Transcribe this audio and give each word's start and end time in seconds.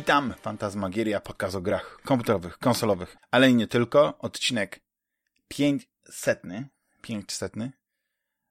Witam, 0.00 0.34
Fantasmagieria, 0.40 1.20
podcast 1.20 1.54
o 1.56 1.60
grach 1.60 1.98
komputerowych, 2.04 2.58
konsolowych, 2.58 3.16
ale 3.30 3.50
i 3.50 3.54
nie 3.54 3.66
tylko. 3.66 4.18
Odcinek 4.18 4.80
500, 5.48 6.42
500. 7.02 7.52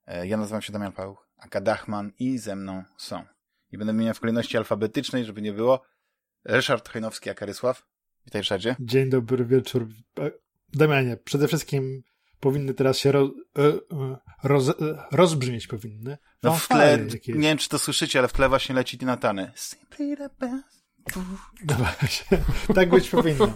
E, 0.08 0.28
ja 0.28 0.38
nazywam 0.38 0.62
się 0.62 0.74
Damian 0.74 0.92
Paweł, 0.92 1.18
Aka 1.38 1.62
Dachman 1.62 2.12
i 2.20 2.38
ze 2.38 2.56
mną 2.56 2.84
są. 2.98 3.24
I 3.72 3.78
będę 3.78 3.94
wymieniał 3.94 4.14
w 4.14 4.20
kolejności 4.20 4.58
alfabetycznej, 4.58 5.26
żeby 5.26 5.42
nie 5.42 5.54
było. 5.54 5.82
Ryszard 6.46 6.90
Hojnowski, 6.90 7.30
Aka 7.30 7.46
Rysław. 7.46 7.86
Witaj, 8.26 8.42
Ryszardzie. 8.42 8.76
Dzień 8.80 9.10
dobry 9.10 9.46
wieczór. 9.46 9.88
E, 10.20 10.32
Damianie, 10.74 11.18
przede 11.18 11.48
wszystkim 11.48 12.04
powinny 12.40 12.74
teraz 12.74 12.98
się 12.98 13.12
roz, 13.12 13.30
e, 13.58 13.80
roz, 14.44 14.74
rozbrzmieć 15.12 15.68
powinny. 15.68 16.18
No 16.44 16.54
w 16.54 16.68
tle, 16.68 17.00
nie 17.28 17.48
wiem 17.48 17.58
czy 17.58 17.70
to 17.70 17.80
słyszycie, 17.80 18.20
ale 18.20 18.28
w 18.28 18.34
tle 18.34 18.50
właśnie 18.50 18.76
leci 18.76 18.98
Natany. 19.06 19.52
Simply 19.56 20.18
the 20.18 20.30
best. 20.40 20.79
No 21.68 21.76
właśnie, 21.76 22.38
tak 22.76 22.90
być 22.90 23.10
powinno. 23.10 23.48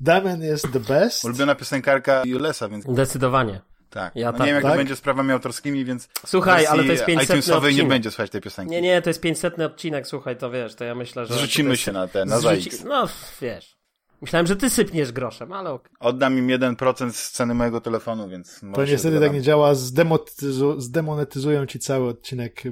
Damian 0.00 0.42
jest 0.42 0.72
the 0.72 0.80
best. 0.80 1.24
Ulubiona 1.24 1.54
piosenkarka 1.54 2.22
Julesa, 2.24 2.68
więc... 2.68 2.84
Zdecydowanie. 2.84 3.60
Tak. 3.90 4.16
Ja 4.16 4.32
no 4.32 4.38
tak, 4.38 4.40
nie 4.40 4.46
wiem, 4.46 4.54
jak 4.54 4.62
tak? 4.62 4.72
to 4.72 4.78
będzie 4.78 4.96
z 4.96 5.00
prawami 5.00 5.32
autorskimi, 5.32 5.84
więc 5.84 6.08
Słuchaj, 6.26 6.66
ale 6.66 6.84
to 6.84 6.92
jest 6.92 7.04
500 7.04 7.48
odcinek. 7.48 7.76
nie 7.76 7.84
będzie 7.84 8.10
słuchać 8.10 8.30
tej 8.30 8.40
piosenki. 8.40 8.70
Nie, 8.70 8.82
nie, 8.82 9.02
to 9.02 9.10
jest 9.10 9.20
500 9.20 9.60
odcinek, 9.60 10.06
słuchaj, 10.06 10.36
to 10.36 10.50
wiesz, 10.50 10.74
to 10.74 10.84
ja 10.84 10.94
myślę, 10.94 11.26
że... 11.26 11.34
Zrzucimy 11.34 11.70
jest... 11.70 11.82
się 11.82 11.92
na 11.92 12.08
ten, 12.08 12.28
na 12.28 12.38
Zrzuci... 12.38 12.70
No, 12.84 13.08
wiesz. 13.40 13.76
Myślałem, 14.20 14.46
że 14.46 14.56
ty 14.56 14.70
sypniesz 14.70 15.12
groszem, 15.12 15.52
ale 15.52 15.70
ok. 15.70 15.88
Oddam 16.00 16.38
im 16.38 16.46
1% 16.46 17.10
z 17.12 17.30
ceny 17.30 17.54
mojego 17.54 17.80
telefonu, 17.80 18.28
więc... 18.28 18.60
To 18.74 18.84
niestety 18.84 19.20
tak 19.20 19.32
nie 19.32 19.42
działa, 19.42 19.74
Zdemonetyzu... 19.74 20.80
zdemonetyzują 20.80 21.66
ci 21.66 21.78
cały 21.78 22.08
odcinek. 22.08 22.62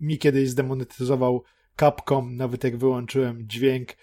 Mi 0.00 0.18
kiedyś 0.18 0.50
zdemonetyzował 0.50 1.44
Capcom, 1.76 2.36
nawet 2.36 2.64
jak 2.64 2.76
wyłączyłem 2.76 3.48
dźwięk 3.48 3.90
e, 3.90 3.96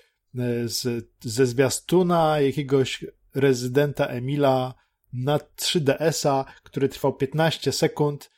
z, 0.63 1.09
ze 1.19 1.45
zwiastuna 1.45 2.39
jakiegoś 2.39 3.05
rezydenta 3.35 4.05
Emila 4.05 4.73
na 5.13 5.37
3DS-a, 5.37 6.45
który 6.63 6.89
trwał 6.89 7.13
15 7.13 7.71
sekund 7.71 8.29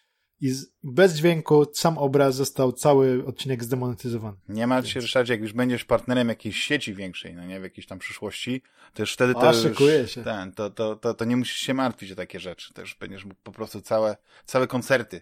i 0.42 0.50
z, 0.50 0.66
bez 0.84 1.16
dźwięku 1.16 1.66
sam 1.74 1.98
obraz 1.98 2.36
został 2.36 2.72
cały 2.72 3.26
odcinek 3.26 3.64
zdemonetyzowany. 3.64 4.38
Nie 4.50 4.68
ma 4.68 4.84
się 4.84 5.00
Ryszardzie, 5.00 5.34
jak 5.34 5.42
już 5.42 5.54
będziesz 5.54 5.86
partnerem 5.86 6.30
jakiejś 6.30 6.64
sieci 6.64 6.94
większej, 6.94 7.36
no 7.36 7.46
nie, 7.46 7.59
w 7.59 7.64
jakiejś 7.64 7.88
tam 7.88 8.00
przyszłości, 8.00 8.62
to 8.94 9.04
już 9.04 9.14
wtedy 9.14 9.34
to 9.34 9.50
A, 9.50 9.54
szykuje 9.54 10.08
się. 10.08 10.24
Ten, 10.24 10.52
to, 10.52 10.70
to, 10.70 10.96
to, 10.96 11.14
to 11.14 11.26
nie 11.26 11.38
musisz 11.38 11.58
się 11.58 11.74
martwić 11.74 12.12
o 12.12 12.16
takie 12.16 12.40
rzeczy. 12.40 12.74
Już 12.78 12.96
będziesz 12.96 13.26
mógł 13.26 13.42
po 13.44 13.52
prostu 13.52 13.82
całe, 13.82 14.18
całe 14.46 14.68
koncerty 14.68 15.22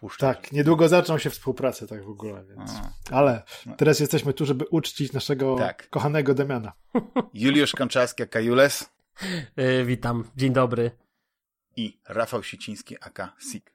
puszczać. 0.00 0.36
Tak, 0.36 0.52
niedługo 0.52 0.88
zaczną 0.88 1.18
się 1.18 1.30
współpracę 1.30 1.86
tak 1.86 2.04
w 2.04 2.08
ogóle, 2.08 2.44
więc. 2.44 2.70
A, 2.70 3.16
Ale 3.16 3.42
no. 3.66 3.76
teraz 3.76 4.00
jesteśmy 4.00 4.32
tu, 4.32 4.46
żeby 4.46 4.64
uczcić 4.70 5.12
naszego 5.12 5.56
tak. 5.56 5.90
kochanego 5.90 6.34
Damiana. 6.34 6.72
Juliusz 7.34 7.72
Konczarski, 7.72 8.22
aka 8.22 8.40
Jules. 8.40 8.90
Yy, 9.56 9.84
witam, 9.84 10.24
dzień 10.36 10.52
dobry. 10.52 10.90
I 11.76 12.00
Rafał 12.08 12.42
Siciński, 12.42 12.96
aka 13.00 13.32
Sik. 13.50 13.72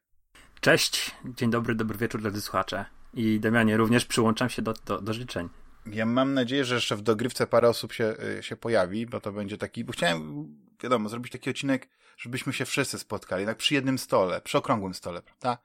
Cześć, 0.62 1.12
dzień 1.26 1.52
dobry, 1.52 1.76
dobry 1.76 1.98
wieczór 1.98 2.22
dla 2.22 2.42
słuchacze. 2.42 2.86
I 3.14 3.40
Damianie, 3.40 3.78
również 3.78 4.06
przyłączam 4.06 4.50
się 4.50 4.62
do, 4.62 4.74
do, 4.86 5.02
do 5.02 5.14
życzeń. 5.14 5.50
Ja 5.86 6.06
mam 6.06 6.34
nadzieję, 6.34 6.66
że 6.66 6.76
jeszcze 6.76 6.96
w 6.96 7.02
dogrywce 7.02 7.48
parę 7.48 7.70
osób 7.70 7.94
się, 7.94 8.16
y, 8.40 8.44
się 8.44 8.56
pojawi, 8.56 9.06
bo 9.06 9.22
to 9.22 9.32
będzie 9.32 9.58
taki, 9.58 9.84
bo 9.84 9.94
chciałem, 9.94 10.48
wiadomo, 10.84 11.10
zrobić 11.10 11.32
taki 11.32 11.50
odcinek, 11.50 11.90
żebyśmy 12.18 12.54
się 12.54 12.66
wszyscy 12.66 13.00
spotkali, 13.00 13.46
tak 13.46 13.58
przy 13.58 13.74
jednym 13.74 13.98
stole, 13.98 14.42
przy 14.42 14.58
okrągłym 14.58 14.94
stole, 14.94 15.22
prawda? 15.22 15.58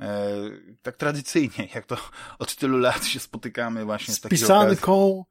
E, 0.00 0.34
tak 0.82 0.96
tradycyjnie, 0.96 1.68
jak 1.74 1.86
to 1.86 1.96
od 2.38 2.56
tylu 2.56 2.78
lat 2.78 3.04
się 3.04 3.20
spotykamy 3.20 3.84
właśnie 3.84 4.14
z, 4.14 4.18
z 4.18 4.28
pisanką 4.28 5.24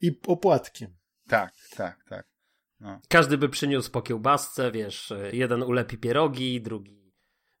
i 0.00 0.20
opłatkiem. 0.26 0.96
Tak, 1.28 1.54
tak, 1.76 2.04
tak. 2.08 2.26
No. 2.80 3.00
Każdy 3.08 3.38
by 3.38 3.48
przyniósł 3.48 3.90
po 3.90 4.02
kiełbasce, 4.02 4.72
wiesz, 4.72 5.12
jeden 5.32 5.62
ulepi 5.62 5.98
pierogi, 5.98 6.60
drugi 6.60 7.12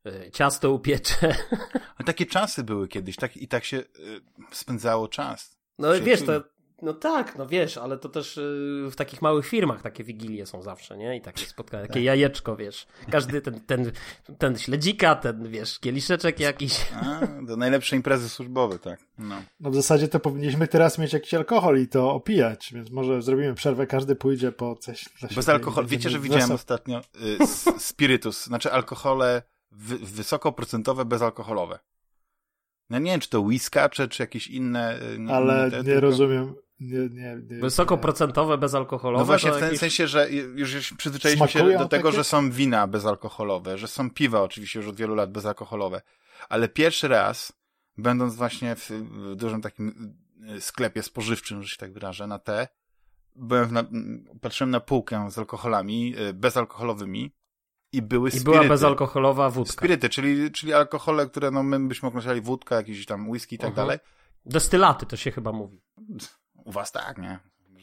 e, 0.06 0.30
ciasto 0.30 0.72
upiecze. 0.72 1.34
A 1.96 2.04
takie 2.04 2.26
czasy 2.26 2.64
były 2.64 2.88
kiedyś, 2.88 3.16
tak 3.16 3.36
i 3.36 3.48
tak 3.48 3.64
się 3.64 3.76
y, 3.76 3.84
spędzało 4.52 5.08
czas. 5.08 5.58
No 5.78 6.00
wiesz, 6.00 6.22
to 6.22 6.44
no 6.82 6.94
tak, 6.94 7.38
no 7.38 7.46
wiesz, 7.46 7.78
ale 7.78 7.98
to 7.98 8.08
też 8.08 8.36
y, 8.36 8.88
w 8.90 8.96
takich 8.96 9.22
małych 9.22 9.46
firmach 9.46 9.82
takie 9.82 10.04
wigilie 10.04 10.46
są 10.46 10.62
zawsze, 10.62 10.96
nie? 10.96 11.16
I 11.16 11.20
takie 11.20 11.46
spotkania, 11.46 11.82
takie 11.82 11.94
tak. 11.94 12.02
jajeczko, 12.02 12.56
wiesz. 12.56 12.86
Każdy 13.10 13.40
ten, 13.40 13.60
ten, 13.60 13.92
ten 14.38 14.58
śledzika, 14.58 15.14
ten, 15.14 15.48
wiesz, 15.48 15.78
kieliszeczek 15.78 16.40
jakiś. 16.40 16.86
A, 16.94 17.20
to 17.46 17.56
najlepsze 17.56 17.96
imprezy 17.96 18.28
służbowe, 18.28 18.78
tak. 18.78 19.00
No. 19.18 19.42
no 19.60 19.70
w 19.70 19.74
zasadzie 19.74 20.08
to 20.08 20.20
powinniśmy 20.20 20.68
teraz 20.68 20.98
mieć 20.98 21.12
jakiś 21.12 21.34
alkohol 21.34 21.80
i 21.80 21.88
to 21.88 22.12
opijać, 22.12 22.70
więc 22.74 22.90
może 22.90 23.22
zrobimy 23.22 23.54
przerwę, 23.54 23.86
każdy 23.86 24.16
pójdzie 24.16 24.52
po 24.52 24.76
coś 24.76 25.08
Bez 25.34 25.48
alkoholu. 25.48 25.88
Wiecie, 25.88 26.10
że 26.10 26.18
widziałem 26.18 26.52
ostatnio 26.52 27.00
y, 27.00 27.46
spirytus, 27.78 28.44
znaczy 28.44 28.72
alkohole 28.72 29.42
wy, 29.70 29.98
wysokoprocentowe, 29.98 31.04
bezalkoholowe. 31.04 31.78
No 32.90 32.98
nie 32.98 33.10
wiem, 33.10 33.20
czy 33.20 33.28
to 33.28 33.40
whisky, 33.40 33.78
czy, 33.90 34.08
czy 34.08 34.22
jakieś 34.22 34.48
inne... 34.48 35.00
Y, 35.02 35.32
Ale 35.32 35.70
nie 35.70 35.84
tylko... 35.84 36.00
rozumiem 36.00 36.54
nie, 36.80 36.98
nie, 36.98 37.36
nie, 37.50 37.60
Wysokoprocentowe, 37.60 38.58
bezalkoholowe. 38.58 39.22
No 39.22 39.26
właśnie, 39.26 39.50
w 39.50 39.54
ten 39.54 39.64
jakieś... 39.64 39.80
sensie, 39.80 40.06
że 40.06 40.30
już 40.30 40.94
przyzwyczailiśmy 40.94 41.48
się 41.48 41.78
do 41.78 41.88
tego, 41.88 42.08
takie? 42.08 42.16
że 42.16 42.24
są 42.24 42.50
wina 42.50 42.86
bezalkoholowe, 42.86 43.78
że 43.78 43.88
są 43.88 44.10
piwa 44.10 44.42
oczywiście 44.42 44.78
już 44.78 44.88
od 44.88 44.96
wielu 44.96 45.14
lat 45.14 45.32
bezalkoholowe. 45.32 46.02
Ale 46.48 46.68
pierwszy 46.68 47.08
raz, 47.08 47.52
będąc 47.98 48.34
właśnie 48.34 48.76
w, 48.76 48.90
w 48.90 49.36
dużym 49.36 49.62
takim 49.62 50.14
y, 50.56 50.60
sklepie 50.60 51.02
spożywczym, 51.02 51.62
że 51.62 51.68
się 51.68 51.76
tak 51.76 51.92
wyrażę, 51.92 52.26
na 52.26 52.38
te, 52.38 52.68
byłem 53.36 53.72
na, 53.72 53.84
patrzyłem 54.40 54.70
na 54.70 54.80
półkę 54.80 55.30
z 55.30 55.38
alkoholami 55.38 56.14
y, 56.18 56.32
bezalkoholowymi 56.32 57.34
i 57.92 58.02
były 58.02 58.30
spiryty. 58.30 58.50
I 58.50 58.54
była 58.54 58.68
bezalkoholowa 58.68 59.50
wódka. 59.50 59.72
Spiryty, 59.72 60.08
czyli, 60.08 60.50
czyli 60.50 60.72
alkohole, 60.72 61.26
które 61.26 61.50
no, 61.50 61.62
my 61.62 61.88
byśmy 61.88 62.08
określali 62.08 62.40
wódka, 62.40 62.76
jakiś 62.76 63.06
tam 63.06 63.30
whisky 63.30 63.56
i 63.56 63.58
tak 63.58 63.70
uh 63.70 63.78
mhm. 63.78 63.86
-huh. 63.86 63.88
dalej. 63.88 63.98
Destylaty 64.46 65.06
to 65.06 65.16
się 65.16 65.30
chyba 65.30 65.52
mówi. 65.52 65.82
U 66.70 66.72
was 66.72 66.92
tak, 66.92 67.18
nie? 67.18 67.38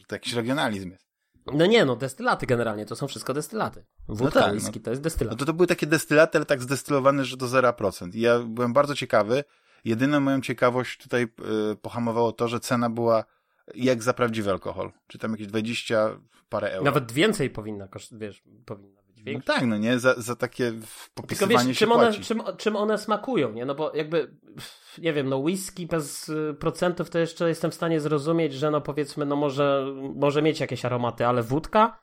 To 0.06 0.14
jakiś 0.14 0.32
regionalizm 0.32 0.90
jest. 0.90 1.08
No 1.52 1.66
nie, 1.66 1.84
no 1.84 1.96
destylaty 1.96 2.46
generalnie, 2.46 2.86
to 2.86 2.96
są 2.96 3.08
wszystko 3.08 3.34
destylaty. 3.34 3.84
Wódka, 4.08 4.40
no 4.40 4.46
tak, 4.46 4.54
whisky, 4.54 4.78
no, 4.78 4.84
to 4.84 4.90
jest 4.90 5.02
destylat. 5.02 5.32
No 5.32 5.38
to, 5.38 5.44
to 5.44 5.52
były 5.52 5.66
takie 5.66 5.86
destylaty, 5.86 6.38
ale 6.38 6.44
tak 6.44 6.62
zdestylowane, 6.62 7.24
że 7.24 7.36
do 7.36 7.46
0%. 7.46 8.14
I 8.14 8.20
ja 8.20 8.38
byłem 8.38 8.72
bardzo 8.72 8.94
ciekawy. 8.94 9.44
Jedyną 9.84 10.20
moją 10.20 10.40
ciekawość 10.40 10.98
tutaj 10.98 11.22
y, 11.72 11.76
pohamowało 11.76 12.32
to, 12.32 12.48
że 12.48 12.60
cena 12.60 12.90
była 12.90 13.24
jak 13.74 14.02
za 14.02 14.12
prawdziwy 14.12 14.50
alkohol. 14.50 14.92
Czy 15.06 15.18
tam 15.18 15.30
jakieś 15.30 15.46
20 15.46 16.20
parę 16.48 16.72
euro. 16.72 16.84
Nawet 16.84 17.12
więcej 17.12 17.50
powinna, 17.50 17.88
wiesz, 18.12 18.42
powinna 18.66 18.97
no 19.26 19.40
tak, 19.44 19.66
no 19.66 19.76
nie, 19.76 19.98
za, 19.98 20.14
za 20.14 20.36
takie 20.36 20.72
popisywanie 21.14 21.58
Tylko 21.58 21.68
wiesz, 21.68 21.78
czym 21.78 21.92
one, 21.92 22.12
czym, 22.12 22.42
czym 22.56 22.76
one 22.76 22.98
smakują, 22.98 23.52
nie? 23.52 23.64
No 23.64 23.74
bo 23.74 23.92
jakby, 23.94 24.36
nie 24.98 25.12
wiem, 25.12 25.28
no 25.28 25.36
whisky 25.36 25.86
bez 25.86 26.28
y, 26.28 26.56
procentów 26.60 27.10
to 27.10 27.18
jeszcze 27.18 27.48
jestem 27.48 27.70
w 27.70 27.74
stanie 27.74 28.00
zrozumieć, 28.00 28.52
że 28.54 28.70
no 28.70 28.80
powiedzmy, 28.80 29.26
no 29.26 29.36
może, 29.36 29.86
może 30.14 30.42
mieć 30.42 30.60
jakieś 30.60 30.84
aromaty, 30.84 31.26
ale 31.26 31.42
wódka, 31.42 31.98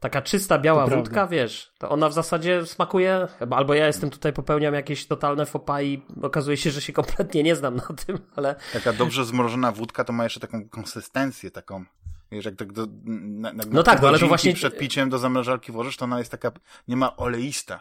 taka 0.00 0.22
czysta, 0.22 0.58
biała 0.58 0.88
to 0.88 0.96
wódka, 0.96 1.14
prawda. 1.14 1.36
wiesz, 1.36 1.72
to 1.78 1.88
ona 1.88 2.08
w 2.08 2.12
zasadzie 2.12 2.66
smakuje, 2.66 3.28
albo 3.50 3.74
ja 3.74 3.86
jestem 3.86 4.10
tutaj, 4.10 4.32
popełniam 4.32 4.74
jakieś 4.74 5.06
totalne 5.06 5.46
fopa 5.46 5.82
i 5.82 6.02
okazuje 6.22 6.56
się, 6.56 6.70
że 6.70 6.80
się 6.80 6.92
kompletnie 7.02 7.42
nie 7.42 7.56
znam 7.56 7.76
na 7.76 7.88
tym, 8.06 8.18
ale... 8.36 8.54
Taka 8.72 8.92
dobrze 8.92 9.24
zmrożona 9.24 9.72
wódka 9.72 10.04
to 10.04 10.12
ma 10.12 10.24
jeszcze 10.24 10.40
taką 10.40 10.68
konsystencję, 10.68 11.50
taką 11.50 11.84
Wiesz, 12.32 12.44
jak 12.44 12.56
tak 12.56 12.72
do, 12.72 12.86
na, 13.04 13.52
na, 13.52 13.64
no 13.70 13.82
tak, 13.82 14.02
no 14.02 14.08
ale 14.08 14.18
to 14.18 14.28
właśnie... 14.28 14.54
przed 14.54 14.78
piciem 14.78 15.10
do 15.10 15.18
zamrażarki 15.18 15.72
włożysz, 15.72 15.96
to 15.96 16.04
ona 16.04 16.18
jest 16.18 16.30
taka, 16.30 16.52
nie 16.88 16.96
ma 16.96 17.16
oleista. 17.16 17.80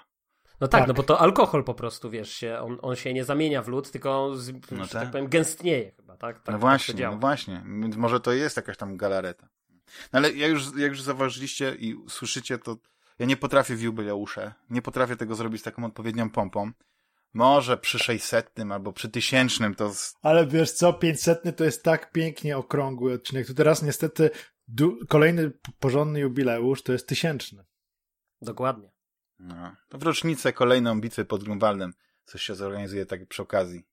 No 0.61 0.67
tak, 0.67 0.81
tak, 0.81 0.87
no 0.87 0.93
bo 0.93 1.03
to 1.03 1.19
alkohol 1.19 1.63
po 1.63 1.73
prostu, 1.73 2.09
wiesz, 2.09 2.33
się, 2.33 2.59
on, 2.59 2.77
on 2.81 2.95
się 2.95 3.13
nie 3.13 3.23
zamienia 3.23 3.61
w 3.61 3.67
lód, 3.67 3.91
tylko, 3.91 4.35
z, 4.35 4.53
no 4.71 4.87
tak. 4.87 4.91
tak 4.91 5.11
powiem, 5.11 5.27
gęstnieje 5.27 5.91
chyba, 5.91 6.17
tak? 6.17 6.41
tak 6.41 6.53
no 6.53 6.59
właśnie, 6.59 6.93
tak 6.93 7.11
no 7.11 7.17
właśnie. 7.17 7.63
Więc 7.81 7.95
może 7.95 8.19
to 8.19 8.31
jest 8.31 8.57
jakaś 8.57 8.77
tam 8.77 8.97
galareta. 8.97 9.47
No 10.13 10.19
ale 10.19 10.31
jak 10.31 10.51
już, 10.51 10.63
jak 10.77 10.89
już 10.89 11.01
zauważyliście 11.01 11.75
i 11.79 11.95
słyszycie, 12.09 12.57
to 12.57 12.77
ja 13.19 13.25
nie 13.25 13.37
potrafię 13.37 13.75
w 13.75 13.81
jubileusze, 13.81 14.53
nie 14.69 14.81
potrafię 14.81 15.15
tego 15.15 15.35
zrobić 15.35 15.61
z 15.61 15.63
taką 15.63 15.85
odpowiednią 15.85 16.29
pompą. 16.29 16.71
Może 17.37 17.77
przy 17.77 17.99
600 17.99 18.59
albo 18.71 18.93
przy 18.93 19.09
tysięcznym 19.09 19.75
to... 19.75 19.93
Z... 19.93 20.15
Ale 20.21 20.47
wiesz 20.47 20.71
co, 20.71 20.93
500 20.93 21.57
to 21.57 21.63
jest 21.63 21.83
tak 21.83 22.11
pięknie 22.11 22.57
okrągły 22.57 23.13
odcinek. 23.13 23.47
To 23.47 23.53
teraz 23.53 23.83
niestety 23.83 24.29
kolejny 25.07 25.51
porządny 25.79 26.19
jubileusz 26.19 26.83
to 26.83 26.91
jest 26.93 27.07
tysięczny. 27.07 27.65
Dokładnie. 28.41 28.91
No. 29.39 29.75
To 29.89 29.97
w 29.97 30.03
rocznicę 30.03 30.53
kolejną 30.53 31.01
bitwy 31.01 31.25
pod 31.25 31.43
Grunwaldem 31.43 31.93
coś 32.25 32.41
się 32.41 32.55
zorganizuje 32.55 33.05
tak 33.05 33.27
przy 33.27 33.41
okazji. 33.41 33.83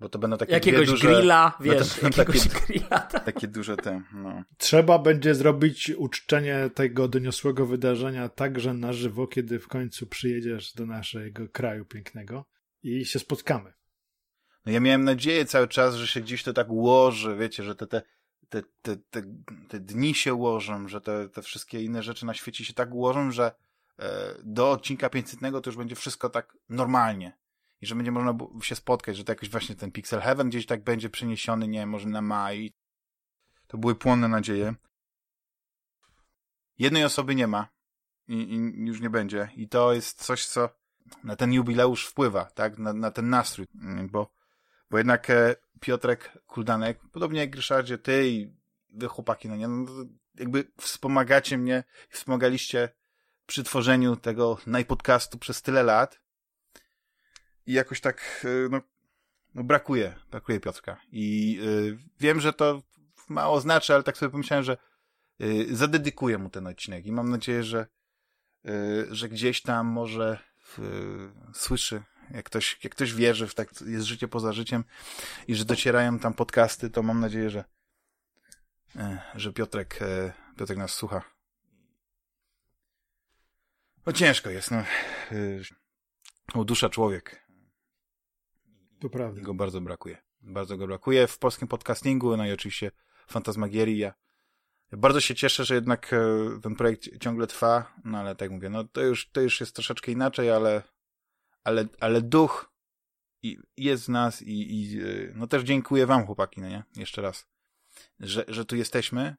Bo 0.00 0.08
to 0.08 0.18
będą 0.18 0.36
takie 0.36 0.52
Jakiegoś 0.52 0.88
duże, 0.88 1.08
grilla, 1.08 1.58
wiesz, 1.60 2.02
jakiegoś 2.02 2.48
takie, 2.48 2.66
grilla. 2.66 2.98
Tak. 2.98 3.24
Takie 3.24 3.48
duże 3.48 3.76
te, 3.76 4.02
no. 4.12 4.42
Trzeba 4.58 4.98
będzie 4.98 5.34
zrobić 5.34 5.92
uczczenie 5.96 6.70
tego 6.74 7.08
doniosłego 7.08 7.66
wydarzenia 7.66 8.28
także 8.28 8.74
na 8.74 8.92
żywo, 8.92 9.26
kiedy 9.26 9.58
w 9.58 9.68
końcu 9.68 10.06
przyjedziesz 10.06 10.74
do 10.74 10.86
naszego 10.86 11.48
kraju 11.48 11.84
pięknego 11.84 12.44
i 12.82 13.04
się 13.04 13.18
spotkamy. 13.18 13.72
No 14.66 14.72
ja 14.72 14.80
miałem 14.80 15.04
nadzieję 15.04 15.44
cały 15.44 15.68
czas, 15.68 15.94
że 15.94 16.06
się 16.06 16.20
gdzieś 16.20 16.42
to 16.42 16.52
tak 16.52 16.70
ułoży, 16.70 17.36
wiecie, 17.36 17.62
że 17.62 17.74
te, 17.74 17.86
te 17.86 18.02
te, 18.48 18.62
te, 18.82 18.96
te, 18.96 19.22
te 19.68 19.80
dni 19.80 20.14
się 20.14 20.34
ułożą, 20.34 20.88
że 20.88 21.00
te, 21.00 21.28
te 21.28 21.42
wszystkie 21.42 21.82
inne 21.82 22.02
rzeczy 22.02 22.26
na 22.26 22.34
świecie 22.34 22.64
się 22.64 22.72
tak 22.72 22.94
ułożą, 22.94 23.30
że 23.30 23.52
e, 23.98 24.34
do 24.44 24.70
odcinka 24.70 25.10
500 25.10 25.40
to 25.40 25.62
już 25.66 25.76
będzie 25.76 25.96
wszystko 25.96 26.30
tak 26.30 26.56
normalnie. 26.68 27.38
I 27.80 27.86
że 27.86 27.94
będzie 27.94 28.12
można 28.12 28.34
się 28.62 28.76
spotkać, 28.76 29.16
że 29.16 29.24
to 29.24 29.32
jakoś 29.32 29.50
właśnie 29.50 29.74
ten 29.74 29.92
Pixel 29.92 30.20
Heaven 30.20 30.48
gdzieś 30.48 30.66
tak 30.66 30.84
będzie 30.84 31.10
przeniesiony, 31.10 31.68
nie 31.68 31.78
wiem, 31.78 31.88
może 31.88 32.08
na 32.08 32.22
maj. 32.22 32.72
To 33.66 33.78
były 33.78 33.94
płonne 33.94 34.28
nadzieje. 34.28 34.74
Jednej 36.78 37.04
osoby 37.04 37.34
nie 37.34 37.46
ma 37.46 37.68
i, 38.28 38.34
i 38.34 38.86
już 38.86 39.00
nie 39.00 39.10
będzie. 39.10 39.48
I 39.56 39.68
to 39.68 39.92
jest 39.92 40.24
coś, 40.24 40.46
co 40.46 40.68
na 41.24 41.36
ten 41.36 41.52
jubileusz 41.52 42.06
wpływa, 42.06 42.44
tak? 42.44 42.78
Na, 42.78 42.92
na 42.92 43.10
ten 43.10 43.30
nastrój, 43.30 43.66
bo, 44.10 44.32
bo 44.90 44.98
jednak 44.98 45.30
e, 45.30 45.56
Piotrek 45.80 46.38
Kuldanek, 46.46 47.00
podobnie 47.12 47.40
jak 47.40 47.54
Ryszardzie, 47.54 47.98
ty 47.98 48.28
i 48.28 48.52
wy 48.90 49.08
chłopaki, 49.08 49.48
no 49.48 49.56
nie, 49.56 49.68
no, 49.68 49.86
jakby 50.34 50.64
wspomagacie 50.80 51.58
mnie, 51.58 51.84
wspomagaliście 52.08 52.88
przy 53.46 53.64
tworzeniu 53.64 54.16
tego 54.16 54.58
najpodcastu 54.66 55.38
przez 55.38 55.62
tyle 55.62 55.82
lat 55.82 56.20
i 57.66 57.72
jakoś 57.72 58.00
tak, 58.00 58.44
e, 58.44 58.68
no, 58.68 58.80
no 59.54 59.64
brakuje, 59.64 60.14
brakuje 60.30 60.60
Piotrka. 60.60 61.00
I 61.12 61.58
y, 61.62 61.98
wiem, 62.20 62.40
że 62.40 62.52
to 62.52 62.82
mało 63.28 63.60
znaczy, 63.60 63.94
ale 63.94 64.02
tak 64.02 64.16
sobie 64.16 64.30
pomyślałem, 64.30 64.64
że 64.64 64.76
zadedykuję 65.70 66.38
mu 66.38 66.50
ten 66.50 66.66
odcinek 66.66 67.06
i 67.06 67.12
mam 67.12 67.30
nadzieję, 67.30 67.62
że, 67.62 67.86
że 69.10 69.28
gdzieś 69.28 69.62
tam 69.62 69.86
może 69.86 70.38
słyszy 71.54 72.02
jak 72.30 72.44
ktoś, 72.44 72.78
jak 72.84 72.94
ktoś 72.94 73.14
wierzy 73.14 73.46
w 73.46 73.54
tak, 73.54 73.80
jest 73.86 74.06
życie 74.06 74.28
poza 74.28 74.52
życiem 74.52 74.84
i 75.48 75.54
że 75.54 75.64
docierają 75.64 76.18
tam 76.18 76.34
podcasty, 76.34 76.90
to 76.90 77.02
mam 77.02 77.20
nadzieję, 77.20 77.50
że, 77.50 77.64
e, 78.96 79.18
że 79.34 79.52
Piotrek, 79.52 80.02
e, 80.02 80.32
Piotrek 80.58 80.78
nas 80.78 80.94
słucha. 80.94 81.22
No 84.06 84.12
ciężko 84.12 84.50
jest, 84.50 84.70
no. 84.70 84.84
O, 86.54 86.64
dusza 86.64 86.88
człowiek. 86.88 87.46
To 89.00 89.10
prawda. 89.10 89.40
Go 89.40 89.54
bardzo 89.54 89.80
brakuje. 89.80 90.18
Bardzo 90.40 90.76
go 90.76 90.86
brakuje 90.86 91.26
w 91.26 91.38
polskim 91.38 91.68
podcastingu, 91.68 92.36
no 92.36 92.46
i 92.46 92.52
oczywiście 92.52 92.90
Fantasmagierii. 93.28 94.10
Bardzo 94.92 95.20
się 95.20 95.34
cieszę, 95.34 95.64
że 95.64 95.74
jednak 95.74 96.12
e, 96.12 96.18
ten 96.62 96.76
projekt 96.76 97.18
ciągle 97.20 97.46
trwa, 97.46 97.94
no 98.04 98.18
ale 98.18 98.36
tak 98.36 98.50
mówię, 98.50 98.68
no 98.68 98.84
to 98.84 99.00
już, 99.00 99.30
to 99.30 99.40
już 99.40 99.60
jest 99.60 99.74
troszeczkę 99.74 100.12
inaczej, 100.12 100.50
ale 100.50 100.82
ale, 101.68 101.88
ale 102.00 102.22
duch 102.22 102.72
jest 103.76 104.04
z 104.04 104.08
nas 104.08 104.42
i, 104.42 104.72
i 104.72 104.98
no 105.34 105.46
też 105.46 105.62
dziękuję 105.62 106.06
wam 106.06 106.26
chłopaki, 106.26 106.60
no 106.60 106.68
nie? 106.68 106.84
Jeszcze 106.96 107.22
raz, 107.22 107.46
że, 108.20 108.44
że 108.48 108.64
tu 108.64 108.76
jesteśmy 108.76 109.36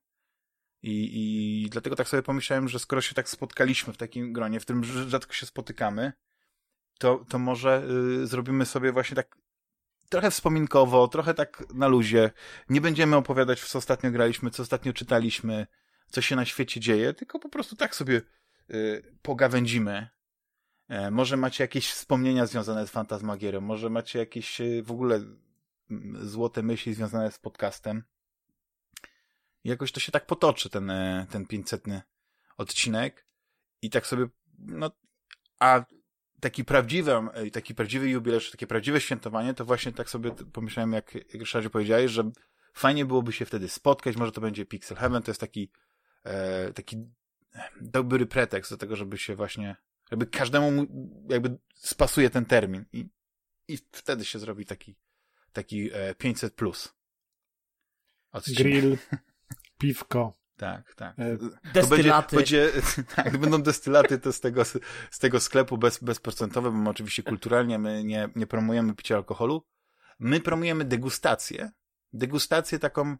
i, 0.83 1.63
i 1.65 1.69
dlatego 1.69 1.95
tak 1.95 2.07
sobie 2.07 2.23
pomyślałem, 2.23 2.69
że 2.69 2.79
skoro 2.79 3.01
się 3.01 3.15
tak 3.15 3.29
spotkaliśmy 3.29 3.93
w 3.93 3.97
takim 3.97 4.33
gronie, 4.33 4.59
w 4.59 4.63
którym 4.63 4.83
rzadko 4.83 5.33
się 5.33 5.45
spotykamy, 5.45 6.13
to, 6.99 7.25
to 7.29 7.39
może 7.39 7.83
y, 8.21 8.27
zrobimy 8.27 8.65
sobie 8.65 8.91
właśnie 8.91 9.15
tak 9.15 9.37
trochę 10.09 10.31
wspominkowo, 10.31 11.07
trochę 11.07 11.33
tak 11.33 11.63
na 11.73 11.87
luzie. 11.87 12.31
Nie 12.69 12.81
będziemy 12.81 13.15
opowiadać, 13.15 13.61
co 13.61 13.77
ostatnio 13.77 14.11
graliśmy, 14.11 14.51
co 14.51 14.63
ostatnio 14.63 14.93
czytaliśmy, 14.93 15.67
co 16.07 16.21
się 16.21 16.35
na 16.35 16.45
świecie 16.45 16.79
dzieje, 16.79 17.13
tylko 17.13 17.39
po 17.39 17.49
prostu 17.49 17.75
tak 17.75 17.95
sobie 17.95 18.21
y, 18.69 19.03
pogawędzimy 19.21 20.07
E, 20.89 21.11
może 21.11 21.37
macie 21.37 21.63
jakieś 21.63 21.91
wspomnienia 21.91 22.45
związane 22.45 22.87
z 22.87 22.89
Fantasmagierem, 22.89 23.63
może 23.63 23.89
macie 23.89 24.19
jakieś 24.19 24.61
e, 24.61 24.83
w 24.83 24.91
ogóle 24.91 25.19
złote 26.21 26.63
myśli 26.63 26.93
związane 26.93 27.31
z 27.31 27.39
podcastem. 27.39 28.03
I 29.63 29.69
jakoś 29.69 29.91
to 29.91 29.99
się 29.99 30.11
tak 30.11 30.25
potoczy, 30.25 30.69
ten, 30.69 30.89
e, 30.89 31.27
ten 31.31 31.45
500 31.45 31.83
odcinek. 32.57 33.25
I 33.81 33.89
tak 33.89 34.07
sobie, 34.07 34.27
no, 34.59 34.91
a 35.59 35.85
taki 36.41 36.65
prawdziwy, 36.65 37.11
taki 37.53 37.75
prawdziwy 37.75 38.09
jubileusz, 38.09 38.51
takie 38.51 38.67
prawdziwe 38.67 39.01
świętowanie, 39.01 39.53
to 39.53 39.65
właśnie 39.65 39.91
tak 39.91 40.09
sobie 40.09 40.31
pomyślałem, 40.31 40.93
jak, 40.93 41.15
jak 41.15 41.33
Ryszardzie 41.33 41.69
powiedziałeś, 41.69 42.11
że 42.11 42.31
fajnie 42.73 43.05
byłoby 43.05 43.33
się 43.33 43.45
wtedy 43.45 43.69
spotkać, 43.69 44.17
może 44.17 44.31
to 44.31 44.41
będzie 44.41 44.65
Pixel 44.65 44.97
Heaven, 44.97 45.23
to 45.23 45.31
jest 45.31 45.41
taki, 45.41 45.71
e, 46.23 46.73
taki 46.73 46.97
dobry 47.81 48.25
pretekst 48.25 48.71
do 48.71 48.77
tego, 48.77 48.95
żeby 48.95 49.17
się 49.17 49.35
właśnie 49.35 49.75
jakby 50.11 50.27
każdemu 50.27 50.87
jakby 51.29 51.57
spasuje 51.75 52.29
ten 52.29 52.45
termin 52.45 52.85
i, 52.93 53.05
i 53.67 53.77
wtedy 53.91 54.25
się 54.25 54.39
zrobi 54.39 54.65
taki, 54.65 54.95
taki 55.53 55.91
500 56.17 56.53
e, 56.53 56.55
plus. 56.55 56.93
Grill, 58.57 58.97
piwko. 59.77 60.38
Tak, 60.59 60.95
tak. 60.95 61.19
E, 61.19 61.37
destylaty. 61.73 62.35
Będzie, 62.35 62.71
będzie, 62.73 63.03
tak, 63.15 63.37
będą 63.37 63.61
destylaty 63.61 64.19
to 64.19 64.33
z 64.33 64.39
tego, 64.39 64.65
z 65.11 65.19
tego 65.19 65.39
sklepu 65.39 65.77
bez, 65.77 66.03
bezprocentowe, 66.03 66.71
bo 66.71 66.77
my 66.77 66.89
oczywiście 66.89 67.23
kulturalnie 67.23 67.79
my 67.79 68.03
nie, 68.03 68.29
nie 68.35 68.47
promujemy 68.47 68.95
picia 68.95 69.15
alkoholu. 69.15 69.65
My 70.19 70.39
promujemy 70.39 70.85
degustację. 70.85 71.71
Degustację 72.13 72.79
taką 72.79 73.17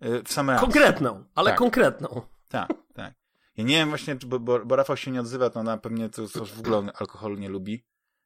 e, 0.00 0.22
w 0.22 0.32
same 0.32 0.58
Konkretną, 0.58 1.24
ale 1.34 1.50
tak. 1.50 1.58
konkretną. 1.58 2.22
Tak, 2.48 2.68
tak. 2.94 3.14
Ja 3.56 3.64
nie 3.64 3.76
wiem 3.76 3.88
właśnie, 3.88 4.16
bo, 4.26 4.40
bo, 4.40 4.64
bo 4.64 4.76
Rafał 4.76 4.96
się 4.96 5.10
nie 5.10 5.20
odzywa, 5.20 5.50
to 5.50 5.62
na 5.62 5.78
pewnie 5.78 6.08
to 6.08 6.28
coś 6.28 6.52
w 6.52 6.60
ogóle 6.60 6.92
alkoholu 7.00 7.36
nie 7.36 7.48
lubi 7.48 7.84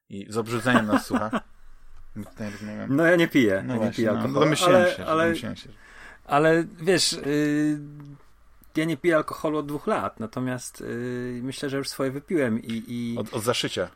i 0.09 0.25
z 0.29 0.37
obrzydzeniem 0.37 0.85
nas 0.85 1.05
słucha. 1.05 1.31
No 2.89 3.05
ja 3.05 3.15
nie 3.15 3.27
piję, 3.27 3.63
no 3.67 3.73
ja 3.73 3.79
właśnie, 3.79 3.87
nie 3.87 3.95
piję 3.95 4.07
no, 4.07 4.19
alkoholu. 4.19 4.51
No, 4.51 4.65
ale, 4.65 4.95
się, 4.95 5.05
ale, 5.05 5.35
się. 5.35 5.55
ale 6.25 6.63
wiesz, 6.81 7.13
yy, 7.13 7.79
ja 8.77 8.85
nie 8.85 8.97
piję 8.97 9.15
alkoholu 9.15 9.57
od 9.57 9.65
dwóch 9.65 9.87
lat, 9.87 10.19
natomiast 10.19 10.81
yy, 10.81 11.39
myślę, 11.43 11.69
że 11.69 11.77
już 11.77 11.89
swoje 11.89 12.11
wypiłem 12.11 12.61
i... 12.63 12.83
i... 12.87 13.17
Od, 13.17 13.33
od 13.33 13.43
zaszycia. 13.43 13.89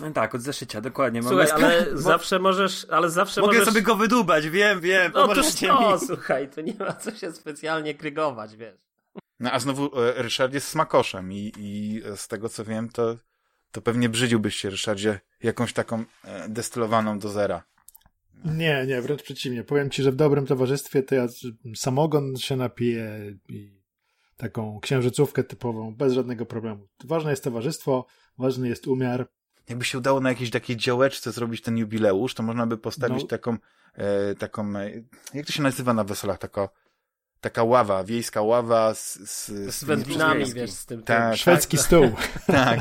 No 0.00 0.10
tak, 0.10 0.34
od 0.34 0.42
zaszycia, 0.42 0.80
dokładnie. 0.80 1.22
Słuchaj, 1.22 1.50
ale 1.50 1.86
bo... 1.92 1.98
zawsze 1.98 2.38
możesz, 2.38 2.86
ale 2.90 3.10
zawsze 3.10 3.40
Mogę 3.40 3.52
możesz... 3.52 3.68
sobie 3.68 3.82
go 3.82 3.96
wydubać, 3.96 4.48
wiem, 4.48 4.80
wiem, 4.80 5.12
No 5.14 5.28
to 5.28 5.34
to, 5.60 5.98
słuchaj, 5.98 6.48
to 6.48 6.60
nie 6.60 6.74
ma 6.74 6.92
co 6.92 7.10
się 7.10 7.32
specjalnie 7.32 7.94
krygować, 7.94 8.56
wiesz. 8.56 8.76
No 9.40 9.52
a 9.52 9.58
znowu 9.58 10.00
e, 10.00 10.22
Ryszard 10.22 10.54
jest 10.54 10.68
smakoszem 10.68 11.32
i, 11.32 11.52
i 11.58 12.02
z 12.16 12.28
tego 12.28 12.48
co 12.48 12.64
wiem, 12.64 12.88
to, 12.88 13.16
to 13.72 13.82
pewnie 13.82 14.08
brzydziłbyś 14.08 14.56
się, 14.56 14.70
Ryszardzie, 14.70 15.20
jakąś 15.42 15.72
taką 15.72 16.04
e, 16.24 16.48
destylowaną 16.48 17.18
do 17.18 17.28
zera. 17.28 17.62
Nie, 18.44 18.86
nie, 18.86 19.02
wręcz 19.02 19.22
przeciwnie. 19.22 19.64
Powiem 19.64 19.90
ci, 19.90 20.02
że 20.02 20.12
w 20.12 20.16
dobrym 20.16 20.46
towarzystwie 20.46 21.02
to 21.02 21.14
ja 21.14 21.26
samogon 21.74 22.36
się 22.36 22.56
napiję 22.56 23.34
i 23.48 23.75
taką 24.36 24.80
księżycówkę 24.80 25.44
typową, 25.44 25.94
bez 25.94 26.12
żadnego 26.12 26.46
problemu. 26.46 26.88
Ważne 27.04 27.30
jest 27.30 27.44
towarzystwo, 27.44 28.06
ważny 28.38 28.68
jest 28.68 28.86
umiar. 28.86 29.28
Jakby 29.68 29.84
się 29.84 29.98
udało 29.98 30.20
na 30.20 30.28
jakiejś 30.28 30.50
takiej 30.50 30.76
działeczce 30.76 31.32
zrobić 31.32 31.60
ten 31.62 31.78
jubileusz, 31.78 32.34
to 32.34 32.42
można 32.42 32.66
by 32.66 32.78
postawić 32.78 33.22
no. 33.22 33.28
taką, 33.28 33.56
e, 33.94 34.34
taką, 34.34 34.76
e, 34.76 34.90
jak 35.34 35.46
to 35.46 35.52
się 35.52 35.62
nazywa 35.62 35.94
na 35.94 36.04
weselach, 36.04 36.38
taka 36.38 36.68
taka 37.40 37.64
ława, 37.64 38.04
wiejska 38.04 38.42
ława 38.42 38.94
z... 38.94 39.14
Z, 39.14 39.46
z, 39.46 39.74
z 39.74 39.84
wędlinami, 39.84 40.52
wiesz, 40.52 40.70
z 40.70 40.86
tym... 40.86 41.02
Tak, 41.02 41.30
tym. 41.30 41.36
Szwedzki 41.36 41.76
tak, 41.76 41.86
stół. 41.86 42.10
Tak. 42.46 42.80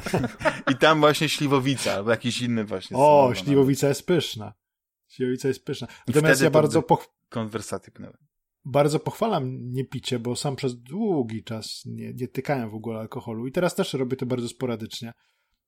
I 0.72 0.76
tam 0.76 1.00
właśnie 1.00 1.30
śliwowica, 1.30 1.94
albo 1.94 2.12
jakiś 2.12 2.42
inny 2.42 2.64
właśnie. 2.66 2.98
O, 2.98 3.32
śliwowica 3.36 3.88
jest 3.88 4.06
pyszna. 4.06 4.54
Śliwowica 5.08 5.48
jest 5.48 5.66
pyszna. 5.66 5.88
Natomiast 6.08 6.42
ja 6.42 6.50
bardzo... 6.50 6.82
Poch... 6.82 7.08
Konwersaty 7.30 7.92
pnęły. 7.92 8.18
Bardzo 8.66 9.00
pochwalam 9.00 9.72
niepicie, 9.72 10.20
bo 10.20 10.36
sam 10.36 10.56
przez 10.56 10.76
długi 10.76 11.44
czas 11.44 11.82
nie, 11.86 12.14
nie 12.14 12.28
tykałem 12.28 12.70
w 12.70 12.76
ogóle 12.76 13.00
alkoholu 13.00 13.48
i 13.48 13.52
teraz 13.52 13.76
też 13.76 13.94
robię 13.94 14.18
to 14.18 14.26
bardzo 14.26 14.48
sporadycznie, 14.48 15.12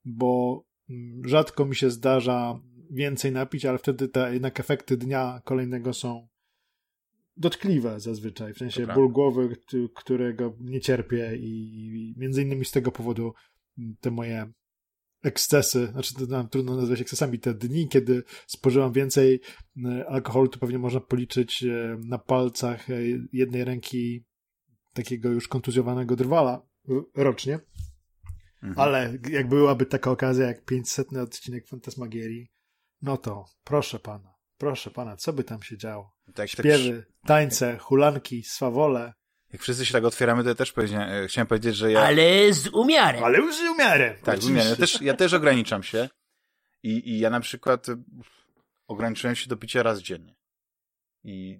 bo 0.05 0.61
mm, 0.89 1.21
rzadko 1.25 1.65
mi 1.65 1.75
się 1.75 1.89
zdarza 1.89 2.59
więcej 2.91 3.31
napić, 3.31 3.65
ale 3.65 3.77
wtedy 3.77 4.07
te 4.07 4.33
jednak 4.33 4.59
efekty 4.59 4.97
dnia 4.97 5.41
kolejnego 5.45 5.93
są 5.93 6.27
dotkliwe 7.37 7.99
zazwyczaj, 7.99 8.53
w 8.53 8.57
sensie 8.57 8.87
ból 8.87 9.11
głowy, 9.11 9.57
którego 9.95 10.53
nie 10.59 10.81
cierpię 10.81 11.35
i 11.35 12.13
między 12.17 12.41
innymi 12.41 12.65
z 12.65 12.71
tego 12.71 12.91
powodu 12.91 13.33
te 14.01 14.11
moje 14.11 14.51
ekscesy, 15.23 15.87
znaczy 15.87 16.13
to 16.13 16.25
nam 16.25 16.49
trudno 16.49 16.75
nazwać 16.75 17.01
ekscesami, 17.01 17.39
te 17.39 17.53
dni, 17.53 17.87
kiedy 17.89 18.23
spożywam 18.47 18.91
więcej 18.91 19.41
e, 19.85 20.05
alkoholu, 20.09 20.47
to 20.47 20.59
pewnie 20.59 20.79
można 20.79 20.99
policzyć 20.99 21.63
e, 21.63 21.97
na 22.05 22.17
palcach 22.17 22.89
e, 22.89 22.93
jednej 23.33 23.63
ręki 23.63 24.25
takiego 24.93 25.29
już 25.29 25.47
kontuzjowanego 25.47 26.15
drwala 26.15 26.61
rocznie. 27.15 27.59
Mhm. 28.63 28.79
Ale 28.79 29.17
jak 29.29 29.49
byłaby 29.49 29.85
taka 29.85 30.11
okazja, 30.11 30.47
jak 30.47 30.65
500 30.65 31.13
odcinek 31.13 31.67
Fantasmagierii, 31.67 32.51
no 33.01 33.17
to 33.17 33.45
proszę 33.63 33.99
pana, 33.99 34.33
proszę 34.57 34.91
pana, 34.91 35.17
co 35.17 35.33
by 35.33 35.43
tam 35.43 35.61
się 35.61 35.77
działo? 35.77 36.11
Tak, 36.33 36.49
Śpiewy, 36.49 37.05
tak, 37.07 37.27
tańce, 37.27 37.77
hulanki, 37.77 38.43
swawole. 38.43 39.13
Jak 39.53 39.61
wszyscy 39.61 39.85
się 39.85 39.93
tak 39.93 40.03
otwieramy, 40.03 40.43
to 40.43 40.49
ja 40.49 40.55
też 40.55 40.73
e, 40.77 41.27
chciałem 41.27 41.47
powiedzieć, 41.47 41.75
że 41.75 41.91
ja... 41.91 42.01
Ale 42.01 42.53
z 42.53 42.67
umiarem. 42.67 43.23
Ale 43.23 43.53
z 43.53 43.59
umiarem. 43.61 44.15
Tak, 44.23 44.41
z 44.41 44.45
umiarem. 44.45 44.69
Ja 44.69 44.75
też, 44.75 45.01
ja 45.01 45.13
też 45.13 45.33
ograniczam 45.33 45.83
się. 45.83 46.09
I, 46.83 47.09
I 47.09 47.19
ja 47.19 47.29
na 47.29 47.39
przykład 47.39 47.87
ograniczyłem 48.87 49.35
się 49.35 49.47
do 49.49 49.57
picia 49.57 49.83
raz 49.83 49.99
dziennie. 49.99 50.35
I 51.23 51.59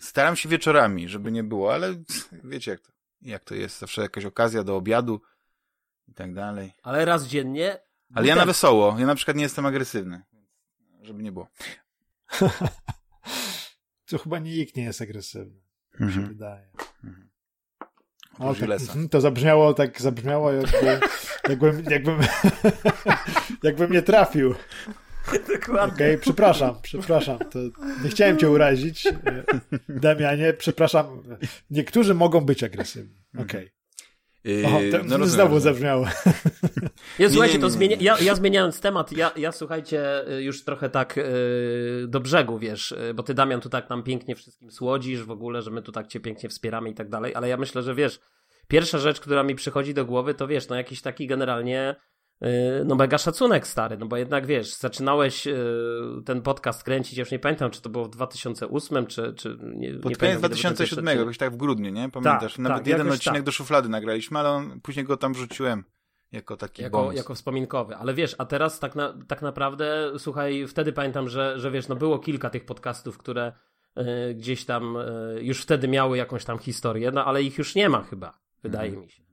Staram 0.00 0.36
się 0.36 0.48
wieczorami, 0.48 1.08
żeby 1.08 1.32
nie 1.32 1.44
było, 1.44 1.74
ale 1.74 1.94
wiecie 2.44 2.70
jak 2.70 2.80
to, 2.80 2.92
jak 3.22 3.44
to 3.44 3.54
jest. 3.54 3.78
Zawsze 3.78 4.02
jakaś 4.02 4.24
okazja 4.24 4.64
do 4.64 4.76
obiadu 4.76 5.20
i 6.08 6.14
tak 6.14 6.34
dalej. 6.34 6.72
Ale 6.82 7.04
raz 7.04 7.26
dziennie. 7.26 7.78
Ale 8.14 8.26
ja 8.26 8.36
na 8.36 8.46
wesoło. 8.46 8.96
Ja 8.98 9.06
na 9.06 9.14
przykład 9.14 9.36
nie 9.36 9.42
jestem 9.42 9.66
agresywny. 9.66 10.22
Żeby 11.02 11.22
nie 11.22 11.32
było. 11.32 11.48
to 14.06 14.18
chyba 14.18 14.38
nikt 14.38 14.76
nie 14.76 14.82
jest 14.82 15.02
agresywny. 15.02 15.60
Mhm. 16.00 16.12
się 16.12 16.28
wydaje. 16.28 16.66
Mhm. 17.04 17.30
O, 18.38 18.54
tak, 18.54 18.70
mhm, 18.70 19.08
to 19.08 19.20
zabrzmiało 19.20 19.74
tak, 19.74 20.00
zabrzmiało 20.00 20.52
jakby, 20.52 21.00
jakbym, 21.48 21.84
jakbym, 21.90 22.18
jakbym 23.62 23.92
nie 23.92 24.02
trafił. 24.02 24.54
Dokładnie. 25.32 25.94
Okej, 25.94 26.14
okay, 26.14 26.18
przepraszam, 26.18 26.74
przepraszam. 26.82 27.38
To 27.38 27.58
nie 28.04 28.10
chciałem 28.10 28.38
cię 28.38 28.50
urazić, 28.50 29.08
Damianie, 29.88 30.52
przepraszam. 30.52 31.22
Niektórzy 31.70 32.14
mogą 32.14 32.40
być 32.40 32.64
agresywni. 32.64 33.16
Okej. 33.34 33.44
Okay. 33.44 33.79
Yy, 34.44 34.66
o, 34.66 34.98
to, 35.08 35.18
no 35.18 35.26
znowu 35.26 35.60
zabrzmiało. 35.60 36.06
Nie, 37.18 37.30
słuchajcie, 37.30 37.58
to 37.58 37.70
zmienia, 37.70 37.96
ja, 38.00 38.18
ja 38.18 38.34
zmieniając 38.34 38.80
temat, 38.80 39.12
ja, 39.12 39.32
ja 39.36 39.52
słuchajcie, 39.52 40.28
y, 40.32 40.42
już 40.42 40.64
trochę 40.64 40.90
tak 40.90 41.16
yy, 41.16 41.24
do 42.08 42.20
brzegu, 42.20 42.58
wiesz, 42.58 42.94
yy, 43.06 43.14
bo 43.14 43.22
ty 43.22 43.34
Damian 43.34 43.60
tu 43.60 43.68
tak 43.68 43.90
nam 43.90 44.02
pięknie 44.02 44.36
wszystkim 44.36 44.70
słodzisz 44.70 45.22
w 45.22 45.30
ogóle, 45.30 45.62
że 45.62 45.70
my 45.70 45.82
tu 45.82 45.92
tak 45.92 46.06
cię 46.06 46.20
pięknie 46.20 46.48
wspieramy 46.48 46.90
i 46.90 46.94
tak 46.94 47.08
dalej, 47.08 47.34
ale 47.34 47.48
ja 47.48 47.56
myślę, 47.56 47.82
że 47.82 47.94
wiesz, 47.94 48.20
pierwsza 48.68 48.98
rzecz, 48.98 49.20
która 49.20 49.42
mi 49.42 49.54
przychodzi 49.54 49.94
do 49.94 50.04
głowy, 50.04 50.34
to 50.34 50.46
wiesz, 50.46 50.68
no 50.68 50.76
jakiś 50.76 51.02
taki 51.02 51.26
generalnie 51.26 51.96
Y, 51.96 52.09
no 52.84 52.94
mega 52.94 53.18
szacunek 53.18 53.66
stary, 53.66 53.96
no 53.98 54.06
bo 54.06 54.16
jednak 54.16 54.46
wiesz, 54.46 54.74
zaczynałeś 54.74 55.46
y, 55.46 55.56
ten 56.24 56.42
podcast 56.42 56.84
kręcić, 56.84 57.18
ja 57.18 57.22
już 57.22 57.30
nie 57.30 57.38
pamiętam, 57.38 57.70
czy 57.70 57.82
to 57.82 57.88
było 57.90 58.04
w 58.04 58.10
2008, 58.10 59.06
czy, 59.06 59.34
czy 59.34 59.58
nie, 59.60 59.94
Pod 59.94 60.18
koniec 60.18 60.38
2007, 60.38 61.06
czy... 61.06 61.18
jakoś 61.18 61.38
tak 61.38 61.52
w 61.52 61.56
grudniu, 61.56 61.90
nie? 61.90 62.08
Pamiętasz? 62.08 62.52
Tak, 62.52 62.58
Nawet 62.58 62.78
tak, 62.78 62.86
jeden 62.86 63.12
odcinek 63.12 63.38
tak. 63.38 63.44
do 63.44 63.52
szuflady 63.52 63.88
nagraliśmy, 63.88 64.38
ale 64.38 64.50
on, 64.50 64.80
później 64.80 65.04
go 65.04 65.16
tam 65.16 65.32
wrzuciłem 65.32 65.84
jako 66.32 66.56
taki 66.56 66.82
jako, 66.82 66.98
bonus. 66.98 67.16
jako 67.16 67.34
wspominkowy. 67.34 67.96
Ale 67.96 68.14
wiesz, 68.14 68.34
a 68.38 68.44
teraz 68.44 68.78
tak, 68.78 68.94
na, 68.94 69.14
tak 69.28 69.42
naprawdę, 69.42 70.12
słuchaj, 70.18 70.66
wtedy 70.66 70.92
pamiętam, 70.92 71.28
że, 71.28 71.60
że 71.60 71.70
wiesz, 71.70 71.88
no 71.88 71.96
było 71.96 72.18
kilka 72.18 72.50
tych 72.50 72.64
podcastów, 72.64 73.18
które 73.18 73.52
y, 73.98 74.34
gdzieś 74.34 74.64
tam 74.64 74.96
y, 74.96 75.38
już 75.42 75.62
wtedy 75.62 75.88
miały 75.88 76.16
jakąś 76.18 76.44
tam 76.44 76.58
historię, 76.58 77.10
no 77.10 77.24
ale 77.24 77.42
ich 77.42 77.58
już 77.58 77.74
nie 77.74 77.88
ma 77.88 78.02
chyba, 78.02 78.38
wydaje 78.62 78.88
mhm. 78.88 79.06
mi 79.06 79.10
się. 79.12 79.29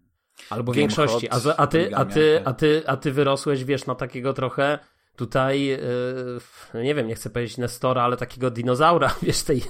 Albo 0.49 0.71
Game 0.71 0.79
większości. 0.79 1.29
A, 1.29 1.35
a, 1.57 1.67
ty, 1.67 1.95
a, 1.95 2.05
ty, 2.05 2.41
a, 2.45 2.53
ty, 2.53 2.83
a 2.87 2.97
ty 2.97 3.11
wyrosłeś, 3.11 3.63
wiesz, 3.63 3.85
na 3.85 3.95
takiego 3.95 4.33
trochę 4.33 4.79
tutaj, 5.17 5.65
yy, 5.65 6.83
nie 6.83 6.95
wiem, 6.95 7.07
nie 7.07 7.15
chcę 7.15 7.29
powiedzieć 7.29 7.57
Nestora, 7.57 8.03
ale 8.03 8.17
takiego 8.17 8.51
dinozaura, 8.51 9.15
wiesz, 9.21 9.43
tej, 9.43 9.63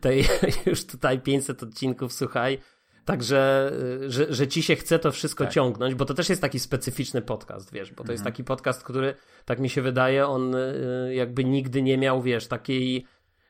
tej 0.00 0.24
już 0.66 0.86
tutaj 0.86 1.20
500 1.20 1.62
odcinków, 1.62 2.12
słuchaj. 2.12 2.58
Także, 3.04 3.72
yy, 4.00 4.10
że, 4.10 4.34
że 4.34 4.48
ci 4.48 4.62
się 4.62 4.76
chce 4.76 4.98
to 4.98 5.12
wszystko 5.12 5.44
tak. 5.44 5.52
ciągnąć, 5.52 5.94
bo 5.94 6.04
to 6.04 6.14
też 6.14 6.28
jest 6.28 6.42
taki 6.42 6.60
specyficzny 6.60 7.22
podcast, 7.22 7.72
wiesz, 7.72 7.90
bo 7.90 7.96
to 7.96 8.02
mhm. 8.02 8.14
jest 8.14 8.24
taki 8.24 8.44
podcast, 8.44 8.84
który, 8.84 9.14
tak 9.44 9.58
mi 9.58 9.70
się 9.70 9.82
wydaje, 9.82 10.26
on 10.26 10.52
yy, 10.52 11.14
jakby 11.14 11.44
nigdy 11.44 11.82
nie 11.82 11.98
miał, 11.98 12.22
wiesz, 12.22 12.46
takiej 12.46 13.06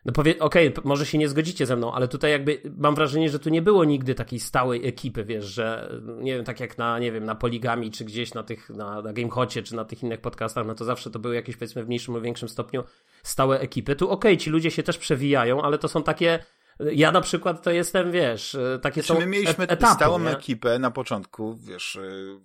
no 0.09 0.13
powie, 0.13 0.39
okej, 0.39 0.69
okay, 0.69 0.83
może 0.85 1.07
się 1.07 1.19
nie 1.19 1.29
zgodzicie 1.29 1.67
ze 1.67 1.77
mną, 1.77 1.93
ale 1.93 2.09
tutaj 2.09 2.31
jakby 2.31 2.61
mam 2.79 2.95
wrażenie, 2.95 3.31
że 3.31 3.39
tu 3.39 3.51
nie 3.51 3.63
było 3.63 3.85
nigdy 3.85 4.15
takiej 4.15 4.41
stałej 4.41 4.87
ekipy, 4.89 5.25
wiesz, 5.25 5.45
że 5.45 5.93
nie 6.19 6.37
wiem, 6.37 6.45
tak 6.45 6.61
jak 6.61 6.79
na, 6.79 6.99
nie 6.99 7.13
wiem, 7.13 7.25
na 7.25 7.35
Poligami, 7.35 7.91
czy 7.91 8.05
gdzieś 8.05 8.35
na 8.35 8.43
tych, 8.43 8.71
na, 8.71 9.03
na 9.03 9.13
GameHocie, 9.13 9.63
czy 9.63 9.77
na 9.77 9.85
tych 9.85 10.03
innych 10.03 10.21
podcastach, 10.21 10.67
no 10.67 10.75
to 10.75 10.85
zawsze 10.85 11.11
to 11.11 11.19
były 11.19 11.35
jakieś, 11.35 11.57
powiedzmy, 11.57 11.85
w 11.85 11.87
mniejszym 11.87 12.15
lub 12.15 12.25
większym 12.25 12.49
stopniu 12.49 12.85
stałe 13.23 13.61
ekipy. 13.61 13.97
Tu 13.97 14.11
okej, 14.11 14.33
okay, 14.33 14.45
ci 14.45 14.51
ludzie 14.51 14.71
się 14.71 14.83
też 14.83 14.99
przewijają, 14.99 15.63
ale 15.63 15.79
to 15.79 15.89
są 15.89 16.03
takie, 16.03 16.39
ja 16.81 17.13
na 17.13 17.21
przykład 17.21 17.63
to 17.63 17.71
jestem, 17.71 18.13
wiesz, 18.13 18.57
takie 18.83 19.03
znaczy, 19.03 19.15
są 19.15 19.21
My 19.21 19.27
mieliśmy 19.27 19.65
et 19.65 19.73
etapy, 19.73 19.95
stałą 19.95 20.19
nie? 20.19 20.31
ekipę 20.31 20.79
na 20.79 20.91
początku, 20.91 21.57
wiesz, 21.57 21.97
y, 21.97 22.41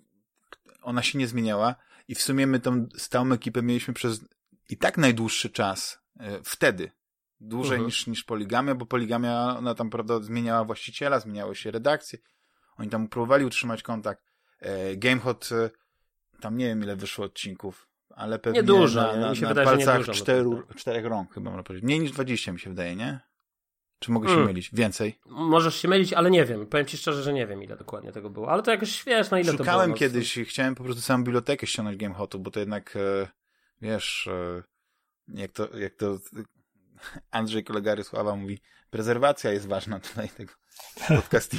ona 0.82 1.02
się 1.02 1.18
nie 1.18 1.26
zmieniała 1.26 1.74
i 2.08 2.14
w 2.14 2.22
sumie 2.22 2.46
my 2.46 2.60
tą 2.60 2.86
stałą 2.96 3.32
ekipę 3.32 3.62
mieliśmy 3.62 3.94
przez 3.94 4.20
i 4.68 4.76
tak 4.76 4.98
najdłuższy 4.98 5.50
czas 5.50 5.98
y, 6.16 6.24
wtedy, 6.44 6.90
dłużej 7.48 7.76
mhm. 7.76 7.86
niż, 7.86 8.06
niż 8.06 8.24
poligamia, 8.24 8.74
bo 8.74 8.86
poligamia, 8.86 9.56
ona 9.58 9.74
tam, 9.74 9.90
prawda, 9.90 10.20
zmieniała 10.20 10.64
właściciela, 10.64 11.20
zmieniały 11.20 11.56
się 11.56 11.70
redakcje. 11.70 12.18
Oni 12.76 12.88
tam 12.88 13.08
próbowali 13.08 13.44
utrzymać 13.44 13.82
kontakt. 13.82 14.22
E, 14.60 14.96
GameHot, 14.96 15.50
e, 15.52 15.70
tam 16.40 16.56
nie 16.56 16.66
wiem 16.66 16.82
ile 16.82 16.96
wyszło 16.96 17.24
odcinków, 17.24 17.88
ale 18.10 18.38
pewnie 18.38 18.60
nie 18.60 18.66
dużo, 18.66 19.02
na, 19.02 19.16
na, 19.16 19.30
mi 19.30 19.36
się 19.36 19.42
na 19.42 19.48
wydaje, 19.48 19.66
palcach 19.66 20.16
czteru, 20.16 20.62
czterech 20.76 21.04
rąk 21.04 21.34
chyba 21.34 21.50
można 21.50 21.62
powiedzieć. 21.62 21.84
Mniej 21.84 22.00
niż 22.00 22.12
20 22.12 22.52
mi 22.52 22.60
się 22.60 22.70
wydaje, 22.70 22.96
nie? 22.96 23.20
Czy 23.98 24.10
mogę 24.10 24.28
się 24.28 24.34
hmm. 24.34 24.46
mylić? 24.46 24.70
Więcej? 24.72 25.18
Możesz 25.26 25.76
się 25.76 25.88
mylić, 25.88 26.12
ale 26.12 26.30
nie 26.30 26.44
wiem. 26.44 26.66
Powiem 26.66 26.86
ci 26.86 26.96
szczerze, 26.96 27.22
że 27.22 27.32
nie 27.32 27.46
wiem, 27.46 27.62
ile 27.62 27.76
dokładnie 27.76 28.12
tego 28.12 28.30
było. 28.30 28.50
Ale 28.50 28.62
to 28.62 28.70
jakoś, 28.70 29.04
wiesz, 29.04 29.30
na 29.30 29.40
ile 29.40 29.52
Szukałem 29.52 29.58
to 29.58 29.64
było. 29.64 29.64
Szukałem 29.64 29.90
no, 29.90 29.96
kiedyś, 29.96 30.38
chciałem 30.48 30.74
po 30.74 30.84
prostu 30.84 31.02
całą 31.02 31.24
bibliotekę 31.24 31.66
ściągnąć 31.66 31.96
GameHotu, 31.96 32.38
bo 32.38 32.50
to 32.50 32.60
jednak, 32.60 32.96
e, 32.96 33.28
wiesz, 33.82 34.28
jak 35.28 35.52
to, 35.52 35.78
jak 35.78 35.94
to 35.94 36.18
Andrzej 37.30 37.64
kolega 37.64 38.02
Sława 38.02 38.36
mówi, 38.36 38.60
prezerwacja 38.90 39.52
jest 39.52 39.68
ważna 39.68 40.00
tutaj 40.00 40.28
tego 40.28 40.52
podcastu. 41.08 41.56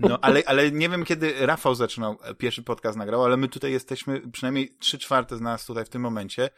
No, 0.00 0.18
ale, 0.22 0.42
ale 0.46 0.70
nie 0.70 0.88
wiem, 0.88 1.04
kiedy 1.04 1.46
Rafał 1.46 1.74
zaczynał, 1.74 2.18
pierwszy 2.38 2.62
podcast 2.62 2.98
nagrał, 2.98 3.24
ale 3.24 3.36
my 3.36 3.48
tutaj 3.48 3.72
jesteśmy, 3.72 4.30
przynajmniej 4.32 4.76
trzy 4.78 4.98
czwarte 4.98 5.36
z 5.36 5.40
nas 5.40 5.66
tutaj 5.66 5.84
w 5.84 5.88
tym 5.88 6.02
momencie, 6.02 6.50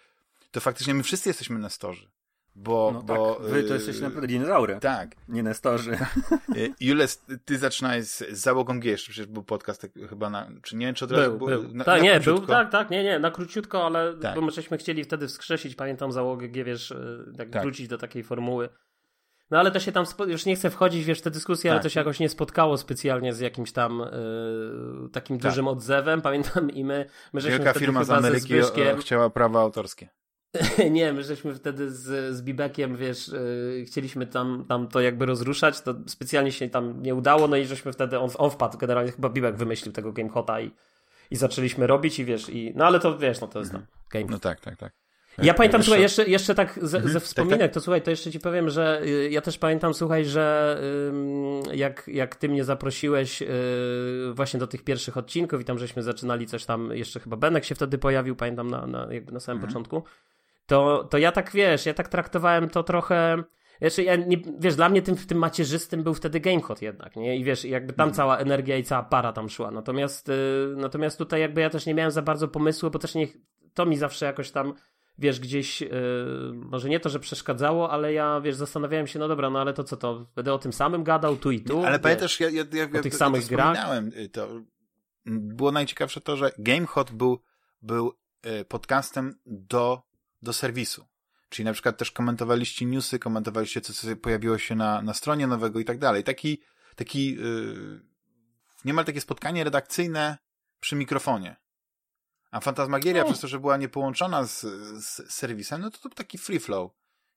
to 0.51 0.61
faktycznie 0.61 0.95
my 0.95 1.03
wszyscy 1.03 1.31
jesteśmy 1.31 1.59
nestorzy. 1.59 2.11
Bo, 2.57 2.91
no 2.95 3.03
bo 3.03 3.35
tak. 3.35 3.47
Wy 3.47 3.63
to 3.63 3.75
jesteście 3.75 4.03
naprawdę 4.03 4.27
dinozaury. 4.27 4.79
Tak. 4.81 5.17
Nie 5.29 5.43
nestorzy. 5.43 5.99
Y, 6.57 6.73
Jules, 6.81 7.25
ty 7.45 7.59
zaczynałeś 7.59 8.05
z, 8.05 8.31
załogą 8.31 8.81
G, 8.81 8.91
jeszcze 8.91 9.13
przecież 9.13 9.27
był 9.27 9.43
podcast 9.43 9.81
tak, 9.81 9.91
chyba 10.09 10.31
na, 10.31 10.51
czy 10.63 10.77
nie 10.77 10.87
wiem, 10.87 10.95
czy 10.95 11.05
od 11.05 11.11
razu 11.11 11.39
był, 11.39 11.47
był. 11.47 11.75
Na, 11.75 11.85
tak, 11.85 11.99
na 11.99 12.05
nie, 12.05 12.15
króciutko. 12.15 12.47
był, 12.47 12.47
tak, 12.47 12.71
tak, 12.71 12.91
nie, 12.91 13.05
nie, 13.05 13.19
na 13.19 13.31
króciutko, 13.31 13.87
ale 13.87 14.15
tak. 14.15 14.35
bo 14.35 14.41
my 14.41 14.51
żeśmy 14.51 14.79
chcieli 14.79 15.05
wtedy 15.05 15.29
wskrzesić, 15.29 15.75
pamiętam 15.75 16.13
załogę 16.13 16.49
G, 16.49 16.65
wiesz, 16.65 16.91
y, 16.91 17.33
tak, 17.37 17.51
tak. 17.51 17.63
wrócić 17.63 17.89
do 17.89 17.99
takiej 17.99 18.23
formuły. 18.23 18.69
No 19.51 19.59
ale 19.59 19.71
to 19.71 19.81
się 19.81 19.93
tam, 19.93 20.05
już 20.27 20.47
nie 20.47 20.57
chcę 20.57 20.71
wchodzić 20.71 21.05
wiesz, 21.05 21.19
w 21.19 21.23
tę 21.23 21.31
dyskusję, 21.31 21.71
tak. 21.71 21.73
ale 21.73 21.83
to 21.83 21.89
się 21.89 22.01
jakoś 22.01 22.21
nie 22.21 22.29
spotkało 22.29 22.79
specjalnie 22.79 23.33
z 23.33 23.41
jakimś 23.41 23.73
tam 23.73 24.01
y, 24.01 25.09
takim 25.13 25.39
tak. 25.39 25.51
dużym 25.51 25.69
odzewem. 25.69 26.23
Pamiętam 26.23 26.71
i 26.71 26.85
my, 26.85 27.07
my 27.33 27.41
żeśmy 27.41 27.59
Wielka 27.59 27.79
firma 27.79 28.05
z 28.05 28.11
Ameryki 28.11 28.55
chciała 29.01 29.31
prawa 29.31 29.61
autorskie. 29.61 30.09
nie, 30.91 31.13
my 31.13 31.23
żeśmy 31.23 31.55
wtedy 31.55 31.91
z, 31.91 32.35
z 32.37 32.43
Bibekiem, 32.43 32.97
wiesz, 32.97 33.29
yy, 33.29 33.85
chcieliśmy 33.87 34.27
tam, 34.27 34.65
tam 34.69 34.89
to 34.89 35.01
jakby 35.01 35.27
rozruszać, 35.27 35.81
to 35.81 35.95
specjalnie 36.07 36.53
się 36.53 36.69
tam 36.69 37.03
nie 37.03 37.15
udało, 37.15 37.49
no 37.49 37.57
i 37.57 37.67
żeśmy 37.67 37.93
wtedy, 37.93 38.19
on, 38.19 38.31
on 38.39 38.51
wpadł, 38.51 38.79
generalnie 38.79 39.13
chyba 39.13 39.29
Bibek 39.29 39.57
wymyślił 39.57 39.93
tego 39.93 40.13
GameHota 40.13 40.61
i, 40.61 40.71
i 41.31 41.37
zaczęliśmy 41.37 41.87
robić 41.87 42.19
i 42.19 42.25
wiesz, 42.25 42.49
i, 42.49 42.73
no 42.77 42.87
ale 42.87 43.01
to 43.01 43.19
wiesz, 43.19 43.41
no 43.41 43.47
to 43.47 43.59
jest 43.59 43.75
mhm. 43.75 43.87
Game. 44.11 44.27
No 44.31 44.39
tak, 44.39 44.61
tak, 44.61 44.77
tak. 44.77 44.93
Ja 45.43 45.55
pamiętam, 45.55 45.79
jeszcze... 45.79 45.91
słuchaj, 45.91 46.03
jeszcze, 46.03 46.25
jeszcze 46.25 46.55
tak 46.55 46.79
ze, 46.83 46.97
mhm. 46.97 47.13
ze 47.13 47.21
wspominek, 47.21 47.59
tak, 47.59 47.69
tak. 47.69 47.75
to 47.75 47.81
słuchaj, 47.81 48.03
to 48.03 48.11
jeszcze 48.11 48.31
ci 48.31 48.41
powiem, 48.41 48.71
że 48.71 49.03
y, 49.05 49.31
ja 49.31 49.41
też 49.41 49.59
pamiętam, 49.59 49.95
słuchaj, 49.95 50.25
że 50.25 50.79
y, 51.73 51.77
jak, 51.77 52.09
jak 52.09 52.37
ty 52.37 52.49
mnie 52.49 52.65
zaprosiłeś 52.65 53.43
y, 53.43 53.47
właśnie 54.33 54.61
do 54.61 54.67
tych 54.67 54.85
pierwszych 54.85 55.17
odcinków 55.17 55.61
i 55.61 55.65
tam 55.65 55.79
żeśmy 55.79 56.03
zaczynali 56.03 56.47
coś 56.47 56.65
tam, 56.65 56.91
jeszcze 56.93 57.21
chyba 57.21 57.37
Benek 57.37 57.65
się 57.65 57.75
wtedy 57.75 57.99
pojawił, 57.99 58.37
pamiętam 58.37 58.71
na, 58.71 58.87
na, 58.87 59.09
jakby 59.11 59.33
na 59.33 59.41
samym 59.41 59.57
mhm. 59.57 59.69
początku, 59.73 60.09
to, 60.67 61.05
to 61.11 61.19
ja 61.19 61.33
tak 61.33 61.53
wiesz, 61.53 61.87
ja 61.87 61.95
tak 61.95 62.09
traktowałem 62.09 62.69
to 62.69 62.83
trochę. 62.83 63.43
Wiesz, 63.81 63.99
ja 63.99 64.17
nie, 64.17 64.37
wiesz, 64.59 64.77
dla 64.77 64.89
mnie 64.89 65.03
tym, 65.03 65.17
tym 65.17 65.39
macierzystym 65.39 66.03
był 66.03 66.15
wtedy 66.15 66.41
GameHot 66.41 66.83
jednak, 66.83 67.17
nie? 67.17 67.37
I 67.37 67.45
wiesz, 67.45 67.65
jakby 67.65 67.93
tam 67.93 68.09
mhm. 68.09 68.17
cała 68.17 68.39
energia 68.39 68.77
i 68.77 68.85
cała 68.85 69.03
para 69.03 69.33
tam 69.33 69.49
szła. 69.49 69.71
Natomiast, 69.71 70.29
yy, 70.29 70.75
natomiast 70.77 71.19
tutaj 71.19 71.41
jakby 71.41 71.61
ja 71.61 71.71
też 71.71 71.87
nie 71.87 71.95
miałem 71.95 72.11
za 72.11 72.23
bardzo 72.23 72.49
pomysłu, 72.49 72.91
bo 72.91 72.99
też 72.99 73.15
nie, 73.15 73.27
to 73.75 73.87
mi 73.87 73.97
zawsze 73.97 74.27
jakoś 74.27 74.51
tam, 74.51 74.75
wiesz, 75.19 75.41
gdzieś, 75.41 75.81
yy, 75.81 75.91
może 76.55 76.89
nie 76.89 77.01
to, 77.01 77.09
że 77.09 77.21
przeszkadzało, 77.21 77.91
ale 77.91 78.13
ja, 78.13 78.41
wiesz, 78.41 78.55
zastanawiałem 78.55 79.07
się, 79.07 79.19
no 79.19 79.29
dobra, 79.29 79.51
no 79.51 79.61
ale 79.61 79.73
to 79.73 79.85
co 79.85 79.97
to, 79.97 80.27
będę 80.37 80.53
o 80.53 80.59
tym 80.59 80.73
samym 80.73 81.05
gadał 81.05 81.37
tu 81.37 81.51
i 81.51 81.61
tu. 81.61 81.85
Ale 81.85 81.99
pamiętasz, 81.99 82.41
ja, 82.41 82.51
ja, 82.51 82.65
ja, 82.73 83.01
o 83.01 83.03
tych 83.03 83.15
samych 83.15 83.47
grach. 83.47 83.79
Y, 84.17 84.29
to 84.29 84.49
było 85.27 85.73
najciekawsze 85.73 86.21
to, 86.21 86.37
że 86.37 86.53
GameHot 86.59 87.13
był, 87.13 87.41
był 87.83 88.13
y, 88.47 88.65
podcastem 88.65 89.35
do 89.47 90.03
do 90.45 90.53
serwisu. 90.53 91.07
Czyli 91.49 91.65
na 91.65 91.73
przykład 91.73 91.99
też 91.99 92.11
komentowaliście 92.11 92.87
newsy, 92.87 93.19
komentowaliście, 93.19 93.81
co, 93.81 93.93
co 93.93 94.17
pojawiło 94.17 94.59
się 94.59 94.75
na, 94.75 95.03
na 95.03 95.15
stronie 95.15 95.47
nowego 95.47 95.81
i 95.81 95.85
tak 95.85 95.99
dalej. 95.99 96.25
Taki, 96.25 96.63
taki 96.97 97.35
yy, 97.35 98.01
niemal 98.85 99.05
takie 99.05 99.21
spotkanie 99.21 99.65
redakcyjne 99.65 100.39
przy 100.81 100.97
mikrofonie. 100.97 101.57
A 102.51 102.61
Fantasmagieria, 102.61 103.23
no. 103.23 103.29
przez 103.29 103.41
to, 103.41 103.49
że 103.49 103.61
była 103.61 103.77
niepołączona 103.77 104.45
z, 104.45 104.61
z 105.05 105.33
serwisem, 105.33 105.81
no 105.81 105.91
to 105.91 105.99
to 105.99 106.09
taki 106.09 106.39
free 106.39 106.61
flow. 106.61 106.93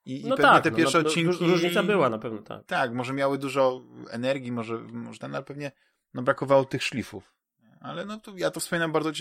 I, 0.06 0.22
no 0.28 0.36
i 0.36 0.38
pewnie 0.38 0.52
tak, 0.52 0.64
te 0.64 0.72
no, 0.72 0.78
pierwsze 0.78 0.98
no, 0.98 1.04
no, 1.04 1.10
odcinki... 1.10 1.46
Różnica 1.46 1.84
była 1.84 2.10
na 2.10 2.18
pewno, 2.18 2.42
tak. 2.42 2.66
Tak, 2.66 2.94
może 2.94 3.14
miały 3.14 3.38
dużo 3.38 3.82
energii, 4.10 4.52
może, 4.52 4.78
może 4.78 5.20
ten, 5.20 5.36
ale 5.36 5.44
pewnie 5.44 5.72
no, 6.14 6.22
brakowało 6.22 6.66
tych 6.66 6.84
szlifów. 6.84 7.34
Ale 7.80 8.06
no 8.06 8.20
to 8.20 8.34
ja 8.38 8.52
to 8.52 8.60
wspominam 8.60 8.92
bardzo 8.92 9.12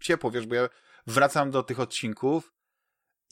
ciepło, 0.00 0.30
wiesz, 0.30 0.46
bo 0.46 0.54
ja 0.54 0.68
wracam 1.06 1.50
do 1.50 1.62
tych 1.62 1.80
odcinków 1.80 2.52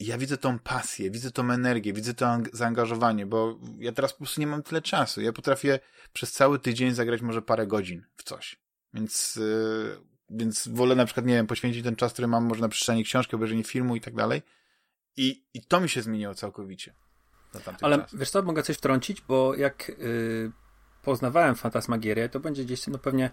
ja 0.01 0.19
widzę 0.19 0.37
tą 0.37 0.59
pasję, 0.59 1.11
widzę 1.11 1.31
tą 1.31 1.51
energię, 1.51 1.93
widzę 1.93 2.15
to 2.15 2.39
zaangażowanie, 2.53 3.27
bo 3.27 3.59
ja 3.79 3.93
teraz 3.93 4.13
po 4.13 4.19
prostu 4.19 4.41
nie 4.41 4.47
mam 4.47 4.63
tyle 4.63 4.83
czasu. 4.83 5.21
Ja 5.21 5.33
potrafię 5.33 5.79
przez 6.13 6.33
cały 6.33 6.59
tydzień 6.59 6.95
zagrać 6.95 7.23
może 7.23 7.43
parę 7.43 7.67
godzin 7.67 8.07
w 8.17 8.23
coś. 8.23 8.61
Więc, 8.95 9.37
yy, 9.37 10.01
więc 10.31 10.69
wolę 10.69 10.97
na 10.97 11.05
przykład, 11.05 11.27
nie 11.27 11.35
wiem, 11.35 11.47
poświęcić 11.47 11.85
ten 11.85 11.97
czas, 11.97 12.13
który 12.13 12.29
mam 12.29 12.45
może 12.45 12.61
na 12.61 12.69
przeczytanie 12.69 13.05
książki, 13.05 13.37
obejrzenie 13.37 13.65
filmu 13.65 13.97
i 13.97 14.01
tak 14.01 14.15
dalej. 14.15 14.43
I, 15.17 15.45
I 15.55 15.65
to 15.65 15.81
mi 15.81 15.89
się 15.89 16.03
zmieniło 16.03 16.35
całkowicie. 16.35 16.95
Ale 17.81 17.99
czas. 17.99 18.15
wiesz 18.15 18.31
co, 18.31 18.43
mogę 18.43 18.63
coś 18.63 18.77
wtrącić, 18.77 19.21
bo 19.21 19.55
jak 19.55 19.89
yy, 19.89 20.53
poznawałem 21.03 21.55
Fantasmagierię, 21.55 22.29
to 22.29 22.41
będzie 22.41 22.65
gdzieś 22.65 22.87
no 22.87 22.99
pewnie 22.99 23.31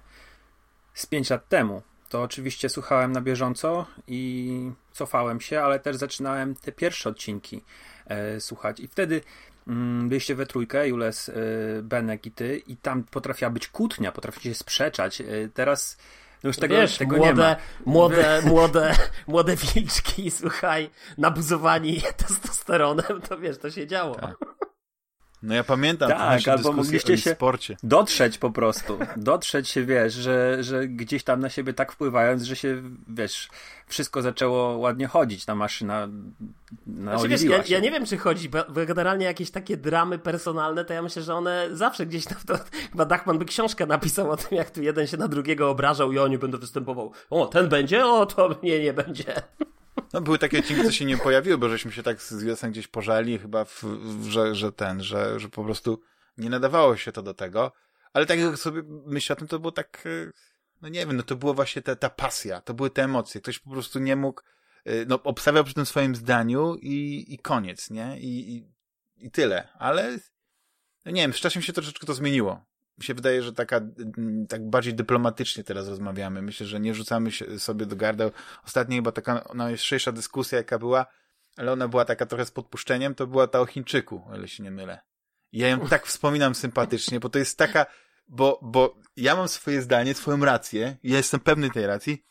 z 0.93 1.05
5 1.05 1.29
lat 1.29 1.49
temu 1.49 1.81
to 2.09 2.21
oczywiście 2.21 2.69
słuchałem 2.69 3.11
na 3.11 3.21
bieżąco 3.21 3.85
i 4.07 4.71
cofałem 4.91 5.41
się, 5.41 5.61
ale 5.61 5.79
też 5.79 5.95
zaczynałem 5.95 6.55
te 6.55 6.71
pierwsze 6.71 7.09
odcinki 7.09 7.63
e, 8.05 8.41
słuchać. 8.41 8.79
I 8.79 8.87
wtedy 8.87 9.21
mm, 9.67 10.09
byliście 10.09 10.35
we 10.35 10.45
trójkę, 10.45 10.87
Jules, 10.87 11.29
e, 11.29 11.33
Benek 11.83 12.25
i 12.25 12.31
ty, 12.31 12.57
i 12.67 12.77
tam 12.77 13.03
potrafiła 13.03 13.51
być 13.51 13.67
kłótnia, 13.67 14.11
potraficie 14.11 14.49
się 14.49 14.55
sprzeczać. 14.55 15.21
E, 15.21 15.25
teraz 15.53 15.97
no 16.43 16.47
już 16.47 16.57
tego, 16.57 16.75
Wiesz, 16.75 16.97
tego 16.97 17.17
młode, 17.17 17.31
nie 17.31 17.35
ma. 17.35 17.55
Młode, 17.85 18.41
młode, 18.45 18.95
młode 19.27 19.55
wilczki, 19.55 20.31
słuchaj, 20.31 20.89
nabuzowani 21.17 22.01
testosteronem, 22.17 23.21
to 23.29 23.37
wiesz, 23.37 23.57
to 23.57 23.71
się 23.71 23.87
działo. 23.87 24.15
Tak. 24.15 24.56
No 25.43 25.55
ja 25.55 25.63
pamiętam 25.63 26.09
tak, 26.09 26.47
albo 26.47 26.73
mogliście 26.73 27.17
się 27.17 27.33
sporcie. 27.33 27.77
dotrzeć 27.83 28.37
po 28.37 28.51
prostu. 28.51 28.99
Dotrzeć 29.17 29.69
się, 29.69 29.85
wiesz, 29.85 30.13
że, 30.13 30.63
że 30.63 30.87
gdzieś 30.87 31.23
tam 31.23 31.39
na 31.39 31.49
siebie 31.49 31.73
tak 31.73 31.91
wpływając, 31.91 32.43
że 32.43 32.55
się, 32.55 32.81
wiesz, 33.07 33.49
wszystko 33.87 34.21
zaczęło 34.21 34.77
ładnie 34.77 35.07
chodzić, 35.07 35.45
ta 35.45 35.55
maszyna 35.55 36.07
znaczy, 36.87 37.27
wiesz, 37.27 37.43
ja, 37.43 37.63
ja, 37.67 37.79
nie 37.79 37.91
wiem, 37.91 38.05
czy 38.05 38.17
chodzi, 38.17 38.49
bo 38.49 38.85
generalnie 38.85 39.25
jakieś 39.25 39.51
takie 39.51 39.77
dramy 39.77 40.19
personalne, 40.19 40.85
to 40.85 40.93
ja 40.93 41.01
myślę, 41.01 41.21
że 41.21 41.35
one 41.35 41.67
zawsze 41.71 42.05
gdzieś 42.05 42.25
tam, 42.25 42.37
to, 42.47 42.59
chyba 42.91 43.05
Dachman 43.05 43.39
by 43.39 43.45
książkę 43.45 43.85
napisał 43.85 44.31
o 44.31 44.37
tym, 44.37 44.57
jak 44.57 44.71
tu 44.71 44.81
jeden 44.81 45.07
się 45.07 45.17
na 45.17 45.27
drugiego 45.27 45.69
obrażał 45.69 46.11
i 46.11 46.19
oni 46.19 46.37
będą 46.37 46.57
występował. 46.57 47.11
O, 47.29 47.45
ten 47.45 47.69
będzie? 47.69 48.05
O, 48.05 48.25
to 48.25 48.49
mnie 48.63 48.79
nie 48.79 48.93
będzie. 48.93 49.35
No 50.13 50.21
były 50.21 50.39
takie 50.39 50.59
odcinki, 50.59 50.83
co 50.83 50.91
się 50.91 51.05
nie 51.05 51.17
pojawiły, 51.17 51.57
bo 51.57 51.69
żeśmy 51.69 51.91
się 51.91 52.03
tak 52.03 52.21
z 52.21 52.43
Wilsem 52.43 52.71
gdzieś 52.71 52.87
pożali 52.87 53.39
chyba, 53.39 53.65
w, 53.65 53.83
w, 53.83 54.29
że, 54.29 54.55
że 54.55 54.71
ten, 54.71 55.03
że, 55.03 55.39
że 55.39 55.49
po 55.49 55.63
prostu 55.63 56.01
nie 56.37 56.49
nadawało 56.49 56.97
się 56.97 57.11
to 57.11 57.21
do 57.21 57.33
tego. 57.33 57.71
Ale 58.13 58.25
tak 58.25 58.39
jak 58.39 58.57
sobie 58.57 58.81
myślę 59.05 59.35
o 59.35 59.39
tym, 59.39 59.47
to 59.47 59.59
było 59.59 59.71
tak, 59.71 60.03
e, 60.05 60.31
no 60.81 60.89
nie 60.89 61.05
wiem, 61.05 61.17
no 61.17 61.23
to 61.23 61.35
było 61.35 61.53
właśnie 61.53 61.81
ta, 61.81 61.95
ta 61.95 62.09
pasja, 62.09 62.61
to 62.61 62.73
były 62.73 62.89
te 62.89 63.03
emocje. 63.03 63.41
Ktoś 63.41 63.59
po 63.59 63.69
prostu 63.69 63.99
nie 63.99 64.15
mógł, 64.15 64.41
e, 64.85 65.05
no 65.05 65.23
obstawiał 65.23 65.63
przy 65.63 65.73
tym 65.73 65.85
swoim 65.85 66.15
zdaniu 66.15 66.75
i, 66.75 67.25
i 67.33 67.37
koniec, 67.37 67.89
nie? 67.89 68.19
I, 68.19 68.55
i, 68.55 68.67
i 69.25 69.31
tyle. 69.31 69.67
Ale, 69.79 70.17
no 71.05 71.11
nie 71.11 71.21
wiem, 71.21 71.33
z 71.33 71.37
czasem 71.37 71.61
się 71.61 71.73
troszeczkę 71.73 72.07
to 72.07 72.13
zmieniło 72.13 72.65
mi 72.97 73.03
się 73.03 73.13
wydaje, 73.13 73.43
że 73.43 73.53
taka, 73.53 73.77
mm, 73.77 74.47
tak 74.47 74.69
bardziej 74.69 74.93
dyplomatycznie 74.93 75.63
teraz 75.63 75.87
rozmawiamy. 75.87 76.41
Myślę, 76.41 76.65
że 76.65 76.79
nie 76.79 76.95
rzucamy 76.95 77.31
się 77.31 77.59
sobie 77.59 77.85
do 77.85 77.95
gardeł. 77.95 78.31
Ostatnia 78.65 78.95
chyba 78.95 79.11
taka 79.11 79.49
najostrzejsza 79.53 80.11
dyskusja, 80.11 80.57
jaka 80.57 80.79
była, 80.79 81.05
ale 81.57 81.71
ona 81.71 81.87
była 81.87 82.05
taka 82.05 82.25
trochę 82.25 82.45
z 82.45 82.51
podpuszczeniem, 82.51 83.15
to 83.15 83.27
była 83.27 83.47
ta 83.47 83.59
o 83.59 83.65
Chińczyku, 83.65 84.23
o 84.29 84.35
ile 84.35 84.47
się 84.47 84.63
nie 84.63 84.71
mylę. 84.71 84.99
Ja 85.51 85.67
ją 85.67 85.87
tak 85.87 86.05
wspominam 86.05 86.55
sympatycznie, 86.55 87.19
bo 87.19 87.29
to 87.29 87.39
jest 87.39 87.57
taka, 87.57 87.85
bo, 88.27 88.59
bo 88.61 88.97
ja 89.15 89.35
mam 89.35 89.47
swoje 89.47 89.81
zdanie, 89.81 90.13
swoją 90.13 90.45
rację, 90.45 90.97
ja 91.03 91.17
jestem 91.17 91.39
pewny 91.39 91.69
tej 91.69 91.87
racji, 91.87 92.23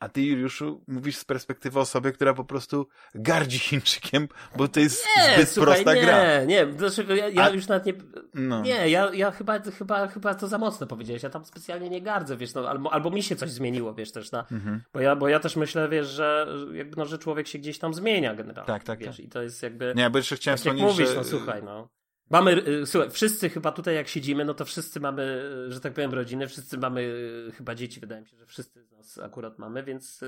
a 0.00 0.08
ty, 0.08 0.22
Juliuszu, 0.22 0.84
mówisz 0.88 1.16
z 1.16 1.24
perspektywy 1.24 1.80
osoby, 1.80 2.12
która 2.12 2.34
po 2.34 2.44
prostu 2.44 2.88
gardzi 3.14 3.58
Chińczykiem, 3.58 4.28
bo 4.56 4.68
to 4.68 4.80
jest 4.80 5.06
nie, 5.16 5.34
zbyt 5.34 5.48
słuchaj, 5.48 5.74
prosta 5.74 5.94
nie, 5.94 6.02
gra. 6.02 6.40
Nie, 6.40 6.46
nie, 6.46 6.66
dlaczego 6.66 7.14
ja, 7.14 7.28
ja 7.28 7.42
a... 7.42 7.50
już 7.50 7.68
nawet 7.68 7.86
nie... 7.86 7.92
No. 8.34 8.62
Nie, 8.62 8.88
ja, 8.88 9.10
ja 9.14 9.30
chyba, 9.30 9.58
chyba, 9.58 10.08
chyba 10.08 10.34
to 10.34 10.48
za 10.48 10.58
mocno 10.58 10.86
powiedziałeś. 10.86 11.22
Ja 11.22 11.30
tam 11.30 11.44
specjalnie 11.44 11.90
nie 11.90 12.02
gardzę, 12.02 12.36
wiesz, 12.36 12.54
no, 12.54 12.68
albo, 12.68 12.92
albo 12.92 13.10
mi 13.10 13.22
się 13.22 13.36
coś 13.36 13.50
zmieniło, 13.50 13.94
wiesz, 13.94 14.12
też, 14.12 14.32
na, 14.32 14.46
mhm. 14.52 14.82
bo, 14.92 15.00
ja, 15.00 15.16
bo 15.16 15.28
ja 15.28 15.40
też 15.40 15.56
myślę, 15.56 15.88
wiesz, 15.88 16.08
że 16.08 16.46
jakby, 16.72 16.96
no, 16.96 17.06
że 17.06 17.18
człowiek 17.18 17.48
się 17.48 17.58
gdzieś 17.58 17.78
tam 17.78 17.94
zmienia 17.94 18.34
generalnie. 18.34 18.66
Tak, 18.66 18.84
tak, 18.84 18.98
wiesz, 18.98 19.16
tak. 19.16 19.26
I 19.26 19.28
to 19.28 19.42
jest 19.42 19.62
jakby... 19.62 19.92
Nie, 19.96 20.10
bo 20.10 20.18
jeszcze 20.18 20.36
chciałem 20.36 20.56
tak 20.56 20.60
wspomnieć, 20.60 20.84
mówisz, 20.84 21.08
że... 21.08 21.14
no 21.14 21.24
słuchaj, 21.24 21.62
no. 21.62 21.88
Mamy, 22.30 22.68
y, 22.68 22.86
słuchaj, 22.86 23.10
wszyscy 23.10 23.50
chyba 23.50 23.72
tutaj 23.72 23.94
jak 23.94 24.08
siedzimy, 24.08 24.44
no 24.44 24.54
to 24.54 24.64
wszyscy 24.64 25.00
mamy, 25.00 25.22
y, 25.68 25.72
że 25.72 25.80
tak 25.80 25.94
powiem, 25.94 26.14
rodziny, 26.14 26.48
wszyscy 26.48 26.78
mamy 26.78 27.00
y, 27.48 27.52
chyba 27.52 27.74
dzieci, 27.74 28.00
wydaje 28.00 28.20
mi 28.20 28.28
się, 28.28 28.36
że 28.36 28.46
wszyscy 28.46 28.84
z 28.84 28.90
nas 28.90 29.18
akurat 29.18 29.58
mamy, 29.58 29.82
więc 29.82 30.20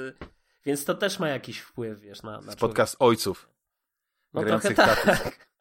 więc 0.64 0.84
to 0.84 0.94
też 0.94 1.18
ma 1.18 1.28
jakiś 1.28 1.58
wpływ, 1.58 2.00
wiesz, 2.00 2.22
na, 2.22 2.40
na 2.40 2.56
Podcast 2.56 2.96
ojców. 2.98 3.48
No 4.34 4.44
trochę 4.44 4.74
tak. 4.74 5.52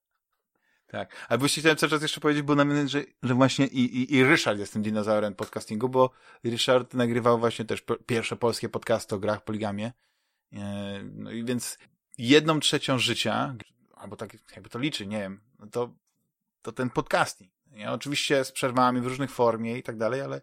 Tak. 0.88 1.16
A 1.30 1.38
właśnie 1.38 1.62
chciałem 1.62 1.78
cały 1.78 1.90
czas 1.90 2.02
jeszcze 2.02 2.22
powiedzieć, 2.22 2.44
bo 2.44 2.56
na 2.56 2.88
że, 2.88 3.04
że 3.24 3.34
właśnie 3.34 3.68
i, 3.68 3.98
i, 3.98 4.16
i 4.16 4.24
Ryszard 4.24 4.60
jest 4.60 4.74
tym 4.74 4.82
dinozaurem 4.82 5.36
podcastingu, 5.36 5.90
bo 5.90 6.10
Ryszard 6.44 6.94
nagrywał 6.94 7.40
właśnie 7.40 7.66
też 7.66 7.84
pierwsze 8.06 8.36
polskie 8.36 8.70
podcasty 8.70 9.16
o 9.16 9.20
grach 9.20 9.44
poligamie. 9.44 9.92
E, 10.54 11.04
no 11.04 11.32
i 11.32 11.44
więc 11.44 11.78
jedną 12.18 12.60
trzecią 12.60 13.00
życia, 13.00 13.56
albo 13.96 14.16
tak 14.16 14.34
jakby 14.56 14.70
to 14.70 14.80
liczy, 14.80 15.08
nie 15.08 15.20
wiem, 15.20 15.42
no 15.60 15.68
to, 15.68 15.94
to 16.62 16.72
ten 16.72 16.90
podcasting. 16.90 17.52
Nie? 17.72 17.92
Oczywiście 17.92 18.46
z 18.46 18.52
przerwami 18.52 19.02
w 19.02 19.08
różnych 19.08 19.32
formie 19.32 19.78
i 19.78 19.84
tak 19.84 19.98
dalej, 19.98 20.22
ale, 20.22 20.42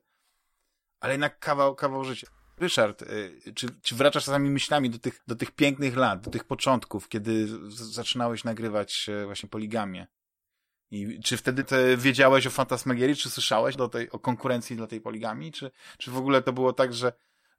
ale 1.01 1.13
jednak 1.13 1.39
kawał, 1.39 1.75
kawał 1.75 2.05
życia. 2.05 2.27
Ryszard, 2.57 3.03
y, 3.03 3.53
czy, 3.55 3.67
czy 3.83 3.95
wracasz 3.95 4.25
czasami 4.25 4.51
myślami 4.51 4.91
do 4.91 4.99
tych, 4.99 5.23
do 5.27 5.37
tych 5.37 5.51
pięknych 5.51 5.97
lat, 5.97 6.21
do 6.21 6.31
tych 6.31 6.45
początków, 6.45 7.09
kiedy 7.09 7.47
zaczynałeś 7.71 8.45
nagrywać 8.45 9.09
e, 9.09 9.25
właśnie 9.25 9.49
poligamię? 9.49 10.07
I 10.91 11.21
czy 11.25 11.37
wtedy 11.37 11.65
te 11.65 11.97
wiedziałeś 11.97 12.47
o 12.47 12.51
fantasmagierii, 12.51 13.17
czy 13.17 13.31
słyszałeś 13.31 13.77
do 13.77 13.89
tej, 13.89 14.11
o 14.11 14.19
konkurencji 14.19 14.77
dla 14.77 14.87
tej 14.87 15.01
poligami, 15.01 15.53
czy, 15.53 15.71
czy 15.99 16.11
w 16.11 16.17
ogóle 16.17 16.43
to 16.43 16.53
było 16.53 16.73
tak, 16.73 16.95
że 16.95 17.13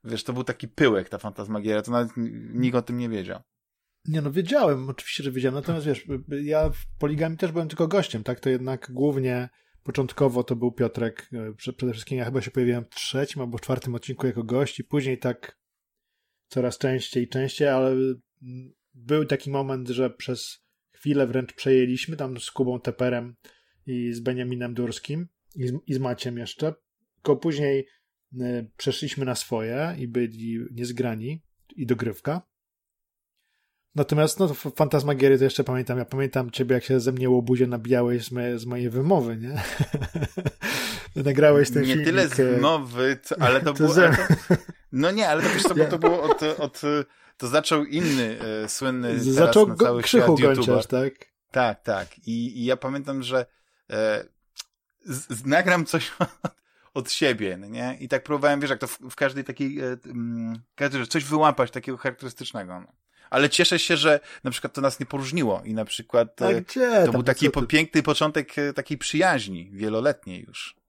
wiesz, 0.04 0.24
to 0.24 0.32
był 0.32 0.44
taki 0.44 0.68
pyłek 0.68 1.08
ta 1.08 1.18
fantasmagieria, 1.18 1.82
to 1.82 1.90
nawet 1.90 2.12
nikt 2.52 2.76
o 2.76 2.82
tym 2.82 2.98
nie 2.98 3.08
wiedział? 3.08 3.42
Nie 4.04 4.22
no, 4.22 4.32
wiedziałem, 4.32 4.88
oczywiście, 4.88 5.24
że 5.24 5.32
wiedziałem, 5.32 5.54
natomiast 5.54 5.86
wiesz, 5.86 6.06
ja 6.42 6.70
w 6.70 6.86
poligami 6.98 7.36
też 7.36 7.52
byłem 7.52 7.68
tylko 7.68 7.88
gościem, 7.88 8.22
tak, 8.22 8.40
to 8.40 8.50
jednak 8.50 8.90
głównie 8.92 9.48
Początkowo 9.82 10.44
to 10.44 10.56
był 10.56 10.72
Piotrek, 10.72 11.30
e, 11.32 11.54
przede 11.54 11.92
wszystkim 11.92 12.18
ja 12.18 12.24
chyba 12.24 12.40
się 12.40 12.50
pojawiłem 12.50 12.84
w 12.84 12.94
trzecim 12.94 13.42
albo 13.42 13.58
czwartym 13.58 13.94
odcinku 13.94 14.26
jako 14.26 14.44
gość 14.44 14.80
i 14.80 14.84
później 14.84 15.18
tak 15.18 15.58
coraz 16.48 16.78
częściej 16.78 17.24
i 17.24 17.28
częściej, 17.28 17.68
ale 17.68 17.96
był 18.94 19.24
taki 19.24 19.50
moment, 19.50 19.88
że 19.88 20.10
przez 20.10 20.58
chwilę 20.92 21.26
wręcz 21.26 21.52
przejęliśmy 21.52 22.16
tam 22.16 22.40
z 22.40 22.50
Kubą 22.50 22.80
Teperem 22.80 23.36
i 23.86 24.12
z 24.12 24.20
Beniaminem 24.20 24.74
Durskim 24.74 25.28
i 25.56 25.68
z, 25.68 25.72
i 25.86 25.94
z 25.94 25.98
Maciem 25.98 26.38
jeszcze, 26.38 26.74
tylko 27.14 27.36
później 27.36 27.86
e, 28.40 28.66
przeszliśmy 28.76 29.24
na 29.24 29.34
swoje 29.34 29.96
i 29.98 30.08
byli 30.08 30.58
niezgrani 30.72 31.42
i 31.76 31.86
dogrywka. 31.86 32.49
Natomiast 33.94 34.38
no, 34.38 34.54
Fantasmagiery 34.54 35.38
to 35.38 35.44
jeszcze 35.44 35.64
pamiętam. 35.64 35.98
Ja 35.98 36.04
pamiętam 36.04 36.50
ciebie, 36.50 36.74
jak 36.74 36.84
się 36.84 37.00
ze 37.00 37.12
mnie 37.12 37.30
łobuzie 37.30 37.66
nabijałeś 37.66 38.24
z, 38.24 38.32
me, 38.32 38.58
z 38.58 38.66
mojej 38.66 38.90
wymowy, 38.90 39.36
nie? 39.36 39.62
Nagrałeś 41.24 41.70
ten 41.70 41.82
Nie 41.82 41.88
filmik. 41.88 42.06
tyle 42.06 42.28
z 42.28 42.40
e, 42.40 42.44
wymowy, 42.44 43.18
ale 43.40 43.60
to, 43.60 43.66
to 43.72 43.74
było... 43.74 43.94
To, 43.94 44.10
no 44.92 45.10
nie, 45.10 45.28
ale 45.28 45.42
to 45.42 45.48
wiesz 45.48 45.62
co, 45.62 45.74
bo 45.74 45.84
to 45.84 45.98
było 45.98 46.22
od, 46.22 46.42
od... 46.42 46.80
To 47.36 47.48
zaczął 47.48 47.84
inny 47.84 48.38
e, 48.64 48.68
słynny 48.68 49.20
Zaczął 49.20 49.66
na 49.66 49.76
cały 49.76 50.02
krzychu 50.02 50.38
świat 50.38 50.56
YouTuber. 50.56 50.86
tak? 50.86 51.12
Tak, 51.50 51.82
tak. 51.82 52.18
I, 52.18 52.60
I, 52.60 52.64
ja 52.64 52.76
pamiętam, 52.76 53.22
że 53.22 53.46
e, 53.90 54.24
z, 55.04 55.38
z, 55.38 55.46
nagram 55.46 55.86
coś 55.86 56.12
od, 56.94 57.10
siebie, 57.10 57.56
no 57.56 57.66
nie? 57.66 57.96
I 58.00 58.08
tak 58.08 58.22
próbowałem, 58.24 58.60
wiesz, 58.60 58.70
jak 58.70 58.78
to 58.78 58.86
w, 58.86 58.98
w 58.98 59.16
każdej 59.16 59.44
takiej, 59.44 59.80
e, 59.80 59.96
m, 60.06 60.62
każdej, 60.74 61.06
coś 61.06 61.24
wyłapać 61.24 61.70
takiego 61.70 61.98
charakterystycznego. 61.98 62.80
No 62.80 62.99
ale 63.30 63.50
cieszę 63.50 63.78
się, 63.78 63.96
że 63.96 64.20
na 64.44 64.50
przykład 64.50 64.72
to 64.72 64.80
nas 64.80 65.00
nie 65.00 65.06
poróżniło 65.06 65.62
i 65.64 65.74
na 65.74 65.84
przykład 65.84 66.42
e, 66.42 66.62
gdzie? 66.62 67.02
to 67.06 67.12
był 67.12 67.22
taki 67.22 67.50
po, 67.50 67.62
piękny 67.62 68.02
początek 68.02 68.58
e, 68.58 68.72
takiej 68.72 68.98
przyjaźni, 68.98 69.70
wieloletniej 69.72 70.44
już. 70.48 70.80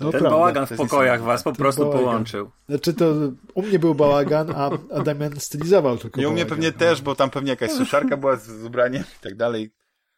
No 0.00 0.10
Ten 0.10 0.20
prawda. 0.20 0.30
bałagan 0.30 0.66
w 0.66 0.76
pokojach 0.76 1.22
was 1.22 1.42
po 1.42 1.52
prostu 1.52 1.82
bałagan. 1.82 2.04
połączył. 2.04 2.50
Znaczy 2.68 2.94
to 2.94 3.14
u 3.54 3.62
mnie 3.62 3.78
był 3.78 3.94
bałagan, 3.94 4.52
a, 4.56 4.70
a 4.94 5.00
Damian 5.02 5.40
stylizował 5.40 5.98
tylko 5.98 6.20
I 6.20 6.26
u 6.26 6.32
mnie 6.32 6.46
pewnie 6.46 6.72
też, 6.72 7.02
bo 7.02 7.14
tam 7.14 7.30
pewnie 7.30 7.50
jakaś 7.50 7.70
suszarka 7.70 8.16
była 8.16 8.36
z, 8.36 8.64
ubraniem 8.64 9.02
i 9.02 9.22
tak 9.22 9.36
dalej. 9.36 9.70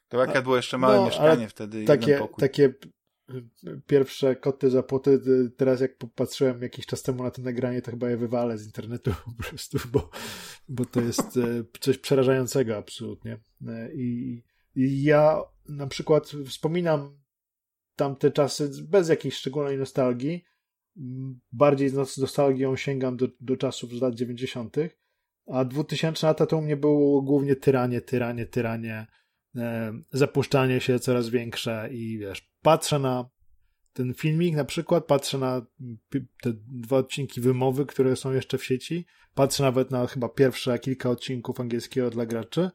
To 0.09 0.23
akurat 0.23 0.45
było 0.45 0.57
jeszcze 0.57 0.79
małe 0.79 0.97
no, 0.97 1.05
mieszkanie 1.05 1.49
wtedy. 1.49 1.85
Takie, 1.85 2.29
takie 2.39 2.75
pierwsze 3.87 4.37
koty 4.37 4.71
za 4.71 4.83
płoty, 4.83 5.21
teraz 5.57 5.81
jak 5.81 5.99
popatrzyłem 5.99 6.63
jakiś 6.63 6.87
czas 6.87 7.03
temu 7.03 7.23
na 7.23 7.31
to 7.31 7.43
nagranie, 7.43 7.83
to 7.83 7.91
chyba 7.91 8.11
je 8.11 8.17
wywalę 8.17 8.59
z 8.59 8.67
internetu 8.67 9.11
po 9.25 9.43
prostu, 9.43 9.79
bo, 9.93 10.11
bo 10.69 10.85
to 10.85 11.01
jest 11.01 11.37
e, 11.37 11.65
coś 11.81 11.99
przerażającego 11.99 12.77
absolutnie. 12.77 13.39
E, 13.69 13.95
I, 13.95 14.43
I 14.75 15.03
ja 15.03 15.43
na 15.69 15.87
przykład 15.87 16.33
wspominam 16.47 17.19
tamte 17.97 18.31
czasy 18.31 18.71
bez 18.89 19.09
jakiejś 19.09 19.35
szczególnej 19.35 19.79
nostalgii, 19.79 20.45
bardziej 21.53 21.89
z 21.89 22.19
nostalgią 22.19 22.77
sięgam 22.77 23.17
do, 23.17 23.29
do 23.41 23.57
czasów 23.57 23.91
z 23.91 24.01
lat 24.01 24.15
90., 24.15 24.77
A 25.47 25.65
2000 25.65 26.27
lata 26.27 26.47
to 26.47 26.59
u 26.59 26.63
mnie 26.63 26.77
było 26.77 27.23
głównie 27.23 27.57
tyranie, 27.57 28.01
tyranie, 28.01 28.47
tyranie, 28.47 29.07
zapuszczanie 30.13 30.81
się 30.81 30.99
coraz 30.99 31.29
większe 31.29 31.89
i 31.93 32.19
wiesz, 32.19 32.51
patrzę 32.63 32.99
na 32.99 33.31
ten 33.93 34.15
filmik 34.15 34.55
na 34.55 34.65
przykład, 34.65 35.07
patrzę 35.07 35.39
na 35.39 35.67
te 36.43 36.53
dwa 36.67 36.97
odcinki 36.97 37.41
wymowy, 37.41 37.87
które 37.87 38.17
są 38.17 38.33
jeszcze 38.33 38.59
w 38.59 38.65
sieci, 38.65 39.07
patrzę 39.35 39.63
nawet 39.63 39.91
na 39.91 40.07
chyba 40.07 40.29
pierwsze 40.29 40.79
kilka 40.79 41.11
odcinków 41.11 41.61
angielskiego 41.61 42.11
dla 42.11 42.27
graczy 42.27 42.71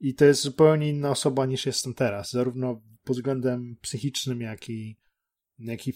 i 0.00 0.14
to 0.14 0.24
jest 0.24 0.42
zupełnie 0.42 0.88
inna 0.88 1.10
osoba 1.10 1.46
niż 1.46 1.66
jestem 1.66 1.94
teraz, 1.94 2.30
zarówno 2.30 2.82
pod 3.04 3.16
względem 3.16 3.76
psychicznym, 3.80 4.40
jak 4.40 4.68
i, 4.68 4.98
jak 5.58 5.88
i 5.88 5.92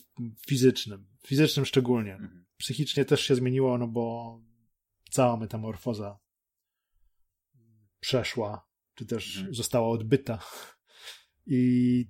fizycznym. 0.46 1.06
Fizycznym 1.26 1.66
szczególnie. 1.66 2.12
Mhm. 2.12 2.44
Psychicznie 2.56 3.04
też 3.04 3.20
się 3.20 3.34
zmieniło, 3.34 3.78
no 3.78 3.88
bo 3.88 4.40
cała 5.10 5.36
metamorfoza 5.36 6.18
przeszła, 8.00 8.67
czy 8.98 9.06
też 9.06 9.36
mhm. 9.36 9.54
została 9.54 9.88
odbyta. 9.88 10.38
I 11.46 12.06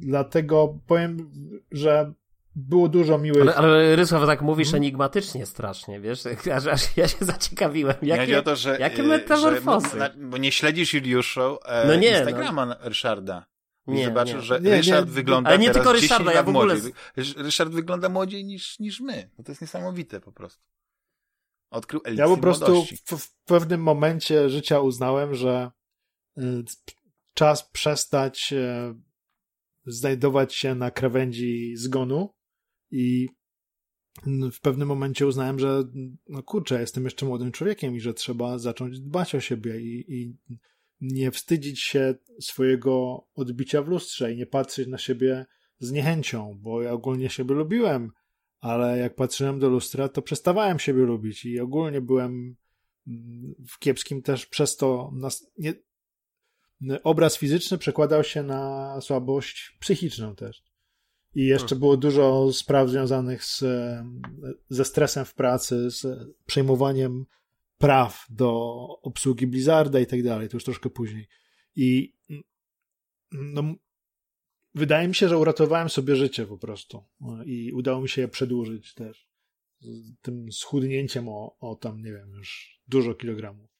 dlatego 0.00 0.78
powiem, 0.86 1.30
że 1.70 2.12
było 2.54 2.88
dużo 2.88 3.18
miłych... 3.18 3.42
Ale, 3.42 3.54
ale 3.54 3.96
Rysław, 3.96 4.26
tak 4.26 4.42
mówisz 4.42 4.68
hmm? 4.68 4.82
enigmatycznie 4.82 5.46
strasznie, 5.46 6.00
wiesz? 6.00 6.22
Aż, 6.56 6.66
aż 6.66 6.96
ja 6.96 7.08
się 7.08 7.24
zaciekawiłem. 7.24 7.94
Jakie, 8.02 8.32
ja 8.32 8.42
to, 8.42 8.56
że, 8.56 8.78
jakie 8.78 9.02
metamorfozy? 9.02 9.98
Że, 9.98 10.14
bo 10.16 10.36
nie 10.36 10.52
śledzisz 10.52 10.94
Juliuszu 10.94 11.58
e, 11.64 11.86
no 11.86 11.94
nie, 11.94 12.10
Instagrama 12.10 12.66
no. 12.66 12.76
Ryszarda. 12.80 13.46
I 13.86 13.90
nie, 13.90 14.04
zobaczysz, 14.04 14.34
nie. 14.34 14.42
że 14.42 14.60
nie, 14.60 14.76
Ryszard 14.76 15.06
nie, 15.06 15.12
wygląda 15.12 15.50
Ale 15.50 15.58
nie 15.58 15.66
teraz 15.66 15.76
tylko 15.76 15.92
Ryszarda, 15.92 16.32
ja 16.32 16.42
w 16.42 16.48
ogóle... 16.48 16.74
Młodziej. 16.74 16.92
Ryszard 17.36 17.72
wygląda 17.72 18.08
młodziej 18.08 18.44
niż, 18.44 18.78
niż 18.78 19.00
my. 19.00 19.30
No 19.38 19.44
to 19.44 19.52
jest 19.52 19.60
niesamowite 19.60 20.20
po 20.20 20.32
prostu. 20.32 20.62
Odkrył 21.70 22.00
eliksir 22.04 22.24
Ja 22.24 22.34
po 22.34 22.40
prostu 22.40 22.84
w, 22.84 23.18
w, 23.18 23.34
pewnym 23.44 23.82
momencie 23.82 24.48
życia 24.48 24.80
uznałem, 24.80 25.34
że 25.34 25.70
czas 27.34 27.70
przestać 27.70 28.52
y, 28.52 28.94
znajdować 29.86 30.54
się 30.54 30.74
na 30.74 30.90
krawędzi 30.90 31.76
zgonu 31.76 32.34
i 32.90 33.28
w 34.52 34.60
pewnym 34.60 34.88
momencie 34.88 35.26
uznałem, 35.26 35.58
że 35.58 35.84
no 36.28 36.42
kurczę, 36.42 36.80
jestem 36.80 37.04
jeszcze 37.04 37.26
młodym 37.26 37.52
człowiekiem 37.52 37.96
i 37.96 38.00
że 38.00 38.14
trzeba 38.14 38.58
zacząć 38.58 39.00
dbać 39.00 39.34
o 39.34 39.40
siebie 39.40 39.80
i, 39.80 40.14
i 40.14 40.36
nie 41.00 41.30
wstydzić 41.30 41.80
się 41.80 42.14
swojego 42.40 43.24
odbicia 43.34 43.82
w 43.82 43.88
lustrze 43.88 44.32
i 44.32 44.36
nie 44.36 44.46
patrzeć 44.46 44.88
na 44.88 44.98
siebie 44.98 45.46
z 45.78 45.92
niechęcią, 45.92 46.58
bo 46.60 46.82
ja 46.82 46.92
ogólnie 46.92 47.30
siebie 47.30 47.54
lubiłem, 47.54 48.10
ale 48.60 48.98
jak 48.98 49.14
patrzyłem 49.14 49.58
do 49.58 49.68
lustra, 49.68 50.08
to 50.08 50.22
przestawałem 50.22 50.78
siebie 50.78 51.02
lubić 51.02 51.44
i 51.44 51.60
ogólnie 51.60 52.00
byłem 52.00 52.56
w 53.68 53.78
kiepskim 53.78 54.22
też 54.22 54.46
przez 54.46 54.76
to. 54.76 55.12
Nie, 55.58 55.74
obraz 57.02 57.38
fizyczny 57.38 57.78
przekładał 57.78 58.24
się 58.24 58.42
na 58.42 59.00
słabość 59.00 59.76
psychiczną 59.80 60.34
też. 60.34 60.62
I 61.34 61.46
jeszcze 61.46 61.68
hmm. 61.68 61.80
było 61.80 61.96
dużo 61.96 62.52
spraw 62.52 62.88
związanych 62.88 63.44
z, 63.44 63.64
ze 64.68 64.84
stresem 64.84 65.24
w 65.24 65.34
pracy, 65.34 65.90
z 65.90 66.28
przejmowaniem 66.46 67.26
praw 67.78 68.26
do 68.30 68.74
obsługi 69.02 69.46
Blizzarda 69.46 70.00
i 70.00 70.06
tak 70.06 70.22
dalej. 70.22 70.48
To 70.48 70.56
już 70.56 70.64
troszkę 70.64 70.90
później. 70.90 71.28
I 71.76 72.14
no, 73.32 73.74
wydaje 74.74 75.08
mi 75.08 75.14
się, 75.14 75.28
że 75.28 75.38
uratowałem 75.38 75.88
sobie 75.88 76.16
życie 76.16 76.46
po 76.46 76.58
prostu. 76.58 77.04
I 77.46 77.72
udało 77.72 78.00
mi 78.00 78.08
się 78.08 78.22
je 78.22 78.28
przedłużyć 78.28 78.94
też. 78.94 79.28
Tym 80.22 80.52
schudnięciem 80.52 81.28
o, 81.28 81.56
o 81.60 81.74
tam, 81.74 82.02
nie 82.02 82.12
wiem, 82.12 82.32
już 82.32 82.80
dużo 82.88 83.14
kilogramów 83.14 83.71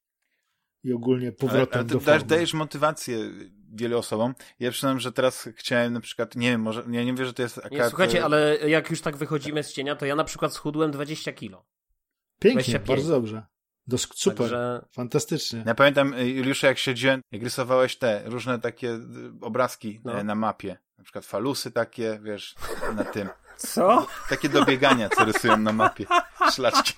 i 0.84 0.92
ogólnie 0.92 1.32
powrotem 1.32 1.68
ale, 1.72 1.80
ale 1.80 1.84
do 1.84 2.00
formy. 2.00 2.24
Dajesz 2.24 2.54
motywację 2.54 3.18
wielu 3.72 3.98
osobom. 3.98 4.34
Ja 4.60 4.70
przyznam, 4.70 5.00
że 5.00 5.12
teraz 5.12 5.48
chciałem 5.56 5.92
na 5.92 6.00
przykład, 6.00 6.36
nie 6.36 6.50
wiem, 6.50 6.60
może, 6.60 6.80
ja 6.80 7.04
nie 7.04 7.14
wiem, 7.14 7.26
że 7.26 7.32
to 7.32 7.42
jest 7.42 7.58
akurat... 7.58 7.72
Nie, 7.72 7.88
słuchajcie, 7.88 8.24
ale 8.24 8.58
jak 8.68 8.90
już 8.90 9.00
tak 9.00 9.16
wychodzimy 9.16 9.62
z 9.62 9.72
cienia, 9.72 9.96
to 9.96 10.06
ja 10.06 10.16
na 10.16 10.24
przykład 10.24 10.54
schudłem 10.54 10.90
20 10.90 11.32
kilo. 11.32 11.64
Pięknie, 12.38 12.62
25. 12.62 12.86
bardzo 12.86 13.12
dobrze. 13.12 13.42
Do, 13.86 13.98
super, 13.98 14.36
Także... 14.36 14.84
fantastycznie. 14.92 15.62
Ja 15.66 15.74
pamiętam, 15.74 16.14
y, 16.14 16.28
Juliuszu, 16.28 16.66
jak 16.66 16.78
siedziałem, 16.78 17.20
jak 17.32 17.42
rysowałeś 17.42 17.96
te 17.96 18.22
różne 18.24 18.58
takie 18.58 18.88
y, 18.88 19.00
obrazki 19.40 20.00
no. 20.04 20.18
E, 20.18 20.24
na 20.24 20.34
mapie. 20.34 20.78
Na 20.98 21.04
przykład 21.04 21.26
falusy 21.26 21.70
takie, 21.70 22.20
wiesz, 22.22 22.54
na 22.96 23.04
tym. 23.04 23.28
Co? 23.56 24.06
Takie 24.28 24.48
dobiegania, 24.48 25.08
co 25.08 25.24
rysują 25.24 25.56
na 25.56 25.72
mapie. 25.72 26.04
Szlaczki. 26.52 26.94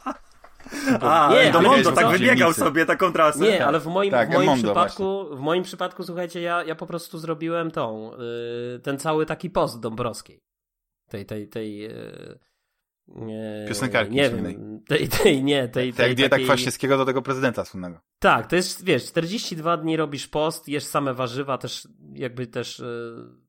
A, 1.00 1.30
nie, 1.32 1.52
do 1.52 1.62
Mondo 1.62 1.92
tak 1.92 2.08
wybiegał 2.08 2.52
sobie 2.52 2.86
taką 2.86 3.12
trasę. 3.12 3.44
Nie, 3.44 3.66
ale 3.66 3.80
w 3.80 3.86
moim, 3.86 4.10
tak, 4.10 4.30
w 4.30 4.32
moim 4.32 4.54
przypadku, 4.54 5.36
w 5.36 5.40
moim 5.40 5.62
przypadku, 5.62 6.02
słuchajcie, 6.04 6.40
ja, 6.40 6.64
ja 6.64 6.74
po 6.74 6.86
prostu 6.86 7.18
zrobiłem 7.18 7.70
tą, 7.70 8.10
yy, 8.72 8.80
ten 8.82 8.98
cały 8.98 9.26
taki 9.26 9.50
post 9.50 9.80
Dąbrowskiej. 9.80 10.40
Tej, 11.08 11.26
tej, 11.26 11.48
tej, 11.48 11.78
yy, 11.78 12.38
nie, 13.08 13.64
Piosenkarki 13.68 14.14
nie 14.14 14.30
wiem, 14.30 14.80
tej, 14.88 15.08
tej, 15.08 15.44
nie, 15.44 15.68
tej, 15.68 15.92
tej, 15.92 16.06
Jak 16.06 16.16
dieta 16.16 16.30
takiej... 16.30 16.46
Kwaśniewskiego 16.46 16.96
do 16.96 17.04
tego 17.04 17.22
prezydenta 17.22 17.64
słynnego. 17.64 18.00
Tak, 18.18 18.46
to 18.46 18.56
jest, 18.56 18.84
wiesz, 18.84 19.06
42 19.06 19.76
dni 19.76 19.96
robisz 19.96 20.28
post, 20.28 20.68
jesz 20.68 20.84
same 20.84 21.14
warzywa, 21.14 21.58
też 21.58 21.88
jakby 22.12 22.46
też 22.46 22.78
yy, 22.78 23.43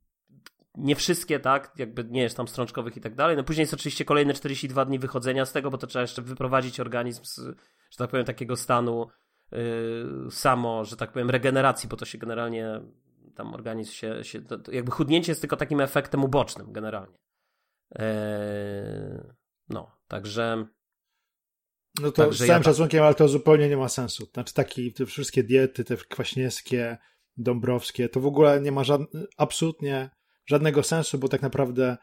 nie 0.77 0.95
wszystkie, 0.95 1.39
tak, 1.39 1.73
jakby 1.77 2.03
nie 2.03 2.21
jest 2.21 2.37
tam 2.37 2.47
strączkowych 2.47 2.97
i 2.97 3.01
tak 3.01 3.15
dalej. 3.15 3.37
No 3.37 3.43
później 3.43 3.63
jest 3.63 3.73
oczywiście 3.73 4.05
kolejne 4.05 4.33
42 4.33 4.85
dni 4.85 4.99
wychodzenia 4.99 5.45
z 5.45 5.51
tego, 5.51 5.71
bo 5.71 5.77
to 5.77 5.87
trzeba 5.87 6.01
jeszcze 6.01 6.21
wyprowadzić 6.21 6.79
organizm 6.79 7.23
z, 7.23 7.35
że 7.89 7.97
tak 7.97 8.09
powiem, 8.09 8.25
takiego 8.25 8.55
stanu 8.55 9.07
yy, 9.51 10.31
samo, 10.31 10.85
że 10.85 10.97
tak 10.97 11.11
powiem, 11.11 11.29
regeneracji, 11.29 11.89
bo 11.89 11.97
to 11.97 12.05
się 12.05 12.17
generalnie 12.17 12.81
tam 13.35 13.53
organizm 13.53 13.91
się, 13.91 14.23
się 14.23 14.41
to, 14.41 14.57
to 14.57 14.71
jakby 14.71 14.91
chudnięcie 14.91 15.31
jest 15.31 15.41
tylko 15.41 15.57
takim 15.57 15.81
efektem 15.81 16.23
ubocznym 16.23 16.71
generalnie. 16.71 17.17
Yy, 17.91 19.33
no, 19.69 19.91
także 20.07 20.67
no 22.01 22.11
to 22.11 22.23
Także 22.23 22.43
z 22.43 22.47
całym 22.47 22.59
ja 22.59 22.63
szacunkiem, 22.63 23.03
ale 23.03 23.15
to 23.15 23.27
zupełnie 23.27 23.69
nie 23.69 23.77
ma 23.77 23.89
sensu. 23.89 24.25
Znaczy 24.33 24.53
taki, 24.53 24.93
te 24.93 25.05
wszystkie 25.05 25.43
diety, 25.43 25.83
te 25.83 25.97
kwaśniewskie, 25.97 26.97
dąbrowskie, 27.37 28.09
to 28.09 28.19
w 28.19 28.25
ogóle 28.25 28.61
nie 28.61 28.71
ma 28.71 28.83
żadnych, 28.83 29.25
absolutnie 29.37 30.09
żadnego 30.45 30.83
sensu, 30.83 31.17
bo 31.17 31.27
tak 31.27 31.41
naprawdę 31.41 31.97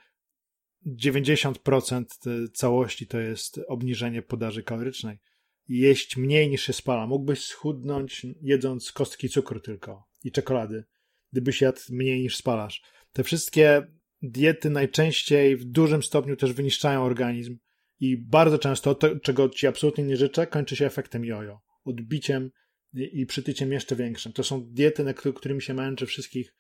90% 0.87 2.05
całości 2.53 3.07
to 3.07 3.21
jest 3.21 3.61
obniżenie 3.69 4.23
podaży 4.23 4.63
kalorycznej. 4.63 5.19
Jeść 5.69 6.17
mniej 6.17 6.51
niż 6.51 6.63
się 6.63 6.73
spala. 6.73 7.07
Mógłbyś 7.07 7.45
schudnąć 7.45 8.27
jedząc 8.41 8.93
kostki 8.93 9.29
cukru 9.29 9.61
tylko 9.61 10.05
i 10.25 10.33
czekolady, 10.33 10.85
gdybyś 11.33 11.61
jadł 11.61 11.81
mniej 11.91 12.21
niż 12.21 12.37
spalasz. 12.37 12.83
Te 13.13 13.25
wszystkie 13.25 13.87
diety 14.23 14.71
najczęściej 14.71 15.57
w 15.57 15.65
dużym 15.65 16.03
stopniu 16.03 16.37
też 16.37 16.53
wyniszczają 16.53 17.05
organizm 17.05 17.59
i 18.01 18.17
bardzo 18.17 18.59
często 18.59 18.95
to, 18.95 19.17
czego 19.17 19.49
ci 19.49 19.67
absolutnie 19.67 20.05
nie 20.05 20.17
życzę, 20.17 20.47
kończy 20.47 20.77
się 20.77 20.87
efektem 20.87 21.25
jojo. 21.25 21.61
Odbiciem 21.85 22.51
i 22.95 23.27
przytyciem 23.27 23.73
jeszcze 23.73 23.97
większym. 23.97 24.33
To 24.33 24.45
są 24.45 24.65
diety, 24.71 25.05
na 25.05 25.15
którymi 25.15 25.63
się 25.63 25.75
męczy 25.75 26.07
wszystkich 26.07 26.55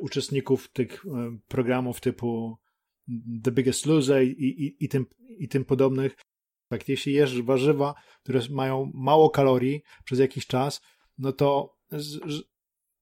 uczestników 0.00 0.72
tych 0.72 1.06
e, 1.06 1.38
programów 1.48 2.00
typu 2.00 2.58
The 3.44 3.52
Biggest 3.52 3.86
Loser 3.86 4.22
i, 4.22 4.30
i, 4.30 4.84
i, 4.84 4.88
tym, 4.88 5.06
i 5.38 5.48
tym 5.48 5.64
podobnych. 5.64 6.16
Tak, 6.68 6.88
jeśli 6.88 7.12
jesz 7.12 7.42
warzywa, 7.42 7.94
które 8.22 8.40
mają 8.50 8.90
mało 8.94 9.30
kalorii 9.30 9.82
przez 10.04 10.18
jakiś 10.18 10.46
czas, 10.46 10.82
no 11.18 11.32
to 11.32 11.76
z, 11.90 12.20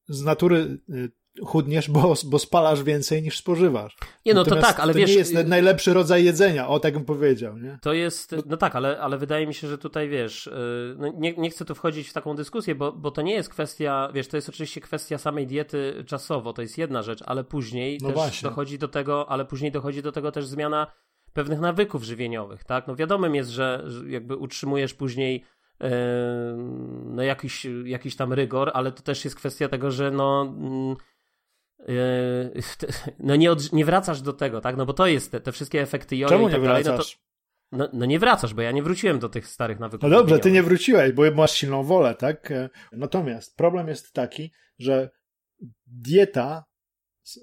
z 0.08 0.22
natury 0.22 0.78
e, 0.90 1.08
chudniesz, 1.44 1.90
bo, 1.90 2.14
bo 2.24 2.38
spalasz 2.38 2.82
więcej 2.82 3.22
niż 3.22 3.38
spożywasz. 3.38 3.96
Nie, 4.26 4.34
no 4.34 4.40
Natomiast 4.40 4.66
to 4.66 4.72
tak, 4.72 4.80
ale 4.80 4.92
to 4.92 4.98
wiesz... 4.98 5.10
nie 5.10 5.16
jest 5.16 5.34
najlepszy 5.34 5.94
rodzaj 5.94 6.24
jedzenia, 6.24 6.68
o 6.68 6.80
tak 6.80 6.94
bym 6.94 7.04
powiedział, 7.04 7.58
nie? 7.58 7.78
To 7.82 7.92
jest, 7.92 8.34
no 8.46 8.56
tak, 8.56 8.76
ale, 8.76 9.00
ale 9.00 9.18
wydaje 9.18 9.46
mi 9.46 9.54
się, 9.54 9.68
że 9.68 9.78
tutaj, 9.78 10.08
wiesz, 10.08 10.46
y, 10.46 10.94
no 10.98 11.08
nie, 11.08 11.32
nie 11.36 11.50
chcę 11.50 11.64
tu 11.64 11.74
wchodzić 11.74 12.08
w 12.08 12.12
taką 12.12 12.36
dyskusję, 12.36 12.74
bo, 12.74 12.92
bo 12.92 13.10
to 13.10 13.22
nie 13.22 13.34
jest 13.34 13.48
kwestia, 13.48 14.10
wiesz, 14.14 14.28
to 14.28 14.36
jest 14.36 14.48
oczywiście 14.48 14.80
kwestia 14.80 15.18
samej 15.18 15.46
diety 15.46 16.04
czasowo, 16.06 16.52
to 16.52 16.62
jest 16.62 16.78
jedna 16.78 17.02
rzecz, 17.02 17.22
ale 17.26 17.44
później 17.44 17.98
no 18.02 18.08
też 18.08 18.14
właśnie. 18.14 18.48
dochodzi 18.48 18.78
do 18.78 18.88
tego, 18.88 19.30
ale 19.30 19.44
później 19.44 19.72
dochodzi 19.72 20.02
do 20.02 20.12
tego 20.12 20.32
też 20.32 20.46
zmiana 20.46 20.86
pewnych 21.32 21.60
nawyków 21.60 22.02
żywieniowych, 22.02 22.64
tak? 22.64 22.86
No 22.86 22.96
wiadomym 22.96 23.34
jest, 23.34 23.50
że 23.50 23.84
jakby 24.06 24.36
utrzymujesz 24.36 24.94
później 24.94 25.44
y, 25.82 25.86
no 27.04 27.22
jakiś, 27.22 27.66
jakiś 27.84 28.16
tam 28.16 28.32
rygor, 28.32 28.70
ale 28.74 28.92
to 28.92 29.02
też 29.02 29.24
jest 29.24 29.36
kwestia 29.36 29.68
tego, 29.68 29.90
że 29.90 30.10
no 30.10 30.54
mm, 30.58 30.96
no 33.18 33.36
nie, 33.36 33.52
od, 33.52 33.72
nie 33.72 33.84
wracasz 33.84 34.22
do 34.22 34.32
tego, 34.32 34.60
tak? 34.60 34.76
No 34.76 34.86
bo 34.86 34.92
to 34.92 35.06
jest 35.06 35.30
te, 35.30 35.40
te 35.40 35.52
wszystkie 35.52 35.82
efekty 35.82 36.16
jojo 36.16 36.28
Czemu 36.28 36.48
i 36.48 36.52
tak 36.52 36.60
nie 36.60 36.66
dalej. 36.66 36.84
Wracasz? 36.84 37.18
No, 37.72 37.78
to, 37.78 37.92
no, 37.92 37.98
no, 37.98 38.06
nie 38.06 38.18
wracasz, 38.18 38.54
bo 38.54 38.62
ja 38.62 38.72
nie 38.72 38.82
wróciłem 38.82 39.18
do 39.18 39.28
tych 39.28 39.46
starych 39.46 39.78
nawyków. 39.78 40.10
No 40.10 40.16
dobrze, 40.16 40.38
ty 40.38 40.50
nie 40.50 40.62
wróciłeś, 40.62 41.12
bo 41.12 41.30
masz 41.34 41.52
silną 41.52 41.82
wolę, 41.82 42.14
tak? 42.14 42.50
E, 42.50 42.70
natomiast 42.92 43.56
problem 43.56 43.88
jest 43.88 44.12
taki, 44.12 44.52
że 44.78 45.10
dieta, 45.86 46.64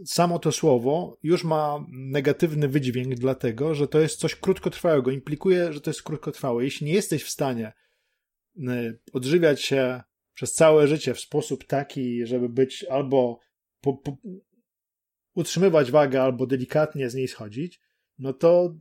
samo 0.05 0.39
to 0.39 0.51
słowo, 0.51 1.17
już 1.23 1.43
ma 1.43 1.85
negatywny 1.91 2.67
wydźwięk, 2.67 3.15
dlatego 3.15 3.75
że 3.75 3.87
to 3.87 3.99
jest 3.99 4.19
coś 4.19 4.35
krótkotrwałego. 4.35 5.11
Implikuje, 5.11 5.73
że 5.73 5.81
to 5.81 5.89
jest 5.89 6.03
krótkotrwałe. 6.03 6.63
Jeśli 6.63 6.87
nie 6.87 6.93
jesteś 6.93 7.23
w 7.23 7.29
stanie 7.29 7.73
odżywiać 9.13 9.61
się 9.61 10.01
przez 10.33 10.53
całe 10.53 10.87
życie 10.87 11.13
w 11.13 11.19
sposób 11.19 11.63
taki, 11.63 12.25
żeby 12.25 12.49
być 12.49 12.83
albo 12.83 13.39
po, 13.81 13.93
po, 13.93 14.17
utrzymywać 15.35 15.91
wagę, 15.91 16.23
albo 16.23 16.47
delikatnie 16.47 17.09
z 17.09 17.15
niej 17.15 17.27
schodzić, 17.27 17.79
no 18.19 18.33
to, 18.33 18.73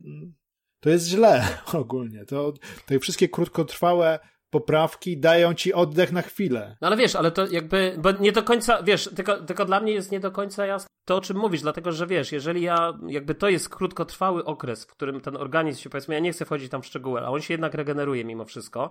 to 0.79 0.89
jest 0.89 1.07
źle 1.07 1.47
ogólnie. 1.73 2.25
To, 2.25 2.53
te 2.85 2.99
wszystkie 2.99 3.29
krótkotrwałe 3.29 4.19
poprawki 4.49 5.19
dają 5.19 5.53
ci 5.53 5.73
oddech 5.73 6.11
na 6.11 6.21
chwilę. 6.21 6.77
No 6.81 6.87
ale 6.87 6.97
wiesz, 6.97 7.15
ale 7.15 7.31
to 7.31 7.47
jakby, 7.47 7.95
bo 7.99 8.11
nie 8.11 8.31
do 8.31 8.43
końca, 8.43 8.83
wiesz, 8.83 9.09
tylko, 9.15 9.37
tylko 9.37 9.65
dla 9.65 9.79
mnie 9.79 9.93
jest 9.93 10.11
nie 10.11 10.19
do 10.19 10.31
końca 10.31 10.65
jasne 10.65 10.89
to, 11.09 11.15
o 11.15 11.21
czym 11.21 11.37
mówisz, 11.37 11.61
dlatego 11.61 11.91
że 11.91 12.07
wiesz, 12.07 12.31
jeżeli 12.31 12.61
ja, 12.61 12.93
jakby 13.07 13.35
to 13.35 13.49
jest 13.49 13.69
krótkotrwały 13.69 14.45
okres, 14.45 14.85
w 14.85 14.87
którym 14.87 15.21
ten 15.21 15.37
organizm 15.37 15.81
się, 15.81 15.89
powiedzmy, 15.89 16.13
ja 16.13 16.19
nie 16.19 16.31
chcę 16.31 16.45
wchodzić 16.45 16.71
tam 16.71 16.81
w 16.81 16.85
szczegóły, 16.85 17.19
a 17.21 17.29
on 17.29 17.41
się 17.41 17.53
jednak 17.53 17.73
regeneruje 17.73 18.25
mimo 18.25 18.45
wszystko, 18.45 18.89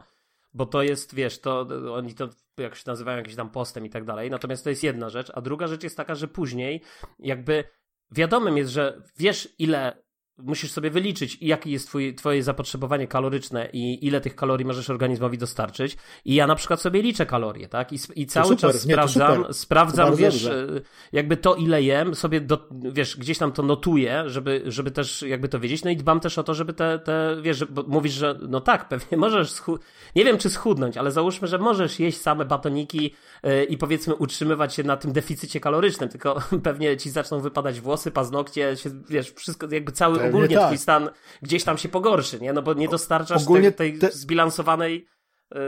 bo 0.54 0.66
to 0.66 0.82
jest, 0.82 1.14
wiesz, 1.14 1.40
to 1.40 1.66
oni 1.92 2.14
to 2.14 2.28
jak 2.58 2.74
się 2.74 2.82
nazywają 2.87 3.18
jakimś 3.18 3.37
tam 3.37 3.50
postem 3.50 3.87
i 3.87 3.90
tak 3.90 4.04
dalej, 4.04 4.30
natomiast 4.30 4.64
to 4.64 4.70
jest 4.70 4.82
jedna 4.82 5.08
rzecz, 5.11 5.30
a 5.34 5.40
druga 5.40 5.66
rzecz 5.66 5.82
jest 5.82 5.96
taka, 5.96 6.14
że 6.14 6.28
później 6.28 6.82
jakby 7.18 7.64
wiadomym 8.11 8.56
jest, 8.56 8.70
że 8.70 9.02
wiesz 9.18 9.54
ile 9.58 10.02
musisz 10.38 10.72
sobie 10.72 10.90
wyliczyć, 10.90 11.38
jakie 11.40 11.70
jest 11.70 11.88
twój, 11.88 12.14
twoje 12.14 12.42
zapotrzebowanie 12.42 13.07
kaloryczne 13.07 13.68
i 13.72 14.07
ile 14.07 14.20
tych 14.20 14.37
kalorii 14.37 14.66
możesz 14.66 14.90
organizmowi 14.90 15.38
dostarczyć. 15.38 15.96
I 16.24 16.35
ja 16.35 16.46
na 16.46 16.55
przykład 16.55 16.81
sobie 16.81 17.03
liczę 17.03 17.27
kalorie, 17.27 17.68
tak? 17.68 17.92
I, 17.92 17.98
i 18.16 18.27
cały 18.27 18.46
super, 18.46 18.61
czas 18.61 18.87
nie, 18.87 18.92
sprawdzam, 18.92 19.55
sprawdzam, 19.55 20.16
wiesz, 20.16 20.42
dobrze. 20.44 20.77
E, 20.77 20.81
jakby 21.12 21.37
to 21.37 21.55
ile 21.55 21.83
jem, 21.83 22.14
sobie 22.14 22.40
do, 22.40 22.68
wiesz, 22.72 23.16
gdzieś 23.16 23.38
tam 23.38 23.53
to 23.53 23.62
notuję, 23.62 24.24
żeby, 24.27 24.62
żeby 24.66 24.90
też 24.90 25.22
jakby 25.22 25.48
to 25.48 25.61
wiedzieć. 25.61 25.85
No 25.85 25.90
i 25.90 25.96
dbam 25.96 26.20
też 26.20 26.38
o 26.38 26.42
to, 26.42 26.55
żeby 26.55 26.72
te, 26.72 26.98
te 26.98 27.37
wiesz, 27.42 27.64
bo 27.64 27.85
mówisz, 27.88 28.12
że 28.12 28.38
no 28.48 28.61
tak, 28.61 28.88
pewnie 28.88 29.18
możesz 29.18 29.51
schudnąć, 29.51 29.90
nie 30.16 30.24
wiem 30.24 30.38
czy 30.38 30.51
schudnąć, 30.51 30.96
ale 30.96 31.12
załóżmy, 31.12 31.48
że 31.48 31.59
możesz 31.59 32.01
jeść 32.01 32.20
same 32.20 32.44
batoniki 32.44 33.14
yy, 33.42 33.64
i 33.64 33.79
powiedzmy 33.79 34.14
utrzymywać 34.14 34.74
się 34.74 34.83
na 34.83 34.96
tym 34.96 35.12
deficycie 35.12 35.61
kalorycznym, 35.61 36.09
tylko 36.09 36.42
pewnie 36.62 36.96
ci 36.96 37.11
zaczną 37.11 37.40
wypadać 37.40 37.81
włosy, 37.81 38.11
paznokcie, 38.11 38.77
się, 38.77 38.90
wiesz, 39.09 39.33
wszystko 39.33 39.66
jakby 39.70 39.92
cały 39.92 40.27
ogólnie 40.28 40.56
tak. 40.56 40.66
twój 40.66 40.78
stan 40.78 41.10
gdzieś 41.42 41.64
tam 41.64 41.78
się 41.78 41.88
pogorszy, 41.88 42.40
nie? 42.40 42.52
No 42.52 42.62
bo 42.62 42.74
nie 42.74 42.88
dostarczasz 42.88 43.42
ogólnie 43.42 43.72
tej, 43.72 43.98
tej 43.98 44.10
te... 44.10 44.16
zbilansowanej 44.16 45.06
yy, 45.54 45.60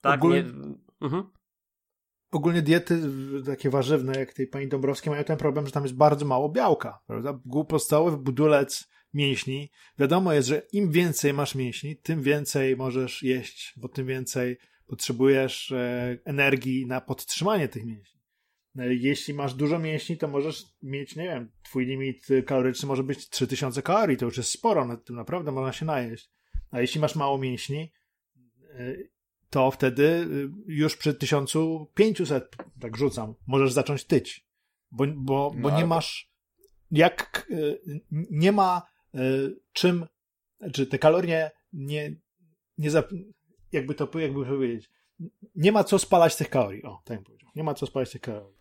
tak, 0.00 0.20
ogólnie... 0.20 0.42
nie... 0.42 0.74
Mhm. 1.00 1.24
Ogólnie 2.30 2.62
diety 2.62 3.02
takie 3.46 3.70
warzywne, 3.70 4.18
jak 4.18 4.32
tej 4.32 4.46
pani 4.46 4.68
Dąbrowskiej, 4.68 5.10
mają 5.10 5.24
ten 5.24 5.36
problem, 5.36 5.66
że 5.66 5.72
tam 5.72 5.82
jest 5.82 5.96
bardzo 5.96 6.26
mało 6.26 6.48
białka, 6.48 7.00
prawda? 7.06 7.38
Podstawowy 7.68 8.16
budulec 8.16 8.88
mięśni. 9.14 9.70
Wiadomo 9.98 10.32
jest, 10.32 10.48
że 10.48 10.62
im 10.72 10.90
więcej 10.90 11.32
masz 11.32 11.54
mięśni, 11.54 11.96
tym 11.96 12.22
więcej 12.22 12.76
możesz 12.76 13.22
jeść, 13.22 13.74
bo 13.76 13.88
tym 13.88 14.06
więcej 14.06 14.58
potrzebujesz 14.86 15.72
e, 15.72 16.18
energii 16.24 16.86
na 16.86 17.00
podtrzymanie 17.00 17.68
tych 17.68 17.84
mięśni. 17.84 18.13
E, 18.78 18.94
jeśli 18.94 19.34
masz 19.34 19.54
dużo 19.54 19.78
mięśni, 19.78 20.16
to 20.16 20.28
możesz 20.28 20.64
mieć, 20.82 21.16
nie 21.16 21.24
wiem, 21.24 21.50
twój 21.62 21.86
limit 21.86 22.26
kaloryczny 22.46 22.88
może 22.88 23.02
być 23.02 23.28
3000 23.28 23.82
kalorii, 23.82 24.16
to 24.16 24.24
już 24.24 24.36
jest 24.36 24.50
sporo, 24.50 24.84
na 24.84 24.96
tym 24.96 25.16
naprawdę 25.16 25.52
można 25.52 25.72
się 25.72 25.84
najeść. 25.84 26.30
A 26.70 26.80
jeśli 26.80 27.00
masz 27.00 27.16
mało 27.16 27.38
mięśni, 27.38 27.92
e, 28.70 28.94
to 29.50 29.70
wtedy 29.70 30.04
e, 30.04 30.26
już 30.66 30.96
przy 30.96 31.14
1500, 31.14 32.56
tak 32.80 32.96
rzucam, 32.96 33.34
możesz 33.46 33.72
zacząć 33.72 34.04
tyć. 34.04 34.46
Bo, 34.90 35.06
bo, 35.06 35.50
bo 35.56 35.70
no, 35.70 35.78
nie 35.78 35.86
masz, 35.86 36.30
jak, 36.90 37.48
nie 38.30 38.52
ma 38.52 38.82
czym, 39.72 40.06
czy 40.72 40.86
te 40.86 40.98
kalorie 40.98 41.50
nie, 41.72 42.16
nie 42.78 42.90
za, 42.90 43.02
jakby 43.72 43.94
to, 43.94 44.18
jakby 44.18 44.46
powiedzieć, 44.46 44.90
nie 45.54 45.72
ma 45.72 45.84
co 45.84 45.98
spalać 45.98 46.36
tych 46.36 46.50
kalorii. 46.50 46.82
O, 46.82 47.02
tak 47.04 47.16
bym 47.16 47.24
powiedział. 47.24 47.50
Nie 47.54 47.64
ma 47.64 47.74
co 47.74 47.86
spalać 47.86 48.10
tych 48.10 48.20
kalorii. 48.20 48.53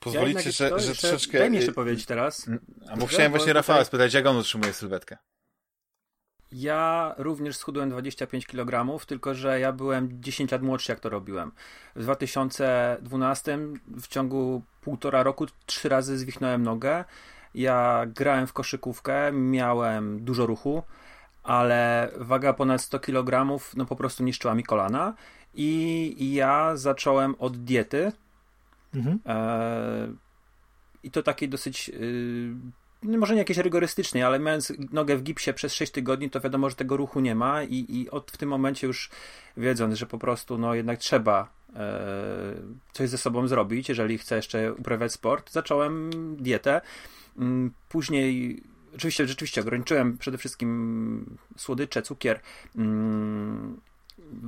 Pozwolicie, 0.00 0.46
ja 0.46 0.52
że, 0.52 0.80
że 0.80 0.94
troszeczkę... 0.94 1.38
Daj 1.38 1.50
mi 1.50 1.56
jeszcze 1.56 1.72
powiedzieć 1.72 2.06
teraz. 2.06 2.50
A 2.88 2.96
bo 2.96 3.06
chciałem 3.06 3.30
właśnie 3.32 3.52
Rafała 3.52 3.84
spytać, 3.84 4.14
jak 4.14 4.26
on 4.26 4.36
utrzymuje 4.36 4.72
sylwetkę? 4.72 5.16
Ja 6.52 7.14
również 7.18 7.56
schudłem 7.56 7.90
25 7.90 8.46
kg, 8.46 8.98
tylko 9.06 9.34
że 9.34 9.60
ja 9.60 9.72
byłem 9.72 10.22
10 10.22 10.50
lat 10.50 10.62
młodszy, 10.62 10.92
jak 10.92 11.00
to 11.00 11.08
robiłem. 11.08 11.52
W 11.96 12.02
2012 12.02 13.58
w 14.00 14.08
ciągu 14.08 14.62
półtora 14.80 15.22
roku 15.22 15.46
trzy 15.66 15.88
razy 15.88 16.18
zwichnąłem 16.18 16.62
nogę. 16.62 17.04
Ja 17.54 18.06
grałem 18.06 18.46
w 18.46 18.52
koszykówkę, 18.52 19.32
miałem 19.32 20.24
dużo 20.24 20.46
ruchu, 20.46 20.82
ale 21.42 22.10
waga 22.16 22.52
ponad 22.52 22.82
100 22.82 23.00
kg 23.00 23.60
no 23.76 23.86
po 23.86 23.96
prostu 23.96 24.22
niszczyła 24.22 24.54
mi 24.54 24.62
kolana 24.62 25.14
i 25.54 26.34
ja 26.34 26.76
zacząłem 26.76 27.34
od 27.38 27.56
diety, 27.56 28.12
Mhm. 28.94 29.18
E, 29.26 30.12
I 31.02 31.10
to 31.10 31.22
takiej 31.22 31.48
dosyć. 31.48 31.88
Y, 31.88 32.54
no 33.02 33.18
może 33.18 33.34
nie 33.34 33.38
jakieś 33.38 33.58
rygorystycznej, 33.58 34.22
ale 34.22 34.38
mając 34.38 34.72
nogę 34.92 35.16
w 35.16 35.22
gipsie 35.22 35.52
przez 35.52 35.74
6 35.74 35.92
tygodni, 35.92 36.30
to 36.30 36.40
wiadomo, 36.40 36.70
że 36.70 36.76
tego 36.76 36.96
ruchu 36.96 37.20
nie 37.20 37.34
ma 37.34 37.62
i, 37.62 37.86
i 37.88 38.10
od 38.10 38.30
w 38.30 38.36
tym 38.36 38.48
momencie 38.48 38.86
już 38.86 39.10
wiedząc, 39.56 39.94
że 39.94 40.06
po 40.06 40.18
prostu 40.18 40.58
no 40.58 40.74
jednak 40.74 40.98
trzeba 40.98 41.48
e, 41.76 42.00
coś 42.92 43.08
ze 43.08 43.18
sobą 43.18 43.48
zrobić, 43.48 43.88
jeżeli 43.88 44.18
chcę 44.18 44.36
jeszcze 44.36 44.72
uprawiać 44.72 45.12
sport, 45.12 45.52
zacząłem 45.52 46.10
dietę. 46.36 46.80
Mm, 47.38 47.72
później 47.88 48.62
Oczywiście, 48.94 49.26
rzeczywiście 49.26 49.60
ograniczyłem 49.60 50.18
przede 50.18 50.38
wszystkim 50.38 51.36
słodycze, 51.56 52.02
cukier, 52.02 52.40
mm, 52.76 53.80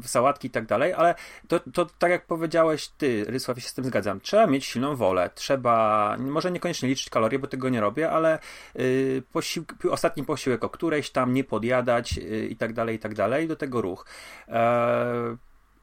sałatki 0.05 0.49
i 0.49 0.51
tak 0.51 0.66
dalej, 0.66 0.92
ale 0.92 1.14
to, 1.49 1.61
to 1.61 1.87
tak 1.99 2.11
jak 2.11 2.27
powiedziałeś 2.27 2.88
ty, 2.88 3.25
Rysław, 3.25 3.62
się 3.62 3.68
z 3.68 3.75
tym 3.75 3.85
zgadzam. 3.85 4.21
Trzeba 4.21 4.47
mieć 4.47 4.64
silną 4.64 4.97
wolę, 4.97 5.31
trzeba, 5.35 6.16
może 6.18 6.51
niekoniecznie 6.51 6.88
liczyć 6.88 7.11
kalorie, 7.11 7.38
bo 7.38 7.47
tego 7.47 7.68
nie 7.68 7.81
robię, 7.81 8.11
ale 8.11 8.38
y, 8.77 9.23
posił, 9.33 9.64
ostatni 9.90 10.25
posiłek 10.25 10.64
o 10.64 10.68
którejś 10.68 11.11
tam 11.11 11.33
nie 11.35 11.45
podjadać 11.45 12.18
y, 12.18 12.47
i 12.51 12.57
tak 12.57 12.73
dalej, 12.73 12.97
i 12.97 12.99
tak 12.99 13.14
dalej, 13.14 13.49
do 13.49 13.57
tego 13.57 13.83
ruch. 13.83 14.07
E, 14.49 15.37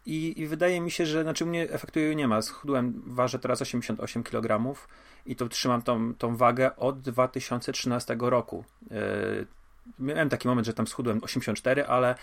i, 0.06 0.42
I, 0.42 0.48
wydaje 0.48 0.82
mi 0.82 0.92
się, 0.92 1.06
że 1.06 1.24
znaczy 1.24 1.46
mnie 1.46 1.70
efektu 1.70 2.00
nie 2.00 2.28
ma. 2.28 2.42
Schudłem, 2.42 3.02
ważę 3.06 3.40
teraz 3.40 3.62
88 3.62 4.24
kg 4.24 4.76
i 5.26 5.36
to 5.36 5.50
trzymam 5.50 5.82
tą, 5.82 6.16
tą 6.16 6.38
wagę 6.38 6.76
od 6.76 7.02
2013 7.02 8.18
roku. 8.20 8.64
E, 8.92 8.96
miałem 9.99 10.30
taki 10.30 10.47
moment, 10.47 10.67
że 10.67 10.73
tam 10.73 10.88
schudłem 10.88 11.23
84, 11.23 11.86
ale 11.86 12.15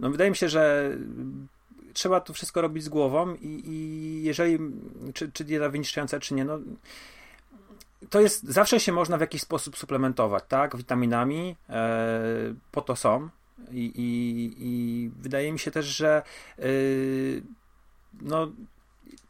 no 0.00 0.10
wydaje 0.10 0.30
mi 0.30 0.36
się, 0.36 0.48
że 0.48 0.90
trzeba 1.92 2.20
to 2.20 2.32
wszystko 2.32 2.60
robić 2.60 2.84
z 2.84 2.88
głową 2.88 3.34
i, 3.34 3.62
i 3.66 4.22
jeżeli, 4.24 4.58
czy, 5.14 5.32
czy 5.32 5.44
dieta 5.44 5.68
wyniszczająca, 5.68 6.20
czy 6.20 6.34
nie, 6.34 6.44
no 6.44 6.58
to 8.10 8.20
jest, 8.20 8.42
zawsze 8.42 8.80
się 8.80 8.92
można 8.92 9.16
w 9.16 9.20
jakiś 9.20 9.42
sposób 9.42 9.76
suplementować, 9.76 10.44
tak, 10.48 10.76
witaminami, 10.76 11.56
e, 11.68 12.54
po 12.70 12.82
to 12.82 12.96
są 12.96 13.28
i, 13.70 13.84
i, 13.84 14.54
i 14.58 15.10
wydaje 15.20 15.52
mi 15.52 15.58
się 15.58 15.70
też, 15.70 15.86
że 15.86 16.22
e, 16.58 16.62
no 18.22 18.52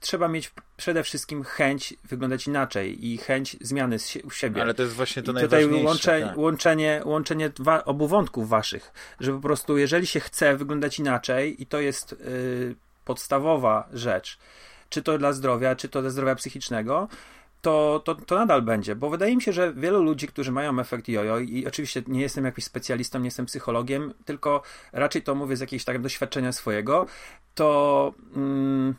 trzeba 0.00 0.28
mieć 0.28 0.52
przede 0.76 1.02
wszystkim 1.02 1.44
chęć 1.44 1.94
wyglądać 2.04 2.46
inaczej 2.46 3.06
i 3.06 3.18
chęć 3.18 3.56
zmiany 3.60 3.96
u 4.24 4.30
siebie. 4.30 4.62
Ale 4.62 4.74
to 4.74 4.82
jest 4.82 4.94
właśnie 4.94 5.22
to 5.22 5.32
I 5.32 5.34
najważniejsze. 5.34 5.68
Tutaj 5.68 5.84
łącze, 5.84 6.20
tak. 6.20 6.38
łączenie, 6.38 7.02
łączenie 7.04 7.50
obu 7.84 8.08
wątków 8.08 8.48
waszych, 8.48 8.92
że 9.20 9.32
po 9.32 9.40
prostu 9.40 9.78
jeżeli 9.78 10.06
się 10.06 10.20
chce 10.20 10.56
wyglądać 10.56 10.98
inaczej 10.98 11.62
i 11.62 11.66
to 11.66 11.80
jest 11.80 12.12
y, 12.12 12.74
podstawowa 13.04 13.88
rzecz, 13.92 14.38
czy 14.88 15.02
to 15.02 15.18
dla 15.18 15.32
zdrowia, 15.32 15.76
czy 15.76 15.88
to 15.88 16.00
dla 16.00 16.10
zdrowia 16.10 16.34
psychicznego, 16.34 17.08
to, 17.62 18.02
to, 18.04 18.14
to 18.14 18.34
nadal 18.36 18.62
będzie, 18.62 18.96
bo 18.96 19.10
wydaje 19.10 19.36
mi 19.36 19.42
się, 19.42 19.52
że 19.52 19.72
wielu 19.72 20.02
ludzi, 20.02 20.28
którzy 20.28 20.52
mają 20.52 20.80
efekt 20.80 21.08
jojo 21.08 21.38
i 21.38 21.66
oczywiście 21.66 22.02
nie 22.06 22.20
jestem 22.20 22.44
jakimś 22.44 22.64
specjalistą, 22.64 23.18
nie 23.18 23.24
jestem 23.24 23.46
psychologiem, 23.46 24.14
tylko 24.24 24.62
raczej 24.92 25.22
to 25.22 25.34
mówię 25.34 25.56
z 25.56 25.60
jakiegoś 25.60 25.84
takiego 25.84 26.02
doświadczenia 26.02 26.52
swojego, 26.52 27.06
to... 27.54 28.14
Mm, 28.36 28.94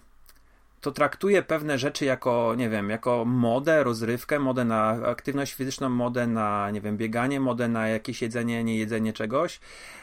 to 0.86 0.92
traktuje 0.92 1.42
pewne 1.44 1.78
rzeczy 1.78 2.06
jako, 2.06 2.56
nie 2.58 2.70
wiem, 2.70 2.90
jako 2.90 3.26
modę, 3.26 3.84
rozrywkę, 3.84 4.40
modę 4.40 4.66
na 4.66 4.90
aktywność 4.90 5.54
fizyczną, 5.54 5.90
modę 5.90 6.28
na, 6.28 6.72
nie 6.72 6.82
wiem, 6.82 6.98
bieganie, 6.98 7.40
modę 7.40 7.68
na 7.68 7.88
jakieś 7.88 8.22
jedzenie, 8.22 8.64
nie 8.64 8.78
jedzenie 8.78 9.14
czegoś. 9.14 9.60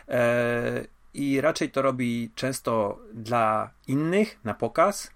E, 0.08 0.84
I 1.14 1.40
raczej 1.40 1.70
to 1.70 1.82
robi 1.82 2.30
często 2.34 2.98
dla 3.14 3.70
innych, 3.86 4.38
na 4.44 4.54
pokaz, 4.54 5.10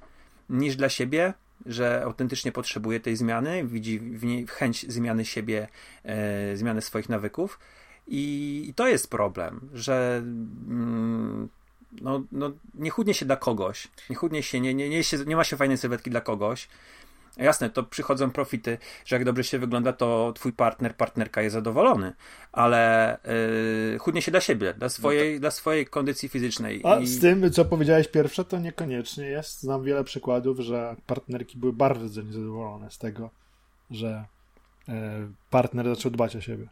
niż 0.51 0.77
dla 0.77 0.89
siebie, 0.89 1.35
że 1.67 2.03
autentycznie 2.05 2.53
potrzebuje 2.53 3.01
tej 3.01 3.17
zmiany, 3.17 3.65
widzi 3.65 4.01
w 4.01 4.25
niej 4.25 4.47
chęć 4.47 4.93
zmiany 4.93 5.25
siebie, 5.25 5.69
e, 6.05 6.57
zmiany 6.57 6.81
swoich 6.81 7.09
nawyków. 7.09 7.59
I, 8.07 8.73
to 8.77 8.89
jest 8.89 9.11
problem, 9.11 9.69
że 9.75 10.23
mm, 10.23 11.49
no, 12.03 12.23
no 12.33 12.53
nie 12.75 12.91
chudnie 12.91 13.15
się 13.15 13.27
dla 13.27 13.37
kogoś. 13.37 13.89
Nie 14.11 14.17
chudnie 14.17 14.43
się, 14.43 14.61
nie, 14.61 14.75
nie, 14.75 14.89
nie, 14.89 15.05
się, 15.05 15.19
nie 15.27 15.37
ma 15.37 15.45
się 15.45 15.57
fajnej 15.57 15.79
sylwetki 15.79 16.11
dla 16.11 16.21
kogoś. 16.21 16.69
Jasne, 17.37 17.71
to 17.71 17.83
przychodzą 17.83 18.31
profity, 18.31 18.79
że 19.05 19.17
jak 19.17 19.25
dobrze 19.25 19.45
się 19.45 19.59
wygląda, 19.59 19.93
to 19.93 20.33
twój 20.35 20.53
partner, 20.53 20.97
partnerka 20.97 21.43
jest 21.43 21.53
zadowolony, 21.53 22.13
ale 22.53 23.19
yy, 23.93 23.99
chudnie 23.99 24.23
się 24.23 24.31
dla 24.31 24.41
siebie, 24.41 24.75
dla 24.75 24.89
swojej, 24.89 25.29
no 25.29 25.35
tak. 25.35 25.41
dla 25.41 25.51
swojej 25.51 25.87
kondycji 25.87 26.29
fizycznej. 26.29 26.81
A 26.85 26.97
I... 26.97 27.07
z 27.07 27.21
tym, 27.21 27.51
co 27.51 27.65
powiedziałeś 27.65 28.09
pierwsze, 28.09 28.45
to 28.45 28.59
niekoniecznie 28.59 29.27
jest. 29.27 29.61
Znam 29.61 29.85
wiele 29.85 30.05
przykładów, 30.05 30.61
że 30.61 30.97
partnerki 31.07 31.59
były 31.59 31.73
bardzo 31.73 32.23
niezadowolone 32.23 32.91
z 32.91 32.99
tego, 32.99 33.31
że 33.91 34.25
yy, 34.89 34.95
partner 35.51 35.89
zaczął 35.89 36.11
dbać 36.11 36.37
o 36.37 36.41
siebie. 36.41 36.69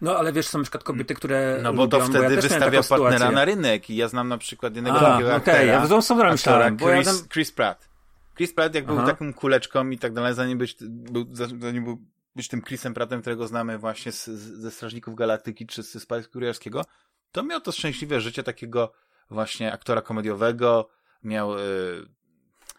No, 0.00 0.16
ale 0.16 0.32
wiesz, 0.32 0.46
są 0.46 0.58
na 0.58 0.64
przykład 0.64 0.84
kobiety, 0.84 1.14
które. 1.14 1.60
No 1.62 1.72
bo 1.72 1.82
lubią, 1.82 1.98
to 1.98 2.04
wtedy 2.04 2.24
bo 2.24 2.30
ja 2.30 2.40
wystawia 2.40 2.82
partnera 2.82 3.30
na 3.30 3.44
rynek. 3.44 3.90
I 3.90 3.96
ja 3.96 4.08
znam 4.08 4.28
na 4.28 4.38
przykład 4.38 4.74
jednego 4.74 4.98
A, 4.98 5.00
takiego 5.00 5.28
okay. 5.28 5.36
aktora. 5.36 5.62
Ja 5.62 6.00
w 6.00 6.04
sobie 6.04 6.30
myślałem, 6.30 6.78
Chris, 6.78 6.90
ja 6.90 7.04
tam... 7.04 7.28
Chris 7.28 7.52
Pratt. 7.52 7.88
Chris 8.36 8.54
Pratt, 8.54 8.74
jak 8.74 8.84
Aha. 8.84 8.94
był 8.94 9.06
taką 9.06 9.34
kuleczką 9.34 9.90
i 9.90 9.98
tak 9.98 10.12
dalej, 10.12 10.34
zanim 10.34 10.58
być, 10.58 10.76
był, 10.80 11.26
zanim 11.60 11.84
był 11.84 11.98
być 12.36 12.48
tym 12.48 12.62
Chrisem 12.62 12.94
Prattem, 12.94 13.20
którego 13.20 13.46
znamy 13.46 13.78
właśnie 13.78 14.12
z, 14.12 14.26
z, 14.26 14.60
ze 14.60 14.70
Strażników 14.70 15.14
Galaktyki 15.14 15.66
czy 15.66 15.82
z 15.82 16.02
Spice 16.02 16.24
Kurierskiego, 16.24 16.84
to 17.32 17.42
miał 17.42 17.60
to 17.60 17.72
szczęśliwe 17.72 18.20
życie 18.20 18.42
takiego 18.42 18.92
właśnie 19.30 19.72
aktora 19.72 20.02
komediowego, 20.02 20.88
miał, 21.22 21.58
yy, 21.58 22.08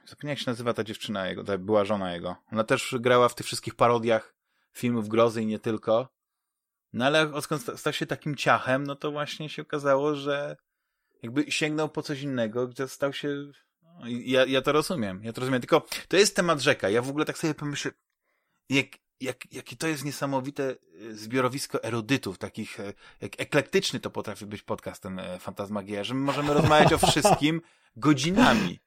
zapomniałem 0.06 0.30
jak 0.30 0.40
się 0.40 0.52
nazywa 0.52 0.74
ta 0.74 0.84
dziewczyna 0.84 1.28
jego, 1.28 1.44
ta 1.44 1.58
była 1.58 1.86
żona 1.86 2.14
jego. 2.14 2.36
Ona 2.52 2.64
też 2.64 2.96
grała 3.00 3.30
w 3.30 3.36
tych 3.36 3.46
wszystkich 3.46 3.76
parodiach 3.76 4.34
filmów 4.74 5.10
grozy 5.10 5.42
i 5.42 5.46
nie 5.46 5.60
tylko. 5.60 6.10
No 6.94 7.06
ale 7.06 7.34
odkąd 7.34 7.66
stał 7.76 7.94
się 7.94 8.06
takim 8.06 8.36
ciachem, 8.36 8.88
no 8.88 8.96
to 8.96 9.12
właśnie 9.12 9.50
się 9.50 9.62
okazało, 9.62 10.16
że 10.16 10.58
jakby 11.24 11.52
sięgnął 11.52 11.90
po 11.90 12.02
coś 12.02 12.22
innego, 12.22 12.68
gdzie 12.68 12.88
stał 12.88 13.14
się... 13.14 13.52
No, 13.82 14.08
ja, 14.08 14.46
ja 14.46 14.62
to 14.62 14.72
rozumiem, 14.72 15.24
ja 15.24 15.34
to 15.34 15.42
rozumiem, 15.42 15.62
tylko 15.62 15.86
to 16.08 16.18
jest 16.18 16.36
temat 16.36 16.60
rzeka. 16.60 16.90
Ja 16.90 17.02
w 17.02 17.10
ogóle 17.10 17.26
tak 17.26 17.38
sobie 17.38 17.54
pomyślę, 17.54 17.92
jak, 18.70 18.88
jak, 19.20 19.54
jakie 19.54 19.76
to 19.76 19.88
jest 19.88 20.06
niesamowite 20.06 20.64
e, 20.70 21.14
zbiorowisko 21.14 21.84
erudytów, 21.84 22.38
takich, 22.38 22.80
e, 22.80 22.94
jak 23.22 23.42
eklektyczny 23.42 24.00
to 24.00 24.10
potrafi 24.10 24.46
być 24.46 24.62
podcast 24.62 25.04
ten 25.04 25.20
e, 25.20 25.40
Fantasmagieria, 25.40 26.04
że 26.04 26.14
my 26.14 26.20
możemy 26.20 26.54
rozmawiać 26.54 26.94
o 26.94 26.98
wszystkim 26.98 27.62
godzinami. 27.96 28.80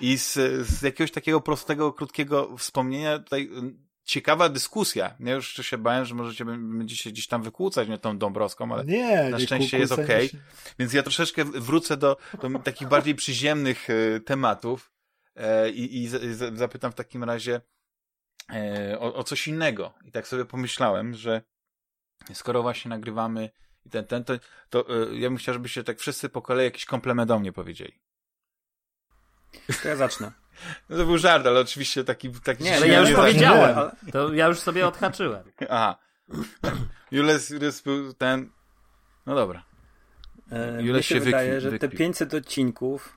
I 0.00 0.18
z, 0.18 0.32
z 0.66 0.82
jakiegoś 0.82 1.10
takiego 1.10 1.40
prostego, 1.40 1.92
krótkiego 1.92 2.56
wspomnienia 2.56 3.18
tutaj 3.18 3.50
ciekawa 4.04 4.48
dyskusja. 4.48 5.16
Ja 5.20 5.32
już 5.32 5.54
się 5.54 5.78
bałem, 5.78 6.04
że 6.04 6.14
możecie 6.14 6.44
będzie 6.44 6.96
się 6.96 7.10
gdzieś 7.10 7.26
tam 7.26 7.42
wykłócać 7.42 7.88
mnie 7.88 7.98
tą 7.98 8.18
Dąbrowską, 8.18 8.72
ale 8.72 8.84
nie, 8.84 9.28
na 9.30 9.38
szczęście 9.38 9.78
jest 9.78 9.92
okej. 9.92 10.28
Okay. 10.28 10.40
Więc 10.78 10.92
ja 10.92 11.02
troszeczkę 11.02 11.44
wrócę 11.44 11.96
do, 11.96 12.16
do 12.42 12.58
takich 12.64 12.88
bardziej 12.88 13.14
przyziemnych 13.14 13.90
y, 13.90 14.20
tematów 14.24 14.92
e, 15.36 15.70
i, 15.70 16.02
i 16.02 16.08
z, 16.08 16.58
zapytam 16.58 16.92
w 16.92 16.94
takim 16.94 17.24
razie 17.24 17.60
e, 18.52 18.96
o, 19.00 19.14
o, 19.14 19.24
coś 19.24 19.48
innego. 19.48 19.94
I 20.04 20.12
tak 20.12 20.28
sobie 20.28 20.44
pomyślałem, 20.44 21.14
że 21.14 21.42
skoro 22.32 22.62
właśnie 22.62 22.88
nagrywamy 22.88 23.50
i 23.84 23.90
ten, 23.90 24.04
ten, 24.06 24.24
to, 24.24 24.34
to 24.68 25.10
y, 25.12 25.18
ja 25.18 25.28
bym 25.28 25.38
chciał, 25.38 25.54
żebyście 25.54 25.84
tak 25.84 25.98
wszyscy 25.98 26.28
po 26.28 26.42
kolei 26.42 26.64
jakiś 26.64 26.84
komplement 26.84 27.28
do 27.28 27.38
mnie 27.38 27.52
powiedzieli. 27.52 28.00
To 29.82 29.88
ja 29.88 29.96
zacznę. 29.96 30.32
No 30.88 30.96
to 30.96 31.04
był 31.04 31.18
żart, 31.18 31.46
ale 31.46 31.60
oczywiście 31.60 32.04
taki... 32.04 32.30
taki 32.30 32.64
nie, 32.64 32.76
ale 32.76 32.88
ja 32.88 33.00
już 33.00 33.12
powiedziałem. 33.12 33.90
To 34.12 34.34
ja 34.34 34.46
już 34.46 34.58
sobie 34.58 34.86
odhaczyłem. 34.86 35.42
Aha. 35.70 35.98
Jules, 37.12 37.50
Jules 37.50 37.80
był 37.80 38.12
ten... 38.12 38.50
No 39.26 39.34
dobra. 39.34 39.64
E, 40.52 40.82
Jules 40.82 41.06
się, 41.06 41.14
się 41.14 41.20
wydaje, 41.20 41.60
że 41.60 41.78
te 41.78 41.88
500 41.88 42.34
odcinków 42.34 43.16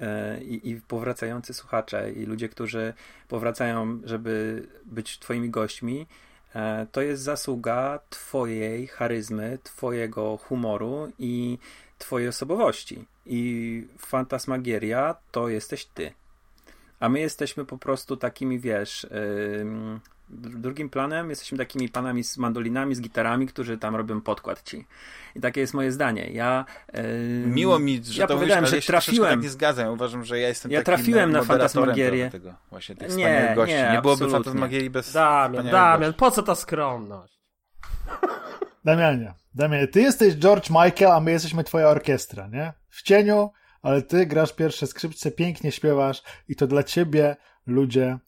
e, 0.00 0.40
i, 0.42 0.70
i 0.70 0.80
powracający 0.80 1.54
słuchacze 1.54 2.12
i 2.12 2.26
ludzie, 2.26 2.48
którzy 2.48 2.94
powracają, 3.28 4.00
żeby 4.04 4.62
być 4.84 5.18
twoimi 5.18 5.50
gośćmi, 5.50 6.06
e, 6.54 6.86
to 6.92 7.02
jest 7.02 7.22
zasługa 7.22 8.00
twojej 8.10 8.86
charyzmy, 8.86 9.58
twojego 9.62 10.36
humoru 10.36 11.12
i 11.18 11.58
twojej 11.98 12.28
osobowości. 12.28 13.04
I 13.26 13.88
Fantasmagieria 13.98 15.14
to 15.30 15.48
jesteś 15.48 15.84
ty. 15.84 16.12
A 17.00 17.08
my 17.08 17.20
jesteśmy 17.20 17.64
po 17.64 17.78
prostu 17.78 18.16
takimi, 18.16 18.58
wiesz, 18.58 19.06
yy, 19.10 20.00
drugim 20.28 20.90
planem 20.90 21.30
jesteśmy 21.30 21.58
takimi 21.58 21.88
panami 21.88 22.24
z 22.24 22.38
mandolinami, 22.38 22.94
z 22.94 23.00
gitarami, 23.00 23.46
którzy 23.46 23.78
tam 23.78 23.96
robią 23.96 24.20
podkład 24.20 24.62
ci. 24.62 24.86
I 25.34 25.40
takie 25.40 25.60
jest 25.60 25.74
moje 25.74 25.92
zdanie. 25.92 26.30
Ja 26.32 26.64
yy, 26.92 27.02
Miło 27.46 27.78
mi, 27.78 28.00
że 28.04 28.20
ja 28.20 28.26
to 28.26 28.34
powiedziałem, 28.34 28.64
mówisz, 28.64 28.84
że 28.84 28.86
trafiłem. 28.86 29.30
Tak 29.30 29.42
nie 29.42 29.50
zgadzam. 29.50 29.88
Uważam, 29.88 30.24
że 30.24 30.40
ja 30.40 30.48
jestem 30.48 30.70
ja 30.70 30.82
trafiłem 30.82 31.32
na 31.32 31.42
fantasmagierię. 31.42 32.30
Tego, 32.30 32.54
właśnie 32.70 32.96
tych 32.96 33.16
nie, 33.16 33.52
gości. 33.56 33.74
Nie, 33.74 33.90
nie 33.92 34.02
byłoby 34.02 34.30
fantasmagierii 34.30 34.90
bez 34.90 35.12
Damian, 35.12 35.66
Damian, 35.70 36.14
po 36.14 36.30
co 36.30 36.42
ta 36.42 36.54
skromność? 36.54 37.36
Damianie, 38.86 39.34
Damianie, 39.54 39.88
ty 39.88 40.00
jesteś 40.00 40.34
George 40.34 40.70
Michael, 40.70 41.12
a 41.12 41.20
my 41.20 41.30
jesteśmy 41.30 41.64
twoja 41.64 41.88
orkiestra, 41.88 42.48
nie? 42.48 42.72
W 42.88 43.02
cieniu 43.02 43.50
ale 43.82 44.02
ty 44.02 44.26
grasz 44.26 44.52
pierwsze 44.52 44.86
skrzypce, 44.86 45.30
pięknie 45.30 45.72
śpiewasz 45.72 46.22
i 46.48 46.56
to 46.56 46.66
dla 46.66 46.82
ciebie 46.82 47.36
ludzie 47.66 48.18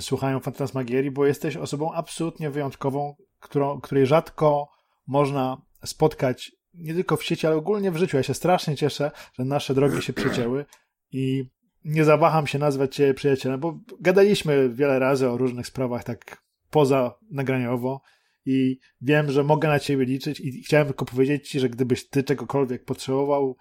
słuchają 0.00 0.40
Fantasmagierii, 0.40 1.10
bo 1.10 1.26
jesteś 1.26 1.56
osobą 1.56 1.92
absolutnie 1.92 2.50
wyjątkową, 2.50 3.16
którą, 3.40 3.80
której 3.80 4.06
rzadko 4.06 4.68
można 5.06 5.62
spotkać 5.84 6.52
nie 6.74 6.94
tylko 6.94 7.16
w 7.16 7.24
sieci, 7.24 7.46
ale 7.46 7.56
ogólnie 7.56 7.90
w 7.90 7.96
życiu. 7.96 8.16
Ja 8.16 8.22
się 8.22 8.34
strasznie 8.34 8.76
cieszę, 8.76 9.10
że 9.38 9.44
nasze 9.44 9.74
drogi 9.74 10.02
się 10.02 10.12
przecięły 10.12 10.64
i 11.12 11.50
nie 11.84 12.04
zawaham 12.04 12.46
się 12.46 12.58
nazwać 12.58 12.94
cię 12.94 13.14
przyjacielem, 13.14 13.60
bo 13.60 13.78
gadaliśmy 14.00 14.68
wiele 14.68 14.98
razy 14.98 15.30
o 15.30 15.36
różnych 15.36 15.66
sprawach 15.66 16.04
tak 16.04 16.42
poza 16.70 17.18
nagraniowo 17.30 18.00
i 18.46 18.78
wiem, 19.00 19.30
że 19.30 19.44
mogę 19.44 19.68
na 19.68 19.78
ciebie 19.78 20.04
liczyć 20.04 20.40
i 20.40 20.62
chciałem 20.62 20.86
tylko 20.86 21.04
powiedzieć 21.04 21.48
ci, 21.48 21.60
że 21.60 21.68
gdybyś 21.68 22.08
ty 22.08 22.22
czegokolwiek 22.22 22.84
potrzebował, 22.84 23.56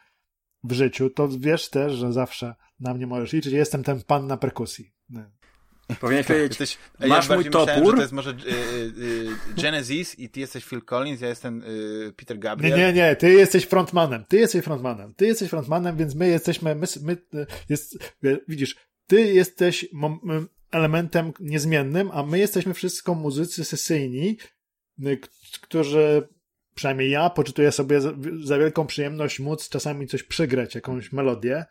w 0.65 0.73
życiu, 0.73 1.09
to 1.09 1.29
wiesz 1.39 1.69
też, 1.69 1.93
że 1.93 2.13
zawsze 2.13 2.55
na 2.79 2.93
mnie 2.93 3.07
możesz 3.07 3.33
liczyć. 3.33 3.53
Jestem 3.53 3.83
ten 3.83 4.01
pan 4.03 4.27
na 4.27 4.37
perkusji. 4.37 4.91
Powinieneś 5.99 6.27
powiedzieć, 6.27 6.59
jesteś, 6.59 6.77
masz 7.07 7.29
ja 7.29 7.35
mój 7.35 7.45
topór. 7.45 7.67
Myślałem, 7.67 7.85
że 7.85 7.93
to 7.95 8.01
jest 8.01 8.13
może 8.13 8.31
y, 8.31 8.33
y, 9.57 9.61
Genesis 9.61 10.19
i 10.19 10.29
ty 10.29 10.39
jesteś 10.39 10.65
Phil 10.65 10.81
Collins, 10.81 11.21
ja 11.21 11.27
jestem 11.27 11.63
y, 11.63 12.13
Peter 12.15 12.39
Gabriel. 12.39 12.77
Nie, 12.77 12.85
nie, 12.85 12.93
nie, 12.93 13.15
ty 13.15 13.33
jesteś 13.33 13.65
frontmanem, 13.65 14.25
ty 14.27 14.37
jesteś 14.37 14.63
frontmanem, 14.63 15.13
ty 15.13 15.25
jesteś 15.25 15.49
frontmanem, 15.49 15.97
więc 15.97 16.15
my 16.15 16.27
jesteśmy, 16.27 16.75
my, 16.75 16.87
my 17.01 17.17
jest, 17.69 17.97
widzisz, 18.47 18.75
ty 19.07 19.21
jesteś 19.21 19.85
elementem 20.71 21.31
niezmiennym, 21.39 22.11
a 22.13 22.23
my 22.23 22.39
jesteśmy 22.39 22.73
wszystko 22.73 23.15
muzycy 23.15 23.65
sesyjni, 23.65 24.37
którzy 25.61 26.27
przynajmniej 26.75 27.09
ja 27.09 27.29
poczytuję 27.29 27.71
sobie 27.71 28.01
za, 28.01 28.13
za, 28.43 28.57
wielką 28.59 28.87
przyjemność 28.87 29.39
móc 29.39 29.69
czasami 29.69 30.07
coś 30.07 30.23
przygrać, 30.23 30.75
jakąś 30.75 31.11
melodię 31.11 31.65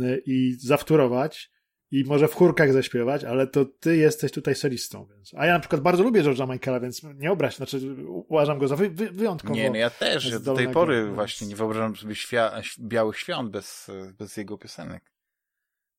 y, 0.00 0.22
i 0.26 0.56
zawtórować 0.60 1.50
i 1.90 2.04
może 2.04 2.28
w 2.28 2.34
chórkach 2.34 2.72
zaśpiewać, 2.72 3.24
ale 3.24 3.46
to 3.46 3.64
ty 3.64 3.96
jesteś 3.96 4.32
tutaj 4.32 4.54
solistą. 4.54 5.06
Więc. 5.06 5.34
A 5.36 5.46
ja 5.46 5.52
na 5.52 5.60
przykład 5.60 5.80
bardzo 5.80 6.02
lubię 6.02 6.22
George'a 6.22 6.52
Michaela, 6.52 6.80
więc 6.80 7.02
nie 7.02 7.32
obraź, 7.32 7.56
znaczy 7.56 7.80
uważam 8.08 8.58
go 8.58 8.68
za 8.68 8.76
wy, 8.76 8.90
wy, 8.90 9.10
wyjątkowo 9.10 9.54
Nie, 9.54 9.70
no 9.70 9.76
ja 9.76 9.90
też. 9.90 10.30
Ja 10.30 10.38
do 10.38 10.54
tej 10.54 10.68
pory 10.68 11.02
więc... 11.04 11.14
właśnie 11.14 11.46
nie 11.46 11.56
wyobrażam 11.56 11.96
sobie 11.96 12.14
świa 12.14 12.60
białych 12.80 13.18
świąt 13.18 13.50
bez, 13.50 13.90
bez 14.18 14.36
jego 14.36 14.58
piosenek. 14.58 15.15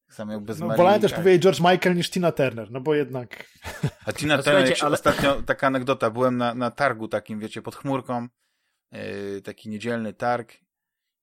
Sam 0.10 0.30
jak 0.30 0.40
bez 0.40 0.60
no, 0.60 0.68
wolałem 0.68 1.02
też 1.02 1.14
powiedzieć 1.14 1.44
George 1.44 1.60
Michael 1.60 1.96
niż 1.96 2.10
Tina 2.10 2.32
Turner, 2.32 2.72
no 2.72 2.82
bo 2.82 2.96
jednak... 2.96 3.46
A 4.06 4.14
Tina 4.14 4.38
Turner, 4.44 4.74
ale... 4.82 4.94
ostatnio 4.94 5.42
taka 5.42 5.68
anegdota, 5.68 6.10
byłem 6.10 6.38
na, 6.38 6.54
na 6.54 6.72
targu 6.72 7.08
takim, 7.08 7.40
wiecie, 7.40 7.62
pod 7.62 7.76
chmurką 7.76 8.28
E, 8.92 9.42
taki 9.42 9.70
niedzielny 9.70 10.14
targ 10.14 10.54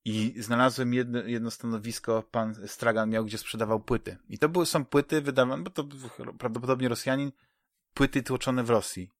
i 0.04 0.34
znalazłem 0.38 0.94
jedno, 0.94 1.22
jedno 1.22 1.50
stanowisko, 1.50 2.22
pan 2.30 2.54
Stragan 2.66 3.10
miał, 3.10 3.24
gdzie 3.24 3.38
sprzedawał 3.38 3.80
płyty. 3.80 4.16
I 4.28 4.38
to 4.38 4.48
były, 4.48 4.66
są 4.66 4.84
płyty 4.84 5.20
wydawane, 5.20 5.62
bo 5.62 5.70
to 5.70 5.84
prawdopodobnie 6.38 6.88
Rosjanin, 6.88 7.32
płyty 7.94 8.22
tłoczone 8.22 8.64
w 8.64 8.70
Rosji. 8.70 9.10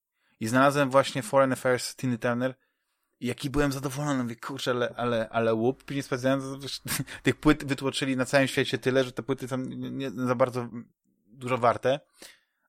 I 0.41 0.47
znalazłem 0.47 0.91
właśnie 0.91 1.23
Foreign 1.23 1.53
Affairs 1.53 1.97
Tiny 1.97 2.19
Turner 2.19 2.55
jaki 3.27 3.51
byłem 3.51 3.73
zadowolony. 3.73 4.23
Mówię, 4.23 4.37
kurczę, 4.37 4.71
ale, 4.71 4.95
ale, 4.97 5.29
ale 5.29 5.55
łup. 5.55 5.85
Później 5.85 6.03
sprawdzałem, 6.03 6.41
tych 7.23 7.37
płyt 7.37 7.65
wytłoczyli 7.65 8.17
na 8.17 8.25
całym 8.25 8.49
świecie 8.49 8.79
tyle, 8.79 9.05
że 9.05 9.13
te 9.13 9.23
płyty 9.23 9.49
są 9.49 9.57
nie, 9.57 9.91
nie 9.91 10.11
za 10.11 10.35
bardzo 10.35 10.69
dużo 11.27 11.59
warte 11.59 12.01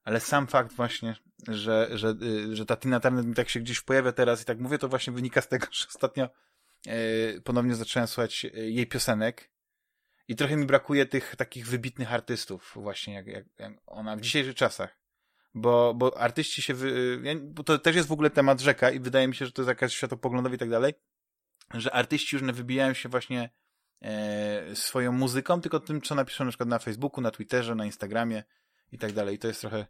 ale 0.06 0.20
sam 0.20 0.46
fakt 0.46 0.72
właśnie, 0.72 1.16
że, 1.48 1.88
że, 1.92 2.14
y, 2.22 2.56
że 2.56 2.66
ta 2.66 2.76
Tina 2.76 3.00
Turner 3.00 3.24
mi 3.24 3.34
tak 3.34 3.48
się 3.48 3.60
gdzieś 3.60 3.80
pojawia 3.80 4.12
teraz 4.12 4.42
i 4.42 4.44
tak 4.44 4.58
mówię, 4.58 4.78
to 4.78 4.88
właśnie 4.88 5.12
wynika 5.12 5.40
z 5.40 5.48
tego, 5.48 5.66
że 5.72 5.86
ostatnio 5.88 6.28
e, 6.86 7.40
ponownie 7.40 7.74
zacząłem 7.74 8.06
słuchać 8.06 8.44
e, 8.44 8.48
jej 8.70 8.86
piosenek 8.86 9.50
i 10.28 10.36
trochę 10.36 10.56
mi 10.56 10.66
brakuje 10.66 11.06
tych 11.06 11.36
takich 11.36 11.66
wybitnych 11.66 12.12
artystów 12.12 12.72
właśnie, 12.74 13.14
jak, 13.14 13.26
jak, 13.26 13.44
jak 13.58 13.72
ona 13.86 14.16
w 14.16 14.20
dzisiejszych 14.20 14.54
czasach. 14.54 14.98
Bo, 15.58 15.94
bo 15.94 16.18
artyści 16.18 16.62
się, 16.62 16.74
wy, 16.74 17.20
bo 17.42 17.64
to 17.64 17.78
też 17.78 17.96
jest 17.96 18.08
w 18.08 18.12
ogóle 18.12 18.30
temat 18.30 18.60
rzeka 18.60 18.90
i 18.90 19.00
wydaje 19.00 19.28
mi 19.28 19.34
się, 19.34 19.46
że 19.46 19.52
to 19.52 19.62
jest 19.62 19.68
jakaś 19.68 19.94
światopoglądowa 19.94 20.54
i 20.54 20.58
tak 20.58 20.70
dalej, 20.70 20.94
że 21.74 21.92
artyści 21.92 22.36
już 22.36 22.42
nie 22.42 22.52
wybijają 22.52 22.94
się 22.94 23.08
właśnie 23.08 23.50
e, 24.00 24.76
swoją 24.76 25.12
muzyką, 25.12 25.60
tylko 25.60 25.80
tym, 25.80 26.02
co 26.02 26.14
napiszą 26.14 26.44
na 26.44 26.50
przykład 26.50 26.68
na 26.68 26.78
Facebooku, 26.78 27.20
na 27.20 27.30
Twitterze, 27.30 27.74
na 27.74 27.86
Instagramie, 27.86 28.42
i 28.92 28.98
tak 28.98 29.12
dalej. 29.12 29.34
I 29.34 29.38
to 29.38 29.48
jest 29.48 29.60
trochę 29.60 29.86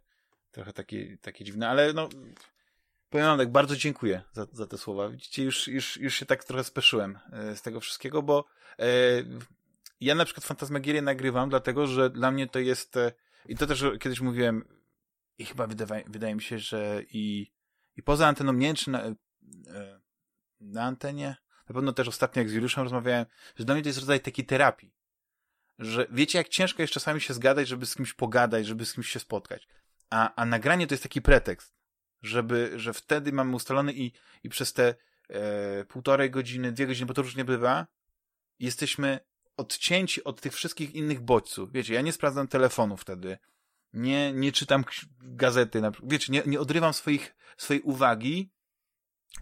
trochę 0.51 0.73
takie, 0.73 1.17
takie 1.21 1.45
dziwne, 1.45 1.69
ale 1.69 1.93
no, 1.93 2.09
powiem 3.09 3.27
wam 3.27 3.37
tak, 3.37 3.51
bardzo 3.51 3.75
dziękuję 3.75 4.21
za, 4.31 4.47
za 4.53 4.67
te 4.67 4.77
słowa. 4.77 5.09
Widzicie, 5.09 5.43
już, 5.43 5.67
już, 5.67 5.97
już 5.97 6.15
się 6.15 6.25
tak 6.25 6.43
trochę 6.43 6.63
speszyłem 6.63 7.19
e, 7.31 7.55
z 7.55 7.61
tego 7.61 7.79
wszystkiego, 7.79 8.21
bo 8.21 8.45
e, 8.79 8.85
ja 10.01 10.15
na 10.15 10.25
przykład 10.25 10.45
Fantasmagierię 10.45 11.01
nagrywam, 11.01 11.49
dlatego, 11.49 11.87
że 11.87 12.09
dla 12.09 12.31
mnie 12.31 12.47
to 12.47 12.59
jest, 12.59 12.97
e, 12.97 13.11
i 13.45 13.55
to 13.55 13.67
też 13.67 13.85
kiedyś 13.99 14.21
mówiłem, 14.21 14.76
i 15.37 15.45
chyba 15.45 15.67
wydaje, 15.67 16.03
wydaje 16.07 16.35
mi 16.35 16.41
się, 16.41 16.59
że 16.59 17.01
i, 17.11 17.51
i 17.95 18.03
poza 18.03 18.27
anteną, 18.27 18.53
nie 18.53 18.73
czy 18.73 18.91
na, 18.91 19.03
e, 19.03 19.15
na 20.59 20.83
antenie, 20.83 21.35
na 21.69 21.75
pewno 21.75 21.93
też 21.93 22.07
ostatnio 22.07 22.39
jak 22.39 22.49
z 22.49 22.53
Juliuszem 22.53 22.83
rozmawiałem, 22.83 23.25
że 23.55 23.65
dla 23.65 23.75
mnie 23.75 23.83
to 23.83 23.89
jest 23.89 23.99
rodzaj 23.99 24.19
takiej 24.19 24.45
terapii. 24.45 24.93
Że 25.79 26.07
wiecie, 26.11 26.37
jak 26.37 26.49
ciężko 26.49 26.81
jest 26.81 26.93
czasami 26.93 27.21
się 27.21 27.33
zgadać, 27.33 27.67
żeby 27.67 27.85
z 27.85 27.95
kimś 27.95 28.13
pogadać, 28.13 28.67
żeby 28.67 28.85
z 28.85 28.93
kimś 28.93 29.09
się 29.09 29.19
spotkać. 29.19 29.67
A, 30.09 30.35
a 30.35 30.45
nagranie 30.45 30.87
to 30.87 30.93
jest 30.93 31.03
taki 31.03 31.21
pretekst, 31.21 31.73
żeby, 32.21 32.71
że 32.75 32.93
wtedy 32.93 33.31
mamy 33.31 33.55
ustalony 33.55 33.93
i, 33.93 34.11
i 34.43 34.49
przez 34.49 34.73
te 34.73 34.95
e, 35.29 35.85
półtorej 35.85 36.31
godziny, 36.31 36.71
dwie 36.71 36.87
godziny, 36.87 37.05
bo 37.05 37.13
to 37.13 37.21
różnie 37.21 37.45
bywa, 37.45 37.87
jesteśmy 38.59 39.19
odcięci 39.57 40.23
od 40.23 40.41
tych 40.41 40.53
wszystkich 40.53 40.95
innych 40.95 41.21
bodźców. 41.21 41.71
Wiecie, 41.71 41.93
ja 41.93 42.01
nie 42.01 42.13
sprawdzam 42.13 42.47
telefonu 42.47 42.97
wtedy, 42.97 43.37
nie, 43.97 44.33
nie 44.33 44.51
czytam 44.51 44.83
gazety, 45.21 45.81
wiecie, 46.03 46.33
nie, 46.33 46.43
nie 46.45 46.59
odrywam 46.59 46.93
swoich, 46.93 47.35
swojej 47.57 47.81
uwagi 47.81 48.51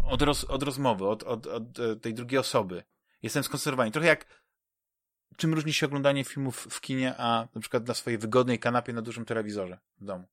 od, 0.03 0.21
roz, 0.21 0.43
od 0.43 0.63
rozmowy, 0.63 1.07
od, 1.07 1.23
od, 1.23 1.47
od 1.47 1.79
e, 1.79 1.95
tej 1.95 2.13
drugiej 2.13 2.39
osoby. 2.39 2.83
Jestem 3.23 3.43
skonserwowany. 3.43 3.91
Trochę 3.91 4.07
jak 4.07 4.25
czym 5.37 5.53
różni 5.53 5.73
się 5.73 5.85
oglądanie 5.85 6.23
filmów 6.23 6.67
w 6.69 6.81
kinie, 6.81 7.15
a 7.17 7.47
na 7.55 7.61
przykład 7.61 7.87
na 7.87 7.93
swojej 7.93 8.17
wygodnej 8.17 8.59
kanapie 8.59 8.93
na 8.93 9.01
dużym 9.01 9.25
telewizorze 9.25 9.79
w 9.97 10.05
domu. 10.05 10.27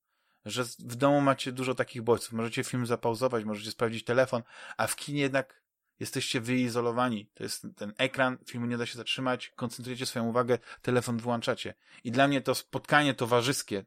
Że 0.45 0.63
w 0.63 0.95
domu 0.95 1.21
macie 1.21 1.51
dużo 1.51 1.75
takich 1.75 2.01
bodźców. 2.01 2.33
Możecie 2.33 2.63
film 2.63 2.85
zapauzować, 2.85 3.45
możecie 3.45 3.71
sprawdzić 3.71 4.03
telefon, 4.03 4.43
a 4.77 4.87
w 4.87 4.95
kinie 4.95 5.21
jednak 5.21 5.63
jesteście 5.99 6.41
wyizolowani. 6.41 7.29
To 7.33 7.43
jest 7.43 7.67
ten 7.75 7.93
ekran, 7.97 8.37
filmu 8.45 8.65
nie 8.65 8.77
da 8.77 8.85
się 8.85 8.97
zatrzymać, 8.97 9.49
koncentrujecie 9.55 10.05
swoją 10.05 10.25
uwagę, 10.25 10.57
telefon 10.81 11.17
włączacie. 11.17 11.73
I 12.03 12.11
dla 12.11 12.27
mnie 12.27 12.41
to 12.41 12.55
spotkanie 12.55 13.13
towarzyskie 13.13 13.85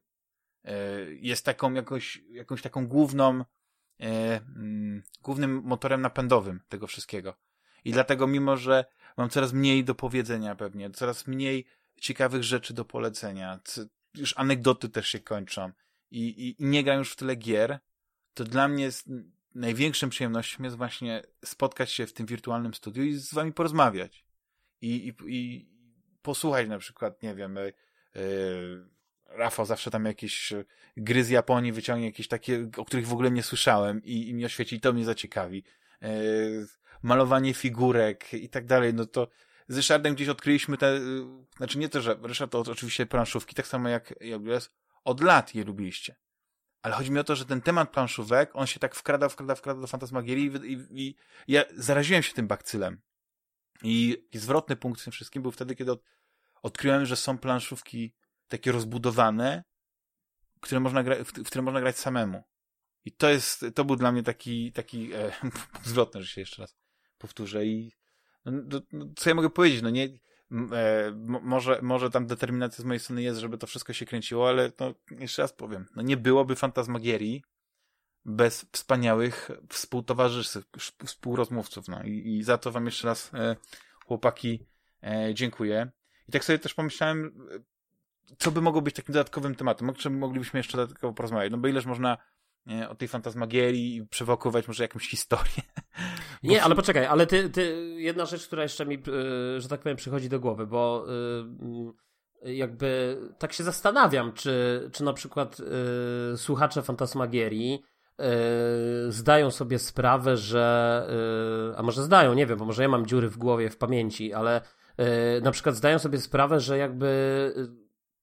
jest 1.20 1.44
taką 1.44 1.72
jakąś, 1.72 2.22
jakąś 2.30 2.62
taką 2.62 2.86
główną, 2.86 3.44
e, 4.00 4.40
mm, 4.56 5.02
głównym 5.22 5.62
motorem 5.64 6.00
napędowym 6.00 6.60
tego 6.68 6.86
wszystkiego. 6.86 7.34
I 7.84 7.92
dlatego, 7.92 8.26
mimo 8.26 8.56
że 8.56 8.84
mam 9.16 9.30
coraz 9.30 9.52
mniej 9.52 9.84
do 9.84 9.94
powiedzenia 9.94 10.54
pewnie, 10.54 10.90
coraz 10.90 11.26
mniej 11.26 11.66
ciekawych 12.00 12.42
rzeczy 12.42 12.74
do 12.74 12.84
polecenia, 12.84 13.60
już 14.14 14.34
anegdoty 14.36 14.88
też 14.88 15.08
się 15.08 15.20
kończą 15.20 15.72
i, 16.10 16.26
i, 16.26 16.62
i 16.62 16.66
nie 16.66 16.84
gram 16.84 16.98
już 16.98 17.12
w 17.12 17.16
tyle 17.16 17.36
gier, 17.36 17.78
to 18.34 18.44
dla 18.44 18.68
mnie 18.68 18.84
jest 18.84 19.08
największą 19.54 20.10
przyjemnością 20.10 20.62
jest 20.62 20.76
właśnie 20.76 21.22
spotkać 21.44 21.92
się 21.92 22.06
w 22.06 22.12
tym 22.12 22.26
wirtualnym 22.26 22.74
studiu 22.74 23.04
i 23.04 23.14
z 23.14 23.34
wami 23.34 23.52
porozmawiać. 23.52 24.24
I, 24.80 25.08
i, 25.08 25.14
i 25.26 25.68
posłuchać 26.22 26.68
na 26.68 26.78
przykład, 26.78 27.22
nie 27.22 27.34
wiem, 27.34 27.56
yy, 28.14 28.88
Rafał 29.28 29.66
zawsze 29.66 29.90
tam 29.90 30.04
jakieś 30.04 30.52
gry 30.96 31.24
z 31.24 31.28
Japonii 31.28 31.72
wyciągnie 31.72 32.06
jakieś 32.06 32.28
takie, 32.28 32.70
o 32.76 32.84
których 32.84 33.06
w 33.06 33.12
ogóle 33.12 33.30
nie 33.30 33.42
słyszałem 33.42 34.04
i, 34.04 34.28
i 34.28 34.34
mi 34.34 34.44
oświeci 34.44 34.76
i 34.76 34.80
to 34.80 34.92
mnie 34.92 35.04
zaciekawi. 35.04 35.64
Yy, 36.02 36.66
malowanie 37.02 37.54
figurek 37.54 38.34
i 38.34 38.48
tak 38.48 38.66
dalej, 38.66 38.94
no 38.94 39.06
to 39.06 39.28
z 39.68 39.76
Ryszardem 39.76 40.14
gdzieś 40.14 40.28
odkryliśmy 40.28 40.76
te, 40.76 40.92
yy, 40.92 41.26
znaczy 41.56 41.78
nie 41.78 41.88
to, 41.88 42.00
że 42.00 42.16
Ryszard 42.22 42.52
to 42.52 42.60
oczywiście 42.60 43.06
planszówki, 43.06 43.54
tak 43.54 43.66
samo 43.66 43.88
jak, 43.88 44.14
jest, 44.44 44.72
od 45.04 45.20
lat 45.20 45.54
je 45.54 45.64
lubiliście. 45.64 46.16
Ale 46.82 46.94
chodzi 46.94 47.10
mi 47.10 47.18
o 47.18 47.24
to, 47.24 47.36
że 47.36 47.44
ten 47.44 47.60
temat 47.60 47.90
planszówek, 47.90 48.50
on 48.54 48.66
się 48.66 48.80
tak 48.80 48.94
wkrada, 48.94 49.28
wkrada, 49.28 49.54
wkrada 49.54 49.80
do 49.80 49.86
fantasmagierii 49.86 50.52
i, 50.64 50.72
i, 50.72 51.16
i 51.46 51.52
ja 51.52 51.64
zaraziłem 51.76 52.22
się 52.22 52.32
tym 52.32 52.46
bakcylem. 52.46 53.00
I, 53.82 54.26
I 54.32 54.38
zwrotny 54.38 54.76
punkt 54.76 55.00
w 55.00 55.04
tym 55.04 55.12
wszystkim 55.12 55.42
był 55.42 55.50
wtedy, 55.50 55.74
kiedy 55.74 55.92
od, 55.92 56.02
odkryłem, 56.62 57.06
że 57.06 57.16
są 57.16 57.38
planszówki 57.38 58.14
takie 58.49 58.72
rozbudowane, 58.72 59.64
które 60.61 60.80
można 60.80 61.03
gra, 61.03 61.24
w, 61.24 61.28
w 61.28 61.47
które 61.47 61.62
można 61.62 61.80
grać 61.80 61.99
samemu. 61.99 62.42
I 63.05 63.12
to 63.12 63.30
jest, 63.30 63.64
to 63.74 63.84
był 63.84 63.97
dla 63.97 64.12
mnie 64.12 64.22
taki, 64.22 64.72
taki 64.72 65.12
e, 65.12 65.32
zwrotny, 65.84 66.22
że 66.22 66.28
się 66.28 66.40
jeszcze 66.40 66.62
raz 66.62 66.76
powtórzę. 67.18 67.66
I 67.66 67.92
no, 68.44 68.53
no, 68.53 68.80
no 68.92 69.07
co 69.16 69.30
ja 69.30 69.34
mogę 69.34 69.51
powiedzieć? 69.51 69.82
No 69.82 69.90
nie, 69.90 70.05
e, 70.72 71.12
może, 71.42 71.78
może 71.82 72.11
tam 72.11 72.26
determinacja 72.26 72.82
z 72.82 72.84
mojej 72.84 73.01
strony 73.01 73.22
jest, 73.22 73.40
żeby 73.40 73.59
to 73.59 73.66
wszystko 73.66 73.92
się 73.92 74.07
kręciło, 74.07 74.49
ale 74.49 74.72
no, 74.80 74.94
jeszcze 75.11 75.42
raz 75.42 75.53
powiem, 75.53 75.86
no 75.97 76.03
nie 76.03 76.16
byłoby 76.16 76.57
fantasmagierii 76.57 77.42
bez 78.24 78.66
wspaniałych 78.72 79.51
współtowarzyszy, 79.68 80.62
współrozmówców, 81.05 81.88
no 81.88 82.03
i, 82.03 82.36
i 82.38 82.42
za 82.42 82.59
to 82.59 82.72
wam 82.72 82.86
jeszcze 82.86 83.09
raz 83.09 83.34
e, 83.34 83.57
chłopaki 84.07 84.66
e, 85.03 85.34
dziękuję. 85.34 85.90
I 86.28 86.32
tak 86.32 86.44
sobie 86.44 86.59
też 86.59 86.74
pomyślałem, 86.74 87.49
co 88.38 88.50
by 88.50 88.60
mogło 88.60 88.82
być 88.82 88.94
takim 88.94 89.12
dodatkowym 89.12 89.54
tematem, 89.54 89.90
o 89.90 89.92
czym 89.92 90.18
moglibyśmy 90.18 90.60
jeszcze 90.60 90.76
dodatkowo 90.76 91.14
porozmawiać, 91.14 91.52
no 91.52 91.58
bo 91.58 91.68
ileż 91.68 91.86
można 91.86 92.16
nie, 92.66 92.88
o 92.88 92.94
tej 92.94 93.08
fantasmagierii 93.08 93.96
i 93.96 94.06
może 94.68 94.84
jakąś 94.84 95.08
historię. 95.08 95.62
Nie, 96.42 96.62
ale 96.62 96.74
poczekaj, 96.74 97.06
ale 97.06 97.26
ty, 97.26 97.50
ty, 97.50 97.94
jedna 97.96 98.24
rzecz, 98.24 98.46
która 98.46 98.62
jeszcze 98.62 98.86
mi, 98.86 98.94
y, 98.94 99.60
że 99.60 99.68
tak 99.68 99.80
powiem, 99.80 99.96
przychodzi 99.96 100.28
do 100.28 100.40
głowy, 100.40 100.66
bo 100.66 101.06
y, 102.46 102.54
jakby 102.54 103.18
tak 103.38 103.52
się 103.52 103.64
zastanawiam, 103.64 104.32
czy, 104.32 104.90
czy 104.92 105.04
na 105.04 105.12
przykład 105.12 105.60
y, 106.34 106.36
słuchacze 106.36 106.82
fantasmagierii 106.82 107.82
zdają 109.08 109.50
sobie 109.50 109.78
sprawę, 109.78 110.36
że 110.36 111.74
a 111.76 111.82
może 111.82 112.02
zdają, 112.02 112.34
nie 112.34 112.46
wiem, 112.46 112.58
bo 112.58 112.64
może 112.64 112.82
ja 112.82 112.88
mam 112.88 113.06
dziury 113.06 113.28
w 113.28 113.36
głowie, 113.36 113.70
w 113.70 113.76
pamięci, 113.76 114.32
ale 114.32 114.60
na 115.42 115.50
przykład 115.50 115.74
zdają 115.74 115.98
sobie 115.98 116.20
sprawę, 116.20 116.60
że 116.60 116.78
jakby 116.78 117.52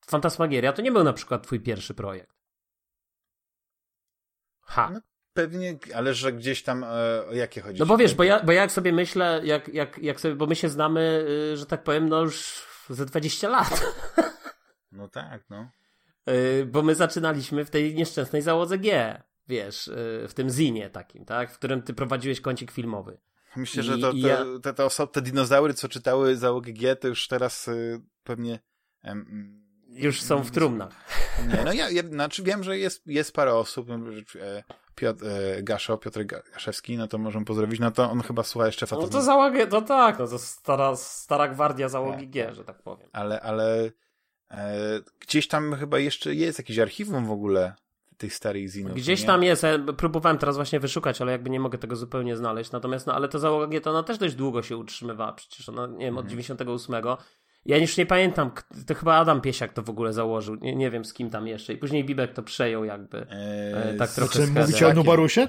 Fantasmagieria 0.07 0.73
to 0.73 0.81
nie 0.81 0.91
był 0.91 1.03
na 1.03 1.13
przykład 1.13 1.43
twój 1.43 1.59
pierwszy 1.59 1.93
projekt. 1.93 2.35
Ha. 4.61 4.89
No, 4.93 4.99
pewnie, 5.33 5.77
ale 5.95 6.13
że 6.13 6.33
gdzieś 6.33 6.63
tam 6.63 6.83
e, 6.83 6.87
o 7.29 7.33
jakie 7.33 7.61
chodzi? 7.61 7.79
No 7.79 7.85
bo 7.85 7.97
wiesz, 7.97 8.15
bo 8.15 8.23
ja, 8.23 8.43
bo 8.43 8.51
ja 8.51 8.61
jak 8.61 8.71
sobie 8.71 8.93
myślę, 8.93 9.41
jak, 9.43 9.67
jak, 9.67 9.97
jak 9.97 10.19
sobie, 10.21 10.35
bo 10.35 10.45
my 10.45 10.55
się 10.55 10.69
znamy, 10.69 11.25
y, 11.53 11.57
że 11.57 11.65
tak 11.65 11.83
powiem, 11.83 12.09
no 12.09 12.21
już 12.21 12.65
ze 12.89 13.05
20 13.05 13.49
lat. 13.49 13.81
No 14.95 15.07
tak, 15.07 15.43
no. 15.49 15.69
Y, 16.29 16.65
bo 16.65 16.81
my 16.81 16.95
zaczynaliśmy 16.95 17.65
w 17.65 17.69
tej 17.69 17.95
nieszczęsnej 17.95 18.41
załodze 18.41 18.77
G, 18.77 19.21
wiesz, 19.47 19.87
y, 19.87 20.25
w 20.27 20.33
tym 20.33 20.49
zinie 20.49 20.89
takim, 20.89 21.25
tak, 21.25 21.51
w 21.51 21.57
którym 21.57 21.81
ty 21.81 21.93
prowadziłeś 21.93 22.41
kącik 22.41 22.71
filmowy. 22.71 23.17
Myślę, 23.55 23.83
I, 23.83 23.85
że 23.85 23.97
to, 23.97 24.11
to, 24.11 24.17
ja... 24.17 24.45
te, 24.63 24.73
te, 24.73 24.85
osoby, 24.85 25.13
te 25.13 25.21
dinozaury, 25.21 25.73
co 25.73 25.89
czytały 25.89 26.37
załogę 26.37 26.73
G, 26.73 26.95
to 26.95 27.07
już 27.07 27.27
teraz 27.27 27.67
y, 27.67 28.01
pewnie 28.23 28.59
już 29.93 30.21
są 30.21 30.43
w 30.43 30.51
trumnach. 30.51 30.93
Nie, 31.47 31.63
no 31.65 31.73
ja, 31.73 31.89
ja 31.89 32.03
znaczy 32.03 32.43
wiem, 32.43 32.63
że 32.63 32.77
jest, 32.77 33.07
jest 33.07 33.33
parę 33.33 33.55
osób, 33.55 33.87
no, 33.87 33.95
e, 34.41 34.63
Piotr 34.95 35.25
e, 35.25 35.63
Gaszo, 35.63 35.97
Piotr 35.97 36.25
Gaszewski, 36.25 36.97
no 36.97 37.07
to 37.07 37.17
możemy 37.17 37.45
pozdrowić, 37.45 37.79
no 37.79 37.91
to 37.91 38.11
on 38.11 38.21
chyba 38.21 38.43
słucha 38.43 38.65
jeszcze 38.65 38.87
Fatum. 38.87 39.05
No 39.05 39.11
to 39.11 39.21
załogę, 39.21 39.67
no 39.71 39.81
tak, 39.81 40.19
no 40.19 40.27
to 40.27 40.39
stara, 40.39 40.95
stara 40.95 41.47
gwardia 41.47 41.89
załogi 41.89 42.27
G, 42.27 42.55
że 42.55 42.63
tak 42.63 42.81
powiem. 42.81 43.09
Ale, 43.11 43.41
ale 43.41 43.91
e, 44.51 44.99
gdzieś 45.19 45.47
tam 45.47 45.75
chyba 45.75 45.99
jeszcze 45.99 46.35
jest 46.35 46.57
jakieś 46.57 46.79
archiwum 46.79 47.25
w 47.25 47.31
ogóle 47.31 47.73
tych 48.17 48.33
starych 48.33 48.69
zinów. 48.69 48.93
Gdzieś 48.93 49.21
nie? 49.21 49.27
tam 49.27 49.43
jest, 49.43 49.63
ja 49.63 49.79
próbowałem 49.97 50.37
teraz 50.37 50.55
właśnie 50.55 50.79
wyszukać, 50.79 51.21
ale 51.21 51.31
jakby 51.31 51.49
nie 51.49 51.59
mogę 51.59 51.77
tego 51.77 51.95
zupełnie 51.95 52.37
znaleźć, 52.37 52.71
natomiast 52.71 53.07
no 53.07 53.13
ale 53.13 53.27
to 53.27 53.39
załoga 53.39 53.67
G 53.67 53.81
to 53.81 53.89
ona 53.89 54.03
też 54.03 54.17
dość 54.17 54.35
długo 54.35 54.63
się 54.63 54.77
utrzymywała, 54.77 55.33
przecież 55.33 55.69
ona, 55.69 55.87
nie 55.87 56.05
wiem, 56.05 56.17
od 56.17 56.27
98 56.27 56.95
mhm. 56.95 57.17
Ja 57.65 57.77
już 57.77 57.97
nie 57.97 58.05
pamiętam, 58.05 58.51
to 58.87 58.95
chyba 58.95 59.15
Adam 59.15 59.41
Piesiak 59.41 59.73
to 59.73 59.81
w 59.81 59.89
ogóle 59.89 60.13
założył. 60.13 60.55
Nie, 60.55 60.75
nie 60.75 60.91
wiem 60.91 61.05
z 61.05 61.13
kim 61.13 61.29
tam 61.29 61.47
jeszcze. 61.47 61.73
I 61.73 61.77
później 61.77 62.05
Bibek 62.05 62.33
to 62.33 62.43
przejął 62.43 62.85
jakby. 62.85 63.27
Eee, 63.29 63.97
tak 63.97 64.09
trochę 64.11 64.45
znaczy, 64.45 64.51
mówicie 64.61 64.87
o 64.87 64.93
Nubarusie? 64.93 65.47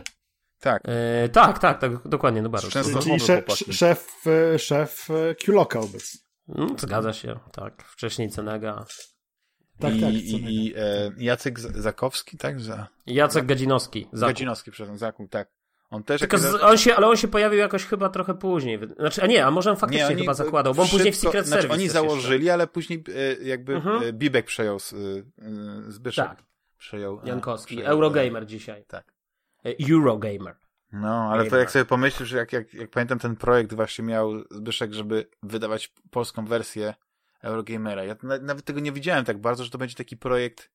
Tak. 0.60 0.82
Eee, 0.84 1.30
tak, 1.30 1.58
tak, 1.58 1.80
tak, 1.80 2.08
dokładnie, 2.08 2.42
Nubarus. 2.42 2.72
Czyli 2.72 3.20
szef, 3.20 3.44
szef, 3.70 4.26
e, 4.26 4.58
szef 4.58 5.08
e, 5.10 5.34
Q-Loka 5.34 5.80
obecnie. 5.80 6.20
No, 6.48 6.68
zgadza 6.78 7.12
się, 7.12 7.38
tak. 7.52 7.82
Wcześniej 7.82 8.30
Cenega. 8.30 8.86
Tak, 9.78 9.94
I, 9.94 10.00
tak, 10.00 10.12
i, 10.12 10.66
i 10.66 10.74
e, 10.76 11.12
Jacek 11.16 11.60
Zakowski, 11.60 12.38
tak? 12.38 12.60
Za... 12.60 12.86
Jacek 13.06 13.46
Gadzinowski. 13.46 14.08
Zakup. 14.12 14.34
Gadzinowski, 14.34 14.70
przepraszam, 14.70 14.98
Zakup, 14.98 15.30
tak. 15.30 15.48
On 15.90 16.02
też 16.02 16.20
Tylko 16.20 16.38
z, 16.38 16.62
on 16.62 16.78
się, 16.78 16.96
ale 16.96 17.06
on 17.06 17.16
się 17.16 17.28
pojawił 17.28 17.58
jakoś 17.58 17.84
chyba 17.84 18.08
trochę 18.08 18.34
później. 18.34 18.78
Znaczy, 18.98 19.22
a 19.22 19.26
nie, 19.26 19.46
a 19.46 19.50
może 19.50 19.70
on 19.70 19.76
faktycznie 19.76 20.08
nie, 20.08 20.16
chyba 20.16 20.34
zakładał, 20.34 20.74
bo 20.74 20.82
on 20.82 20.88
później 20.88 21.12
w 21.12 21.16
Secret 21.16 21.46
znaczy, 21.46 21.62
Service 21.62 21.80
Oni 21.80 21.88
założyli, 21.88 22.44
jeszcze. 22.44 22.52
ale 22.52 22.66
później 22.66 23.04
e, 23.14 23.44
jakby 23.44 23.74
mhm. 23.74 24.02
E, 24.02 24.12
Bibek 24.12 24.46
przejął 24.46 24.78
z, 24.78 24.92
e, 24.92 24.96
Zbyszek. 25.88 26.28
Tak. 26.28 26.42
Przejął, 26.78 27.20
Jankowski. 27.24 27.74
Przejął, 27.76 27.92
Eurogamer 27.92 28.46
dzisiaj. 28.46 28.84
Tak. 28.88 29.14
Eurogamer. 29.90 30.56
No, 30.92 31.30
ale 31.32 31.50
to 31.50 31.56
jak 31.56 31.70
sobie 31.70 31.84
pomyślisz, 31.84 32.32
jak, 32.32 32.52
jak, 32.52 32.74
jak 32.74 32.90
pamiętam 32.90 33.18
ten 33.18 33.36
projekt 33.36 33.74
właśnie 33.74 34.04
miał 34.04 34.32
Zbyszek, 34.50 34.92
żeby 34.92 35.26
wydawać 35.42 35.92
polską 36.10 36.46
wersję 36.46 36.94
Eurogamera. 37.42 38.04
Ja 38.04 38.16
nawet 38.22 38.64
tego 38.64 38.80
nie 38.80 38.92
widziałem 38.92 39.24
tak 39.24 39.40
bardzo, 39.40 39.64
że 39.64 39.70
to 39.70 39.78
będzie 39.78 39.94
taki 39.94 40.16
projekt 40.16 40.70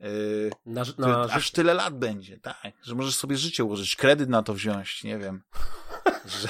Yy, 0.00 0.50
na, 0.66 0.84
na 0.98 1.20
aż 1.22 1.50
tyle 1.50 1.74
lat 1.74 1.98
będzie, 1.98 2.38
tak, 2.38 2.72
że 2.82 2.94
możesz 2.94 3.16
sobie 3.16 3.36
życie 3.36 3.64
ułożyć, 3.64 3.96
kredyt 3.96 4.28
na 4.28 4.42
to 4.42 4.54
wziąć, 4.54 5.04
nie 5.04 5.18
wiem. 5.18 5.42
że, 6.24 6.48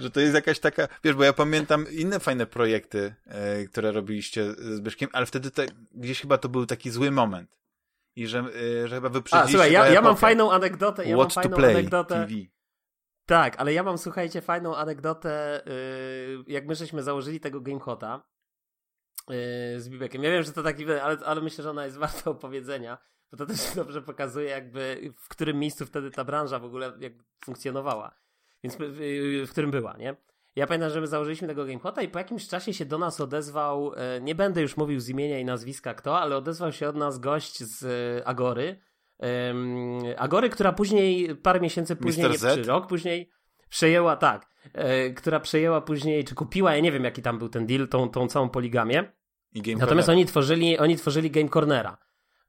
że 0.00 0.10
to 0.10 0.20
jest 0.20 0.34
jakaś 0.34 0.58
taka, 0.58 0.88
wiesz, 1.04 1.14
bo 1.14 1.24
ja 1.24 1.32
pamiętam 1.32 1.86
inne 1.90 2.20
fajne 2.20 2.46
projekty, 2.46 3.14
yy, 3.26 3.68
które 3.68 3.92
robiliście 3.92 4.52
z 4.52 4.76
Zbyszkiem, 4.76 5.08
ale 5.12 5.26
wtedy 5.26 5.50
to, 5.50 5.62
gdzieś 5.94 6.20
chyba 6.20 6.38
to 6.38 6.48
był 6.48 6.66
taki 6.66 6.90
zły 6.90 7.10
moment. 7.10 7.60
I 8.16 8.26
że, 8.26 8.38
yy, 8.38 8.88
że 8.88 8.94
chyba 8.94 9.08
wyprzedziliście 9.08 9.58
A, 9.58 9.62
słuchaj, 9.62 9.72
ja, 9.72 9.88
ja 9.88 10.00
mam 10.02 10.16
fajną 10.16 10.52
anegdotę, 10.52 11.04
ja 11.04 11.16
What 11.16 11.36
mam 11.36 11.44
fajną 11.44 11.56
play, 11.56 11.74
anegdotę. 11.74 12.14
TV. 12.14 12.34
Tak, 13.26 13.56
ale 13.56 13.72
ja 13.72 13.82
mam, 13.82 13.98
słuchajcie, 13.98 14.40
fajną 14.40 14.76
anegdotę, 14.76 15.62
jak 16.46 16.66
my 16.66 16.74
żeśmy 16.74 17.02
założyli 17.02 17.40
tego 17.40 17.60
GameHota, 17.60 18.22
z 19.76 19.88
Bibekiem. 19.88 20.24
Ja 20.24 20.30
wiem, 20.30 20.42
że 20.42 20.52
to 20.52 20.62
taki, 20.62 20.92
ale, 20.92 21.18
ale 21.24 21.40
myślę, 21.40 21.64
że 21.64 21.70
ona 21.70 21.84
jest 21.84 21.96
warta 21.96 22.30
opowiedzenia, 22.30 22.98
bo 23.30 23.36
to 23.36 23.46
też 23.46 23.74
dobrze 23.74 24.02
pokazuje 24.02 24.48
jakby 24.48 25.12
w 25.16 25.28
którym 25.28 25.58
miejscu 25.58 25.86
wtedy 25.86 26.10
ta 26.10 26.24
branża 26.24 26.58
w 26.58 26.64
ogóle 26.64 26.92
funkcjonowała. 27.44 28.14
Więc 28.64 28.76
w, 28.76 28.80
w 29.46 29.50
którym 29.50 29.70
była, 29.70 29.96
nie? 29.96 30.16
Ja 30.56 30.66
pamiętam, 30.66 30.90
że 30.90 31.00
my 31.00 31.06
założyliśmy 31.06 31.48
tego 31.48 31.64
GameHota 31.64 32.02
i 32.02 32.08
po 32.08 32.18
jakimś 32.18 32.48
czasie 32.48 32.74
się 32.74 32.84
do 32.84 32.98
nas 32.98 33.20
odezwał, 33.20 33.92
nie 34.20 34.34
będę 34.34 34.62
już 34.62 34.76
mówił 34.76 35.00
z 35.00 35.08
imienia 35.08 35.38
i 35.38 35.44
nazwiska 35.44 35.94
kto, 35.94 36.20
ale 36.20 36.36
odezwał 36.36 36.72
się 36.72 36.88
od 36.88 36.96
nas 36.96 37.18
gość 37.18 37.62
z 37.62 37.86
Agory. 38.26 38.80
Agory, 40.16 40.50
która 40.50 40.72
później, 40.72 41.36
parę 41.36 41.60
miesięcy 41.60 41.96
później, 41.96 42.30
nie, 42.30 42.38
czy 42.38 42.62
rok 42.62 42.86
później, 42.86 43.30
przejęła, 43.68 44.16
tak, 44.16 44.46
która 45.16 45.40
przejęła 45.40 45.80
później, 45.80 46.24
czy 46.24 46.34
kupiła, 46.34 46.74
ja 46.74 46.80
nie 46.80 46.92
wiem 46.92 47.04
jaki 47.04 47.22
tam 47.22 47.38
był 47.38 47.48
ten 47.48 47.66
deal, 47.66 47.88
tą, 47.88 48.08
tą 48.08 48.28
całą 48.28 48.48
poligamię. 48.48 49.12
Natomiast 49.78 50.08
oni 50.08 50.26
tworzyli, 50.26 50.78
oni 50.78 50.96
tworzyli 50.96 51.30
Game 51.30 51.48
Cornera 51.48 51.98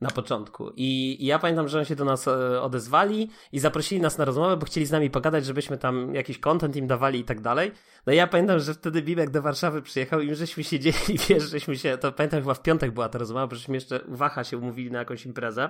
na 0.01 0.09
początku. 0.09 0.71
I, 0.75 1.17
I, 1.19 1.25
ja 1.25 1.39
pamiętam, 1.39 1.67
że 1.67 1.77
oni 1.77 1.87
się 1.87 1.95
do 1.95 2.05
nas 2.05 2.27
e, 2.27 2.61
odezwali 2.61 3.29
i 3.51 3.59
zaprosili 3.59 4.01
nas 4.01 4.17
na 4.17 4.25
rozmowę, 4.25 4.57
bo 4.57 4.65
chcieli 4.65 4.85
z 4.85 4.91
nami 4.91 5.09
pogadać, 5.09 5.45
żebyśmy 5.45 5.77
tam 5.77 6.15
jakiś 6.15 6.39
content 6.39 6.75
im 6.75 6.87
dawali 6.87 7.19
i 7.19 7.23
tak 7.23 7.41
dalej. 7.41 7.71
No 8.05 8.13
i 8.13 8.15
ja 8.15 8.27
pamiętam, 8.27 8.59
że 8.59 8.73
wtedy 8.73 9.01
Bibek 9.01 9.29
do 9.29 9.41
Warszawy 9.41 9.81
przyjechał 9.81 10.21
i 10.21 10.27
my 10.27 10.35
żeśmy 10.35 10.63
siedzieli, 10.63 11.17
wiesz, 11.29 11.43
żeśmy 11.43 11.77
się, 11.77 11.97
to 11.97 12.11
pamiętam 12.11 12.41
chyba 12.41 12.53
w 12.53 12.61
piątek 12.61 12.91
była 12.91 13.09
ta 13.09 13.17
rozmowa, 13.19 13.47
bo 13.47 13.55
żeśmy 13.55 13.75
jeszcze 13.75 14.01
u 14.01 14.15
Wacha 14.15 14.43
się 14.43 14.57
umówili 14.57 14.91
na 14.91 14.99
jakąś 14.99 15.25
imprezę. 15.25 15.69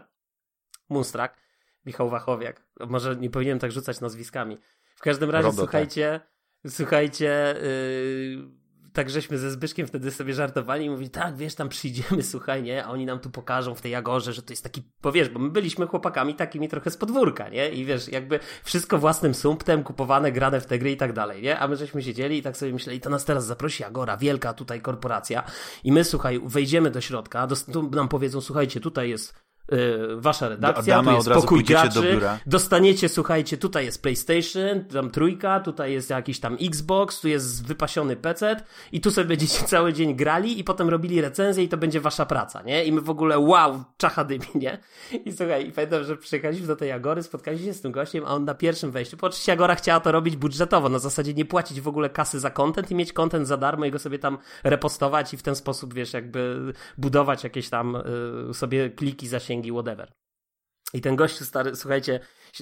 Moonstruck. 0.89 1.33
Michał 1.85 2.09
Wachowiak. 2.09 2.63
Może 2.79 3.15
nie 3.15 3.29
powinienem 3.29 3.59
tak 3.59 3.71
rzucać 3.71 4.01
nazwiskami. 4.01 4.57
W 4.95 5.01
każdym 5.01 5.29
razie, 5.29 5.47
Robota. 5.47 5.61
słuchajcie, 5.61 6.21
słuchajcie, 6.67 7.55
yy, 7.61 8.60
tak 8.93 9.09
żeśmy 9.09 9.37
ze 9.37 9.51
Zbyszkiem 9.51 9.87
wtedy 9.87 10.11
sobie 10.11 10.33
żartowali 10.33 10.85
i 10.85 10.89
mówili, 10.89 11.09
tak, 11.09 11.35
wiesz, 11.35 11.55
tam 11.55 11.69
przyjdziemy, 11.69 12.23
słuchaj, 12.23 12.63
nie, 12.63 12.85
a 12.85 12.89
oni 12.89 13.05
nam 13.05 13.19
tu 13.19 13.29
pokażą 13.29 13.75
w 13.75 13.81
tej 13.81 13.91
Jagorze, 13.91 14.33
że 14.33 14.41
to 14.41 14.53
jest 14.53 14.63
taki, 14.63 14.83
bo 15.01 15.11
wiesz, 15.11 15.29
bo 15.29 15.39
my 15.39 15.49
byliśmy 15.49 15.87
chłopakami 15.87 16.35
takimi 16.35 16.69
trochę 16.69 16.91
z 16.91 16.97
podwórka, 16.97 17.49
nie, 17.49 17.69
i 17.69 17.85
wiesz, 17.85 18.07
jakby 18.07 18.39
wszystko 18.63 18.97
własnym 18.97 19.33
sumptem, 19.33 19.83
kupowane, 19.83 20.31
grane 20.31 20.61
w 20.61 20.65
te 20.65 20.79
gry 20.79 20.91
i 20.91 20.97
tak 20.97 21.13
dalej, 21.13 21.41
nie, 21.41 21.59
a 21.59 21.67
my 21.67 21.75
żeśmy 21.75 22.03
siedzieli 22.03 22.37
i 22.37 22.41
tak 22.41 22.57
sobie 22.57 22.73
myśleli, 22.73 22.99
to 22.99 23.09
nas 23.09 23.25
teraz 23.25 23.45
zaprosi 23.45 23.83
Agora, 23.83 24.17
wielka 24.17 24.53
tutaj 24.53 24.81
korporacja 24.81 25.43
i 25.83 25.91
my, 25.91 26.03
słuchaj, 26.03 26.41
wejdziemy 26.45 26.91
do 26.91 27.01
środka, 27.01 27.47
do, 27.47 27.55
nam 27.91 28.07
powiedzą, 28.07 28.41
słuchajcie, 28.41 28.79
tutaj 28.79 29.09
jest 29.09 29.50
wasza 30.15 30.49
redakcja, 30.49 30.95
Adama, 30.95 31.11
tu 31.11 31.17
jest 31.17 31.29
pokój 31.29 31.63
graczy, 31.63 32.19
dostaniecie, 32.45 33.09
słuchajcie, 33.09 33.57
tutaj 33.57 33.85
jest 33.85 34.01
PlayStation, 34.01 34.85
tam 34.85 35.11
trójka, 35.11 35.59
tutaj 35.59 35.93
jest 35.93 36.09
jakiś 36.09 36.39
tam 36.39 36.57
Xbox, 36.61 37.21
tu 37.21 37.27
jest 37.27 37.67
wypasiony 37.67 38.15
PC 38.15 38.55
i 38.91 39.01
tu 39.01 39.11
sobie 39.11 39.27
będziecie 39.27 39.63
cały 39.63 39.93
dzień 39.93 40.15
grali 40.15 40.59
i 40.59 40.63
potem 40.63 40.89
robili 40.89 41.21
recenzję 41.21 41.63
i 41.63 41.69
to 41.69 41.77
będzie 41.77 42.01
wasza 42.01 42.25
praca, 42.25 42.61
nie? 42.61 42.85
I 42.85 42.91
my 42.91 43.01
w 43.01 43.09
ogóle 43.09 43.39
wow, 43.39 43.83
czachadymi, 43.97 44.45
nie? 44.55 44.77
I 45.25 45.31
słuchaj, 45.31 45.67
i 45.67 45.71
pamiętam, 45.71 46.03
że 46.03 46.17
przyjechaliśmy 46.17 46.67
do 46.67 46.75
tej 46.75 46.91
Agory, 46.91 47.23
spotkaliśmy 47.23 47.67
się 47.67 47.73
z 47.73 47.81
tym 47.81 47.91
gościem, 47.91 48.23
a 48.25 48.29
on 48.29 48.45
na 48.45 48.53
pierwszym 48.53 48.91
wejściu, 48.91 49.17
bo 49.17 49.27
oczywiście 49.27 49.53
Agora 49.53 49.75
chciała 49.75 49.99
to 49.99 50.11
robić 50.11 50.35
budżetowo, 50.35 50.89
na 50.89 50.99
zasadzie 50.99 51.33
nie 51.33 51.45
płacić 51.45 51.81
w 51.81 51.87
ogóle 51.87 52.09
kasy 52.09 52.39
za 52.39 52.49
content 52.49 52.91
i 52.91 52.95
mieć 52.95 53.13
content 53.13 53.47
za 53.47 53.57
darmo 53.57 53.85
i 53.85 53.91
go 53.91 53.99
sobie 53.99 54.19
tam 54.19 54.37
repostować 54.63 55.33
i 55.33 55.37
w 55.37 55.43
ten 55.43 55.55
sposób, 55.55 55.93
wiesz, 55.93 56.13
jakby 56.13 56.73
budować 56.97 57.43
jakieś 57.43 57.69
tam 57.69 57.95
y, 58.49 58.53
sobie 58.53 58.89
kliki, 58.89 59.27
zasięgi 59.27 59.60
zasięgi, 59.61 59.71
whatever. 59.71 60.13
I 60.93 61.01
ten 61.01 61.15
gościu 61.15 61.45
stary, 61.45 61.75
słuchajcie, 61.75 62.19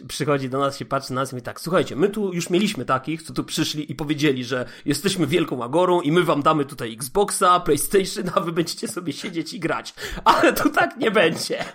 przychodzi 0.07 0.49
do 0.49 0.59
nas, 0.59 0.77
się 0.77 0.85
patrzy 0.85 1.13
na 1.13 1.21
nas 1.21 1.31
i 1.31 1.35
mówi 1.35 1.43
tak, 1.43 1.61
słuchajcie, 1.61 1.95
my 1.95 2.09
tu 2.09 2.33
już 2.33 2.49
mieliśmy 2.49 2.85
takich, 2.85 3.23
co 3.23 3.33
tu 3.33 3.43
przyszli 3.43 3.91
i 3.91 3.95
powiedzieli, 3.95 4.45
że 4.45 4.65
jesteśmy 4.85 5.27
wielką 5.27 5.63
agorą 5.63 6.01
i 6.01 6.11
my 6.11 6.23
wam 6.23 6.41
damy 6.41 6.65
tutaj 6.65 6.93
Xboxa, 6.93 7.59
PlayStation, 7.59 8.31
a 8.35 8.39
wy 8.39 8.51
będziecie 8.51 8.87
sobie 8.87 9.13
siedzieć 9.13 9.53
i 9.53 9.59
grać. 9.59 9.93
Ale 10.25 10.53
tu 10.53 10.69
tak 10.69 10.97
nie 10.97 11.11
będzie. 11.11 11.65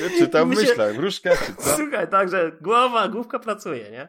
Ja 0.00 0.08
czytam 0.18 0.50
w 0.50 0.56
myślach, 0.56 0.96
wróżka 0.96 1.36
czyta. 1.36 1.76
Słuchaj, 1.76 2.10
także 2.10 2.52
głowa, 2.60 3.08
główka 3.08 3.38
pracuje, 3.38 3.90
nie? 3.90 4.08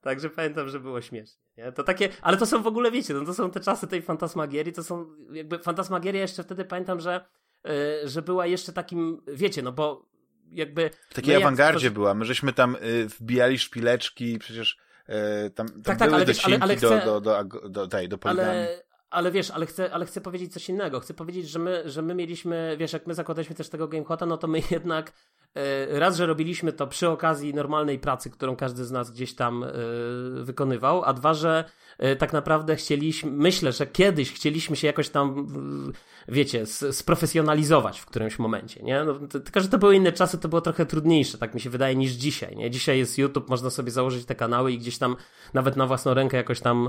Także 0.00 0.30
pamiętam, 0.30 0.68
że 0.68 0.80
było 0.80 1.00
śmiesznie. 1.00 1.42
Nie? 1.56 1.72
To 1.72 1.84
takie, 1.84 2.08
ale 2.22 2.36
to 2.36 2.46
są 2.46 2.62
w 2.62 2.66
ogóle, 2.66 2.90
wiecie, 2.90 3.14
no 3.14 3.24
to 3.24 3.34
są 3.34 3.50
te 3.50 3.60
czasy 3.60 3.86
tej 3.86 4.02
fantasmagierii, 4.02 4.72
to 4.72 4.84
są 4.84 5.06
jakby 5.32 5.58
fantasmagieria 5.58 6.20
jeszcze 6.20 6.42
wtedy 6.42 6.64
pamiętam, 6.64 7.00
że 7.00 7.26
że 8.04 8.22
była 8.22 8.46
jeszcze 8.46 8.72
takim, 8.72 9.22
wiecie, 9.26 9.62
no 9.62 9.72
bo 9.72 10.06
jakby... 10.52 10.90
W 11.10 11.14
takiej 11.14 11.34
no 11.34 11.40
awangardzie 11.40 11.90
była, 11.90 12.14
my 12.14 12.24
żeśmy 12.24 12.52
tam 12.52 12.76
y, 12.76 13.06
wbijali 13.06 13.58
szpileczki, 13.58 14.38
przecież 14.38 14.78
y, 15.08 15.50
tam, 15.50 15.68
tam 15.68 15.82
tak, 15.82 15.98
tak, 15.98 16.12
ale 16.12 16.24
wiesz, 16.24 16.46
ale, 16.46 16.58
ale 16.60 16.76
chcę... 16.76 17.02
do, 17.04 17.20
do, 17.20 17.44
do, 17.44 17.68
do, 17.68 17.86
tej, 17.86 18.08
do 18.08 18.18
ale, 18.22 18.68
ale 19.10 19.30
wiesz, 19.30 19.50
ale 19.50 19.66
chcę, 19.66 19.92
ale 19.92 20.06
chcę 20.06 20.20
powiedzieć 20.20 20.52
coś 20.52 20.68
innego. 20.68 21.00
Chcę 21.00 21.14
powiedzieć, 21.14 21.48
że 21.48 21.58
my, 21.58 21.82
że 21.90 22.02
my 22.02 22.14
mieliśmy, 22.14 22.76
wiesz, 22.78 22.92
jak 22.92 23.06
my 23.06 23.14
zakładaliśmy 23.14 23.56
też 23.56 23.68
tego 23.68 23.88
GameHota, 23.88 24.26
no 24.26 24.36
to 24.36 24.46
my 24.46 24.62
jednak 24.70 25.12
e, 25.54 25.98
raz, 25.98 26.16
że 26.16 26.26
robiliśmy 26.26 26.72
to 26.72 26.86
przy 26.86 27.08
okazji 27.08 27.54
normalnej 27.54 27.98
pracy, 27.98 28.30
którą 28.30 28.56
każdy 28.56 28.84
z 28.84 28.90
nas 28.90 29.10
gdzieś 29.10 29.34
tam 29.34 29.64
e, 29.64 29.70
wykonywał, 30.42 31.04
a 31.04 31.12
dwa, 31.12 31.34
że 31.34 31.64
e, 31.64 31.85
tak 32.18 32.32
naprawdę 32.32 32.76
chcieliśmy, 32.76 33.30
myślę, 33.30 33.72
że 33.72 33.86
kiedyś 33.86 34.32
chcieliśmy 34.32 34.76
się 34.76 34.86
jakoś 34.86 35.08
tam, 35.08 35.46
wiecie, 36.28 36.66
sprofesjonalizować 36.66 38.00
w 38.00 38.06
którymś 38.06 38.38
momencie, 38.38 38.82
nie? 38.82 39.04
No, 39.04 39.14
tylko, 39.28 39.60
że 39.60 39.68
to 39.68 39.78
były 39.78 39.96
inne 39.96 40.12
czasy, 40.12 40.38
to 40.38 40.48
było 40.48 40.60
trochę 40.60 40.86
trudniejsze, 40.86 41.38
tak 41.38 41.54
mi 41.54 41.60
się 41.60 41.70
wydaje, 41.70 41.96
niż 41.96 42.12
dzisiaj, 42.12 42.56
nie? 42.56 42.70
Dzisiaj 42.70 42.98
jest 42.98 43.18
YouTube, 43.18 43.48
można 43.48 43.70
sobie 43.70 43.90
założyć 43.90 44.24
te 44.24 44.34
kanały 44.34 44.72
i 44.72 44.78
gdzieś 44.78 44.98
tam 44.98 45.16
nawet 45.54 45.76
na 45.76 45.86
własną 45.86 46.14
rękę 46.14 46.36
jakoś 46.36 46.60
tam, 46.60 46.88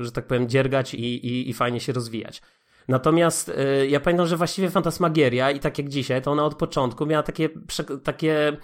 że 0.00 0.12
tak 0.12 0.26
powiem, 0.26 0.48
dziergać 0.48 0.94
i, 0.94 1.26
i, 1.26 1.50
i 1.50 1.52
fajnie 1.52 1.80
się 1.80 1.92
rozwijać. 1.92 2.42
Natomiast 2.88 3.48
y, 3.48 3.86
ja 3.88 4.00
pamiętam, 4.00 4.26
że 4.26 4.36
właściwie 4.36 4.70
Fantasmagieria 4.70 5.50
i 5.50 5.60
tak 5.60 5.78
jak 5.78 5.88
dzisiaj, 5.88 6.22
to 6.22 6.32
ona 6.32 6.44
od 6.44 6.54
początku 6.54 7.06
miała 7.06 7.22
takie, 7.22 7.48
takie 8.02 8.56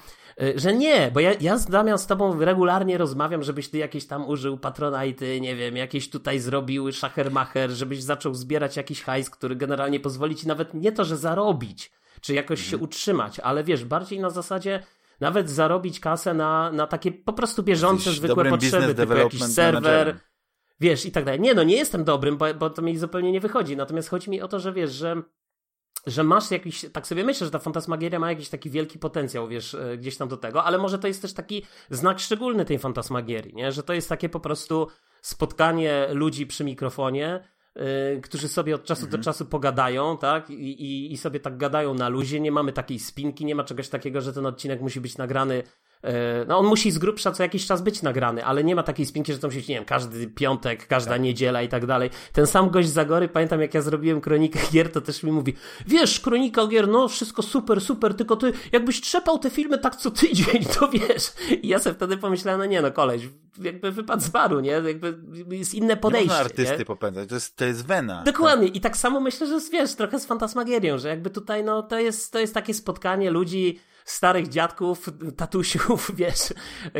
że 0.57 0.75
nie, 0.75 1.11
bo 1.15 1.21
ja, 1.21 1.33
ja 1.41 1.59
z 1.59 1.67
Damian 1.67 1.99
z 1.99 2.07
tobą 2.07 2.41
regularnie 2.41 2.99
rozmawiam, 2.99 3.43
żebyś 3.43 3.69
ty 3.69 3.79
jakieś 3.79 4.07
tam 4.07 4.29
użył 4.29 4.59
patronajty, 4.59 5.41
nie 5.41 5.57
wiem, 5.57 5.77
jakieś 5.77 6.11
tutaj 6.11 6.39
zrobił 6.39 6.93
szachermacher, 6.93 7.71
żebyś 7.71 8.03
zaczął 8.03 8.35
zbierać 8.35 8.77
jakiś 8.77 9.03
hajs, 9.03 9.31
który 9.31 9.57
generalnie 9.57 10.01
pozwoli 10.01 10.37
ci 10.37 10.49
nawet 10.49 10.75
nie 10.75 10.93
to, 10.93 11.05
że 11.05 11.17
zarobić, 11.17 11.93
czy 12.21 12.35
jakoś 12.35 12.59
mhm. 12.61 12.71
się 12.71 12.85
utrzymać, 12.85 13.41
ale 13.41 13.65
wiesz, 13.65 13.85
bardziej 13.85 14.21
na 14.21 14.31
zasadzie 14.31 14.83
nawet 15.21 15.51
zarobić 15.51 16.01
kasę 16.01 16.35
na, 16.35 16.73
na 16.73 16.87
takie 16.87 17.13
po 17.13 17.33
prostu 17.33 17.63
bieżące, 17.63 18.13
zwykłe 18.13 18.51
potrzeby, 18.51 18.95
typu 18.95 19.15
jakiś 19.15 19.43
serwer, 19.43 19.83
managerem 19.83 20.21
wiesz, 20.81 21.07
i 21.07 21.13
tak 21.13 21.25
dalej. 21.25 21.41
Nie, 21.41 21.55
no 21.55 21.63
nie 21.63 21.77
jestem 21.77 22.05
dobrym, 22.05 22.37
bo, 22.37 22.55
bo 22.55 22.71
to 22.71 22.83
mi 22.83 22.99
zupełnie 22.99 23.33
nie 23.33 23.41
wychodzi. 23.41 23.77
Natomiast 23.77 24.09
chodzi 24.09 24.31
mi 24.31 24.41
o 24.41 24.49
to, 24.49 24.61
że 24.61 24.73
wiesz, 24.73 24.93
że 24.93 25.23
że 26.07 26.25
masz 26.25 26.51
jakiś, 26.51 26.87
tak 26.93 27.07
sobie 27.07 27.25
myślę, 27.25 27.45
że 27.45 27.51
ta 27.51 27.59
fantasmagieria 27.59 28.19
ma 28.19 28.31
jakiś 28.31 28.49
taki 28.49 28.71
wielki 28.71 28.99
potencjał, 28.99 29.49
wiesz, 29.49 29.75
e, 29.75 29.99
gdzieś 29.99 30.17
tam 30.17 30.29
do 30.29 30.37
tego, 30.37 30.65
ale 30.65 30.79
może 30.79 30.99
to 30.99 31.09
jest 31.09 31.23
też 31.23 31.33
taki 31.33 31.63
znak 31.91 32.19
szczególny 32.19 32.65
tej 32.65 32.79
fantasmagierii, 32.79 33.55
nie? 33.55 33.73
Że 33.73 33.83
to 33.83 33.93
jest 33.93 34.09
takie 34.09 34.29
po 34.29 34.41
prostu 34.41 34.89
spotkanie 35.23 36.07
ludzi 36.13 36.47
przy 36.47 36.65
mikrofonie, 36.65 37.49
yy, 37.77 38.21
którzy 38.23 38.49
sobie 38.49 38.75
od 38.75 38.85
czasu 38.85 39.05
mhm. 39.05 39.21
do 39.21 39.25
czasu 39.25 39.47
pogadają, 39.47 40.19
tak? 40.19 40.51
I, 40.51 40.55
i, 40.55 41.13
I 41.13 41.17
sobie 41.17 41.41
tak 41.41 41.57
gadają 41.57 41.95
na 41.95 42.09
luzie, 42.09 42.41
nie 42.41 42.53
mamy 42.53 42.73
takiej 42.73 42.99
spinki, 42.99 43.45
nie 43.45 43.55
ma 43.55 43.65
czegoś 43.65 43.89
takiego, 43.89 44.21
że 44.21 44.33
ten 44.33 44.47
odcinek 44.47 44.81
musi 44.81 45.01
być 45.01 45.19
nagrany 45.19 45.63
no 46.49 46.59
on 46.59 46.67
musi 46.67 46.91
z 46.91 46.99
grubsza 46.99 47.33
co 47.33 47.43
jakiś 47.43 47.67
czas 47.67 47.83
być 47.83 48.03
nagrany, 48.03 48.45
ale 48.45 48.65
nie 48.65 48.75
ma 48.75 48.83
takiej 48.83 49.07
spinki, 49.07 49.33
że 49.33 49.39
to 49.39 49.47
musi 49.47 49.59
być, 49.59 49.69
nie 49.69 49.75
wiem, 49.75 49.85
każdy 49.85 50.27
piątek, 50.27 50.87
każda 50.87 51.11
tak. 51.11 51.21
niedziela 51.21 51.63
i 51.63 51.69
tak 51.69 51.87
dalej. 51.87 52.11
Ten 52.33 52.47
sam 52.47 52.71
gość 52.71 52.89
Zagory, 52.89 53.29
pamiętam 53.29 53.61
jak 53.61 53.75
ja 53.75 53.83
zrobiłem 53.83 54.21
kronikę 54.21 54.59
gier, 54.73 54.93
to 54.93 55.01
też 55.01 55.23
mi 55.23 55.33
mówi, 55.33 55.55
wiesz, 55.87 56.21
kronika 56.21 56.67
gier, 56.67 56.89
no 56.89 57.09
wszystko 57.09 57.43
super, 57.43 57.81
super, 57.81 58.15
tylko 58.15 58.37
ty 58.37 58.53
jakbyś 58.73 59.01
trzepał 59.01 59.39
te 59.39 59.51
filmy 59.51 59.79
tak 59.79 59.97
co 59.97 60.11
tydzień, 60.11 60.65
to 60.79 60.89
wiesz. 60.89 61.33
I 61.63 61.69
ja 61.69 61.79
sobie 61.79 61.95
wtedy 61.95 62.17
pomyślałem, 62.17 62.61
no 62.61 62.67
nie 62.67 62.83
no 62.83 62.91
koleś, 62.91 63.23
jakby 63.63 63.93
wypadł 63.93 64.23
z 64.23 64.29
baru, 64.29 64.61
nie? 64.61 64.71
Jakby 64.71 65.19
jest 65.51 65.75
inne 65.75 65.97
podejście. 65.97 66.35
Nie 66.35 66.41
artysty 66.41 66.79
nie? 66.79 66.85
popędzać, 66.85 67.29
to 67.29 67.35
jest, 67.35 67.57
to 67.57 67.65
jest 67.65 67.87
wena. 67.87 68.23
Dokładnie 68.23 68.69
i 68.69 68.81
tak 68.81 68.97
samo 68.97 69.21
myślę, 69.21 69.47
że 69.47 69.61
wiesz, 69.73 69.95
trochę 69.95 70.21
z 70.21 70.27
fantasmagerią, 70.27 70.99
że 70.99 71.09
jakby 71.09 71.31
tutaj 71.31 71.65
no 71.65 71.83
to 71.83 71.99
jest, 71.99 72.33
to 72.33 72.39
jest 72.39 72.55
takie 72.55 72.75
spotkanie 72.75 73.31
ludzi 73.31 73.81
starych 74.11 74.49
dziadków, 74.49 75.07
tatusiów, 75.37 76.11
wiesz, 76.17 76.55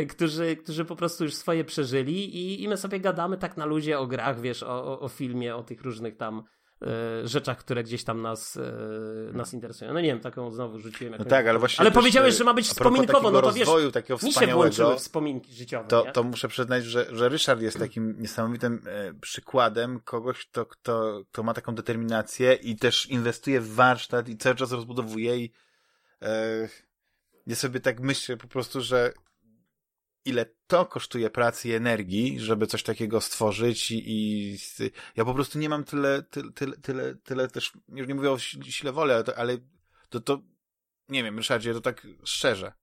którzy, 0.09 0.55
którzy 0.55 0.85
po 0.85 0.95
prostu 0.95 1.23
już 1.23 1.35
swoje 1.35 1.63
przeżyli 1.63 2.35
i, 2.37 2.63
i 2.63 2.67
my 2.67 2.77
sobie 2.77 2.99
gadamy 2.99 3.37
tak 3.37 3.57
na 3.57 3.65
ludzie 3.65 3.99
o 3.99 4.07
grach, 4.07 4.41
wiesz, 4.41 4.63
o, 4.63 4.85
o, 4.85 4.99
o 4.99 5.09
filmie, 5.09 5.55
o 5.55 5.63
tych 5.63 5.81
różnych 5.81 6.17
tam 6.17 6.43
e, 6.81 7.27
rzeczach, 7.27 7.57
które 7.57 7.83
gdzieś 7.83 8.03
tam 8.03 8.21
nas, 8.21 8.57
e, 8.57 9.33
nas 9.33 9.53
interesują. 9.53 9.93
No 9.93 10.01
nie 10.01 10.07
wiem, 10.07 10.19
taką 10.19 10.51
znowu 10.51 10.79
rzuciłem. 10.79 11.15
No 11.19 11.25
tak, 11.25 11.47
ale 11.47 11.59
właśnie. 11.59 11.81
Ale 11.81 11.91
powiedziałeś, 11.91 12.35
że 12.35 12.43
ma 12.43 12.53
być 12.53 12.67
wspominkowo, 12.67 13.31
no 13.31 13.41
to 13.41 13.51
wiesz, 13.51 13.69
takiego 13.93 14.19
mi 14.23 14.33
się 14.33 14.47
włączyły 14.47 14.95
wspominki 14.95 15.53
życiowe. 15.53 15.87
To, 15.87 16.05
to 16.13 16.23
muszę 16.23 16.47
przyznać, 16.47 16.85
że, 16.85 17.15
że 17.15 17.29
Ryszard 17.29 17.61
jest 17.61 17.79
takim 17.79 18.15
niesamowitym 18.19 18.81
e, 18.87 19.13
przykładem 19.13 19.99
kogoś, 19.99 20.45
kto, 20.45 20.65
kto, 20.65 21.21
kto 21.31 21.43
ma 21.43 21.53
taką 21.53 21.75
determinację 21.75 22.53
i 22.53 22.75
też 22.75 23.05
inwestuje 23.05 23.61
w 23.61 23.73
warsztat 23.73 24.29
i 24.29 24.37
cały 24.37 24.55
czas 24.55 24.71
rozbudowuje 24.71 25.37
i 25.37 25.51
e, 26.21 26.67
ja 27.51 27.55
sobie 27.55 27.79
tak 27.79 27.99
myślę 27.99 28.37
po 28.37 28.47
prostu, 28.47 28.81
że 28.81 29.13
ile 30.25 30.45
to 30.67 30.85
kosztuje 30.85 31.29
pracy 31.29 31.69
i 31.69 31.73
energii, 31.73 32.39
żeby 32.39 32.67
coś 32.67 32.83
takiego 32.83 33.21
stworzyć 33.21 33.91
i, 33.91 34.03
i 34.05 34.57
ja 35.15 35.25
po 35.25 35.33
prostu 35.33 35.59
nie 35.59 35.69
mam 35.69 35.83
tyle, 35.83 36.23
tyle, 36.23 36.51
tyle, 36.51 36.77
tyle, 36.77 37.15
tyle 37.15 37.47
też, 37.47 37.71
już 37.89 38.07
nie 38.07 38.15
mówię 38.15 38.31
o 38.31 38.39
sile 38.39 38.91
woli, 38.91 39.11
ale 39.11 39.23
to, 39.23 39.37
ale 39.37 39.57
to, 40.09 40.19
to 40.19 40.41
nie 41.09 41.23
wiem, 41.23 41.37
Ryszardzie, 41.37 41.73
to 41.73 41.81
tak 41.81 42.07
szczerze, 42.23 42.73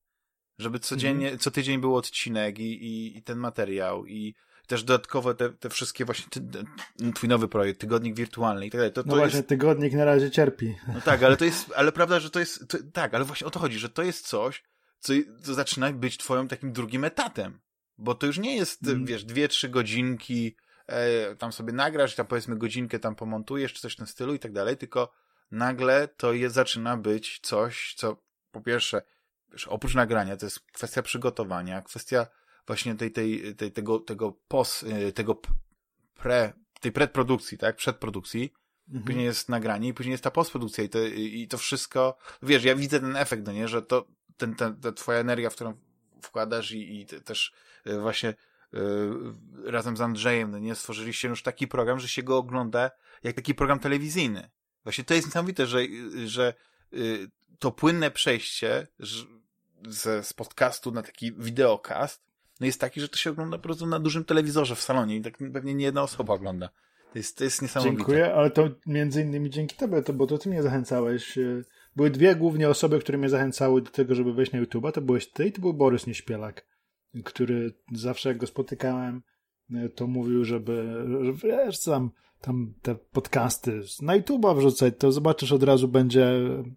żeby 0.59 0.79
codziennie, 0.81 1.29
mm. 1.29 1.39
co 1.39 1.51
tydzień 1.51 1.81
był 1.81 1.97
odcinek 1.97 2.59
i, 2.59 2.85
i, 2.85 3.19
i 3.19 3.23
ten 3.23 3.39
materiał 3.39 4.07
i 4.07 4.35
też 4.67 4.85
dodatkowo 4.85 5.35
te, 5.35 5.51
te 5.51 5.71
wszystkie 5.71 6.05
właśnie, 6.05 6.27
ty, 6.31 6.43
twój 7.15 7.29
nowy 7.29 7.49
projekt, 7.49 7.81
tygodnik 7.81 8.17
wirtualny 8.17 8.67
i 8.67 8.71
tak 8.71 8.79
dalej. 8.79 8.93
To, 8.93 9.03
no 9.07 9.13
to 9.13 9.17
właśnie, 9.17 9.37
jest... 9.37 9.49
tygodnik 9.49 9.93
na 9.93 10.05
razie 10.05 10.31
cierpi. 10.31 10.75
No 10.95 11.01
tak, 11.01 11.23
ale 11.23 11.37
to 11.37 11.45
jest, 11.45 11.73
ale 11.77 11.93
prawda, 11.93 12.21
że 12.21 12.31
to 12.31 12.41
jest, 12.41 12.69
to, 12.69 12.79
tak, 12.93 13.15
ale 13.15 13.25
właśnie 13.25 13.47
o 13.47 13.51
to 13.51 13.61
chodzi, 13.61 13.79
że 13.79 13.89
to 13.89 14.03
jest 14.03 14.29
coś, 14.29 14.63
co, 15.01 15.13
co 15.43 15.55
zaczyna 15.55 15.93
być 15.93 16.19
twoim 16.19 16.49
takim 16.49 16.73
drugim 16.73 17.05
etatem. 17.05 17.61
Bo 17.99 18.15
to 18.15 18.27
już 18.27 18.39
nie 18.39 18.57
jest, 18.57 18.87
mm. 18.87 19.07
wiesz, 19.07 19.25
dwie, 19.25 19.49
trzy 19.49 19.69
godzinki, 19.69 20.57
e, 20.87 21.37
tam 21.37 21.53
sobie 21.53 21.73
nagrasz, 21.73 22.15
tam 22.15 22.27
powiedzmy 22.27 22.57
godzinkę 22.57 22.99
tam 22.99 23.15
pomontujesz, 23.15 23.73
czy 23.73 23.81
coś 23.81 23.93
w 23.93 23.97
tym 23.97 24.07
stylu 24.07 24.35
i 24.35 24.39
tak 24.39 24.53
dalej, 24.53 24.77
tylko 24.77 25.13
nagle 25.51 26.09
to 26.09 26.33
jest, 26.33 26.55
zaczyna 26.55 26.97
być 26.97 27.41
coś, 27.43 27.95
co 27.97 28.17
po 28.51 28.61
pierwsze, 28.61 29.03
wiesz, 29.53 29.69
oprócz 29.69 29.95
nagrania, 29.95 30.37
to 30.37 30.47
jest 30.47 30.61
kwestia 30.61 31.03
przygotowania, 31.03 31.83
kwestia 31.83 32.27
właśnie 32.67 32.95
tej, 32.95 33.13
tej, 33.13 33.55
tej 33.55 33.73
tego, 33.73 33.99
tego 33.99 34.33
pos, 34.49 34.85
e, 34.85 35.13
tego 35.13 35.41
pre, 36.15 36.53
tej 36.81 36.93
predprodukcji, 36.93 37.59
tak, 37.59 37.77
przedprodukcji, 37.77 38.53
mhm. 38.89 39.05
później 39.05 39.25
jest 39.25 39.49
nagranie 39.49 39.89
i 39.89 39.95
później 39.95 40.13
jest 40.13 40.25
ta 40.25 40.31
postprodukcja 40.31 40.85
i 40.85 40.89
to, 40.89 40.99
i 41.15 41.49
to 41.49 41.59
wszystko, 41.59 42.19
wiesz, 42.43 42.65
ja 42.65 42.75
widzę 42.75 43.01
ten 43.01 43.17
efekt, 43.17 43.47
no 43.47 43.53
nie, 43.53 43.69
że 43.69 43.83
to, 43.83 44.07
ten, 44.37 44.55
ten, 44.55 44.81
ta 44.81 44.93
twoja 44.93 45.19
energia, 45.19 45.51
w 45.51 45.55
którą 45.55 45.75
wkładasz 46.23 46.73
i, 46.73 47.01
i 47.01 47.07
też 47.07 47.53
e, 47.85 47.99
właśnie 47.99 48.29
y, 48.29 48.79
razem 49.65 49.97
z 49.97 50.01
Andrzejem, 50.01 50.51
no 50.51 50.59
nie, 50.59 50.75
stworzyliście 50.75 51.29
już 51.29 51.43
taki 51.43 51.69
program, 51.69 52.01
że 52.01 52.09
się 52.09 52.23
go 52.23 52.37
ogląda 52.37 52.91
jak 53.23 53.37
taki 53.37 53.55
program 53.55 53.79
telewizyjny. 53.79 54.51
Właśnie 54.83 55.05
to 55.05 55.15
jest 55.15 55.27
niesamowite, 55.27 55.67
że, 55.67 55.79
że 56.27 56.55
y, 56.93 57.31
to 57.59 57.73
płynne 57.73 58.11
przejście 58.11 58.87
z, 59.89 60.27
z 60.27 60.33
podcastu 60.33 60.91
na 60.91 61.03
taki 61.03 61.33
wideokast 61.33 62.29
no 62.61 62.67
jest 62.67 62.81
taki, 62.81 63.01
że 63.01 63.09
to 63.09 63.17
się 63.17 63.31
ogląda 63.31 63.57
po 63.57 63.63
prostu 63.63 63.87
na 63.87 64.01
dużym 64.01 64.25
telewizorze 64.25 64.77
w 64.77 64.81
salonie 64.81 65.17
i 65.17 65.23
tak 65.23 65.39
pewnie 65.53 65.75
nie 65.75 65.85
jedna 65.85 66.03
osoba 66.03 66.35
ogląda. 66.35 66.69
To 67.13 67.19
jest, 67.19 67.39
to 67.39 67.45
jest 67.45 67.63
niesamowite. 67.63 67.97
Dziękuję, 67.97 68.35
ale 68.35 68.51
to 68.51 68.69
między 68.87 69.23
innymi 69.23 69.51
dzięki 69.51 69.77
tobie, 69.77 70.03
to, 70.03 70.13
bo 70.13 70.27
to 70.27 70.39
ty 70.39 70.49
mnie 70.49 70.63
zachęcałeś 70.63 71.39
były 71.97 72.11
dwie 72.11 72.37
głównie 72.37 72.69
osoby, 72.69 72.99
które 72.99 73.19
mnie 73.19 73.29
zachęcały 73.29 73.83
do 73.83 73.91
tego, 73.91 74.15
żeby 74.15 74.33
wejść 74.33 74.53
na 74.53 74.63
YouTube'a. 74.63 74.93
To 74.93 75.01
byłeś 75.01 75.33
ty 75.33 75.47
i 75.47 75.53
to 75.53 75.61
był 75.61 75.75
Borys 75.75 76.07
Nieśpielak, 76.07 76.67
który 77.25 77.75
zawsze 77.93 78.29
jak 78.29 78.39
go 78.39 78.47
spotykałem, 78.47 79.23
e, 79.75 79.89
to 79.89 80.07
mówił, 80.07 80.45
żeby, 80.45 81.05
że 81.25 81.33
wiesz, 81.33 81.81
tam, 81.81 82.11
tam 82.41 82.75
te 82.83 82.95
podcasty 82.95 83.81
na 84.03 84.21
YouTube'a 84.21 84.57
wrzucać, 84.57 84.95
to 84.99 85.13
zobaczysz 85.13 85.53
od 85.53 85.63
razu 85.63 85.89
będzie 85.89 86.27
e, 86.27 86.69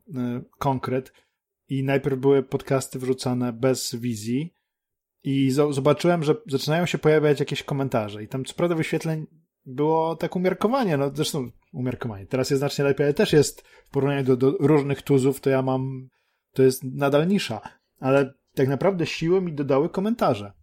konkret. 0.57 1.13
I 1.71 1.83
najpierw 1.83 2.19
były 2.19 2.43
podcasty 2.43 2.99
wrzucane 2.99 3.53
bez 3.53 3.95
wizji 3.95 4.53
i 5.23 5.51
zobaczyłem, 5.51 6.23
że 6.23 6.35
zaczynają 6.47 6.85
się 6.85 6.97
pojawiać 6.97 7.39
jakieś 7.39 7.63
komentarze 7.63 8.23
i 8.23 8.27
tam 8.27 8.45
co 8.45 8.53
prawda 8.53 8.75
wyświetleń 8.75 9.27
było 9.65 10.15
tak 10.15 10.35
umiarkowanie, 10.35 10.97
no 10.97 11.11
zresztą 11.13 11.51
umiarkowanie. 11.73 12.25
Teraz 12.25 12.49
jest 12.49 12.59
znacznie 12.59 12.83
lepiej, 12.83 13.05
ale 13.05 13.13
też 13.13 13.33
jest 13.33 13.61
w 13.61 13.89
porównaniu 13.89 14.23
do, 14.23 14.37
do 14.37 14.51
różnych 14.51 15.01
tuzów, 15.01 15.39
to 15.39 15.49
ja 15.49 15.61
mam, 15.61 16.09
to 16.53 16.63
jest 16.63 16.83
nadal 16.83 17.27
nisza, 17.27 17.61
ale 17.99 18.33
tak 18.55 18.67
naprawdę 18.67 19.05
siłę 19.05 19.41
mi 19.41 19.53
dodały 19.53 19.89
komentarze. 19.89 20.53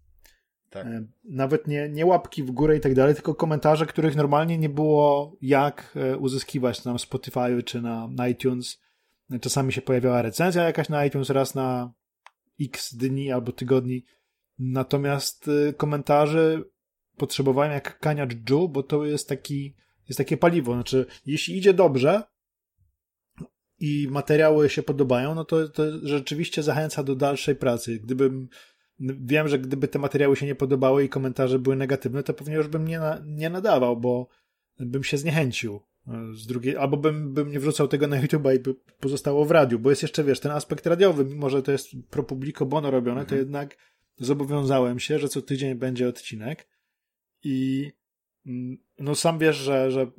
Tak. 0.71 0.87
E, 0.87 1.07
nawet 1.25 1.67
nie, 1.67 1.89
nie 1.89 2.07
łapki 2.07 2.43
w 2.43 2.51
górę 2.51 2.77
i 2.77 2.81
tak 2.81 2.95
dalej, 2.95 3.15
tylko 3.15 3.35
komentarze, 3.35 3.87
których 3.87 4.17
normalnie 4.17 4.59
nie 4.59 4.69
było 4.69 5.37
jak 5.41 5.97
e, 5.97 6.19
uzyskiwać 6.19 6.85
na 6.85 6.99
Spotify 6.99 7.63
czy 7.65 7.83
na, 7.83 8.09
na 8.09 8.29
iTunes. 8.29 8.88
Czasami 9.41 9.73
się 9.73 9.83
pojawiała 9.83 10.23
recenzja 10.23 10.63
jakaś 10.63 10.89
na 10.89 11.07
iTunes 11.07 11.31
raz 11.31 11.55
na 11.55 11.93
x 12.61 12.95
dni 12.95 13.33
albo 13.33 13.53
tygodni. 13.53 14.05
Natomiast 14.59 15.49
e, 15.69 15.73
komentarze 15.73 16.63
potrzebowałem 17.17 17.73
jak 17.73 17.99
kaniacz 17.99 18.51
Ju, 18.51 18.69
bo 18.69 18.83
to 18.83 19.05
jest 19.05 19.29
taki, 19.29 19.75
jest 20.09 20.19
takie 20.19 20.37
paliwo. 20.37 20.75
Znaczy, 20.75 21.07
jeśli 21.27 21.59
idzie 21.59 21.75
dobrze 21.75 22.23
i 23.81 24.09
materiały 24.11 24.71
się 24.71 24.83
podobają, 24.83 25.35
no 25.35 25.45
to, 25.45 25.69
to 25.69 25.83
rzeczywiście 26.03 26.63
zachęca 26.63 27.03
do 27.03 27.17
dalszej 27.17 27.57
pracy. 27.57 27.99
Gdybym, 27.99 28.49
wiem, 29.01 29.49
że 29.49 29.59
gdyby 29.59 29.89
te 29.89 29.99
materiały 29.99 30.37
się 30.37 30.47
nie 30.47 30.55
podobały 30.55 31.05
i 31.05 31.09
komentarze 31.09 31.59
były 31.59 31.77
negatywne, 31.77 32.23
to 32.23 32.35
pewnie 32.35 32.55
już 32.55 32.69
bym 32.69 32.89
nie, 32.89 32.99
na, 32.99 33.23
nie 33.27 33.51
nadawał, 33.51 33.97
bo 33.97 34.29
bym 34.79 35.05
się 35.05 35.19
zniechęcił. 35.19 35.81
Z 36.35 36.47
drugiej, 36.47 36.77
albo 36.77 36.97
bym, 36.97 37.35
bym 37.35 37.51
nie 37.51 37.61
wrzucał 37.61 37.89
tego 37.89 38.07
na 38.07 38.21
YouTube 38.21 38.49
i 38.57 38.59
by 38.59 38.75
pozostało 39.01 39.45
w 39.45 39.51
radiu, 39.51 39.79
bo 39.79 39.91
jest 39.91 40.03
jeszcze, 40.03 40.25
wiesz, 40.25 40.41
ten 40.41 40.53
aspekt 40.53 40.87
radiowy, 40.87 41.25
mimo 41.25 41.51
że 41.51 41.63
to 41.63 41.73
jest 41.73 41.89
pro 42.11 42.23
publico 42.23 42.67
bono 42.67 42.91
robione, 42.91 43.21
mhm. 43.21 43.27
to 43.29 43.37
jednak 43.37 43.77
zobowiązałem 44.17 44.99
się, 44.99 45.19
że 45.19 45.29
co 45.29 45.43
tydzień 45.43 45.75
będzie 45.75 46.09
odcinek 46.09 46.69
i 47.45 47.91
mm, 48.47 48.79
no 48.99 49.15
sam 49.15 49.39
wiesz, 49.39 49.57
że, 49.57 49.91
że 49.91 50.11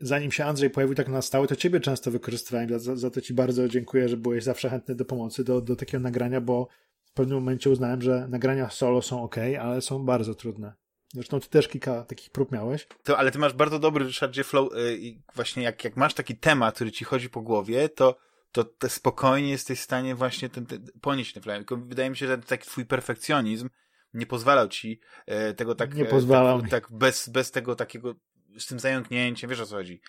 zanim 0.00 0.32
się 0.32 0.44
Andrzej 0.44 0.70
pojawił 0.70 0.94
tak 0.94 1.08
na 1.08 1.22
stałe, 1.22 1.46
to 1.46 1.56
ciebie 1.56 1.80
często 1.80 2.10
wykorzystywałem. 2.10 2.78
Za, 2.78 2.96
za 2.96 3.10
to 3.10 3.20
ci 3.20 3.34
bardzo 3.34 3.68
dziękuję, 3.68 4.08
że 4.08 4.16
byłeś 4.16 4.44
zawsze 4.44 4.70
chętny 4.70 4.94
do 4.94 5.04
pomocy, 5.04 5.44
do, 5.44 5.60
do 5.60 5.76
takiego 5.76 6.02
nagrania, 6.02 6.40
bo 6.40 6.68
w 7.04 7.12
pewnym 7.12 7.38
momencie 7.38 7.70
uznałem, 7.70 8.02
że 8.02 8.28
nagrania 8.28 8.70
solo 8.70 9.02
są 9.02 9.22
ok, 9.22 9.36
ale 9.60 9.80
są 9.80 10.04
bardzo 10.04 10.34
trudne. 10.34 10.72
Zresztą 11.12 11.40
ty 11.40 11.48
też 11.48 11.68
kilka 11.68 12.04
takich 12.04 12.30
prób 12.30 12.52
miałeś. 12.52 12.86
To, 13.02 13.18
ale 13.18 13.30
ty 13.30 13.38
masz 13.38 13.52
bardzo 13.52 13.78
dobry, 13.78 14.04
Ryszardzie, 14.04 14.44
flow 14.44 14.72
yy, 14.74 14.96
i 14.96 15.22
właśnie 15.34 15.62
jak, 15.62 15.84
jak 15.84 15.96
masz 15.96 16.14
taki 16.14 16.36
temat, 16.36 16.74
który 16.74 16.92
ci 16.92 17.04
chodzi 17.04 17.30
po 17.30 17.42
głowie, 17.42 17.88
to 17.88 18.16
to, 18.52 18.64
to 18.64 18.88
spokojnie 18.88 19.50
jesteś 19.50 19.80
w 19.80 19.82
stanie 19.82 20.14
właśnie 20.14 20.48
ten, 20.48 20.66
ten, 20.66 20.86
ponieść 21.00 21.32
ten 21.32 21.42
flow. 21.42 21.56
Tylko 21.56 21.76
wydaje 21.76 22.10
mi 22.10 22.16
się, 22.16 22.26
że 22.26 22.38
taki 22.38 22.66
twój 22.66 22.86
perfekcjonizm 22.86 23.68
nie 24.14 24.26
pozwalał 24.26 24.68
ci 24.68 25.00
e, 25.26 25.54
tego 25.54 25.74
tak, 25.74 25.94
nie 25.94 26.04
pozwalał 26.04 26.60
tak, 26.60 26.70
tak, 26.70 26.92
bez, 26.92 27.28
bez 27.28 27.50
tego 27.50 27.76
takiego 27.76 28.14
z 28.58 28.66
tym 28.66 28.80
zająknięciem, 28.80 29.50
wiesz 29.50 29.60
o 29.60 29.66
co 29.66 29.76
chodzi. 29.76 30.00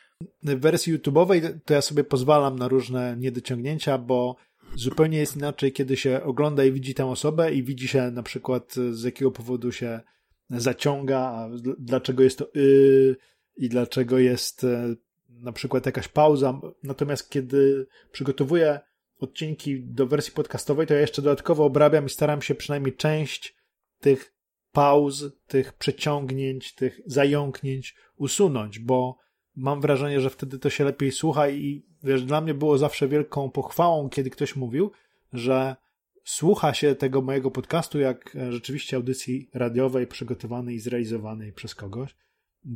W 0.43 0.59
wersji 0.59 0.97
YouTube'owej 0.97 1.59
to 1.65 1.73
ja 1.73 1.81
sobie 1.81 2.03
pozwalam 2.03 2.59
na 2.59 2.67
różne 2.67 3.15
niedociągnięcia, 3.17 3.97
bo 3.97 4.35
zupełnie 4.75 5.17
jest 5.17 5.35
inaczej, 5.35 5.71
kiedy 5.71 5.97
się 5.97 6.23
ogląda 6.23 6.65
i 6.65 6.71
widzi 6.71 6.93
tę 6.93 7.05
osobę 7.05 7.53
i 7.53 7.63
widzi 7.63 7.87
się 7.87 8.11
na 8.11 8.23
przykład 8.23 8.73
z 8.91 9.03
jakiego 9.03 9.31
powodu 9.31 9.71
się 9.71 10.01
zaciąga, 10.49 11.49
dlaczego 11.79 12.23
jest 12.23 12.37
to 12.37 12.47
yy, 12.55 13.15
i 13.57 13.69
dlaczego 13.69 14.19
jest 14.19 14.63
e, 14.63 14.95
na 15.29 15.51
przykład 15.51 15.85
jakaś 15.85 16.07
pauza. 16.07 16.61
Natomiast 16.83 17.29
kiedy 17.29 17.87
przygotowuję 18.11 18.79
odcinki 19.19 19.83
do 19.83 20.07
wersji 20.07 20.33
podcastowej, 20.33 20.87
to 20.87 20.93
ja 20.93 20.99
jeszcze 20.99 21.21
dodatkowo 21.21 21.65
obrabiam 21.65 22.05
i 22.05 22.09
staram 22.09 22.41
się 22.41 22.55
przynajmniej 22.55 22.95
część 22.95 23.55
tych 23.99 24.33
pauz, 24.71 25.23
tych 25.47 25.73
przeciągnięć, 25.73 26.75
tych 26.75 27.01
zająknięć 27.05 27.95
usunąć, 28.17 28.79
bo 28.79 29.17
mam 29.55 29.81
wrażenie, 29.81 30.21
że 30.21 30.29
wtedy 30.29 30.59
to 30.59 30.69
się 30.69 30.83
lepiej 30.83 31.11
słucha 31.11 31.49
i 31.49 31.85
wiesz, 32.03 32.23
dla 32.23 32.41
mnie 32.41 32.53
było 32.53 32.77
zawsze 32.77 33.07
wielką 33.07 33.51
pochwałą, 33.51 34.09
kiedy 34.09 34.29
ktoś 34.29 34.55
mówił, 34.55 34.91
że 35.33 35.75
słucha 36.23 36.73
się 36.73 36.95
tego 36.95 37.21
mojego 37.21 37.51
podcastu 37.51 37.99
jak 37.99 38.37
rzeczywiście 38.49 38.97
audycji 38.97 39.49
radiowej 39.53 40.07
przygotowanej 40.07 40.75
i 40.75 40.79
zrealizowanej 40.79 41.53
przez 41.53 41.75
kogoś. 41.75 42.15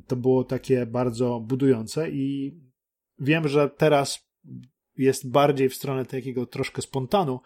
To 0.07 0.15
było 0.15 0.43
takie 0.43 0.85
bardzo 0.85 1.39
budujące 1.39 2.09
i 2.11 2.57
wiem, 3.19 3.47
że 3.47 3.69
teraz 3.69 4.29
jest 4.97 5.29
bardziej 5.29 5.69
w 5.69 5.75
stronę 5.75 6.05
takiego 6.05 6.45
troszkę 6.45 6.81
spontanu, 6.81 7.39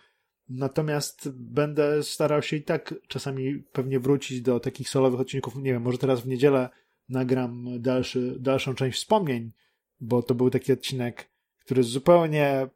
Natomiast 0.53 1.29
będę 1.29 2.03
starał 2.03 2.41
się 2.41 2.57
i 2.57 2.63
tak 2.63 2.95
czasami 3.07 3.63
pewnie 3.71 3.99
wrócić 3.99 4.41
do 4.41 4.59
takich 4.59 4.89
solowych 4.89 5.19
odcinków. 5.19 5.55
Nie 5.55 5.73
wiem, 5.73 5.81
może 5.81 5.97
teraz 5.97 6.21
w 6.21 6.27
niedzielę 6.27 6.69
nagram 7.09 7.67
dalszy, 7.79 8.35
dalszą 8.39 8.75
część 8.75 8.97
wspomnień, 8.97 9.51
bo 9.99 10.23
to 10.23 10.35
był 10.35 10.49
taki 10.49 10.73
odcinek, 10.73 11.31
który 11.59 11.83
zupełnie, 11.83 12.67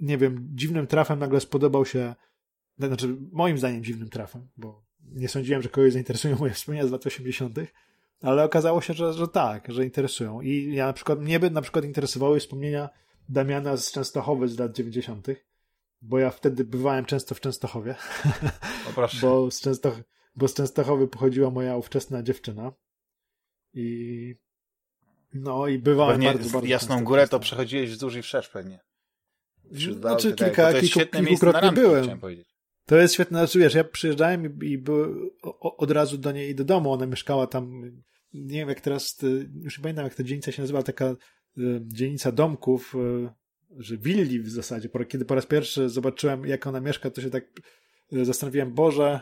nie 0.00 0.18
wiem, 0.18 0.48
dziwnym 0.52 0.86
trafem 0.86 1.18
nagle 1.18 1.40
spodobał 1.40 1.86
się, 1.86 2.14
znaczy 2.78 3.16
moim 3.32 3.58
zdaniem 3.58 3.84
dziwnym 3.84 4.08
trafem, 4.08 4.48
bo 4.56 4.84
nie 5.00 5.28
sądziłem, 5.28 5.62
że 5.62 5.68
kogoś 5.68 5.92
zainteresują 5.92 6.36
moje 6.38 6.52
wspomnienia 6.52 6.86
z 6.86 6.90
lat 6.90 7.06
80., 7.06 7.56
ale 8.20 8.44
okazało 8.44 8.80
się, 8.80 8.94
że, 8.94 9.12
że 9.12 9.28
tak, 9.28 9.72
że 9.72 9.84
interesują. 9.84 10.40
I 10.40 10.74
ja 10.74 10.86
na 10.86 10.92
przykład, 10.92 11.20
mnie 11.20 11.40
by 11.40 11.50
na 11.50 11.62
przykład 11.62 11.84
interesowały 11.84 12.40
wspomnienia 12.40 12.88
Damiana 13.28 13.76
z 13.76 13.92
Częstochowy 13.92 14.48
z 14.48 14.58
lat 14.58 14.76
90., 14.76 15.26
bo 16.02 16.18
ja 16.18 16.30
wtedy 16.30 16.64
bywałem 16.64 17.04
często 17.04 17.34
w 17.34 17.40
Częstochowie. 17.40 17.94
O 18.96 19.08
bo, 19.20 19.50
z 19.50 19.60
Częstoch 19.60 20.00
bo 20.36 20.48
z 20.48 20.54
Częstochowy 20.54 21.08
pochodziła 21.08 21.50
moja 21.50 21.76
ówczesna 21.76 22.22
dziewczyna. 22.22 22.72
I 23.74 24.36
no 25.34 25.66
i 25.66 25.78
bywałem 25.78 26.14
Pewnie 26.14 26.26
bardzo, 26.26 26.50
bardzo 26.50 26.68
Jasną 26.68 27.04
Górę 27.04 27.28
to 27.28 27.40
przechodziłeś 27.40 27.90
wzdłuż 27.90 28.16
i 28.16 28.22
wszerz 28.22 28.48
pewnie. 28.48 28.80
Wśród 29.72 29.98
znaczy 29.98 30.32
tak, 30.32 30.48
kilka, 30.48 30.72
tak, 30.72 30.80
kilku, 30.80 31.00
kilkukrotnie 31.16 31.72
byłem. 31.72 32.20
To 32.86 32.96
jest 32.96 33.14
świetne, 33.14 33.38
znaczy 33.38 33.58
wiesz, 33.58 33.74
ja 33.74 33.84
przyjeżdżałem 33.84 34.58
i, 34.62 34.66
i 34.66 34.78
były 34.78 35.30
od 35.60 35.90
razu 35.90 36.18
do 36.18 36.32
niej 36.32 36.54
do 36.54 36.64
domu, 36.64 36.92
ona 36.92 37.06
mieszkała 37.06 37.46
tam, 37.46 37.82
nie 38.32 38.58
wiem 38.58 38.68
jak 38.68 38.80
teraz, 38.80 39.18
już 39.62 39.78
nie 39.78 39.82
pamiętam 39.82 40.04
jak 40.04 40.14
ta 40.14 40.22
dzielnica 40.22 40.52
się 40.52 40.62
nazywa, 40.62 40.82
taka 40.82 41.10
y, 41.58 41.80
dzielnica 41.82 42.32
domków, 42.32 42.94
y, 42.94 43.28
że 43.82 43.96
willi 43.96 44.40
w 44.40 44.50
zasadzie. 44.50 44.88
Kiedy 45.08 45.24
po 45.24 45.34
raz 45.34 45.46
pierwszy 45.46 45.88
zobaczyłem 45.88 46.46
jak 46.46 46.66
ona 46.66 46.80
mieszka, 46.80 47.10
to 47.10 47.20
się 47.20 47.30
tak 47.30 47.44
y, 48.12 48.24
zastanowiłem, 48.24 48.74
Boże, 48.74 49.20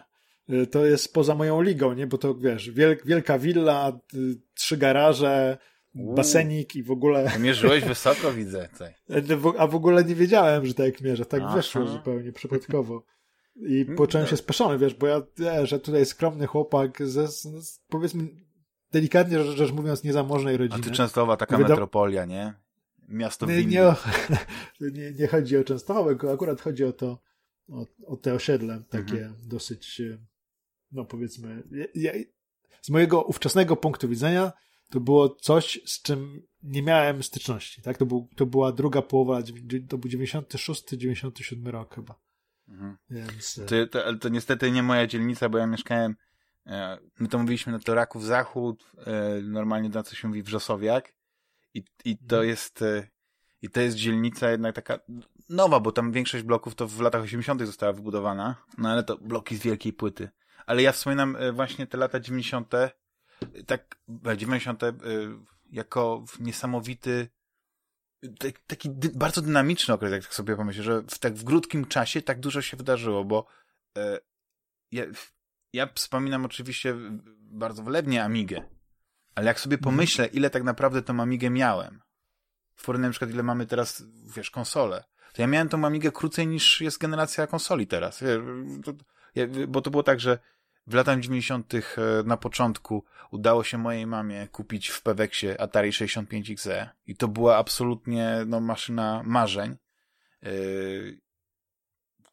to 0.70 0.86
jest 0.86 1.14
poza 1.14 1.34
moją 1.34 1.62
ligą, 1.62 1.93
nie? 1.93 2.07
Bo 2.07 2.18
to 2.18 2.34
wiesz, 2.34 2.70
wielk, 2.70 3.07
wielka 3.07 3.38
willa, 3.38 4.01
trzy 4.55 4.76
garaże, 4.76 5.59
basenik 5.95 6.76
i 6.76 6.82
w 6.82 6.90
ogóle... 6.90 7.32
Mierzyłeś 7.40 7.84
wysoko, 7.84 8.32
widzę. 8.32 8.68
Tutaj. 8.68 8.95
A 9.59 9.66
w 9.66 9.74
ogóle 9.74 10.05
nie 10.05 10.14
wiedziałem, 10.14 10.66
że 10.66 10.74
tak 10.74 11.01
mierzę. 11.01 11.26
Tak 11.26 11.43
Aha. 11.45 11.57
wyszło 11.57 11.86
zupełnie 11.86 12.32
przypadkowo. 12.32 13.05
I 13.57 13.80
mm, 13.80 13.97
poczułem 13.97 14.26
się 14.26 14.36
speszony, 14.36 14.78
wiesz, 14.78 14.95
bo 14.95 15.07
ja, 15.07 15.22
ja 15.38 15.66
że 15.66 15.80
tutaj 15.80 16.07
skromny 16.07 16.47
chłopak 16.47 17.07
ze, 17.07 17.28
z, 17.28 17.80
powiedzmy, 17.88 18.28
delikatnie 18.93 19.45
rzecz 19.45 19.72
mówiąc, 19.72 20.05
niezamożnej 20.05 20.57
rodziny. 20.57 20.80
A 20.80 20.84
ty 20.84 20.90
Częstochowa, 20.90 21.36
taka 21.36 21.57
Wyda... 21.57 21.68
metropolia, 21.68 22.24
nie? 22.24 22.55
Miasto 23.09 23.47
nie, 23.47 23.64
nie, 23.64 23.95
nie, 24.80 25.12
nie, 25.12 25.26
chodzi 25.26 25.57
o 25.57 25.64
Częstochowę, 25.64 26.16
akurat 26.32 26.61
chodzi 26.61 26.84
o 26.84 26.93
to, 26.93 27.18
o, 27.68 27.86
o 28.07 28.16
te 28.16 28.34
osiedle, 28.34 28.82
takie 28.88 29.18
mhm. 29.18 29.34
dosyć, 29.43 30.03
no 30.93 31.05
powiedzmy, 31.05 31.62
ja, 31.95 32.12
z 32.82 32.90
mojego 32.90 33.22
ówczesnego 33.22 33.76
punktu 33.76 34.09
widzenia 34.09 34.53
to 34.93 35.01
było 35.01 35.28
coś, 35.28 35.80
z 35.84 36.03
czym 36.03 36.43
nie 36.62 36.82
miałem 36.82 37.22
styczności, 37.22 37.82
tak? 37.82 37.99
To, 37.99 38.07
był, 38.07 38.28
to 38.36 38.47
była 38.47 38.72
druga 38.72 39.03
połowa, 39.03 39.43
to 39.88 39.99
był 39.99 40.11
96, 40.11 40.84
97 40.90 41.68
rok 41.68 41.95
chyba. 41.95 42.20
Mhm. 42.68 42.97
Więc... 43.11 43.59
E, 43.59 43.66
to, 43.66 43.86
to, 43.86 44.18
to, 44.18 44.28
niestety 44.28 44.70
nie 44.70 44.82
moja 44.82 45.07
dzielnica, 45.07 45.49
bo 45.49 45.59
ja 45.59 45.66
mieszkałem, 45.66 46.16
e, 46.66 46.99
my 47.20 47.28
to 47.28 47.38
mówiliśmy 47.38 47.72
na 47.72 47.78
to 47.78 47.95
Raków 47.95 48.24
Zachód, 48.24 48.84
e, 49.07 49.43
normalnie 49.43 49.88
na 49.88 50.03
co 50.03 50.14
się 50.14 50.28
mówi 50.28 50.43
Wrzosowiak 50.43 51.14
i, 51.74 51.84
i 52.05 52.18
to 52.18 52.36
mhm. 52.36 52.49
jest 52.49 52.84
i 53.62 53.70
to 53.70 53.80
jest 53.80 53.97
dzielnica 53.97 54.51
jednak 54.51 54.74
taka 54.74 54.99
nowa, 55.49 55.80
bo 55.80 55.93
tam 55.93 56.12
większość 56.12 56.45
bloków 56.45 56.74
to 56.74 56.88
w 56.88 57.01
latach 57.01 57.22
80. 57.22 57.62
została 57.62 57.93
wybudowana, 57.93 58.57
no 58.78 58.88
ale 58.88 59.05
to 59.05 59.18
bloki 59.18 59.57
z 59.57 59.62
wielkiej 59.62 59.93
płyty. 59.93 60.28
Ale 60.66 60.82
ja 60.82 60.93
wspominam 60.93 61.36
właśnie 61.53 61.86
te 61.86 61.99
lata 61.99 62.20
90., 62.20 62.72
tak 63.66 63.97
90. 64.36 64.82
jako 65.70 66.24
niesamowity 66.40 67.28
taki 68.66 68.90
bardzo 69.14 69.43
dynamiczny 69.43 69.95
okres, 69.95 70.12
jak 70.12 70.22
tak 70.22 70.34
sobie 70.34 70.57
pomyślę, 70.57 70.82
że 70.82 71.03
w 71.03 71.18
tak 71.18 71.34
w 71.34 71.45
krótkim 71.45 71.84
czasie 71.84 72.22
tak 72.22 72.40
dużo 72.40 72.62
się 72.62 72.76
wydarzyło, 72.76 73.24
bo 73.24 73.47
e, 73.99 74.18
ja, 74.93 75.05
ja 75.72 75.88
wspominam 75.95 76.45
oczywiście 76.45 76.95
bardzo 77.38 77.82
wlebnie 77.82 78.24
Amigę, 78.24 78.62
ale 79.34 79.47
jak 79.47 79.61
sobie 79.61 79.76
mhm. 79.76 79.95
pomyślę, 79.95 80.26
ile 80.26 80.51
tak 80.51 80.62
naprawdę 80.62 81.03
tą 81.03 81.20
Amigę 81.20 81.51
miałem, 81.51 82.01
w 82.74 82.84
porównaniu 82.84 83.09
na 83.09 83.12
przykład 83.12 83.30
ile 83.30 83.43
mamy 83.43 83.66
teraz, 83.66 84.05
wiesz, 84.36 84.51
konsole, 84.51 85.05
to 85.32 85.43
ja 85.43 85.49
miałem 85.49 85.68
tą 85.68 85.84
Amigę 85.84 86.12
krócej 86.12 86.47
niż 86.47 86.80
jest 86.80 86.99
generacja 86.99 87.47
konsoli 87.47 87.86
teraz, 87.86 88.24
bo 89.68 89.80
to 89.82 89.90
było 89.90 90.03
tak, 90.03 90.20
że 90.20 90.38
w 90.86 90.94
latach 90.94 91.20
90. 91.20 91.74
E, 91.74 91.80
na 92.24 92.36
początku 92.36 93.04
udało 93.30 93.64
się 93.64 93.78
mojej 93.78 94.06
mamie 94.06 94.48
kupić 94.48 94.88
w 94.88 95.02
Peweksie 95.02 95.48
Atari 95.58 95.90
65XE 95.90 96.88
i 97.06 97.16
to 97.16 97.28
była 97.28 97.56
absolutnie 97.56 98.36
no, 98.46 98.60
maszyna 98.60 99.22
marzeń. 99.24 99.76
Yy, 100.42 101.20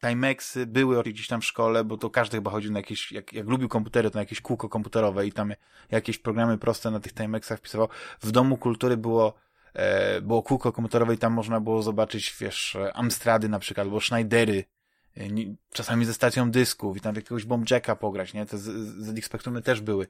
Timexy 0.00 0.66
były 0.66 1.02
gdzieś 1.02 1.26
tam 1.26 1.40
w 1.40 1.44
szkole, 1.44 1.84
bo 1.84 1.96
to 1.96 2.10
każdy 2.10 2.36
chyba 2.36 2.50
chodził 2.50 2.72
na 2.72 2.78
jakieś, 2.78 3.12
jak, 3.12 3.32
jak 3.32 3.46
lubił 3.46 3.68
komputery, 3.68 4.10
to 4.10 4.14
na 4.14 4.22
jakieś 4.22 4.40
kółko 4.40 4.68
komputerowe 4.68 5.26
i 5.26 5.32
tam 5.32 5.54
jakieś 5.90 6.18
programy 6.18 6.58
proste 6.58 6.90
na 6.90 7.00
tych 7.00 7.14
Timexach 7.14 7.58
wpisywał. 7.58 7.88
W 8.20 8.30
Domu 8.30 8.56
Kultury 8.56 8.96
było, 8.96 9.34
e, 9.74 10.20
było 10.20 10.42
kółko 10.42 10.72
komputerowe 10.72 11.14
i 11.14 11.18
tam 11.18 11.32
można 11.32 11.60
było 11.60 11.82
zobaczyć, 11.82 12.36
wiesz, 12.40 12.76
Amstrady 12.94 13.48
na 13.48 13.58
przykład, 13.58 13.86
albo 13.86 14.00
Schneidery, 14.00 14.64
czasami 15.72 16.04
ze 16.04 16.14
stacją 16.14 16.50
dysków 16.50 16.96
i 16.96 17.00
tam 17.00 17.14
jakiegoś 17.14 17.44
bombjacka 17.44 17.96
pograć, 17.96 18.34
nie? 18.34 18.46
Te 18.46 18.58
z, 18.58 18.64
z 18.64 19.64
też 19.64 19.80
były. 19.80 20.06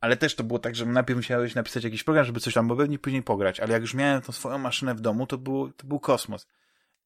Ale 0.00 0.16
też 0.16 0.34
to 0.34 0.44
było 0.44 0.58
tak, 0.58 0.74
że 0.74 0.86
najpierw 0.86 1.16
musiałeś 1.16 1.54
napisać 1.54 1.84
jakiś 1.84 2.04
program, 2.04 2.24
żeby 2.24 2.40
coś 2.40 2.54
tam, 2.54 2.68
bo 2.68 2.76
pewnie 2.76 2.98
później 2.98 3.22
pograć. 3.22 3.60
Ale 3.60 3.72
jak 3.72 3.82
już 3.82 3.94
miałem 3.94 4.22
tą 4.22 4.32
swoją 4.32 4.58
maszynę 4.58 4.94
w 4.94 5.00
domu, 5.00 5.26
to, 5.26 5.38
było, 5.38 5.68
to 5.68 5.86
był 5.86 6.00
kosmos. 6.00 6.46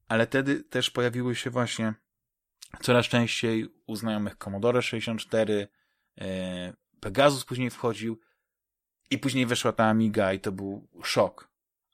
Ale 0.09 0.27
wtedy 0.27 0.65
też 0.65 0.91
pojawiły 0.91 1.35
się 1.35 1.51
właśnie 1.51 1.95
coraz 2.83 3.07
częściej 3.07 3.69
u 3.87 3.97
znajomych 3.97 4.37
Commodore 4.37 4.83
64, 4.83 5.69
e, 6.21 6.73
Pegasus 7.01 7.45
później 7.45 7.71
wchodził 7.71 8.21
i 9.11 9.19
później 9.19 9.47
weszła 9.47 9.73
ta 9.73 9.85
Amiga 9.85 10.33
i 10.33 10.41
to 10.41 10.53
był 10.53 10.89
szok. 11.03 11.49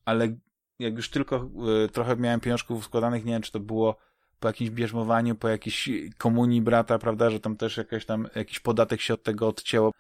Ale 0.05 0.37
jak 0.79 0.97
już 0.97 1.11
tylko 1.11 1.51
e, 1.85 1.89
trochę 1.89 2.17
miałem 2.17 2.41
pieniążków 2.41 2.85
składanych, 2.85 3.25
nie 3.25 3.33
wiem, 3.33 3.43
czy 3.43 3.53
to 3.53 3.61
było 3.61 3.97
po 4.41 4.49
jakimś 4.49 4.71
bierzmowaniu, 4.71 5.35
po 5.35 5.49
jakiejś 5.49 5.91
komunii 6.19 6.63
brata, 6.63 6.99
prawda, 6.99 7.31
że 7.31 7.41
tam 7.41 7.57
też 7.57 7.77
jakaś 7.77 8.07
tam, 8.07 8.29
jakiś 8.35 8.61
podatek 8.61 9.01
się 9.01 9.15
od 9.15 9.23
tego 9.23 9.49
odcięło, 9.49 9.93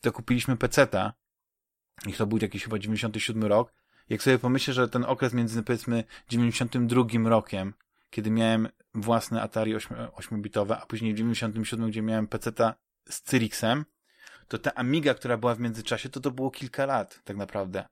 to 0.00 0.12
kupiliśmy 0.12 0.56
peceta 0.56 1.12
i 2.06 2.12
to 2.12 2.26
był 2.26 2.38
jakiś 2.42 2.64
chyba 2.64 2.78
97 2.78 3.44
rok. 3.44 3.72
Jak 4.08 4.22
sobie 4.22 4.38
pomyślę, 4.38 4.74
że 4.74 4.88
ten 4.88 5.04
okres 5.04 5.32
między 5.32 5.62
powiedzmy 5.62 6.04
92 6.28 7.04
rokiem, 7.24 7.74
kiedy 8.10 8.30
miałem 8.30 8.68
własne 8.94 9.42
Atari 9.42 9.76
8-bitowe, 9.76 10.76
a 10.82 10.86
później 10.86 11.14
w 11.14 11.16
97, 11.16 11.90
gdzie 11.90 12.02
miałem 12.02 12.26
peceta 12.26 12.74
z 13.08 13.22
Cyrixem, 13.22 13.84
to 14.48 14.58
ta 14.58 14.74
Amiga, 14.74 15.14
która 15.14 15.36
była 15.36 15.54
w 15.54 15.60
międzyczasie, 15.60 16.08
to 16.08 16.20
to 16.20 16.30
było 16.30 16.50
kilka 16.50 16.86
lat, 16.86 17.20
tak 17.24 17.36
naprawdę. 17.36 17.84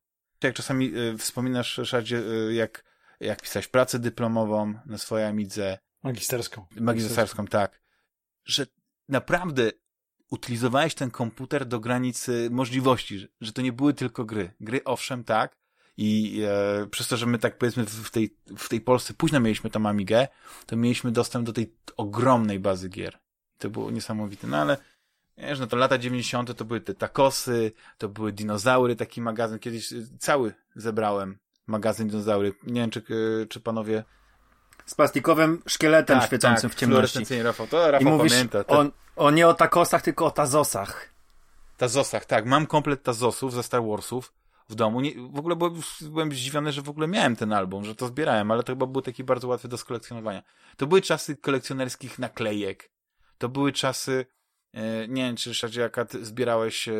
Jak 0.42 0.54
czasami 0.54 0.96
y, 0.98 1.18
wspominasz, 1.18 1.78
Ryszardzie, 1.78 2.18
y, 2.18 2.54
jak 2.54 2.84
jak 3.20 3.42
pisać 3.42 3.68
pracę 3.68 3.98
dyplomową 3.98 4.74
na 4.86 4.98
swojej 4.98 5.26
Amidze. 5.26 5.78
Magisterską. 6.02 6.66
Magisterską, 6.76 7.46
tak. 7.46 7.80
Że 8.44 8.66
naprawdę 9.08 9.70
utylizowałeś 10.30 10.94
ten 10.94 11.10
komputer 11.10 11.66
do 11.66 11.80
granicy 11.80 12.48
możliwości, 12.50 13.18
że, 13.18 13.28
że 13.40 13.52
to 13.52 13.62
nie 13.62 13.72
były 13.72 13.94
tylko 13.94 14.24
gry. 14.24 14.52
Gry 14.60 14.84
owszem, 14.84 15.24
tak. 15.24 15.56
I 15.96 16.42
e, 16.48 16.86
przez 16.86 17.08
to, 17.08 17.16
że 17.16 17.26
my 17.26 17.38
tak 17.38 17.58
powiedzmy 17.58 17.86
w 17.86 18.10
tej, 18.10 18.36
w 18.58 18.68
tej 18.68 18.80
Polsce 18.80 19.14
późno 19.14 19.40
mieliśmy 19.40 19.70
tą 19.70 19.86
Amigę, 19.86 20.28
to 20.66 20.76
mieliśmy 20.76 21.12
dostęp 21.12 21.46
do 21.46 21.52
tej 21.52 21.74
ogromnej 21.96 22.60
bazy 22.60 22.88
gier. 22.88 23.18
To 23.58 23.70
było 23.70 23.90
niesamowite. 23.90 24.46
No 24.46 24.56
ale 24.56 24.76
wiesz, 25.38 25.58
no 25.58 25.66
to 25.66 25.76
lata 25.76 25.98
90. 25.98 26.56
to 26.56 26.64
były 26.64 26.80
te 26.80 26.94
takosy, 26.94 27.72
to 27.98 28.08
były 28.08 28.32
dinozaury, 28.32 28.96
taki 28.96 29.20
magazyn. 29.20 29.58
Kiedyś 29.58 29.94
cały 30.18 30.54
zebrałem 30.76 31.38
magazyn 31.70 32.08
dinozaury. 32.08 32.52
Nie 32.66 32.80
wiem, 32.80 32.90
czy, 32.90 33.02
czy 33.48 33.60
panowie... 33.60 34.04
Z 34.86 34.94
plastikowym 34.94 35.62
szkieletem 35.66 36.18
tak, 36.18 36.26
świecącym 36.26 36.70
tak, 36.70 36.76
w 36.76 36.80
ciemności. 36.80 37.42
Rafał. 37.42 37.66
To 37.66 37.90
Rafał 37.90 38.08
I 38.08 38.10
mówisz 38.10 38.32
pamięta. 38.32 38.64
O, 38.66 38.84
o 39.16 39.30
nie 39.30 39.48
o 39.48 39.54
takosach, 39.54 40.02
tylko 40.02 40.26
o 40.26 40.30
tazosach. 40.30 41.14
Tazosach, 41.76 42.24
tak. 42.24 42.46
Mam 42.46 42.66
komplet 42.66 43.02
tazosów 43.02 43.52
ze 43.52 43.62
Star 43.62 43.82
Warsów 43.82 44.32
w 44.68 44.74
domu. 44.74 45.00
Nie, 45.00 45.14
w 45.14 45.38
ogóle 45.38 45.56
byłem, 45.56 45.74
byłem 46.02 46.32
zdziwiony, 46.32 46.72
że 46.72 46.82
w 46.82 46.88
ogóle 46.88 47.06
miałem 47.06 47.36
ten 47.36 47.52
album, 47.52 47.84
że 47.84 47.94
to 47.94 48.06
zbierałem, 48.06 48.50
ale 48.50 48.62
to 48.62 48.72
chyba 48.72 48.86
był 48.86 49.02
taki 49.02 49.24
bardzo 49.24 49.48
łatwy 49.48 49.68
do 49.68 49.78
skolekcjonowania. 49.78 50.42
To 50.76 50.86
były 50.86 51.02
czasy 51.02 51.36
kolekcjonerskich 51.36 52.18
naklejek. 52.18 52.90
To 53.38 53.48
były 53.48 53.72
czasy, 53.72 54.26
e, 54.72 55.08
nie 55.08 55.22
wiem, 55.22 55.36
czy 55.36 55.50
Ryszardzie, 55.50 55.80
jaka 55.80 56.06
zbierałeś 56.22 56.88
e, 56.88 56.92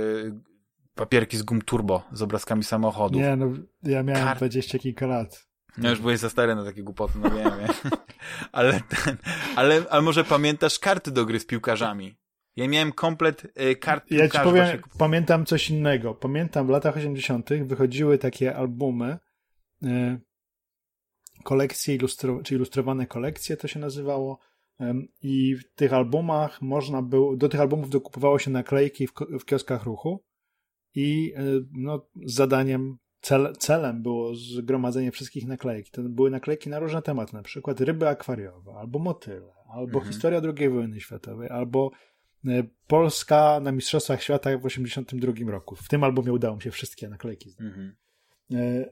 papierki 0.95 1.37
z 1.37 1.43
gum 1.43 1.63
turbo 1.63 2.03
z 2.13 2.23
obrazkami 2.23 2.65
samochodów. 2.65 3.23
Nie, 3.23 3.37
no 3.37 3.53
ja 3.83 4.03
miałem 4.03 4.25
Kar... 4.25 4.37
20 4.37 4.79
kilka 4.79 5.07
lat. 5.07 5.51
No 5.79 5.91
już 5.91 6.01
byłeś 6.01 6.19
za 6.19 6.31
stary 6.31 6.55
na 6.55 6.65
takie 6.65 6.83
głupoty, 6.83 7.19
no 7.19 7.31
wiem, 7.31 7.51
ale, 8.53 8.73
ten, 8.73 9.17
ale, 9.57 9.83
ale 9.91 10.03
może 10.03 10.25
pamiętasz 10.25 10.79
karty 10.79 11.11
do 11.11 11.27
gry 11.27 11.41
z 11.41 11.47
piłkarzami? 11.47 12.15
Ja 12.57 12.69
miałem 12.69 12.93
komplet 12.93 13.45
y, 13.45 13.77
kart 13.77 14.11
Ja 14.11 14.29
ci 14.29 14.39
powiem, 14.39 14.65
właśnie... 14.65 14.81
pamiętam 14.99 15.47
coś 15.47 15.71
innego. 15.71 16.15
Pamiętam 16.15 16.67
w 16.67 16.71
latach 16.71 16.97
80. 16.97 17.51
wychodziły 17.65 18.19
takie 18.19 18.57
albumy, 18.57 19.19
y, 19.83 20.21
kolekcje 21.45 21.95
ilustro, 21.95 22.43
czy 22.43 22.55
ilustrowane 22.55 23.07
kolekcje 23.07 23.57
to 23.57 23.69
się 23.69 23.79
nazywało. 23.79 24.39
Y, 24.81 24.85
I 25.23 25.57
w 25.57 25.75
tych 25.75 25.93
albumach 25.93 26.63
można 26.63 27.03
było, 27.03 27.37
do 27.37 27.49
tych 27.49 27.61
albumów 27.61 27.91
dokupowało 27.91 28.39
się 28.39 28.51
naklejki 28.51 29.07
w, 29.07 29.13
w 29.41 29.45
kioskach 29.45 29.85
ruchu 29.85 30.25
i 30.95 31.35
no, 31.73 32.07
zadaniem, 32.25 32.99
cel, 33.21 33.53
celem 33.59 34.03
było 34.03 34.35
zgromadzenie 34.35 35.13
wszystkich 35.13 35.47
naklejek. 35.47 35.89
To 35.89 36.03
były 36.03 36.31
naklejki 36.31 36.71
na 36.71 36.79
różne 36.79 37.03
tematy, 37.03 37.35
na 37.35 37.43
przykład 37.43 37.81
ryby 37.81 38.09
akwariowe, 38.09 38.73
albo 38.73 38.99
motyle, 38.99 39.53
albo 39.69 39.99
mhm. 39.99 40.07
historia 40.07 40.41
II 40.59 40.69
wojny 40.69 41.01
światowej, 41.01 41.49
albo 41.49 41.91
Polska 42.87 43.61
na 43.61 43.73
Mistrzostwach 43.73 44.23
Świata 44.23 44.51
w 44.51 44.63
1982 44.63 45.53
roku. 45.53 45.77
W 45.77 45.89
tym 45.89 46.05
albumie 46.05 46.33
udało 46.33 46.57
mi 46.57 46.63
się 46.63 46.71
wszystkie 46.71 47.09
naklejki 47.09 47.51
znaleźć. 47.51 47.77
Mhm. 47.79 47.97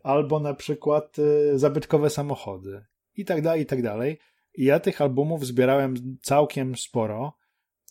Albo 0.03 0.41
na 0.41 0.55
przykład 0.55 1.17
zabytkowe 1.55 2.11
samochody 2.11 2.85
i 3.17 3.25
tak 3.25 3.43
dalej, 3.43 3.63
i 3.63 3.67
tak 3.67 3.83
dalej. 3.83 4.19
I 4.55 4.65
ja 4.65 4.81
tych 4.81 5.01
albumów 5.01 5.47
zbierałem 5.47 6.19
całkiem 6.23 6.77
sporo 6.77 7.37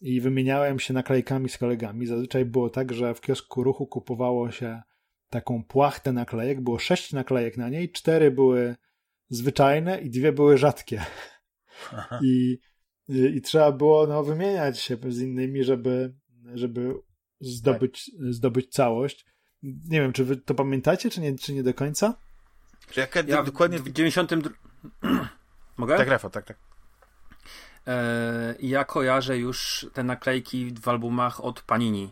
i 0.01 0.21
wymieniałem 0.21 0.79
się 0.79 0.93
naklejkami 0.93 1.49
z 1.49 1.57
kolegami. 1.57 2.05
Zazwyczaj 2.05 2.45
było 2.45 2.69
tak, 2.69 2.93
że 2.93 3.13
w 3.13 3.21
kiosku 3.21 3.63
ruchu 3.63 3.87
kupowało 3.87 4.51
się 4.51 4.81
taką 5.29 5.63
płachtę 5.63 6.13
naklejek. 6.13 6.61
Było 6.61 6.79
sześć 6.79 7.13
naklejek 7.13 7.57
na 7.57 7.69
niej, 7.69 7.91
cztery 7.91 8.31
były 8.31 8.75
zwyczajne 9.29 10.01
i 10.01 10.09
dwie 10.09 10.31
były 10.31 10.57
rzadkie. 10.57 11.05
I, 12.21 12.59
i, 13.07 13.17
I, 13.19 13.41
trzeba 13.41 13.71
było 13.71 14.07
no, 14.07 14.23
wymieniać 14.23 14.79
się 14.79 14.97
z 15.07 15.21
innymi, 15.21 15.63
żeby, 15.63 16.13
żeby 16.53 16.93
zdobyć, 17.39 18.11
tak. 18.11 18.33
zdobyć 18.33 18.71
całość. 18.71 19.25
Nie 19.63 20.01
wiem, 20.01 20.13
czy 20.13 20.25
wy 20.25 20.37
to 20.37 20.55
pamiętacie, 20.55 21.09
czy 21.09 21.21
nie, 21.21 21.37
czy 21.37 21.53
nie 21.53 21.63
do 21.63 21.73
końca? 21.73 22.17
Jaka, 22.97 23.19
ja 23.27 23.43
dokładnie 23.43 23.79
w 23.79 23.91
92. 23.91 24.49
Mogę? 25.77 25.97
Tak, 25.97 26.07
Rafał, 26.07 26.31
tak, 26.31 26.45
tak. 26.45 26.66
E, 27.88 28.55
ja 28.59 28.85
kojarzę 28.85 29.38
już 29.38 29.88
te 29.93 30.03
naklejki 30.03 30.73
w 30.81 30.88
albumach 30.88 31.43
od 31.43 31.61
Panini. 31.61 32.11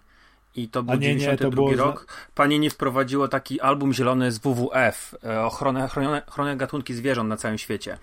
I 0.56 0.70
to 0.70 0.84
był 0.84 0.96
nie, 0.96 1.18
92 1.18 1.64
nie, 1.64 1.78
to 1.78 1.84
rok. 1.84 2.08
Panini 2.36 2.70
wprowadziło 2.70 3.28
taki 3.28 3.62
album 3.62 3.94
zielony 3.94 4.32
z 4.32 4.38
WWF, 4.40 5.16
e, 5.24 5.42
ochronę, 5.42 5.88
chronione, 5.88 6.22
chronione 6.32 6.58
gatunki 6.58 6.94
zwierząt 6.94 7.30
na 7.30 7.38
całym 7.38 7.58
świecie. 7.58 7.98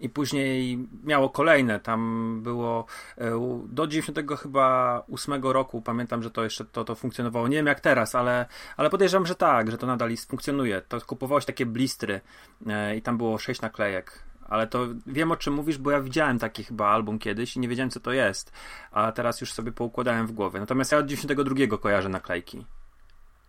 I 0.00 0.08
później 0.08 0.78
miało 1.04 1.30
kolejne, 1.30 1.80
tam 1.80 2.40
było 2.42 2.86
e, 3.18 3.64
do 3.68 3.86
90 3.86 4.40
chyba 4.40 5.02
8 5.12 5.42
roku, 5.42 5.82
pamiętam, 5.82 6.22
że 6.22 6.30
to 6.30 6.44
jeszcze 6.44 6.64
to, 6.64 6.84
to 6.84 6.94
funkcjonowało. 6.94 7.48
Nie 7.48 7.56
wiem 7.56 7.66
jak 7.66 7.80
teraz, 7.80 8.14
ale, 8.14 8.46
ale 8.76 8.90
podejrzewam, 8.90 9.26
że 9.26 9.34
tak, 9.34 9.70
że 9.70 9.78
to 9.78 9.86
nadal 9.86 10.10
funkcjonuje. 10.28 10.82
To 10.88 11.00
kupowało 11.00 11.40
się 11.40 11.46
takie 11.46 11.66
blistry 11.66 12.20
i 12.96 13.02
tam 13.02 13.18
było 13.18 13.38
6 13.38 13.60
naklejek 13.60 14.27
ale 14.48 14.66
to 14.66 14.86
wiem 15.06 15.32
o 15.32 15.36
czym 15.36 15.54
mówisz, 15.54 15.78
bo 15.78 15.90
ja 15.90 16.00
widziałem 16.00 16.38
taki 16.38 16.64
chyba 16.64 16.88
album 16.88 17.18
kiedyś 17.18 17.56
i 17.56 17.60
nie 17.60 17.68
wiedziałem 17.68 17.90
co 17.90 18.00
to 18.00 18.12
jest, 18.12 18.52
a 18.90 19.12
teraz 19.12 19.40
już 19.40 19.52
sobie 19.52 19.72
poukładałem 19.72 20.26
w 20.26 20.32
głowie. 20.32 20.60
Natomiast 20.60 20.92
ja 20.92 20.98
od 20.98 21.06
92 21.06 21.78
kojarzę 21.78 22.08
naklejki. 22.08 22.64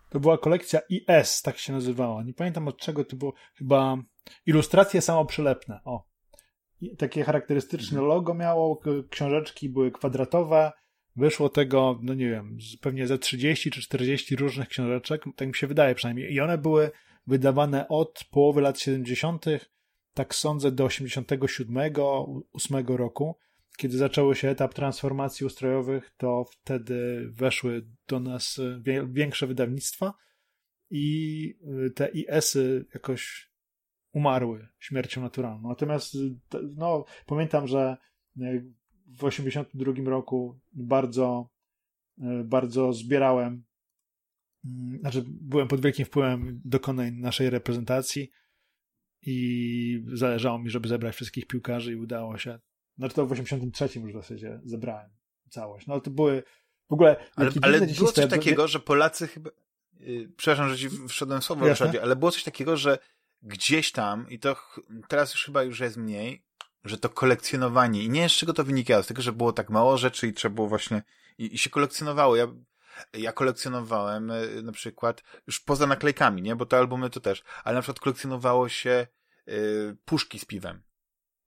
To 0.09 0.19
była 0.19 0.37
kolekcja 0.37 0.79
IS, 0.89 1.41
tak 1.41 1.57
się 1.57 1.73
nazywała. 1.73 2.23
Nie 2.23 2.33
pamiętam 2.33 2.67
od 2.67 2.77
czego 2.77 3.05
to 3.05 3.15
było. 3.15 3.33
Chyba 3.55 3.97
ilustracje 4.45 5.01
samoprzylepne. 5.01 5.79
O. 5.85 6.09
Takie 6.97 7.23
charakterystyczne 7.23 7.99
mhm. 7.99 8.07
logo 8.07 8.33
miało, 8.33 8.81
książeczki 9.09 9.69
były 9.69 9.91
kwadratowe. 9.91 10.71
Wyszło 11.15 11.49
tego, 11.49 11.99
no 12.01 12.13
nie 12.13 12.29
wiem, 12.29 12.57
pewnie 12.81 13.07
ze 13.07 13.17
30 13.17 13.71
czy 13.71 13.81
40 13.81 14.35
różnych 14.35 14.67
książeczek, 14.67 15.23
tak 15.35 15.47
mi 15.47 15.55
się 15.55 15.67
wydaje 15.67 15.95
przynajmniej. 15.95 16.33
I 16.33 16.41
one 16.41 16.57
były 16.57 16.91
wydawane 17.27 17.87
od 17.87 18.23
połowy 18.31 18.61
lat 18.61 18.79
70 18.79 19.45
tak 20.13 20.35
sądzę, 20.35 20.71
do 20.71 20.85
87-8 20.85 22.95
roku, 22.95 23.35
kiedy 23.77 23.97
zaczął 23.97 24.35
się 24.35 24.49
etap 24.49 24.73
transformacji 24.73 25.45
ustrojowych, 25.45 26.11
to 26.17 26.45
wtedy 26.51 27.27
weszły 27.31 27.87
do 28.07 28.19
nas 28.19 28.59
większe 29.07 29.47
wydawnictwa 29.47 30.13
i 30.89 31.55
y, 31.87 31.91
te 31.91 32.09
IS-y 32.09 32.85
jakoś 32.93 33.49
umarły 34.11 34.67
śmiercią 34.79 35.21
naturalną. 35.21 35.69
Natomiast 35.69 36.17
no, 36.75 37.05
pamiętam, 37.25 37.67
że 37.67 37.97
w 39.07 39.23
82 39.23 40.09
roku 40.09 40.59
bardzo, 40.73 41.49
bardzo 42.45 42.93
zbierałem, 42.93 43.63
mm, 44.65 44.99
znaczy 44.99 45.23
byłem 45.27 45.67
pod 45.67 45.81
wielkim 45.81 46.05
wpływem 46.05 46.61
dokonań 46.65 47.13
naszej 47.13 47.49
reprezentacji 47.49 48.31
i 49.21 50.03
zależało 50.13 50.59
mi, 50.59 50.69
żeby 50.69 50.87
zebrać 50.87 51.15
wszystkich 51.15 51.47
piłkarzy 51.47 51.91
i 51.91 51.95
udało 51.95 52.37
się. 52.37 52.59
Znaczy 52.97 53.15
to 53.15 53.25
w 53.25 53.31
83 53.31 53.99
już 53.99 54.11
w 54.11 54.15
zasadzie 54.15 54.59
zebrałem 54.65 55.09
całość. 55.49 55.87
No 55.87 55.99
to 56.01 56.11
były 56.11 56.43
w 56.89 56.93
ogóle... 56.93 57.15
Ale, 57.35 57.51
ale 57.61 57.81
było 57.81 58.11
coś 58.11 58.29
takiego, 58.29 58.67
że 58.67 58.79
Polacy 58.79 59.27
chyba... 59.27 59.49
Yy, 59.99 60.31
przepraszam, 60.37 60.69
że 60.69 60.77
ci 60.77 60.89
wszedłem 61.07 61.41
w 61.41 61.45
słowo, 61.45 61.67
Ryszardzie, 61.67 62.01
ale 62.01 62.15
było 62.15 62.31
coś 62.31 62.43
takiego, 62.43 62.77
że 62.77 62.99
gdzieś 63.41 63.91
tam, 63.91 64.29
i 64.29 64.39
to 64.39 64.55
teraz 65.07 65.33
już 65.33 65.45
chyba 65.45 65.63
już 65.63 65.79
jest 65.79 65.97
mniej, 65.97 66.43
że 66.83 66.97
to 66.97 67.09
kolekcjonowanie, 67.09 68.03
i 68.03 68.09
nie 68.09 68.29
z 68.29 68.31
czego 68.31 68.53
to 68.53 68.63
wynikało, 68.63 69.03
z 69.03 69.07
tego, 69.07 69.21
że 69.21 69.33
było 69.33 69.53
tak 69.53 69.69
mało 69.69 69.97
rzeczy 69.97 70.27
i 70.27 70.33
trzeba 70.33 70.55
było 70.55 70.67
właśnie, 70.67 71.03
i, 71.37 71.53
i 71.55 71.57
się 71.57 71.69
kolekcjonowało. 71.69 72.35
Ja 72.35 72.47
ja 73.13 73.31
kolekcjonowałem 73.31 74.31
e, 74.31 74.61
na 74.63 74.71
przykład, 74.71 75.23
już 75.47 75.59
poza 75.59 75.87
naklejkami, 75.87 76.41
nie, 76.41 76.55
bo 76.55 76.65
te 76.65 76.77
albumy 76.77 77.09
to 77.09 77.19
też, 77.19 77.43
ale 77.63 77.75
na 77.75 77.81
przykład 77.81 77.99
kolekcjonowało 77.99 78.69
się 78.69 79.07
y, 79.47 79.97
puszki 80.05 80.39
z 80.39 80.45
piwem. 80.45 80.83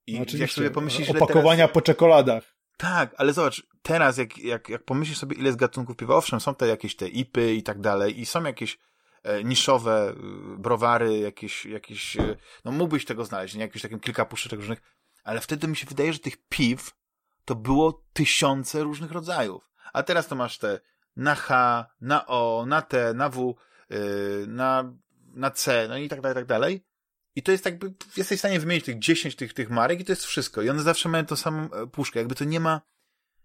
I 0.07 0.25
jak 0.37 0.51
sobie 0.51 0.71
pomyślisz, 0.71 1.09
Opakowania 1.09 1.63
teraz... 1.63 1.73
po 1.73 1.81
czekoladach. 1.81 2.55
Tak, 2.77 3.15
ale 3.17 3.33
zobacz, 3.33 3.63
teraz 3.81 4.17
jak, 4.17 4.37
jak, 4.37 4.69
jak 4.69 4.83
pomyślisz 4.83 5.17
sobie, 5.17 5.35
ile 5.35 5.51
z 5.51 5.55
gatunków 5.55 5.95
piwa, 5.95 6.15
owszem, 6.15 6.39
są 6.39 6.55
te 6.55 6.67
jakieś 6.67 6.95
te 6.95 7.07
ipy 7.07 7.53
i 7.53 7.63
tak 7.63 7.81
dalej 7.81 8.19
i 8.19 8.25
są 8.25 8.43
jakieś 8.43 8.79
e, 9.23 9.43
niszowe 9.43 10.09
e, 10.09 10.15
browary, 10.57 11.17
jakieś, 11.19 11.65
jakieś 11.65 12.17
e, 12.17 12.35
no 12.65 12.71
mógłbyś 12.71 13.05
tego 13.05 13.25
znaleźć, 13.25 13.55
nie? 13.55 13.61
Jakieś 13.61 13.81
takim 13.81 13.99
kilka 13.99 14.25
puszeczek 14.25 14.59
różnych, 14.59 14.81
ale 15.23 15.41
wtedy 15.41 15.67
mi 15.67 15.75
się 15.75 15.87
wydaje, 15.87 16.13
że 16.13 16.19
tych 16.19 16.47
piw 16.49 16.91
to 17.45 17.55
było 17.55 18.03
tysiące 18.13 18.83
różnych 18.83 19.11
rodzajów. 19.11 19.69
A 19.93 20.03
teraz 20.03 20.27
to 20.27 20.35
masz 20.35 20.57
te 20.57 20.79
na 21.15 21.35
H, 21.35 21.85
na 22.01 22.27
O, 22.27 22.65
na 22.67 22.81
T, 22.81 23.13
na 23.13 23.29
W, 23.29 23.55
yy, 23.89 23.97
na, 24.47 24.93
na 25.33 25.51
C, 25.51 25.85
no 25.89 25.97
i 25.97 26.09
tak 26.09 26.21
dalej, 26.21 26.35
tak 26.35 26.45
dalej. 26.45 26.85
I 27.35 27.43
to 27.43 27.51
jest 27.51 27.65
jakby, 27.65 27.93
jesteś 28.17 28.37
w 28.37 28.41
stanie 28.41 28.59
wymienić 28.59 28.85
tych 28.85 28.99
10 28.99 29.35
tych, 29.35 29.53
tych 29.53 29.69
marek 29.69 29.99
i 29.99 30.05
to 30.05 30.11
jest 30.11 30.25
wszystko. 30.25 30.61
I 30.61 30.69
one 30.69 30.81
zawsze 30.81 31.09
mają 31.09 31.25
tą 31.25 31.35
samą 31.35 31.71
e, 31.71 31.87
puszkę. 31.87 32.19
Jakby 32.19 32.35
to 32.35 32.45
nie 32.45 32.59
ma, 32.59 32.81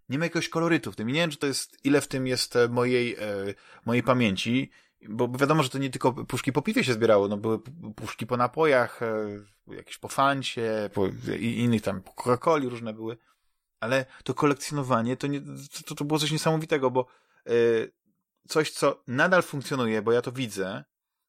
nie 0.09 0.19
ma 0.19 0.25
jakiegoś 0.25 0.49
kolorytu 0.49 0.93
w 0.93 0.97
tym. 0.97 1.11
I 1.11 1.13
nie 1.13 1.21
wiem, 1.21 1.31
czy 1.31 1.39
to 1.39 1.47
jest, 1.47 1.77
ile 1.85 2.01
w 2.01 2.09
tym 2.09 2.27
jest 2.27 2.57
e, 2.57 2.69
mojej, 2.69 3.15
e, 3.15 3.55
mojej 3.87 4.03
pamięci, 4.03 4.71
bo 5.09 5.29
wiadomo, 5.29 5.63
że 5.63 5.69
to 5.69 5.79
nie 5.79 5.91
tylko 5.91 6.13
puszki 6.13 6.53
po 6.53 6.63
piwie 6.63 6.85
się 6.85 6.93
zbierało, 6.93 7.29
no 7.29 7.37
były 7.37 7.59
puszki 7.97 8.27
po 8.27 8.37
napojach, 8.37 9.01
jakieś 9.67 9.99
po 9.99 10.09
fancie, 10.09 10.91
po 10.95 11.07
i 11.39 11.59
innych 11.59 11.83
tam, 11.83 12.03
po 12.03 12.13
Coca-Coli 12.13 12.69
różne 12.69 12.93
były. 12.93 13.17
Ale 13.81 14.07
to 14.25 14.35
kolekcjonowanie 14.35 15.17
to, 15.17 15.27
nie, 15.27 15.41
to, 15.87 15.95
to 15.95 16.05
było 16.05 16.19
coś 16.19 16.33
niesamowitego, 16.33 16.91
bo 16.91 17.07
Y, 17.07 17.28
coś, 18.49 18.71
co 18.71 19.03
nadal 19.07 19.43
funkcjonuje, 19.43 20.03
bo 20.03 20.13
ja 20.13 20.23
to 20.23 20.33
widzę, 20.33 20.85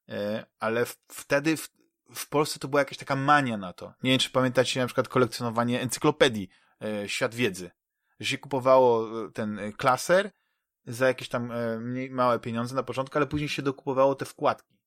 y, 0.09 0.13
ale 0.59 0.86
wtedy 1.07 1.57
w, 1.57 1.70
w 2.15 2.30
Polsce 2.30 2.59
to 2.59 2.67
była 2.67 2.82
jakaś 2.82 2.97
taka 2.97 3.15
mania 3.15 3.57
na 3.57 3.74
to. 3.74 3.93
Nie 4.03 4.11
wiem, 4.11 4.20
czy 4.20 4.30
pamiętacie 4.30 4.80
na 4.80 4.86
przykład 4.86 5.07
kolekcjonowanie 5.07 5.82
encyklopedii 5.82 6.49
y, 7.03 7.09
Świat 7.09 7.36
Wiedzy. 7.36 7.72
Że 8.20 8.28
się 8.28 8.38
kupowało 8.38 9.07
ten 9.32 9.74
klaser 9.78 10.32
za 10.86 11.07
jakieś 11.07 11.30
tam 11.30 11.53
mniej, 11.80 12.09
małe 12.09 12.39
pieniądze 12.39 12.76
na 12.76 12.84
początku, 12.84 13.17
ale 13.17 13.28
później 13.28 13.49
się 13.49 13.61
dokupowało 13.61 14.15
te 14.15 14.26
wkładki. 14.26 14.80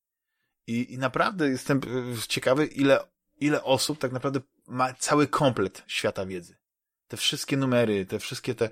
I, 0.66 0.94
i 0.94 0.98
naprawdę 0.98 1.48
jestem 1.48 1.80
ciekawy, 2.28 2.66
ile, 2.66 2.98
ile 3.40 3.64
osób 3.64 3.98
tak 3.98 4.12
naprawdę 4.12 4.40
ma 4.66 4.94
cały 4.94 5.26
komplet 5.26 5.84
świata 5.86 6.26
wiedzy 6.26 6.61
te 7.12 7.16
wszystkie 7.16 7.56
numery, 7.56 8.06
te 8.06 8.18
wszystkie 8.18 8.54
te 8.54 8.64
e, 8.64 8.70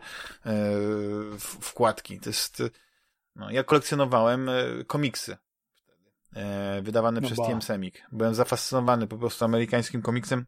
wkładki. 1.38 2.20
To 2.20 2.30
jest, 2.30 2.62
no, 3.36 3.51
ja 3.51 3.64
kolekcjonowałem 3.64 4.49
e, 4.49 4.84
komiksy 4.86 5.36
e, 6.36 6.82
wydawane 6.82 7.20
no 7.20 7.26
przez 7.26 7.38
TM 7.38 7.62
Semik. 7.62 8.03
Byłem 8.12 8.34
zafascynowany 8.34 9.07
po 9.07 9.18
prostu 9.18 9.45
amerykańskim 9.45 10.03
komiksem, 10.03 10.47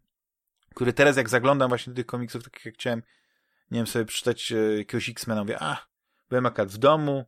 który 0.74 0.93
teraz 0.93 1.16
jak 1.16 1.28
zaglądam 1.28 1.68
właśnie 1.68 1.93
do 1.93 1.97
tych 1.97 2.07
komiksów, 2.07 2.45
takich 2.45 2.64
jak 2.64 2.74
chciałem, 2.74 3.03
nie 3.70 3.78
wiem, 3.78 3.86
sobie 3.86 4.05
przeczytać 4.05 4.53
e, 4.53 4.78
jakiegoś 4.78 5.09
X-Mena, 5.09 5.40
mówię, 5.40 5.62
a, 5.62 5.86
byłem 6.28 6.47
akurat 6.47 6.68
w 6.68 6.78
domu, 6.78 7.24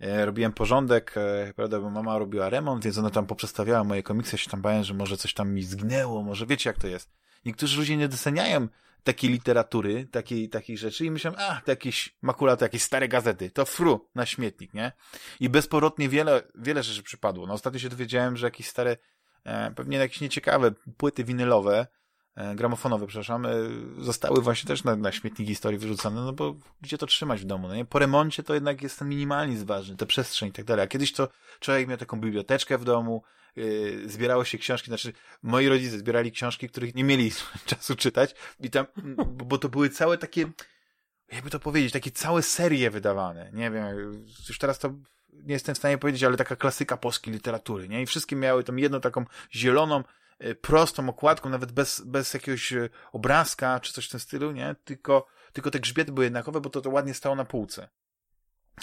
e, 0.00 0.26
robiłem 0.26 0.52
porządek, 0.52 1.14
e, 1.16 1.52
prawda, 1.56 1.80
bo 1.80 1.90
mama 1.90 2.18
robiła 2.18 2.50
remont, 2.50 2.84
więc 2.84 2.98
ona 2.98 3.10
tam 3.10 3.26
poprzestawiała 3.26 3.84
moje 3.84 4.02
komiksy, 4.02 4.34
ja 4.34 4.38
się 4.38 4.50
tam 4.50 4.62
bałem, 4.62 4.84
że 4.84 4.94
może 4.94 5.16
coś 5.16 5.34
tam 5.34 5.54
mi 5.54 5.62
zgnęło, 5.62 6.22
może 6.22 6.46
wiecie 6.46 6.70
jak 6.70 6.78
to 6.78 6.86
jest. 6.86 7.10
Niektórzy 7.44 7.78
ludzie 7.78 7.96
nie 7.96 8.08
doceniają 8.08 8.68
takiej 9.04 9.30
literatury, 9.30 10.06
takiej, 10.06 10.48
takiej 10.48 10.78
rzeczy 10.78 11.04
i 11.04 11.10
myślałem, 11.10 11.40
a, 11.40 11.60
to 11.60 11.70
jakieś 11.70 12.16
makulaty, 12.22 12.64
jakieś 12.64 12.82
stare 12.82 13.08
gazety, 13.08 13.50
to 13.50 13.64
fru, 13.64 14.08
na 14.14 14.26
śmietnik, 14.26 14.74
nie? 14.74 14.92
I 15.40 15.48
bezpowrotnie 15.48 16.08
wiele, 16.08 16.42
wiele 16.54 16.82
rzeczy 16.82 17.02
przypadło. 17.02 17.46
No 17.46 17.54
ostatnio 17.54 17.80
się 17.80 17.88
dowiedziałem, 17.88 18.36
że 18.36 18.46
jakieś 18.46 18.68
stare, 18.68 18.96
e, 19.44 19.70
pewnie 19.70 19.98
jakieś 19.98 20.20
nieciekawe 20.20 20.70
płyty 20.96 21.24
winylowe, 21.24 21.86
gramofonowe, 22.54 23.06
przepraszam, 23.06 23.46
e, 23.46 23.50
zostały 23.98 24.42
właśnie 24.42 24.68
też 24.68 24.84
na, 24.84 24.96
na 24.96 25.12
śmietnik 25.12 25.48
historii 25.48 25.78
wyrzucone, 25.78 26.20
no 26.20 26.32
bo 26.32 26.56
gdzie 26.80 26.98
to 26.98 27.06
trzymać 27.06 27.40
w 27.40 27.44
domu, 27.44 27.68
no 27.68 27.74
nie? 27.74 27.84
Po 27.84 27.98
remoncie 27.98 28.42
to 28.42 28.54
jednak 28.54 28.82
jest 28.82 28.98
ten 28.98 29.08
minimalizm 29.08 29.66
ważny, 29.66 29.96
te 29.96 30.06
przestrzeń 30.06 30.48
i 30.48 30.52
tak 30.52 30.64
dalej, 30.64 30.84
a 30.84 30.86
kiedyś 30.86 31.12
to 31.12 31.28
człowiek 31.60 31.88
miał 31.88 31.98
taką 31.98 32.20
biblioteczkę 32.20 32.78
w 32.78 32.84
domu, 32.84 33.22
yy, 33.56 34.08
zbierało 34.08 34.44
się 34.44 34.58
książki, 34.58 34.86
znaczy 34.88 35.12
moi 35.42 35.68
rodzice 35.68 35.98
zbierali 35.98 36.32
książki, 36.32 36.68
których 36.68 36.94
nie 36.94 37.04
mieli 37.04 37.32
czasu 37.66 37.96
czytać 37.96 38.34
i 38.60 38.70
tam, 38.70 38.86
bo, 39.26 39.58
to 39.58 39.68
były 39.68 39.90
całe 39.90 40.18
takie, 40.18 40.50
jakby 41.32 41.50
to 41.50 41.60
powiedzieć, 41.60 41.92
takie 41.92 42.10
całe 42.10 42.42
serie 42.42 42.90
wydawane, 42.90 43.50
nie 43.52 43.70
wiem, 43.70 43.96
już 44.48 44.58
teraz 44.58 44.78
to 44.78 44.94
nie 45.32 45.52
jestem 45.52 45.74
w 45.74 45.78
stanie 45.78 45.98
powiedzieć, 45.98 46.24
ale 46.24 46.36
taka 46.36 46.56
klasyka 46.56 46.96
polskiej 46.96 47.34
literatury, 47.34 47.88
nie? 47.88 48.02
I 48.02 48.06
wszystkie 48.06 48.36
miały 48.36 48.64
tam 48.64 48.78
jedną 48.78 49.00
taką 49.00 49.24
zieloną, 49.52 49.98
e, 49.98 50.02
prostą 50.60 51.08
okładką, 51.08 51.48
nawet 51.48 51.72
bez, 51.72 52.00
bez 52.00 52.34
jakiegoś 52.34 52.72
e, 52.72 52.88
obrazka 53.12 53.80
czy 53.80 53.92
coś 53.92 54.06
w 54.06 54.10
tym 54.10 54.20
stylu, 54.20 54.52
nie? 54.52 54.76
Tylko, 54.84 55.26
tylko 55.52 55.70
te 55.70 55.80
grzbiety 55.80 56.12
były 56.12 56.26
jednakowe, 56.26 56.60
bo 56.60 56.70
to, 56.70 56.80
to 56.80 56.90
ładnie 56.90 57.14
stało 57.14 57.34
na 57.34 57.44
półce. 57.44 57.88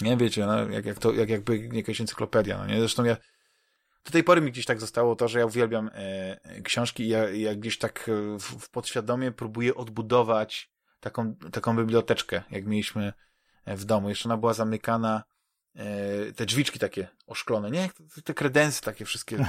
Nie 0.00 0.16
wiecie, 0.16 0.46
no, 0.46 0.68
jak, 0.68 0.86
jak 0.86 0.98
to, 0.98 1.12
jak 1.12 1.28
jakby 1.28 1.58
jakaś 1.58 2.00
encyklopedia, 2.00 2.58
no 2.58 2.66
nie? 2.66 2.78
Zresztą 2.78 3.04
ja, 3.04 3.16
do 4.04 4.10
tej 4.10 4.24
pory 4.24 4.40
mi 4.40 4.52
gdzieś 4.52 4.66
tak 4.66 4.80
zostało 4.80 5.16
to, 5.16 5.28
że 5.28 5.38
ja 5.38 5.46
uwielbiam 5.46 5.90
e, 5.92 6.60
książki 6.62 7.02
i 7.02 7.08
ja, 7.08 7.30
ja 7.30 7.54
gdzieś 7.54 7.78
tak 7.78 8.08
e, 8.08 8.38
w, 8.38 8.42
w 8.42 8.70
podświadomie 8.70 9.32
próbuję 9.32 9.74
odbudować 9.74 10.70
taką, 11.00 11.34
taką 11.52 11.76
biblioteczkę, 11.76 12.42
jak 12.50 12.66
mieliśmy 12.66 13.12
w 13.66 13.84
domu. 13.84 14.08
Jeszcze 14.08 14.28
ona 14.28 14.36
była 14.36 14.54
zamykana 14.54 15.22
E, 15.22 15.35
te 16.36 16.46
drzwiczki 16.46 16.78
takie 16.78 17.08
oszklone, 17.26 17.70
nie? 17.70 17.90
Te 18.24 18.34
kredensy 18.34 18.82
takie 18.82 19.04
wszystkie 19.04 19.46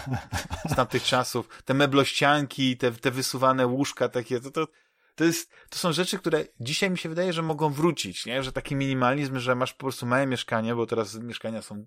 z 0.69 0.75
tamtych 0.75 1.03
czasów, 1.13 1.63
te 1.65 1.73
meblościanki, 1.73 2.77
te, 2.77 2.91
te 2.91 3.11
wysuwane 3.11 3.67
łóżka 3.67 4.09
takie, 4.09 4.39
to, 4.39 4.51
to, 4.51 4.67
to 5.15 5.23
jest, 5.23 5.51
to 5.69 5.77
są 5.79 5.93
rzeczy, 5.93 6.19
które 6.19 6.45
dzisiaj 6.59 6.91
mi 6.91 6.97
się 6.97 7.09
wydaje, 7.09 7.33
że 7.33 7.41
mogą 7.41 7.73
wrócić, 7.73 8.25
nie? 8.25 8.43
Że 8.43 8.51
taki 8.51 8.75
minimalizm, 8.75 9.39
że 9.39 9.55
masz 9.55 9.73
po 9.73 9.79
prostu 9.79 10.05
małe 10.05 10.27
mieszkanie, 10.27 10.75
bo 10.75 10.85
teraz 10.85 11.15
mieszkania 11.15 11.61
są 11.61 11.85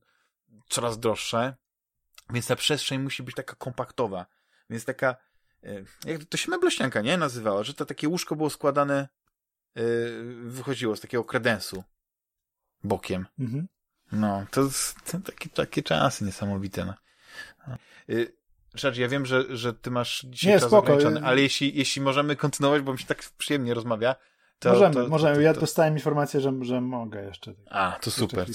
coraz 0.68 0.99
droższe, 0.99 1.57
więc 2.30 2.47
ta 2.47 2.57
przestrzeń 2.57 3.01
musi 3.01 3.22
być 3.22 3.34
taka 3.34 3.55
kompaktowa, 3.55 4.26
więc 4.70 4.84
taka, 4.84 5.16
e, 5.64 5.84
jak 6.05 6.24
to 6.24 6.36
się 6.36 6.51
meblościanka, 6.51 7.01
nie? 7.01 7.16
Nazywało, 7.16 7.64
że 7.64 7.74
to 7.74 7.86
takie 7.86 8.09
łóżko 8.09 8.36
było 8.36 8.51
składane, 8.51 9.09
e, 9.76 9.82
wychodziło 10.45 10.97
z 10.97 11.01
takiego 11.01 11.24
kredensu 11.24 11.84
bokiem. 12.84 13.26
Mhm. 13.38 13.68
No, 14.12 14.46
to, 14.50 14.68
to 15.11 15.20
takie, 15.20 15.48
takie 15.48 15.82
czasy 15.82 16.24
niesamowite. 16.24 16.84
No. 16.84 16.94
Y, 18.11 18.40
Rzecz, 18.74 18.96
ja 18.96 19.08
wiem, 19.08 19.26
że, 19.26 19.56
że 19.56 19.74
ty 19.74 19.90
masz 19.90 20.26
dzisiaj 20.28 20.52
Nie, 20.52 20.61
czas 20.61 20.68
spoko. 20.68 20.82
ograniczony, 20.82 21.26
ale 21.26 21.40
jeśli, 21.40 21.78
jeśli 21.78 22.02
możemy 22.02 22.36
kontynuować, 22.36 22.82
bo 22.82 22.92
mi 22.92 22.98
się 22.98 23.06
tak 23.06 23.24
przyjemnie 23.38 23.74
rozmawia, 23.74 24.16
to... 24.58 24.72
Możemy, 24.72 24.94
to, 24.94 25.08
możemy. 25.08 25.34
To, 25.34 25.40
ja 25.40 25.54
dostałem 25.54 25.94
informację, 25.94 26.40
że, 26.40 26.52
że 26.61 26.80
mogę 26.80 27.24
jeszcze. 27.24 27.54
A, 27.70 27.98
to 28.02 28.11
super. 28.11 28.46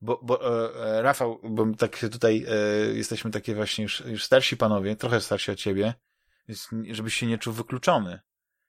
Bo, 0.00 0.20
bo 0.22 0.64
e, 0.66 0.98
e, 0.98 1.02
Rafał, 1.02 1.40
bo 1.42 1.66
tak 1.78 1.98
tutaj 2.12 2.46
e, 2.48 2.54
jesteśmy 2.94 3.30
takie 3.30 3.54
właśnie 3.54 3.82
już, 3.82 4.00
już 4.00 4.24
starsi 4.24 4.56
panowie, 4.56 4.96
trochę 4.96 5.20
starsi 5.20 5.50
od 5.50 5.58
ciebie, 5.58 5.94
więc 6.48 6.68
żebyś 6.90 7.14
się 7.14 7.26
nie 7.26 7.38
czuł 7.38 7.52
wykluczony, 7.52 8.20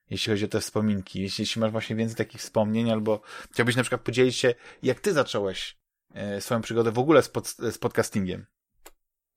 jeśli 0.09 0.33
chodzi 0.33 0.45
o 0.45 0.47
te 0.47 0.59
wspominki. 0.59 1.21
Jeśli, 1.21 1.41
jeśli 1.41 1.61
masz 1.61 1.71
właśnie 1.71 1.95
więcej 1.95 2.17
takich 2.17 2.41
wspomnień, 2.41 2.91
albo 2.91 3.21
chciałbyś 3.51 3.75
na 3.75 3.83
przykład 3.83 4.01
podzielić 4.01 4.35
się, 4.35 4.55
jak 4.83 4.99
ty 4.99 5.13
zacząłeś 5.13 5.78
swoją 6.39 6.61
przygodę 6.61 6.91
w 6.91 6.99
ogóle 6.99 7.21
z, 7.21 7.29
pod, 7.29 7.47
z 7.47 7.77
podcastingiem. 7.77 8.45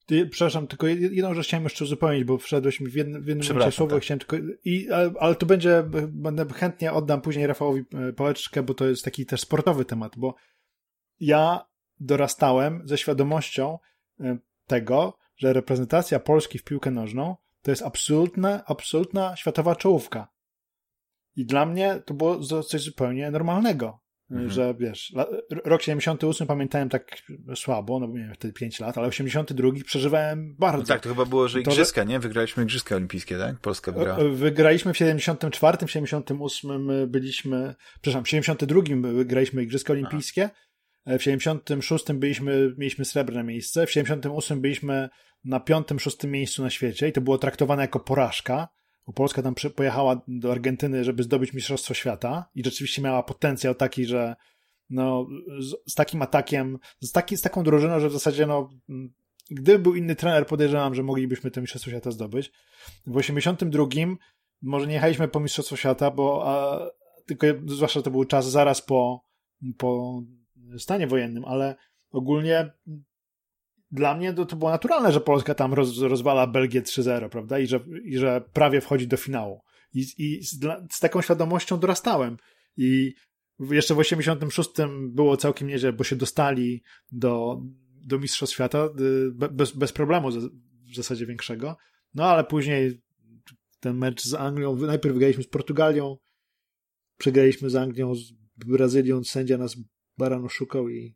Ty, 0.07 0.27
przepraszam, 0.27 0.67
tylko 0.67 0.87
jedną 0.87 1.35
rzecz 1.35 1.47
chciałem 1.47 1.65
jeszcze 1.65 1.85
uzupełnić, 1.85 2.25
bo 2.25 2.39
wszedłeś 2.39 2.81
mi 2.81 2.89
w 2.89 2.95
jednym, 2.95 3.23
w 3.23 3.27
jednym 3.27 3.73
słowo, 3.73 3.95
tak. 3.95 4.03
chciałem 4.03 4.19
tylko, 4.19 4.37
i, 4.65 4.91
ale, 4.91 5.13
ale 5.21 5.35
to 5.35 5.47
będzie, 5.47 5.85
będę 6.09 6.47
chętnie 6.55 6.93
oddam 6.93 7.21
później 7.21 7.47
Rafałowi 7.47 7.85
e, 7.95 8.13
pałeczkę, 8.13 8.63
bo 8.63 8.75
to 8.75 8.87
jest 8.87 9.05
taki 9.05 9.27
też 9.27 9.41
sportowy 9.41 9.85
temat, 9.85 10.13
bo 10.17 10.35
ja 11.21 11.67
dorastałem 12.01 12.83
ze 12.85 12.99
świadomością 12.99 13.79
e, 14.21 14.39
tego, 14.67 15.19
że 15.37 15.53
reprezentacja 15.53 16.21
Polski 16.21 16.59
w 16.59 16.65
piłkę 16.65 16.91
nożną 16.91 17.37
to 17.63 17.71
jest 17.71 17.83
absolutna, 17.83 18.65
absolutna 18.67 19.37
światowa 19.37 19.77
czołówka. 19.77 20.29
I 21.37 21.47
dla 21.47 21.67
mnie 21.67 22.03
to 22.07 22.15
było 22.15 22.63
coś 22.63 22.81
zupełnie 22.81 23.31
normalnego. 23.31 24.02
Mhm. 24.33 24.51
Że 24.51 24.75
wiesz, 24.79 25.15
rok 25.65 25.83
78 25.83 26.47
pamiętałem 26.47 26.89
tak 26.89 27.23
słabo, 27.55 28.01
no 28.01 28.09
bo 28.09 28.15
miałem 28.15 28.35
wtedy 28.35 28.55
5 28.55 28.81
lat, 28.81 28.99
ale 28.99 29.09
82 29.09 29.71
przeżywałem 29.85 30.57
bardzo. 30.59 30.79
No 30.79 30.85
tak, 30.85 31.01
to 31.01 31.09
chyba 31.09 31.25
było, 31.25 31.49
że 31.49 31.61
igrzyska, 31.61 32.05
nie? 32.05 32.21
Wygraliśmy 32.21 32.63
igrzyska 32.63 32.97
olimpijskie, 32.97 33.39
tak? 33.39 33.61
Polska 33.61 33.93
wygrała. 33.93 34.19
E, 34.19 34.29
wygraliśmy 34.29 34.93
w 34.93 34.97
74, 34.97 35.87
w 35.87 35.91
78 35.91 36.89
byliśmy, 37.09 37.75
przepraszam, 37.93 38.25
w 38.25 38.29
72 38.29 38.83
wygraliśmy 39.13 39.63
igrzyska 39.63 39.93
olimpijskie, 39.93 40.51
Aha. 41.07 41.19
w 41.19 41.23
76 41.23 42.13
byliśmy, 42.13 42.75
mieliśmy 42.79 43.05
srebrne 43.05 43.45
miejsce, 43.45 43.87
w 43.87 43.91
78 43.91 44.61
byliśmy 44.61 45.09
na 45.45 45.61
piątym, 45.61 46.01
szóstym 46.01 46.31
miejscu 46.31 46.63
na 46.63 46.71
świecie 46.71 47.09
i 47.09 47.13
to 47.13 47.21
było 47.21 47.39
traktowane 47.39 47.83
jako 47.83 48.01
porażka 48.01 48.69
bo 49.07 49.13
Polska 49.13 49.43
tam 49.43 49.55
pojechała 49.77 50.23
do 50.29 50.53
Argentyny, 50.53 51.05
żeby 51.05 51.23
zdobyć 51.23 51.53
Mistrzostwo 51.53 51.95
Świata 51.95 52.51
i 52.55 52.65
rzeczywiście 52.65 53.03
miała 53.03 53.23
potencjał 53.23 53.75
taki, 53.75 54.05
że 54.05 54.37
no, 54.91 55.27
z, 55.59 55.93
z 55.93 55.95
takim 55.95 56.23
atakiem, 56.23 56.79
z, 57.01 57.13
taki, 57.13 57.37
z 57.37 57.41
taką 57.41 57.63
drużyną, 57.63 58.01
że 58.01 58.09
w 58.09 58.13
zasadzie 58.13 58.47
no, 58.47 58.71
gdyby 59.51 59.79
był 59.79 59.95
inny 59.95 60.17
trener, 60.17 60.47
podejrzewam, 60.47 60.95
że 60.95 61.03
moglibyśmy 61.03 61.51
to 61.51 61.61
Mistrzostwo 61.61 61.91
Świata 61.91 62.11
zdobyć. 62.11 62.53
W 63.07 63.17
82 63.17 63.87
może 64.63 64.87
nie 64.87 64.95
jechaliśmy 64.95 65.29
po 65.29 65.41
Mistrzostwo 65.41 65.77
Świata, 65.77 66.11
bo 66.11 66.43
a, 66.47 66.81
tylko 67.27 67.47
zwłaszcza 67.67 68.03
to 68.03 68.11
był 68.11 68.25
czas 68.25 68.51
zaraz 68.51 68.83
po, 68.83 69.25
po 69.79 70.23
stanie 70.79 71.07
wojennym, 71.07 71.45
ale 71.45 71.77
ogólnie 72.11 72.73
dla 73.93 74.15
mnie 74.15 74.33
to, 74.33 74.47
to 74.47 74.57
było 74.57 74.71
naturalne, 74.71 75.13
że 75.13 75.21
Polska 75.21 75.55
tam 75.55 75.75
roz, 75.75 75.99
rozwala 75.99 76.47
Belgię 76.47 76.83
3-0, 76.83 77.29
prawda? 77.29 77.59
I 77.59 77.67
że, 77.67 77.81
I 78.05 78.19
że 78.19 78.45
prawie 78.53 78.81
wchodzi 78.81 79.07
do 79.07 79.17
finału. 79.17 79.61
I, 79.95 80.07
i 80.19 80.45
z, 80.45 80.61
z, 80.91 81.01
taką 81.01 81.23
świadomością 81.23 81.79
dorastałem. 81.79 82.37
I 82.77 83.15
jeszcze 83.71 83.95
w 83.95 83.99
86 83.99 84.71
było 85.09 85.37
całkiem 85.37 85.69
nieźle, 85.69 85.93
bo 85.93 86.05
się 86.05 86.17
dostali 86.17 86.83
do, 87.13 87.63
do 88.07 88.19
Mistrzostw 88.19 88.55
Świata 88.55 88.85
y, 88.85 89.49
bez, 89.51 89.73
bez 89.73 89.93
problemu 89.93 90.31
w 90.93 90.95
zasadzie 90.97 91.27
większego. 91.27 91.77
No 92.15 92.25
ale 92.25 92.45
później 92.45 93.03
ten 93.81 93.97
mecz 93.97 94.23
z 94.23 94.35
Anglią, 94.35 94.77
najpierw 94.77 95.15
wygraliśmy 95.15 95.43
z 95.43 95.49
Portugalią, 95.49 96.17
przegraliśmy 97.19 97.71
z 97.71 97.77
Anglią, 97.77 98.15
z 98.15 98.33
Brazylią, 98.57 99.25
sędzia 99.25 99.59
nas 99.59 99.77
barano 100.19 100.49
szukał 100.49 100.89
i 100.89 101.15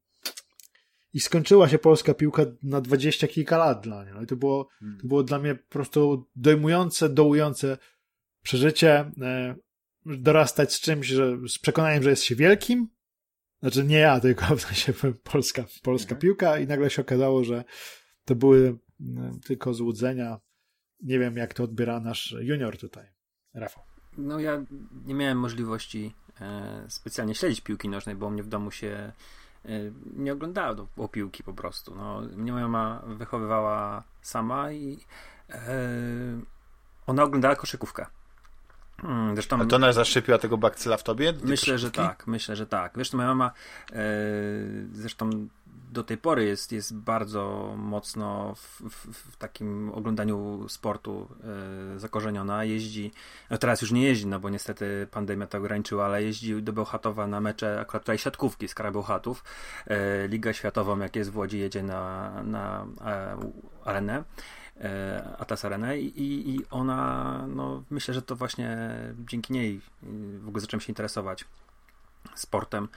i 1.17 1.21
skończyła 1.21 1.69
się 1.69 1.79
polska 1.79 2.15
piłka 2.15 2.43
na 2.63 2.81
dwadzieścia 2.81 3.29
kilka 3.29 3.59
lat 3.59 3.81
dla 3.81 4.05
niej. 4.05 4.15
No 4.15 4.23
i 4.23 4.27
to 4.27 4.37
było, 4.37 4.69
hmm. 4.79 4.99
to 5.01 5.09
było 5.09 5.23
dla 5.23 5.39
mnie 5.39 5.55
po 5.55 5.73
prostu 5.73 6.27
dojmujące, 6.37 7.09
dołujące 7.09 7.79
przeżycie, 8.43 9.11
e, 9.23 9.57
dorastać 10.07 10.75
z 10.75 10.81
czymś, 10.81 11.07
że 11.07 11.37
z 11.49 11.59
przekonaniem, 11.59 12.03
że 12.03 12.11
jest 12.11 12.23
się 12.23 12.35
wielkim, 12.35 12.89
znaczy 13.61 13.85
nie 13.85 13.99
ja, 13.99 14.21
tylko 14.21 14.45
w 14.57 14.61
sensie 14.61 14.93
polska, 15.23 15.65
polska 15.83 16.15
mhm. 16.15 16.21
piłka 16.21 16.59
i 16.59 16.67
nagle 16.67 16.91
się 16.91 17.03
okazało, 17.03 17.45
że 17.45 17.65
to 18.25 18.35
były 18.35 18.79
e, 19.01 19.39
tylko 19.45 19.75
złudzenia. 19.75 20.41
Nie 21.01 21.19
wiem, 21.19 21.37
jak 21.37 21.55
to 21.55 21.65
odbiera 21.65 22.01
nasz 22.01 22.37
junior 22.41 22.79
tutaj, 22.79 23.07
Rafał. 23.55 23.85
No 24.19 24.41
ja 24.41 24.65
nie 25.05 25.15
miałem 25.15 25.39
możliwości 25.39 26.15
e, 26.41 26.87
specjalnie 26.89 27.35
śledzić 27.35 27.61
piłki 27.61 27.89
nożnej, 27.89 28.17
bo 28.17 28.27
u 28.27 28.31
mnie 28.31 28.43
w 28.43 28.49
domu 28.49 28.71
się 28.71 29.13
nie 30.17 30.33
oglądała 30.33 30.75
do, 30.75 30.87
o 30.97 31.09
piłki 31.09 31.43
po 31.43 31.53
prostu. 31.53 31.95
No, 31.95 32.21
mnie 32.21 32.53
moja 32.53 32.69
mama 32.69 33.03
wychowywała 33.07 34.03
sama 34.23 34.73
i 34.73 34.99
e, 35.51 35.59
ona 37.07 37.23
oglądała 37.23 37.57
koszykówkę. 37.57 38.07
Hmm, 39.01 39.35
zresztą, 39.35 39.61
A 39.61 39.67
to 39.67 39.77
ona 39.77 39.93
zaszczepiła 39.93 40.39
tego 40.39 40.59
bakcyla 40.59 40.97
w 40.97 41.03
tobie? 41.03 41.33
Myślę, 41.43 41.79
że 41.79 41.91
tak, 41.91 42.27
myślę, 42.27 42.57
że 42.57 42.67
tak. 42.67 42.93
Wiesz, 42.97 43.13
moja 43.13 43.29
mama 43.29 43.51
e, 43.93 44.03
zresztą 44.93 45.49
do 45.97 46.05
tej 46.05 46.19
pory 46.19 46.45
jest, 46.45 46.73
jest 46.73 46.95
bardzo 46.95 47.75
mocno 47.77 48.55
w, 48.55 48.81
w, 48.91 49.33
w 49.33 49.37
takim 49.37 49.91
oglądaniu 49.95 50.69
sportu 50.69 51.29
e, 51.95 51.99
zakorzeniona. 51.99 52.65
Jeździ, 52.65 53.13
no 53.51 53.59
teraz 53.59 53.83
już 53.83 53.93
nie 53.93 54.03
jeździ, 54.03 54.27
no 54.27 54.41
bo 54.41 54.51
niestety 54.51 55.07
pandemia 55.11 55.47
to 55.47 55.59
ograniczyła, 55.59 56.05
ale 56.05 56.23
jeździ 56.23 56.63
do 56.63 56.73
Bełchatowa 56.73 57.27
na 57.27 57.41
mecze 57.41 57.81
akurat 57.81 58.03
tutaj 58.03 58.19
siatkówki 58.19 58.69
z 58.69 58.75
Bełchatów. 58.93 59.45
E, 59.87 60.29
Liga 60.29 60.53
Światową, 60.53 60.99
jak 60.99 61.17
jest 61.17 61.31
w 61.31 61.37
Łodzi, 61.37 61.59
jedzie 61.59 61.83
na, 61.83 62.33
na 62.43 62.87
e, 63.07 63.37
arenę. 63.85 64.25
E, 64.81 65.37
Atas 65.39 65.65
Arenę 65.65 65.99
i, 65.99 66.51
i 66.51 66.61
ona, 66.71 67.45
no 67.49 67.83
myślę, 67.91 68.15
że 68.15 68.23
to 68.23 68.37
właśnie 68.37 68.79
dzięki 69.27 69.53
niej 69.53 69.81
w 70.39 70.49
ogóle 70.49 70.61
zacząłem 70.61 70.81
się 70.81 70.91
interesować 70.91 71.45
sportem. 72.35 72.89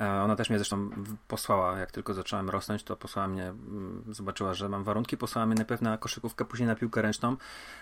E, 0.00 0.10
ona 0.10 0.36
też 0.36 0.50
mnie 0.50 0.58
zresztą 0.58 0.90
posłała, 1.28 1.78
jak 1.78 1.92
tylko 1.92 2.14
zacząłem 2.14 2.50
rosnąć, 2.50 2.82
to 2.82 2.96
posłała 2.96 3.28
mnie, 3.28 3.46
mm, 3.46 4.04
zobaczyła, 4.10 4.54
że 4.54 4.68
mam 4.68 4.84
warunki, 4.84 5.16
posłała 5.16 5.46
mnie 5.46 5.54
najpierw 5.54 5.82
na 5.82 5.98
koszykówkę, 5.98 6.44
później 6.44 6.66
na 6.66 6.74
piłkę 6.74 7.02
ręczną. 7.02 7.36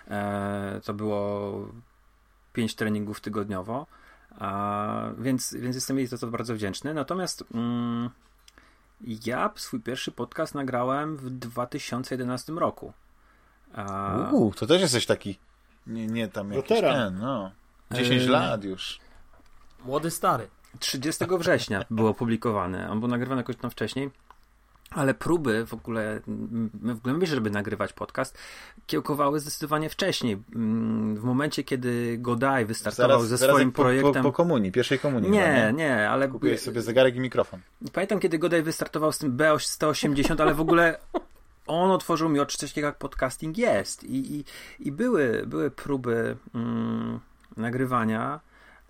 E, 0.09 0.81
to 0.85 0.95
było 0.95 1.53
5 2.53 2.75
treningów 2.75 3.21
tygodniowo, 3.21 3.87
więc, 5.19 5.55
więc 5.55 5.75
jestem 5.75 5.99
jej 5.99 6.07
za 6.07 6.19
to 6.19 6.27
bardzo 6.27 6.55
wdzięczny. 6.55 6.95
Natomiast 6.95 7.45
mm, 7.55 8.11
ja 9.27 9.51
swój 9.57 9.81
pierwszy 9.81 10.13
podcast 10.13 10.55
nagrałem 10.55 11.17
w 11.17 11.31
2011 11.31 12.53
roku. 12.53 12.93
Uuu, 14.33 14.53
to 14.53 14.67
też 14.67 14.81
jesteś 14.81 15.07
taki 15.07 15.39
nie, 15.87 16.07
nie 16.07 16.29
tam 16.29 16.53
jakiś 16.53 16.81
ten, 16.81 17.19
no. 17.19 17.51
10 17.91 18.27
lat 18.27 18.65
już. 18.65 18.99
Młody 19.85 20.11
stary. 20.11 20.49
30 20.79 21.25
września 21.39 21.85
było 21.91 22.11
opublikowane. 22.11 22.91
On 22.91 23.01
był 23.01 23.09
nagrywany 23.09 23.41
jakoś 23.41 23.57
tam 23.57 23.71
wcześniej. 23.71 24.11
Ale 24.95 25.15
próby 25.15 25.67
w 25.67 25.75
ogóle, 25.75 26.21
w 26.75 26.99
ogóle 26.99 27.15
myślę, 27.15 27.35
żeby 27.35 27.51
nagrywać 27.51 27.93
podcast, 27.93 28.39
kiełkowały 28.87 29.41
zdecydowanie 29.41 29.89
wcześniej. 29.91 30.43
Mm, 30.55 31.17
w 31.17 31.25
momencie, 31.25 31.65
kiedy 31.65 32.19
Godaj 32.19 32.67
wystartował 32.67 33.19
zaraz, 33.19 33.29
ze 33.29 33.37
zaraz 33.37 33.55
swoim 33.55 33.73
po, 33.73 33.83
projektem. 33.83 34.23
Po, 34.23 34.23
po, 34.23 34.33
komunii, 34.33 34.73
pierwszej 34.73 34.99
komunii. 34.99 35.31
Nie, 35.31 35.39
nie, 35.39 35.73
nie, 35.73 36.11
ale. 36.11 36.29
Kupiłeś 36.29 36.61
sobie 36.61 36.83
zegarek 36.83 37.17
i 37.17 37.21
mikrofon. 37.21 37.61
Pamiętam, 37.93 38.21
kiedy 38.21 38.39
Godaj 38.39 38.63
wystartował 38.63 39.13
z 39.13 39.19
tym 39.19 39.37
B180, 39.37 40.43
ale 40.43 40.55
w 40.55 40.61
ogóle 40.61 40.99
on 41.67 41.91
otworzył 41.91 42.29
mi 42.29 42.41
oczy 42.41 42.59
coś 42.59 42.71
takiego 42.71 42.87
jak 42.87 42.99
podcasting 42.99 43.59
jest. 43.59 44.05
I, 44.05 44.37
i, 44.37 44.45
i 44.81 44.93
były, 44.93 45.45
były 45.47 45.71
próby 45.71 46.37
mm, 46.55 47.21
nagrywania 47.57 48.41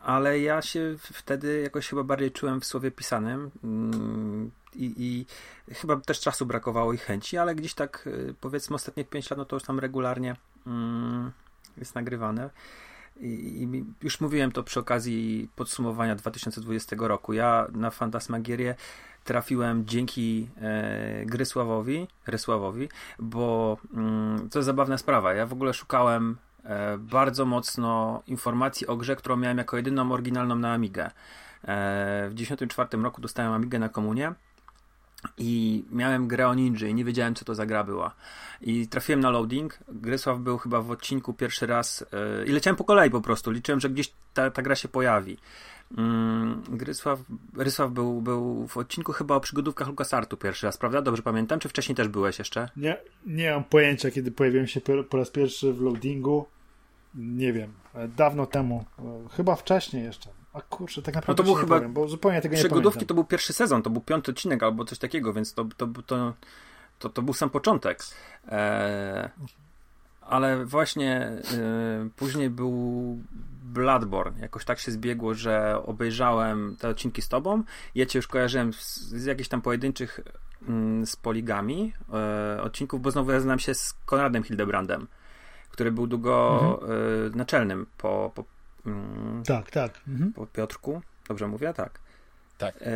ale 0.03 0.41
ja 0.41 0.63
się 0.63 0.95
wtedy 0.99 1.61
jakoś 1.61 1.89
chyba 1.89 2.05
bardziej 2.05 2.33
czułem 2.33 2.61
w 2.61 2.65
słowie 2.65 2.91
pisanym 2.91 3.51
mm, 3.65 4.51
i, 4.75 4.95
i 4.99 5.27
chyba 5.75 5.97
też 5.97 6.21
czasu 6.21 6.47
brakowało 6.47 6.93
i 6.93 6.99
chęci, 6.99 7.39
ale 7.39 7.55
gdzieś 7.55 7.75
tak 7.75 8.07
y, 8.07 8.35
powiedzmy 8.41 8.77
ostatnie 8.77 9.05
5 9.05 9.31
lat, 9.31 9.39
no 9.39 9.45
to 9.45 9.57
już 9.57 9.63
tam 9.63 9.79
regularnie 9.79 10.37
mm, 10.67 11.33
jest 11.77 11.95
nagrywane. 11.95 12.51
I, 13.21 13.29
I, 13.63 13.85
już 14.03 14.21
mówiłem 14.21 14.53
to 14.53 14.63
przy 14.63 14.81
okazji 14.81 15.49
podsumowania 15.57 16.15
2020 16.15 16.97
roku. 16.99 17.33
Ja 17.33 17.67
na 17.73 17.91
Fantasmagierię 17.91 18.75
trafiłem 19.25 19.87
dzięki 19.87 20.49
e, 20.61 21.27
Grysławowi, 21.27 22.09
Rysławowi, 22.27 22.89
bo 23.19 23.77
mm, 23.95 24.49
to 24.51 24.59
jest 24.59 24.67
zabawna 24.67 24.99
sprawa. 24.99 25.35
Ja 25.35 25.47
w 25.47 25.53
ogóle 25.53 25.75
szukałem 25.75 26.37
bardzo 26.99 27.45
mocno 27.45 28.23
informacji 28.27 28.87
o 28.87 28.97
grze, 28.97 29.17
którą 29.17 29.37
miałem 29.37 29.59
jako 29.59 29.77
jedyną 29.77 30.13
oryginalną 30.13 30.57
na 30.57 30.73
Amigę. 30.73 31.05
E, 31.05 31.11
w 32.29 32.35
1994 32.35 33.03
roku 33.03 33.21
dostałem 33.21 33.53
Amigę 33.53 33.79
na 33.79 33.89
komunię 33.89 34.35
i 35.39 35.85
miałem 35.91 36.29
grę 36.29 36.49
o 36.49 36.55
ninja 36.55 36.89
i 36.89 36.95
nie 36.95 37.05
wiedziałem, 37.05 37.35
co 37.35 37.45
to 37.45 37.55
za 37.55 37.67
gra 37.67 37.85
była. 37.85 38.15
I 38.61 38.89
trafiłem 38.89 39.21
na 39.21 39.31
loading. 39.31 39.79
Grysław 39.89 40.39
był 40.39 40.59
chyba 40.59 40.81
w 40.81 40.91
odcinku 40.91 41.35
pierwszy 41.35 41.67
raz 41.67 42.05
e, 42.13 42.45
i 42.47 42.53
leciałem 42.53 42.77
po 42.77 42.85
kolei 42.85 43.11
po 43.11 43.21
prostu. 43.21 43.51
Liczyłem, 43.51 43.81
że 43.81 43.91
gdzieś 43.91 44.13
ta, 44.35 44.51
ta 44.51 44.63
gra 44.63 44.75
się 44.77 44.89
pojawi. 44.89 45.39
Mm, 45.99 46.63
Grysław, 46.69 47.21
Rysław 47.57 47.91
był, 47.91 48.23
był 48.23 48.67
w 48.67 48.77
odcinku 48.77 49.13
chyba 49.13 49.37
o 49.37 49.41
przygodówkach 49.41 49.89
LucasArtu 49.89 50.37
pierwszy 50.37 50.67
raz, 50.67 50.77
prawda? 50.77 51.03
Dobrze 51.03 51.23
pamiętam? 51.23 51.59
Czy 51.59 51.69
wcześniej 51.69 51.97
też 51.97 52.09
byłeś 52.09 52.39
jeszcze? 52.39 52.69
Nie, 52.77 52.97
nie 53.27 53.51
mam 53.51 53.65
pojęcia, 53.65 54.11
kiedy 54.11 54.31
pojawiłem 54.31 54.67
się 54.67 54.81
po 55.11 55.17
raz 55.17 55.31
pierwszy 55.31 55.73
w 55.73 55.81
loadingu. 55.81 56.47
Nie 57.15 57.53
wiem. 57.53 57.73
Dawno 58.17 58.47
temu. 58.47 58.85
Chyba 59.37 59.57
wcześniej 59.57 60.05
jeszcze. 60.05 60.31
A 60.53 60.61
kurczę, 60.61 61.03
tak 61.03 61.15
naprawdę 61.15 61.43
no 61.43 61.47
to 61.47 61.53
był 61.53 61.61
chyba 61.61 61.77
powiem, 61.77 61.93
bo 61.93 62.09
zupełnie 62.09 62.41
tego 62.41 62.55
nie 62.55 62.61
Przygodówki 62.61 63.07
to 63.07 63.15
był 63.15 63.25
pierwszy 63.25 63.53
sezon, 63.53 63.83
to 63.83 63.91
był 63.91 64.01
piąty 64.03 64.31
odcinek 64.31 64.63
albo 64.63 64.85
coś 64.85 64.99
takiego, 64.99 65.33
więc 65.33 65.55
to, 65.55 65.65
to, 65.77 65.87
to, 66.07 66.35
to, 66.99 67.09
to 67.09 67.23
był 67.23 67.35
sam 67.35 67.51
początek. 67.51 67.99
Eee, 68.49 69.29
ale 70.27 70.65
właśnie 70.65 71.17
e, 71.21 71.41
później 72.17 72.51
był 72.51 73.19
Bloodborne. 73.63 74.41
Jakoś 74.41 74.65
tak 74.65 74.79
się 74.79 74.93
zbiegło, 74.93 75.35
że 75.35 75.83
obejrzałem 75.87 76.77
te 76.81 76.89
odcinki 76.89 77.23
z 77.23 77.29
tobą. 77.29 77.63
Ja 77.95 78.07
cię 78.07 78.19
już 78.19 78.29
kojarzyłem 78.29 78.73
z, 78.73 78.99
z 78.99 79.25
jakichś 79.25 79.49
tam 79.49 79.63
pojedynczych 79.63 80.21
mm, 80.69 81.07
z 81.07 81.17
poligami 81.17 81.93
e, 82.13 82.63
odcinków, 82.63 83.03
bo 83.03 83.11
znowu 83.11 83.31
ja 83.31 83.41
znam 83.41 83.59
się 83.59 83.75
z 83.75 83.95
Konradem 84.07 84.43
Hildebrandem, 84.43 85.07
który 85.71 85.93
był 85.93 86.07
długo 86.07 86.61
mhm. 86.63 86.93
e, 87.33 87.37
naczelnym 87.37 87.87
po, 87.99 88.33
po 88.35 88.45
mm, 88.87 89.43
tak, 89.43 89.71
tak. 89.71 90.01
Mhm. 90.09 90.33
po 90.33 90.47
Piotrku. 90.47 91.03
Dobrze 91.29 91.49
mówię? 91.49 91.73
Tak. 91.75 92.01
Tak. 92.63 92.75
E, 92.83 92.89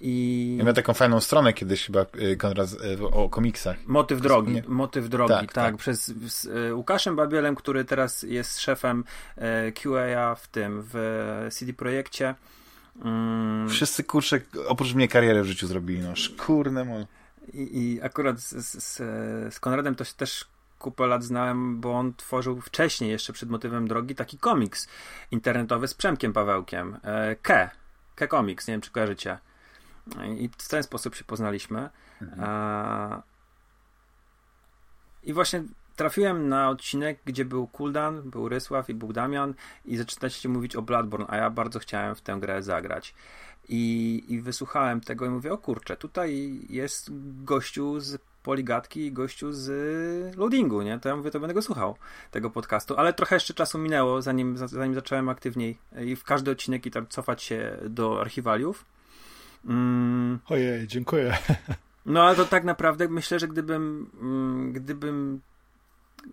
I... 0.00 0.58
Ja 0.64 0.72
taką 0.72 0.94
fajną 0.94 1.20
stronę 1.20 1.52
kiedyś 1.52 1.86
chyba 1.86 2.00
e, 2.00 2.36
Konrad, 2.36 2.68
e, 3.00 3.04
o 3.04 3.28
komiksach. 3.28 3.76
Motyw 3.86 4.20
drogi. 4.20 4.52
Nie... 4.52 4.62
Motyw 4.68 5.08
drogi, 5.08 5.34
tak, 5.34 5.40
tak. 5.40 5.52
tak. 5.52 5.76
Przez 5.76 6.06
z, 6.06 6.48
Łukaszem 6.72 7.16
Babielem, 7.16 7.54
który 7.54 7.84
teraz 7.84 8.22
jest 8.22 8.60
szefem 8.60 9.04
QA 9.82 10.34
w 10.34 10.48
tym, 10.48 10.82
w 10.92 11.48
CD 11.50 11.72
Projekcie. 11.72 12.34
Mm. 13.04 13.68
Wszyscy 13.68 14.04
kurczę, 14.04 14.40
oprócz 14.68 14.94
mnie 14.94 15.08
karierę 15.08 15.42
w 15.42 15.46
życiu 15.46 15.66
zrobili, 15.66 16.00
no 16.00 16.16
szkurne 16.16 16.84
mój. 16.84 17.06
I, 17.52 17.78
I 17.82 18.02
akurat 18.02 18.40
z, 18.40 18.82
z, 18.82 18.96
z 19.54 19.60
Konradem 19.60 19.94
to 19.94 20.04
się 20.04 20.14
też 20.14 20.44
kupę 20.78 21.06
lat 21.06 21.24
znałem, 21.24 21.80
bo 21.80 21.92
on 21.92 22.14
tworzył 22.14 22.60
wcześniej, 22.60 23.10
jeszcze 23.10 23.32
przed 23.32 23.50
motywem 23.50 23.88
drogi, 23.88 24.14
taki 24.14 24.38
komiks 24.38 24.88
internetowy 25.30 25.88
z 25.88 25.94
Przemkiem 25.94 26.32
Pawełkiem. 26.32 26.96
Ke 27.42 27.81
K-Comics, 28.14 28.68
nie 28.68 28.74
wiem 28.74 28.80
czy 28.80 28.90
kojarzycie. 28.90 29.38
I 30.38 30.50
w 30.58 30.68
ten 30.68 30.82
sposób 30.82 31.14
się 31.14 31.24
poznaliśmy. 31.24 31.90
Mhm. 32.22 33.22
I 35.22 35.32
właśnie 35.32 35.62
trafiłem 35.96 36.48
na 36.48 36.68
odcinek, 36.68 37.18
gdzie 37.24 37.44
był 37.44 37.66
Kuldan, 37.66 38.30
był 38.30 38.48
Rysław 38.48 38.90
i 38.90 38.94
był 38.94 39.12
Damian 39.12 39.54
i 39.84 39.96
zaczynaliście 39.96 40.48
mówić 40.48 40.76
o 40.76 40.82
Bloodborne, 40.82 41.26
a 41.28 41.36
ja 41.36 41.50
bardzo 41.50 41.78
chciałem 41.78 42.14
w 42.14 42.20
tę 42.20 42.36
grę 42.40 42.62
zagrać. 42.62 43.14
I, 43.68 44.24
I 44.28 44.40
wysłuchałem 44.40 45.00
tego 45.00 45.26
i 45.26 45.30
mówię, 45.30 45.52
o 45.52 45.58
kurczę, 45.58 45.96
tutaj 45.96 46.60
jest 46.68 47.10
gościu 47.44 48.00
z 48.00 48.18
poligatki 48.42 49.06
i 49.06 49.12
gościu 49.12 49.52
z 49.52 50.36
loadingu, 50.36 50.82
nie? 50.82 50.98
To 50.98 51.08
ja 51.08 51.16
mówię, 51.16 51.30
to 51.30 51.40
będę 51.40 51.54
go 51.54 51.62
słuchał, 51.62 51.96
tego 52.30 52.50
podcastu, 52.50 52.96
ale 52.96 53.12
trochę 53.12 53.36
jeszcze 53.36 53.54
czasu 53.54 53.78
minęło, 53.78 54.22
zanim, 54.22 54.56
zanim 54.68 54.94
zacząłem 54.94 55.28
aktywniej 55.28 55.78
i 56.04 56.16
w 56.16 56.24
każdy 56.24 56.50
odcinek 56.50 56.86
i 56.86 56.90
tam 56.90 57.06
cofać 57.06 57.42
się 57.42 57.78
do 57.88 58.20
archiwaliów. 58.20 58.84
Mm. 59.64 60.38
Ojej, 60.48 60.86
dziękuję. 60.86 61.38
No 62.06 62.22
ale 62.22 62.36
to 62.36 62.44
tak 62.44 62.64
naprawdę 62.64 63.08
myślę, 63.08 63.38
że 63.38 63.48
gdybym, 63.48 64.10
mm, 64.20 64.72
gdybym 64.72 65.40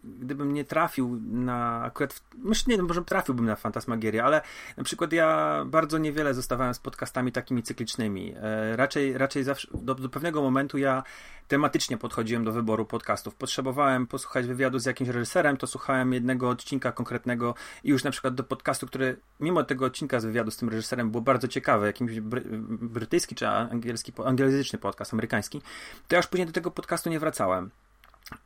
gdybym 0.04 0.54
nie 0.54 0.66
trafił 0.66 1.20
na 1.22 1.84
akurat, 1.84 2.22
myślę, 2.38 2.78
nie, 2.78 2.84
może 2.84 3.04
trafiłbym 3.04 3.46
na 3.46 3.56
Fantasmagierię, 3.56 4.24
ale 4.24 4.42
na 4.78 4.84
przykład 4.84 5.14
ja 5.14 5.62
bardzo 5.66 5.98
niewiele 5.98 6.34
zostawałem 6.34 6.74
z 6.74 6.80
podcastami 6.80 7.32
takimi 7.32 7.64
cyklicznymi. 7.64 8.34
E, 8.36 8.76
raczej, 8.76 9.18
raczej 9.18 9.44
zawsze, 9.44 9.68
do, 9.74 9.96
do, 9.96 10.10
pewnego 10.10 10.42
momentu 10.42 10.78
ja 10.78 11.04
tematycznie 11.48 11.98
podchodziłem 11.98 12.44
do 12.44 12.52
wyboru 12.52 12.86
podcastów. 12.86 13.36
Potrzebowałem 13.36 14.08
posłuchać 14.08 14.48
wywiadu 14.48 14.80
z 14.80 14.86
jakimś 14.86 15.10
reżyserem, 15.10 15.58
to 15.58 15.68
słuchałem 15.68 16.14
jednego 16.14 16.50
odcinka 16.50 16.92
konkretnego 16.92 17.56
i 17.84 17.90
już 17.90 18.04
na 18.04 18.12
przykład 18.12 18.36
do 18.36 18.44
podcastu, 18.44 18.88
który 18.88 19.20
mimo 19.40 19.64
tego 19.64 19.86
odcinka 19.86 20.20
z 20.20 20.26
wywiadu 20.26 20.52
z 20.52 20.58
tym 20.58 20.70
reżyserem 20.70 21.12
był 21.12 21.22
bardzo 21.22 21.48
ciekawy, 21.48 21.86
jakimś 21.86 22.20
bry, 22.20 22.42
brytyjski 22.70 23.36
czy 23.36 23.48
angielski, 23.48 24.14
angielski 24.26 24.78
podcast, 24.78 25.14
amerykański, 25.14 25.62
to 26.08 26.16
ja 26.16 26.18
już 26.18 26.28
później 26.28 26.48
do 26.48 26.54
tego 26.54 26.72
podcastu 26.72 27.10
nie 27.10 27.20
wracałem. 27.20 27.70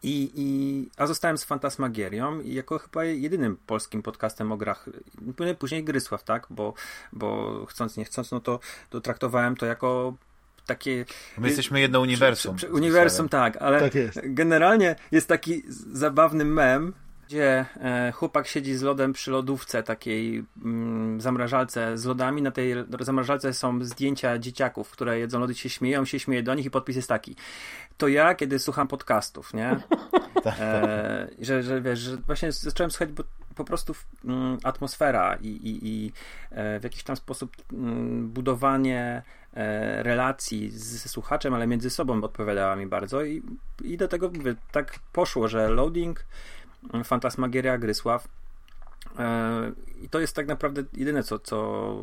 I, 0.03 0.31
i, 0.35 0.89
a 0.97 1.07
zostałem 1.07 1.37
z 1.37 1.43
Fantasmagierią 1.43 2.41
i 2.41 2.53
jako 2.53 2.79
chyba 2.79 3.05
jedynym 3.05 3.57
polskim 3.67 4.01
podcastem 4.01 4.51
o 4.51 4.57
grach, 4.57 4.89
później 5.59 5.83
Grysław, 5.83 6.23
tak, 6.23 6.47
bo, 6.49 6.73
bo 7.13 7.65
chcąc 7.65 7.97
nie 7.97 8.05
chcąc, 8.05 8.31
no 8.31 8.39
to, 8.39 8.59
to 8.89 9.01
traktowałem 9.01 9.55
to 9.55 9.65
jako 9.65 10.13
takie... 10.65 11.05
My 11.37 11.47
jesteśmy 11.47 11.79
jedno 11.79 11.99
uniwersum. 11.99 12.55
uniwersum, 12.71 13.29
tak, 13.29 13.57
ale 13.57 13.79
tak 13.79 13.95
jest. 13.95 14.19
generalnie 14.23 14.95
jest 15.11 15.27
taki 15.27 15.63
zabawny 15.91 16.45
mem, 16.45 16.93
gdzie 17.33 17.65
e, 17.81 18.11
chłopak 18.11 18.47
siedzi 18.47 18.75
z 18.75 18.81
lodem 18.81 19.13
przy 19.13 19.31
lodówce, 19.31 19.83
takiej 19.83 20.45
mm, 20.63 21.21
zamrażalce 21.21 21.97
z 21.97 22.05
lodami. 22.05 22.41
Na 22.41 22.51
tej 22.51 22.75
zamrażalce 22.99 23.53
są 23.53 23.83
zdjęcia 23.83 24.37
dzieciaków, 24.37 24.91
które 24.91 25.19
jedzą 25.19 25.39
lody, 25.39 25.55
się 25.55 25.69
śmieją, 25.69 26.05
się 26.05 26.19
śmieje 26.19 26.43
do 26.43 26.53
nich 26.53 26.65
i 26.65 26.71
podpis 26.71 26.95
jest 26.95 27.09
taki. 27.09 27.35
To 27.97 28.07
ja, 28.07 28.35
kiedy 28.35 28.59
słucham 28.59 28.87
podcastów, 28.87 29.53
nie? 29.53 29.75
Tak, 30.43 30.55
e, 30.59 31.27
że, 31.39 31.63
że 31.63 31.81
wiesz, 31.81 31.99
że 31.99 32.17
właśnie 32.17 32.51
zacząłem 32.51 32.91
słuchać, 32.91 33.09
bo 33.11 33.23
po 33.55 33.63
prostu 33.63 33.95
mm, 34.25 34.57
atmosfera 34.63 35.37
i, 35.41 35.47
i, 35.47 35.87
i 35.87 36.11
e, 36.51 36.79
w 36.79 36.83
jakiś 36.83 37.03
tam 37.03 37.15
sposób 37.15 37.55
mm, 37.73 38.29
budowanie 38.29 39.23
e, 39.53 40.03
relacji 40.03 40.71
z 40.71 41.09
słuchaczem, 41.09 41.53
ale 41.53 41.67
między 41.67 41.89
sobą 41.89 42.23
odpowiadała 42.23 42.75
mi 42.75 42.87
bardzo 42.87 43.23
i, 43.23 43.43
i 43.83 43.97
do 43.97 44.07
tego 44.07 44.29
mówię, 44.29 44.55
tak 44.71 44.99
poszło, 45.13 45.47
że 45.47 45.69
loading 45.69 46.25
Fantasmagieria 47.03 47.77
Grysław. 47.77 48.27
E, 49.19 49.71
I 50.01 50.09
to 50.09 50.19
jest 50.19 50.35
tak 50.35 50.47
naprawdę 50.47 50.83
jedyne, 50.93 51.23
co, 51.23 51.39
co 51.39 51.95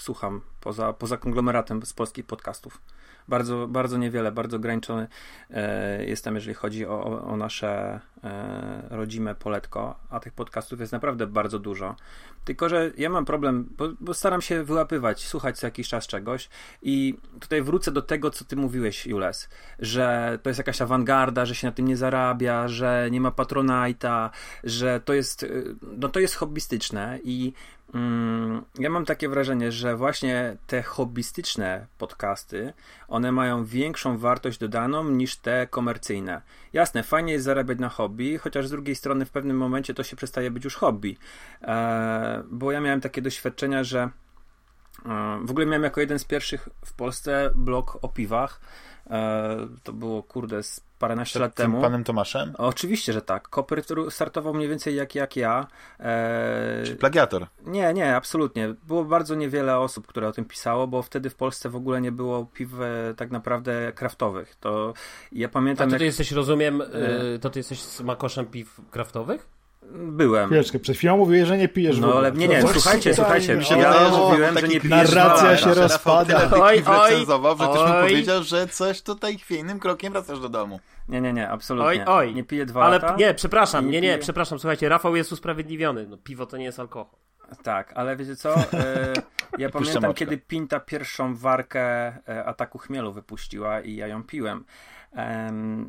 słucham 0.00 0.40
poza, 0.60 0.92
poza 0.92 1.16
konglomeratem 1.16 1.86
z 1.86 1.92
polskich 1.92 2.26
podcastów. 2.26 2.80
Bardzo, 3.28 3.68
bardzo 3.68 3.98
niewiele, 3.98 4.32
bardzo 4.32 4.56
ograniczony 4.56 5.08
e, 5.50 6.04
jestem, 6.04 6.34
jeżeli 6.34 6.54
chodzi 6.54 6.86
o, 6.86 7.22
o 7.22 7.36
nasze 7.36 8.00
e, 8.24 8.82
rodzime 8.90 9.34
poletko, 9.34 9.98
a 10.10 10.20
tych 10.20 10.32
podcastów 10.32 10.80
jest 10.80 10.92
naprawdę 10.92 11.26
bardzo 11.26 11.58
dużo. 11.58 11.96
Tylko, 12.44 12.68
że 12.68 12.90
ja 12.96 13.10
mam 13.10 13.24
problem, 13.24 13.68
bo, 13.76 13.88
bo, 14.00 14.14
staram 14.14 14.42
się 14.42 14.64
wyłapywać, 14.64 15.26
słuchać 15.26 15.58
co 15.58 15.66
jakiś 15.66 15.88
czas 15.88 16.06
czegoś 16.06 16.48
i 16.82 17.18
tutaj 17.40 17.62
wrócę 17.62 17.92
do 17.92 18.02
tego, 18.02 18.30
co 18.30 18.44
ty 18.44 18.56
mówiłeś, 18.56 19.06
Jules, 19.06 19.48
że 19.78 20.38
to 20.42 20.50
jest 20.50 20.58
jakaś 20.58 20.82
awangarda, 20.82 21.46
że 21.46 21.54
się 21.54 21.66
na 21.66 21.72
tym 21.72 21.88
nie 21.88 21.96
zarabia, 21.96 22.68
że 22.68 23.08
nie 23.10 23.20
ma 23.20 23.30
patronajta, 23.30 24.30
że 24.64 25.00
to 25.00 25.14
jest, 25.14 25.46
no 25.82 26.08
to 26.08 26.20
jest 26.20 26.34
hobbystyczne 26.34 27.18
i 27.24 27.52
ja 28.78 28.90
mam 28.90 29.04
takie 29.04 29.28
wrażenie, 29.28 29.72
że 29.72 29.96
właśnie 29.96 30.56
te 30.66 30.82
hobbystyczne 30.82 31.86
podcasty, 31.98 32.72
one 33.08 33.32
mają 33.32 33.64
większą 33.64 34.18
wartość 34.18 34.58
dodaną 34.58 35.04
niż 35.04 35.36
te 35.36 35.66
komercyjne. 35.66 36.42
Jasne, 36.72 37.02
fajnie 37.02 37.32
jest 37.32 37.44
zarabiać 37.44 37.78
na 37.78 37.88
hobby, 37.88 38.38
chociaż 38.38 38.66
z 38.66 38.70
drugiej 38.70 38.94
strony 38.94 39.24
w 39.24 39.30
pewnym 39.30 39.56
momencie 39.56 39.94
to 39.94 40.02
się 40.02 40.16
przestaje 40.16 40.50
być 40.50 40.64
już 40.64 40.74
hobby. 40.74 41.16
E, 41.62 42.42
bo 42.50 42.72
ja 42.72 42.80
miałem 42.80 43.00
takie 43.00 43.22
doświadczenia, 43.22 43.84
że 43.84 44.00
e, 45.06 45.40
w 45.44 45.50
ogóle 45.50 45.66
miałem 45.66 45.82
jako 45.82 46.00
jeden 46.00 46.18
z 46.18 46.24
pierwszych 46.24 46.68
w 46.84 46.92
Polsce 46.92 47.50
blog 47.54 47.98
o 48.02 48.08
piwach. 48.08 48.60
E, 49.10 49.56
to 49.82 49.92
było, 49.92 50.22
kurde, 50.22 50.62
z 50.62 50.80
paręnaście 50.98 51.40
lat 51.40 51.54
temu. 51.54 51.80
panem 51.80 52.04
Tomaszem? 52.04 52.54
Oczywiście, 52.58 53.12
że 53.12 53.22
tak. 53.22 53.48
Koper, 53.48 53.82
który 53.82 54.10
startował 54.10 54.54
mniej 54.54 54.68
więcej 54.68 54.94
jak, 54.94 55.14
jak 55.14 55.36
ja. 55.36 55.66
E... 56.00 56.82
Czy 56.84 56.96
plagiator? 56.96 57.46
Nie, 57.66 57.94
nie, 57.94 58.16
absolutnie. 58.16 58.74
Było 58.86 59.04
bardzo 59.04 59.34
niewiele 59.34 59.78
osób, 59.78 60.06
które 60.06 60.28
o 60.28 60.32
tym 60.32 60.44
pisało, 60.44 60.86
bo 60.86 61.02
wtedy 61.02 61.30
w 61.30 61.34
Polsce 61.34 61.68
w 61.68 61.76
ogóle 61.76 62.00
nie 62.00 62.12
było 62.12 62.46
piw 62.46 62.70
e, 62.80 63.14
tak 63.16 63.30
naprawdę 63.30 63.92
kraftowych. 63.92 64.56
To 64.60 64.94
ja 65.32 65.48
pamiętam. 65.48 65.88
A 65.88 65.90
to 65.90 65.98
ty 65.98 66.04
jak... 66.04 66.06
jesteś, 66.06 66.32
rozumiem, 66.32 66.82
e... 66.82 67.38
to 67.38 67.50
ty 67.50 67.58
jesteś 67.58 67.80
smakoszem 67.80 68.46
piw 68.46 68.80
kraftowych? 68.90 69.57
Byłem. 69.92 70.46
Chwileczkę, 70.46 70.78
przed 70.78 70.96
chwilą 70.96 71.16
mówiłeś, 71.16 71.48
że 71.48 71.58
nie 71.58 71.68
pijesz 71.68 71.98
No 71.98 72.14
ale 72.14 72.32
nie, 72.32 72.48
nie, 72.48 72.62
słuchajcie, 72.62 73.14
słuchajcie. 73.14 73.60
Ja, 73.70 73.76
ja 73.76 74.08
mówiłem, 74.10 74.58
że 74.58 74.68
nie 74.68 74.80
pijesz 74.80 75.14
Narracja 75.14 75.56
się 75.56 75.74
rozpada. 75.74 76.50
Oj, 76.52 76.82
oj, 76.86 77.12
że 77.18 77.24
ktoś 77.54 77.88
mu 77.88 77.94
powiedział, 78.00 78.42
że 78.42 78.66
coś 78.66 79.02
tutaj 79.02 79.38
chwiejnym 79.38 79.78
krokiem 79.78 80.12
wracasz 80.12 80.40
do 80.40 80.48
domu. 80.48 80.80
Nie, 81.08 81.20
nie, 81.20 81.32
nie, 81.32 81.48
absolutnie. 81.48 81.86
Oj, 81.86 82.00
oj. 82.06 82.34
Nie 82.34 82.44
piję 82.44 82.66
dwa 82.66 82.84
ale, 82.84 82.98
lata. 82.98 83.16
Nie, 83.16 83.34
przepraszam, 83.34 83.90
nie, 83.90 84.00
nie, 84.00 84.08
nie, 84.08 84.18
przepraszam, 84.18 84.58
słuchajcie, 84.58 84.88
Rafał 84.88 85.16
jest 85.16 85.32
usprawiedliwiony. 85.32 86.06
No, 86.06 86.16
piwo 86.16 86.46
to 86.46 86.56
nie 86.56 86.64
jest 86.64 86.80
alkohol. 86.80 87.18
Tak, 87.62 87.92
ale 87.94 88.16
wiecie 88.16 88.36
co? 88.36 88.54
E, 88.54 89.12
ja 89.58 89.70
pamiętam, 89.70 90.14
kiedy 90.14 90.38
Pinta 90.38 90.80
pierwszą 90.80 91.36
warkę 91.36 91.80
e, 92.28 92.44
ataku 92.44 92.78
chmielu 92.78 93.12
wypuściła 93.12 93.80
i 93.80 93.96
ja 93.96 94.06
ją 94.06 94.24
piłem. 94.24 94.64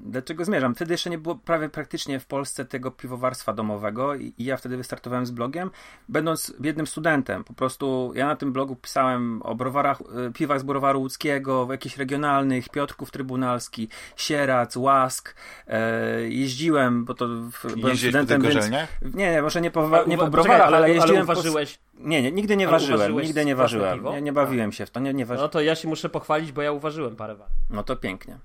Do 0.04 0.22
czego 0.22 0.46
zmierzam? 0.46 0.76
Wtedy 0.76 0.94
jeszcze 0.94 1.10
nie 1.10 1.18
było 1.18 1.36
prawie 1.36 1.70
praktycznie 1.70 2.20
w 2.20 2.26
Polsce 2.26 2.66
tego 2.66 2.92
piwowarstwa 2.92 3.54
domowego 3.54 4.16
i, 4.16 4.34
i 4.38 4.46
ja 4.46 4.58
wtedy 4.58 4.78
wystartowałem 4.78 5.26
z 5.26 5.32
blogiem, 5.32 5.72
będąc 6.10 6.54
biednym 6.62 6.88
studentem. 6.88 7.44
Po 7.44 7.54
prostu 7.54 8.12
ja 8.16 8.28
na 8.28 8.36
tym 8.36 8.54
blogu 8.54 8.76
pisałem 8.76 9.42
o 9.42 9.56
browarach, 9.56 10.02
e, 10.02 10.32
piwach 10.34 10.60
z 10.60 10.64
browaru 10.64 11.00
łódzkiego, 11.00 11.68
jakichś 11.72 11.98
regionalnych, 11.98 12.70
Piotrków 12.70 13.12
Trybunalski, 13.12 13.90
Sierac, 14.16 14.78
Łask. 14.78 15.36
E, 15.68 16.22
jeździłem, 16.22 17.06
bo 17.06 17.14
to 17.14 17.28
w, 17.28 17.76
byłem 17.76 17.98
studentem, 17.98 18.42
więc... 18.42 18.70
Nie, 18.70 18.88
nie, 19.32 19.42
może 19.42 19.62
nie 19.62 19.72
po, 19.72 20.06
nie 20.08 20.18
po 20.18 20.28
browarach, 20.28 20.68
ale, 20.68 20.78
ale 20.78 20.90
jeździłem... 20.90 21.16
Ale 21.16 21.24
uważyłeś... 21.24 21.78
Po... 21.78 21.90
Nie, 22.08 22.22
nie, 22.22 22.32
nigdy 22.32 22.58
nie 22.58 22.68
ale 22.68 22.80
ważyłem, 22.80 23.16
nigdy 23.16 23.46
nie 23.46 23.56
ważyłem. 23.56 24.04
Nie, 24.04 24.22
nie 24.22 24.34
bawiłem 24.34 24.72
się 24.72 24.86
w 24.86 24.90
to, 24.90 25.00
nie, 25.00 25.14
nie 25.14 25.26
ważyłem. 25.26 25.46
No 25.46 25.50
to 25.50 25.62
ja 25.62 25.76
się 25.76 25.88
muszę 25.88 26.10
pochwalić, 26.10 26.52
bo 26.52 26.62
ja 26.62 26.72
uważyłem 26.72 27.16
parę 27.16 27.36
war. 27.36 27.48
No 27.70 27.84
to 27.84 27.96
pięknie. 27.96 28.38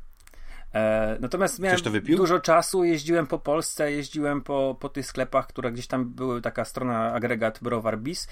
E, 0.74 1.16
natomiast 1.20 1.58
miałem 1.58 1.78
dużo 2.16 2.40
czasu, 2.40 2.84
jeździłem 2.84 3.26
po 3.26 3.38
Polsce, 3.38 3.92
jeździłem 3.92 4.42
po, 4.42 4.76
po 4.80 4.88
tych 4.88 5.06
sklepach, 5.06 5.46
które 5.46 5.72
gdzieś 5.72 5.86
tam 5.86 6.04
były, 6.04 6.40
taka 6.42 6.64
strona 6.64 7.12
agregat 7.12 7.58
Browar 7.62 7.98
Bis 7.98 8.28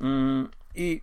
mm, 0.00 0.48
i 0.74 1.00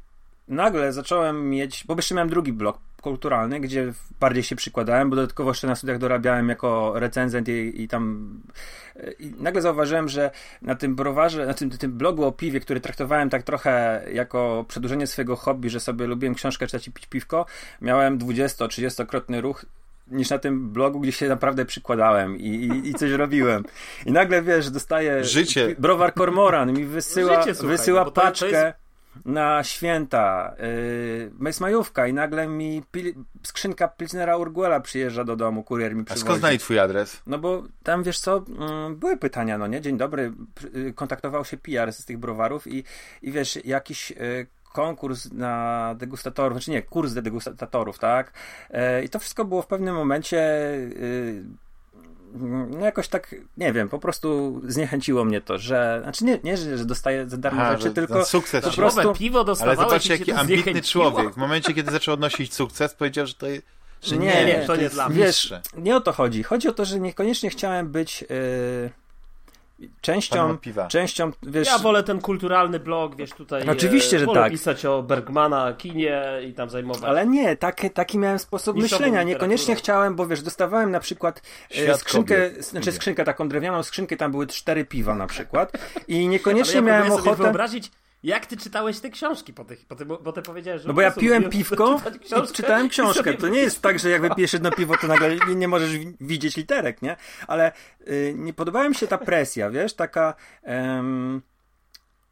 nagle 0.48 0.94
zacząłem 0.94 1.50
mieć, 1.50 1.84
bo 1.88 1.96
jeszcze 1.96 2.16
miałem 2.16 2.30
drugi 2.30 2.54
blog 2.54 2.80
kulturalny, 3.02 3.60
gdzie 3.60 3.94
bardziej 4.20 4.44
się 4.44 4.56
przykładałem, 4.56 5.10
bo 5.10 5.16
dodatkowo 5.16 5.50
jeszcze 5.50 5.68
na 5.68 5.76
studiach 5.76 5.98
dorabiałem 5.98 6.50
jako 6.50 7.00
recenzent 7.00 7.48
i, 7.50 7.82
i 7.82 7.88
tam 7.88 8.30
i 9.20 9.34
nagle 9.40 9.62
zauważyłem, 9.62 10.10
że 10.10 10.32
na 10.62 10.76
tym 10.76 10.96
browarze, 10.96 11.46
na 11.46 11.54
tym, 11.54 11.70
tym 11.70 11.92
blogu 11.92 12.26
o 12.26 12.32
piwie, 12.32 12.60
który 12.60 12.82
traktowałem 12.82 13.30
tak 13.30 13.44
trochę 13.44 14.04
jako 14.14 14.66
przedłużenie 14.68 15.08
swojego 15.08 15.36
hobby, 15.36 15.70
że 15.70 15.80
sobie 15.80 16.08
lubiłem 16.08 16.36
książkę 16.36 16.68
czytać 16.68 16.88
i 16.88 16.92
pić 16.92 17.06
piwko, 17.06 17.46
miałem 17.82 18.20
20-30-krotny 18.20 19.42
ruch 19.42 19.66
niż 20.12 20.30
na 20.30 20.40
tym 20.40 20.70
blogu, 20.70 21.00
gdzie 21.00 21.12
się 21.12 21.28
naprawdę 21.28 21.66
przykładałem 21.66 22.38
i, 22.38 22.48
i, 22.48 22.90
i 22.90 22.94
coś 22.94 23.12
robiłem. 23.12 23.64
I 24.06 24.12
nagle, 24.12 24.42
wiesz, 24.42 24.70
dostaję... 24.70 25.24
Życie. 25.24 25.76
Browar 25.80 26.14
Kormoran 26.14 26.74
mi 26.74 26.86
wysyła, 26.86 27.42
Życie, 27.42 27.56
słuchaj, 27.56 27.78
wysyła 27.78 28.04
no 28.04 28.12
paczkę 28.12 28.48
jest... 28.48 29.26
na 29.26 29.64
święta. 29.64 30.56
Yy, 31.40 31.48
jest 31.48 31.62
majówka 31.62 32.08
i 32.08 32.14
nagle 32.14 32.48
mi 32.48 32.84
pil, 32.92 33.14
skrzynka 33.44 33.88
Pilsnera 33.88 34.38
Urguela 34.38 34.80
przyjeżdża 34.80 35.24
do 35.24 35.36
domu, 35.36 35.64
kurier 35.64 35.96
mi 35.96 36.06
przywozi. 36.06 36.24
A 36.24 36.26
skąd 36.26 36.40
znali 36.40 36.60
twój 36.60 36.80
adres? 36.80 37.22
No 37.28 37.38
bo 37.40 37.64
tam, 37.84 38.04
wiesz 38.04 38.20
co, 38.20 38.46
yy, 38.90 38.96
były 38.96 39.18
pytania, 39.18 39.58
no 39.58 39.68
nie? 39.68 39.82
Dzień 39.82 39.98
dobry. 39.98 40.34
Yy, 40.74 40.94
kontaktował 40.94 41.46
się 41.46 41.58
PR 41.58 41.94
z 41.94 42.06
tych 42.06 42.18
browarów 42.18 42.68
i, 42.68 42.84
i 43.22 43.32
wiesz, 43.32 43.60
jakiś 43.66 44.12
y, 44.12 44.48
konkurs 44.74 45.32
na 45.32 45.96
degustatorów, 45.98 46.58
znaczy 46.58 46.72
nie, 46.72 46.82
kurs 46.82 47.14
degustatorów, 47.14 48.00
tak? 48.00 48.34
E, 48.70 49.04
I 49.04 49.10
to 49.10 49.20
wszystko 49.20 49.46
było 49.46 49.62
w 49.62 49.68
pewnym 49.68 49.96
momencie 49.96 50.40
y, 50.74 51.44
no 52.70 52.86
jakoś 52.86 53.08
tak, 53.08 53.36
nie 53.58 53.74
wiem, 53.74 53.90
po 53.90 54.00
prostu 54.00 54.62
zniechęciło 54.68 55.26
mnie 55.26 55.42
to, 55.42 55.58
że, 55.58 56.00
znaczy 56.04 56.26
nie, 56.26 56.40
nie 56.44 56.58
że, 56.58 56.86
dostaję 56.86 57.30
za 57.30 57.38
darmo 57.38 57.62
Aha, 57.62 57.78
rzeczy, 57.78 57.92
tylko 57.92 58.26
sukces. 58.26 58.66
Po 58.66 58.72
prostu 58.72 59.14
piwo 59.14 59.46
Ale 59.62 59.76
zobacz, 59.76 60.10
jaki 60.10 60.32
ambitny 60.32 60.82
człowiek. 60.82 61.34
W 61.34 61.38
momencie, 61.38 61.74
kiedy 61.74 61.92
zaczął 61.92 62.14
odnosić 62.14 62.54
sukces, 62.54 62.94
powiedział, 62.94 63.28
że 63.28 63.34
to 63.34 63.46
że 64.02 64.18
nie, 64.18 64.28
nie, 64.28 64.46
nie 64.46 64.64
to 64.68 64.76
nie 64.76 64.90
dla 64.90 65.10
mnie. 65.10 65.18
Wiesz, 65.18 65.54
nie 65.78 65.96
o 65.96 66.02
to 66.02 66.14
chodzi. 66.14 66.44
Chodzi 66.44 66.68
o 66.68 66.72
to, 66.72 66.86
że 66.86 67.00
niekoniecznie 67.00 67.50
chciałem 67.50 67.90
być... 67.90 68.22
Yy 68.22 69.01
częścią, 70.02 70.58
częścią, 70.90 71.32
wiesz... 71.44 71.68
Ja 71.68 71.78
wolę 71.78 72.04
ten 72.04 72.22
kulturalny 72.22 72.80
blog, 72.80 73.16
wiesz, 73.16 73.32
tutaj... 73.32 73.70
Oczywiście, 73.70 74.20
że 74.20 74.28
tak. 74.28 74.52
pisać 74.52 74.86
o 74.86 75.04
Bergmana, 75.04 75.74
kinie 75.74 76.24
i 76.50 76.54
tam 76.54 76.70
zajmować... 76.70 77.04
Ale 77.04 77.28
nie, 77.28 77.58
taki, 77.58 77.90
taki 77.90 78.18
miałem 78.18 78.40
sposób 78.40 78.78
myślenia. 78.78 79.24
Niekoniecznie 79.24 79.76
chciałem, 79.76 80.16
bo 80.16 80.28
wiesz, 80.28 80.42
dostawałem 80.42 80.92
na 80.92 81.00
przykład 81.00 81.42
e, 81.72 81.76
Świat 81.76 82.00
skrzynkę, 82.00 82.50
kobiet. 82.50 82.66
znaczy 82.66 82.92
skrzynkę 82.92 83.24
taką 83.24 83.50
drewnianą 83.50 83.84
skrzynkę, 83.84 84.18
tam 84.18 84.32
były 84.32 84.48
cztery 84.48 84.86
piwa 84.86 85.16
na 85.16 85.28
przykład 85.28 85.72
i 86.08 86.28
niekoniecznie 86.28 86.76
ja 86.76 86.82
miałem 86.82 87.12
ochotę... 87.12 87.44
wyobrazić, 87.44 87.92
jak 88.24 88.46
ty 88.46 88.58
czytałeś 88.58 89.00
te 89.00 89.10
książki 89.10 89.54
po 89.54 89.66
tych, 89.66 89.86
po 89.86 89.96
ty, 89.96 90.06
bo 90.06 90.34
ty 90.34 90.42
powiedziałeś, 90.42 90.82
że... 90.82 90.88
No 90.88 90.94
bo 90.94 91.02
ja 91.02 91.12
piłem 91.12 91.50
piwko 91.50 92.02
i 92.46 92.54
czytałem 92.54 92.90
książkę. 92.90 93.34
To 93.34 93.48
nie 93.48 93.60
jest 93.60 93.82
tak, 93.82 94.00
że 94.00 94.10
jak 94.10 94.22
wypijesz 94.22 94.54
jedno 94.54 94.72
piwo, 94.72 94.98
to 95.02 95.08
nagle 95.08 95.36
nie, 95.48 95.56
nie 95.56 95.68
możesz 95.68 95.92
widzieć 96.22 96.58
literek, 96.58 97.02
nie? 97.02 97.18
Ale 97.48 97.72
y, 98.08 98.34
nie 98.38 98.54
podobała 98.54 98.90
mi 98.90 98.96
się 98.96 99.08
ta 99.08 99.18
presja, 99.18 99.70
wiesz, 99.70 99.94
taka... 99.94 100.34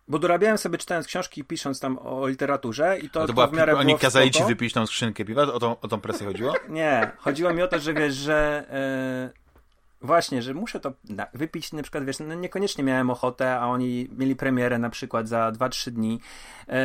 Bo 0.08 0.20
dorabiałem 0.20 0.58
sobie 0.58 0.78
czytając 0.78 1.08
książki 1.08 1.42
i 1.42 1.44
pisząc 1.44 1.80
tam 1.80 2.00
o 2.02 2.28
literaturze 2.28 3.00
i 3.00 3.10
to, 3.10 3.28
to 3.28 3.34
była, 3.34 3.48
w 3.48 3.54
miarę 3.54 3.78
Oni 3.78 4.00
kazali 4.00 4.32
ci 4.32 4.44
wypić 4.44 4.74
tą 4.74 4.88
skrzynkę 4.88 5.26
piwa? 5.26 5.42
O 5.42 5.60
tą, 5.60 5.80
o 5.80 5.88
tą 5.88 6.02
presję 6.02 6.28
chodziło? 6.28 6.54
Nie, 6.70 7.12
chodziło 7.18 7.54
mi 7.54 7.62
o 7.62 7.68
to, 7.68 7.80
że 7.80 7.94
wiesz, 7.94 8.14
że 8.14 8.66
y, 9.36 9.39
Właśnie, 10.02 10.42
że 10.42 10.54
muszę 10.54 10.80
to 10.80 10.94
wypić, 11.34 11.74
na 11.74 11.84
przykład, 11.84 12.06
wiesz, 12.06 12.20
no 12.20 12.36
niekoniecznie 12.36 12.84
miałem 12.84 13.10
ochotę, 13.10 13.60
a 13.60 13.68
oni 13.68 14.10
mieli 14.18 14.36
premierę 14.36 14.78
na 14.78 14.90
przykład 14.90 15.28
za 15.28 15.52
2-3 15.52 15.92
dni. 15.92 16.20
E, 16.68 16.78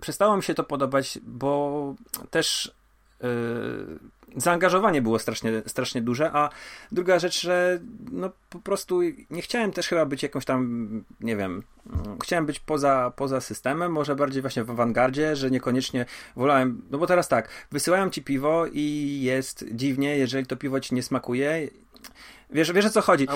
przestało 0.00 0.36
mi 0.36 0.42
się 0.42 0.54
to 0.54 0.64
podobać, 0.64 1.18
bo 1.22 1.94
też 2.30 2.74
e, 3.20 3.26
zaangażowanie 4.36 5.02
było 5.02 5.18
strasznie, 5.18 5.62
strasznie 5.66 6.02
duże, 6.02 6.30
a 6.32 6.50
druga 6.92 7.18
rzecz, 7.18 7.40
że 7.42 7.80
no 8.12 8.30
po 8.50 8.58
prostu 8.58 9.00
nie 9.30 9.42
chciałem 9.42 9.72
też 9.72 9.88
chyba 9.88 10.06
być 10.06 10.22
jakąś 10.22 10.44
tam, 10.44 11.04
nie 11.20 11.36
wiem, 11.36 11.62
chciałem 12.22 12.46
być 12.46 12.60
poza, 12.60 13.12
poza 13.16 13.40
systemem, 13.40 13.92
może 13.92 14.16
bardziej 14.16 14.42
właśnie 14.42 14.64
w 14.64 14.70
awangardzie, 14.70 15.36
że 15.36 15.50
niekoniecznie 15.50 16.06
wolałem, 16.36 16.82
no 16.90 16.98
bo 16.98 17.06
teraz 17.06 17.28
tak, 17.28 17.48
wysyłają 17.70 18.10
ci 18.10 18.22
piwo 18.22 18.66
i 18.72 19.18
jest 19.22 19.64
dziwnie, 19.72 20.18
jeżeli 20.18 20.46
to 20.46 20.56
piwo 20.56 20.80
ci 20.80 20.94
nie 20.94 21.02
smakuje, 21.02 21.68
Wiesz, 22.52 22.72
wiesz 22.72 22.84
o 22.84 22.90
co 22.90 23.00
chodzi? 23.00 23.26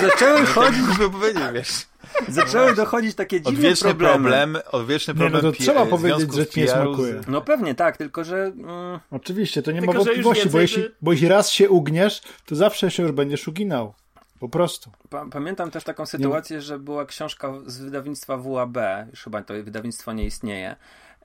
Zacząłem 0.00 0.46
chodzić... 0.54 0.82
powiedzieć, 1.12 1.42
wiesz. 1.52 1.86
Zaczęły 2.28 2.74
dochodzić 2.74 3.14
takie 3.14 3.40
dziwne 3.40 3.58
odwieczny 3.58 3.88
problemy. 3.88 4.18
Problem, 4.18 4.58
odwieczny 4.72 5.14
problem 5.14 5.42
nie, 5.42 5.48
no 5.48 5.52
to 5.52 5.58
trzeba 5.58 5.86
powiedzieć, 5.86 6.34
że 6.34 6.46
ci 6.46 6.60
nie 6.60 6.68
smakuje. 6.68 7.20
No 7.28 7.40
pewnie 7.40 7.74
tak, 7.74 7.96
tylko 7.96 8.24
że... 8.24 8.36
Mm... 8.36 9.00
Oczywiście, 9.10 9.62
to 9.62 9.72
nie 9.72 9.78
tylko, 9.78 9.92
ma 9.92 9.98
wątpliwości, 9.98 10.48
bo, 10.48 10.60
jeśli, 10.60 10.82
bo 11.02 11.12
jeśli 11.12 11.28
raz 11.28 11.50
się 11.50 11.70
ugniesz, 11.70 12.22
to 12.46 12.56
zawsze 12.56 12.90
się 12.90 13.02
już 13.02 13.12
będziesz 13.12 13.48
uginał. 13.48 13.94
Po 14.40 14.48
prostu. 14.48 14.90
Pamiętam 15.30 15.70
też 15.70 15.84
taką 15.84 16.06
sytuację, 16.06 16.56
nie. 16.56 16.62
że 16.62 16.78
była 16.78 17.06
książka 17.06 17.52
z 17.66 17.78
wydawnictwa 17.78 18.36
WAB, 18.36 18.76
już 19.10 19.22
chyba 19.22 19.42
to 19.42 19.54
wydawnictwo 19.54 20.12
nie 20.12 20.24
istnieje, 20.24 20.76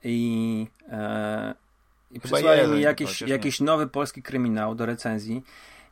i, 0.04 0.68
e, 0.92 1.54
i 2.12 2.20
przysłali 2.20 2.68
mi 2.68 2.82
jakiś, 2.82 3.22
jakiś 3.22 3.60
nowy 3.60 3.88
polski 3.88 4.24
kryminał 4.24 4.76
do 4.76 4.86
recenzji. 4.86 5.44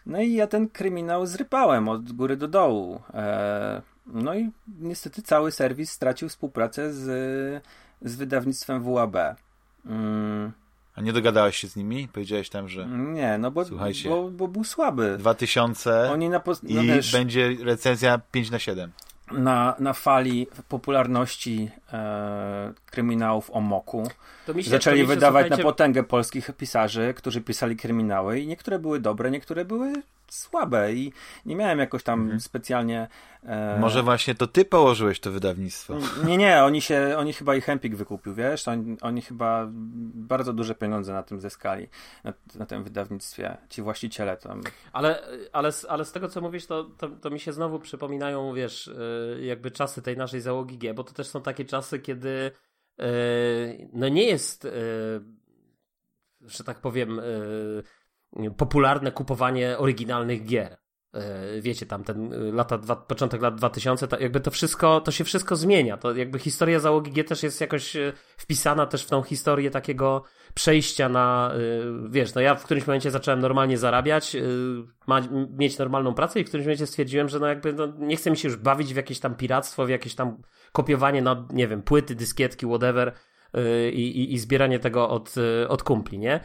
No 0.05 0.21
i 0.21 0.33
ja 0.33 0.47
ten 0.47 0.69
kryminał 0.69 1.25
zrypałem 1.25 1.89
od 1.89 2.11
góry 2.11 2.37
do 2.37 2.47
dołu. 2.47 3.01
E, 3.13 3.81
no 4.07 4.35
i 4.35 4.49
niestety 4.79 5.21
cały 5.21 5.51
serwis 5.51 5.91
stracił 5.91 6.29
współpracę 6.29 6.93
z, 6.93 7.63
z 8.01 8.15
wydawnictwem 8.15 8.83
WAB. 8.83 9.15
Mm. 9.85 10.51
A 10.95 11.01
nie 11.01 11.13
dogadałeś 11.13 11.57
się 11.57 11.67
z 11.67 11.75
nimi? 11.75 12.07
Powiedziałeś 12.13 12.49
tam, 12.49 12.69
że. 12.69 12.85
Nie, 12.87 13.37
no 13.37 13.51
bo, 13.51 13.65
Słuchajcie, 13.65 14.09
bo, 14.09 14.31
bo 14.31 14.47
był 14.47 14.63
słaby. 14.63 15.15
2000 15.19 16.11
Oni 16.11 16.29
na 16.29 16.41
no 16.63 16.81
i 16.81 16.87
wiesz, 16.87 17.11
będzie 17.11 17.55
recenzja 17.63 18.21
5 18.31 18.51
na 18.51 18.59
7 18.59 18.91
na, 19.31 19.75
na 19.79 19.93
fali 19.93 20.47
popularności 20.67 21.71
e, 21.93 22.73
kryminałów 22.85 23.51
o 23.51 23.61
Moku. 23.61 24.03
Się, 24.47 24.69
zaczęli 24.69 24.99
się, 24.99 25.05
wydawać 25.05 25.45
słuchajcie... 25.45 25.63
na 25.63 25.69
potęgę 25.69 26.03
polskich 26.03 26.51
pisarzy, 26.57 27.13
którzy 27.13 27.41
pisali 27.41 27.75
kryminały 27.75 28.39
i 28.39 28.47
niektóre 28.47 28.79
były 28.79 28.99
dobre, 28.99 29.31
niektóre 29.31 29.65
były 29.65 29.93
słabe 30.33 30.93
i 30.93 31.13
nie 31.45 31.55
miałem 31.55 31.79
jakoś 31.79 32.03
tam 32.03 32.21
mhm. 32.21 32.39
specjalnie... 32.39 33.07
E... 33.43 33.77
Może 33.79 34.03
właśnie 34.03 34.35
to 34.35 34.47
ty 34.47 34.65
położyłeś 34.65 35.19
to 35.19 35.31
wydawnictwo. 35.31 35.95
Nie, 36.25 36.37
nie, 36.37 36.63
oni 36.63 36.81
się, 36.81 37.15
oni 37.17 37.33
chyba 37.33 37.55
ich 37.55 37.69
Empik 37.69 37.95
wykupił, 37.95 38.33
wiesz, 38.33 38.67
oni, 38.67 38.97
oni 39.01 39.21
chyba 39.21 39.67
bardzo 40.13 40.53
duże 40.53 40.75
pieniądze 40.75 41.13
na 41.13 41.23
tym 41.23 41.39
zyskali, 41.39 41.87
na, 42.23 42.33
na 42.55 42.65
tym 42.65 42.83
wydawnictwie, 42.83 43.57
ci 43.69 43.81
właściciele 43.81 44.37
tam. 44.37 44.61
Ale, 44.93 45.23
ale, 45.53 45.71
ale 45.89 46.05
z 46.05 46.11
tego, 46.11 46.29
co 46.29 46.41
mówisz, 46.41 46.65
to, 46.65 46.83
to, 46.83 47.09
to 47.09 47.29
mi 47.29 47.39
się 47.39 47.53
znowu 47.53 47.79
przypominają, 47.79 48.53
wiesz, 48.53 48.87
e, 49.37 49.45
jakby 49.45 49.71
czasy 49.71 50.01
tej 50.01 50.17
naszej 50.17 50.41
załogi 50.41 50.77
G, 50.77 50.93
bo 50.93 51.03
to 51.03 51.13
też 51.13 51.27
są 51.27 51.41
takie 51.41 51.65
czasy, 51.65 51.82
kiedy 51.99 52.51
e, 52.99 53.05
no 53.93 54.09
nie 54.09 54.23
jest, 54.23 54.65
e, 54.65 54.69
że 56.41 56.63
tak 56.63 56.81
powiem, 56.81 57.21
popularne 58.57 59.11
kupowanie 59.11 59.77
oryginalnych 59.77 60.45
gier. 60.45 60.83
E, 61.13 61.61
wiecie, 61.61 61.85
tam 61.85 62.03
ten 62.03 62.33
e, 62.33 62.37
lata, 62.37 62.77
początek 62.95 63.41
lat 63.41 63.55
2000, 63.55 64.07
to 64.07 64.19
jakby 64.19 64.39
to 64.39 64.51
wszystko, 64.51 65.01
to 65.01 65.11
się 65.11 65.23
wszystko 65.23 65.55
zmienia. 65.55 65.97
To 65.97 66.15
jakby 66.15 66.39
historia 66.39 66.79
załogi 66.79 67.11
G 67.11 67.23
też 67.23 67.43
jest 67.43 67.61
jakoś 67.61 67.95
e, 67.95 68.13
wpisana 68.37 68.85
też 68.85 69.03
w 69.03 69.09
tą 69.09 69.21
historię 69.21 69.71
takiego 69.71 70.23
przejścia 70.53 71.09
na, 71.09 71.53
wiesz, 72.09 72.33
no 72.33 72.41
ja 72.41 72.55
w 72.55 72.63
którymś 72.63 72.87
momencie 72.87 73.11
zacząłem 73.11 73.39
normalnie 73.39 73.77
zarabiać, 73.77 74.37
ma, 75.07 75.21
mieć 75.49 75.77
normalną 75.77 76.13
pracę 76.13 76.39
i 76.39 76.43
w 76.43 76.47
którymś 76.47 76.65
momencie 76.65 76.87
stwierdziłem, 76.87 77.29
że 77.29 77.39
no 77.39 77.47
jakby 77.47 77.73
no, 77.73 77.87
nie 77.97 78.15
chcę 78.15 78.31
mi 78.31 78.37
się 78.37 78.47
już 78.47 78.57
bawić 78.57 78.93
w 78.93 78.97
jakieś 78.97 79.19
tam 79.19 79.35
piractwo, 79.35 79.85
w 79.85 79.89
jakieś 79.89 80.15
tam 80.15 80.41
kopiowanie 80.73 81.21
na, 81.21 81.47
nie 81.53 81.67
wiem, 81.67 81.81
płyty, 81.81 82.15
dyskietki, 82.15 82.65
whatever 82.65 83.13
i, 83.93 84.01
i, 84.01 84.33
i 84.33 84.39
zbieranie 84.39 84.79
tego 84.79 85.09
od, 85.09 85.35
od 85.67 85.83
kumpli, 85.83 86.19
nie? 86.19 86.39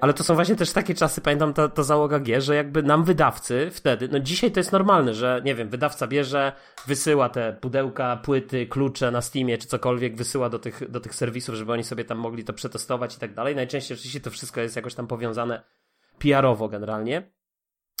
Ale 0.00 0.14
to 0.14 0.24
są 0.24 0.34
właśnie 0.34 0.56
też 0.56 0.72
takie 0.72 0.94
czasy, 0.94 1.20
pamiętam 1.20 1.54
ta, 1.54 1.68
ta 1.68 1.82
załoga 1.82 2.18
G, 2.18 2.40
że 2.40 2.54
jakby 2.56 2.82
nam 2.82 3.04
wydawcy 3.04 3.70
wtedy, 3.70 4.08
no 4.12 4.20
dzisiaj 4.20 4.52
to 4.52 4.60
jest 4.60 4.72
normalne, 4.72 5.14
że 5.14 5.42
nie 5.44 5.54
wiem, 5.54 5.68
wydawca 5.68 6.06
bierze, 6.06 6.52
wysyła 6.86 7.28
te 7.28 7.52
pudełka, 7.60 8.16
płyty, 8.16 8.66
klucze 8.66 9.10
na 9.10 9.20
Steamie 9.20 9.58
czy 9.58 9.66
cokolwiek, 9.66 10.16
wysyła 10.16 10.50
do 10.50 10.58
tych, 10.58 10.90
do 10.90 11.00
tych 11.00 11.14
serwisów, 11.14 11.54
żeby 11.54 11.72
oni 11.72 11.84
sobie 11.84 12.04
tam 12.04 12.18
mogli 12.18 12.44
to 12.44 12.52
przetestować 12.52 13.16
i 13.16 13.18
tak 13.18 13.34
dalej. 13.34 13.56
Najczęściej 13.56 13.94
oczywiście 13.94 14.20
to 14.20 14.30
wszystko 14.30 14.60
jest 14.60 14.76
jakoś 14.76 14.94
tam 14.94 15.06
powiązane 15.06 15.62
PR-owo 16.18 16.68
generalnie. 16.68 17.37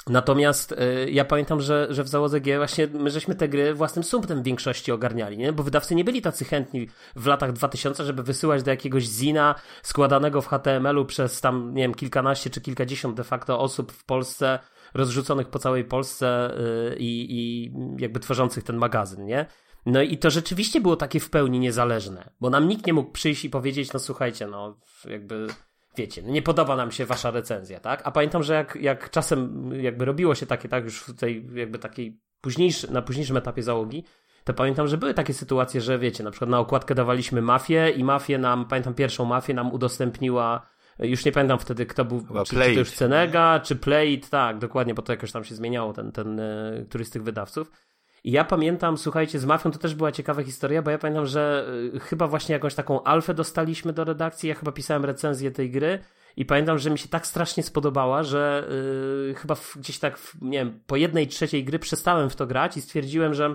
Natomiast 0.08 0.72
y, 0.72 1.10
ja 1.10 1.24
pamiętam, 1.24 1.60
że, 1.60 1.86
że 1.90 2.04
w 2.04 2.08
załodze 2.08 2.40
G 2.40 2.56
właśnie 2.56 2.86
my 2.86 3.10
żeśmy 3.10 3.34
te 3.34 3.48
gry 3.48 3.74
własnym 3.74 4.04
sumptem 4.04 4.42
w 4.42 4.44
większości 4.44 4.92
ogarniali, 4.92 5.38
nie? 5.38 5.52
Bo 5.52 5.62
wydawcy 5.62 5.94
nie 5.94 6.04
byli 6.04 6.22
tacy 6.22 6.44
chętni 6.44 6.88
w 7.16 7.26
latach 7.26 7.52
2000, 7.52 8.04
żeby 8.04 8.22
wysyłać 8.22 8.62
do 8.62 8.70
jakiegoś 8.70 9.04
zina 9.04 9.54
składanego 9.82 10.42
w 10.42 10.46
HTML-u 10.46 11.04
przez 11.04 11.40
tam, 11.40 11.74
nie 11.74 11.82
wiem, 11.82 11.94
kilkanaście 11.94 12.50
czy 12.50 12.60
kilkadziesiąt 12.60 13.16
de 13.16 13.24
facto 13.24 13.60
osób 13.60 13.92
w 13.92 14.04
Polsce, 14.04 14.58
rozrzuconych 14.94 15.48
po 15.48 15.58
całej 15.58 15.84
Polsce 15.84 16.54
y, 16.92 16.96
i, 16.98 17.26
i 17.30 17.72
jakby 17.98 18.20
tworzących 18.20 18.64
ten 18.64 18.76
magazyn, 18.76 19.24
nie? 19.24 19.46
No 19.86 20.02
i 20.02 20.18
to 20.18 20.30
rzeczywiście 20.30 20.80
było 20.80 20.96
takie 20.96 21.20
w 21.20 21.30
pełni 21.30 21.58
niezależne, 21.58 22.30
bo 22.40 22.50
nam 22.50 22.68
nikt 22.68 22.86
nie 22.86 22.92
mógł 22.92 23.12
przyjść 23.12 23.44
i 23.44 23.50
powiedzieć, 23.50 23.92
no 23.92 23.98
słuchajcie, 23.98 24.46
no 24.46 24.78
jakby 25.04 25.46
wiecie, 25.98 26.22
nie 26.22 26.42
podoba 26.42 26.76
nam 26.76 26.90
się 26.90 27.06
wasza 27.06 27.30
recenzja, 27.30 27.80
tak? 27.80 28.00
A 28.04 28.10
pamiętam, 28.10 28.42
że 28.42 28.54
jak, 28.54 28.78
jak 28.80 29.10
czasem 29.10 29.70
jakby 29.80 30.04
robiło 30.04 30.34
się 30.34 30.46
takie, 30.46 30.68
tak, 30.68 30.84
już 30.84 31.00
w 31.00 31.16
tej 31.16 31.50
jakby 31.54 31.78
takiej 31.78 32.20
późniejszy, 32.40 32.92
na 32.92 33.02
późniejszym 33.02 33.36
etapie 33.36 33.62
załogi, 33.62 34.04
to 34.44 34.54
pamiętam, 34.54 34.88
że 34.88 34.98
były 34.98 35.14
takie 35.14 35.34
sytuacje, 35.34 35.80
że 35.80 35.98
wiecie, 35.98 36.24
na 36.24 36.30
przykład 36.30 36.50
na 36.50 36.58
okładkę 36.58 36.94
dawaliśmy 36.94 37.42
mafię 37.42 37.90
i 37.90 38.04
mafię 38.04 38.38
nam, 38.38 38.64
pamiętam 38.64 38.94
pierwszą 38.94 39.24
mafię 39.24 39.54
nam 39.54 39.72
udostępniła 39.72 40.66
już 40.98 41.24
nie 41.24 41.32
pamiętam 41.32 41.58
wtedy, 41.58 41.86
kto 41.86 42.04
był, 42.04 42.26
czy, 42.44 42.56
czy 42.56 42.56
to 42.56 42.70
już 42.70 42.90
Cenega, 42.90 43.60
czy 43.60 43.76
Plate, 43.76 44.28
tak, 44.30 44.58
dokładnie, 44.58 44.94
bo 44.94 45.02
to 45.02 45.12
jakoś 45.12 45.32
tam 45.32 45.44
się 45.44 45.54
zmieniało, 45.54 45.92
ten, 45.92 46.12
ten 46.12 46.40
e, 46.40 46.84
któryś 46.88 47.06
z 47.06 47.10
tych 47.10 47.22
wydawców. 47.22 47.72
I 48.24 48.30
ja 48.30 48.44
pamiętam, 48.44 48.98
słuchajcie, 48.98 49.38
z 49.38 49.44
Mafią 49.44 49.70
to 49.70 49.78
też 49.78 49.94
była 49.94 50.12
ciekawa 50.12 50.42
historia, 50.42 50.82
bo 50.82 50.90
ja 50.90 50.98
pamiętam, 50.98 51.26
że 51.26 51.66
y, 51.94 52.00
chyba 52.00 52.26
właśnie 52.26 52.52
jakąś 52.52 52.74
taką 52.74 53.02
alfę 53.02 53.34
dostaliśmy 53.34 53.92
do 53.92 54.04
redakcji, 54.04 54.48
ja 54.48 54.54
chyba 54.54 54.72
pisałem 54.72 55.04
recenzję 55.04 55.50
tej 55.50 55.70
gry 55.70 55.98
i 56.36 56.44
pamiętam, 56.44 56.78
że 56.78 56.90
mi 56.90 56.98
się 56.98 57.08
tak 57.08 57.26
strasznie 57.26 57.62
spodobała, 57.62 58.22
że 58.22 58.68
yy, 59.28 59.34
chyba 59.34 59.54
w, 59.54 59.76
gdzieś 59.76 59.98
tak, 59.98 60.18
w, 60.18 60.42
nie 60.42 60.58
wiem, 60.58 60.80
po 60.86 60.96
jednej 60.96 61.26
trzeciej 61.26 61.64
gry 61.64 61.78
przestałem 61.78 62.30
w 62.30 62.36
to 62.36 62.46
grać 62.46 62.76
i 62.76 62.80
stwierdziłem, 62.80 63.34
że 63.34 63.54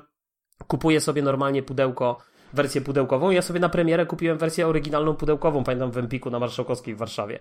kupuję 0.68 1.02
sobie 1.02 1.22
normalnie 1.22 1.64
pudełko, 1.64 2.18
wersję 2.53 2.81
pudełkową. 2.81 3.31
Ja 3.31 3.41
sobie 3.41 3.60
na 3.60 3.69
premierę 3.69 4.06
kupiłem 4.06 4.38
wersję 4.38 4.68
oryginalną 4.68 5.15
pudełkową, 5.15 5.64
pamiętam 5.64 5.91
w 5.91 5.98
Empiku 5.98 6.30
na 6.30 6.40
Marszałkowskiej 6.40 6.95
w 6.95 6.98
Warszawie. 6.98 7.40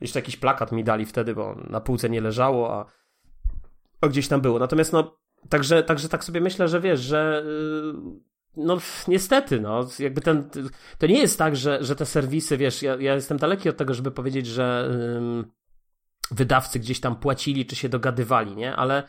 Jeszcze 0.00 0.18
jakiś 0.18 0.36
plakat 0.36 0.72
mi 0.72 0.84
dali 0.84 1.06
wtedy, 1.06 1.34
bo 1.34 1.56
na 1.70 1.80
półce 1.80 2.10
nie 2.10 2.20
leżało, 2.20 2.74
a, 2.74 2.84
a 4.00 4.08
gdzieś 4.08 4.28
tam 4.28 4.40
było. 4.40 4.58
Natomiast 4.58 4.92
no, 4.92 5.16
Także, 5.48 5.82
także 5.82 6.08
tak 6.08 6.24
sobie 6.24 6.40
myślę, 6.40 6.68
że 6.68 6.80
wiesz, 6.80 7.00
że 7.00 7.44
y, 7.46 8.34
no 8.56 8.78
niestety, 9.08 9.60
no, 9.60 9.88
jakby 9.98 10.20
ten, 10.20 10.50
to 10.98 11.06
nie 11.06 11.18
jest 11.18 11.38
tak, 11.38 11.56
że, 11.56 11.84
że 11.84 11.96
te 11.96 12.06
serwisy, 12.06 12.56
wiesz, 12.56 12.82
ja, 12.82 12.96
ja 12.96 13.14
jestem 13.14 13.38
daleki 13.38 13.68
od 13.68 13.76
tego, 13.76 13.94
żeby 13.94 14.10
powiedzieć, 14.10 14.46
że 14.46 14.90
ym, 15.16 15.44
wydawcy 16.30 16.78
gdzieś 16.78 17.00
tam 17.00 17.16
płacili, 17.16 17.66
czy 17.66 17.76
się 17.76 17.88
dogadywali, 17.88 18.56
nie, 18.56 18.76
ale 18.76 19.08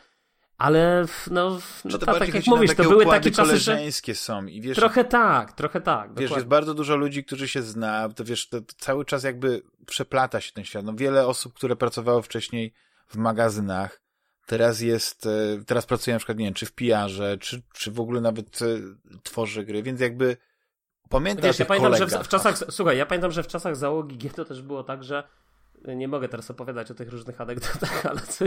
ale 0.57 1.05
no, 1.31 1.59
no 1.85 1.97
ta, 1.97 2.19
tak 2.19 2.33
jak 2.33 2.47
mówisz, 2.47 2.75
to 2.75 2.83
były 2.83 3.05
takie 3.05 3.31
czasy, 3.31 3.57
że 3.57 3.79
są 4.13 4.45
i 4.45 4.61
wiesz, 4.61 4.75
trochę 4.75 5.03
tak, 5.05 5.53
trochę 5.53 5.81
tak. 5.81 6.07
Wiesz, 6.09 6.13
dokładnie. 6.13 6.35
jest 6.35 6.47
bardzo 6.47 6.73
dużo 6.73 6.95
ludzi, 6.95 7.23
którzy 7.23 7.47
się 7.47 7.61
zna, 7.61 8.09
to 8.09 8.23
wiesz, 8.23 8.49
to, 8.49 8.61
to 8.61 8.73
cały 8.77 9.05
czas 9.05 9.23
jakby 9.23 9.61
przeplata 9.85 10.41
się 10.41 10.51
ten 10.51 10.63
świat. 10.63 10.85
No, 10.85 10.93
wiele 10.93 11.27
osób, 11.27 11.53
które 11.53 11.75
pracowało 11.75 12.21
wcześniej 12.21 12.73
w 13.07 13.17
magazynach, 13.17 14.01
Teraz 14.45 14.81
jest, 14.81 15.25
e, 15.25 15.29
teraz 15.65 15.85
pracuję 15.85 16.15
na 16.15 16.19
przykład, 16.19 16.37
nie 16.37 16.45
wiem, 16.45 16.53
czy 16.53 16.65
w 16.65 16.71
PR-ze, 16.71 17.37
czy, 17.37 17.61
czy 17.73 17.91
w 17.91 17.99
ogóle 17.99 18.21
nawet 18.21 18.61
e, 18.61 18.65
tworzę 19.23 19.65
gry, 19.65 19.83
więc 19.83 20.01
jakby 20.01 20.37
pamiętam 21.09 21.43
Wiesz, 21.43 21.59
ja 21.59 21.65
pamiętam, 21.65 21.91
kolegach. 21.91 22.09
że 22.09 22.19
w, 22.19 22.27
w, 22.27 22.29
czasach, 22.29 22.57
słuchaj, 22.69 22.97
ja 22.97 23.05
pamiętam, 23.05 23.31
że 23.31 23.43
w 23.43 23.47
czasach 23.47 23.75
załogi 23.75 24.17
G 24.17 24.29
to 24.29 24.45
też 24.45 24.61
było 24.61 24.83
tak, 24.83 25.03
że 25.03 25.23
e, 25.85 25.95
nie 25.95 26.07
mogę 26.07 26.29
teraz 26.29 26.51
opowiadać 26.51 26.91
o 26.91 26.93
tych 26.93 27.09
różnych 27.09 27.41
anegdotach, 27.41 28.05
ale 28.09 28.21
co, 28.21 28.45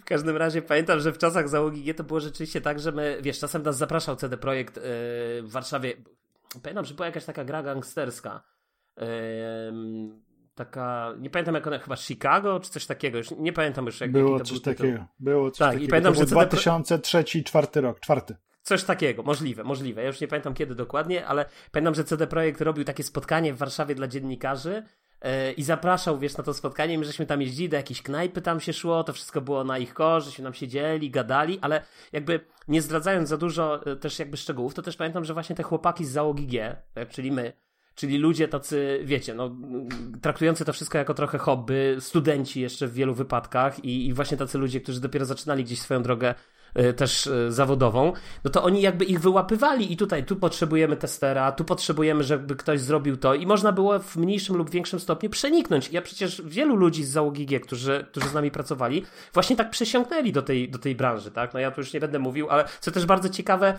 w 0.00 0.04
każdym 0.04 0.36
razie 0.36 0.62
pamiętam, 0.62 1.00
że 1.00 1.12
w 1.12 1.18
czasach 1.18 1.48
załogi 1.48 1.82
G 1.84 1.94
to 1.94 2.04
było 2.04 2.20
rzeczywiście 2.20 2.60
tak, 2.60 2.80
że 2.80 2.92
my, 2.92 3.18
wiesz, 3.22 3.38
czasem 3.38 3.62
nas 3.62 3.76
zapraszał 3.76 4.16
CD 4.16 4.36
Projekt 4.36 4.76
yy, 4.76 4.82
w 5.42 5.48
Warszawie. 5.50 5.96
Pamiętam, 6.62 6.84
że 6.84 6.94
była 6.94 7.06
jakaś 7.06 7.24
taka 7.24 7.44
gra 7.44 7.62
gangsterska. 7.62 8.42
Yy, 8.96 9.04
taka, 10.56 11.14
nie 11.18 11.30
pamiętam 11.30 11.54
jak 11.54 11.66
ona, 11.66 11.78
chyba 11.78 11.96
Chicago, 11.96 12.60
czy 12.60 12.70
coś 12.70 12.86
takiego, 12.86 13.18
już 13.18 13.30
nie 13.30 13.52
pamiętam 13.52 13.86
już 13.86 14.00
jak 14.00 14.12
Było 14.12 14.40
coś 14.40 14.60
takiego, 14.60 15.06
było 15.18 15.50
coś 15.50 15.58
tak, 15.58 15.68
takiego. 15.68 15.84
I 15.84 15.88
pamiętam, 15.88 16.14
to 16.14 16.20
że 16.20 16.26
2003, 16.26 17.24
czwarty 17.24 17.80
rok, 17.80 18.00
czwarty. 18.00 18.36
Coś 18.62 18.84
takiego, 18.84 19.22
możliwe, 19.22 19.64
możliwe. 19.64 20.02
Ja 20.02 20.08
już 20.08 20.20
nie 20.20 20.28
pamiętam 20.28 20.54
kiedy 20.54 20.74
dokładnie, 20.74 21.26
ale 21.26 21.44
pamiętam, 21.72 21.94
że 21.94 22.04
CD 22.04 22.26
Projekt 22.26 22.60
robił 22.60 22.84
takie 22.84 23.02
spotkanie 23.02 23.54
w 23.54 23.58
Warszawie 23.58 23.94
dla 23.94 24.08
dziennikarzy 24.08 24.82
yy, 25.22 25.52
i 25.52 25.62
zapraszał, 25.62 26.18
wiesz, 26.18 26.36
na 26.36 26.44
to 26.44 26.54
spotkanie. 26.54 26.98
My 26.98 27.04
żeśmy 27.04 27.26
tam 27.26 27.42
jeździli 27.42 27.68
do 27.68 27.76
jakiejś 27.76 28.02
knajpy, 28.02 28.42
tam 28.42 28.60
się 28.60 28.72
szło, 28.72 29.04
to 29.04 29.12
wszystko 29.12 29.40
było 29.40 29.64
na 29.64 29.78
ich 29.78 29.94
korze, 29.94 30.26
żeśmy 30.26 30.44
tam 30.44 30.54
siedzieli, 30.54 31.10
gadali, 31.10 31.58
ale 31.60 31.82
jakby 32.12 32.40
nie 32.68 32.82
zdradzając 32.82 33.28
za 33.28 33.36
dużo 33.36 33.86
e, 33.86 33.96
też 33.96 34.18
jakby 34.18 34.36
szczegółów, 34.36 34.74
to 34.74 34.82
też 34.82 34.96
pamiętam, 34.96 35.24
że 35.24 35.34
właśnie 35.34 35.56
te 35.56 35.62
chłopaki 35.62 36.04
z 36.04 36.10
załogi 36.10 36.46
G, 36.46 36.76
e, 36.94 37.06
czyli 37.06 37.32
my, 37.32 37.52
Czyli 37.96 38.18
ludzie 38.18 38.48
tacy, 38.48 39.00
wiecie, 39.04 39.34
no, 39.34 39.56
traktujący 40.22 40.64
to 40.64 40.72
wszystko 40.72 40.98
jako 40.98 41.14
trochę 41.14 41.38
hobby, 41.38 41.96
studenci 42.00 42.60
jeszcze 42.60 42.86
w 42.86 42.92
wielu 42.92 43.14
wypadkach 43.14 43.84
i, 43.84 44.06
i 44.06 44.12
właśnie 44.12 44.36
tacy 44.36 44.58
ludzie, 44.58 44.80
którzy 44.80 45.00
dopiero 45.00 45.24
zaczynali 45.24 45.64
gdzieś 45.64 45.80
swoją 45.80 46.02
drogę 46.02 46.34
też 46.96 47.26
y, 47.26 47.52
zawodową, 47.52 48.12
no 48.44 48.50
to 48.50 48.62
oni 48.64 48.82
jakby 48.82 49.04
ich 49.04 49.20
wyłapywali 49.20 49.92
i 49.92 49.96
tutaj, 49.96 50.24
tu 50.24 50.36
potrzebujemy 50.36 50.96
testera, 50.96 51.52
tu 51.52 51.64
potrzebujemy, 51.64 52.24
żeby 52.24 52.56
ktoś 52.56 52.80
zrobił 52.80 53.16
to 53.16 53.34
i 53.34 53.46
można 53.46 53.72
było 53.72 53.98
w 53.98 54.16
mniejszym 54.16 54.56
lub 54.56 54.70
większym 54.70 55.00
stopniu 55.00 55.30
przeniknąć. 55.30 55.92
Ja 55.92 56.02
przecież 56.02 56.42
wielu 56.44 56.76
ludzi 56.76 57.04
z 57.04 57.10
załogi 57.10 57.46
G, 57.46 57.60
którzy, 57.60 58.06
którzy 58.10 58.28
z 58.28 58.34
nami 58.34 58.50
pracowali, 58.50 59.04
właśnie 59.34 59.56
tak 59.56 59.70
przesiąknęli 59.70 60.32
do 60.32 60.42
tej, 60.42 60.70
do 60.70 60.78
tej 60.78 60.94
branży, 60.94 61.30
tak? 61.30 61.54
No 61.54 61.60
ja 61.60 61.70
tu 61.70 61.80
już 61.80 61.92
nie 61.92 62.00
będę 62.00 62.18
mówił, 62.18 62.50
ale 62.50 62.64
co 62.80 62.90
też 62.90 63.06
bardzo 63.06 63.28
ciekawe, 63.28 63.78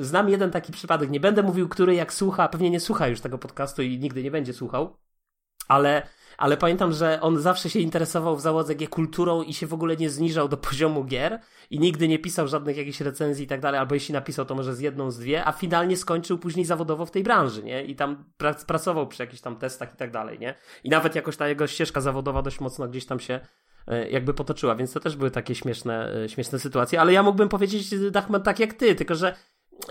znam 0.00 0.28
jeden 0.28 0.50
taki 0.50 0.72
przypadek, 0.72 1.10
nie 1.10 1.20
będę 1.20 1.42
mówił, 1.42 1.68
który 1.68 1.94
jak 1.94 2.12
słucha, 2.12 2.48
pewnie 2.48 2.70
nie 2.70 2.80
słucha 2.80 3.08
już 3.08 3.20
tego 3.20 3.38
podcastu 3.38 3.82
i 3.82 3.98
nigdy 3.98 4.22
nie 4.22 4.30
będzie 4.30 4.52
słuchał, 4.52 4.96
ale 5.68 6.02
ale 6.38 6.56
pamiętam, 6.56 6.92
że 6.92 7.20
on 7.20 7.38
zawsze 7.38 7.70
się 7.70 7.78
interesował 7.78 8.36
w 8.36 8.40
załodze 8.40 8.74
G 8.74 8.88
kulturą 8.88 9.42
i 9.42 9.54
się 9.54 9.66
w 9.66 9.74
ogóle 9.74 9.96
nie 9.96 10.10
zniżał 10.10 10.48
do 10.48 10.56
poziomu 10.56 11.04
gier 11.04 11.40
i 11.70 11.78
nigdy 11.78 12.08
nie 12.08 12.18
pisał 12.18 12.48
żadnych 12.48 12.76
jakichś 12.76 13.00
recenzji 13.00 13.44
i 13.44 13.48
tak 13.48 13.60
dalej, 13.60 13.80
albo 13.80 13.94
jeśli 13.94 14.12
napisał, 14.12 14.44
to 14.44 14.54
może 14.54 14.74
z 14.74 14.80
jedną, 14.80 15.10
z 15.10 15.18
dwie, 15.18 15.44
a 15.44 15.52
finalnie 15.52 15.96
skończył 15.96 16.38
później 16.38 16.66
zawodowo 16.66 17.06
w 17.06 17.10
tej 17.10 17.22
branży, 17.22 17.62
nie? 17.62 17.84
I 17.84 17.96
tam 17.96 18.24
prac, 18.36 18.64
pracował 18.64 19.08
przy 19.08 19.22
jakichś 19.22 19.42
tam 19.42 19.56
testach 19.56 19.94
i 19.94 19.96
tak 19.96 20.10
dalej, 20.10 20.38
nie? 20.38 20.54
I 20.84 20.88
nawet 20.88 21.14
jakoś 21.14 21.36
ta 21.36 21.48
jego 21.48 21.66
ścieżka 21.66 22.00
zawodowa 22.00 22.42
dość 22.42 22.60
mocno 22.60 22.88
gdzieś 22.88 23.06
tam 23.06 23.20
się 23.20 23.40
e, 23.86 24.10
jakby 24.10 24.34
potoczyła, 24.34 24.74
więc 24.74 24.92
to 24.92 25.00
też 25.00 25.16
były 25.16 25.30
takie 25.30 25.54
śmieszne, 25.54 26.24
e, 26.24 26.28
śmieszne 26.28 26.58
sytuacje, 26.58 27.00
ale 27.00 27.12
ja 27.12 27.22
mógłbym 27.22 27.48
powiedzieć, 27.48 28.10
Dachman, 28.10 28.42
tak 28.42 28.60
jak 28.60 28.72
ty, 28.72 28.94
tylko 28.94 29.14
że 29.14 29.34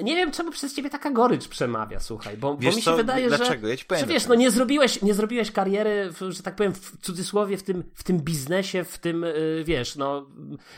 nie 0.02 0.16
wiem, 0.16 0.32
czemu 0.32 0.52
przez 0.52 0.76
ciebie 0.76 0.90
taka 0.90 1.12
gorycz 1.12 1.48
przemawia, 1.48 2.00
słuchaj, 2.00 2.38
bo, 2.38 2.54
bo 2.54 2.68
mi 2.68 2.74
się 2.74 2.82
co? 2.82 2.98
wydaje, 2.98 3.28
Dlaczego? 3.28 3.62
że, 3.62 3.70
ja 3.70 3.78
ci 3.78 3.86
powiem, 3.86 4.06
że 4.08 4.14
wiesz, 4.14 4.28
no 4.28 4.36
nie 4.36 4.52
zrobiłeś, 4.52 5.02
nie 5.02 5.14
zrobiłeś 5.14 5.52
kariery, 5.52 6.12
w, 6.12 6.32
że 6.32 6.44
tak 6.44 6.56
powiem, 6.56 6.74
w 6.74 6.98
cudzysłowie, 7.02 7.58
w 7.58 7.64
tym, 7.64 7.84
w 7.96 8.04
tym 8.04 8.20
biznesie, 8.20 8.84
w 8.84 8.98
tym, 8.98 9.22
yy, 9.22 9.64
wiesz, 9.64 9.96
no, 9.96 10.30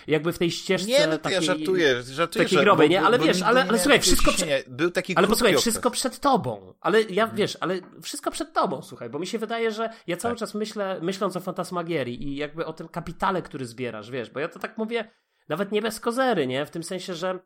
jakby 0.08 0.34
w 0.34 0.38
tej 0.38 0.52
ścieżce 0.52 0.88
nie, 0.88 1.08
no 1.08 1.18
takiej... 1.18 1.36
ja 1.36 1.42
żartuję, 1.42 2.04
żartuję, 2.04 2.46
takiej 2.46 2.60
growej, 2.60 2.90
nie? 2.90 3.02
Ale 3.02 3.20
bo 3.20 3.26
wiesz, 3.26 3.42
ale, 3.42 3.66
ale 3.70 3.80
słuchaj, 3.80 4.00
wszystko... 4.00 4.32
Był 4.68 4.92
taki 4.92 5.16
ale 5.16 5.28
posłuchaj, 5.28 5.58
wszystko 5.58 5.92
przed 5.92 6.20
tobą, 6.20 6.74
ale 6.82 7.02
ja, 7.02 7.24
hmm. 7.24 7.38
wiesz, 7.38 7.58
ale 7.60 7.80
wszystko 8.02 8.32
przed 8.32 8.54
tobą, 8.54 8.82
słuchaj, 8.82 9.10
bo 9.10 9.20
mi 9.20 9.28
się 9.28 9.40
wydaje, 9.40 9.72
że 9.72 9.90
ja 10.08 10.18
cały 10.18 10.34
tak. 10.34 10.40
czas 10.40 10.54
myślę, 10.54 11.00
myśląc 11.02 11.36
o 11.36 11.40
fantasmagierii 11.40 12.28
i 12.28 12.36
jakby 12.36 12.66
o 12.66 12.74
tym 12.74 12.88
kapitale, 12.88 13.42
który 13.42 13.66
zbierasz, 13.66 14.12
wiesz, 14.12 14.30
bo 14.30 14.40
ja 14.40 14.48
to 14.48 14.60
tak 14.60 14.78
mówię, 14.78 15.12
nawet 15.50 15.72
nie 15.72 15.82
bez 15.82 16.00
kozery, 16.00 16.48
nie? 16.48 16.66
W 16.66 16.70
tym 16.70 16.84
sensie, 16.84 17.14
że 17.14 17.40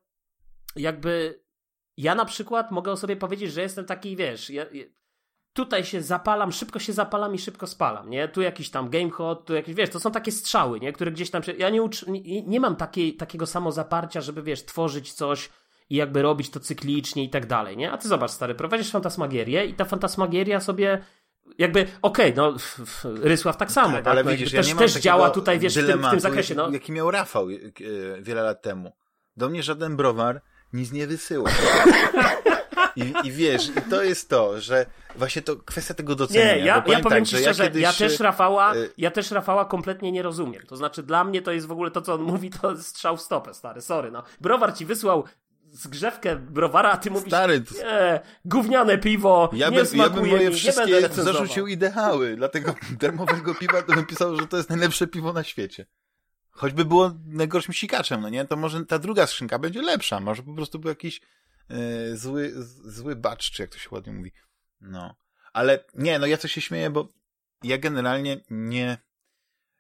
jakby 0.76 1.44
ja 2.00 2.16
na 2.16 2.26
przykład 2.26 2.72
mogę 2.72 2.92
o 2.92 2.98
sobie 2.98 3.16
powiedzieć, 3.16 3.54
że 3.54 3.62
jestem 3.62 3.86
taki, 3.86 4.16
wiesz, 4.16 4.50
ja, 4.50 4.66
tutaj 5.54 5.84
się 5.84 6.02
zapalam, 6.02 6.52
szybko 6.52 6.80
się 6.80 6.94
zapalam 6.94 7.36
i 7.36 7.40
szybko 7.40 7.68
spalam, 7.68 8.10
nie? 8.10 8.28
Tu 8.28 8.42
jakiś 8.42 8.70
tam 8.70 8.90
gamehot, 8.90 9.46
tu 9.46 9.54
jakiś, 9.54 9.76
wiesz, 9.76 9.90
to 9.90 10.00
są 10.00 10.12
takie 10.12 10.32
strzały, 10.32 10.80
nie? 10.80 10.94
Które 10.94 11.12
gdzieś 11.12 11.32
tam 11.32 11.44
się, 11.44 11.52
ja 11.52 11.70
nie, 11.70 11.84
ucz, 11.84 12.08
nie, 12.08 12.44
nie 12.44 12.60
mam 12.60 12.76
takiej, 12.76 13.16
takiego 13.16 13.46
samozaparcia, 13.46 14.22
żeby, 14.22 14.44
wiesz, 14.44 14.66
tworzyć 14.66 15.14
coś 15.14 15.50
i 15.90 15.96
jakby 15.96 16.22
robić 16.22 16.50
to 16.50 16.60
cyklicznie 16.60 17.24
i 17.24 17.30
tak 17.30 17.46
dalej, 17.46 17.78
nie? 17.78 17.92
A 17.92 17.98
ty 17.98 18.08
zobacz, 18.08 18.32
stary, 18.32 18.56
prowadzisz 18.56 18.92
fantasmagierię 18.92 19.66
i 19.66 19.74
ta 19.74 19.86
fantasmagieria 19.86 20.60
sobie 20.60 21.02
jakby, 21.58 21.88
okej, 22.02 22.34
okay, 22.34 22.34
no 22.36 22.58
Rysław 23.24 23.58
tak 23.58 23.72
samo, 23.72 23.94
tak, 23.94 24.04
tak? 24.04 24.12
ale 24.12 24.24
no, 24.24 24.32
widzisz, 24.32 24.52
też, 24.52 24.70
ja 24.70 24.76
też 24.76 24.94
działa 24.94 25.30
tutaj, 25.30 25.60
wiesz, 25.60 25.78
w 25.78 25.88
tym, 25.88 26.04
w 26.04 26.10
tym 26.10 26.20
zakresie, 26.20 26.56
no. 26.56 26.70
Jaki 26.70 26.92
miał 26.92 27.12
Rafał 27.12 27.48
wiele 28.22 28.44
lat 28.44 28.62
temu. 28.62 28.92
Do 29.38 29.50
mnie 29.50 29.64
żaden 29.64 29.96
browar 29.96 30.42
nic 30.74 30.92
nie 30.92 31.08
wysyła. 31.08 31.50
I, 32.96 33.14
I 33.24 33.32
wiesz, 33.32 33.70
i 33.70 33.90
to 33.90 34.04
jest 34.04 34.30
to, 34.30 34.62
że 34.62 34.86
właśnie 35.16 35.42
to 35.42 35.56
kwestia 35.56 35.94
tego 35.94 36.16
docenienia. 36.16 36.56
Nie, 36.56 36.60
ja, 36.60 36.66
ja 36.76 36.82
powiem 36.82 37.04
tak, 37.04 37.26
ci 37.26 37.38
szczerze, 37.38 37.64
ja, 37.64 37.70
kiedyś... 37.70 37.82
ja, 37.82 37.94
też 37.94 38.20
Rafała, 38.20 38.76
y- 38.76 38.90
ja 38.98 39.12
też 39.12 39.32
Rafała 39.32 39.66
kompletnie 39.66 40.12
nie 40.12 40.22
rozumiem. 40.22 40.64
To 40.68 40.76
znaczy 40.76 41.04
dla 41.04 41.24
mnie 41.24 41.42
to 41.42 41.52
jest 41.52 41.68
w 41.68 41.72
ogóle 41.72 41.92
to, 41.92 42.02
co 42.02 42.14
on 42.14 42.22
mówi, 42.22 42.50
to 42.50 42.78
strzał 42.78 43.18
w 43.18 43.22
stopę, 43.22 43.54
stary, 43.54 43.82
sorry, 43.82 44.12
no. 44.12 44.24
Browar 44.42 44.74
ci 44.74 44.86
wysłał 44.86 45.24
zgrzewkę 45.72 46.36
browara, 46.36 46.92
a 46.92 46.98
ty 46.98 47.12
mówisz, 47.12 47.28
Stary, 47.28 47.62
to... 47.62 47.76
nie, 47.76 48.22
gówniane 48.46 48.98
piwo, 48.98 49.50
ja 49.54 49.70
nie 49.70 49.78
bym, 49.78 49.86
smakuje 49.86 50.16
ja 50.16 50.22
bym 50.22 50.32
moje 50.38 50.50
mi, 50.50 50.56
wszystkie 50.56 51.10
zarzucił 51.10 51.68
ideały, 51.68 52.36
dlatego 52.36 52.76
darmowego 53.02 53.56
piwa 53.56 53.82
to 53.82 53.94
bym 53.94 54.06
pisał, 54.06 54.36
że 54.36 54.48
to 54.48 54.58
jest 54.58 54.70
najlepsze 54.70 55.08
piwo 55.08 55.34
na 55.34 55.44
świecie. 55.44 55.86
Choćby 56.52 56.86
było 56.86 57.12
najgorszym 57.26 57.74
sikaczem, 57.74 58.22
no 58.22 58.30
nie? 58.30 58.46
To 58.46 58.56
może 58.56 58.86
ta 58.86 59.00
druga 59.00 59.28
skrzynka 59.28 59.60
będzie 59.60 59.82
lepsza. 59.82 60.20
Może 60.20 60.44
po 60.44 60.54
prostu 60.54 60.80
był 60.80 60.90
jakiś 60.90 61.22
yy, 61.70 62.18
zły, 62.18 62.54
zły 62.86 63.16
bacz, 63.16 63.52
czy 63.52 63.62
jak 63.62 63.72
to 63.72 63.78
się 63.78 63.90
ładnie 63.92 64.14
mówi. 64.14 64.32
No. 64.82 65.16
Ale 65.54 65.84
nie, 65.96 66.20
no 66.20 66.28
ja 66.28 66.38
to 66.38 66.48
się 66.48 66.62
śmieję, 66.62 66.90
bo 66.90 67.08
ja 67.64 67.78
generalnie 67.78 68.42
nie... 68.50 68.98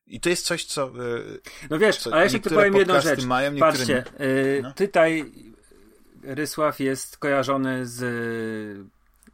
I 0.07 0.19
to 0.19 0.29
jest 0.29 0.45
coś, 0.45 0.65
co... 0.65 0.91
Yy, 0.95 1.39
no 1.69 1.79
wiesz, 1.79 1.97
co 1.97 2.13
ale 2.13 2.23
ja 2.23 2.29
się 2.29 2.39
tu 2.39 2.49
powiem 2.49 2.75
jedną 2.75 3.01
rzecz. 3.01 3.25
Mają, 3.25 3.57
Patrzcie, 3.57 4.03
yy, 4.19 4.59
no. 4.63 4.73
tutaj 4.73 5.31
Rysław 6.23 6.79
jest 6.79 7.17
kojarzony 7.17 7.85
z 7.85 7.99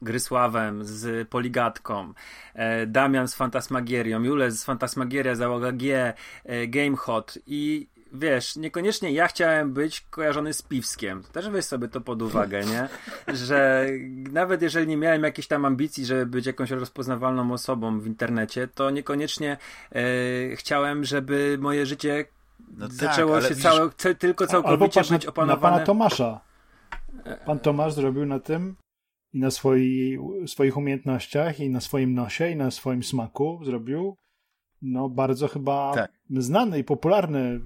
Grysławem, 0.02 0.86
z 0.86 1.30
Poligatką, 1.30 2.14
e, 2.54 2.88
Damian 2.88 3.28
z 3.28 3.36
Fantasmagierią, 3.36 4.24
Jules 4.24 4.60
z 4.60 4.64
Fantasmagieria, 4.64 5.36
Załoga 5.36 5.72
G, 5.72 6.14
e, 6.46 6.68
Gamehot 6.68 7.38
i 7.48 7.88
wiesz, 8.14 8.56
niekoniecznie 8.56 9.12
ja 9.12 9.28
chciałem 9.28 9.74
być 9.74 10.02
kojarzony 10.02 10.54
z 10.54 10.62
piwskiem. 10.62 11.24
Też 11.32 11.50
weź 11.50 11.66
sobie 11.66 11.88
to 11.88 12.02
pod 12.02 12.22
uwagę, 12.22 12.62
nie? 12.66 12.90
Że 13.36 13.88
nawet 14.32 14.62
jeżeli 14.62 14.88
nie 14.88 14.98
miałem 14.98 15.24
jakiejś 15.24 15.48
tam 15.48 15.66
ambicji, 15.66 16.06
żeby 16.06 16.26
być 16.26 16.46
jakąś 16.46 16.72
rozpoznawalną 16.72 17.54
osobą 17.54 18.00
w 18.00 18.08
internecie, 18.08 18.68
to 18.68 18.90
niekoniecznie 18.90 19.58
e, 19.92 20.56
chciałem, 20.56 21.04
żeby 21.04 21.58
moje 21.62 21.86
życie 21.86 22.26
no 22.78 22.88
zaczęło 22.90 23.36
tak, 23.36 23.44
się 23.44 23.50
widzisz... 23.50 23.64
całe, 23.64 23.90
tylko 24.16 24.48
całkowicie 24.48 25.02
być 25.10 25.26
opanowane. 25.26 25.62
Na 25.62 25.72
pana 25.72 25.86
Tomasza. 25.86 26.40
Pan 27.46 27.60
Tomasz 27.60 27.94
zrobił 27.94 28.26
na 28.26 28.40
tym 28.40 28.76
i 29.36 29.40
na 29.40 29.52
swoi, 29.52 30.18
swoich 30.48 30.78
umiejętnościach, 30.78 31.60
i 31.60 31.70
na 31.70 31.82
swoim 31.82 32.14
nosie, 32.14 32.50
i 32.50 32.56
na 32.56 32.72
swoim 32.72 33.04
smaku 33.04 33.62
zrobił 33.66 34.18
no 34.82 35.10
bardzo 35.10 35.48
chyba 35.48 35.94
tak. 35.94 36.12
znany 36.30 36.80
i 36.80 36.84
popularny 36.84 37.62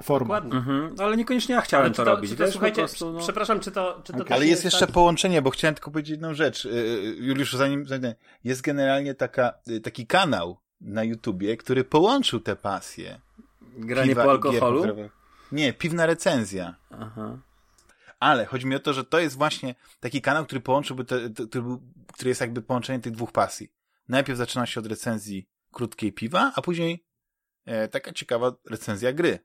y, 0.00 0.02
format. 0.02 0.44
Mhm, 0.44 0.94
ale 0.98 1.16
niekoniecznie 1.16 1.54
ja 1.54 1.60
chciałem 1.60 1.92
to, 1.92 2.04
to, 2.04 2.04
robić. 2.04 2.34
To, 2.34 2.50
słuchajcie, 2.50 2.76
prostu, 2.76 3.12
no... 3.12 3.18
przepraszam, 3.18 3.60
czy 3.60 3.70
to, 3.70 4.00
czy 4.04 4.12
to 4.12 4.22
okay. 4.22 4.36
Ale 4.36 4.46
jest 4.46 4.64
jeszcze 4.64 4.86
tak? 4.86 4.94
połączenie, 4.94 5.42
bo 5.42 5.50
chciałem 5.50 5.74
tylko 5.74 5.90
powiedzieć 5.90 6.10
jedną 6.10 6.34
rzecz. 6.34 6.64
Y, 6.64 6.68
y, 6.68 7.16
Juliusz, 7.18 7.52
zanim, 7.52 7.86
zanim 7.86 8.12
jest 8.44 8.62
generalnie 8.62 9.14
taka, 9.14 9.52
y, 9.68 9.80
taki 9.80 10.06
kanał 10.06 10.58
na 10.80 11.04
YouTubie, 11.04 11.56
który 11.56 11.84
połączył 11.84 12.40
te 12.40 12.56
pasje. 12.56 13.20
Granie 13.78 14.08
Piwa 14.08 14.24
po 14.24 14.30
alkoholu? 14.30 14.84
Gier, 14.84 15.10
nie, 15.52 15.72
piwna 15.72 16.06
recenzja. 16.06 16.74
Aha. 16.90 17.38
Ale 18.18 18.46
chodzi 18.46 18.66
mi 18.66 18.76
o 18.76 18.80
to, 18.80 18.92
że 18.92 19.04
to 19.04 19.18
jest 19.18 19.36
właśnie 19.36 19.74
taki 20.00 20.22
kanał, 20.22 20.44
który 20.44 20.60
połączyłby, 20.60 21.04
te, 21.04 21.30
te, 21.30 21.46
który, 21.46 21.64
który 22.12 22.28
jest 22.28 22.40
jakby 22.40 22.62
połączeniem 22.62 23.02
tych 23.02 23.12
dwóch 23.12 23.32
pasji. 23.32 23.68
Najpierw 24.08 24.38
zaczyna 24.38 24.66
się 24.66 24.80
od 24.80 24.86
recenzji 24.86 25.48
krótkiej 25.72 26.12
piwa, 26.12 26.52
a 26.56 26.62
później 26.62 27.04
e, 27.64 27.88
taka 27.88 28.12
ciekawa 28.12 28.52
recenzja 28.64 29.12
gry. 29.12 29.38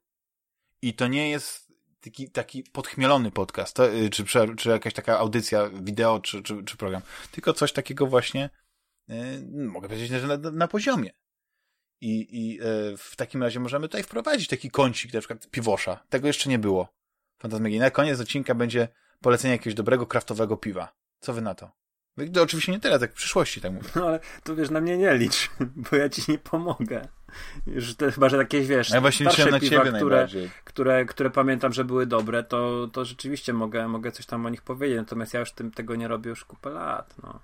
I 0.82 0.94
to 0.94 1.08
nie 1.08 1.30
jest 1.30 1.72
taki, 2.02 2.32
taki 2.32 2.64
podchmielony 2.64 3.32
podcast, 3.32 3.76
to, 3.76 3.92
e, 3.92 4.10
czy, 4.10 4.26
czy 4.58 4.70
jakaś 4.70 4.94
taka 4.94 5.20
audycja 5.20 5.70
wideo, 5.70 6.20
czy, 6.20 6.44
czy, 6.44 6.64
czy 6.64 6.78
program, 6.78 7.02
tylko 7.32 7.54
coś 7.54 7.74
takiego 7.74 8.08
właśnie, 8.08 8.50
e, 9.10 9.42
mogę 9.52 9.88
powiedzieć, 9.88 10.22
że 10.22 10.38
na, 10.38 10.52
na 10.52 10.68
poziomie. 10.68 11.12
I, 12.02 12.28
i 12.32 12.60
e, 12.60 12.64
w 12.98 13.16
takim 13.16 13.44
razie 13.44 13.60
możemy 13.60 13.88
tutaj 13.88 14.04
wprowadzić 14.04 14.48
taki 14.48 14.72
kącik, 14.72 15.14
na 15.14 15.20
przykład 15.20 15.50
piwosza. 15.50 16.04
Tego 16.10 16.28
jeszcze 16.28 16.50
nie 16.50 16.60
było. 16.60 17.01
Fantasmagii. 17.42 17.80
Na 17.80 17.92
koniec 17.92 18.20
odcinka 18.20 18.56
będzie 18.56 18.88
polecenie 19.22 19.52
jakiegoś 19.52 19.74
dobrego, 19.74 20.06
kraftowego 20.06 20.58
piwa. 20.58 20.94
Co 21.20 21.34
wy 21.34 21.42
na 21.42 21.56
to? 21.56 21.72
To 22.34 22.42
oczywiście 22.42 22.72
nie 22.72 22.80
teraz, 22.80 23.02
jak 23.02 23.12
w 23.12 23.16
przyszłości, 23.16 23.62
tak 23.62 23.72
mówię. 23.72 23.90
No 23.96 24.08
ale 24.08 24.20
to 24.44 24.56
wiesz, 24.56 24.70
na 24.70 24.82
mnie 24.82 24.98
nie 24.98 25.18
licz, 25.18 25.50
bo 25.92 25.98
ja 25.98 26.10
ci 26.10 26.22
nie 26.28 26.38
pomogę. 26.38 27.08
Już 27.68 27.96
to 27.96 28.12
chyba, 28.12 28.30
że 28.30 28.38
jakieś, 28.38 28.68
wiesz, 28.68 28.90
ja 28.90 29.02
właśnie 29.02 29.26
starsze 29.26 29.52
na 29.52 29.60
piwa, 29.60 29.92
które, 29.92 30.28
które, 30.64 31.06
które 31.06 31.30
pamiętam, 31.30 31.74
że 31.74 31.86
były 31.86 32.06
dobre, 32.06 32.44
to, 32.44 32.88
to 32.88 33.06
rzeczywiście 33.06 33.54
mogę, 33.54 33.88
mogę 33.88 34.12
coś 34.12 34.26
tam 34.26 34.46
o 34.46 34.50
nich 34.50 34.62
powiedzieć, 34.62 34.98
natomiast 34.98 35.34
ja 35.34 35.40
już 35.40 35.52
tym, 35.52 35.72
tego 35.72 35.96
nie 35.96 36.08
robię 36.08 36.30
już 36.30 36.46
kupę 36.46 36.70
lat, 36.70 37.16
no. 37.24 37.40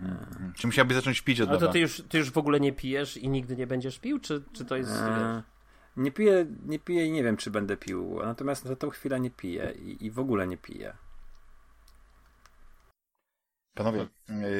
Hmm. 0.00 0.52
Czy 0.56 0.66
musiałbyś 0.66 0.96
zacząć 0.96 1.20
pić 1.20 1.40
od 1.40 1.48
Ale 1.48 1.58
to 1.58 1.68
ty 1.68 1.78
już, 1.78 2.02
ty 2.08 2.18
już 2.18 2.30
w 2.30 2.38
ogóle 2.38 2.60
nie 2.60 2.72
pijesz 2.72 3.16
i 3.16 3.28
nigdy 3.28 3.56
nie 3.56 3.66
będziesz 3.66 3.98
pił, 3.98 4.18
czy, 4.20 4.42
czy 4.52 4.64
to 4.64 4.76
jest... 4.76 4.92
Eee, 4.92 5.55
nie 5.96 6.12
piję, 6.12 6.46
nie 6.64 6.78
piję 6.78 7.06
i 7.06 7.10
nie 7.10 7.22
wiem, 7.22 7.36
czy 7.36 7.50
będę 7.50 7.76
pił, 7.76 8.18
natomiast 8.24 8.64
za 8.64 8.76
tą 8.76 8.90
chwilę 8.90 9.20
nie 9.20 9.30
piję 9.30 9.72
i, 9.78 10.06
i 10.06 10.10
w 10.10 10.18
ogóle 10.18 10.46
nie 10.46 10.56
piję. 10.56 10.96
Panowie, 13.74 14.06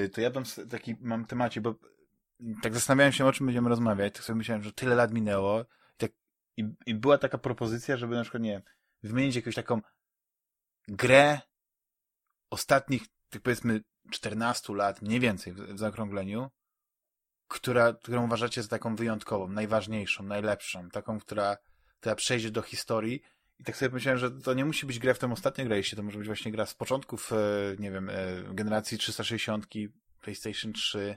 y, 0.05 0.09
to 0.09 0.21
ja 0.21 0.31
bym 0.31 0.43
taki 0.71 0.97
mam 1.01 1.25
temacie, 1.25 1.61
bo 1.61 1.75
tak 2.63 2.75
zastanawiałem 2.75 3.13
się, 3.13 3.27
o 3.27 3.33
czym 3.33 3.47
będziemy 3.47 3.69
rozmawiać, 3.69 4.15
tak 4.15 4.25
sobie 4.25 4.37
myślałem, 4.37 4.63
że 4.63 4.73
tyle 4.73 4.95
lat 4.95 5.13
minęło 5.13 5.61
i, 5.61 5.65
tak, 5.97 6.11
i, 6.57 6.69
i 6.87 6.95
była 6.95 7.19
taka 7.19 7.39
propozycja, 7.39 7.97
żeby 7.97 8.15
na 8.15 8.23
przykład, 8.23 8.43
nie 8.43 8.51
wiem, 8.51 8.63
wymienić 9.03 9.37
jakąś 9.37 9.55
taką 9.55 9.81
grę 10.89 11.41
ostatnich, 12.51 13.03
tak 13.31 13.43
powiedzmy, 13.43 13.81
14 14.11 14.75
lat, 14.75 15.03
mniej 15.03 15.21
więcej 15.21 15.53
w, 15.53 15.57
w 15.57 15.79
zaokrągleniu, 15.79 16.51
która, 17.49 17.93
którą 17.93 18.25
uważacie 18.25 18.63
za 18.63 18.69
taką 18.69 18.97
wyjątkową, 18.97 19.49
najważniejszą, 19.49 20.23
najlepszą, 20.23 20.91
taką, 20.91 21.21
która, 21.21 21.57
która 22.01 22.15
przejdzie 22.15 22.51
do 22.51 22.63
historii 22.63 23.23
I 23.59 23.65
tak 23.65 23.77
sobie 23.77 23.89
pomyślałem, 23.89 24.19
że 24.19 24.31
to 24.31 24.55
nie 24.55 24.65
musi 24.65 24.87
być 24.87 24.99
gra 24.99 25.15
w 25.15 25.19
tym 25.19 25.33
ostatnio 25.33 25.65
graliście, 25.65 25.97
to 25.97 26.03
może 26.03 26.19
być 26.19 26.27
właśnie 26.27 26.53
gra 26.53 26.67
z 26.67 26.75
początków, 26.75 27.33
e, 27.33 27.37
nie 27.79 27.91
wiem, 27.91 28.11
e, 28.11 28.15
generacji 28.55 28.99
360, 28.99 29.67
PlayStation 30.21 30.73
3. 30.73 31.17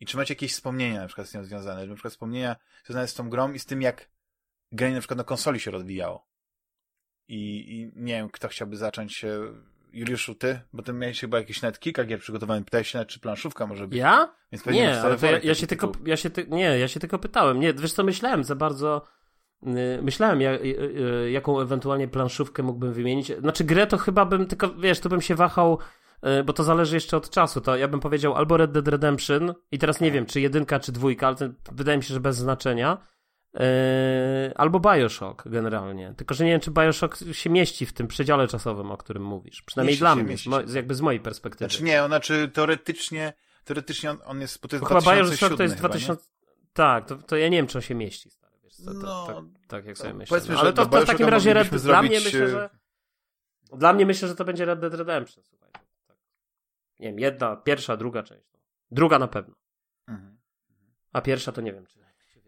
I 0.00 0.06
czy 0.06 0.16
macie 0.16 0.34
jakieś 0.34 0.52
wspomnienia 0.52 1.00
na 1.00 1.06
przykład 1.06 1.28
z 1.28 1.34
nią 1.34 1.44
związane? 1.44 1.86
Na 1.86 1.94
przykład 1.94 2.12
wspomnienia 2.12 2.56
związane 2.84 3.08
z 3.08 3.14
tą 3.14 3.30
grą 3.30 3.52
i 3.52 3.58
z 3.58 3.66
tym, 3.66 3.82
jak 3.82 4.10
granie 4.72 4.94
na 4.94 5.00
przykład 5.00 5.18
na 5.18 5.24
konsoli 5.24 5.60
się 5.60 5.70
rozwijało. 5.70 6.28
I, 7.28 7.72
I 7.74 7.92
nie 7.94 8.14
wiem, 8.14 8.30
kto 8.30 8.48
chciałby 8.48 8.76
zacząć 8.76 9.24
Juliuszu, 9.92 10.34
ty? 10.34 10.60
Bo 10.72 10.82
ty 10.82 10.92
miałeś 10.92 11.20
chyba 11.20 11.38
jakieś 11.38 11.62
nawet 11.62 11.78
kilka 11.78 12.04
gier 12.04 12.20
przygotowanych. 12.20 12.64
Pytałeś 12.64 12.88
się 12.88 12.98
nawet, 12.98 13.08
czy 13.08 13.20
planszówka 13.20 13.66
może 13.66 13.88
być. 13.88 13.98
Ja? 13.98 14.34
Więc 14.52 14.66
nie, 14.66 15.00
ale 15.00 15.16
ja, 15.22 15.38
ja 15.42 15.54
się 15.54 15.66
tylko, 15.66 15.92
ja 16.06 16.16
się 16.16 16.30
ty, 16.30 16.46
nie, 16.48 16.78
ja 16.78 16.88
się 16.88 17.00
tylko 17.00 17.18
pytałem. 17.18 17.60
Nie, 17.60 17.74
wiesz 17.74 17.92
co, 17.92 18.04
myślałem 18.04 18.44
za 18.44 18.54
bardzo... 18.54 19.02
Yy, 19.62 19.72
myślałem, 20.02 20.40
jak, 20.40 20.64
yy, 20.64 20.92
yy, 21.22 21.30
jaką 21.30 21.60
ewentualnie 21.60 22.08
planszówkę 22.08 22.62
mógłbym 22.62 22.92
wymienić. 22.92 23.32
Znaczy, 23.40 23.64
grę 23.64 23.86
to 23.86 23.98
chyba 23.98 24.24
bym, 24.24 24.46
tylko 24.46 24.74
wiesz, 24.74 25.00
tu 25.00 25.08
bym 25.08 25.20
się 25.20 25.34
wahał, 25.34 25.78
bo 26.44 26.52
to 26.52 26.64
zależy 26.64 26.96
jeszcze 26.96 27.16
od 27.16 27.30
czasu. 27.30 27.60
To 27.60 27.76
ja 27.76 27.88
bym 27.88 28.00
powiedział 28.00 28.34
albo 28.34 28.56
Red 28.56 28.72
Dead 28.72 28.88
Redemption, 28.88 29.54
i 29.72 29.78
teraz 29.78 30.00
nie 30.00 30.12
wiem, 30.12 30.26
czy 30.26 30.40
jedynka, 30.40 30.80
czy 30.80 30.92
dwójka, 30.92 31.26
ale 31.26 31.36
to 31.36 31.48
wydaje 31.72 31.98
mi 31.98 32.04
się, 32.04 32.14
że 32.14 32.20
bez 32.20 32.36
znaczenia. 32.36 32.98
Yy, 33.54 33.60
albo 34.54 34.80
Bioshock 34.80 35.48
generalnie. 35.48 36.14
Tylko, 36.16 36.34
że 36.34 36.44
nie 36.44 36.50
wiem, 36.50 36.60
czy 36.60 36.70
Bioshock 36.70 37.16
się 37.32 37.50
mieści 37.50 37.86
w 37.86 37.92
tym 37.92 38.08
przedziale 38.08 38.48
czasowym, 38.48 38.90
o 38.90 38.96
którym 38.96 39.22
mówisz. 39.22 39.62
Przynajmniej 39.62 39.92
mieści 39.92 40.00
dla 40.00 40.14
się, 40.14 40.22
mnie, 40.22 40.68
z 40.68 40.74
jakby 40.74 40.94
z 40.94 41.00
mojej 41.00 41.20
perspektywy. 41.20 41.70
Znaczy 41.70 41.84
nie, 41.84 42.02
on 42.02 42.08
znaczy 42.08 42.50
teoretycznie, 42.54 43.32
teoretycznie 43.64 44.10
on, 44.10 44.18
on 44.24 44.40
jest, 44.40 44.60
bo 44.60 44.68
to 44.68 44.76
jest 44.76 44.88
Chyba 44.88 45.00
Bioshock 45.00 45.56
to 45.56 45.62
jest 45.62 45.76
2000... 45.76 46.22
Tak, 46.72 47.06
to, 47.06 47.16
to 47.16 47.36
ja 47.36 47.48
nie 47.48 47.56
wiem, 47.56 47.66
czy 47.66 47.78
on 47.78 47.82
się 47.82 47.94
mieści. 47.94 48.30
Stary, 48.30 48.56
wiesz, 48.64 48.76
to, 48.76 48.92
no, 48.92 49.26
tak, 49.26 49.36
tak, 49.68 49.86
jak 49.86 49.98
sobie 49.98 50.12
no, 50.12 50.18
myślę. 50.18 50.40
No. 50.48 50.60
Ale 50.60 50.72
to, 50.72 50.86
to 50.86 51.00
w 51.00 51.06
takim 51.06 51.28
razie 51.28 51.54
Red, 51.54 51.68
zrobić... 51.68 51.82
dla 51.84 52.02
mnie 52.02 52.20
myślę, 52.20 52.48
że 52.48 52.70
dla 53.72 53.92
mnie 53.92 54.06
myślę, 54.06 54.28
że 54.28 54.34
to 54.34 54.44
będzie 54.44 54.64
Red 54.64 54.80
Dead 54.80 54.94
Redemption, 54.94 55.44
słuchaj. 55.44 55.70
Nie 57.00 57.08
wiem, 57.08 57.18
jedna, 57.18 57.56
pierwsza, 57.56 57.96
druga 57.96 58.22
część. 58.22 58.48
Druga 58.90 59.18
na 59.18 59.28
pewno. 59.28 59.54
Mhm. 60.08 60.38
A 61.12 61.20
pierwsza 61.20 61.52
to 61.52 61.60
nie 61.60 61.72
wiem, 61.72 61.86
czy 61.86 61.98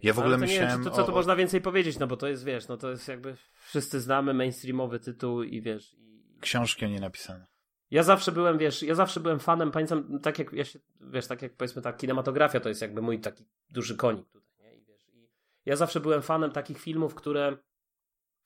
ja 0.02 0.12
w 0.12 0.18
ogóle 0.18 0.38
myślałem. 0.38 0.78
Nie, 0.78 0.84
to, 0.84 0.90
co 0.90 1.04
tu 1.04 1.12
o... 1.12 1.14
można 1.14 1.36
więcej 1.36 1.60
powiedzieć, 1.60 1.98
no 1.98 2.06
bo 2.06 2.16
to 2.16 2.28
jest, 2.28 2.44
wiesz, 2.44 2.68
no 2.68 2.76
to 2.76 2.90
jest 2.90 3.08
jakby 3.08 3.36
wszyscy 3.66 4.00
znamy 4.00 4.34
mainstreamowy 4.34 5.00
tytuł 5.00 5.42
i 5.42 5.62
wiesz. 5.62 5.94
I... 5.94 6.40
Książki 6.40 6.84
o 6.84 6.88
nie 6.88 7.00
napisane. 7.00 7.46
Ja 7.90 8.02
zawsze 8.02 8.32
byłem, 8.32 8.58
wiesz, 8.58 8.82
ja 8.82 8.94
zawsze 8.94 9.20
byłem 9.20 9.40
fanem, 9.40 9.70
pamiętam, 9.70 10.20
tak 10.22 10.38
jak 10.38 10.52
ja 10.52 10.64
się, 10.64 10.78
wiesz, 11.00 11.26
tak 11.26 11.42
jak 11.42 11.56
powiedzmy 11.56 11.82
ta 11.82 11.92
kinematografia 11.92 12.60
to 12.60 12.68
jest 12.68 12.82
jakby 12.82 13.02
mój 13.02 13.20
taki 13.20 13.44
duży 13.70 13.96
konik 13.96 14.28
tutaj, 14.28 14.50
nie? 14.58 14.76
I 14.76 14.84
wiesz, 14.84 15.08
i 15.14 15.28
ja 15.64 15.76
zawsze 15.76 16.00
byłem 16.00 16.22
fanem 16.22 16.50
takich 16.50 16.78
filmów, 16.78 17.14
które 17.14 17.56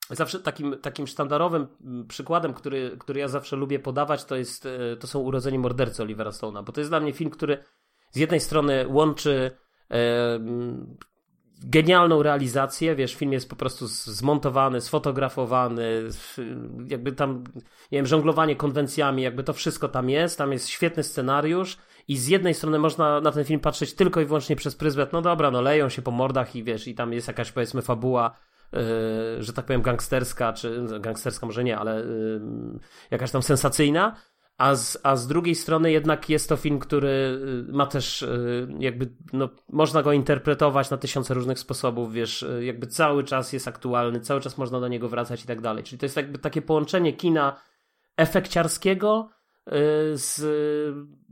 zawsze 0.09 0.39
takim, 0.39 0.79
takim 0.81 1.07
sztandarowym 1.07 1.67
mm, 1.81 2.07
przykładem, 2.07 2.53
który, 2.53 2.97
który 2.99 3.19
ja 3.19 3.27
zawsze 3.27 3.55
lubię 3.55 3.79
podawać, 3.79 4.25
to 4.25 4.35
jest, 4.35 4.65
e, 4.65 4.97
to 4.97 5.07
są 5.07 5.19
Urodzeni 5.19 5.59
Mordercy 5.59 6.03
Olivera 6.03 6.31
Stone'a, 6.31 6.63
bo 6.63 6.71
to 6.71 6.81
jest 6.81 6.91
dla 6.91 6.99
mnie 6.99 7.13
film, 7.13 7.29
który 7.29 7.63
z 8.11 8.17
jednej 8.17 8.39
strony 8.39 8.87
łączy 8.87 9.51
e, 9.91 10.39
genialną 11.69 12.23
realizację, 12.23 12.95
wiesz, 12.95 13.15
film 13.15 13.33
jest 13.33 13.49
po 13.49 13.55
prostu 13.55 13.87
zmontowany, 13.87 14.81
sfotografowany, 14.81 16.03
jakby 16.87 17.11
tam, 17.11 17.43
nie 17.91 17.97
wiem, 17.97 18.05
żonglowanie 18.05 18.55
konwencjami, 18.55 19.23
jakby 19.23 19.43
to 19.43 19.53
wszystko 19.53 19.87
tam 19.87 20.09
jest, 20.09 20.37
tam 20.37 20.51
jest 20.51 20.67
świetny 20.67 21.03
scenariusz 21.03 21.77
i 22.07 22.17
z 22.17 22.27
jednej 22.27 22.53
strony 22.53 22.79
można 22.79 23.21
na 23.21 23.31
ten 23.31 23.45
film 23.45 23.59
patrzeć 23.59 23.93
tylko 23.93 24.21
i 24.21 24.25
wyłącznie 24.25 24.55
przez 24.55 24.75
pryzmat, 24.75 25.13
no 25.13 25.21
dobra, 25.21 25.51
no 25.51 25.61
leją 25.61 25.89
się 25.89 26.01
po 26.01 26.11
mordach 26.11 26.55
i 26.55 26.63
wiesz, 26.63 26.87
i 26.87 26.95
tam 26.95 27.13
jest 27.13 27.27
jakaś 27.27 27.51
powiedzmy 27.51 27.81
fabuła, 27.81 28.37
yy, 28.73 28.79
że 29.39 29.53
tak 29.53 29.65
powiem 29.65 29.81
gangsterska, 29.81 30.53
czy 30.53 30.85
gangsterska 30.99 31.45
może 31.45 31.63
nie, 31.63 31.77
ale 31.77 31.99
yy, 31.99 32.79
jakaś 33.11 33.31
tam 33.31 33.43
sensacyjna, 33.43 34.15
a 34.57 34.75
z, 34.75 34.97
a 35.03 35.15
z 35.15 35.27
drugiej 35.27 35.55
strony 35.55 35.91
jednak 35.91 36.29
jest 36.29 36.49
to 36.49 36.57
film, 36.57 36.79
który 36.79 37.39
y, 37.69 37.73
ma 37.73 37.85
też 37.85 38.21
y, 38.21 38.67
jakby, 38.79 39.09
no, 39.33 39.49
można 39.69 40.03
go 40.03 40.11
interpretować 40.11 40.89
na 40.89 40.97
tysiące 40.97 41.33
różnych 41.33 41.59
sposobów, 41.59 42.13
wiesz, 42.13 42.43
y, 42.43 42.65
jakby 42.65 42.87
cały 42.87 43.23
czas 43.23 43.53
jest 43.53 43.67
aktualny, 43.67 44.19
cały 44.19 44.41
czas 44.41 44.57
można 44.57 44.79
do 44.79 44.87
niego 44.87 45.09
wracać 45.09 45.43
i 45.43 45.47
tak 45.47 45.61
dalej. 45.61 45.83
Czyli 45.83 45.99
to 45.99 46.05
jest 46.05 46.17
jakby 46.17 46.39
takie 46.39 46.61
połączenie 46.61 47.13
kina 47.13 47.59
efekciarskiego 48.17 49.29
z, 50.13 50.35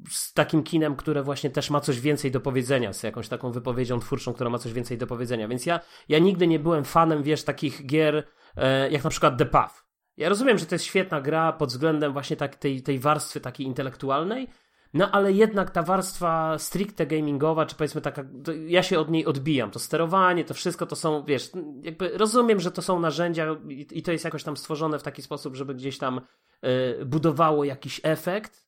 z 0.10 0.34
takim 0.34 0.64
kinem, 0.64 0.96
które 0.96 1.24
właśnie 1.24 1.50
też 1.50 1.70
ma 1.70 1.80
coś 1.80 2.00
więcej 2.00 2.32
do 2.32 2.40
powiedzenia, 2.40 2.94
z 2.94 3.04
jakąś 3.04 3.28
taką 3.28 3.52
wypowiedzią 3.52 4.00
twórczą, 4.00 4.34
która 4.34 4.50
ma 4.50 4.58
coś 4.58 4.74
więcej 4.74 4.98
do 4.98 5.08
powiedzenia. 5.08 5.48
Więc 5.48 5.66
ja, 5.66 5.80
ja 6.10 6.20
nigdy 6.20 6.48
nie 6.48 6.60
byłem 6.60 6.84
fanem, 6.84 7.24
wiesz, 7.24 7.44
takich 7.44 7.86
gier 7.86 8.24
e, 8.56 8.92
jak 8.92 9.04
na 9.04 9.10
przykład 9.10 9.38
The 9.38 9.46
Path 9.46 9.83
ja 10.18 10.30
rozumiem, 10.30 10.58
że 10.58 10.66
to 10.66 10.76
jest 10.76 10.86
świetna 10.86 11.22
gra 11.22 11.54
pod 11.54 11.70
względem 11.70 12.14
właśnie 12.14 12.36
tak, 12.36 12.56
tej, 12.56 12.84
tej 12.84 13.00
warstwy 13.00 13.40
takiej 13.40 13.66
intelektualnej, 13.66 14.48
no 14.94 15.12
ale 15.12 15.32
jednak 15.32 15.72
ta 15.72 15.84
warstwa 15.84 16.58
stricte 16.60 17.08
gamingowa, 17.08 17.66
czy 17.66 17.76
powiedzmy 17.76 18.02
taka, 18.02 18.24
ja 18.68 18.84
się 18.84 19.00
od 19.00 19.10
niej 19.10 19.26
odbijam. 19.26 19.72
To 19.72 19.80
sterowanie, 19.80 20.46
to 20.46 20.54
wszystko 20.54 20.86
to 20.86 20.96
są, 20.96 21.24
wiesz, 21.26 21.52
jakby 21.82 22.18
rozumiem, 22.18 22.60
że 22.60 22.72
to 22.72 22.82
są 22.82 23.00
narzędzia 23.00 23.56
i, 23.70 23.88
i 23.92 24.04
to 24.04 24.12
jest 24.12 24.26
jakoś 24.26 24.44
tam 24.44 24.58
stworzone 24.58 25.00
w 25.00 25.04
taki 25.04 25.22
sposób, 25.22 25.56
żeby 25.56 25.76
gdzieś 25.76 25.98
tam 25.98 26.22
y, 27.00 27.06
budowało 27.06 27.64
jakiś 27.64 28.02
efekt. 28.04 28.64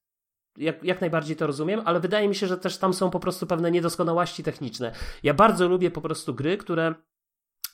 Jak, 0.57 0.84
jak 0.84 1.01
najbardziej 1.01 1.35
to 1.35 1.47
rozumiem, 1.47 1.81
ale 1.85 1.99
wydaje 1.99 2.27
mi 2.27 2.35
się, 2.35 2.47
że 2.47 2.57
też 2.57 2.77
tam 2.77 2.93
są 2.93 3.09
po 3.09 3.19
prostu 3.19 3.47
pewne 3.47 3.72
niedoskonałości 3.72 4.43
techniczne. 4.43 4.91
Ja 5.23 5.34
bardzo 5.34 5.67
lubię 5.67 5.91
po 5.91 6.01
prostu 6.01 6.34
gry, 6.34 6.57
które 6.57 6.95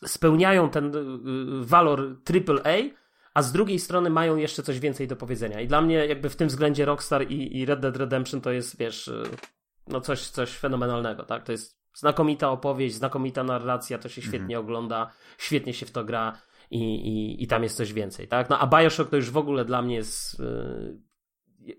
spełniają 0.05 0.69
ten 0.69 0.95
y, 0.95 0.99
walor 1.65 2.17
AAA, 2.29 3.00
a 3.33 3.41
z 3.41 3.51
drugiej 3.51 3.79
strony 3.79 4.09
mają 4.09 4.35
jeszcze 4.35 4.63
coś 4.63 4.79
więcej 4.79 5.07
do 5.07 5.15
powiedzenia. 5.15 5.61
I 5.61 5.67
dla 5.67 5.81
mnie 5.81 5.95
jakby 5.95 6.29
w 6.29 6.35
tym 6.35 6.47
względzie 6.47 6.85
Rockstar 6.85 7.31
i, 7.31 7.57
i 7.57 7.65
Red 7.65 7.79
Dead 7.79 7.97
Redemption 7.97 8.41
to 8.41 8.51
jest, 8.51 8.77
wiesz, 8.77 9.07
y, 9.07 9.23
no 9.87 10.01
coś, 10.01 10.27
coś 10.27 10.51
fenomenalnego, 10.51 11.23
tak? 11.23 11.43
To 11.43 11.51
jest 11.51 11.81
znakomita 11.93 12.51
opowieść, 12.51 12.95
znakomita 12.95 13.43
narracja, 13.43 13.97
to 13.97 14.09
się 14.09 14.21
świetnie 14.21 14.57
mhm. 14.57 14.59
ogląda, 14.65 15.11
świetnie 15.37 15.73
się 15.73 15.85
w 15.85 15.91
to 15.91 16.03
gra 16.03 16.37
i, 16.71 16.79
i, 16.79 17.43
i 17.43 17.47
tam 17.47 17.63
jest 17.63 17.77
coś 17.77 17.93
więcej, 17.93 18.27
tak? 18.27 18.49
No 18.49 18.59
a 18.59 18.67
Bioshock 18.67 19.09
to 19.09 19.15
już 19.15 19.31
w 19.31 19.37
ogóle 19.37 19.65
dla 19.65 19.81
mnie 19.81 19.95
jest 19.95 20.39
yy, 20.39 20.99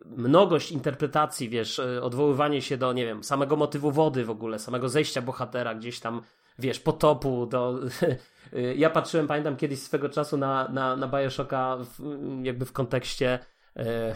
mnogość 0.05 0.73
interpretacji, 0.73 1.49
wiesz, 1.49 1.79
y, 1.79 2.03
odwoływanie 2.03 2.63
się 2.63 2.77
do, 2.77 2.93
nie 2.93 3.05
wiem, 3.05 3.25
samego 3.25 3.57
motywu 3.57 3.93
wody 3.93 4.25
w 4.25 4.31
ogóle, 4.31 4.59
samego 4.59 4.89
zejścia 4.89 5.23
bohatera 5.23 5.75
gdzieś 5.75 6.01
tam, 6.01 6.23
wiesz, 6.59 6.81
potopu, 6.81 7.47
do 7.47 7.81
ja 8.77 8.91
patrzyłem, 8.91 9.27
pamiętam 9.27 9.57
kiedyś 9.57 9.79
swego 9.79 10.09
czasu 10.09 10.37
na, 10.37 10.69
na, 10.69 10.97
na 10.97 11.09
Bioshocka 11.09 11.77
w, 11.77 12.01
jakby 12.43 12.65
w 12.65 12.73
kontekście, 12.73 13.39
e, 13.77 14.15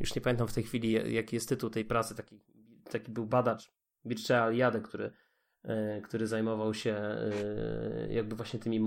już 0.00 0.14
nie 0.14 0.22
pamiętam 0.22 0.48
w 0.48 0.54
tej 0.54 0.64
chwili 0.64 1.14
jaki 1.14 1.36
jest 1.36 1.48
tytuł 1.48 1.70
tej 1.70 1.84
pracy, 1.84 2.14
taki, 2.14 2.40
taki 2.90 3.12
był 3.12 3.26
badacz 3.26 3.72
Birchea 4.06 4.52
Jade, 4.52 4.80
który, 4.80 5.10
e, 5.64 6.00
który 6.00 6.26
zajmował 6.26 6.74
się 6.74 6.94
e, 6.94 7.28
jakby 8.10 8.36
właśnie 8.36 8.58
tymi 8.58 8.84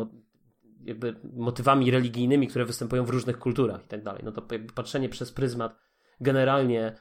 jakby 0.84 1.16
motywami 1.34 1.92
religijnymi, 1.92 2.48
które 2.48 2.66
występują 2.66 3.06
w 3.06 3.10
różnych 3.10 3.40
kulturach 3.40 3.86
i 3.86 3.88
tak 3.88 4.04
dalej. 4.04 4.22
No 4.26 4.32
to 4.32 4.46
jakby 4.52 4.74
patrzenie 4.74 5.10
przez 5.10 5.32
pryzmat 5.32 5.80
generalnie 6.22 6.96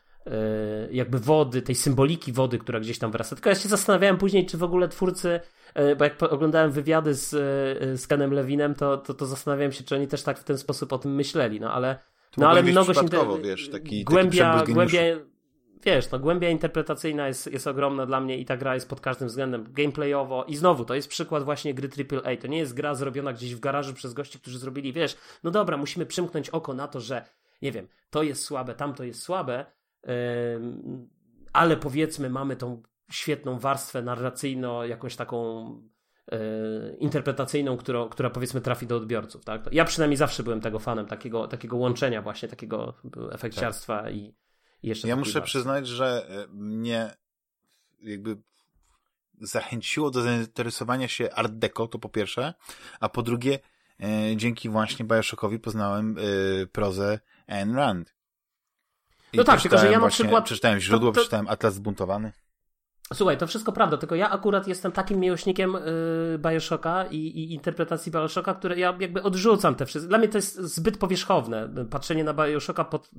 jakby 0.91 1.19
wody, 1.19 1.63
tej 1.63 1.75
symboliki 1.75 2.33
wody, 2.33 2.59
która 2.59 2.81
gdzieś 2.81 2.99
tam 2.99 3.11
wyrasta. 3.11 3.37
Tylko 3.37 3.49
ja 3.49 3.55
się 3.55 3.69
zastanawiałem 3.69 4.19
później, 4.19 4.47
czy 4.47 4.59
w 4.59 4.63
ogóle 4.63 4.89
twórcy 4.89 5.41
E, 5.75 5.97
bo 5.97 6.05
jak 6.05 6.23
oglądałem 6.23 6.71
wywiady 6.71 7.15
z, 7.15 7.35
e, 7.35 7.97
z 7.97 8.07
Kenem 8.07 8.33
Lewinem, 8.33 8.75
to, 8.75 8.97
to, 8.97 9.15
to 9.15 9.27
zastanawiałem 9.27 9.73
się, 9.73 9.85
czy 9.85 9.95
oni 9.95 10.09
też 10.09 10.23
tak 10.23 10.39
w 10.39 10.45
ten 10.45 10.59
sposób 10.59 10.93
o 10.93 10.99
tym 10.99 11.15
myśleli, 11.15 11.61
no 11.61 11.73
ale 11.73 11.99
no 12.37 12.49
ale 12.49 12.63
mnogość 12.63 13.03
inter... 13.03 13.27
wiesz, 13.43 13.71
taki, 13.71 14.05
głębia, 14.05 14.59
taki 14.59 14.73
głębia 14.73 15.01
wiesz, 15.85 16.11
no 16.11 16.19
głębia 16.19 16.51
interpretacyjna 16.51 17.29
jest, 17.29 17.53
jest 17.53 17.67
ogromna 17.67 18.07
dla 18.07 18.21
mnie 18.21 18.39
i 18.39 18.45
ta 18.45 18.57
gra 18.57 18.75
jest 18.75 18.89
pod 18.89 19.01
każdym 19.01 19.29
względem 19.29 19.73
gameplayowo. 19.73 20.45
I 20.45 20.57
znowu, 20.57 20.85
to 20.85 20.95
jest 20.95 21.09
przykład 21.09 21.45
właśnie 21.45 21.75
gry 21.75 21.89
AAA, 22.25 22.37
to 22.37 22.47
nie 22.47 22.59
jest 22.59 22.75
gra 22.75 22.95
zrobiona 22.95 23.33
gdzieś 23.33 23.55
w 23.55 23.61
garażu 23.61 23.95
przez 23.95 24.15
gości, 24.15 24.39
którzy 24.39 24.59
zrobili, 24.59 24.93
wiesz, 24.93 25.17
no 25.45 25.51
dobra, 25.51 25.77
musimy 25.77 26.07
przymknąć 26.07 26.51
oko 26.51 26.75
na 26.75 26.89
to, 26.89 27.01
że 27.01 27.25
nie 27.63 27.73
wiem, 27.73 27.89
to 28.11 28.23
jest 28.23 28.45
słabe, 28.45 28.75
tamto 28.75 29.05
jest 29.05 29.23
słabe, 29.23 29.67
ale 31.53 31.77
powiedzmy 31.77 32.31
mamy 32.31 32.57
tą 32.57 32.83
świetną 33.11 33.59
warstwę 33.59 34.03
narracyjną, 34.03 34.83
jakąś 34.83 35.17
taką 35.17 35.67
e, 36.33 36.39
interpretacyjną, 36.99 37.77
która, 37.77 38.09
która 38.11 38.31
powiedzmy 38.31 38.61
trafi 38.61 38.87
do 38.87 38.97
odbiorców. 38.97 39.45
Tak? 39.45 39.69
Ja 39.73 39.85
przynajmniej 39.85 40.17
zawsze 40.17 40.43
byłem 40.43 40.61
tego 40.61 40.79
fanem, 40.79 41.07
takiego, 41.07 41.49
takiego 41.49 41.77
łączenia 41.77 42.23
właśnie, 42.23 42.49
takiego 42.49 42.95
efekciarstwa 43.33 44.03
tak. 44.03 44.15
i, 44.15 44.35
i 44.83 44.89
jeszcze... 44.89 45.09
Ja 45.09 45.17
muszę 45.17 45.43
przyznać, 45.43 45.89
że 45.89 46.27
e, 46.29 46.47
mnie 46.53 47.11
jakby 48.03 48.37
zachęciło 49.41 50.11
do 50.11 50.23
zainteresowania 50.23 51.09
się 51.09 51.31
Art 51.33 51.53
Deco, 51.53 51.89
to 51.89 51.99
po 51.99 52.09
pierwsze, 52.09 52.55
a 53.01 53.09
po 53.09 53.23
drugie 53.23 53.59
e, 54.01 54.37
dzięki 54.37 54.69
właśnie 54.69 55.05
Bioshockowi 55.05 55.59
poznałem 55.59 56.17
e, 56.19 56.67
prozę 56.67 57.21
Ayn 57.47 57.75
Rand. 57.75 58.20
I 59.33 59.37
no 59.37 59.45
tak, 59.45 59.63
tylko 59.63 59.79
że 59.79 59.93
ja 59.93 60.01
na 60.01 60.09
przykład... 60.09 60.45
Przeczytałem 60.45 60.81
źródło, 60.81 61.09
to, 61.09 61.15
to... 61.15 61.21
przeczytałem 61.21 61.49
Atlas 61.49 61.75
Zbuntowany. 61.75 62.33
Słuchaj, 63.15 63.39
to 63.39 63.47
wszystko 63.47 63.73
prawda, 63.73 63.97
tylko 63.97 64.15
ja 64.15 64.31
akurat 64.31 64.69
jestem 64.69 64.93
takim 64.93 65.21
miłośnikiem 65.21 65.73
yy, 65.73 66.39
Bioshocka 66.39 67.05
i, 67.11 67.17
i, 67.17 67.53
interpretacji 67.53 68.13
Bioshocka, 68.13 68.55
które 68.55 68.79
ja 68.79 68.97
jakby 69.01 69.23
odrzucam 69.23 69.75
te 69.75 69.87
wszystkie. 69.87 70.09
Dla 70.09 70.19
mnie 70.19 70.29
to 70.29 70.39
jest 70.39 70.57
zbyt 70.61 70.99
powierzchowne, 70.99 71.69
patrzenie 71.91 72.25
na 72.25 72.35
Bioshocka 72.35 72.85
pod, 72.85 73.11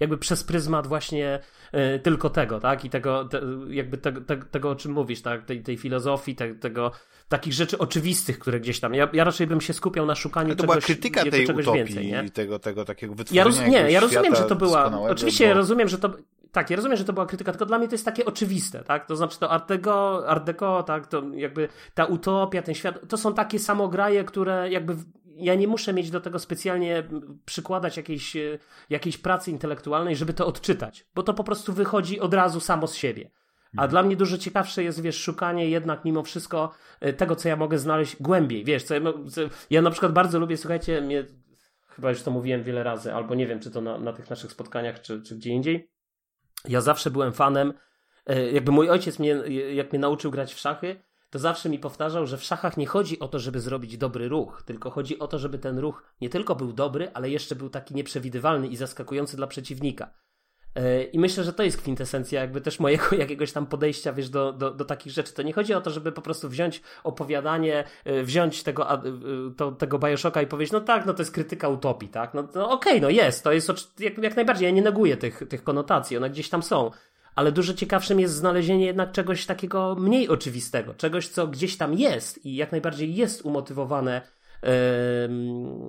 jakby 0.00 0.18
przez 0.18 0.44
pryzmat 0.44 0.86
właśnie 0.86 1.40
yy, 1.72 1.98
tylko 1.98 2.30
tego, 2.30 2.60
tak? 2.60 2.84
I 2.84 2.90
tego, 2.90 3.24
te, 3.24 3.40
jakby 3.68 3.98
te, 3.98 4.12
te, 4.12 4.36
tego, 4.36 4.70
o 4.70 4.76
czym 4.76 4.92
mówisz, 4.92 5.22
tak? 5.22 5.44
Tej, 5.44 5.62
tej 5.62 5.76
filozofii, 5.76 6.34
te, 6.34 6.54
tego, 6.54 6.92
takich 7.30 7.52
rzeczy 7.52 7.78
oczywistych, 7.78 8.38
które 8.38 8.60
gdzieś 8.60 8.80
tam. 8.80 8.94
Ja, 8.94 9.08
ja 9.12 9.24
raczej 9.24 9.46
bym 9.46 9.60
się 9.60 9.72
skupiał 9.72 10.06
na 10.06 10.14
szukaniu 10.14 10.54
to 10.54 10.60
czegoś, 10.60 10.76
była 10.76 10.80
krytyka 10.80 11.24
tej 11.24 11.46
czegoś 11.46 11.66
utopii 11.66 11.84
więcej, 11.84 12.06
nie? 12.06 12.30
tego, 12.30 12.58
tego 12.58 12.84
takiego 12.84 13.14
wytworzenia 13.14 13.40
ja 13.40 13.44
roz, 13.44 13.60
Nie, 13.60 13.90
ja 13.90 14.00
rozumiem, 14.00 14.34
że 14.34 14.44
to 14.44 14.56
była. 14.56 15.00
Oczywiście 15.00 15.44
bo... 15.44 15.48
ja 15.48 15.54
rozumiem, 15.54 15.88
że 15.88 15.98
to 15.98 16.12
tak, 16.52 16.70
ja 16.70 16.76
rozumiem, 16.76 16.98
że 16.98 17.04
to 17.04 17.12
była 17.12 17.26
krytyka, 17.26 17.52
tylko 17.52 17.66
dla 17.66 17.78
mnie 17.78 17.88
to 17.88 17.94
jest 17.94 18.04
takie 18.04 18.24
oczywiste, 18.24 18.84
tak? 18.84 19.06
To 19.06 19.16
znaczy 19.16 19.38
to 19.38 19.50
Art 19.50 19.68
Deco, 19.68 20.28
Art 20.28 20.44
Deco 20.44 20.82
tak? 20.82 21.06
To 21.06 21.22
jakby 21.34 21.68
ta 21.94 22.04
utopia, 22.04 22.62
ten 22.62 22.74
świat, 22.74 23.08
to 23.08 23.16
są 23.16 23.34
takie 23.34 23.58
samograje, 23.58 24.24
które 24.24 24.70
jakby 24.70 24.96
ja 25.36 25.54
nie 25.54 25.68
muszę 25.68 25.92
mieć 25.92 26.10
do 26.10 26.20
tego 26.20 26.38
specjalnie 26.38 27.04
przykładać 27.44 27.96
jakiejś, 27.96 28.36
e, 28.36 28.58
jakiejś 28.90 29.18
pracy 29.18 29.50
intelektualnej, 29.50 30.16
żeby 30.16 30.34
to 30.34 30.46
odczytać, 30.46 31.06
bo 31.14 31.22
to 31.22 31.34
po 31.34 31.44
prostu 31.44 31.72
wychodzi 31.72 32.20
od 32.20 32.34
razu 32.34 32.60
samo 32.60 32.86
z 32.86 32.94
siebie. 32.94 33.30
A 33.76 33.88
dla 33.88 34.02
mnie 34.02 34.16
dużo 34.16 34.38
ciekawsze 34.38 34.84
jest, 34.84 35.02
wiesz, 35.02 35.22
szukanie 35.22 35.68
jednak 35.68 36.04
mimo 36.04 36.22
wszystko 36.22 36.74
e, 37.00 37.12
tego, 37.12 37.36
co 37.36 37.48
ja 37.48 37.56
mogę 37.56 37.78
znaleźć 37.78 38.16
głębiej, 38.22 38.64
wiesz, 38.64 38.82
co 38.82 38.94
ja, 38.94 39.00
co, 39.30 39.40
ja 39.70 39.82
na 39.82 39.90
przykład 39.90 40.12
bardzo 40.12 40.38
lubię, 40.38 40.56
słuchajcie, 40.56 41.00
mnie, 41.00 41.24
chyba 41.88 42.10
już 42.10 42.22
to 42.22 42.30
mówiłem 42.30 42.62
wiele 42.62 42.82
razy, 42.82 43.14
albo 43.14 43.34
nie 43.34 43.46
wiem, 43.46 43.60
czy 43.60 43.70
to 43.70 43.80
na, 43.80 43.98
na 43.98 44.12
tych 44.12 44.30
naszych 44.30 44.52
spotkaniach, 44.52 45.00
czy, 45.00 45.22
czy 45.22 45.36
gdzie 45.36 45.50
indziej, 45.50 45.90
ja 46.68 46.80
zawsze 46.80 47.10
byłem 47.10 47.32
fanem, 47.32 47.72
e, 48.26 48.52
jakby 48.52 48.72
mój 48.72 48.90
ojciec 48.90 49.18
mnie, 49.18 49.30
jak 49.74 49.92
mnie 49.92 49.98
nauczył 49.98 50.30
grać 50.30 50.54
w 50.54 50.58
szachy, 50.58 51.02
to 51.30 51.38
zawsze 51.38 51.68
mi 51.68 51.78
powtarzał, 51.78 52.26
że 52.26 52.38
w 52.38 52.44
szachach 52.44 52.76
nie 52.76 52.86
chodzi 52.86 53.20
o 53.20 53.28
to, 53.28 53.38
żeby 53.38 53.60
zrobić 53.60 53.98
dobry 53.98 54.28
ruch, 54.28 54.62
tylko 54.66 54.90
chodzi 54.90 55.18
o 55.18 55.28
to, 55.28 55.38
żeby 55.38 55.58
ten 55.58 55.78
ruch 55.78 56.02
nie 56.20 56.28
tylko 56.28 56.54
był 56.54 56.72
dobry, 56.72 57.10
ale 57.14 57.30
jeszcze 57.30 57.56
był 57.56 57.70
taki 57.70 57.94
nieprzewidywalny 57.94 58.68
i 58.68 58.76
zaskakujący 58.76 59.36
dla 59.36 59.46
przeciwnika. 59.46 60.14
E, 60.74 61.02
I 61.02 61.18
myślę, 61.18 61.44
że 61.44 61.52
to 61.52 61.62
jest 61.62 61.78
kwintesencja 61.78 62.40
jakby 62.40 62.60
też 62.60 62.80
mojego 62.80 63.16
jakiegoś 63.18 63.52
tam 63.52 63.66
podejścia, 63.66 64.12
wiesz, 64.12 64.28
do, 64.28 64.52
do, 64.52 64.70
do 64.70 64.84
takich 64.84 65.12
rzeczy. 65.12 65.32
To 65.34 65.42
nie 65.42 65.52
chodzi 65.52 65.74
o 65.74 65.80
to, 65.80 65.90
żeby 65.90 66.12
po 66.12 66.22
prostu 66.22 66.48
wziąć 66.48 66.82
opowiadanie, 67.04 67.84
e, 68.04 68.22
wziąć 68.22 68.62
tego, 68.62 68.92
e, 68.92 69.00
to, 69.56 69.72
tego 69.72 69.98
Bioshocka 69.98 70.42
i 70.42 70.46
powiedzieć, 70.46 70.72
no 70.72 70.80
tak, 70.80 71.06
no 71.06 71.14
to 71.14 71.22
jest 71.22 71.32
krytyka 71.32 71.68
utopii, 71.68 72.08
tak? 72.08 72.34
No, 72.34 72.48
no 72.54 72.70
okej, 72.70 72.92
okay, 72.92 73.00
no 73.00 73.10
jest, 73.10 73.44
to 73.44 73.52
jest 73.52 73.70
jak, 73.98 74.18
jak 74.18 74.36
najbardziej, 74.36 74.66
ja 74.66 74.70
nie 74.70 74.82
neguję 74.82 75.16
tych, 75.16 75.42
tych 75.48 75.62
konotacji, 75.62 76.16
one 76.16 76.30
gdzieś 76.30 76.48
tam 76.48 76.62
są. 76.62 76.90
Ale 77.34 77.52
dużo 77.52 77.74
ciekawszym 77.74 78.20
jest 78.20 78.34
znalezienie 78.34 78.86
jednak 78.86 79.12
czegoś 79.12 79.46
takiego 79.46 79.96
mniej 79.98 80.28
oczywistego, 80.28 80.94
czegoś, 80.94 81.28
co 81.28 81.46
gdzieś 81.46 81.76
tam 81.76 81.94
jest 81.94 82.46
i 82.46 82.56
jak 82.56 82.72
najbardziej 82.72 83.14
jest 83.14 83.42
umotywowane 83.42 84.22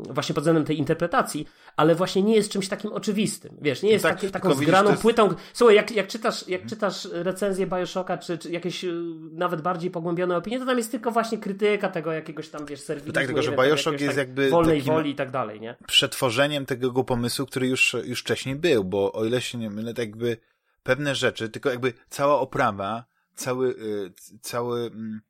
właśnie 0.10 0.35
pod 0.35 0.43
względem 0.43 0.65
tej 0.65 0.77
interpretacji, 0.77 1.48
ale 1.77 1.95
właśnie 1.95 2.23
nie 2.23 2.35
jest 2.35 2.52
czymś 2.52 2.68
takim 2.68 2.93
oczywistym. 2.93 3.57
Wiesz, 3.61 3.84
nie 3.84 3.91
jest 3.91 4.03
tak, 4.03 4.15
taki, 4.15 4.31
taką 4.31 4.53
zgraną 4.53 4.89
jest... 4.89 5.02
płytą. 5.02 5.30
Słuchaj, 5.53 5.76
jak, 5.76 5.91
jak, 5.91 6.07
czytasz, 6.07 6.48
jak 6.48 6.65
czytasz 6.65 7.07
recenzję 7.11 7.68
Bioshocka, 7.68 8.18
czy, 8.18 8.38
czy 8.38 8.52
jakieś 8.52 8.84
y, 8.84 8.93
nawet 9.31 9.61
bardziej 9.61 9.91
pogłębione 9.91 10.38
opinie, 10.38 10.60
to 10.60 10.65
tam 10.65 10.77
jest 10.77 10.91
tylko 10.91 11.11
właśnie 11.11 11.38
krytyka 11.38 11.89
tego 11.89 12.11
jakiegoś 12.11 12.49
tam, 12.49 12.65
wiesz, 12.65 12.81
serwisu. 12.81 13.07
No 13.07 13.14
tak, 13.14 13.26
tylko 13.26 13.41
że 13.41 13.52
Bioshock 13.52 14.02
jest 14.02 14.15
tak 14.15 14.18
jakby 14.18 14.49
wolnej 14.49 14.81
woli 14.81 15.11
i 15.11 15.15
tak 15.15 15.31
dalej, 15.31 15.61
nie? 15.61 15.76
Przetworzeniem 15.88 16.65
tego 16.65 17.03
pomysłu, 17.03 17.45
który 17.45 17.68
już, 17.68 17.95
już 18.03 18.22
wcześniej 18.22 18.56
był, 18.56 18.84
bo 18.84 19.11
o 19.11 19.26
ile 19.26 19.41
się 19.41 19.57
nie 19.57 19.69
mylę, 19.69 19.93
tak 19.93 20.06
jakby 20.06 20.38
pewne 20.84 21.15
rzeczy, 21.15 21.49
tylko 21.49 21.69
jakby 21.69 21.93
cała 22.10 22.39
oprawa, 22.39 23.06
cały, 23.35 23.69
y, 23.69 24.14
cały, 24.41 24.80
mm, 24.81 25.22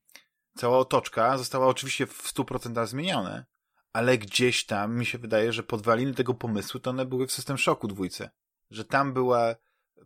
cała 0.56 0.78
otoczka 0.78 1.38
została 1.38 1.68
oczywiście 1.68 2.08
w 2.08 2.34
100% 2.34 2.88
zmienione, 2.88 3.46
ale 3.94 4.18
gdzieś 4.18 4.66
tam 4.66 4.98
mi 4.98 5.06
się 5.06 5.18
wydaje, 5.18 5.54
że 5.54 5.64
podwaliny 5.64 6.14
tego 6.14 6.34
pomysłu 6.34 6.80
to 6.80 6.90
one 6.90 7.06
były 7.06 7.28
w 7.28 7.32
System 7.32 7.58
Shocku 7.58 7.88
dwójce. 7.88 8.30
Że 8.72 8.86
tam 8.86 9.14
była 9.14 9.56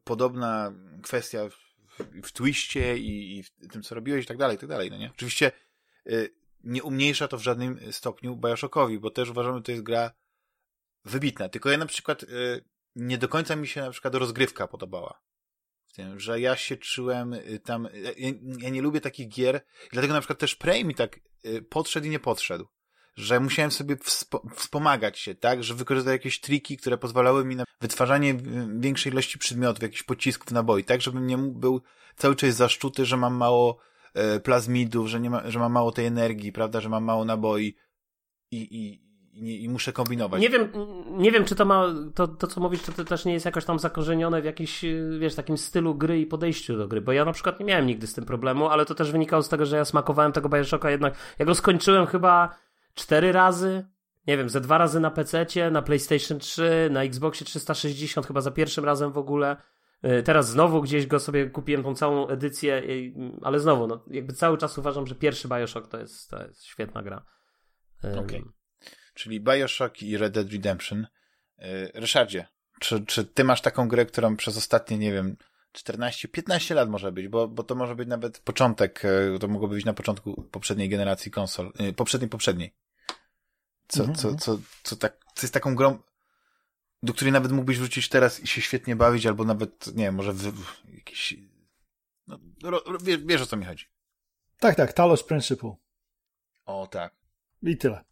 podobna 0.04 0.74
kwestia 1.04 1.50
w, 1.50 2.04
w 2.24 2.32
twiście 2.32 2.98
i, 2.98 3.38
i, 3.38 3.44
w 3.44 3.50
tym, 3.72 3.84
co 3.84 3.96
robiłeś 3.96 4.26
i 4.26 4.28
tak 4.28 4.38
dalej, 4.38 4.56
i 4.56 4.60
tak 4.60 4.70
dalej, 4.70 4.92
no 4.92 4.98
nie? 4.98 5.12
Oczywiście 5.12 5.52
y, 6.08 6.34
nie 6.64 6.84
umniejsza 6.84 7.28
to 7.28 7.38
w 7.38 7.42
żadnym 7.44 7.92
stopniu 7.92 8.36
Bioshockowi, 8.36 9.00
bo 9.00 9.12
też 9.12 9.30
uważam, 9.30 9.56
że 9.56 9.62
to 9.62 9.72
jest 9.72 9.84
gra 9.84 10.12
wybitna. 11.06 11.50
Tylko 11.50 11.70
ja 11.70 11.78
na 11.78 11.86
przykład 11.86 12.24
y, 12.24 12.64
nie 12.96 13.18
do 13.18 13.28
końca 13.28 13.56
mi 13.56 13.68
się 13.68 13.82
na 13.82 13.92
przykład 13.92 14.16
rozgrywka 14.16 14.68
podobała 14.68 15.22
tym, 15.96 16.20
że 16.20 16.40
ja 16.40 16.56
się 16.56 16.78
czułem 16.78 17.34
y, 17.34 17.60
tam, 17.64 17.86
y, 17.86 18.16
ja, 18.18 18.30
ja, 18.60 18.70
nie 18.70 18.82
lubię 18.82 19.02
takich 19.02 19.30
gier, 19.30 19.62
dlatego 19.92 20.14
na 20.14 20.20
przykład 20.20 20.40
też 20.40 20.56
Prey 20.56 20.86
mi 20.86 20.96
tak 20.96 21.20
y, 21.46 21.62
podszedł 21.62 22.08
i 22.08 22.10
nie 22.10 22.20
podszedł, 22.20 22.68
że 23.16 23.40
musiałem 23.40 23.72
sobie 23.72 23.98
wspo 23.98 24.42
wspomagać 24.56 25.20
się, 25.20 25.36
tak, 25.36 25.64
że 25.64 25.74
wykorzystać 25.74 26.12
jakieś 26.12 26.40
triki, 26.40 26.78
które 26.78 26.98
pozwalały 26.98 27.46
mi 27.46 27.56
na 27.56 27.64
wytwarzanie 27.82 28.38
większej 28.80 29.12
ilości 29.12 29.40
przedmiotów, 29.40 29.84
jakichś 29.84 30.04
pocisków, 30.04 30.52
naboi, 30.52 30.84
tak, 30.84 31.02
żebym 31.02 31.28
nie 31.28 31.38
był 31.38 31.82
cały 32.16 32.36
czas 32.36 32.56
zaszczuty, 32.56 33.06
że 33.06 33.18
mam 33.18 33.36
mało 33.36 33.80
plazmidów, 34.44 35.08
że, 35.08 35.20
nie 35.20 35.30
ma, 35.30 35.52
że 35.52 35.60
mam 35.60 35.72
mało 35.72 35.92
tej 35.92 36.06
energii, 36.06 36.52
prawda, 36.52 36.82
że 36.82 36.90
mam 36.90 37.04
mało 37.04 37.26
naboi. 37.26 37.76
I, 38.52 38.58
i, 38.58 39.06
i, 39.36 39.64
i, 39.64 39.70
muszę 39.70 39.94
kombinować. 39.94 40.42
Nie 40.42 40.50
wiem, 40.50 40.70
nie 41.10 41.32
wiem, 41.32 41.46
czy 41.46 41.56
to 41.56 41.66
ma, 41.66 41.94
to, 42.16 42.28
to 42.28 42.48
co 42.48 42.62
mówisz, 42.62 42.84
czy 42.84 42.92
to 42.92 43.04
też 43.04 43.26
nie 43.26 43.34
jest 43.34 43.46
jakoś 43.46 43.66
tam 43.66 43.80
zakorzenione 43.80 44.42
w 44.42 44.46
jakimś, 44.46 44.86
wiesz, 45.20 45.36
takim 45.36 45.58
stylu 45.58 45.96
gry 45.96 46.20
i 46.20 46.26
podejściu 46.26 46.78
do 46.78 46.88
gry, 46.88 47.02
bo 47.02 47.12
ja 47.12 47.26
na 47.26 47.32
przykład 47.32 47.60
nie 47.60 47.66
miałem 47.66 47.86
nigdy 47.86 48.08
z 48.08 48.14
tym 48.14 48.26
problemu, 48.26 48.68
ale 48.68 48.86
to 48.86 48.96
też 48.96 49.12
wynikało 49.12 49.44
z 49.44 49.50
tego, 49.50 49.66
że 49.66 49.78
ja 49.78 49.86
smakowałem 49.86 50.32
tego 50.32 50.50
Bioshocka 50.50 50.92
jednak, 50.92 51.16
ja 51.40 51.46
go 51.46 51.56
skończyłem 51.56 52.06
chyba 52.06 52.56
cztery 52.94 53.32
razy, 53.32 53.86
nie 54.28 54.38
wiem, 54.38 54.50
ze 54.50 54.62
dwa 54.62 54.78
razy 54.78 55.00
na 55.00 55.12
PC, 55.12 55.46
na 55.72 55.82
PlayStation 55.82 56.40
3, 56.40 56.90
na 56.92 57.04
Xboxie 57.04 57.46
360 57.46 58.28
chyba 58.28 58.42
za 58.42 58.52
pierwszym 58.52 58.86
razem 58.86 59.12
w 59.12 59.18
ogóle. 59.18 59.58
Y, 60.20 60.24
teraz 60.24 60.50
znowu 60.50 60.82
gdzieś 60.82 61.08
go 61.08 61.20
sobie 61.20 61.50
kupiłem 61.50 61.84
tą 61.84 61.96
całą 61.96 62.28
edycję, 62.28 62.84
ale 63.42 63.60
znowu, 63.60 63.88
no, 63.88 64.04
jakby 64.08 64.34
cały 64.34 64.58
czas 64.58 64.78
uważam, 64.78 65.08
że 65.08 65.16
pierwszy 65.16 65.48
Bioshock 65.48 65.88
to 65.88 66.00
jest, 66.00 66.30
to 66.30 66.44
jest 66.44 66.66
świetna 66.66 67.04
gra. 67.04 67.26
Okay 68.20 68.44
czyli 69.16 69.40
Bioshock 69.40 70.04
i 70.04 70.18
Red 70.18 70.34
Dead 70.34 70.52
Redemption. 70.52 71.08
E, 71.58 72.00
Ryszardzie, 72.00 72.48
czy, 72.80 73.06
czy 73.06 73.26
ty 73.26 73.44
masz 73.44 73.62
taką 73.62 73.88
grę, 73.88 74.06
którą 74.06 74.36
przez 74.36 74.58
ostatnie, 74.58 74.98
nie 74.98 75.14
wiem, 75.14 75.38
14-15 75.74 76.76
lat 76.76 76.90
może 76.90 77.12
być, 77.12 77.28
bo, 77.28 77.48
bo 77.48 77.64
to 77.64 77.76
może 77.76 77.96
być 77.96 78.08
nawet 78.10 78.40
początek, 78.40 79.06
e, 79.06 79.40
to 79.40 79.48
mogłoby 79.48 79.76
być 79.76 79.86
na 79.86 79.94
początku 79.94 80.44
poprzedniej 80.44 80.90
generacji 80.90 81.32
konsol, 81.32 81.72
e, 81.78 81.94
poprzedniej, 81.94 82.30
poprzedniej. 82.30 82.76
Co, 83.88 84.00
mhm. 84.04 84.18
co, 84.18 84.36
co, 84.36 84.60
co, 84.84 84.96
tak, 84.96 85.18
co 85.36 85.46
jest 85.46 85.54
taką 85.54 85.76
grą, 85.76 86.00
do 87.04 87.14
której 87.14 87.32
nawet 87.32 87.52
mógłbyś 87.52 87.78
wrócić 87.78 88.10
teraz 88.10 88.40
i 88.40 88.48
się 88.48 88.62
świetnie 88.62 88.96
bawić, 88.96 89.26
albo 89.26 89.46
nawet, 89.46 89.88
nie 89.88 90.04
wiem, 90.04 90.16
może 90.16 90.34
w, 90.34 90.38
w 90.38 90.94
jakiś, 90.94 91.36
no, 92.28 92.40
ro, 92.64 92.84
wiesz, 93.04 93.18
wiesz 93.26 93.42
o 93.42 93.46
co 93.46 93.58
mi 93.58 93.66
chodzi. 93.66 93.86
Tak, 94.60 94.76
tak, 94.76 94.94
Talos 94.94 95.24
Principle. 95.24 95.76
O, 96.66 96.88
tak. 96.88 97.16
I 97.64 97.78
tyle. 97.78 98.04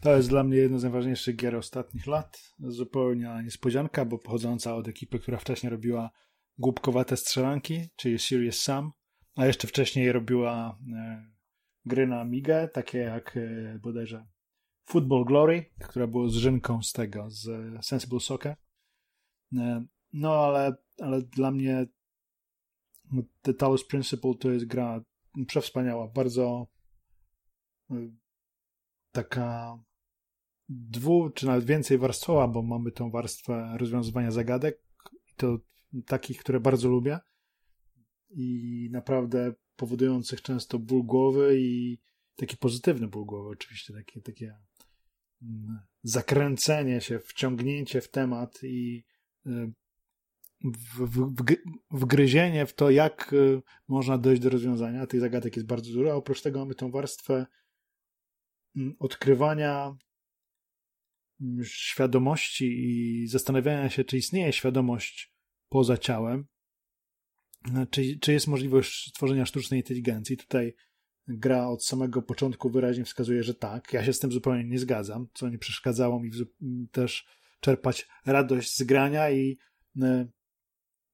To 0.00 0.16
jest 0.16 0.28
dla 0.28 0.44
mnie 0.44 0.56
jedna 0.56 0.78
z 0.78 0.82
najważniejszych 0.82 1.36
gier 1.36 1.56
ostatnich 1.56 2.06
lat. 2.06 2.54
Zupełnie 2.58 3.40
niespodzianka, 3.44 4.04
bo 4.04 4.18
pochodząca 4.18 4.74
od 4.74 4.88
ekipy, 4.88 5.18
która 5.18 5.38
wcześniej 5.38 5.70
robiła 5.70 6.10
głupkowate 6.58 7.16
strzelanki, 7.16 7.88
czyli 7.96 8.18
Serious 8.18 8.60
Sam, 8.62 8.92
a 9.36 9.46
jeszcze 9.46 9.68
wcześniej 9.68 10.12
robiła 10.12 10.78
e, 10.96 11.30
gry 11.84 12.06
na 12.06 12.20
Amigę, 12.20 12.68
takie 12.68 12.98
jak 12.98 13.36
e, 13.36 13.78
bodajże 13.82 14.26
Football 14.84 15.24
Glory, 15.24 15.64
która 15.80 16.06
była 16.06 16.28
zrzynką 16.28 16.82
z 16.82 16.92
tego, 16.92 17.30
z 17.30 17.48
Sensible 17.86 18.20
Soccer. 18.20 18.56
E, 19.56 19.84
no 20.12 20.34
ale, 20.34 20.76
ale 21.00 21.22
dla 21.22 21.50
mnie 21.50 21.86
The 23.42 23.54
Talos 23.54 23.86
Principle 23.86 24.34
to 24.34 24.50
jest 24.50 24.64
gra 24.66 25.00
przewspaniała, 25.46 26.08
bardzo 26.08 26.66
e, 27.90 27.94
taka 29.12 29.78
dwu, 30.70 31.30
czy 31.30 31.46
nawet 31.46 31.64
więcej 31.64 31.98
warstwowa, 31.98 32.48
bo 32.48 32.62
mamy 32.62 32.92
tą 32.92 33.10
warstwę 33.10 33.74
rozwiązywania 33.78 34.30
zagadek 34.30 34.82
to 35.36 35.58
takich, 36.06 36.38
które 36.38 36.60
bardzo 36.60 36.88
lubię 36.88 37.18
i 38.30 38.88
naprawdę 38.92 39.52
powodujących 39.76 40.42
często 40.42 40.78
ból 40.78 41.02
głowy 41.02 41.60
i 41.60 41.98
taki 42.36 42.56
pozytywny 42.56 43.08
ból 43.08 43.24
głowy 43.24 43.48
oczywiście, 43.48 43.94
takie, 43.94 44.20
takie 44.20 44.58
mm, 45.42 45.80
zakręcenie 46.02 47.00
się, 47.00 47.18
wciągnięcie 47.18 48.00
w 48.00 48.10
temat 48.10 48.58
i 48.62 49.04
y, 49.46 49.72
w, 50.64 51.06
w, 51.06 51.34
wgryzienie 51.90 52.66
w 52.66 52.74
to, 52.74 52.90
jak 52.90 53.32
y, 53.32 53.62
można 53.88 54.18
dojść 54.18 54.42
do 54.42 54.50
rozwiązania. 54.50 55.06
Tych 55.06 55.20
zagadek 55.20 55.56
jest 55.56 55.68
bardzo 55.68 55.92
dużo, 55.92 56.12
a 56.12 56.14
oprócz 56.14 56.42
tego 56.42 56.58
mamy 56.58 56.74
tą 56.74 56.90
warstwę 56.90 57.46
mm, 58.76 58.96
odkrywania 58.98 59.96
świadomości 61.62 62.64
i 62.64 63.26
zastanawiania 63.26 63.90
się, 63.90 64.04
czy 64.04 64.16
istnieje 64.16 64.52
świadomość 64.52 65.34
poza 65.68 65.98
ciałem. 65.98 66.46
czy, 67.90 68.18
czy 68.20 68.32
jest 68.32 68.46
możliwość 68.46 69.08
stworzenia 69.08 69.46
sztucznej 69.46 69.80
inteligencji. 69.80 70.36
Tutaj 70.36 70.74
gra 71.28 71.68
od 71.68 71.84
samego 71.84 72.22
początku 72.22 72.70
wyraźnie 72.70 73.04
wskazuje, 73.04 73.42
że 73.42 73.54
tak. 73.54 73.92
Ja 73.92 74.04
się 74.04 74.12
z 74.12 74.18
tym 74.18 74.32
zupełnie 74.32 74.64
nie 74.64 74.78
zgadzam, 74.78 75.26
co 75.34 75.48
nie 75.48 75.58
przeszkadzało 75.58 76.20
mi 76.20 76.30
też 76.92 77.26
czerpać 77.60 78.08
radość 78.26 78.76
z 78.76 78.82
grania 78.82 79.30
i 79.30 79.58
e, 80.02 80.28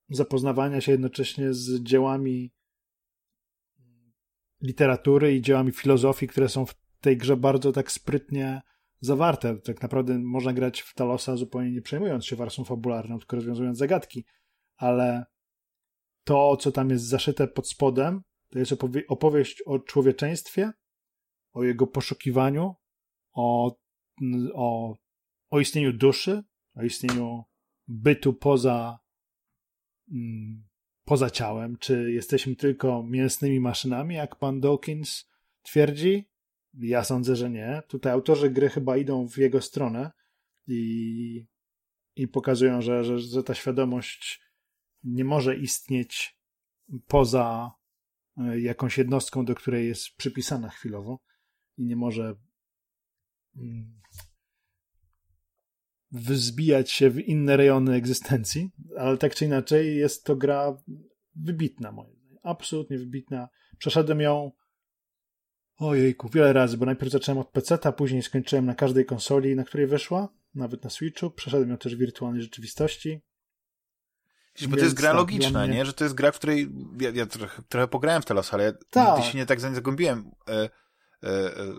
zapoznawania 0.09 0.81
się 0.81 0.91
jednocześnie 0.91 1.53
z 1.53 1.83
dziełami 1.83 2.53
literatury 4.61 5.35
i 5.35 5.41
dziełami 5.41 5.71
filozofii, 5.71 6.27
które 6.27 6.49
są 6.49 6.65
w 6.65 6.75
tej 7.01 7.17
grze 7.17 7.37
bardzo 7.37 7.71
tak 7.71 7.91
sprytnie 7.91 8.61
zawarte. 8.99 9.57
Tak 9.57 9.81
naprawdę 9.81 10.19
można 10.19 10.53
grać 10.53 10.81
w 10.81 10.93
Talosa 10.93 11.35
zupełnie 11.35 11.71
nie 11.71 11.81
przejmując 11.81 12.25
się 12.25 12.35
warstwą 12.35 12.63
fabularną, 12.63 13.19
tylko 13.19 13.35
rozwiązując 13.35 13.77
zagadki, 13.77 14.25
ale 14.77 15.25
to, 16.23 16.57
co 16.57 16.71
tam 16.71 16.89
jest 16.89 17.05
zaszyte 17.05 17.47
pod 17.47 17.69
spodem, 17.69 18.21
to 18.49 18.59
jest 18.59 18.71
opowie 18.71 19.07
opowieść 19.07 19.61
o 19.65 19.79
człowieczeństwie, 19.79 20.71
o 21.53 21.63
jego 21.63 21.87
poszukiwaniu, 21.87 22.75
o, 23.33 23.77
o, 24.53 24.95
o 25.49 25.59
istnieniu 25.59 25.93
duszy, 25.93 26.43
o 26.75 26.83
istnieniu 26.83 27.43
bytu 27.87 28.33
poza, 28.33 28.99
mm, 30.11 30.67
poza 31.05 31.29
ciałem. 31.29 31.77
Czy 31.77 32.11
jesteśmy 32.11 32.55
tylko 32.55 33.03
mięsnymi 33.03 33.59
maszynami, 33.59 34.15
jak 34.15 34.35
pan 34.35 34.59
Dawkins 34.59 35.29
twierdzi? 35.61 36.29
Ja 36.79 37.03
sądzę, 37.03 37.35
że 37.35 37.49
nie. 37.49 37.81
Tutaj 37.87 38.13
autorzy 38.13 38.49
gry 38.49 38.69
chyba 38.69 38.97
idą 38.97 39.27
w 39.27 39.37
jego 39.37 39.61
stronę 39.61 40.11
i, 40.67 41.45
i 42.15 42.27
pokazują, 42.27 42.81
że, 42.81 43.03
że, 43.03 43.19
że 43.19 43.43
ta 43.43 43.53
świadomość 43.53 44.41
nie 45.03 45.25
może 45.25 45.57
istnieć 45.57 46.39
poza 47.07 47.71
e, 48.37 48.59
jakąś 48.59 48.97
jednostką, 48.97 49.45
do 49.45 49.55
której 49.55 49.87
jest 49.87 50.15
przypisana 50.17 50.69
chwilowo 50.69 51.19
i 51.77 51.85
nie 51.85 51.95
może 51.95 52.35
mm, 53.55 54.01
wzbijać 56.11 56.91
się 56.91 57.09
w 57.09 57.19
inne 57.19 57.57
rejony 57.57 57.93
egzystencji, 57.93 58.71
ale 58.97 59.17
tak 59.17 59.35
czy 59.35 59.45
inaczej 59.45 59.97
jest 59.97 60.23
to 60.23 60.35
gra 60.35 60.77
wybitna 61.35 61.91
moim 61.91 62.15
zdaniem. 62.15 62.39
Absolutnie 62.43 62.97
wybitna. 62.97 63.49
Przeszedłem 63.77 64.21
ją 64.21 64.51
ojejku, 65.77 66.29
wiele 66.29 66.53
razy, 66.53 66.77
bo 66.77 66.85
najpierw 66.85 67.11
zacząłem 67.11 67.39
od 67.39 67.49
PC-a, 67.49 67.91
później 67.91 68.23
skończyłem 68.23 68.65
na 68.65 68.75
każdej 68.75 69.05
konsoli, 69.05 69.55
na 69.55 69.63
której 69.63 69.87
wyszła, 69.87 70.29
nawet 70.55 70.83
na 70.83 70.89
Switchu. 70.89 71.31
Przeszedłem 71.31 71.69
ją 71.69 71.77
też 71.77 71.95
w 71.95 71.99
wirtualnej 71.99 72.41
rzeczywistości. 72.41 73.21
Bo 74.69 74.77
to 74.77 74.83
jest 74.83 74.95
gra 74.95 75.09
tak, 75.09 75.17
logiczna, 75.17 75.67
mnie... 75.67 75.75
nie? 75.75 75.85
Że 75.85 75.93
to 75.93 76.03
jest 76.03 76.15
gra, 76.15 76.31
w 76.31 76.35
której 76.35 76.69
ja, 76.99 77.09
ja 77.09 77.25
trochę, 77.25 77.63
trochę 77.69 77.87
pograłem 77.87 78.21
w 78.21 78.25
Telos, 78.25 78.53
ale 78.53 78.63
ja 78.63 78.71
Ta. 78.89 79.15
nigdy 79.15 79.31
się 79.31 79.37
nie 79.37 79.45
tak 79.45 79.59
zagłębiłem. 79.59 80.31
E, 80.49 80.53
e, 80.53 80.69
e, 81.23 81.73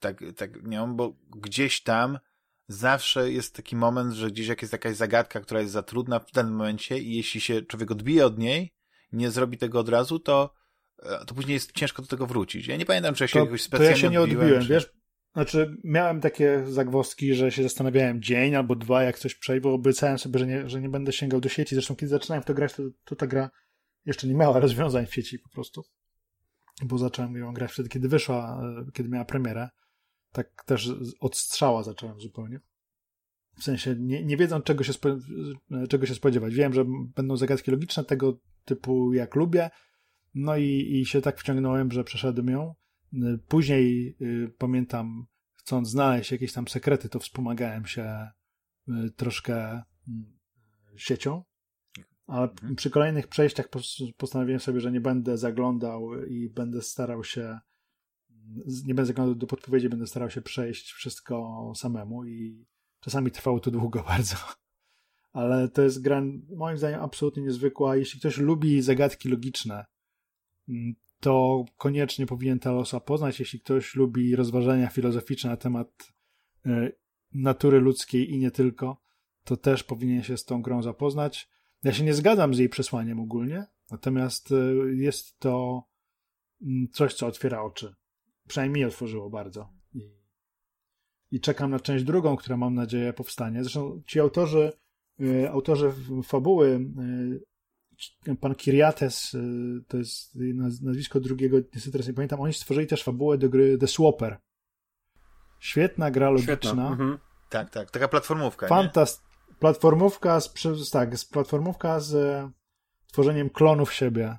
tak, 0.00 0.24
tak, 0.36 0.62
nie 0.62 0.78
wiem, 0.78 0.96
bo 0.96 1.16
gdzieś 1.36 1.82
tam 1.82 2.18
zawsze 2.68 3.32
jest 3.32 3.54
taki 3.54 3.76
moment, 3.76 4.14
że 4.14 4.30
gdzieś 4.30 4.46
jak 4.46 4.62
jest 4.62 4.72
jakaś 4.72 4.96
zagadka, 4.96 5.40
która 5.40 5.60
jest 5.60 5.72
za 5.72 5.82
trudna 5.82 6.18
w 6.18 6.32
danym 6.32 6.52
momencie 6.52 6.98
i 6.98 7.16
jeśli 7.16 7.40
się 7.40 7.62
człowiek 7.62 7.90
odbije 7.90 8.26
od 8.26 8.38
niej, 8.38 8.74
nie 9.12 9.30
zrobi 9.30 9.58
tego 9.58 9.80
od 9.80 9.88
razu, 9.88 10.18
to, 10.18 10.54
to 11.26 11.34
później 11.34 11.54
jest 11.54 11.72
ciężko 11.72 12.02
do 12.02 12.08
tego 12.08 12.26
wrócić. 12.26 12.66
Ja 12.66 12.76
nie 12.76 12.86
pamiętam, 12.86 13.14
czy 13.14 13.24
ja 13.24 13.28
się 13.28 13.38
to, 13.38 13.44
jakoś 13.44 13.62
specjalnie 13.62 13.94
To 13.94 13.96
ja 13.96 14.02
się 14.02 14.10
nie 14.10 14.20
odbiłem, 14.20 14.42
odbiłem 14.42 14.62
czy... 14.62 14.68
wiesz? 14.68 14.98
Znaczy, 15.32 15.76
miałem 15.84 16.20
takie 16.20 16.64
zagwozdki, 16.66 17.34
że 17.34 17.52
się 17.52 17.62
zastanawiałem 17.62 18.22
dzień 18.22 18.54
albo 18.54 18.76
dwa, 18.76 19.02
jak 19.02 19.18
coś 19.18 19.34
przejść, 19.34 19.62
bo 19.62 19.74
obiecałem 19.74 20.18
sobie, 20.18 20.38
że 20.38 20.46
nie, 20.46 20.68
że 20.68 20.80
nie 20.80 20.88
będę 20.88 21.12
sięgał 21.12 21.40
do 21.40 21.48
sieci. 21.48 21.74
Zresztą, 21.74 21.96
kiedy 21.96 22.10
zaczynałem 22.10 22.42
w 22.42 22.46
to 22.46 22.54
grać, 22.54 22.72
to, 22.72 22.82
to 23.04 23.16
ta 23.16 23.26
gra 23.26 23.50
jeszcze 24.06 24.26
nie 24.26 24.34
miała 24.34 24.60
rozwiązań 24.66 25.06
w 25.06 25.14
sieci 25.14 25.38
po 25.38 25.48
prostu. 25.48 25.84
Bo 26.84 26.98
zacząłem 26.98 27.36
ją 27.36 27.52
grać 27.52 27.72
wtedy, 27.72 27.88
kiedy 27.88 28.08
wyszła, 28.08 28.60
e, 28.62 28.90
kiedy 28.92 29.08
miała 29.08 29.24
premierę 29.24 29.68
tak 30.32 30.64
też 30.66 30.90
od 31.20 31.36
strzała 31.36 31.82
zacząłem 31.82 32.20
zupełnie. 32.20 32.60
W 33.58 33.62
sensie 33.62 33.96
nie, 33.98 34.24
nie 34.24 34.36
wiedząc 34.36 34.64
czego 34.64 34.84
się, 34.84 34.92
spo, 34.92 35.08
czego 35.88 36.06
się 36.06 36.14
spodziewać. 36.14 36.54
Wiem, 36.54 36.72
że 36.72 36.84
będą 36.88 37.36
zagadki 37.36 37.70
logiczne 37.70 38.04
tego 38.04 38.40
typu 38.64 39.12
jak 39.12 39.34
lubię, 39.34 39.70
no 40.34 40.56
i, 40.56 40.98
i 41.00 41.06
się 41.06 41.20
tak 41.20 41.40
wciągnąłem, 41.40 41.92
że 41.92 42.04
przeszedłem 42.04 42.48
ją. 42.48 42.74
Później 43.48 44.16
y, 44.20 44.52
pamiętam, 44.58 45.26
chcąc 45.54 45.88
znaleźć 45.88 46.32
jakieś 46.32 46.52
tam 46.52 46.68
sekrety, 46.68 47.08
to 47.08 47.18
wspomagałem 47.18 47.86
się 47.86 48.28
y, 48.88 49.10
troszkę 49.16 49.78
y, 49.78 49.82
siecią, 50.96 51.44
ale 52.26 52.50
mhm. 52.50 52.76
przy 52.76 52.90
kolejnych 52.90 53.28
przejściach 53.28 53.68
postanowiłem 54.16 54.60
sobie, 54.60 54.80
że 54.80 54.92
nie 54.92 55.00
będę 55.00 55.38
zaglądał 55.38 56.24
i 56.24 56.50
będę 56.50 56.82
starał 56.82 57.24
się 57.24 57.58
nie 58.84 58.94
będę 58.94 59.06
zaglądał 59.06 59.34
do 59.34 59.46
podpowiedzi, 59.46 59.88
będę 59.88 60.06
starał 60.06 60.30
się 60.30 60.42
przejść 60.42 60.92
wszystko 60.92 61.72
samemu 61.76 62.24
i 62.24 62.66
czasami 63.00 63.30
trwało 63.30 63.60
to 63.60 63.70
długo 63.70 64.02
bardzo. 64.08 64.36
Ale 65.32 65.68
to 65.68 65.82
jest 65.82 66.02
gra 66.02 66.22
moim 66.56 66.78
zdaniem 66.78 67.00
absolutnie 67.00 67.42
niezwykła. 67.42 67.96
Jeśli 67.96 68.20
ktoś 68.20 68.38
lubi 68.38 68.82
zagadki 68.82 69.28
logiczne, 69.28 69.84
to 71.20 71.64
koniecznie 71.76 72.26
powinien 72.26 72.58
Talosa 72.58 73.00
poznać. 73.00 73.40
Jeśli 73.40 73.60
ktoś 73.60 73.94
lubi 73.94 74.36
rozważania 74.36 74.88
filozoficzne 74.88 75.50
na 75.50 75.56
temat 75.56 76.12
e, 76.66 76.90
natury 77.34 77.80
ludzkiej 77.80 78.30
i 78.32 78.38
nie 78.38 78.50
tylko, 78.50 79.02
to 79.44 79.56
też 79.56 79.84
powinien 79.84 80.22
się 80.22 80.36
z 80.36 80.44
tą 80.44 80.62
grą 80.62 80.82
zapoznać. 80.82 81.48
Ja 81.84 81.92
się 81.92 82.04
nie 82.04 82.14
zgadzam 82.14 82.54
z 82.54 82.58
jej 82.58 82.68
przesłaniem 82.68 83.20
ogólnie, 83.20 83.66
natomiast 83.90 84.52
e, 84.52 84.94
jest 84.94 85.38
to 85.38 85.82
mm, 86.62 86.88
coś, 86.92 87.14
co 87.14 87.26
otwiera 87.26 87.62
oczy 87.62 87.94
przynajmniej 88.48 88.84
mi 88.84 88.88
otworzyło 88.88 89.30
bardzo. 89.30 89.72
I, 89.94 90.10
I, 91.30 91.40
czekam 91.40 91.70
na 91.70 91.80
część 91.80 92.04
drugą, 92.04 92.36
która 92.36 92.56
mam 92.56 92.74
nadzieję 92.74 93.12
powstanie. 93.12 93.62
Zresztą 93.62 94.02
ci 94.06 94.20
autorzy, 94.20 94.72
y, 95.20 95.50
autorzy 95.50 95.92
fabuły, 96.24 96.80
pan 98.40 98.54
Kiriates, 98.54 99.34
y, 99.34 99.84
to 99.88 99.96
jest 99.96 100.38
nazwisko 100.82 101.20
drugiego, 101.20 101.56
niestety 101.56 101.92
teraz 101.92 102.08
nie 102.08 102.14
pamiętam, 102.14 102.40
oni 102.40 102.52
stworzyli 102.52 102.86
też 102.86 103.02
fabułę 103.02 103.38
do 103.38 103.48
gry 103.48 103.78
The 103.78 103.86
Swapper. 103.86 104.38
Świetna 105.60 106.10
gra 106.10 106.30
logiczna. 106.30 106.88
Mhm. 106.88 107.18
Tak, 107.48 107.70
tak, 107.70 107.90
taka 107.90 108.08
platformówka. 108.08 108.68
Fantast 108.68 109.22
platformówka 109.58 110.40
z, 110.40 110.90
tak, 110.90 111.18
z 111.18 111.24
platformówka 111.24 112.00
z 112.00 112.44
tworzeniem 113.12 113.50
klonów 113.50 113.92
siebie. 113.92 114.38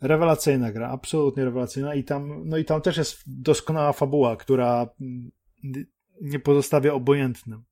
Rewelacyjna 0.00 0.72
gra, 0.72 0.90
absolutnie 0.90 1.44
rewelacyjna 1.44 1.94
i 1.94 2.04
tam, 2.04 2.48
no 2.48 2.56
i 2.56 2.64
tam 2.64 2.80
też 2.80 2.96
jest 2.96 3.22
doskonała 3.26 3.92
fabuła, 3.92 4.36
która 4.36 4.88
mm, 5.00 5.30
nie 6.20 6.38
pozostawia 6.38 6.92
obojętnym. 6.92 7.64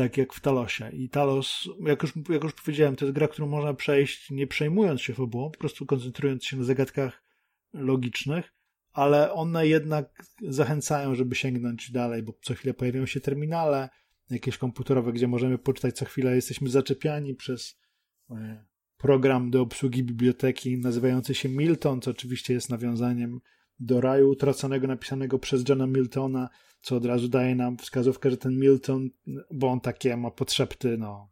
Tak 0.00 0.16
jak 0.16 0.32
w 0.32 0.40
Talosie. 0.40 0.90
I 0.90 1.08
Talos, 1.08 1.68
jak 1.80 2.02
już, 2.02 2.12
jak 2.28 2.44
już 2.44 2.52
powiedziałem, 2.52 2.96
to 2.96 3.04
jest 3.04 3.14
gra, 3.14 3.28
którą 3.28 3.46
można 3.46 3.74
przejść 3.74 4.30
nie 4.30 4.46
przejmując 4.46 5.00
się 5.00 5.14
fabułą, 5.14 5.50
po 5.50 5.58
prostu 5.58 5.86
koncentrując 5.86 6.44
się 6.44 6.56
na 6.56 6.64
zagadkach 6.64 7.22
logicznych, 7.72 8.52
ale 8.92 9.32
one 9.32 9.68
jednak 9.68 10.22
zachęcają, 10.42 11.14
żeby 11.14 11.34
sięgnąć 11.34 11.90
dalej, 11.90 12.22
bo 12.22 12.32
co 12.42 12.54
chwilę 12.54 12.74
pojawiają 12.74 13.06
się 13.06 13.20
terminale 13.20 13.88
jakieś 14.30 14.58
komputerowe, 14.58 15.12
gdzie 15.12 15.28
możemy 15.28 15.58
poczytać 15.58 15.96
co 15.96 16.04
chwilę, 16.04 16.34
jesteśmy 16.34 16.70
zaczepiani 16.70 17.34
przez 17.34 17.78
e, 18.30 18.64
program 18.96 19.50
do 19.50 19.62
obsługi 19.62 20.04
biblioteki 20.04 20.78
nazywający 20.78 21.34
się 21.34 21.48
Milton, 21.48 22.00
co 22.00 22.10
oczywiście 22.10 22.54
jest 22.54 22.70
nawiązaniem 22.70 23.40
do 23.80 24.00
raju 24.00 24.30
utraconego 24.30 24.86
napisanego 24.86 25.38
przez 25.38 25.68
Johna 25.68 25.86
Miltona, 25.86 26.48
co 26.80 26.96
od 26.96 27.04
razu 27.04 27.28
daje 27.28 27.54
nam 27.54 27.78
wskazówkę, 27.78 28.30
że 28.30 28.36
ten 28.36 28.58
Milton, 28.58 29.10
bo 29.50 29.68
on 29.68 29.80
takie 29.80 30.16
ma 30.16 30.30
podszepty, 30.30 30.98
no 30.98 31.30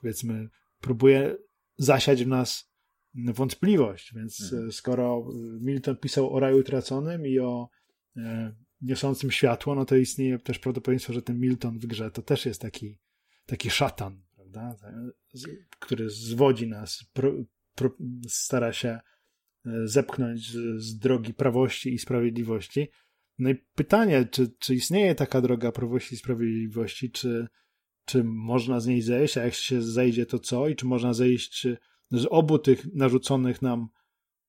powiedzmy, 0.00 0.48
próbuje 0.80 1.36
zasiać 1.76 2.24
w 2.24 2.28
nas 2.28 2.72
wątpliwość, 3.14 4.14
więc 4.14 4.42
mhm. 4.42 4.68
E, 4.68 4.72
skoro 4.72 5.28
Milton 5.60 5.96
pisał 5.96 6.34
o 6.34 6.40
raju 6.40 6.58
utraconym 6.58 7.26
i 7.26 7.38
o 7.38 7.68
e, 8.16 8.54
niosącym 8.80 9.30
światło, 9.30 9.74
no 9.74 9.84
to 9.84 9.96
istnieje 9.96 10.38
też 10.38 10.58
prawdopodobieństwo, 10.58 11.12
że 11.12 11.22
ten 11.22 11.40
Milton 11.40 11.78
w 11.78 11.86
grze 11.86 12.10
to 12.10 12.22
też 12.22 12.46
jest 12.46 12.60
taki, 12.60 12.98
taki 13.46 13.70
szatan, 13.70 14.22
prawda? 14.34 14.76
który 15.78 16.10
zwodzi 16.10 16.68
nas, 16.68 17.04
pro, 17.12 17.32
pro, 17.74 17.90
stara 18.28 18.72
się 18.72 18.88
e, 18.88 19.00
zepchnąć 19.84 20.50
z, 20.50 20.82
z, 20.82 20.98
drogi 20.98 21.34
prawości 21.34 21.94
i 21.94 21.98
sprawiedliwości. 21.98 22.88
No 23.38 23.50
i 23.50 23.54
pytanie, 23.54 24.24
czy, 24.30 24.52
czy 24.58 24.74
istnieje 24.74 25.14
taka 25.14 25.40
droga 25.40 25.72
prawości 25.72 26.14
i 26.14 26.18
sprawiedliwości, 26.18 27.10
czy, 27.10 27.48
czy 28.04 28.24
można 28.24 28.80
z 28.80 28.86
niej 28.86 29.02
zejść, 29.02 29.38
a 29.38 29.44
jak 29.44 29.54
się 29.54 29.82
zejdzie, 29.82 30.26
to 30.26 30.38
co? 30.38 30.68
I 30.68 30.76
czy 30.76 30.86
można 30.86 31.14
zejść 31.14 31.66
z 32.10 32.26
obu 32.30 32.58
tych 32.58 32.94
narzuconych 32.94 33.62
nam 33.62 33.88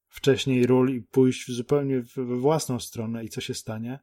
wcześniej 0.08 0.66
ról 0.68 0.96
i 0.96 1.02
pójść 1.02 1.52
zupełnie 1.52 2.02
we 2.02 2.38
własną 2.38 2.80
stronę 2.80 3.26
i 3.26 3.30
co 3.30 3.42
się 3.42 3.54
stanie? 3.54 4.00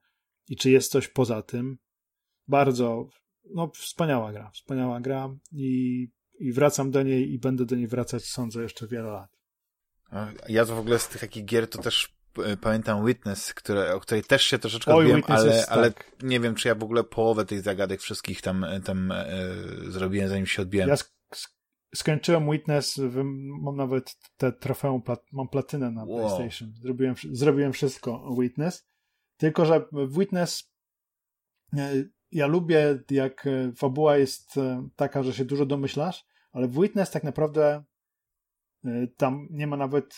I 0.48 0.57
czy 0.57 0.70
jest 0.70 0.93
coś 0.93 1.09
poza 1.09 1.43
tym? 1.43 1.78
Bardzo 2.48 3.09
no, 3.55 3.70
wspaniała 3.74 4.32
gra, 4.32 4.51
wspaniała 4.51 5.01
gra 5.01 5.36
i, 5.52 6.09
i 6.39 6.52
wracam 6.52 6.90
do 6.90 7.02
niej 7.02 7.32
i 7.32 7.39
będę 7.39 7.65
do 7.65 7.77
niej 7.77 7.86
wracać, 7.86 8.24
sądzę, 8.24 8.62
jeszcze 8.62 8.86
wiele 8.86 9.11
lat. 9.11 9.40
Ja 10.48 10.66
to 10.66 10.77
w 10.77 10.78
ogóle 10.78 10.98
z 10.98 11.09
tych 11.09 11.20
takich 11.20 11.44
gier 11.44 11.69
to 11.69 11.82
też 11.82 12.20
pamiętam 12.61 13.07
Witness, 13.07 13.55
które, 13.55 13.94
o 13.94 14.01
której 14.01 14.24
też 14.24 14.43
się 14.43 14.59
troszeczkę 14.59 14.94
odbiłem, 14.94 15.23
ale, 15.27 15.57
jest, 15.57 15.69
ale 15.69 15.90
tak. 15.90 16.23
nie 16.23 16.40
wiem, 16.40 16.55
czy 16.55 16.69
ja 16.69 16.74
w 16.74 16.82
ogóle 16.82 17.05
połowę 17.05 17.44
tych 17.44 17.62
zagadek 17.62 18.01
wszystkich 18.01 18.43
tam, 18.43 18.66
tam 18.85 19.12
e, 19.12 19.27
zrobiłem, 19.89 20.28
zanim 20.28 20.47
się 20.47 20.62
odbiłem. 20.62 20.89
Ja 20.89 20.97
skończyłem 21.94 22.51
Witness, 22.51 23.01
mam 23.62 23.77
nawet 23.77 24.16
te 24.36 24.52
trofeum, 24.52 25.02
mam 25.32 25.48
platynę 25.48 25.90
na 25.90 26.05
wow. 26.05 26.19
PlayStation. 26.19 26.74
Zrobiłem, 26.82 27.15
zrobiłem 27.32 27.73
wszystko 27.73 28.36
Witness. 28.40 28.86
Tylko, 29.36 29.65
że 29.65 29.85
w 29.93 30.19
Witness 30.19 30.73
e, 31.77 31.93
ja 32.32 32.47
lubię, 32.47 32.98
jak 33.11 33.47
e, 33.47 33.73
fabuła 33.73 34.16
jest 34.16 34.57
e, 34.57 34.89
taka, 34.97 35.23
że 35.23 35.32
się 35.32 35.44
dużo 35.44 35.66
domyślasz, 35.66 36.27
ale 36.52 36.69
w 36.69 36.81
Witness 36.81 37.11
tak 37.11 37.24
naprawdę 37.24 37.85
tam 39.16 39.48
nie 39.51 39.66
ma 39.66 39.77
nawet 39.77 40.16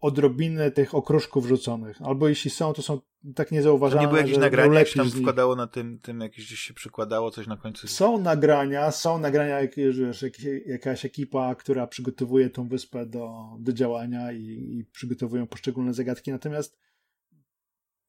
odrobiny 0.00 0.70
tych 0.70 0.94
okruszków 0.94 1.46
rzuconych. 1.46 2.02
Albo 2.02 2.28
jeśli 2.28 2.50
są, 2.50 2.72
to 2.72 2.82
są 2.82 3.00
tak 3.34 3.52
niezauważalne, 3.52 4.02
to 4.02 4.06
nie 4.06 4.08
było 4.08 4.26
jakieś 4.26 4.38
nagrania, 4.38 4.78
jak 4.78 4.88
tam 4.88 5.10
wkładało 5.10 5.56
na 5.56 5.66
tym, 5.66 5.98
tym 5.98 6.20
jakieś 6.20 6.46
gdzieś 6.46 6.60
się 6.60 6.74
przykładało 6.74 7.30
coś 7.30 7.46
na 7.46 7.56
końcu? 7.56 7.88
Są 7.88 8.18
nagrania, 8.18 8.90
są 8.90 9.18
nagrania, 9.18 9.60
jak, 9.60 9.74
wiesz, 9.76 10.24
jakaś 10.66 11.04
ekipa, 11.04 11.54
która 11.54 11.86
przygotowuje 11.86 12.50
tą 12.50 12.68
wyspę 12.68 13.06
do, 13.06 13.30
do 13.58 13.72
działania 13.72 14.32
i, 14.32 14.44
i 14.78 14.84
przygotowują 14.92 15.46
poszczególne 15.46 15.94
zagadki, 15.94 16.30
natomiast 16.30 16.78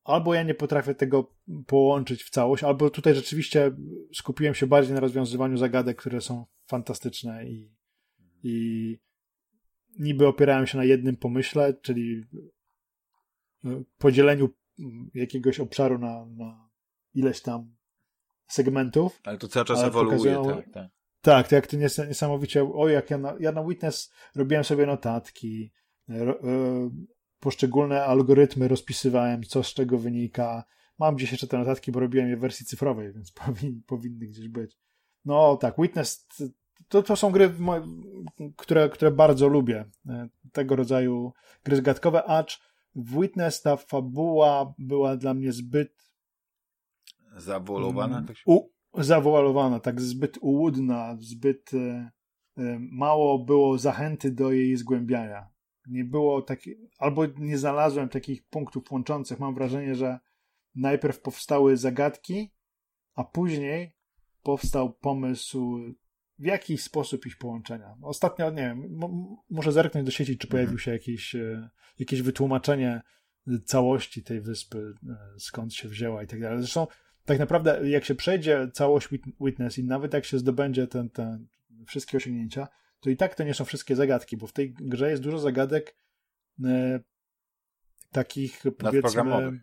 albo 0.03 0.33
ja 0.33 0.43
nie 0.43 0.53
potrafię 0.53 0.95
tego 0.95 1.35
połączyć 1.67 2.23
w 2.23 2.29
całość, 2.29 2.63
albo 2.63 2.89
tutaj 2.89 3.15
rzeczywiście 3.15 3.71
skupiłem 4.13 4.55
się 4.55 4.67
bardziej 4.67 4.93
na 4.93 4.99
rozwiązywaniu 4.99 5.57
zagadek, 5.57 5.97
które 5.97 6.21
są 6.21 6.45
fantastyczne 6.67 7.49
i, 7.49 7.71
i 8.43 8.97
niby 9.99 10.27
opierałem 10.27 10.67
się 10.67 10.77
na 10.77 10.83
jednym 10.83 11.17
pomyśle, 11.17 11.73
czyli 11.73 12.23
e, 13.65 13.83
podzieleniu 13.97 14.49
jakiegoś 15.13 15.59
obszaru 15.59 15.99
na, 15.99 16.25
na 16.25 16.69
ileś 17.13 17.41
tam 17.41 17.75
segmentów. 18.47 19.19
Ale 19.23 19.37
to 19.37 19.47
cały 19.47 19.65
czas 19.65 19.83
ewoluuje, 19.83 20.41
tak, 20.45 20.73
tak. 20.73 20.89
Tak, 21.21 21.47
to 21.47 21.55
jak 21.55 21.67
to 21.67 21.77
niesamowicie, 21.77 22.63
o 22.73 22.89
jak 22.89 23.09
ja 23.09 23.17
na, 23.17 23.35
ja 23.39 23.51
na 23.51 23.63
Witness 23.63 24.13
robiłem 24.35 24.63
sobie 24.63 24.85
notatki, 24.85 25.71
ro, 26.07 26.39
e, 26.43 26.89
poszczególne 27.39 28.05
algorytmy 28.05 28.67
rozpisywałem, 28.67 29.43
co 29.43 29.63
z 29.63 29.73
czego 29.73 29.97
wynika. 29.97 30.63
Mam 30.99 31.15
gdzieś 31.15 31.31
jeszcze 31.31 31.47
te 31.47 31.57
notatki, 31.57 31.91
bo 31.91 31.99
robiłem 31.99 32.29
je 32.29 32.37
w 32.37 32.39
wersji 32.39 32.65
cyfrowej, 32.65 33.13
więc 33.13 33.31
powin, 33.45 33.83
powinny 33.87 34.27
gdzieś 34.27 34.47
być. 34.47 34.77
No 35.25 35.57
tak, 35.57 35.75
Witness 35.77 36.27
to, 36.87 37.03
to 37.03 37.15
są 37.15 37.31
gry, 37.31 37.51
które, 38.57 38.89
które 38.89 39.11
bardzo 39.11 39.47
lubię. 39.47 39.85
E, 40.09 40.29
tego 40.51 40.75
rodzaju 40.75 41.33
gry 41.63 41.75
zgadkowe, 41.75 42.23
acz 42.23 42.61
w 42.95 43.21
Witness 43.21 43.61
ta 43.61 43.77
fabuła 43.77 44.73
była 44.77 45.17
dla 45.17 45.33
mnie 45.33 45.51
zbyt 45.51 46.09
Zawoalowana? 47.37 48.15
Mm, 48.15 48.27
tak 48.27 48.37
się... 48.37 48.43
U, 48.45 48.69
zawoalowana, 48.93 49.79
tak 49.79 50.01
zbyt 50.01 50.37
ułudna, 50.41 51.17
zbyt 51.19 51.71
e, 51.73 52.11
e, 52.57 52.79
mało 52.79 53.39
było 53.39 53.77
zachęty 53.77 54.31
do 54.31 54.51
jej 54.51 54.77
zgłębiania. 54.77 55.47
Nie 55.87 56.05
było 56.05 56.41
takich, 56.41 56.77
albo 56.97 57.25
nie 57.25 57.57
znalazłem 57.57 58.09
takich 58.09 58.47
punktów 58.47 58.91
łączących. 58.91 59.39
Mam 59.39 59.55
wrażenie, 59.55 59.95
że 59.95 60.19
najpierw 60.75 61.21
powstały 61.21 61.77
zagadki, 61.77 62.51
a 63.15 63.23
później 63.23 63.95
powstał 64.43 64.93
pomysł 64.93 65.79
w 66.39 66.45
jakiś 66.45 66.83
sposób 66.83 67.25
ich 67.25 67.37
połączenia. 67.37 67.95
Ostatnio, 68.01 68.51
nie 68.51 68.61
wiem, 68.61 68.99
muszę 69.49 69.71
zerknąć 69.71 70.05
do 70.05 70.11
sieci, 70.11 70.37
czy 70.37 70.47
pojawił 70.47 70.71
mhm. 70.71 70.79
się 70.79 70.91
jakieś, 70.91 71.35
e, 71.35 71.69
jakieś 71.99 72.21
wytłumaczenie 72.21 73.01
całości 73.65 74.23
tej 74.23 74.41
wyspy, 74.41 74.93
e, 75.09 75.39
skąd 75.39 75.73
się 75.73 75.89
wzięła 75.89 76.23
i 76.23 76.27
tak 76.27 76.41
dalej. 76.41 76.59
Zresztą 76.59 76.87
tak 77.25 77.39
naprawdę 77.39 77.89
jak 77.89 78.05
się 78.05 78.15
przejdzie 78.15 78.67
całość 78.73 79.07
Witness 79.41 79.77
i 79.77 79.83
nawet 79.83 80.13
jak 80.13 80.25
się 80.25 80.39
zdobędzie 80.39 80.87
ten, 80.87 81.09
ten 81.09 81.47
wszystkie 81.87 82.17
osiągnięcia, 82.17 82.67
to 82.99 83.09
i 83.09 83.17
tak 83.17 83.35
to 83.35 83.43
nie 83.43 83.53
są 83.53 83.65
wszystkie 83.65 83.95
zagadki, 83.95 84.37
bo 84.37 84.47
w 84.47 84.53
tej 84.53 84.73
grze 84.73 85.09
jest 85.09 85.23
dużo 85.23 85.39
zagadek 85.39 85.95
e, 86.63 86.99
takich 88.11 88.61
powiedzmy 88.77 89.01
nadprogramowych. 89.01 89.61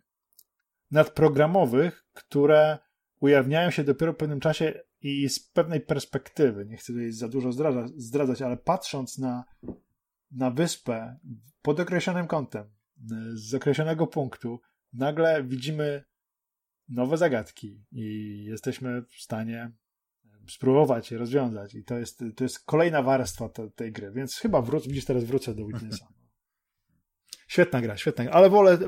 nadprogramowych, 0.91 2.05
które 2.13 2.79
ujawniają 3.21 3.71
się 3.71 3.85
dopiero 3.85 4.13
w 4.13 4.17
pewnym 4.17 4.41
czasie 4.41 4.81
i 5.07 5.29
z 5.29 5.41
pewnej 5.41 5.81
perspektywy, 5.81 6.67
nie 6.67 6.77
chcę 6.77 6.93
tutaj 6.93 7.13
za 7.13 7.29
dużo 7.29 7.53
zdradzać, 7.97 8.43
ale 8.43 8.57
patrząc 8.57 9.19
na, 9.19 9.45
na 10.31 10.51
wyspę 10.51 11.19
pod 11.63 11.81
określonym 11.81 12.27
kątem, 12.27 12.71
z 13.35 13.55
określonego 13.55 14.07
punktu, 14.07 14.61
nagle 14.93 15.45
widzimy 15.45 16.05
nowe 16.89 17.17
zagadki 17.17 17.85
i 17.93 18.45
jesteśmy 18.45 19.03
w 19.03 19.15
stanie 19.15 19.73
spróbować 20.51 21.11
je 21.11 21.19
rozwiązać. 21.19 21.75
I 21.75 21.85
to 21.85 21.99
jest, 21.99 22.25
to 22.37 22.45
jest 22.45 22.65
kolejna 22.65 23.03
warstwa 23.03 23.49
te, 23.49 23.71
tej 23.71 23.93
gry, 23.93 24.13
więc 24.13 24.37
chyba 24.37 24.63
wrócę, 24.63 24.89
widzisz, 24.89 25.05
teraz 25.05 25.25
wrócę 25.25 25.55
do 25.55 25.67
Witnessa. 25.67 26.07
Świetna 27.47 27.81
gra, 27.81 27.97
świetna 27.97 28.25
gra, 28.25 28.33
ale 28.33 28.51
wolę, 28.51 28.79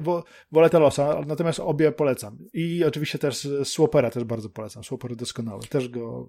wolę 0.52 0.70
te 0.70 0.78
losa, 0.78 1.20
natomiast 1.26 1.60
obie 1.60 1.92
polecam. 1.92 2.38
I 2.52 2.84
oczywiście 2.84 3.18
też 3.18 3.48
Swopera 3.64 4.10
też 4.10 4.24
bardzo 4.24 4.50
polecam. 4.50 4.84
Swoper 4.84 5.16
doskonały, 5.16 5.62
też 5.62 5.88
go 5.88 6.28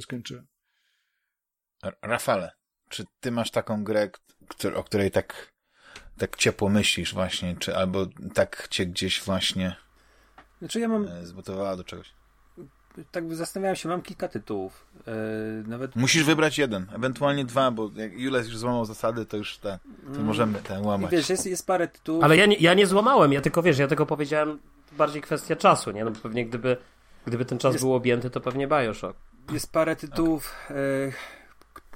skończyłem. 0.00 0.46
Rafale, 2.02 2.50
czy 2.88 3.04
ty 3.20 3.30
masz 3.30 3.50
taką 3.50 3.84
grę, 3.84 4.10
o 4.74 4.84
której 4.84 5.10
tak, 5.10 5.52
tak 6.18 6.36
ciepło 6.36 6.68
myślisz 6.68 7.14
właśnie, 7.14 7.56
czy 7.56 7.76
albo 7.76 8.06
tak 8.34 8.68
cię 8.70 8.86
gdzieś 8.86 9.22
właśnie 9.22 9.76
znaczy 10.58 10.80
ja 10.80 10.88
mam... 10.88 11.08
E, 11.08 11.26
zbudowała 11.26 11.76
do 11.76 11.84
czegoś? 11.84 12.12
Tak 13.10 13.34
zastanawiałem 13.34 13.76
się, 13.76 13.88
mam 13.88 14.02
kilka 14.02 14.28
tytułów. 14.28 14.86
Yy, 15.06 15.12
nawet... 15.66 15.96
Musisz 15.96 16.24
wybrać 16.24 16.58
jeden, 16.58 16.86
ewentualnie 16.94 17.44
dwa, 17.44 17.70
bo 17.70 17.90
jak 17.96 18.18
Jules 18.18 18.46
już 18.46 18.58
złamał 18.58 18.84
zasady, 18.84 19.26
to 19.26 19.36
już 19.36 19.58
te, 19.58 19.78
to 20.04 20.14
mm. 20.14 20.24
możemy 20.24 20.58
ten 20.58 20.86
łamać. 20.86 21.10
Wiesz, 21.10 21.30
jest, 21.30 21.46
jest 21.46 21.66
parę 21.66 21.88
tytułów. 21.88 22.24
Ale 22.24 22.36
ja 22.36 22.46
nie, 22.46 22.56
ja 22.56 22.74
nie 22.74 22.86
złamałem, 22.86 23.32
ja 23.32 23.40
tylko 23.40 23.62
wiesz, 23.62 23.78
ja 23.78 23.88
tylko 23.88 24.06
powiedziałem 24.06 24.58
bardziej 24.92 25.22
kwestia 25.22 25.56
czasu, 25.56 25.90
nie? 25.90 26.04
No 26.04 26.10
pewnie 26.10 26.46
gdyby, 26.46 26.76
gdyby 27.26 27.44
ten 27.44 27.58
czas 27.58 27.72
jest, 27.72 27.84
był 27.84 27.94
objęty, 27.94 28.30
to 28.30 28.40
pewnie 28.40 28.68
Bioshock. 28.68 29.18
Jest 29.52 29.72
parę 29.72 29.96
tytułów, 29.96 30.54
okay. 30.64 30.76
yy, 30.76 31.12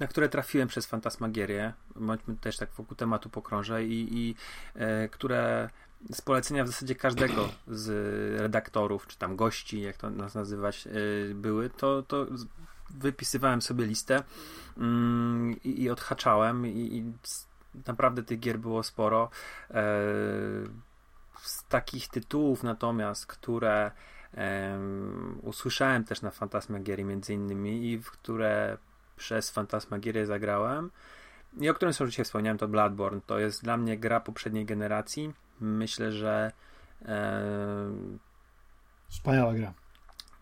na 0.00 0.06
które 0.06 0.28
trafiłem 0.28 0.68
przez 0.68 0.86
Fantasmagierię. 0.86 1.72
Bądźmy 1.96 2.36
też 2.36 2.56
tak 2.56 2.70
wokół 2.70 2.96
tematu 2.96 3.30
pokrążę 3.30 3.84
i, 3.84 4.18
i 4.18 4.34
yy, 4.74 5.08
które 5.08 5.70
z 6.12 6.20
polecenia 6.20 6.64
w 6.64 6.66
zasadzie 6.66 6.94
każdego 6.94 7.48
z 7.68 7.88
redaktorów, 8.40 9.06
czy 9.06 9.18
tam 9.18 9.36
gości, 9.36 9.80
jak 9.80 9.96
to 9.96 10.10
nas 10.10 10.34
nazywać, 10.34 10.86
y, 10.86 11.32
były, 11.34 11.70
to, 11.70 12.02
to 12.02 12.26
wypisywałem 12.90 13.62
sobie 13.62 13.86
listę 13.86 14.22
mm, 14.76 15.62
i, 15.64 15.82
i 15.82 15.90
odhaczałem 15.90 16.66
i, 16.66 16.96
i 16.96 17.12
naprawdę 17.86 18.22
tych 18.22 18.40
gier 18.40 18.58
było 18.58 18.82
sporo. 18.82 19.30
E, 19.70 19.74
z 21.42 21.64
takich 21.68 22.08
tytułów 22.08 22.62
natomiast, 22.62 23.26
które 23.26 23.90
usłyszałem 25.42 26.04
też 26.04 26.22
na 26.22 26.30
Fantasmagierii 26.30 27.04
między 27.04 27.34
innymi 27.34 27.90
i 27.90 27.98
w 27.98 28.10
które 28.10 28.78
przez 29.16 29.50
Fantasmagierię 29.50 30.26
zagrałem 30.26 30.90
i 31.60 31.68
o 31.68 31.74
którym 31.74 31.94
sobie 31.94 32.10
dzisiaj 32.10 32.24
wspomniałem, 32.24 32.58
to 32.58 32.68
Bloodborne. 32.68 33.20
To 33.26 33.38
jest 33.38 33.62
dla 33.62 33.76
mnie 33.76 33.98
gra 33.98 34.20
poprzedniej 34.20 34.64
generacji 34.64 35.32
myślę, 35.60 36.12
że 36.12 36.52
e, 37.04 37.42
wspaniała 39.08 39.54
gra. 39.54 39.72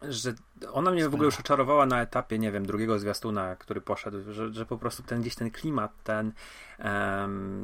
Że 0.03 0.35
ona 0.73 0.91
mnie 0.91 1.09
w 1.09 1.15
ogóle 1.15 1.27
już 1.27 1.41
oczarowała 1.41 1.87
na 1.87 2.03
etapie, 2.03 2.39
nie 2.39 2.53
wiem, 2.53 2.67
drugiego 2.67 2.99
zwiastuna, 2.99 3.57
który 3.57 3.81
poszedł, 3.81 4.33
że, 4.33 4.53
że 4.55 4.67
po 4.67 4.79
prostu 4.79 5.03
ten 5.03 5.21
gdzieś 5.21 5.35
ten 5.35 5.51
klimat, 5.51 5.93
ten, 6.05 6.33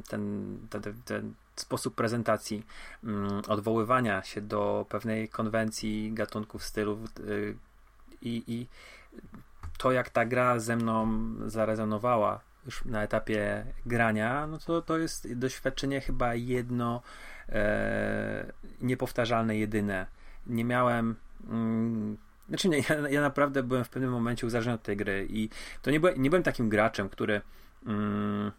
ten, 0.08 0.62
ten, 0.70 0.82
ten, 0.82 1.02
ten 1.04 1.34
sposób 1.56 1.94
prezentacji, 1.94 2.66
mm, 3.04 3.42
odwoływania 3.48 4.22
się 4.22 4.40
do 4.40 4.86
pewnej 4.88 5.28
konwencji 5.28 6.12
gatunków, 6.12 6.64
stylów 6.64 6.98
y, 7.20 7.56
i, 8.22 8.44
i 8.46 8.66
to, 9.78 9.92
jak 9.92 10.10
ta 10.10 10.24
gra 10.24 10.58
ze 10.58 10.76
mną 10.76 11.08
zarezonowała 11.46 12.40
już 12.66 12.84
na 12.84 13.02
etapie 13.02 13.64
grania, 13.86 14.46
no 14.46 14.58
to 14.58 14.82
to 14.82 14.98
jest 14.98 15.34
doświadczenie 15.34 16.00
chyba 16.00 16.34
jedno 16.34 17.02
e, 17.48 18.52
niepowtarzalne, 18.80 19.58
jedyne. 19.58 20.06
Nie 20.46 20.64
miałem. 20.64 21.16
Mm, 21.50 22.16
znaczy, 22.48 22.68
nie, 22.68 22.78
ja, 22.88 23.08
ja, 23.10 23.20
naprawdę 23.20 23.62
byłem 23.62 23.84
w 23.84 23.88
pewnym 23.88 24.10
momencie 24.10 24.46
uzależniony 24.46 24.74
od 24.74 24.82
tej 24.82 24.96
gry 24.96 25.26
i 25.30 25.48
to 25.82 25.90
nie, 25.90 26.00
byłem, 26.00 26.22
nie 26.22 26.30
byłem 26.30 26.42
takim 26.42 26.68
graczem, 26.68 27.08
który. 27.08 27.40
Mm, 27.86 28.52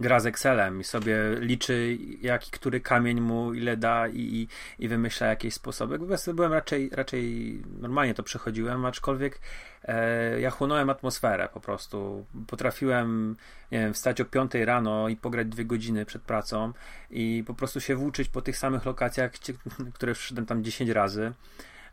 gra 0.00 0.20
z 0.20 0.26
Excelem 0.26 0.80
i 0.80 0.84
sobie 0.84 1.16
liczy, 1.38 1.98
jaki 2.20 2.50
który 2.50 2.80
kamień 2.80 3.20
mu 3.20 3.54
ile 3.54 3.76
da 3.76 4.08
i, 4.08 4.20
i, 4.20 4.48
i 4.84 4.88
wymyśla 4.88 5.26
jakieś 5.26 5.54
sposoby. 5.54 5.98
Byłem 6.34 6.52
raczej, 6.52 6.90
raczej 6.92 7.62
normalnie 7.80 8.14
to 8.14 8.22
przechodziłem, 8.22 8.84
aczkolwiek 8.84 9.40
e, 9.84 10.40
ja 10.40 10.50
chłonąłem 10.50 10.90
atmosferę 10.90 11.48
po 11.54 11.60
prostu. 11.60 12.26
Potrafiłem, 12.46 13.36
nie 13.72 13.78
wiem, 13.78 13.94
wstać 13.94 14.20
o 14.20 14.24
5 14.24 14.54
rano 14.54 15.08
i 15.08 15.16
pograć 15.16 15.48
dwie 15.48 15.64
godziny 15.64 16.06
przed 16.06 16.22
pracą 16.22 16.72
i 17.10 17.44
po 17.46 17.54
prostu 17.54 17.80
się 17.80 17.96
włóczyć 17.96 18.28
po 18.28 18.42
tych 18.42 18.56
samych 18.56 18.86
lokacjach, 18.86 19.30
które 19.94 20.14
wszedłem 20.14 20.46
tam 20.46 20.64
10 20.64 20.90
razy. 20.90 21.32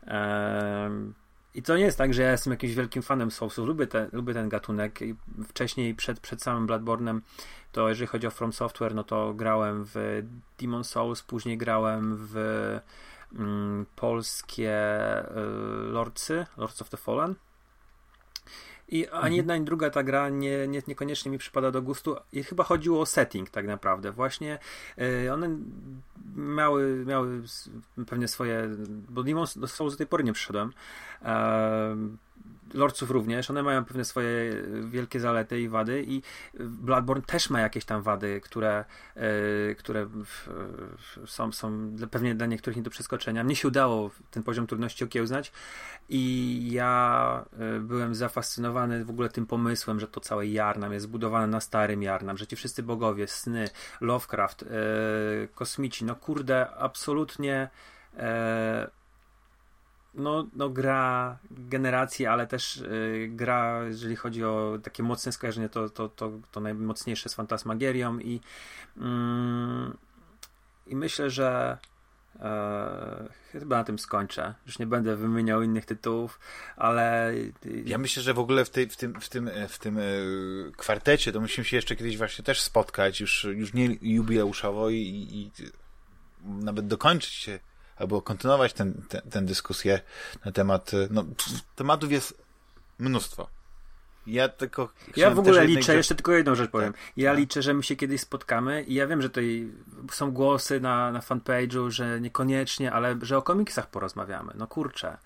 E, 0.06 0.90
i 1.54 1.62
to 1.62 1.76
nie 1.76 1.84
jest 1.84 1.98
tak, 1.98 2.14
że 2.14 2.22
ja 2.22 2.30
jestem 2.30 2.50
jakimś 2.50 2.74
wielkim 2.74 3.02
fanem 3.02 3.30
Soulsów. 3.30 3.66
Lubię, 3.66 3.86
te, 3.86 4.08
lubię 4.12 4.34
ten 4.34 4.48
gatunek. 4.48 5.00
Wcześniej, 5.48 5.94
przed, 5.94 6.20
przed 6.20 6.42
samym 6.42 6.66
Bloodborne'em, 6.66 7.20
to 7.72 7.88
jeżeli 7.88 8.06
chodzi 8.06 8.26
o 8.26 8.30
From 8.30 8.52
Software, 8.52 8.94
no 8.94 9.04
to 9.04 9.34
grałem 9.34 9.84
w 9.94 10.22
Demon 10.60 10.84
Souls, 10.84 11.22
później 11.22 11.58
grałem 11.58 12.16
w 12.18 12.36
mm, 13.38 13.86
polskie 13.96 14.72
y, 15.30 15.34
Lordsy, 15.92 16.46
Lords 16.56 16.82
of 16.82 16.90
the 16.90 16.96
Fallen. 16.96 17.34
I 18.90 19.06
ani 19.06 19.16
mhm. 19.16 19.32
jedna, 19.32 19.54
ani 19.54 19.64
druga 19.64 19.90
ta 19.90 20.02
gra 20.02 20.28
nie, 20.28 20.68
nie, 20.68 20.82
niekoniecznie 20.86 21.30
mi 21.30 21.38
przypada 21.38 21.70
do 21.70 21.82
gustu. 21.82 22.16
I 22.32 22.42
chyba 22.42 22.64
chodziło 22.64 23.00
o 23.00 23.06
setting 23.06 23.50
tak 23.50 23.66
naprawdę. 23.66 24.12
Właśnie 24.12 24.58
yy, 24.96 25.32
one 25.32 25.58
miały, 26.36 27.04
miały 27.06 27.42
pewnie 28.06 28.28
swoje. 28.28 28.68
Bo 29.08 29.22
Demon 29.22 29.46
Souls 29.46 29.94
do 29.94 29.98
tej 29.98 30.06
pory 30.06 30.24
nie 30.24 30.32
przyszedłem. 30.32 30.72
Yy, 31.22 31.28
Lordców 32.74 33.10
również, 33.10 33.50
one 33.50 33.62
mają 33.62 33.84
pewne 33.84 34.04
swoje 34.04 34.62
wielkie 34.84 35.20
zalety 35.20 35.60
i 35.60 35.68
wady 35.68 36.04
i 36.06 36.22
Bloodborne 36.60 37.22
też 37.22 37.50
ma 37.50 37.60
jakieś 37.60 37.84
tam 37.84 38.02
wady, 38.02 38.40
które, 38.40 38.84
yy, 39.16 39.74
które 39.78 40.08
są, 41.26 41.52
są 41.52 41.96
pewnie 42.10 42.34
dla 42.34 42.46
niektórych 42.46 42.76
nie 42.76 42.82
do 42.82 42.90
przeskoczenia. 42.90 43.44
Mnie 43.44 43.56
się 43.56 43.68
udało 43.68 44.10
ten 44.30 44.42
poziom 44.42 44.66
trudności 44.66 45.04
okiełznać 45.04 45.52
i 46.08 46.68
ja 46.72 47.44
yy, 47.58 47.80
byłem 47.80 48.14
zafascynowany 48.14 49.04
w 49.04 49.10
ogóle 49.10 49.28
tym 49.28 49.46
pomysłem, 49.46 50.00
że 50.00 50.08
to 50.08 50.20
całe 50.20 50.46
Jarnam 50.46 50.92
jest 50.92 51.04
zbudowane 51.04 51.46
na 51.46 51.60
starym 51.60 52.02
Jarnam, 52.02 52.38
że 52.38 52.46
ci 52.46 52.56
wszyscy 52.56 52.82
bogowie, 52.82 53.28
sny, 53.28 53.68
Lovecraft, 54.00 54.62
yy, 54.62 55.48
kosmici, 55.54 56.04
no 56.04 56.16
kurde, 56.16 56.70
absolutnie 56.70 57.68
no, 60.14 60.46
no 60.56 60.70
gra 60.70 61.38
generacji, 61.50 62.26
ale 62.26 62.46
też 62.46 62.76
y, 62.76 63.28
gra, 63.32 63.84
jeżeli 63.84 64.16
chodzi 64.16 64.44
o 64.44 64.78
takie 64.82 65.02
mocne 65.02 65.32
skojarzenie, 65.32 65.68
to, 65.68 65.88
to, 65.88 66.08
to, 66.08 66.32
to 66.52 66.60
najmocniejsze 66.60 67.28
z 67.28 67.34
Fantasmagierią 67.34 68.18
i, 68.18 68.40
mm, 68.96 69.96
i 70.86 70.96
myślę, 70.96 71.30
że 71.30 71.78
e, 72.40 73.28
chyba 73.52 73.76
na 73.76 73.84
tym 73.84 73.98
skończę. 73.98 74.54
Już 74.66 74.78
nie 74.78 74.86
będę 74.86 75.16
wymieniał 75.16 75.62
innych 75.62 75.86
tytułów, 75.86 76.40
ale... 76.76 77.34
Ja 77.84 77.98
myślę, 77.98 78.22
że 78.22 78.34
w 78.34 78.38
ogóle 78.38 78.64
w, 78.64 78.70
tej, 78.70 78.88
w 78.88 78.96
tym, 78.96 79.20
w 79.20 79.28
tym, 79.28 79.50
w 79.68 79.78
tym 79.78 79.98
e, 79.98 80.02
kwartecie 80.76 81.32
to 81.32 81.40
musimy 81.40 81.64
się 81.64 81.76
jeszcze 81.76 81.96
kiedyś 81.96 82.18
właśnie 82.18 82.44
też 82.44 82.60
spotkać, 82.60 83.20
już, 83.20 83.44
już 83.44 83.74
nie 83.74 83.96
jubileuszowo 84.02 84.90
i, 84.90 85.28
i 85.30 85.50
nawet 86.44 86.86
dokończyć 86.86 87.32
się 87.32 87.58
albo 88.00 88.22
kontynuować 88.22 88.72
tę 88.72 88.92
ten, 89.08 89.22
ten, 89.30 89.46
dyskusję 89.46 90.00
na 90.44 90.52
temat, 90.52 90.90
no, 91.10 91.24
tematów 91.76 92.12
jest 92.12 92.42
mnóstwo. 92.98 93.48
Ja 94.26 94.48
tylko. 94.48 94.88
Ja 95.16 95.30
w 95.30 95.38
ogóle 95.38 95.66
liczę, 95.66 95.96
jeszcze 95.96 96.14
tylko 96.14 96.32
jedną 96.32 96.54
rzecz 96.54 96.70
powiem. 96.70 96.92
Tak, 96.92 97.02
ja 97.16 97.30
tak. 97.30 97.38
liczę, 97.38 97.62
że 97.62 97.74
my 97.74 97.82
się 97.82 97.96
kiedyś 97.96 98.20
spotkamy 98.20 98.82
i 98.82 98.94
ja 98.94 99.06
wiem, 99.06 99.22
że 99.22 99.28
tutaj 99.28 99.68
są 100.12 100.32
głosy 100.32 100.80
na, 100.80 101.12
na 101.12 101.20
fanpage'u, 101.20 101.90
że 101.90 102.20
niekoniecznie, 102.20 102.92
ale 102.92 103.16
że 103.22 103.38
o 103.38 103.42
komiksach 103.42 103.90
porozmawiamy. 103.90 104.52
No 104.54 104.66
kurczę. 104.66 105.16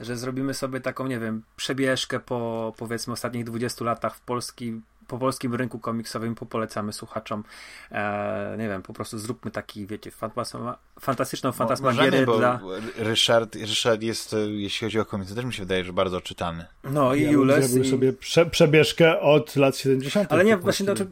Że 0.00 0.16
zrobimy 0.16 0.54
sobie 0.54 0.80
taką, 0.80 1.06
nie 1.06 1.20
wiem, 1.20 1.42
przebieżkę 1.56 2.20
po 2.20 2.72
powiedzmy 2.76 3.12
ostatnich 3.12 3.44
20 3.44 3.84
latach 3.84 4.16
w 4.16 4.20
Polski, 4.20 4.80
po 5.06 5.18
polskim 5.18 5.54
rynku 5.54 5.78
komiksowym 5.78 6.34
popolecamy 6.34 6.92
słuchaczom. 6.92 7.44
E, 7.90 8.56
nie 8.58 8.68
wiem, 8.68 8.82
po 8.82 8.92
prostu 8.92 9.18
zróbmy 9.18 9.50
taki, 9.50 9.86
wiecie, 9.86 10.10
fantasma, 10.10 10.78
fantastyczną 11.00 11.52
fantasmagierę 11.52 12.26
dla... 12.26 12.60
Ryszard, 12.96 13.54
Ryszard 13.54 14.02
jest, 14.02 14.36
jeśli 14.46 14.86
chodzi 14.86 15.00
o 15.00 15.04
komiksy, 15.04 15.34
też 15.34 15.44
mi 15.44 15.52
się 15.54 15.62
wydaje, 15.62 15.84
że 15.84 15.92
bardzo 15.92 16.20
czytany. 16.20 16.64
No 16.84 17.14
i 17.14 17.22
ja 17.22 17.30
Jules... 17.30 17.76
i... 17.76 17.90
sobie 17.90 18.12
prze, 18.12 18.46
przebieżkę 18.46 19.20
od 19.20 19.56
lat 19.56 19.76
70. 19.76 20.32
Ale 20.32 20.44
nie, 20.44 20.56
właśnie, 20.56 20.84
znaczy, 20.84 21.06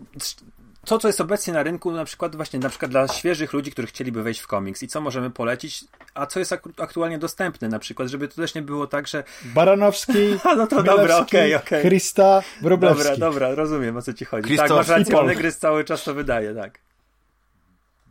to, 0.85 0.99
co 0.99 1.09
jest 1.09 1.21
obecnie 1.21 1.53
na 1.53 1.63
rynku, 1.63 1.93
na 1.93 2.05
przykład 2.05 2.37
właśnie 2.37 2.59
na 2.59 2.69
przykład 2.69 2.91
dla 2.91 3.09
świeżych 3.09 3.53
ludzi, 3.53 3.71
którzy 3.71 3.89
chcieliby 3.89 4.23
wejść 4.23 4.41
w 4.41 4.47
komiks 4.47 4.83
i 4.83 4.89
co 4.89 5.01
możemy 5.01 5.31
polecić, 5.31 5.85
a 6.15 6.27
co 6.27 6.39
jest 6.39 6.53
aktualnie 6.79 7.19
dostępne 7.19 7.69
na 7.69 7.79
przykład, 7.79 8.09
żeby 8.09 8.29
to 8.29 8.35
też 8.35 8.55
nie 8.55 8.63
było 8.63 8.87
tak, 8.87 9.09
że... 9.09 9.25
Baranowski, 9.45 10.13
no 10.57 10.67
to 10.67 10.83
dobra, 10.83 11.17
okej, 11.17 11.55
okay, 11.55 11.67
okay. 11.67 11.83
Christa, 11.83 12.43
Wróblewski. 12.63 13.03
Dobra, 13.03 13.17
dobra, 13.17 13.55
rozumiem 13.55 13.97
o 13.97 14.03
co 14.03 14.13
ci 14.13 14.25
chodzi. 14.25 14.47
Christoph 14.47 14.69
tak, 14.69 14.77
masz 14.79 14.89
rację, 14.89 15.23
Negryz 15.23 15.59
cały 15.59 15.85
czas 15.85 16.05
to 16.05 16.15
wydaje, 16.15 16.55
tak. 16.55 16.79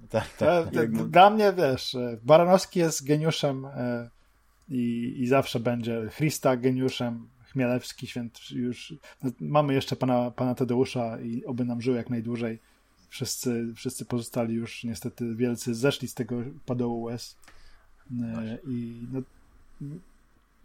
Tak, 0.10 0.27
tak. 0.38 0.91
Dla 0.91 1.30
mnie, 1.30 1.53
wiesz, 1.53 1.95
e, 1.95 2.18
Baranowski 2.23 2.80
jest 2.80 3.07
geniuszem 3.07 3.65
e, 3.65 4.10
i, 4.69 5.14
i 5.18 5.27
zawsze 5.27 5.60
będzie. 5.60 6.10
Christa 6.15 6.57
geniuszem, 6.57 7.27
Chmielewski, 7.52 8.07
święt 8.07 8.52
już. 8.52 8.94
No, 9.23 9.32
mamy 9.40 9.73
jeszcze 9.73 9.95
pana, 9.95 10.32
pana 10.32 10.56
Tadeusza 10.56 11.22
i 11.22 11.45
oby 11.45 11.65
nam 11.65 11.82
żył 11.82 11.95
jak 11.95 12.10
najdłużej. 12.10 12.60
Wszyscy, 13.10 13.73
wszyscy 13.76 14.06
pozostali 14.06 14.53
już 14.53 14.84
niestety 14.84 15.36
wielcy 15.36 15.76
zeszli 15.76 16.07
z 16.07 16.14
tego 16.14 16.44
padołu 16.65 17.02
łez. 17.02 17.36
E, 18.22 18.57
I 18.68 19.07
no, 19.11 19.22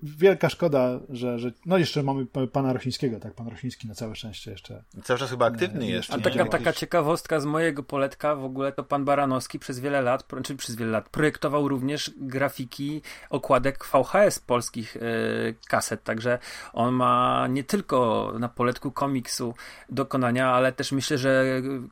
wielka 0.02 0.48
szkoda, 0.48 1.00
że, 1.08 1.38
że. 1.38 1.50
No 1.66 1.78
jeszcze 1.78 2.02
mamy 2.02 2.26
pana 2.52 2.72
Rosińskiego, 2.72 3.20
tak? 3.20 3.34
Pan 3.34 3.48
Rosiński 3.48 3.88
na 3.88 3.94
całe 3.94 4.16
szczęście 4.16 4.50
jeszcze. 4.50 4.82
Cały 5.04 5.18
czas 5.18 5.30
chyba 5.30 5.46
aktywny 5.46 5.86
jest. 5.86 6.12
A 6.12 6.18
taka, 6.18 6.44
taka 6.44 6.72
ciekawostka 6.72 7.40
z 7.40 7.44
mojego 7.44 7.82
poletka 7.82 8.34
w 8.34 8.44
ogóle 8.44 8.72
to 8.72 8.84
pan 8.84 9.04
Baranowski 9.04 9.58
przez 9.58 9.80
wiele 9.80 10.02
lat, 10.02 10.26
czy 10.26 10.36
znaczy 10.36 10.56
przez 10.56 10.76
wiele 10.76 10.90
lat, 10.90 11.08
projektował 11.08 11.68
również 11.68 12.10
grafiki 12.16 13.02
okładek 13.30 13.84
VHS 13.84 14.38
polskich 14.38 14.94
yy, 14.94 15.54
kaset. 15.68 16.04
Także 16.04 16.38
on 16.72 16.94
ma 16.94 17.46
nie 17.50 17.64
tylko 17.64 18.32
na 18.38 18.48
poletku 18.48 18.90
komiksu 18.90 19.54
dokonania, 19.88 20.50
ale 20.50 20.72
też 20.72 20.92
myślę, 20.92 21.18
że 21.18 21.44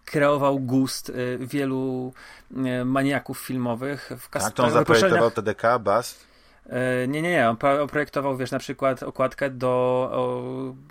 kreował 0.05 0.61
gust 0.61 1.09
yy, 1.09 1.47
wielu 1.47 2.13
yy, 2.51 2.85
maniaków 2.85 3.39
filmowych 3.39 4.11
w 4.19 4.29
kasetach. 4.29 4.51
Tak, 4.51 4.57
to 4.57 4.65
on 4.65 4.71
zaprojektował 4.71 5.31
TDK, 5.31 5.79
BAS. 5.79 6.34
E, 6.67 7.09
nie, 7.09 7.23
nie, 7.23 7.31
nie. 7.31 7.49
On 7.49 7.57
projektował, 7.89 8.37
wiesz, 8.37 8.51
na 8.51 8.59
przykład 8.59 9.03
okładkę 9.03 9.51
do 9.51 9.69
o, 10.13 10.43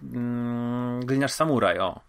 mm, 0.04 1.06
Gliniarz 1.06 1.32
Samuraj, 1.32 1.80
o. 1.80 2.00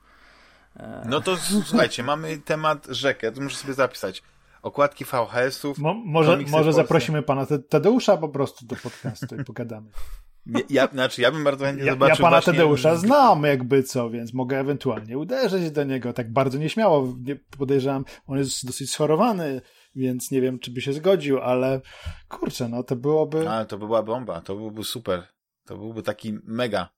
E. 0.77 1.03
No 1.09 1.21
to 1.21 1.37
słuchajcie, 1.37 2.03
mamy 2.03 2.39
temat 2.39 2.87
rzekę, 2.87 3.33
to 3.33 3.41
muszę 3.41 3.57
sobie 3.57 3.75
zapisać. 3.75 4.23
Okładki 4.63 5.05
VHS-ów. 5.05 5.79
Mo, 5.79 5.95
może 5.95 6.39
może 6.51 6.73
zaprosimy 6.73 7.23
pana 7.23 7.47
Tadeusza 7.69 8.17
po 8.17 8.29
prostu 8.29 8.67
do 8.67 8.77
podcastu 8.77 9.37
i 9.41 9.45
pogadamy. 9.45 9.91
Ja, 10.71 10.87
znaczy, 10.87 11.23
ja 11.23 11.33
bym 11.33 11.45
bardzo 11.45 11.65
chętnie 11.65 11.85
ja, 11.85 11.93
zobaczył 11.93 12.17
Ja 12.17 12.23
pana 12.23 12.37
właśnie... 12.37 12.53
Tadeusza 12.53 12.97
znam 12.97 13.43
jakby 13.43 13.83
co, 13.83 14.11
więc 14.11 14.35
mogę 14.35 14.61
ewentualnie 14.61 15.19
uderzyć 15.19 15.71
do 15.71 15.85
niego 15.85 16.13
tak 16.13 16.33
bardzo 16.33 16.59
nieśmiało. 16.59 17.15
Nie 17.21 17.37
podejrzewam, 17.37 18.05
on 18.27 18.39
jest 18.39 18.67
dosyć 18.67 18.91
schorowany, 18.93 19.61
więc 19.97 20.31
nie 20.31 20.41
wiem, 20.41 20.59
czy 20.59 20.71
by 20.71 20.81
się 20.81 20.93
zgodził, 20.93 21.41
ale 21.41 21.81
kurczę, 22.29 22.69
no 22.69 22.83
to 22.83 22.97
byłoby... 22.97 23.51
Ale 23.51 23.67
to 23.67 23.79
by 23.79 23.87
była 23.87 24.03
bomba, 24.03 24.41
to 24.41 24.57
byłby 24.57 24.85
super. 24.85 25.27
To 25.65 25.77
byłby 25.77 26.03
taki 26.03 26.39
mega 26.45 26.89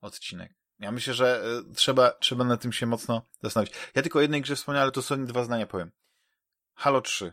odcinek. 0.00 0.54
Ja 0.78 0.92
myślę, 0.92 1.14
że 1.14 1.42
y, 1.70 1.74
trzeba, 1.74 2.10
trzeba 2.10 2.44
na 2.44 2.56
tym 2.56 2.72
się 2.72 2.86
mocno 2.86 3.22
zastanowić. 3.42 3.74
Ja 3.94 4.02
tylko 4.02 4.18
o 4.18 4.22
jednej 4.22 4.42
grze 4.42 4.56
wspomniałem, 4.56 4.82
ale 4.82 4.92
to 4.92 5.02
są 5.02 5.24
dwa 5.24 5.44
zdania 5.44 5.66
powiem. 5.66 5.90
Halo 6.74 7.00
3. 7.00 7.32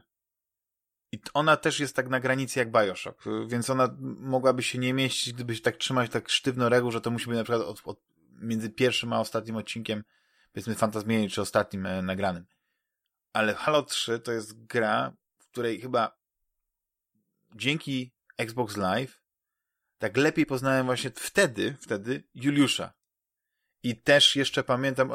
I 1.12 1.20
ona 1.34 1.58
też 1.58 1.80
jest 1.80 1.96
tak 1.96 2.10
na 2.10 2.20
granicy 2.20 2.60
jak 2.60 2.72
Bioshock, 2.72 3.28
y, 3.28 3.48
więc 3.48 3.70
ona 3.70 3.96
mogłaby 4.02 4.64
się 4.64 4.78
nie 4.80 4.94
mieścić, 4.94 5.34
gdyby 5.34 5.56
się 5.56 5.62
tak 5.62 5.78
trzymać 5.78 6.12
tak 6.12 6.30
sztywno 6.30 6.70
reguł, 6.70 6.92
że 6.92 7.02
to 7.02 7.12
musi 7.12 7.28
być 7.28 7.38
na 7.38 7.44
przykład 7.44 7.62
od, 7.62 7.82
od, 7.86 8.00
między 8.32 8.70
pierwszym 8.70 9.14
a 9.14 9.20
ostatnim 9.20 9.56
odcinkiem, 9.56 10.04
powiedzmy 10.54 10.76
Fantasmienie, 10.76 11.30
czy 11.30 11.42
ostatnim 11.42 11.86
e, 11.86 12.02
nagranym 12.02 12.46
ale 13.38 13.54
Halo 13.54 13.84
3 13.84 14.20
to 14.20 14.32
jest 14.32 14.66
gra, 14.66 15.14
w 15.40 15.48
której 15.48 15.82
chyba 15.82 16.18
dzięki 17.56 18.12
Xbox 18.38 18.78
Live 18.78 19.22
tak 19.98 20.18
lepiej 20.18 20.46
poznałem 20.46 20.86
właśnie 20.86 21.12
wtedy, 21.16 21.76
wtedy 21.82 22.24
Juliusza. 22.36 22.94
I 23.84 23.96
też 23.96 24.36
jeszcze 24.36 24.64
pamiętam, 24.64 25.12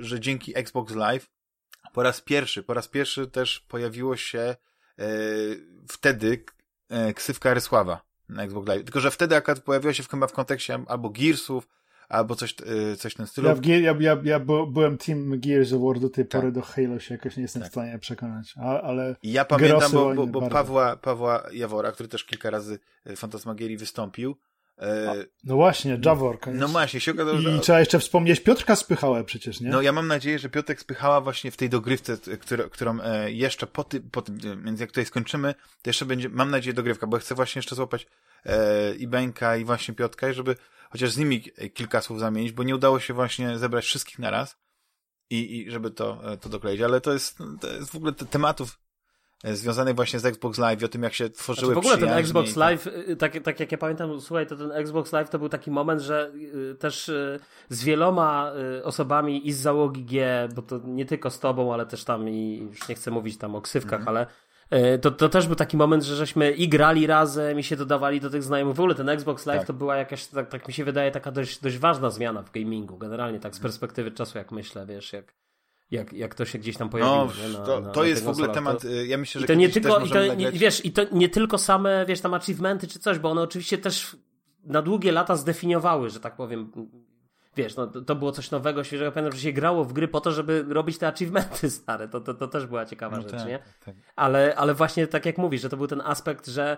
że 0.00 0.20
dzięki 0.20 0.58
Xbox 0.58 0.94
Live 0.94 1.30
po 1.92 2.02
raz 2.02 2.20
pierwszy, 2.20 2.62
po 2.62 2.74
raz 2.74 2.88
pierwszy 2.88 3.26
też 3.26 3.60
pojawiło 3.60 4.16
się 4.16 4.40
e, 4.40 4.56
wtedy 5.88 6.44
e, 6.88 7.14
ksywka 7.14 7.54
Rysława 7.54 8.02
na 8.28 8.42
Xbox 8.42 8.68
Live. 8.68 8.84
Tylko, 8.84 9.00
że 9.00 9.10
wtedy 9.10 9.36
akurat 9.36 9.60
pojawiła 9.60 9.94
się 9.94 10.02
chyba 10.02 10.26
w 10.26 10.32
kontekście 10.32 10.84
albo 10.88 11.10
Gearsów, 11.10 11.68
albo 12.12 12.36
coś, 12.36 12.54
y, 12.92 12.96
coś 12.96 13.12
w 13.12 13.16
tym 13.16 13.26
stylu. 13.26 13.48
Ja, 13.48 13.76
ja, 13.76 13.94
ja, 14.00 14.18
ja 14.24 14.40
byłem 14.66 14.98
team 14.98 15.40
Gears 15.40 15.72
of 15.72 15.82
War 15.82 16.00
do 16.00 16.10
tej 16.10 16.26
tak. 16.26 16.40
pory, 16.40 16.52
do 16.52 16.62
Halo 16.62 16.98
się 16.98 17.14
jakoś 17.14 17.36
nie 17.36 17.42
jestem 17.42 17.62
tak. 17.62 17.70
w 17.70 17.72
stanie 17.72 17.98
przekonać, 17.98 18.54
A, 18.56 18.80
ale 18.80 19.16
Ja 19.22 19.44
pamiętam, 19.44 19.92
bo, 19.92 20.14
bo, 20.14 20.26
bo 20.26 20.48
Pawła, 20.48 20.96
Pawła 20.96 21.42
Jawora, 21.52 21.92
który 21.92 22.08
też 22.08 22.24
kilka 22.24 22.50
razy 22.50 22.78
w 23.06 23.16
Fantasmagierii 23.16 23.76
wystąpił, 23.76 24.36
E, 24.78 25.24
no 25.44 25.56
właśnie, 25.56 25.98
Jaworka. 26.04 26.50
No 26.50 26.68
właśnie, 26.68 27.00
się 27.00 27.12
okazało, 27.12 27.38
I 27.38 27.42
że... 27.42 27.58
trzeba 27.58 27.80
jeszcze 27.80 27.98
wspomnieć 27.98 28.40
Piotrka 28.40 28.76
Spychałę 28.76 29.24
przecież, 29.24 29.60
nie? 29.60 29.70
No 29.70 29.82
ja 29.82 29.92
mam 29.92 30.08
nadzieję, 30.08 30.38
że 30.38 30.48
Piotrek 30.48 30.80
Spychała 30.80 31.20
właśnie 31.20 31.50
w 31.50 31.56
tej 31.56 31.68
dogrywce, 31.68 32.16
którą, 32.40 32.68
którą 32.68 33.00
e, 33.00 33.32
jeszcze 33.32 33.66
po 33.66 33.84
tym, 33.84 34.10
po 34.10 34.22
tym, 34.22 34.38
więc 34.64 34.80
jak 34.80 34.90
tutaj 34.90 35.06
skończymy, 35.06 35.54
to 35.82 35.90
jeszcze 35.90 36.06
będzie, 36.06 36.28
mam 36.28 36.50
nadzieję, 36.50 36.74
dogrywka, 36.74 37.06
bo 37.06 37.18
chcę 37.18 37.34
właśnie 37.34 37.58
jeszcze 37.58 37.74
złapać 37.74 38.06
e, 38.44 38.94
i 38.94 39.08
Benka 39.08 39.56
i 39.56 39.64
właśnie 39.64 39.94
Piotka, 39.94 40.32
żeby 40.32 40.56
chociaż 40.92 41.10
z 41.10 41.18
nimi 41.18 41.42
kilka 41.74 42.00
słów 42.00 42.20
zamienić, 42.20 42.52
bo 42.52 42.62
nie 42.62 42.74
udało 42.74 43.00
się 43.00 43.14
właśnie 43.14 43.58
zebrać 43.58 43.84
wszystkich 43.84 44.18
naraz 44.18 44.56
i, 45.30 45.56
i 45.56 45.70
żeby 45.70 45.90
to, 45.90 46.32
e, 46.32 46.36
to 46.36 46.48
dokleić, 46.48 46.80
ale 46.80 47.00
to 47.00 47.12
jest, 47.12 47.38
to 47.60 47.72
jest 47.72 47.90
w 47.90 47.96
ogóle 47.96 48.12
tematów 48.12 48.78
E, 49.44 49.56
związanych 49.56 49.94
właśnie 49.94 50.18
z 50.18 50.26
Xbox 50.26 50.58
Live 50.58 50.82
i 50.82 50.84
o 50.84 50.88
tym, 50.88 51.02
jak 51.02 51.14
się 51.14 51.30
tworzyły 51.30 51.72
znaczy, 51.72 51.88
W 51.88 51.92
ogóle 51.92 52.08
ten 52.08 52.18
Xbox 52.18 52.56
Live, 52.56 52.86
y, 52.86 53.16
tak, 53.16 53.32
tak 53.44 53.60
jak 53.60 53.72
ja 53.72 53.78
pamiętam, 53.78 54.20
słuchaj, 54.20 54.46
to 54.46 54.56
ten 54.56 54.72
Xbox 54.72 55.12
Live 55.12 55.30
to 55.30 55.38
był 55.38 55.48
taki 55.48 55.70
moment, 55.70 56.00
że 56.00 56.32
y, 56.34 56.74
też 56.74 57.08
y, 57.08 57.40
z 57.68 57.84
wieloma 57.84 58.52
osobami 58.82 59.48
i 59.48 59.52
z 59.52 59.58
załogi 59.58 60.04
G, 60.04 60.48
bo 60.54 60.62
to 60.62 60.80
nie 60.84 61.06
tylko 61.06 61.30
z 61.30 61.38
tobą, 61.38 61.74
ale 61.74 61.86
też 61.86 62.04
tam 62.04 62.28
i 62.28 62.68
już 62.70 62.88
nie 62.88 62.94
chcę 62.94 63.10
mówić 63.10 63.38
tam 63.38 63.54
o 63.54 63.60
ksywkach, 63.60 64.00
mm. 64.00 64.08
ale 64.08 64.26
to, 65.00 65.10
to 65.10 65.28
też 65.28 65.46
był 65.46 65.56
taki 65.56 65.76
moment, 65.76 66.02
że 66.02 66.16
żeśmy 66.16 66.50
i 66.50 66.68
grali 66.68 67.06
razem 67.06 67.58
i 67.58 67.62
się 67.62 67.76
dodawali 67.76 68.20
do 68.20 68.30
tych 68.30 68.42
znajomych. 68.42 68.76
W 68.76 68.80
ogóle 68.80 68.94
ten 68.94 69.08
Xbox 69.08 69.46
Live 69.46 69.58
tak. 69.58 69.66
to 69.66 69.72
była 69.72 69.96
jakaś, 69.96 70.26
tak, 70.26 70.48
tak 70.48 70.68
mi 70.68 70.74
się 70.74 70.84
wydaje, 70.84 71.10
taka 71.10 71.32
dość, 71.32 71.60
dość 71.60 71.78
ważna 71.78 72.10
zmiana 72.10 72.42
w 72.42 72.50
gamingu, 72.50 72.98
generalnie 72.98 73.40
tak 73.40 73.54
z 73.54 73.60
perspektywy 73.60 74.10
czasu, 74.10 74.38
jak 74.38 74.52
myślę, 74.52 74.86
wiesz, 74.86 75.12
jak 75.12 75.34
jak, 75.92 76.12
jak 76.12 76.34
to 76.34 76.44
się 76.44 76.58
gdzieś 76.58 76.76
tam 76.76 76.88
pojawiło. 76.88 77.28
No, 77.52 77.58
na, 77.58 77.64
to, 77.64 77.82
to 77.82 78.00
na 78.00 78.06
jest 78.06 78.24
w 78.24 78.28
ogóle 78.28 78.48
temat, 78.48 78.82
to, 78.82 78.88
y, 78.88 79.06
ja 79.06 79.18
myślę, 79.18 79.40
że 79.40 79.46
to 79.46 79.54
nie 79.54 79.68
tylko, 79.68 80.00
i 80.00 80.10
to, 80.10 80.34
nie, 80.34 80.52
wiesz, 80.52 80.84
i 80.84 80.92
to 80.92 81.02
nie 81.12 81.28
tylko 81.28 81.58
same, 81.58 82.06
wiesz, 82.06 82.20
tam 82.20 82.34
achievementy 82.34 82.88
czy 82.88 82.98
coś, 82.98 83.18
bo 83.18 83.30
one 83.30 83.42
oczywiście 83.42 83.78
też 83.78 84.16
na 84.64 84.82
długie 84.82 85.12
lata 85.12 85.36
zdefiniowały, 85.36 86.10
że 86.10 86.20
tak 86.20 86.36
powiem, 86.36 86.72
wiesz, 87.56 87.76
no, 87.76 87.86
to 87.86 88.14
było 88.14 88.32
coś 88.32 88.50
nowego, 88.50 88.84
świeżego, 88.84 89.12
pamiętam, 89.12 89.36
że 89.36 89.42
się 89.42 89.52
grało 89.52 89.84
w 89.84 89.92
gry 89.92 90.08
po 90.08 90.20
to, 90.20 90.32
żeby 90.32 90.64
robić 90.68 90.98
te 90.98 91.08
achievementy 91.08 91.70
stare, 91.70 92.08
to, 92.08 92.20
to, 92.20 92.34
to 92.34 92.48
też 92.48 92.66
była 92.66 92.86
ciekawa 92.86 93.16
no 93.16 93.22
rzecz, 93.22 93.32
tak, 93.32 93.46
nie? 93.46 93.58
Tak. 93.84 93.94
Ale, 94.16 94.54
ale 94.56 94.74
właśnie 94.74 95.06
tak 95.06 95.26
jak 95.26 95.38
mówisz, 95.38 95.62
że 95.62 95.68
to 95.68 95.76
był 95.76 95.86
ten 95.86 96.00
aspekt, 96.00 96.46
że 96.46 96.76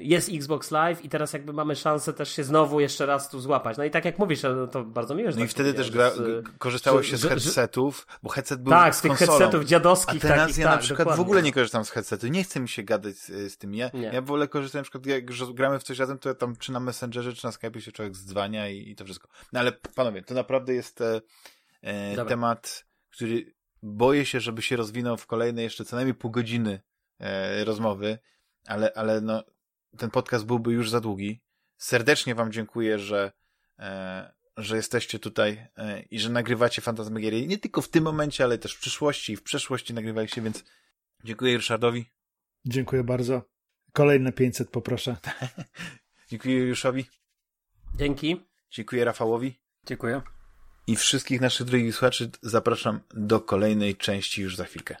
jest 0.00 0.28
Xbox 0.32 0.70
Live 0.70 1.04
i 1.04 1.08
teraz 1.08 1.32
jakby 1.32 1.52
mamy 1.52 1.76
szansę 1.76 2.12
też 2.12 2.32
się 2.32 2.44
znowu 2.44 2.80
jeszcze 2.80 3.06
raz 3.06 3.30
tu 3.30 3.40
złapać. 3.40 3.76
No 3.78 3.84
i 3.84 3.90
tak 3.90 4.04
jak 4.04 4.18
mówisz, 4.18 4.40
to 4.72 4.84
bardzo 4.84 5.14
miłe, 5.14 5.32
że 5.32 5.36
No 5.38 5.42
tak 5.42 5.50
i 5.50 5.52
wtedy 5.54 5.74
też 5.74 5.90
gra, 5.90 6.10
korzystało 6.58 7.02
się 7.02 7.16
z 7.16 7.24
headsetów, 7.24 8.06
bo 8.22 8.30
headset 8.30 8.62
był 8.62 8.70
Tak, 8.72 8.94
z, 8.94 8.98
z 8.98 9.00
tych 9.00 9.08
konsolą. 9.08 9.38
headsetów 9.38 9.64
dziadowskich. 9.64 10.24
A 10.24 10.28
teraz 10.28 10.40
takich, 10.40 10.58
ja 10.58 10.66
tak, 10.66 10.76
na 10.76 10.82
przykład 10.82 10.98
dokładnie. 10.98 11.24
w 11.24 11.26
ogóle 11.26 11.42
nie 11.42 11.52
korzystam 11.52 11.84
z 11.84 11.90
headsetu. 11.90 12.28
Nie 12.28 12.44
chce 12.44 12.60
mi 12.60 12.68
się 12.68 12.82
gadać 12.82 13.16
z, 13.16 13.52
z 13.52 13.58
tym. 13.58 13.74
Ja, 13.74 13.90
nie. 13.94 14.10
ja 14.12 14.22
wolę 14.22 14.48
korzystać 14.48 14.78
na 14.78 14.82
przykład, 14.82 15.06
jak 15.06 15.24
gramy 15.54 15.78
w 15.78 15.82
coś 15.82 15.98
razem, 15.98 16.18
to 16.18 16.28
ja 16.28 16.34
tam 16.34 16.56
czy 16.56 16.72
na 16.72 16.80
Messengerze, 16.80 17.32
czy 17.32 17.44
na 17.44 17.50
Skype'ie 17.50 17.80
się 17.80 17.92
człowiek 17.92 18.16
zdzwania 18.16 18.68
i, 18.68 18.90
i 18.90 18.96
to 18.96 19.04
wszystko. 19.04 19.28
No 19.52 19.60
ale 19.60 19.72
panowie, 19.72 20.22
to 20.22 20.34
naprawdę 20.34 20.74
jest 20.74 21.00
e, 21.00 21.20
e, 21.82 22.24
temat, 22.24 22.86
który 23.10 23.54
boję 23.82 24.26
się, 24.26 24.40
żeby 24.40 24.62
się 24.62 24.76
rozwinął 24.76 25.16
w 25.16 25.26
kolejne 25.26 25.62
jeszcze 25.62 25.84
co 25.84 25.96
najmniej 25.96 26.14
pół 26.14 26.30
godziny 26.30 26.80
e, 27.20 27.64
rozmowy, 27.64 28.18
ale, 28.66 28.92
ale 28.94 29.20
no, 29.20 29.44
ten 29.98 30.10
podcast 30.10 30.46
byłby 30.46 30.72
już 30.72 30.90
za 30.90 31.00
długi. 31.00 31.40
Serdecznie 31.76 32.34
Wam 32.34 32.52
dziękuję, 32.52 32.98
że, 32.98 33.32
e, 33.78 34.32
że 34.56 34.76
jesteście 34.76 35.18
tutaj 35.18 35.66
e, 35.76 36.02
i 36.02 36.18
że 36.18 36.30
nagrywacie 36.30 36.82
Fantasmagierie 36.82 37.46
nie 37.46 37.58
tylko 37.58 37.82
w 37.82 37.88
tym 37.88 38.04
momencie, 38.04 38.44
ale 38.44 38.58
też 38.58 38.74
w 38.74 38.80
przyszłości 38.80 39.32
i 39.32 39.36
w 39.36 39.42
przeszłości 39.42 39.94
nagrywaliście, 39.94 40.42
więc 40.42 40.64
dziękuję 41.24 41.56
Ryszardowi. 41.56 42.06
Dziękuję 42.64 43.04
bardzo. 43.04 43.42
Kolejne 43.92 44.32
500 44.32 44.70
poproszę. 44.70 45.16
dziękuję 46.30 46.56
Juszowi. 46.56 47.04
Dzięki. 47.94 48.40
Dziękuję 48.70 49.04
Rafałowi. 49.04 49.60
Dziękuję. 49.86 50.22
I 50.86 50.96
wszystkich 50.96 51.40
naszych 51.40 51.66
drogich 51.66 51.94
słuchaczy 51.94 52.30
zapraszam 52.42 53.00
do 53.14 53.40
kolejnej 53.40 53.96
części 53.96 54.42
już 54.42 54.56
za 54.56 54.64
chwilkę. 54.64 54.96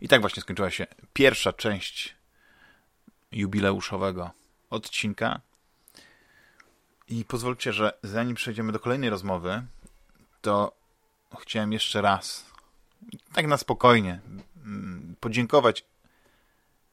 I 0.00 0.08
tak 0.08 0.20
właśnie 0.20 0.42
skończyła 0.42 0.70
się 0.70 0.86
pierwsza 1.12 1.52
część 1.52 2.16
jubileuszowego 3.32 4.30
odcinka. 4.70 5.40
I 7.08 7.24
pozwólcie, 7.24 7.72
że 7.72 7.98
zanim 8.02 8.34
przejdziemy 8.34 8.72
do 8.72 8.80
kolejnej 8.80 9.10
rozmowy, 9.10 9.62
to 10.40 10.72
chciałem 11.40 11.72
jeszcze 11.72 12.02
raz, 12.02 12.46
tak 13.32 13.46
na 13.46 13.56
spokojnie, 13.56 14.20
mm, 14.64 15.16
podziękować 15.20 15.84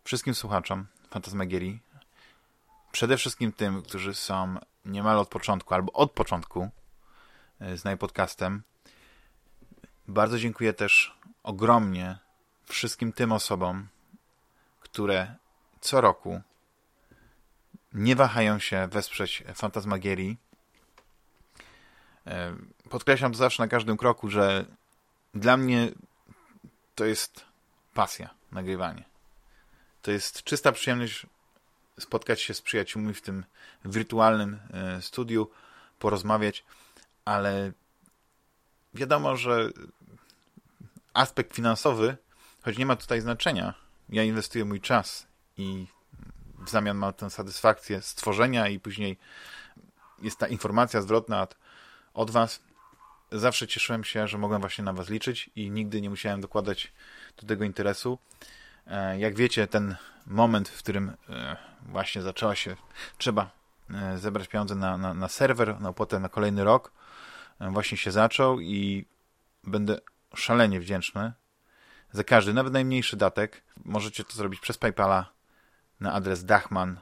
wszystkim 0.03 0.35
słuchaczom 0.35 0.85
Fantasmagierii. 1.09 1.79
Przede 2.91 3.17
wszystkim 3.17 3.51
tym, 3.51 3.81
którzy 3.81 4.13
są 4.13 4.55
niemal 4.85 5.19
od 5.19 5.29
początku, 5.29 5.73
albo 5.73 5.91
od 5.91 6.11
początku 6.11 6.69
e, 7.59 7.77
z 7.77 7.83
najpodcastem. 7.83 8.63
Bardzo 10.07 10.39
dziękuję 10.39 10.73
też 10.73 11.17
ogromnie 11.43 12.17
wszystkim 12.71 13.13
tym 13.13 13.31
osobom, 13.31 13.87
które 14.79 15.35
co 15.81 16.01
roku 16.01 16.41
nie 17.93 18.15
wahają 18.15 18.59
się 18.59 18.87
wesprzeć 18.87 19.43
Fantasmagierii. 19.55 20.37
E, 22.27 22.55
podkreślam 22.89 23.31
to 23.31 23.37
zawsze 23.37 23.63
na 23.63 23.67
każdym 23.67 23.97
kroku, 23.97 24.29
że 24.29 24.65
dla 25.33 25.57
mnie 25.57 25.91
to 26.95 27.05
jest 27.05 27.45
pasja, 27.93 28.29
nagrywanie. 28.51 29.03
To 30.01 30.11
jest 30.11 30.43
czysta 30.43 30.71
przyjemność 30.71 31.25
spotkać 31.99 32.41
się 32.41 32.53
z 32.53 32.61
przyjaciółmi 32.61 33.13
w 33.13 33.21
tym 33.21 33.45
wirtualnym 33.85 34.59
e, 34.73 35.01
studiu, 35.01 35.49
porozmawiać, 35.99 36.65
ale 37.25 37.71
wiadomo, 38.93 39.35
że 39.35 39.69
aspekt 41.13 41.55
finansowy, 41.55 42.17
choć 42.61 42.77
nie 42.77 42.85
ma 42.85 42.95
tutaj 42.95 43.21
znaczenia, 43.21 43.73
ja 44.09 44.23
inwestuję 44.23 44.65
mój 44.65 44.81
czas 44.81 45.27
i 45.57 45.87
w 46.65 46.69
zamian 46.69 46.97
ma 46.97 47.11
tę 47.11 47.29
satysfakcję 47.29 48.01
stworzenia 48.01 48.67
i 48.67 48.79
później 48.79 49.17
jest 50.21 50.39
ta 50.39 50.47
informacja 50.47 51.01
zwrotna 51.01 51.41
od, 51.41 51.57
od 52.13 52.31
was. 52.31 52.63
Zawsze 53.31 53.67
cieszyłem 53.67 54.03
się, 54.03 54.27
że 54.27 54.37
mogłem 54.37 54.61
właśnie 54.61 54.83
na 54.83 54.93
was 54.93 55.09
liczyć 55.09 55.49
i 55.55 55.71
nigdy 55.71 56.01
nie 56.01 56.09
musiałem 56.09 56.41
dokładać 56.41 56.93
do 57.37 57.47
tego 57.47 57.63
interesu. 57.63 58.17
E, 58.87 59.19
jak 59.19 59.35
wiecie, 59.35 59.67
ten 59.67 59.95
moment, 60.25 60.69
w 60.69 60.79
którym 60.79 61.11
e, 61.29 61.57
właśnie 61.85 62.21
zaczęła 62.21 62.55
się, 62.55 62.75
trzeba 63.17 63.51
e, 63.89 64.17
zebrać 64.17 64.47
pieniądze 64.47 64.75
na, 64.75 64.97
na, 64.97 65.13
na 65.13 65.27
serwer, 65.27 65.81
na 65.81 65.89
opłatę 65.89 66.19
na 66.19 66.29
kolejny 66.29 66.63
rok, 66.63 66.91
właśnie 67.59 67.97
się 67.97 68.11
zaczął 68.11 68.59
i 68.59 69.05
będę 69.63 69.97
szalenie 70.35 70.79
wdzięczny 70.79 71.33
za 72.13 72.23
każdy, 72.23 72.53
nawet 72.53 72.73
najmniejszy 72.73 73.17
datek. 73.17 73.61
Możecie 73.85 74.23
to 74.23 74.33
zrobić 74.33 74.59
przez 74.59 74.77
PayPala 74.77 75.31
na 75.99 76.13
adres 76.13 76.45
dachman. 76.45 76.99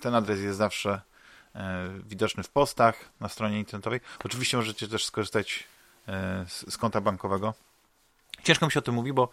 Ten 0.00 0.14
adres 0.14 0.40
jest 0.40 0.58
zawsze 0.58 1.00
e, 1.54 1.88
widoczny 2.06 2.42
w 2.42 2.48
postach 2.48 3.10
na 3.20 3.28
stronie 3.28 3.58
internetowej. 3.58 4.00
Oczywiście 4.24 4.56
możecie 4.56 4.88
też 4.88 5.04
skorzystać 5.04 5.64
e, 6.08 6.44
z, 6.48 6.72
z, 6.72 6.78
konta 6.78 7.00
bankowego. 7.00 7.54
Ciężko 8.42 8.66
mi 8.66 8.72
się 8.72 8.78
o 8.78 8.82
tym 8.82 8.94
mówi, 8.94 9.12
bo 9.12 9.28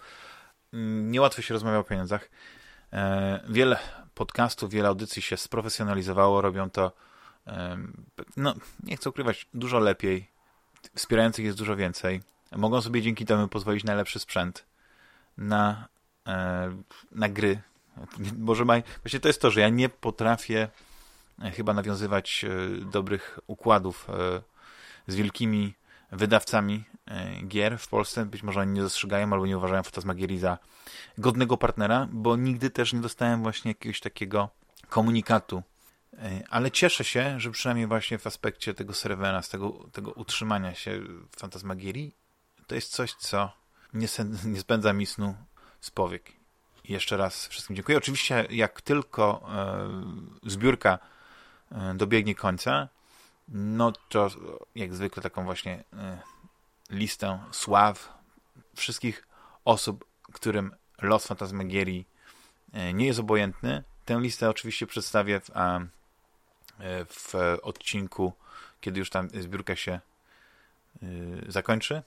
mm, 0.74 1.12
niełatwo 1.12 1.42
się 1.42 1.54
rozmawia 1.54 1.78
o 1.80 1.84
pieniądzach. 1.84 2.30
E, 2.94 3.40
wiele 3.50 3.80
podcastów, 4.16 4.72
wiele 4.72 4.88
audycji 4.88 5.22
się 5.22 5.38
sprofesjonalizowało, 5.38 6.42
robią 6.42 6.70
to 6.70 6.92
e, 7.48 7.78
no, 8.38 8.54
nie 8.84 8.98
chcę 8.98 9.10
ukrywać, 9.10 9.48
dużo 9.54 9.80
lepiej. 9.80 10.32
Wspierających 10.96 11.46
jest 11.46 11.58
dużo 11.58 11.76
więcej. 11.76 12.22
Mogą 12.52 12.82
sobie 12.82 13.02
dzięki 13.02 13.26
temu 13.26 13.48
pozwolić 13.48 13.84
na 13.84 13.96
lepszy 13.96 14.20
sprzęt, 14.20 14.66
na 15.38 15.88
E, 16.28 16.72
na 17.12 17.30
gry. 17.30 17.62
Może 18.38 18.66
maj... 18.66 18.84
Właśnie 19.04 19.20
to 19.20 19.28
jest 19.28 19.42
to, 19.42 19.52
że 19.52 19.62
ja 19.62 19.70
nie 19.70 19.90
potrafię 19.90 20.68
e, 21.42 21.52
chyba 21.52 21.74
nawiązywać 21.74 22.46
e, 22.46 22.50
dobrych 22.86 23.40
układów 23.48 24.08
z 25.08 25.16
wielkimi 25.16 25.74
wydawcami 26.12 26.84
gier 27.48 27.78
w 27.78 27.88
Polsce. 27.88 28.26
Być 28.26 28.44
może 28.44 28.60
oni 28.60 28.72
nie 28.72 28.82
dostrzegają 28.82 29.34
albo 29.34 29.46
nie 29.46 29.58
uważają 29.58 29.84
Fantasmagierii 29.84 30.40
za 30.40 30.58
godnego 31.18 31.58
partnera, 31.58 32.08
bo 32.12 32.36
nigdy 32.36 32.70
też 32.70 32.94
nie 32.94 33.02
dostałem 33.02 33.44
właśnie 33.44 33.72
jakiegoś 33.72 34.00
takiego 34.00 34.50
komunikatu. 34.90 35.64
Ale 36.50 36.72
cieszę 36.72 37.04
się, 37.04 37.40
że 37.40 37.52
przynajmniej 37.52 37.88
właśnie 37.88 38.18
w 38.18 38.28
aspekcie 38.28 38.74
tego 38.74 38.94
serwera, 38.94 39.42
z 39.42 39.50
tego, 39.50 39.70
tego 39.92 40.12
utrzymania 40.12 40.76
się 40.76 41.02
Fantasmagierii, 41.38 42.16
to 42.72 42.76
jest 42.76 42.92
coś, 42.92 43.14
co 43.14 43.52
nie, 43.94 44.08
nie 44.46 44.60
spędza 44.60 44.94
mi 44.94 45.06
snu 45.06 45.36
z 45.82 45.92
powiek. 45.92 46.32
jeszcze 46.84 47.18
raz 47.18 47.48
wszystkim 47.48 47.76
dziękuję. 47.76 47.98
Oczywiście 47.98 48.48
jak 48.50 48.82
tylko 48.82 49.50
e, 50.44 50.50
zbiórka 50.50 51.00
dobiegnie 51.96 52.36
końca, 52.36 52.88
no 53.48 53.92
to 54.10 54.30
jak 54.76 54.96
zwykle 54.96 55.24
taką 55.24 55.46
właśnie 55.46 55.84
listę 56.90 57.40
sław 57.52 58.14
wszystkich 58.76 59.28
osób, 59.66 60.06
którym 60.34 60.76
los 61.02 61.28
Fantasmagierii 61.28 62.08
nie 62.94 63.06
jest 63.06 63.20
obojętny. 63.20 63.84
Tę 64.06 64.20
listę 64.20 64.50
oczywiście 64.50 64.88
przedstawię 64.88 65.40
w, 65.40 65.52
w 67.10 67.58
odcinku, 67.64 68.34
kiedy 68.82 69.00
już 69.00 69.10
tam 69.10 69.30
zbiórka 69.30 69.76
się 69.76 70.00
zakończy. 71.48 72.04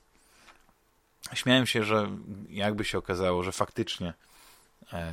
Śmiałem 1.33 1.67
się, 1.67 1.85
że 1.85 2.09
jakby 2.49 2.85
się 2.85 2.99
okazało, 2.99 3.43
że 3.43 3.53
faktycznie 3.53 4.15
e, 4.93 5.13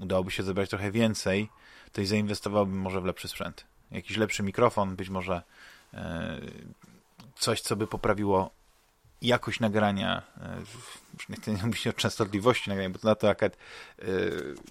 udałoby 0.00 0.30
się 0.30 0.42
zebrać 0.42 0.70
trochę 0.70 0.90
więcej, 0.90 1.48
to 1.92 2.00
i 2.00 2.06
zainwestowałbym 2.06 2.78
może 2.78 3.00
w 3.00 3.04
lepszy 3.04 3.28
sprzęt. 3.28 3.64
Jakiś 3.90 4.16
lepszy 4.16 4.42
mikrofon, 4.42 4.96
być 4.96 5.08
może 5.08 5.42
e, 5.94 6.40
coś, 7.34 7.60
co 7.60 7.76
by 7.76 7.86
poprawiło 7.86 8.50
jakość 9.22 9.60
nagrania, 9.60 10.22
e, 10.40 10.62
nie 11.28 11.36
chcę 11.36 11.90
o 11.90 11.92
częstotliwości 11.92 12.70
nagrania, 12.70 12.90
bo 12.90 12.98
to 12.98 13.08
na 13.08 13.14
to 13.14 13.30
akurat 13.30 13.56
e, 13.98 14.04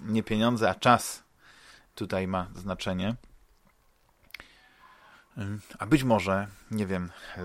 nie 0.02 0.22
pieniądze, 0.22 0.70
a 0.70 0.74
czas 0.74 1.22
tutaj 1.94 2.26
ma 2.26 2.48
znaczenie. 2.54 3.14
A 5.78 5.86
być 5.86 6.04
może, 6.04 6.46
nie 6.70 6.86
wiem, 6.86 7.10
e, 7.36 7.42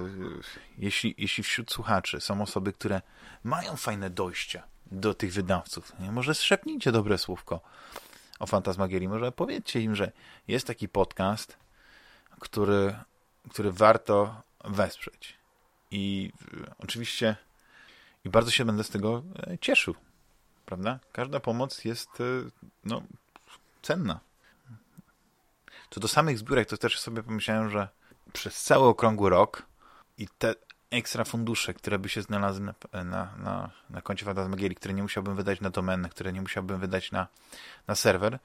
jeśli, 0.77 1.15
jeśli 1.17 1.43
wśród 1.43 1.71
słuchaczy 1.71 2.21
są 2.21 2.41
osoby, 2.41 2.73
które 2.73 3.01
mają 3.43 3.75
fajne 3.75 4.09
dojścia 4.09 4.63
do 4.91 5.13
tych 5.13 5.33
wydawców, 5.33 5.99
nie? 5.99 6.11
może 6.11 6.35
szepnijcie 6.35 6.91
dobre 6.91 7.17
słówko 7.17 7.61
o 8.39 8.47
Fantasmagierii, 8.47 9.07
może 9.07 9.31
powiedzcie 9.31 9.81
im, 9.81 9.95
że 9.95 10.11
jest 10.47 10.67
taki 10.67 10.89
podcast, 10.89 11.57
który, 12.39 12.95
który 13.49 13.71
warto 13.71 14.41
wesprzeć. 14.63 15.37
I 15.91 16.31
e, 16.53 16.73
oczywiście 16.79 17.35
i 18.25 18.29
bardzo 18.29 18.51
się 18.51 18.65
będę 18.65 18.83
z 18.83 18.89
tego 18.89 19.23
e, 19.47 19.57
cieszył, 19.57 19.95
prawda? 20.65 20.99
Każda 21.11 21.39
pomoc 21.39 21.85
jest 21.85 22.09
no, 22.83 23.01
cenna. 23.81 24.26
Co 25.89 25.99
do 25.99 26.07
samych 26.07 26.37
zbiórek, 26.37 26.69
to 26.69 26.77
też 26.77 26.99
sobie 26.99 27.23
pomyślałem, 27.23 27.69
że 27.69 27.87
przez 28.33 28.63
cały 28.63 28.87
okrągły 28.87 29.29
rok 29.29 29.63
i 30.17 30.27
te 30.37 30.55
ekstra 30.91 31.23
fundusze, 31.23 31.73
które 31.73 31.99
by 31.99 32.09
się 32.09 32.21
znalazły 32.21 32.65
na, 32.65 33.03
na, 33.03 33.35
na, 33.37 33.71
na 33.89 34.01
koncie 34.01 34.25
Fantasmagierii, 34.25 34.75
które 34.75 34.93
nie 34.93 35.03
musiałbym 35.03 35.35
wydać 35.35 35.61
na 35.61 35.69
domenę, 35.69 36.09
które 36.09 36.33
nie 36.33 36.41
musiałbym 36.41 36.79
wydać 36.79 37.11
na, 37.11 37.27
na 37.87 37.95
serwer, 37.95 38.39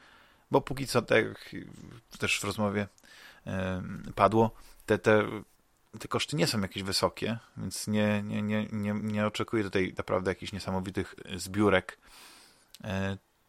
bo 0.51 0.61
póki 0.61 0.87
co, 0.87 1.03
tak 1.03 1.25
też 2.19 2.41
w 2.41 2.45
rozmowie 2.45 2.89
yy, 3.47 3.53
padło, 4.15 4.51
te, 4.87 4.99
te, 4.99 5.25
te 5.99 6.09
koszty 6.09 6.37
nie 6.37 6.47
są 6.47 6.61
jakieś 6.61 6.83
wysokie, 6.83 7.39
więc 7.57 7.87
nie, 7.87 8.23
nie, 8.23 8.43
nie, 8.43 8.67
nie, 8.73 8.93
nie 8.93 9.27
oczekuję 9.27 9.65
tutaj 9.65 9.95
naprawdę 9.99 10.31
jakichś 10.31 10.53
niesamowitych 10.53 11.15
zbiórek. 11.37 11.99
Yy, 12.85 12.91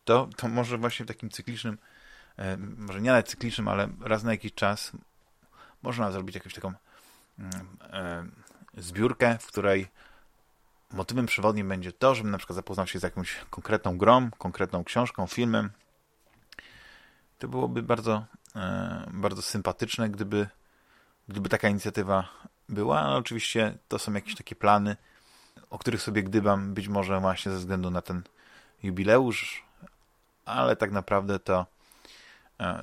to, 0.03 0.29
to 0.37 0.47
może 0.47 0.77
właśnie 0.77 1.05
w 1.05 1.07
takim 1.07 1.29
cyklicznym 1.29 1.77
może 2.77 3.01
nie 3.01 3.09
nawet 3.09 3.29
cyklicznym, 3.29 3.67
ale 3.67 3.89
raz 4.01 4.23
na 4.23 4.31
jakiś 4.31 4.53
czas 4.53 4.91
można 5.83 6.11
zrobić 6.11 6.35
jakąś 6.35 6.53
taką 6.53 6.73
mm, 7.39 7.51
e, 7.81 8.25
zbiórkę, 8.77 9.37
w 9.37 9.47
której 9.47 9.87
motywem 10.93 11.25
przewodnim 11.25 11.69
będzie 11.69 11.91
to, 11.91 12.15
żebym 12.15 12.31
na 12.31 12.37
przykład 12.37 12.55
zapoznał 12.55 12.87
się 12.87 12.99
z 12.99 13.03
jakąś 13.03 13.45
konkretną 13.49 13.97
grą, 13.97 14.31
konkretną 14.37 14.83
książką, 14.83 15.27
filmem. 15.27 15.71
To 17.39 17.47
byłoby 17.47 17.83
bardzo, 17.83 18.25
e, 18.55 19.09
bardzo 19.13 19.41
sympatyczne, 19.41 20.09
gdyby, 20.09 20.47
gdyby 21.27 21.49
taka 21.49 21.69
inicjatywa 21.69 22.29
była, 22.69 23.01
ale 23.01 23.15
oczywiście 23.15 23.77
to 23.87 23.99
są 23.99 24.13
jakieś 24.13 24.35
takie 24.35 24.55
plany, 24.55 24.95
o 25.69 25.79
których 25.79 26.01
sobie 26.01 26.23
gdybam, 26.23 26.73
być 26.73 26.87
może 26.87 27.19
właśnie 27.19 27.51
ze 27.51 27.57
względu 27.57 27.91
na 27.91 28.01
ten 28.01 28.23
jubileusz, 28.83 29.63
ale 30.45 30.75
tak 30.75 30.91
naprawdę 30.91 31.39
to 31.39 31.65
E, 31.65 31.82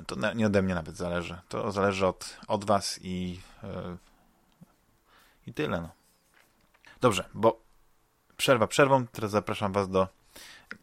to 0.07 0.33
nie 0.33 0.47
ode 0.47 0.61
mnie 0.61 0.75
nawet 0.75 0.97
zależy. 0.97 1.37
To 1.49 1.71
zależy 1.71 2.07
od, 2.07 2.37
od 2.47 2.65
was 2.65 2.99
i, 3.03 3.39
yy, 3.63 3.97
i 5.47 5.53
tyle. 5.53 5.81
No. 5.81 5.89
Dobrze, 7.01 7.29
bo 7.33 7.63
przerwa 8.37 8.67
przerwą. 8.67 9.07
Teraz 9.07 9.31
zapraszam 9.31 9.73
was 9.73 9.89
do 9.89 10.07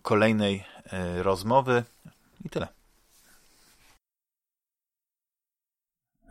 kolejnej 0.02 0.64
yy, 0.92 1.22
rozmowy 1.22 1.84
i 2.44 2.50
tyle. 2.50 2.68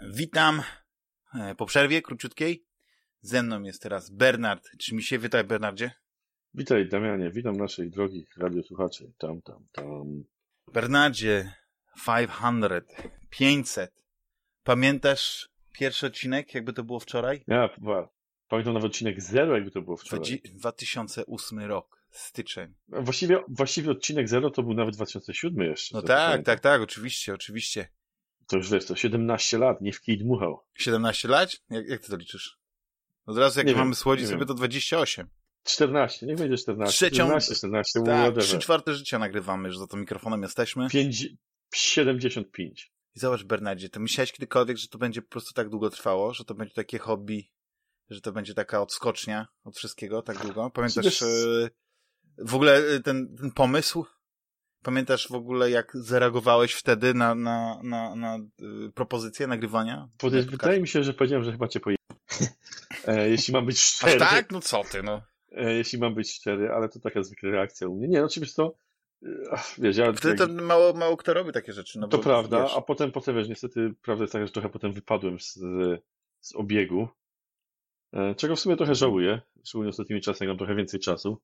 Witam 0.02 0.62
po 1.58 1.66
przerwie 1.66 2.02
króciutkiej. 2.02 2.66
Ze 3.22 3.44
mną 3.44 3.62
jest 3.62 3.82
teraz 3.82 4.10
Bernard. 4.10 4.70
Czy 4.78 4.96
mi 4.96 5.04
się 5.04 5.20
witaj, 5.20 5.44
Bernardzie? 5.44 5.92
Witaj, 6.54 6.90
Damianie. 6.90 7.32
Witam 7.32 7.58
naszych 7.58 7.90
drogich 7.90 8.38
radiosłuchaczy. 8.38 9.12
Tam, 9.18 9.42
tam, 9.42 9.68
tam. 9.72 10.24
Bernardzie, 10.74 11.54
500, 12.06 12.96
500. 13.30 14.04
Pamiętasz 14.64 15.50
pierwszy 15.72 16.08
odcinek, 16.08 16.54
jakby 16.54 16.74
to 16.74 16.84
było 16.84 17.00
wczoraj? 17.00 17.44
Ja, 17.48 17.70
pamiętam 18.48 18.74
nawet 18.74 18.90
odcinek 18.92 19.22
0, 19.22 19.56
jakby 19.56 19.72
to 19.72 19.82
było 19.82 19.98
wczoraj. 19.98 20.42
2008 20.54 21.60
rok, 21.60 22.04
styczeń. 22.10 22.74
Właściwie, 22.88 23.44
właściwie 23.48 23.92
odcinek 23.92 24.30
0 24.30 24.50
to 24.50 24.64
był 24.64 24.74
nawet 24.74 24.96
2007 24.96 25.62
jeszcze. 25.62 25.96
No 25.96 26.02
tak, 26.02 26.46
tak, 26.46 26.60
tak, 26.60 26.82
oczywiście, 26.82 27.34
oczywiście. 27.34 27.90
To 28.48 28.58
już 28.58 28.72
wiesz, 28.72 28.86
to 28.86 28.96
17 28.96 29.58
lat, 29.58 29.82
nie 29.82 29.94
w 29.94 30.02
kij 30.02 30.18
dmuchał. 30.18 30.64
17 30.78 31.28
lat? 31.28 31.50
Jak, 31.70 31.88
jak 31.88 32.02
ty 32.02 32.10
to 32.10 32.18
liczysz? 32.18 32.58
Od 33.26 33.38
razu 33.38 33.60
jak 33.60 33.68
nie 33.68 33.76
mamy 33.76 33.96
słodzić 33.96 34.28
sobie 34.28 34.46
to 34.46 34.54
28. 34.54 35.28
14, 35.64 36.26
niech 36.26 36.38
będzie 36.38 36.58
14. 36.58 36.94
Trzecią, 36.94 37.26
14, 37.26 37.56
14, 37.56 38.00
tak, 38.06 38.38
3 38.38 38.60
czwarte 38.60 38.96
życia 38.96 39.20
nagrywamy, 39.20 39.72
że 39.72 39.80
za 39.80 39.88
to 39.88 39.98
mikrofonem 39.98 40.42
jesteśmy. 40.42 40.90
5, 40.90 41.28
75. 41.76 42.92
I 43.16 43.20
zobacz, 43.20 43.44
Bernardzie, 43.44 43.90
to 43.90 44.00
myślałeś 44.00 44.32
kiedykolwiek, 44.32 44.78
że 44.78 44.88
to 44.88 44.98
będzie 44.98 45.22
po 45.22 45.30
prostu 45.30 45.54
tak 45.54 45.70
długo 45.70 45.90
trwało, 45.90 46.34
że 46.34 46.46
to 46.46 46.54
będzie 46.54 46.74
takie 46.74 46.98
hobby, 46.98 47.52
że 48.10 48.22
to 48.22 48.32
będzie 48.32 48.54
taka 48.54 48.82
odskocznia 48.82 49.48
od 49.64 49.78
wszystkiego 49.78 50.22
tak 50.22 50.38
długo? 50.38 50.70
Pamiętasz 50.70 51.06
Wiesz... 51.06 51.22
E, 51.22 51.70
w 52.38 52.56
ogóle 52.56 52.78
e, 52.78 53.00
ten, 53.00 53.36
ten 53.36 53.52
pomysł? 53.52 54.06
Pamiętasz 54.84 55.28
w 55.28 55.36
ogóle, 55.36 55.72
jak 55.72 55.92
zareagowałeś 55.94 56.74
wtedy 56.74 57.14
na, 57.14 57.36
na, 57.36 57.80
na, 57.84 58.16
na 58.16 58.36
e, 58.36 58.42
propozycję 58.96 59.48
nagrywania? 59.48 60.10
Wydaje 60.22 60.82
mi 60.82 60.88
się, 60.88 61.04
że 61.04 61.14
powiedziałem, 61.14 61.46
że 61.46 61.52
chyba 61.52 61.68
cię 61.68 61.80
poje... 61.80 61.96
jeśli 63.30 63.54
mam 63.54 63.66
być 63.66 63.80
szczery. 63.82 64.24
Aż 64.24 64.30
tak? 64.30 64.52
No 64.52 64.62
co 64.62 64.84
ty, 64.92 65.04
no. 65.04 65.22
jeśli 65.52 66.00
mam 66.00 66.16
być 66.16 66.32
szczery, 66.32 66.70
ale 66.70 66.90
to 66.90 67.00
taka 67.00 67.24
zwykła 67.24 67.50
reakcja 67.50 67.88
u 67.88 67.96
mnie. 67.96 68.08
Nie, 68.08 68.20
no 68.20 68.26
oczywiście 68.26 68.56
to 68.56 68.76
Wiesz, 69.78 69.98
ja, 69.98 70.14
Wtedy 70.14 70.36
to 70.36 70.48
mało, 70.48 70.94
mało 70.94 71.18
kto 71.18 71.34
robi 71.34 71.52
takie 71.52 71.74
rzeczy. 71.74 72.00
No 72.00 72.08
to 72.08 72.18
bo, 72.18 72.24
prawda, 72.24 72.64
wiesz... 72.64 72.78
a 72.78 72.82
potem, 72.82 73.12
potem 73.12 73.36
wiesz, 73.36 73.50
niestety 73.50 73.94
prawda 74.02 74.24
jest 74.24 74.34
taka, 74.34 74.46
że 74.46 74.52
trochę 74.52 74.70
potem 74.70 74.94
wypadłem 74.94 75.40
z, 75.40 75.60
z 76.40 76.56
obiegu, 76.56 77.08
e, 78.14 78.36
czego 78.36 78.56
w 78.56 78.60
sumie 78.60 78.78
trochę 78.78 78.96
żałuję, 78.96 79.42
szczególnie 79.64 79.90
ostatnimi 79.90 80.22
czasami 80.22 80.48
jak 80.48 80.50
mam 80.50 80.58
trochę 80.58 80.76
więcej 80.76 81.00
czasu. 81.00 81.42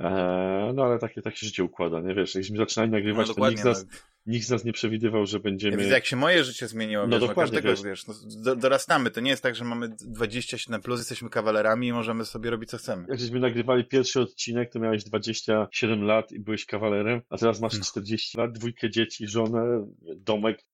E, 0.00 0.72
no 0.74 0.84
ale 0.84 0.98
takie, 0.98 1.22
takie 1.22 1.46
życie 1.46 1.64
układa, 1.64 2.00
nie 2.00 2.14
wiesz, 2.14 2.34
jakśmy 2.34 2.56
zaczynali 2.56 2.92
nagrywać, 2.92 3.28
no, 3.28 3.34
to 3.34 3.50
nikt 3.50 3.62
z, 3.62 3.64
nas, 3.64 3.84
no. 3.84 3.98
nikt 4.26 4.46
z 4.46 4.50
nas 4.50 4.64
nie 4.64 4.72
przewidywał, 4.72 5.26
że 5.26 5.40
będziemy... 5.40 5.76
Ja 5.76 5.78
widzę, 5.78 5.94
jak 5.94 6.06
się 6.06 6.16
moje 6.16 6.44
życie 6.44 6.68
zmieniło, 6.68 7.06
no, 7.06 7.08
wiesz, 7.08 7.20
no 7.20 7.28
dokładnie, 7.28 7.62
każdego, 7.62 7.88
wiesz, 7.88 8.04
wiesz 8.06 8.18
no, 8.44 8.56
dorastamy, 8.56 9.10
to 9.10 9.20
nie 9.20 9.30
jest 9.30 9.42
tak, 9.42 9.54
że 9.54 9.64
mamy 9.64 9.88
27 9.88 10.82
plus, 10.82 11.00
jesteśmy 11.00 11.30
kawalerami 11.30 11.86
i 11.86 11.92
możemy 11.92 12.24
sobie 12.24 12.50
robić 12.50 12.70
co 12.70 12.78
chcemy. 12.78 13.06
Jak 13.08 13.20
żeśmy 13.20 13.40
nagrywali 13.40 13.84
pierwszy 13.84 14.20
odcinek, 14.20 14.72
to 14.72 14.78
miałeś 14.78 15.04
27 15.04 16.02
lat 16.02 16.32
i 16.32 16.40
byłeś 16.40 16.66
kawalerem, 16.66 17.20
a 17.30 17.38
teraz 17.38 17.60
masz 17.60 17.80
40 17.80 18.32
hmm. 18.32 18.48
lat, 18.50 18.58
dwójkę 18.58 18.90
dzieci, 18.90 19.26
żonę, 19.26 19.86
domek, 20.16 20.64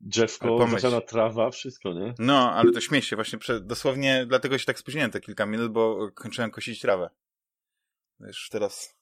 drzewko, 0.00 0.68
zasiana 0.70 1.00
trawa, 1.00 1.50
wszystko, 1.50 1.92
nie? 1.92 2.14
No, 2.18 2.52
ale 2.52 2.72
to 2.72 2.80
śmiesz 2.80 3.06
się, 3.06 3.16
właśnie 3.16 3.38
dosłownie 3.60 4.26
dlatego 4.28 4.58
się 4.58 4.64
tak 4.64 4.78
spóźniłem 4.78 5.10
te 5.10 5.20
kilka 5.20 5.46
minut, 5.46 5.72
bo 5.72 6.10
kończyłem 6.14 6.50
kosić 6.50 6.80
trawę. 6.80 7.10
Wiesz, 8.26 8.48
teraz, 8.50 8.96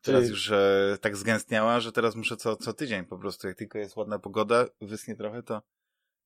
teraz 0.00 0.28
już 0.28 0.50
e, 0.50 0.98
tak 1.00 1.16
zgęstniała, 1.16 1.80
że 1.80 1.92
teraz 1.92 2.16
muszę 2.16 2.36
co, 2.36 2.56
co 2.56 2.72
tydzień 2.72 3.04
po 3.04 3.18
prostu, 3.18 3.46
jak 3.46 3.56
tylko 3.56 3.78
jest 3.78 3.96
ładna 3.96 4.18
pogoda, 4.18 4.66
wyschnie 4.80 5.16
trochę, 5.16 5.42
to, 5.42 5.62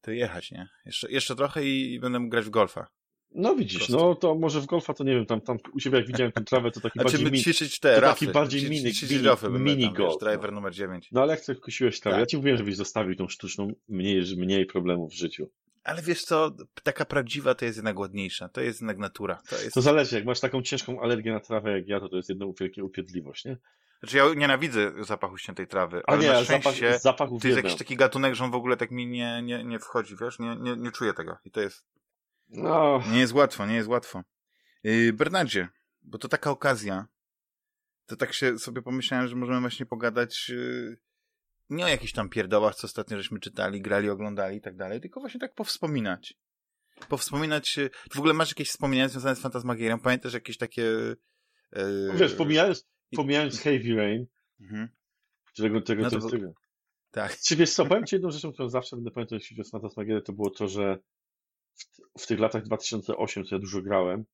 to 0.00 0.10
jechać, 0.10 0.50
nie? 0.50 0.68
Jeszcze, 0.86 1.10
jeszcze 1.10 1.36
trochę 1.36 1.64
i, 1.64 1.94
i 1.94 2.00
będę 2.00 2.18
mógł 2.18 2.30
grać 2.30 2.44
w 2.44 2.50
golfa. 2.50 2.86
No 3.34 3.54
widzisz, 3.54 3.88
no 3.88 4.14
to 4.14 4.34
może 4.34 4.60
w 4.60 4.66
golfa 4.66 4.94
to 4.94 5.04
nie 5.04 5.14
wiem, 5.14 5.26
tam, 5.26 5.40
tam 5.40 5.58
u 5.72 5.80
ciebie 5.80 5.98
jak 5.98 6.06
widziałem 6.06 6.32
tę 6.32 6.44
trawę, 6.44 6.70
to 6.70 6.80
taki 6.80 6.98
znaczy, 6.98 7.12
bardziej... 7.12 7.24
Mini, 7.24 7.42
ćwiczyć 7.42 7.80
te 7.80 8.00
rafy, 8.00 8.20
taki 8.20 8.32
bardziej 8.32 8.62
mini, 8.62 8.92
mini, 9.10 9.22
rafy 9.22 9.50
mini 9.50 9.92
golf. 9.92 10.12
Wiesz, 10.12 10.20
driver 10.20 10.52
no. 10.52 10.54
numer 10.54 10.72
9. 10.72 11.08
No 11.12 11.22
ale 11.22 11.32
jak 11.32 11.40
chcesz 11.40 11.58
kosiłeś 11.58 12.00
trawę, 12.00 12.14
tak. 12.14 12.20
ja 12.20 12.26
ci 12.26 12.36
mówiłem, 12.36 12.58
żebyś 12.58 12.76
zostawił 12.76 13.16
tą 13.16 13.28
sztuczną, 13.28 13.72
mniej, 13.88 14.36
mniej 14.36 14.66
problemów 14.66 15.10
w 15.10 15.14
życiu. 15.14 15.50
Ale 15.84 16.02
wiesz 16.02 16.24
co, 16.24 16.50
taka 16.82 17.04
prawdziwa 17.04 17.54
to 17.54 17.64
jest 17.64 17.76
jednak 17.76 17.98
ładniejsza, 17.98 18.48
to 18.48 18.60
jest 18.60 18.80
jednak 18.80 18.98
natura. 18.98 19.42
To, 19.48 19.56
jest... 19.56 19.74
to 19.74 19.82
zależy, 19.82 20.16
jak 20.16 20.24
masz 20.24 20.40
taką 20.40 20.62
ciężką 20.62 21.00
alergię 21.02 21.32
na 21.32 21.40
trawę 21.40 21.72
jak 21.72 21.88
ja, 21.88 22.00
to 22.00 22.08
to 22.08 22.16
jest 22.16 22.28
jedna 22.28 22.46
wielka 22.60 22.82
upiedliwość, 22.82 23.44
nie? 23.44 23.56
Znaczy 24.00 24.16
ja 24.16 24.34
nienawidzę 24.36 24.92
zapachu 25.04 25.38
ściętej 25.38 25.66
trawy, 25.66 26.02
ale 26.06 26.18
A 26.18 26.22
nie, 26.22 26.28
na 26.28 26.44
szczęście 26.44 26.98
zapach 26.98 27.28
to 27.42 27.48
jest 27.48 27.56
jakiś 27.56 27.76
taki 27.76 27.96
gatunek, 27.96 28.34
że 28.34 28.44
on 28.44 28.50
w 28.50 28.54
ogóle 28.54 28.76
tak 28.76 28.90
mi 28.90 29.06
nie, 29.06 29.42
nie, 29.42 29.64
nie 29.64 29.78
wchodzi, 29.78 30.16
wiesz, 30.20 30.38
nie, 30.38 30.56
nie, 30.56 30.76
nie 30.76 30.90
czuję 30.90 31.14
tego 31.14 31.38
i 31.44 31.50
to 31.50 31.60
jest, 31.60 31.84
No, 32.48 33.02
nie 33.12 33.18
jest 33.18 33.32
łatwo, 33.32 33.66
nie 33.66 33.74
jest 33.74 33.88
łatwo. 33.88 34.22
Yy, 34.82 35.12
Bernardzie, 35.12 35.68
bo 36.02 36.18
to 36.18 36.28
taka 36.28 36.50
okazja, 36.50 37.06
to 38.06 38.16
tak 38.16 38.32
się 38.32 38.58
sobie 38.58 38.82
pomyślałem, 38.82 39.28
że 39.28 39.36
możemy 39.36 39.60
właśnie 39.60 39.86
pogadać 39.86 40.48
yy, 40.48 40.96
nie 41.70 41.84
o 41.84 41.88
jakichś 41.88 42.12
tam 42.12 42.28
pierdołach, 42.28 42.74
co 42.74 42.86
ostatnio 42.86 43.16
żeśmy 43.16 43.40
czytali, 43.40 43.80
grali, 43.82 44.10
oglądali 44.10 44.56
i 44.56 44.60
tak 44.60 44.76
dalej, 44.76 45.00
tylko 45.00 45.20
właśnie 45.20 45.40
tak 45.40 45.54
powspominać. 45.54 46.34
Powspominać, 47.08 47.76
yy, 47.76 47.90
w 48.14 48.18
ogóle 48.18 48.34
masz 48.34 48.48
jakieś 48.50 48.68
wspomnienia 48.68 49.08
związane 49.08 49.36
z 49.36 49.40
Fantasmagierią? 49.40 49.98
Pamiętasz 49.98 50.34
jakieś 50.34 50.56
takie... 50.56 50.82
Yy, 50.82 52.12
wiesz, 52.14 52.34
pomijając, 52.34 52.88
pomijając 53.16 53.60
Heavy 53.60 53.94
Rain, 53.96 54.26
Mhm. 54.60 54.88
którego 55.52 55.80
tego, 55.80 56.02
No 56.02 56.10
to 56.10 56.18
bo- 56.18 56.30
tego. 56.30 56.52
Tak. 57.10 57.38
Czy 57.38 57.56
wiesz 57.56 57.72
co, 57.72 57.86
powiem 57.86 58.06
ci 58.06 58.14
jedną 58.14 58.30
rzeczą, 58.30 58.52
którą 58.52 58.68
zawsze 58.68 58.96
będę 58.96 59.10
pamiętał, 59.10 59.38
jeśli 59.38 59.56
chodzi 59.56 59.68
o 59.68 59.70
Fantasmagiery, 59.70 60.22
to 60.22 60.32
było 60.32 60.50
to, 60.50 60.68
że 60.68 60.98
w, 61.74 61.84
w 62.22 62.26
tych 62.26 62.38
latach 62.40 62.62
2008, 62.62 63.44
co 63.44 63.54
ja 63.54 63.58
dużo 63.60 63.82
grałem, 63.82 64.24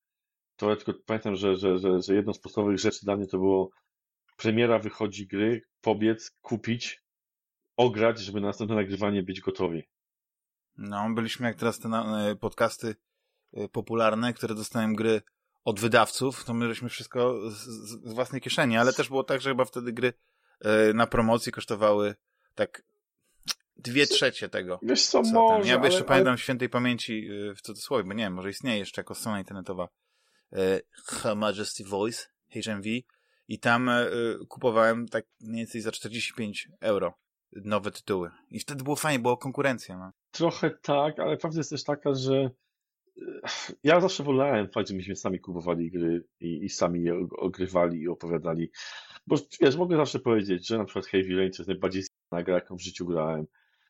to 0.56 0.70
ja 0.70 0.76
tylko 0.76 0.94
pamiętam, 1.06 1.36
że, 1.36 1.56
że, 1.56 1.78
że, 1.78 2.02
że 2.02 2.14
jedną 2.14 2.32
z 2.34 2.38
podstawowych 2.40 2.78
rzeczy 2.78 2.98
dla 3.02 3.16
mnie 3.16 3.26
to 3.26 3.38
było 3.38 3.70
premiera 4.36 4.78
wychodzi 4.78 5.26
gry, 5.26 5.62
pobiec, 5.80 6.30
kupić, 6.40 7.02
ograć, 7.76 8.18
żeby 8.18 8.40
na 8.40 8.46
następne 8.46 8.76
nagrywanie 8.76 9.22
być 9.22 9.40
gotowi. 9.40 9.88
No, 10.78 11.10
byliśmy 11.14 11.46
jak 11.46 11.56
teraz 11.56 11.78
te 11.78 11.88
e, 11.88 12.36
podcasty 12.36 12.96
e, 13.52 13.68
popularne, 13.68 14.32
które 14.32 14.54
dostają 14.54 14.94
gry 14.94 15.22
od 15.64 15.80
wydawców, 15.80 16.44
to 16.44 16.54
my 16.54 16.68
żeśmy 16.68 16.88
wszystko 16.88 17.50
z, 17.50 17.56
z 17.56 18.12
własnej 18.12 18.40
kieszeni, 18.40 18.76
ale 18.76 18.92
też 18.92 19.08
było 19.08 19.24
tak, 19.24 19.40
że 19.40 19.50
chyba 19.50 19.64
wtedy 19.64 19.92
gry 19.92 20.12
e, 20.60 20.92
na 20.92 21.06
promocji 21.06 21.52
kosztowały 21.52 22.14
tak 22.54 22.82
dwie 23.76 24.06
trzecie 24.06 24.48
tego. 24.48 24.80
Wiesz 24.82 25.06
co, 25.06 25.22
Co 25.22 25.32
może. 25.32 25.68
Ja 25.68 25.84
jeszcze 25.84 25.98
ale, 25.98 26.08
pamiętam 26.08 26.38
świętej 26.38 26.68
pamięci 26.68 27.28
w 27.56 27.60
cudzysłowie, 27.60 28.04
bo 28.04 28.12
nie 28.12 28.24
wiem, 28.24 28.34
może 28.34 28.50
istnieje 28.50 28.78
jeszcze 28.78 29.00
jako 29.00 29.14
strona 29.14 29.38
internetowa 29.38 29.88
Her 31.06 31.36
Majesty 31.36 31.84
Voice, 31.84 32.26
HMV 32.52 32.88
i 33.48 33.58
tam 33.58 33.90
kupowałem 34.48 35.08
tak 35.08 35.24
mniej 35.40 35.56
więcej 35.56 35.80
za 35.80 35.92
45 35.92 36.68
euro 36.80 37.14
nowe 37.52 37.90
tytuły. 37.90 38.30
I 38.50 38.60
wtedy 38.60 38.84
było 38.84 38.96
fajnie, 38.96 39.18
była 39.18 39.36
konkurencja, 39.36 39.98
no. 39.98 40.12
Trochę 40.30 40.70
tak, 40.70 41.18
ale 41.18 41.36
prawda 41.36 41.60
jest 41.60 41.70
też 41.70 41.84
taka, 41.84 42.14
że 42.14 42.50
e, 43.18 43.22
ja 43.84 44.00
zawsze 44.00 44.22
wolałem 44.24 44.68
fakt, 44.68 44.88
żebyśmy 44.88 45.16
sami 45.16 45.40
kupowali 45.40 45.90
gry 45.90 46.24
i, 46.40 46.64
i 46.64 46.68
sami 46.68 47.02
je 47.02 47.14
og- 47.14 47.36
ogrywali 47.38 48.00
i 48.00 48.08
opowiadali. 48.08 48.70
Bo 49.26 49.36
wiesz, 49.60 49.76
mogę 49.76 49.96
zawsze 49.96 50.18
powiedzieć, 50.18 50.66
że 50.68 50.78
na 50.78 50.84
przykład 50.84 51.06
Heavy 51.06 51.36
Rain 51.36 51.50
to 51.52 51.56
jest 51.58 51.68
najbardziej 51.68 52.02
na 52.32 52.42
gra, 52.42 52.54
jaką 52.54 52.76
w 52.76 52.82
życiu 52.82 53.06
grałem, 53.06 53.46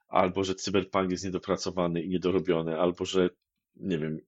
albo 0.09 0.45
że 0.45 0.55
Cyberpunk 0.55 1.11
jest 1.11 1.25
niedopracowany 1.25 2.03
i 2.03 2.09
niedorobiony, 2.09 2.81
albo 2.81 3.05
że, 3.05 3.31
nie 3.77 3.99
wiem, 3.99 4.19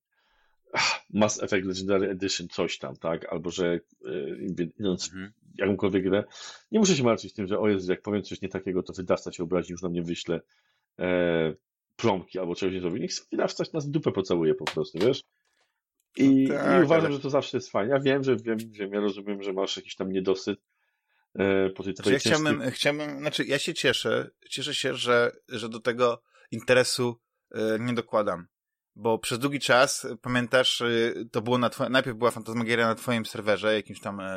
Mass 1.11 1.43
Effect 1.43 1.67
Legendary 1.67 2.09
Edition 2.11 2.49
coś 2.49 2.79
tam, 2.79 2.97
tak? 2.97 3.33
Albo 3.33 3.51
że 3.51 3.81
e, 4.05 4.61
idąc 4.79 5.09
Mhm. 5.13 5.33
Jakąkolwiek 5.59 6.03
grę, 6.05 6.25
nie 6.73 6.79
muszę 6.79 6.97
się 6.97 7.03
martwić 7.05 7.33
tym, 7.33 7.47
że 7.47 7.59
o 7.59 7.69
Jezu, 7.69 7.91
jak 7.93 8.03
powiem 8.03 8.23
coś 8.23 8.43
nie 8.43 8.49
takiego, 8.49 8.83
to 8.83 8.93
wydawca 8.93 9.33
się 9.33 9.43
obrazi, 9.43 9.73
już 9.73 9.83
na 9.83 9.89
mnie 9.89 10.03
wyśle 10.03 10.41
e, 10.99 11.55
plomki 11.97 12.39
albo 12.39 12.55
czegoś 12.55 12.75
nie 12.75 12.81
zrobi. 12.81 13.01
Niech 13.01 13.11
wydawca 13.33 13.65
nas 13.73 13.87
w 13.87 13.91
dupę 13.91 14.13
pocałuje 14.13 14.55
po 14.55 14.65
prostu, 14.65 14.99
wiesz? 14.99 15.23
I, 16.17 16.47
No 16.49 16.55
tak, 16.55 16.81
i 16.81 16.85
uważam, 16.85 17.07
ale- 17.07 17.15
że 17.15 17.21
to 17.21 17.31
zawsze 17.31 17.57
jest 17.57 17.71
fajne. 17.71 17.93
Ja 17.95 18.01
wiem, 18.01 18.25
że 18.25 18.37
wiem, 18.37 18.59
wiem, 18.59 18.93
ja 18.93 19.01
rozumiem, 19.01 19.43
że 19.43 19.53
masz 19.53 19.77
jakiś 19.77 19.97
tam 19.97 20.13
niedosyt 20.13 20.59
e, 21.39 21.71
po 21.71 21.83
tej 21.83 21.95
Znaczy, 21.95 22.03
twojej 22.03 22.15
ja 22.15 22.19
chciałbym, 22.19 22.61
ciężkiej- 22.61 22.73
chciałbym, 22.73 23.19
znaczy 23.19 23.45
ja 23.45 23.59
się 23.59 23.75
cieszę, 23.75 24.31
cieszę 24.51 24.75
się, 24.75 24.95
że, 24.95 25.33
że 25.49 25.69
do 25.69 25.81
tego 25.81 26.23
interesu 26.51 27.21
e, 27.55 27.79
nie 27.81 27.95
dokładam. 27.95 28.47
Bo 28.97 29.19
przez 29.19 29.39
długi 29.39 29.61
czas, 29.61 30.07
pamiętasz, 30.23 30.81
e, 30.81 31.13
to 31.33 31.43
było 31.43 31.59
na 31.59 31.71
twoim, 31.71 31.93
najpierw 31.93 32.17
była 32.17 32.31
Fantasmagieria 32.31 32.87
na 32.87 32.95
twoim 32.95 33.27
serwerze, 33.27 33.75
jakimś 33.75 34.01
tam, 34.01 34.21
e, 34.21 34.37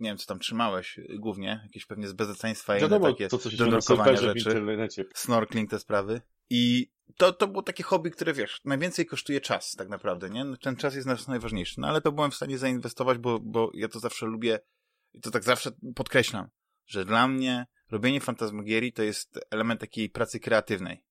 nie 0.00 0.10
wiem, 0.10 0.18
co 0.18 0.26
tam 0.26 0.38
trzymałeś 0.38 1.00
głównie, 1.18 1.60
jakieś 1.62 1.86
pewnie 1.86 2.08
z 2.08 2.12
bezeceństwa 2.12 2.78
i 2.78 2.84
inne 2.84 3.00
takie 3.00 3.28
to, 3.28 3.38
co 3.38 3.50
się 3.50 3.56
do 3.56 3.66
drukowania 3.66 4.16
rzeczy, 4.16 4.64
snorkeling, 5.14 5.70
te 5.70 5.78
sprawy. 5.78 6.20
I 6.50 6.90
to, 7.16 7.32
to 7.32 7.48
było 7.48 7.62
takie 7.62 7.82
hobby, 7.82 8.10
które 8.10 8.32
wiesz, 8.32 8.60
najwięcej 8.64 9.06
kosztuje 9.06 9.40
czas 9.40 9.72
tak 9.72 9.88
naprawdę, 9.88 10.30
nie? 10.30 10.44
Ten 10.62 10.76
czas 10.76 10.94
jest 10.94 11.06
nas 11.06 11.28
najważniejszy. 11.28 11.80
No 11.80 11.88
ale 11.88 12.00
to 12.00 12.12
byłem 12.12 12.30
w 12.30 12.34
stanie 12.34 12.58
zainwestować, 12.58 13.18
bo, 13.18 13.40
bo 13.40 13.70
ja 13.74 13.88
to 13.88 14.00
zawsze 14.00 14.26
lubię 14.26 14.60
i 15.12 15.20
to 15.20 15.30
tak 15.30 15.44
zawsze 15.44 15.70
podkreślam, 15.94 16.48
że 16.86 17.04
dla 17.04 17.28
mnie 17.28 17.66
robienie 17.90 18.20
fantasmagierii 18.20 18.92
to 18.92 19.02
jest 19.02 19.40
element 19.50 19.80
takiej 19.80 20.10
pracy 20.10 20.40
kreatywnej. 20.40 21.04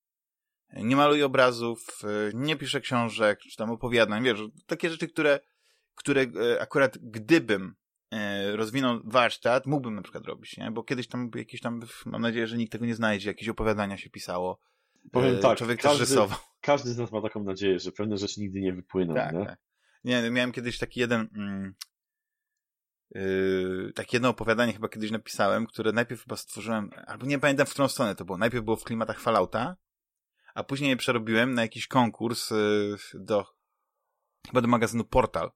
Nie 0.74 0.96
maluję 0.96 1.26
obrazów, 1.26 1.88
nie 2.34 2.56
piszę 2.56 2.82
książek, 2.82 3.40
czy 3.40 3.58
tam 3.58 3.72
opowiadań, 3.72 4.24
wiesz, 4.24 4.40
takie 4.66 4.90
rzeczy, 4.90 5.08
które, 5.08 5.40
które 5.96 6.22
e, 6.22 6.62
akurat 6.62 6.98
gdybym 6.98 7.76
rozwinął 8.56 9.00
warsztat, 9.04 9.66
mógłbym 9.66 9.96
na 9.96 10.02
przykład 10.02 10.26
robić, 10.26 10.58
nie? 10.58 10.72
Bo 10.72 10.84
kiedyś 10.84 11.08
tam 11.08 11.32
jakieś 11.36 11.62
tam, 11.62 11.80
mam 12.06 12.22
nadzieję, 12.22 12.48
że 12.48 12.58
nikt 12.58 12.72
tego 12.72 12.86
nie 12.86 12.96
znajdzie, 12.96 13.30
jakieś 13.30 13.50
opowiadania 13.50 13.98
się 13.98 14.10
pisało. 14.10 14.60
Powiem 15.12 15.36
E, 15.36 15.40
tak, 15.40 15.58
Człowiek 15.58 15.82
każdy- 15.82 16.00
też 16.00 16.10
rysował. 16.10 16.38
Każdy 16.62 16.90
z 16.90 16.98
nas 16.98 17.12
ma 17.12 17.22
taką 17.22 17.44
nadzieję, 17.44 17.80
że 17.80 17.92
pewne 17.92 18.18
rzeczy 18.18 18.42
nigdy 18.42 18.62
nie 18.62 18.74
wypłyną, 18.74 19.14
Tak, 19.16 19.34
nie? 19.36 19.46
tak. 19.46 19.60
Nie, 20.04 20.30
miałem 20.32 20.52
kiedyś 20.52 20.78
taki 20.78 21.00
jeden, 21.00 21.30
mm, 21.36 21.74
yy, 23.16 23.92
takie 23.96 24.16
jedno 24.18 24.30
opowiadanie 24.30 24.74
chyba 24.74 24.90
kiedyś 24.90 25.12
napisałem, 25.12 25.68
które 25.68 25.92
najpierw 25.92 26.22
chyba 26.24 26.36
stworzyłem, 26.36 26.90
albo 27.08 27.26
nie 27.26 27.40
pamiętam 27.40 27.66
w 27.68 27.70
którą 27.70 27.88
stronę 27.88 28.16
to 28.16 28.26
było. 28.26 28.38
Najpierw 28.38 28.66
było 28.66 28.78
w 28.78 28.84
klimatach 28.84 29.20
Fallouta, 29.20 29.76
a 30.54 30.64
później 30.64 30.90
je 30.90 30.98
przerobiłem 30.98 31.54
na 31.54 31.62
jakiś 31.62 31.88
konkurs 31.88 32.50
yy, 32.52 32.98
do, 33.14 33.46
chyba 34.48 34.62
do 34.62 34.68
magazynu 34.68 35.04
Portal. 35.04 35.52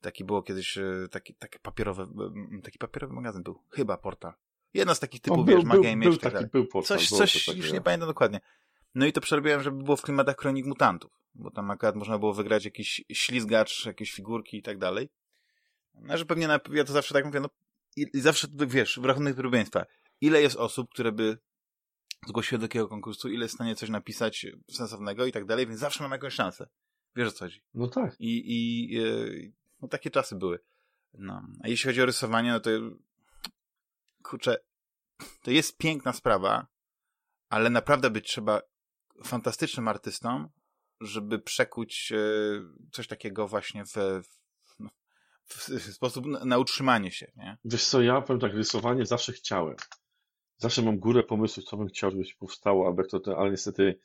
Taki 0.00 0.24
było 0.24 0.42
kiedyś, 0.42 0.76
yy, 0.76 1.08
taki, 1.10 1.34
taki 1.34 1.58
papierowy, 1.58 2.06
taki 2.62 2.78
papierowy 2.78 3.14
magazyn 3.14 3.42
był. 3.42 3.62
Chyba 3.70 3.96
Portal. 3.96 4.32
Jedno 4.74 4.94
z 4.94 5.00
takich 5.00 5.20
typów, 5.20 5.38
O, 5.38 5.44
był, 5.44 5.56
wiesz, 5.56 5.64
był, 5.98 6.16
tak 6.16 6.32
taki, 6.32 6.46
był 6.46 6.66
portal, 6.66 6.98
Coś, 6.98 7.08
coś, 7.08 7.48
już 7.56 7.72
nie 7.72 7.80
pamiętam 7.80 8.08
dokładnie. 8.08 8.40
No 8.94 9.06
i 9.06 9.12
to 9.12 9.20
przerobiłem, 9.20 9.62
żeby 9.62 9.82
było 9.82 9.96
w 9.96 10.02
klimatach 10.02 10.36
Kronik 10.36 10.66
Mutantów, 10.66 11.12
bo 11.34 11.50
tam 11.50 11.70
akurat 11.70 11.96
można 11.96 12.18
było 12.18 12.34
wygrać 12.34 12.64
jakiś 12.64 13.04
ślizgacz, 13.12 13.86
jakieś 13.86 14.12
figurki 14.12 14.56
i 14.56 14.62
tak 14.62 14.78
dalej. 14.78 15.08
No, 15.94 16.16
że 16.16 16.26
pewnie 16.26 16.48
na, 16.48 16.60
ja 16.72 16.84
to 16.84 16.92
zawsze 16.92 17.14
tak 17.14 17.24
mówię, 17.24 17.40
no 17.40 17.48
i, 17.96 18.06
i 18.14 18.20
zawsze, 18.20 18.48
wiesz, 18.66 19.00
w 19.02 19.04
rachunek 19.04 19.36
podobieństwa. 19.36 19.86
Ile 20.20 20.42
jest 20.42 20.56
osób, 20.56 20.90
które 20.90 21.12
by 21.12 21.38
zgłosiły 22.26 22.58
do 22.58 22.68
takiego 22.68 22.88
konkursu, 22.88 23.28
ile 23.28 23.44
jest 23.44 23.54
w 23.54 23.58
stanie 23.58 23.76
coś 23.76 23.88
napisać 23.88 24.46
sensownego 24.70 25.26
i 25.26 25.32
tak 25.32 25.44
dalej, 25.44 25.66
więc 25.66 25.80
zawsze 25.80 26.02
mam 26.02 26.12
jakąś 26.12 26.34
szansę. 26.34 26.68
Wiesz 27.16 27.28
o 27.28 27.32
co 27.32 27.44
chodzi. 27.44 27.62
No 27.74 27.88
tak. 27.88 28.16
I, 28.18 28.52
i 28.52 28.88
yy, 28.94 29.52
no 29.82 29.88
takie 29.88 30.10
czasy 30.10 30.36
były. 30.36 30.58
No. 31.14 31.42
A 31.64 31.68
jeśli 31.68 31.88
chodzi 31.88 32.02
o 32.02 32.06
rysowanie, 32.06 32.52
no 32.52 32.60
to 32.60 32.70
kurczę, 34.22 34.56
to 35.42 35.50
jest 35.50 35.78
piękna 35.78 36.12
sprawa, 36.12 36.66
ale 37.48 37.70
naprawdę 37.70 38.10
być 38.10 38.28
trzeba 38.28 38.60
fantastycznym 39.24 39.88
artystą, 39.88 40.48
żeby 41.00 41.38
przekuć 41.38 42.12
e, 42.12 42.18
coś 42.92 43.06
takiego 43.06 43.48
właśnie 43.48 43.84
w, 43.84 43.92
w, 43.92 44.80
no, 44.80 44.90
sposób 45.92 46.26
na, 46.26 46.58
utrzymanie 46.58 47.10
się, 47.10 47.32
nie? 47.36 47.58
Wiesz 47.64 47.84
co, 47.84 48.02
ja 48.02 48.20
powiem 48.20 48.40
tak, 48.40 48.52
rysowanie 48.54 49.06
zawsze 49.06 49.32
chciałem. 49.32 49.76
Zawsze 50.56 50.82
mam 50.82 50.98
górę 50.98 51.22
pomysłów, 51.22 51.64
co 51.64 51.76
bym 51.76 51.88
chciał, 51.88 52.10
żeby 52.10 52.24
się 52.24 52.34
powstało, 52.38 52.96
to, 53.10 53.20
to 53.20 53.38
ale 53.38 53.50
niestety 53.50 54.00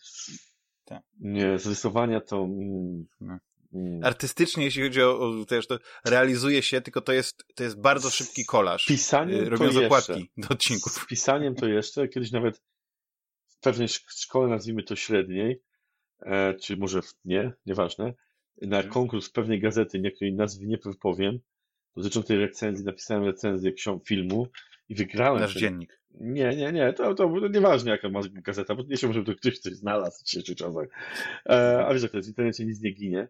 Tak. 0.85 1.03
nie, 1.19 1.59
z 1.59 1.67
rysowania 1.67 2.21
to... 2.21 2.37
Mm, 2.43 3.05
No. 3.21 3.37
Mm, 3.73 4.03
Artystycznie, 4.03 4.63
jeśli 4.65 4.83
chodzi 4.83 5.01
o, 5.01 5.19
o 5.41 5.45
też 5.45 5.67
to 5.67 5.77
realizuje 6.05 6.63
się, 6.63 6.81
tylko 6.81 7.01
to 7.01 7.13
jest, 7.13 7.43
to 7.55 7.63
jest 7.63 7.81
bardzo 7.81 8.09
szybki 8.09 8.45
kolaż. 8.45 8.85
Pisaniem 8.85 9.39
e, 9.41 9.43
to 9.43 9.49
Robią 9.49 9.65
jeszcze. 9.65 9.81
zakładki 9.81 10.29
do 10.37 10.47
odcinków. 10.49 10.93
Z 10.93 11.05
pisaniem 11.07 11.55
to 11.55 11.67
jeszcze, 11.67 12.07
kiedyś 12.07 12.31
nawet 12.31 12.61
w 13.47 13.59
pewnej 13.59 13.87
szk- 13.87 14.11
szkole, 14.21 14.47
nazwijmy 14.49 14.83
to 14.83 14.95
średniej, 14.95 15.61
e, 16.21 16.53
czy 16.53 16.77
może 16.77 17.01
w, 17.01 17.13
nie, 17.25 17.53
nieważne, 17.65 18.13
na 18.61 18.77
Mhm. 18.77 18.93
konkurs 18.93 19.29
pewnej 19.29 19.59
gazety, 19.59 19.99
której 20.15 20.33
nazwy 20.33 20.65
nie 20.65 20.77
powiem, 21.01 21.39
dotyczącej 21.95 22.37
recenzji, 22.37 22.85
napisałem 22.85 23.23
recenzję 23.23 23.71
ksiąg 23.71 24.07
filmu 24.07 24.47
i 24.89 24.95
wygrałem. 24.95 25.41
Nasz 25.41 25.53
ten- 25.53 25.61
dziennik. 25.61 25.99
Nie, 26.19 26.55
nie, 26.55 26.71
nie, 26.71 26.93
to, 26.93 27.13
to 27.15 27.47
nieważne 27.49 27.91
jaka 27.91 28.09
ma 28.09 28.19
gazeta, 28.31 28.75
bo 28.75 28.83
nie 28.83 28.97
się 28.97 29.07
może 29.07 29.23
to 29.23 29.35
ktoś 29.35 29.59
coś 29.59 29.73
znalazł 29.73 30.19
w 30.21 30.23
dzisiejszych 30.25 30.55
czasach. 30.57 30.87
E, 31.49 31.85
a 31.85 31.93
wiesz 31.93 32.03
jak 32.03 32.11
to 32.11 32.17
jest, 32.17 32.29
w 32.29 32.31
internecie 32.31 32.65
nic 32.65 32.81
nie 32.81 32.91
ginie. 32.91 33.27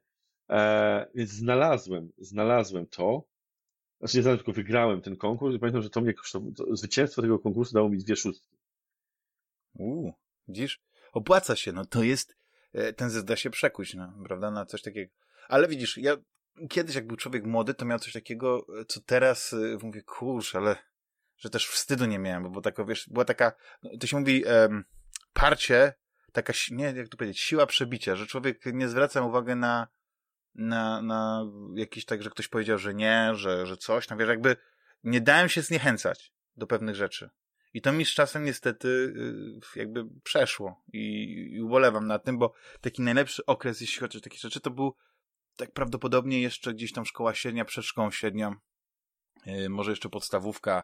E, 0.50 1.08
więc 1.16 1.30
znalazłem, 1.30 2.12
znalazłem 2.18 2.88
to, 2.88 3.24
znaczy 4.00 4.18
nie 4.18 4.24
znalazłem, 4.24 4.46
tylko 4.46 4.62
wygrałem 4.62 5.02
ten 5.02 5.18
konkurs 5.18 5.56
i 5.56 5.60
pamiętam, 5.60 5.82
że 5.82 5.90
to 5.90 6.02
mnie 6.02 6.14
kosztowało, 6.14 6.52
to 6.52 6.76
zwycięstwo 6.76 7.22
tego 7.22 7.40
konkursu 7.40 7.74
dało 7.74 7.90
mi 7.90 7.98
dwie 7.98 8.16
szóstki. 8.16 8.58
Uuu, 9.74 10.14
widzisz? 10.48 10.82
Opłaca 11.14 11.56
się, 11.56 11.72
no 11.72 11.86
to 11.86 12.04
jest, 12.04 12.36
e, 12.74 12.94
ten 12.94 13.10
zysk 13.10 13.26
da 13.26 13.36
się 13.36 13.50
przekuć, 13.50 13.94
no, 13.94 14.14
prawda, 14.26 14.52
na 14.52 14.66
coś 14.66 14.82
takiego. 14.82 15.14
Ale 15.48 15.68
widzisz, 15.68 15.98
ja 15.98 16.18
kiedyś 16.70 16.96
jak 16.96 17.08
był 17.08 17.18
człowiek 17.18 17.46
młody, 17.46 17.74
to 17.74 17.86
miał 17.86 18.00
coś 18.00 18.14
takiego, 18.14 18.66
co 18.88 19.02
teraz 19.02 19.54
e, 19.54 19.78
mówię, 19.84 20.02
kurczę, 20.02 20.58
ale 20.58 20.76
że 21.38 21.50
też 21.50 21.68
wstydu 21.68 22.06
nie 22.06 22.20
miałem, 22.20 22.52
bo 22.52 22.62
taka, 22.62 22.86
wiesz, 22.86 23.10
była 23.10 23.26
taka, 23.26 23.54
no, 23.84 23.90
to 24.00 24.08
się 24.08 24.20
mówi, 24.20 24.44
um, 24.46 24.86
parcie, 25.34 25.94
taka, 26.32 26.54
nie, 26.72 26.86
jak 26.86 27.08
to 27.08 27.18
powiedzieć, 27.18 27.40
siła 27.40 27.66
przebicia, 27.66 28.16
że 28.16 28.28
człowiek 28.28 28.66
nie 28.66 28.90
zwraca 28.90 29.22
uwagi 29.22 29.56
na, 29.56 29.88
na, 30.56 31.02
na 31.02 31.46
jakiś 31.76 32.06
tak, 32.06 32.24
że 32.24 32.30
ktoś 32.30 32.48
powiedział, 32.48 32.78
że 32.78 32.94
nie, 32.94 33.32
że, 33.36 33.66
że 33.66 33.78
coś, 33.78 34.10
no 34.10 34.18
wiesz, 34.18 34.30
jakby 34.30 34.56
nie 35.04 35.22
dałem 35.22 35.50
się 35.50 35.62
zniechęcać 35.62 36.34
do 36.58 36.68
pewnych 36.68 36.96
rzeczy. 36.96 37.30
I 37.74 37.82
to 37.82 37.94
mi 37.94 38.06
z 38.06 38.10
czasem 38.10 38.44
niestety 38.44 38.88
y, 38.88 39.80
jakby 39.80 40.06
przeszło 40.24 40.84
i, 40.94 41.24
i 41.52 41.62
ubolewam 41.62 42.08
nad 42.08 42.24
tym, 42.24 42.38
bo 42.38 42.54
taki 42.82 43.02
najlepszy 43.02 43.46
okres, 43.46 43.82
jeśli 43.82 44.00
chodzi 44.00 44.18
o 44.18 44.22
takie 44.22 44.38
rzeczy, 44.38 44.60
to 44.60 44.72
był 44.72 44.96
tak 45.56 45.72
prawdopodobnie 45.72 46.42
jeszcze 46.42 46.74
gdzieś 46.74 46.92
tam 46.92 47.06
szkoła 47.06 47.34
średnia, 47.34 47.66
przed 47.66 47.86
szkołą 47.86 48.12
średnią, 48.12 48.56
yy, 49.46 49.70
może 49.70 49.92
jeszcze 49.92 50.10
podstawówka, 50.10 50.84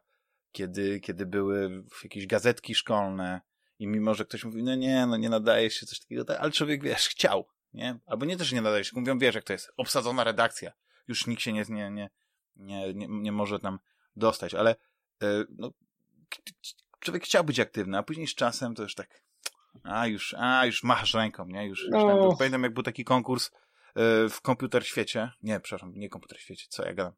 kiedy, 0.52 1.00
kiedy 1.00 1.26
były 1.26 1.84
jakieś 2.04 2.28
gazetki 2.28 2.76
szkolne 2.76 3.42
i 3.80 3.88
mimo, 3.88 4.16
że 4.16 4.26
ktoś 4.26 4.44
mówi, 4.44 4.64
no 4.64 4.76
nie, 4.76 5.06
no 5.06 5.18
nie 5.18 5.30
nadaje 5.30 5.70
się 5.70 5.86
coś 5.86 6.00
takiego, 6.00 6.40
ale 6.40 6.52
człowiek, 6.52 6.84
wiesz, 6.84 7.08
chciał, 7.08 7.48
nie? 7.74 8.00
Albo 8.06 8.26
nie 8.26 8.38
też 8.38 8.52
nie 8.52 8.62
nadaje 8.62 8.84
się, 8.84 9.00
mówią, 9.00 9.20
wiesz, 9.20 9.36
jak 9.36 9.44
to 9.44 9.54
jest, 9.54 9.72
obsadzona 9.78 10.24
redakcja, 10.24 10.72
już 11.08 11.28
nikt 11.28 11.42
się 11.42 11.54
nie, 11.54 11.64
nie, 11.70 11.92
nie, 11.92 12.10
nie, 12.56 12.94
nie, 12.94 13.08
nie 13.08 13.32
może 13.32 13.60
tam 13.60 13.80
dostać, 14.16 14.54
ale 14.54 14.76
yy, 15.22 15.46
no, 15.50 15.72
człowiek 17.00 17.24
chciał 17.24 17.44
być 17.44 17.60
aktywny, 17.60 17.98
a 17.98 18.04
później 18.04 18.28
z 18.28 18.36
czasem 18.36 18.76
to 18.76 18.84
już 18.84 18.96
tak, 18.96 19.24
a 19.84 20.08
już, 20.08 20.36
a 20.38 20.66
już 20.66 20.84
machasz 20.84 21.14
ręką, 21.14 21.46
nie? 21.46 21.68
Już, 21.68 21.88
no. 21.90 22.00
już 22.00 22.30
tam, 22.30 22.38
pamiętam, 22.38 22.64
jak 22.64 22.74
był 22.74 22.84
taki 22.84 23.04
konkurs 23.04 23.52
yy, 23.96 24.30
w 24.30 24.42
komputer 24.42 24.88
świecie, 24.88 25.32
nie, 25.44 25.60
przepraszam, 25.60 25.94
nie 25.96 26.10
komputer 26.10 26.40
świecie, 26.40 26.66
co 26.70 26.86
ja 26.86 26.94
gadam, 26.94 27.14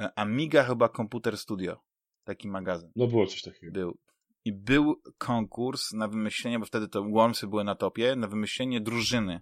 e, 0.00 0.18
Amiga 0.18 0.64
chyba 0.64 0.88
Komputer 0.88 1.38
Studio, 1.38 1.80
taki 2.24 2.48
magazyn. 2.48 2.92
No 2.96 3.06
było 3.06 3.26
coś 3.26 3.42
takiego. 3.42 3.72
Był. 3.72 3.98
I 4.44 4.52
był 4.52 5.02
konkurs 5.18 5.92
na 5.92 6.08
wymyślenie, 6.08 6.58
bo 6.58 6.66
wtedy 6.66 6.88
to 6.88 7.02
Wormsy 7.02 7.46
były 7.46 7.64
na 7.64 7.74
topie, 7.74 8.16
na 8.16 8.28
wymyślenie 8.28 8.80
drużyny. 8.80 9.40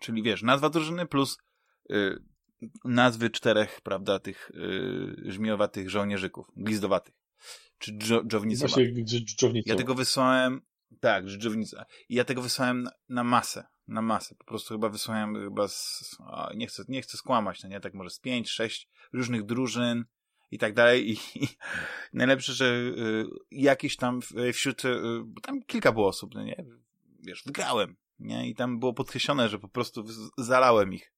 Czyli 0.00 0.22
wiesz, 0.22 0.42
nazwa 0.42 0.70
drużyny 0.70 1.06
plus 1.06 1.38
y, 1.90 2.24
nazwy 2.84 3.30
czterech, 3.30 3.80
prawda, 3.80 4.18
tych 4.18 4.50
y, 4.50 5.32
żmiowatych 5.32 5.90
żołnierzyków, 5.90 6.46
glizdowatych. 6.56 7.14
Czy. 7.78 7.92
Właśnie 8.66 8.92
dżownica. 9.24 9.70
Ja 9.72 9.76
tego 9.76 9.94
wysłałem, 9.94 10.60
tak, 11.00 11.26
dżownica. 11.26 11.84
I 12.08 12.14
ja 12.14 12.24
tego 12.24 12.42
wysłałem 12.42 12.82
na, 12.82 12.90
na, 13.08 13.24
masę, 13.24 13.66
na 13.88 14.02
masę. 14.02 14.34
Po 14.34 14.44
prostu 14.44 14.74
chyba 14.74 14.88
wysłałem 14.88 15.34
chyba 15.34 15.68
z, 15.68 16.16
nie 16.54 16.66
chcę, 16.66 16.84
nie 16.88 17.02
chcę 17.02 17.16
skłamać, 17.16 17.62
no 17.62 17.68
nie, 17.68 17.80
tak 17.80 17.94
może 17.94 18.10
z 18.10 18.18
pięć, 18.18 18.50
sześć 18.50 18.88
różnych 19.12 19.44
drużyn 19.44 20.04
i 20.52 20.58
tak 20.58 20.74
dalej. 20.74 21.10
I, 21.10 21.16
i 21.44 21.48
najlepsze, 22.12 22.52
że 22.52 22.64
y, 22.64 23.24
jakieś 23.50 23.96
tam 23.96 24.20
wśród, 24.52 24.84
y, 24.84 24.90
tam 25.42 25.62
kilka 25.62 25.92
było 25.92 26.08
osób, 26.08 26.34
no 26.34 26.42
nie, 26.42 26.64
wiesz, 27.20 27.42
wygrałem, 27.46 27.96
nie, 28.18 28.48
i 28.48 28.54
tam 28.54 28.78
było 28.78 28.92
podkreślone, 28.92 29.48
że 29.48 29.58
po 29.58 29.68
prostu 29.68 30.04
zalałem 30.38 30.94
ich 30.94 31.12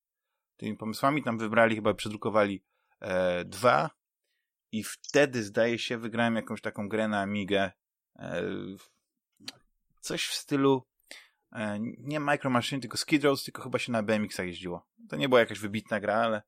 tymi 0.56 0.76
pomysłami. 0.76 1.22
Tam 1.22 1.38
wybrali, 1.38 1.76
chyba 1.76 1.94
przedrukowali 1.94 2.62
e, 3.00 3.44
dwa 3.44 3.90
i 4.72 4.84
wtedy, 4.84 5.42
zdaje 5.42 5.78
się, 5.78 5.98
wygrałem 5.98 6.36
jakąś 6.36 6.60
taką 6.60 6.88
grę 6.88 7.08
na 7.08 7.20
Amigę. 7.20 7.70
E, 8.16 8.42
coś 10.00 10.26
w 10.26 10.34
stylu 10.34 10.82
e, 11.52 11.78
nie 11.80 12.20
Micro 12.20 12.50
Machine, 12.50 12.80
tylko 12.80 12.96
Skid 12.96 13.22
tylko 13.44 13.62
chyba 13.62 13.78
się 13.78 13.92
na 13.92 14.02
BMX-ach 14.02 14.46
jeździło. 14.46 14.86
To 15.08 15.16
nie 15.16 15.28
była 15.28 15.40
jakaś 15.40 15.58
wybitna 15.58 16.00
gra, 16.00 16.14
ale 16.14 16.42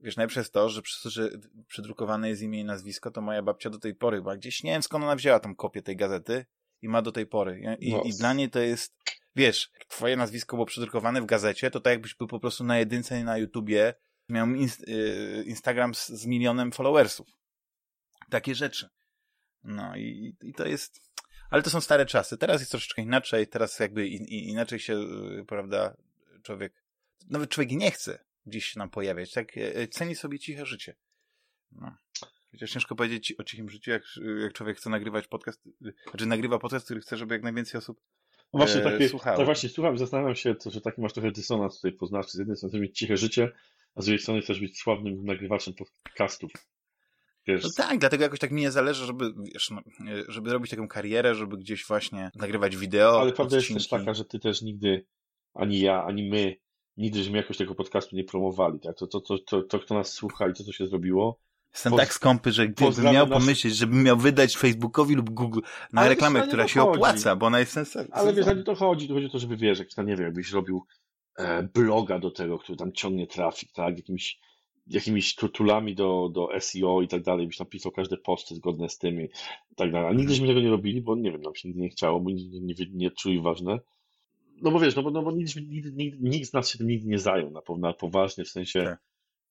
wiesz, 0.00 0.16
najlepsze 0.16 0.40
jest 0.40 0.52
to, 0.52 0.68
że 0.68 0.82
przez 0.82 1.02
to, 1.02 1.10
że 1.10 1.30
przedrukowane 1.68 2.28
jest 2.28 2.42
imię 2.42 2.60
i 2.60 2.64
nazwisko, 2.64 3.10
to 3.10 3.20
moja 3.20 3.42
babcia 3.42 3.70
do 3.70 3.78
tej 3.78 3.94
pory, 3.94 4.22
bo 4.22 4.36
gdzieś 4.36 4.62
nie 4.62 4.72
wiem 4.72 4.82
skąd 4.82 5.04
ona 5.04 5.16
wzięła 5.16 5.40
tą 5.40 5.54
kopię 5.54 5.82
tej 5.82 5.96
gazety 5.96 6.46
i 6.82 6.88
ma 6.88 7.02
do 7.02 7.12
tej 7.12 7.26
pory. 7.26 7.76
I, 7.80 7.92
no. 7.92 8.02
i 8.02 8.14
dla 8.14 8.32
niej 8.32 8.50
to 8.50 8.58
jest 8.58 8.94
wiesz, 9.36 9.70
twoje 9.88 10.16
nazwisko 10.16 10.56
było 10.56 10.66
przedrukowane 10.66 11.22
w 11.22 11.26
gazecie, 11.26 11.70
to 11.70 11.80
tak 11.80 11.90
jakbyś 11.90 12.14
był 12.14 12.26
po 12.26 12.40
prostu 12.40 12.64
na 12.64 12.78
jedynce 12.78 13.24
na 13.24 13.38
YouTubie, 13.38 13.94
miał 14.28 14.54
inst 14.54 14.88
y, 14.88 15.44
Instagram 15.46 15.94
z, 15.94 16.08
z, 16.08 16.26
milionem 16.26 16.72
followersów. 16.72 17.28
Takie 18.30 18.54
rzeczy. 18.54 18.88
No 19.64 19.96
i, 19.96 20.36
i 20.42 20.54
to 20.54 20.66
jest... 20.66 21.00
Ale 21.50 21.62
to 21.62 21.70
są 21.70 21.80
stare 21.80 22.06
czasy. 22.06 22.38
Teraz 22.38 22.60
jest 22.60 22.70
troszeczkę 22.70 23.02
inaczej, 23.02 23.46
teraz 23.46 23.78
jakby 23.78 24.08
in, 24.08 24.24
in, 24.24 24.44
inaczej 24.44 24.78
się, 24.78 24.94
y, 24.94 25.44
prawda, 25.48 25.96
człowiek... 26.42 26.84
Nawet 27.30 27.50
człowiek 27.50 27.72
nie 27.72 27.90
chce 27.90 28.24
gdzieś 28.50 28.66
się 28.66 28.78
nam 28.78 28.90
pojawiać, 28.90 29.32
tak? 29.32 29.56
Y, 29.56 29.88
ceni 29.90 30.14
sobie 30.14 30.38
ciche 30.38 30.66
życie. 30.66 30.96
No. 31.72 31.96
Chociaż 32.50 32.70
ciężko 32.70 32.96
powiedzieć 32.96 33.34
o 33.38 33.44
cichym 33.44 33.70
życiu, 33.70 33.90
jak, 33.90 34.02
jak 34.42 34.52
człowiek 34.52 34.76
chce 34.76 34.90
nagrywać 34.90 35.26
podcast, 35.28 35.62
znaczy 36.10 36.26
nagrywa 36.26 36.58
podcast, 36.58 36.84
który 36.84 37.00
chce, 37.00 37.16
żeby 37.16 37.34
jak 37.34 37.42
najwięcej 37.42 37.78
osób 37.78 38.00
no 38.52 38.58
właśnie, 38.58 38.80
takie, 38.80 39.10
tak 39.10 39.44
właśnie 39.44 39.68
słucham, 39.68 39.98
zastanawiam 39.98 40.34
się, 40.34 40.54
to, 40.54 40.70
że 40.70 40.80
taki 40.80 41.00
masz 41.00 41.12
trochę 41.12 41.32
dysonans 41.32 41.76
tutaj 41.76 41.92
poznawczy. 41.92 42.32
Z 42.32 42.38
jednej 42.38 42.56
strony 42.56 42.70
chcesz 42.70 42.80
mieć 42.80 42.98
ciche 42.98 43.16
życie, 43.16 43.52
a 43.94 44.02
z 44.02 44.04
drugiej 44.04 44.18
strony 44.18 44.40
chcesz 44.40 44.60
być 44.60 44.78
sławnym 44.78 45.24
nagrywaczem 45.24 45.74
podcastów. 46.04 46.50
Wiesz. 47.46 47.64
No 47.64 47.70
tak, 47.76 47.98
dlatego 47.98 48.22
jakoś 48.22 48.38
tak 48.38 48.50
mi 48.50 48.60
nie 48.60 48.70
zależy, 48.70 49.06
żeby, 49.06 49.32
wiesz, 49.54 49.70
no, 49.70 49.82
żeby 50.28 50.52
robić 50.52 50.70
taką 50.70 50.88
karierę, 50.88 51.34
żeby 51.34 51.56
gdzieś 51.56 51.86
właśnie 51.86 52.30
nagrywać 52.34 52.76
wideo. 52.76 53.20
Ale 53.20 53.32
prawda 53.32 53.56
odcinki. 53.56 53.74
jest 53.74 53.90
też 53.90 54.00
taka, 54.00 54.14
że 54.14 54.24
ty 54.24 54.38
też 54.38 54.62
nigdy, 54.62 55.06
ani 55.54 55.80
ja, 55.80 56.04
ani 56.04 56.28
my, 56.28 56.56
nigdy 57.00 57.18
żeśmy 57.18 57.36
jakoś 57.36 57.56
tego 57.56 57.74
podcastu 57.74 58.16
nie 58.16 58.24
promowali. 58.24 58.80
Tak? 58.80 58.96
To, 58.96 59.06
to, 59.06 59.20
to, 59.20 59.38
to, 59.38 59.62
to, 59.62 59.78
kto 59.78 59.94
nas 59.94 60.12
słucha 60.12 60.48
i 60.48 60.54
to, 60.54 60.64
co 60.64 60.72
się 60.72 60.86
zrobiło, 60.86 61.38
Jestem 61.72 61.96
tak 61.96 62.14
skąpy, 62.14 62.52
że 62.52 62.68
gdybym 62.68 63.04
miał 63.04 63.26
pomyśleć, 63.26 63.76
żebym 63.76 64.02
miał 64.02 64.16
wydać 64.16 64.56
Facebookowi 64.56 65.14
lub 65.14 65.30
Google 65.30 65.60
na 65.92 66.00
Ale 66.00 66.10
reklamę, 66.10 66.42
która 66.46 66.68
się 66.68 66.80
chodzi. 66.80 66.96
opłaca, 66.96 67.36
bo 67.36 67.46
ona 67.46 67.58
jest 67.58 67.72
sensowna. 67.72 68.16
Ale 68.16 68.34
wiesz, 68.34 68.46
nie 68.46 68.62
to 68.62 68.74
chodzi, 68.74 69.08
to 69.08 69.14
chodzi 69.14 69.26
o 69.26 69.28
to, 69.28 69.38
żeby 69.38 69.56
wiesz, 69.56 69.78
jak 69.78 69.88
tam, 69.94 70.06
nie 70.06 70.16
wiem, 70.16 70.24
jakbyś 70.24 70.52
robił 70.52 70.84
e, 71.38 71.62
bloga 71.62 72.18
do 72.18 72.30
tego, 72.30 72.58
który 72.58 72.78
tam 72.78 72.92
ciągnie 72.92 73.26
trafik, 73.26 73.72
tak, 73.72 73.96
jakimiś, 73.96 74.38
jakimiś 74.86 75.34
tutulami 75.34 75.94
do, 75.94 76.28
do 76.32 76.48
SEO 76.60 77.02
i 77.02 77.08
tak 77.08 77.22
dalej, 77.22 77.46
byś 77.46 77.56
tam 77.56 77.66
pisał 77.66 77.92
każde 77.92 78.16
posty 78.16 78.54
zgodne 78.54 78.88
z 78.88 78.98
tym 78.98 79.20
i 79.20 79.28
tak 79.76 79.92
dalej. 79.92 80.08
A 80.08 80.12
nigdyśmy 80.12 80.46
tego 80.46 80.60
nie 80.60 80.70
robili, 80.70 81.02
bo 81.02 81.16
nie 81.16 81.32
wiem, 81.32 81.42
nam 81.42 81.54
się 81.54 81.68
nigdy 81.68 81.82
nie 81.82 81.90
chciało, 81.90 82.20
bo 82.20 82.30
nie, 82.30 82.60
nie, 82.60 82.74
nie 82.92 83.10
czuli 83.10 83.40
ważne. 83.40 83.78
No 84.62 84.70
bo 84.70 84.80
wiesz, 84.80 84.96
no 84.96 85.02
bo, 85.02 85.10
no 85.10 85.22
bo 85.22 85.32
nikt, 85.32 85.56
nikt, 86.20 86.50
z 86.50 86.52
nas 86.52 86.68
się 86.68 86.78
tym 86.78 86.86
nigdy 86.86 87.08
nie 87.08 87.18
zajął 87.18 87.50
na, 87.50 87.60
na 87.78 87.92
poważnie, 87.92 88.44
w 88.44 88.48
sensie 88.48 88.82
tak 88.82 88.98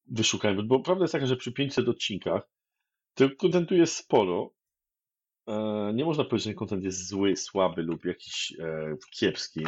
wyszukajmy, 0.07 0.63
bo 0.63 0.79
prawda 0.79 1.03
jest 1.03 1.11
taka, 1.11 1.25
że 1.25 1.35
przy 1.35 1.51
500 1.51 1.87
odcinkach 1.87 2.49
tego 3.13 3.35
kontentu 3.35 3.75
jest 3.75 3.95
sporo. 3.95 4.53
E, 5.47 5.91
nie 5.93 6.05
można 6.05 6.23
powiedzieć, 6.23 6.45
że 6.45 6.53
kontent 6.53 6.83
jest 6.83 7.07
zły, 7.07 7.35
słaby 7.35 7.81
lub 7.81 8.05
jakiś 8.05 8.53
e, 8.59 8.97
kiepski. 9.11 9.67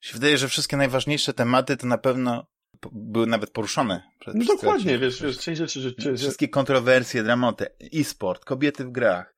Się 0.00 0.14
wydaje, 0.14 0.38
że 0.38 0.48
wszystkie 0.48 0.76
najważniejsze 0.76 1.34
tematy 1.34 1.76
to 1.76 1.86
na 1.86 1.98
pewno 1.98 2.46
były 2.92 3.26
nawet 3.26 3.50
poruszone. 3.50 4.02
Przez, 4.20 4.34
no 4.34 4.44
dokładnie, 4.44 4.98
wiesz, 4.98 5.22
wiesz, 5.22 5.38
część 5.38 5.58
rzeczy, 5.58 5.80
że. 5.80 6.16
Wszystkie 6.16 6.48
kontrowersje, 6.48 7.22
dramaty, 7.22 7.66
e-sport, 7.94 8.44
kobiety 8.44 8.84
w 8.84 8.90
grach, 8.90 9.34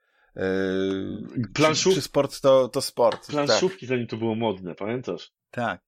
Planszów... 1.54 1.94
czy, 1.94 2.00
czy 2.00 2.02
sport 2.02 2.40
to, 2.40 2.68
to 2.68 2.80
sport. 2.80 3.26
Planszówki 3.26 3.80
tak. 3.80 3.88
zanim 3.88 4.06
to 4.06 4.16
było 4.16 4.34
modne, 4.34 4.74
pamiętasz? 4.74 5.32
Tak, 5.50 5.80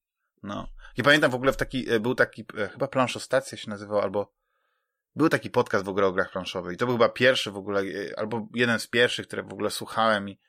no. 0.43 0.67
Ja 0.97 1.03
pamiętam 1.03 1.31
w 1.31 1.35
ogóle 1.35 1.53
w 1.53 1.57
taki, 1.57 1.85
był 1.99 2.15
taki, 2.15 2.45
chyba 2.71 2.87
planszostacja 2.87 3.57
się 3.57 3.69
nazywał, 3.69 3.99
albo 3.99 4.33
był 5.15 5.29
taki 5.29 5.49
podcast 5.49 5.85
w 5.85 5.89
ogóle 5.89 6.07
o 6.07 6.11
grach 6.11 6.31
planszowych 6.31 6.73
i 6.73 6.77
to 6.77 6.85
był 6.85 6.95
chyba 6.95 7.09
pierwszy 7.09 7.51
w 7.51 7.57
ogóle, 7.57 7.81
e, 7.81 8.19
albo 8.19 8.47
jeden 8.53 8.79
z 8.79 8.87
pierwszych, 8.87 9.27
które 9.27 9.43
w 9.43 9.53
ogóle 9.53 9.71
słuchałem 9.71 10.29
i, 10.29 10.39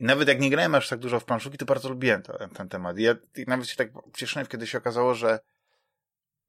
i 0.00 0.04
nawet 0.04 0.28
jak 0.28 0.40
nie 0.40 0.50
grałem 0.50 0.74
aż 0.74 0.88
tak 0.88 0.98
dużo 0.98 1.20
w 1.20 1.24
planszówki, 1.24 1.58
to 1.58 1.64
bardzo 1.64 1.88
lubiłem 1.88 2.22
to, 2.22 2.48
ten 2.48 2.68
temat. 2.68 2.98
I 2.98 3.02
ja 3.02 3.14
i 3.36 3.44
nawet 3.46 3.68
się 3.68 3.76
tak 3.76 3.92
cieszyłem, 4.16 4.46
kiedy 4.46 4.66
się 4.66 4.78
okazało, 4.78 5.14
że, 5.14 5.40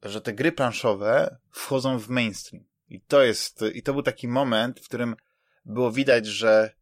że 0.03 0.21
te 0.21 0.33
gry 0.33 0.51
planszowe 0.51 1.37
wchodzą 1.51 1.99
w 1.99 2.09
mainstream. 2.09 2.65
I 2.89 3.01
to 3.01 3.23
jest, 3.23 3.61
i 3.73 3.83
to 3.83 3.93
był 3.93 4.03
taki 4.03 4.27
moment, 4.27 4.79
w 4.79 4.87
którym 4.87 5.15
było 5.65 5.91
widać, 5.91 6.25
że 6.25 6.69
e, 6.69 6.80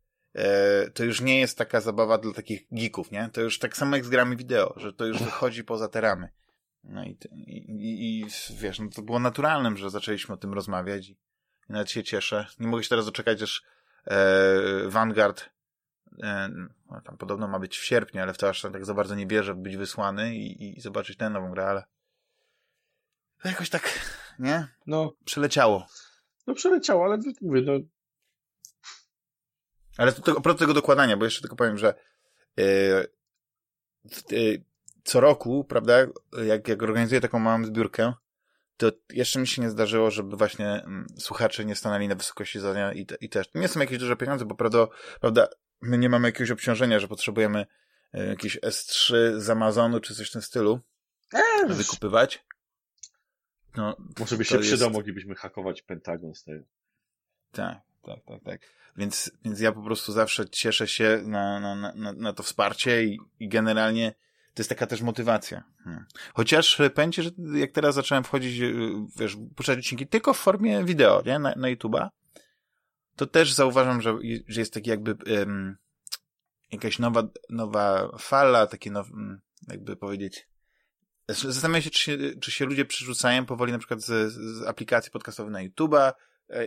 to 0.93 1.03
już 1.03 1.21
nie 1.21 1.39
jest 1.39 1.57
taka 1.57 1.81
zabawa 1.81 2.17
dla 2.17 2.33
takich 2.33 2.67
geeków, 2.71 3.11
nie? 3.11 3.29
To 3.33 3.41
już 3.41 3.59
tak 3.59 3.77
samo 3.77 3.95
jak 3.95 4.05
z 4.05 4.09
grami 4.09 4.37
wideo, 4.37 4.73
że 4.77 4.93
to 4.93 5.05
już 5.05 5.23
wychodzi 5.23 5.63
poza 5.63 5.87
te 5.87 6.01
ramy. 6.01 6.29
No 6.83 7.05
i, 7.05 7.17
i, 7.31 8.19
i 8.19 8.25
wiesz, 8.57 8.79
no 8.79 8.89
to 8.95 9.01
było 9.01 9.19
naturalnym, 9.19 9.77
że 9.77 9.89
zaczęliśmy 9.89 10.35
o 10.35 10.37
tym 10.37 10.53
rozmawiać 10.53 11.09
i, 11.09 11.17
nawet 11.69 11.91
się 11.91 12.03
cieszę. 12.03 12.45
Nie 12.59 12.67
mogę 12.67 12.83
się 12.83 12.89
teraz 12.89 13.05
doczekać, 13.05 13.41
aż 13.41 13.63
e, 14.05 14.17
Vanguard 14.87 15.49
e, 16.23 16.49
no, 16.89 17.01
tam 17.01 17.17
podobno 17.17 17.47
ma 17.47 17.59
być 17.59 17.77
w 17.77 17.85
sierpniu, 17.85 18.21
ale 18.21 18.33
w 18.33 18.37
to 18.37 18.49
aż 18.49 18.61
tak 18.61 18.85
za 18.85 18.93
bardzo 18.93 19.15
nie 19.15 19.27
wierzę 19.27 19.55
być 19.55 19.77
wysłany 19.77 20.35
i, 20.35 20.77
i 20.77 20.81
zobaczyć 20.81 21.17
tę 21.17 21.29
nową 21.29 21.51
grę, 21.51 21.65
ale 21.65 21.83
jakoś 23.45 23.69
tak, 23.69 23.99
nie? 24.39 24.67
No. 24.87 25.13
Przeleciało. 25.25 25.87
No 26.47 26.53
przeleciało, 26.53 27.05
ale 27.05 27.17
mówię, 27.41 27.61
no. 27.61 27.73
Ale 29.99 30.13
to, 30.13 30.21
to, 30.21 30.41
propos 30.41 30.59
tego 30.59 30.73
dokładania, 30.73 31.17
bo 31.17 31.25
jeszcze 31.25 31.41
tylko 31.41 31.55
powiem, 31.55 31.77
że 31.77 31.93
yy, 32.57 33.07
yy, 34.31 34.63
co 35.03 35.19
roku, 35.19 35.63
prawda, 35.63 35.93
jak, 36.45 36.67
jak 36.67 36.83
organizuję 36.83 37.21
taką 37.21 37.39
małą 37.39 37.65
zbiórkę, 37.65 38.13
to 38.77 38.91
jeszcze 39.09 39.39
mi 39.39 39.47
się 39.47 39.61
nie 39.61 39.69
zdarzyło, 39.69 40.11
żeby 40.11 40.37
właśnie 40.37 40.67
mm, 40.67 41.07
słuchacze 41.17 41.65
nie 41.65 41.75
stanęli 41.75 42.07
na 42.07 42.15
wysokości 42.15 42.59
zadania 42.59 42.93
i, 42.93 43.05
te, 43.05 43.15
i 43.15 43.29
też. 43.29 43.47
Nie 43.55 43.67
są 43.67 43.79
jakieś 43.79 43.97
duże 43.97 44.15
pieniądze, 44.15 44.45
bo 44.45 44.55
prawda, 44.55 44.87
prawda, 45.21 45.47
my 45.81 45.97
nie 45.97 46.09
mamy 46.09 46.27
jakiegoś 46.27 46.51
obciążenia, 46.51 46.99
że 46.99 47.07
potrzebujemy 47.07 47.65
y, 48.15 48.25
jakieś 48.25 48.59
S3 48.59 49.15
z 49.37 49.49
Amazonu 49.49 49.99
czy 49.99 50.15
coś 50.15 50.29
w 50.29 50.33
tym 50.33 50.41
stylu 50.41 50.79
eee, 51.33 51.73
wykupywać. 51.73 52.45
No, 53.77 53.97
Może 54.19 54.37
by 54.37 54.45
się 54.45 54.59
przydał, 54.59 54.87
jest... 54.87 54.97
moglibyśmy 54.97 55.35
hakować 55.35 55.81
Pentagon 55.81 56.35
z 56.35 56.43
tego. 56.43 56.65
Tak, 57.51 57.81
tak, 58.03 58.19
tak, 58.25 58.43
tak. 58.43 58.61
Więc, 58.97 59.31
więc 59.45 59.59
ja 59.59 59.71
po 59.71 59.81
prostu 59.81 60.11
zawsze 60.11 60.49
cieszę 60.49 60.87
się 60.87 61.21
na, 61.25 61.59
na, 61.59 61.93
na, 61.95 62.13
na 62.13 62.33
to 62.33 62.43
wsparcie 62.43 63.03
i, 63.03 63.19
i 63.39 63.49
generalnie 63.49 64.11
to 64.53 64.61
jest 64.61 64.69
taka 64.69 64.87
też 64.87 65.01
motywacja. 65.01 65.63
Hmm. 65.83 66.05
Chociaż 66.33 66.81
pędzie, 66.93 67.23
że 67.23 67.29
jak 67.53 67.71
teraz 67.71 67.95
zacząłem 67.95 68.23
wchodzić, 68.23 68.61
y, 68.61 68.91
wiesz, 69.15 69.37
puszczać 69.55 69.79
odcinki 69.79 70.07
tylko 70.07 70.33
w 70.33 70.37
formie 70.37 70.83
wideo, 70.83 71.23
nie? 71.25 71.39
Na, 71.39 71.53
na 71.55 71.67
YouTube'a, 71.67 72.09
to 73.15 73.25
też 73.25 73.53
zauważam, 73.53 74.01
że, 74.01 74.17
że 74.47 74.61
jest 74.61 74.73
taki 74.73 74.89
jakby 74.89 75.15
um, 75.39 75.77
jakaś 76.71 76.99
nowa, 76.99 77.23
nowa 77.49 78.17
fala, 78.17 78.67
takie 78.67 78.91
now, 78.91 79.07
mm, 79.07 79.41
jakby 79.67 79.95
powiedzieć, 79.95 80.49
Zastanawiam 81.29 81.81
się 81.81 81.89
czy, 81.89 81.99
się, 81.99 82.17
czy 82.41 82.51
się 82.51 82.65
ludzie 82.65 82.85
przerzucają 82.85 83.45
powoli 83.45 83.71
na 83.71 83.77
przykład 83.77 84.01
z, 84.01 84.33
z 84.33 84.67
aplikacji 84.67 85.11
podcastowej 85.11 85.53
na 85.53 85.59
YouTube'a, 85.69 86.13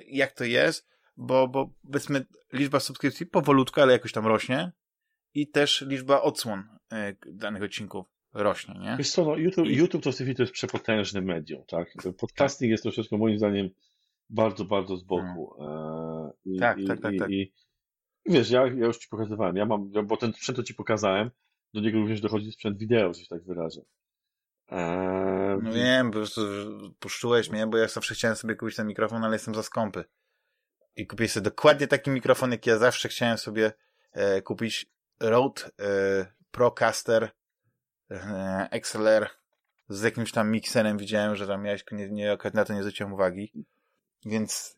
jak 0.06 0.32
to 0.32 0.44
jest, 0.44 0.88
bo, 1.16 1.48
bo 1.48 1.70
powiedzmy 1.86 2.26
liczba 2.52 2.80
subskrypcji 2.80 3.26
powolutku, 3.26 3.80
ale 3.80 3.92
jakoś 3.92 4.12
tam 4.12 4.26
rośnie 4.26 4.72
i 5.34 5.50
też 5.50 5.84
liczba 5.88 6.22
odsłon 6.22 6.64
e, 6.92 7.14
danych 7.26 7.62
odcinków 7.62 8.06
rośnie, 8.34 8.74
nie? 8.80 8.96
Wiesz 8.98 9.10
co, 9.10 9.24
no, 9.24 9.36
YouTube, 9.36 9.66
I... 9.66 9.76
YouTube 9.76 10.02
to, 10.02 10.12
to 10.12 10.42
jest 10.42 10.52
przepotężne 10.52 11.20
medium, 11.20 11.64
tak? 11.68 11.94
Podcasting 12.18 12.70
jest 12.70 12.82
troszeczkę 12.82 13.18
moim 13.18 13.38
zdaniem 13.38 13.70
bardzo, 14.30 14.64
bardzo 14.64 14.96
z 14.96 15.04
boku. 15.04 15.54
Hmm. 15.58 16.30
I, 16.44 16.58
tak, 16.58 16.78
i, 16.78 16.86
tak, 16.86 17.00
tak, 17.00 17.14
tak. 17.18 17.30
I, 17.30 17.52
wiesz, 18.26 18.50
ja, 18.50 18.60
ja 18.60 18.86
już 18.86 18.98
ci 18.98 19.08
pokazywałem, 19.08 19.56
ja 19.56 19.66
mam, 19.66 19.90
bo 20.04 20.16
ten 20.16 20.32
sprzęt, 20.32 20.56
to 20.56 20.62
ci 20.62 20.74
pokazałem, 20.74 21.30
do 21.74 21.80
niego 21.80 21.98
również 21.98 22.20
dochodzi 22.20 22.52
sprzęt 22.52 22.78
wideo, 22.78 23.14
że 23.14 23.26
tak 23.26 23.44
wyrażę. 23.44 23.80
Eee... 24.72 25.58
No 25.62 25.72
wiem, 25.72 26.10
po 26.10 26.18
prostu 26.18 26.40
puszczyłeś 26.98 27.50
mnie, 27.50 27.66
bo 27.66 27.76
ja 27.76 27.88
zawsze 27.88 28.14
chciałem 28.14 28.36
sobie 28.36 28.54
kupić 28.54 28.76
ten 28.76 28.86
mikrofon, 28.86 29.24
ale 29.24 29.34
jestem 29.34 29.54
za 29.54 29.62
skąpy. 29.62 30.04
I 30.96 31.06
kupię 31.06 31.28
sobie 31.28 31.44
dokładnie 31.44 31.86
taki 31.86 32.10
mikrofon, 32.10 32.52
jaki 32.52 32.70
ja 32.70 32.78
zawsze 32.78 33.08
chciałem 33.08 33.38
sobie 33.38 33.72
e, 34.12 34.42
kupić. 34.42 34.86
Rode 35.20 35.62
e, 35.80 36.26
Procaster 36.50 37.30
e, 38.10 38.68
XLR 38.70 39.28
z 39.88 40.02
jakimś 40.02 40.32
tam 40.32 40.50
mikserem 40.50 40.98
widziałem, 40.98 41.36
że 41.36 41.46
tam 41.46 41.62
miałeś, 41.62 41.84
nie, 41.92 42.08
nie, 42.08 42.38
na 42.54 42.64
to 42.64 42.72
nie 42.72 42.82
zwróciłem 42.82 43.12
uwagi. 43.12 43.52
Więc 44.24 44.76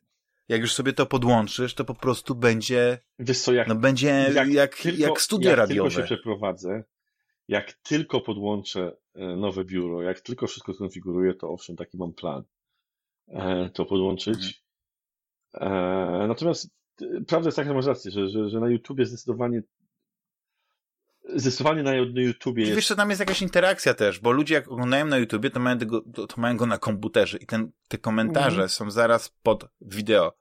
jak 0.48 0.60
już 0.60 0.74
sobie 0.74 0.92
to 0.92 1.06
podłączysz, 1.06 1.74
to 1.74 1.84
po 1.84 1.94
prostu 1.94 2.34
będzie. 2.34 2.98
Wiesz 3.18 3.40
co, 3.40 3.52
jak, 3.52 3.68
no 3.68 3.74
będzie 3.74 4.30
jak, 4.34 4.48
jak, 4.48 4.76
tylko, 4.76 4.98
jak 4.98 5.20
studia 5.20 5.50
jak 5.50 5.58
radiowe. 5.58 5.84
Jak 5.84 5.92
tylko 5.92 6.08
się 6.08 6.14
przeprowadzę, 6.14 6.84
jak 7.48 7.72
tylko 7.72 8.20
podłączę 8.20 8.96
e, 9.14 9.36
nowe 9.36 9.64
biuro, 9.64 10.02
jak 10.02 10.20
tylko 10.20 10.46
wszystko 10.46 10.74
skonfiguruję, 10.74 11.34
to 11.34 11.48
owszem, 11.48 11.76
taki 11.76 11.98
mam 11.98 12.12
plan 12.12 12.42
e, 13.28 13.70
to 13.74 13.84
podłączyć. 13.84 14.62
Mhm. 15.54 16.22
E, 16.22 16.28
natomiast 16.28 16.70
prawda 17.26 17.48
jest 17.48 17.56
taka, 17.56 17.68
że 17.68 17.74
masz 17.74 17.86
rację, 17.86 18.10
że, 18.10 18.28
że, 18.28 18.48
że 18.48 18.60
na 18.60 18.68
YouTubie 18.68 19.06
zdecydowanie 19.06 19.62
zdecydowanie 21.34 21.82
na, 21.82 21.90
na 21.90 22.20
YouTubie 22.22 22.62
jest... 22.62 22.74
Wiesz, 22.74 22.88
że 22.88 22.96
tam 22.96 23.10
jest 23.10 23.20
jakaś 23.20 23.42
interakcja 23.42 23.94
też, 23.94 24.20
bo 24.20 24.32
ludzie 24.32 24.54
jak 24.54 24.68
oglądają 24.68 25.06
na 25.06 25.18
YouTubie, 25.18 25.50
to 25.50 25.60
mają, 25.60 25.78
tego, 25.78 26.02
to, 26.14 26.26
to 26.26 26.40
mają 26.40 26.56
go 26.56 26.66
na 26.66 26.78
komputerze 26.78 27.38
i 27.38 27.46
ten, 27.46 27.72
te 27.88 27.98
komentarze 27.98 28.50
mhm. 28.50 28.68
są 28.68 28.90
zaraz 28.90 29.28
pod 29.42 29.68
wideo. 29.80 30.32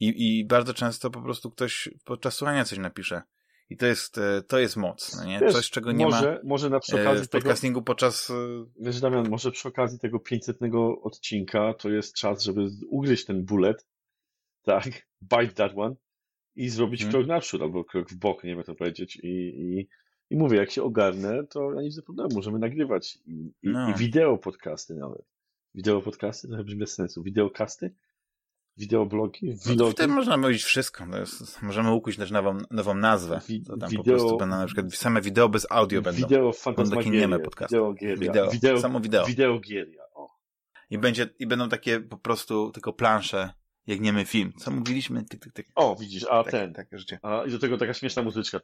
I, 0.00 0.38
I 0.38 0.44
bardzo 0.44 0.74
często 0.74 1.10
po 1.10 1.22
prostu 1.22 1.50
ktoś 1.50 1.88
podczas 2.04 2.34
słuchania 2.34 2.64
coś 2.64 2.78
napisze. 2.78 3.22
I 3.70 3.76
to 3.76 3.86
jest, 3.86 4.18
e, 4.18 4.42
to 4.42 4.58
jest 4.58 4.76
moc, 4.76 5.16
no 5.16 5.24
nie? 5.24 5.38
Wiesz, 5.38 5.52
Coś, 5.52 5.70
czego 5.70 5.92
nie 5.92 6.04
może, 6.04 6.32
ma 6.32 6.48
może 6.48 6.70
na 6.70 6.80
przy 6.80 7.00
okazji 7.00 7.26
w 7.26 7.30
podcastingu 7.30 7.80
tego, 7.80 7.84
podczas... 7.84 8.30
E, 8.30 8.34
wiesz, 8.80 9.00
Damian, 9.00 9.28
może 9.28 9.50
przy 9.50 9.68
okazji 9.68 9.98
tego 9.98 10.20
500 10.20 10.58
odcinka 11.02 11.74
to 11.74 11.90
jest 11.90 12.14
czas, 12.14 12.42
żeby 12.42 12.68
ugryźć 12.88 13.24
ten 13.24 13.44
bullet, 13.44 13.86
tak, 14.62 14.84
bite 15.32 15.54
that 15.54 15.72
one 15.76 15.94
i 16.56 16.68
zrobić 16.68 17.00
hmm. 17.00 17.12
krok 17.12 17.26
naprzód 17.26 17.62
albo 17.62 17.84
krok 17.84 18.10
w 18.10 18.16
bok, 18.16 18.44
nie 18.44 18.54
wiem 18.54 18.64
to 18.64 18.74
powiedzieć 18.74 19.16
i, 19.16 19.28
i, 19.28 19.88
i 20.30 20.36
mówię, 20.36 20.58
jak 20.58 20.70
się 20.70 20.82
ogarnę, 20.82 21.46
to 21.46 21.72
ja 21.72 21.80
nie 21.80 21.88
widzę 21.88 22.02
problemu, 22.02 22.30
możemy 22.34 22.58
nagrywać 22.58 23.18
i, 23.26 23.52
i, 23.62 23.68
no. 23.68 23.90
i 23.90 23.94
wideo 23.94 24.38
podcasty 24.38 24.94
nawet. 24.94 25.22
Wideo 25.74 26.02
podcasty? 26.02 26.48
To 26.48 26.64
brzmi 26.64 26.78
bez 26.78 26.94
sensu. 26.94 27.22
Wideokasty? 27.22 27.94
Wideoblogi, 28.76 29.46
no 29.46 29.54
vlogi. 29.64 29.78
No, 29.78 29.90
wtedy 29.90 30.12
można 30.12 30.36
mówić 30.36 30.64
wszystko. 30.64 31.18
Jest, 31.18 31.62
możemy 31.62 31.92
ukuć 31.92 32.16
też 32.16 32.30
nową, 32.30 32.58
nową 32.70 32.94
nazwę. 32.94 33.40
Wi 33.48 33.62
to 33.62 33.76
tam 33.76 33.90
wideo, 33.90 34.04
po 34.04 34.10
prostu 34.10 34.36
będą 34.36 34.56
na 34.56 34.66
przykład 34.66 34.94
same 34.94 35.20
wideo 35.20 35.48
bez 35.48 35.66
audio 35.70 36.02
będą. 36.02 36.20
Wideo 36.20 36.52
fantasmagieria. 36.52 37.28
Wideo, 37.28 37.94
wideo, 37.94 38.50
wideo, 38.50 38.80
samo 38.80 39.00
wideo. 39.00 39.26
Wideogieria, 39.26 40.02
o. 40.14 40.36
I, 40.90 40.98
będzie, 40.98 41.28
I 41.38 41.46
będą 41.46 41.68
takie 41.68 42.00
po 42.00 42.18
prostu 42.18 42.70
tylko 42.70 42.92
plansze, 42.92 43.54
jak 43.86 44.00
niemy 44.00 44.24
film. 44.24 44.52
Co 44.58 44.70
mówiliśmy? 44.70 45.24
Tyk, 45.24 45.40
tyk, 45.40 45.52
tyk. 45.52 45.66
O, 45.74 45.96
widzisz, 46.00 46.24
a 46.30 46.42
tak, 46.44 46.52
ten. 46.52 46.72
Takie 46.72 46.98
życie. 46.98 47.18
A, 47.22 47.44
I 47.44 47.50
do 47.50 47.58
tego 47.58 47.78
taka 47.78 47.94
śmieszna 47.94 48.22
muzyczka. 48.22 48.60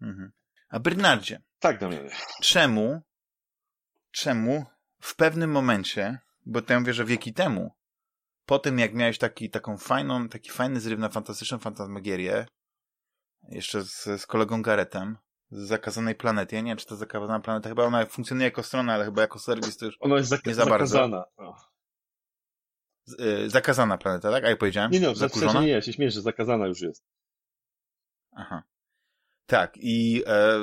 Mhm. 0.00 0.32
A 0.68 0.80
Bernardzie. 0.80 1.42
Tak, 1.58 1.80
Damianie. 1.80 2.10
Czemu, 2.42 3.00
czemu 4.10 4.64
w 5.00 5.16
pewnym 5.16 5.50
momencie, 5.50 6.18
bo 6.46 6.62
to 6.62 6.72
ja 6.72 6.80
mówię, 6.80 6.92
że 6.92 7.04
wieki 7.04 7.34
temu, 7.34 7.74
po 8.46 8.58
tym 8.58 8.78
jak 8.78 8.94
miałeś 8.94 9.18
taki, 9.18 9.50
taką 9.50 9.78
fajną, 9.78 10.28
taki 10.28 10.50
fajny 10.50 10.80
zryw 10.80 10.98
na 10.98 11.08
fantastyczną 11.08 11.58
fantasmagierię, 11.58 12.46
jeszcze 13.48 13.82
z, 13.82 14.04
z 14.04 14.26
kolegą 14.26 14.62
Garetem, 14.62 15.16
z 15.50 15.68
Zakazanej 15.68 16.14
Planety. 16.14 16.56
Ja 16.56 16.62
nie 16.62 16.70
wiem, 16.70 16.78
czy 16.78 16.86
to 16.86 16.96
Zakazana 16.96 17.40
Planeta, 17.40 17.68
chyba 17.68 17.84
ona 17.84 18.06
funkcjonuje 18.06 18.44
jako 18.44 18.62
strona, 18.62 18.94
ale 18.94 19.04
chyba 19.04 19.20
jako 19.22 19.38
serwis 19.38 19.76
to 19.76 19.86
już 19.86 19.96
ona 20.00 20.16
jest 20.16 20.30
zak- 20.32 20.46
nie 20.46 20.54
za 20.54 20.64
zakazana. 20.64 21.24
bardzo. 21.36 21.56
Z, 23.06 23.20
y, 23.20 23.50
zakazana 23.50 23.98
Planeta, 23.98 24.30
tak? 24.30 24.44
A 24.44 24.50
ja 24.50 24.56
powiedziałem? 24.56 24.90
Nie, 24.90 25.00
no, 25.00 25.12
w 25.12 25.18
sensie 25.18 25.60
nie, 25.60 25.68
ja 25.68 25.82
się 25.82 25.92
śmieję, 25.92 26.10
że 26.10 26.22
zakazana 26.22 26.66
już 26.66 26.80
jest. 26.80 27.04
Aha. 28.36 28.62
Tak, 29.46 29.72
i 29.76 30.22
e, 30.26 30.60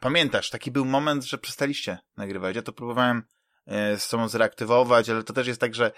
pamiętasz, 0.00 0.50
taki 0.50 0.70
był 0.70 0.84
moment, 0.84 1.24
że 1.24 1.38
przestaliście 1.38 1.98
nagrywać. 2.16 2.56
Ja 2.56 2.62
to 2.62 2.72
próbowałem 2.72 3.22
e, 3.66 3.98
z 3.98 4.02
sobą 4.02 4.28
zreaktywować, 4.28 5.10
ale 5.10 5.22
to 5.22 5.32
też 5.32 5.46
jest 5.46 5.60
tak, 5.60 5.74
że 5.74 5.92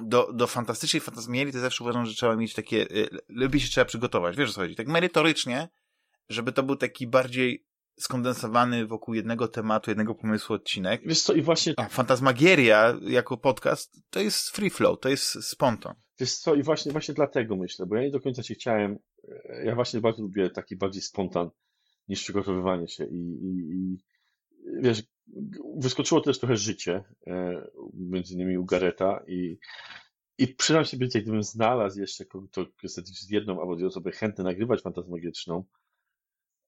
do, 0.00 0.32
do 0.32 0.46
fantastycznej 0.46 1.00
fantazmierii 1.00 1.52
to 1.52 1.60
zawsze 1.60 1.84
uważam, 1.84 2.06
że 2.06 2.14
trzeba 2.14 2.36
mieć 2.36 2.54
takie, 2.54 2.90
y, 2.90 3.08
lepiej 3.28 3.60
się 3.60 3.68
trzeba 3.68 3.84
przygotować, 3.84 4.36
wiesz 4.36 4.50
o 4.50 4.52
co 4.52 4.60
chodzi, 4.60 4.76
tak 4.76 4.88
merytorycznie, 4.88 5.68
żeby 6.28 6.52
to 6.52 6.62
był 6.62 6.76
taki 6.76 7.06
bardziej 7.06 7.66
skondensowany 8.00 8.86
wokół 8.86 9.14
jednego 9.14 9.48
tematu, 9.48 9.90
jednego 9.90 10.14
pomysłu 10.14 10.54
odcinek. 10.54 11.02
Wiesz 11.04 11.22
co, 11.22 11.32
i 11.32 11.42
właśnie... 11.42 11.74
A 11.76 11.88
Fantasmagieria 11.88 12.94
jako 13.02 13.36
podcast 13.36 14.00
to 14.10 14.20
jest 14.20 14.48
free 14.48 14.70
flow, 14.70 15.00
to 15.00 15.08
jest 15.08 15.44
spontan. 15.44 15.94
Wiesz 16.20 16.34
co, 16.34 16.54
i 16.54 16.62
właśnie, 16.62 16.92
właśnie 16.92 17.14
dlatego 17.14 17.56
myślę, 17.56 17.86
bo 17.86 17.96
ja 17.96 18.02
nie 18.02 18.10
do 18.10 18.20
końca 18.20 18.42
się 18.42 18.54
chciałem, 18.54 18.98
ja 19.64 19.74
właśnie 19.74 20.00
bardzo 20.00 20.22
lubię 20.22 20.50
taki 20.50 20.76
bardziej 20.76 21.02
spontan 21.02 21.50
niż 22.08 22.22
przygotowywanie 22.22 22.88
się 22.88 23.04
i, 23.04 23.16
i, 23.16 23.74
i 23.74 23.98
wiesz, 24.82 25.02
wyskoczyło 25.76 26.20
też 26.20 26.38
trochę 26.38 26.56
życie, 26.56 27.04
e, 27.26 27.66
między 27.94 28.34
innymi 28.34 28.58
u 28.58 28.64
Gareta 28.64 29.22
i, 29.26 29.58
i 30.38 30.48
przyznam 30.48 30.84
się 30.84 30.96
jak 31.14 31.24
gdybym 31.24 31.42
znalazł 31.42 32.00
jeszcze 32.00 32.24
to 32.50 32.66
z 33.04 33.30
jedną 33.30 33.60
albo 33.60 33.76
dwie 33.76 33.86
osoby 33.86 34.12
chętne 34.12 34.44
nagrywać 34.44 34.82
fantasmagiczną, 34.82 35.64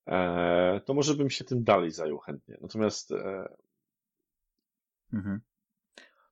e, 0.06 0.80
to 0.84 0.94
może 0.94 1.14
bym 1.14 1.30
się 1.30 1.44
tym 1.44 1.64
dalej 1.64 1.90
zajął 1.90 2.18
chętnie. 2.18 2.58
Natomiast 2.60 3.12
e, 3.12 3.56
mhm. 5.12 5.40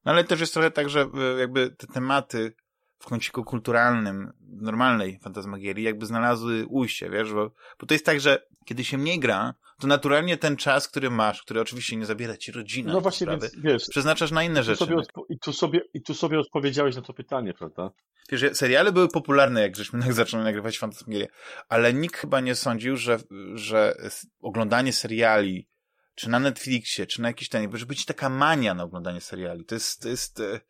No 0.05 0.13
ale 0.13 0.25
też 0.25 0.41
jest 0.41 0.53
trochę 0.53 0.71
tak, 0.71 0.89
że 0.89 1.07
jakby 1.39 1.71
te 1.71 1.87
tematy 1.87 2.53
w 2.99 3.07
kąciku 3.07 3.45
kulturalnym, 3.45 4.33
normalnej 4.41 5.19
fantasmagierii, 5.19 5.85
jakby 5.85 6.07
znalazły 6.07 6.67
ujście, 6.67 7.11
wiesz, 7.11 7.33
bo, 7.33 7.51
bo 7.81 7.87
to 7.87 7.95
jest 7.95 8.07
tak, 8.07 8.21
że 8.21 8.47
kiedy 8.65 8.85
się 8.85 8.99
mniej 8.99 9.21
gra, 9.21 9.55
to 9.81 9.87
naturalnie 9.87 10.37
ten 10.37 10.57
czas, 10.57 10.89
który 10.89 11.11
masz, 11.11 11.43
który 11.43 11.61
oczywiście 11.61 11.97
nie 11.97 12.07
zabiera 12.07 12.37
ci 12.37 12.53
rodzina, 12.53 12.93
no 12.93 13.01
właśnie, 13.01 13.25
sprawy, 13.25 13.49
więc, 13.53 13.65
wiesz, 13.65 13.85
przeznaczasz 13.89 14.31
na 14.31 14.43
inne 14.43 14.63
rzeczy. 14.63 14.79
Sobie 14.79 14.97
i, 15.29 15.39
tu 15.39 15.53
sobie, 15.53 15.81
I 15.95 16.03
tu 16.03 16.15
sobie 16.15 16.39
odpowiedziałeś 16.39 16.97
na 16.97 17.03
to 17.03 17.13
pytanie, 17.13 17.55
prawda? 17.55 17.91
Wiesz, 18.31 18.45
seriale 18.53 18.93
były 18.93 19.09
popularne, 19.09 19.61
jak 19.61 19.77
żeśmy 19.77 20.13
zaczęli 20.13 20.45
nagrywać 20.45 20.79
fantasmagerię, 20.79 21.29
ale 21.69 21.95
nikt 21.95 22.17
chyba 22.17 22.41
nie 22.41 22.55
sądził, 22.55 22.97
że, 22.97 23.19
że 23.55 23.97
oglądanie 24.41 24.93
seriali, 24.93 25.69
czy 26.15 26.31
na 26.31 26.39
Netflixie, 26.39 27.07
czy 27.07 27.23
na 27.23 27.29
jakiś 27.29 27.49
ten, 27.49 27.71
może 27.71 27.87
być 27.87 28.05
taka 28.05 28.29
mania 28.29 28.75
na 28.75 28.83
oglądanie 28.83 29.21
seriali. 29.21 29.65
To 29.65 29.75
jest, 29.75 30.03
to 30.03 30.09
jest 30.09 30.41
e, 30.41 30.61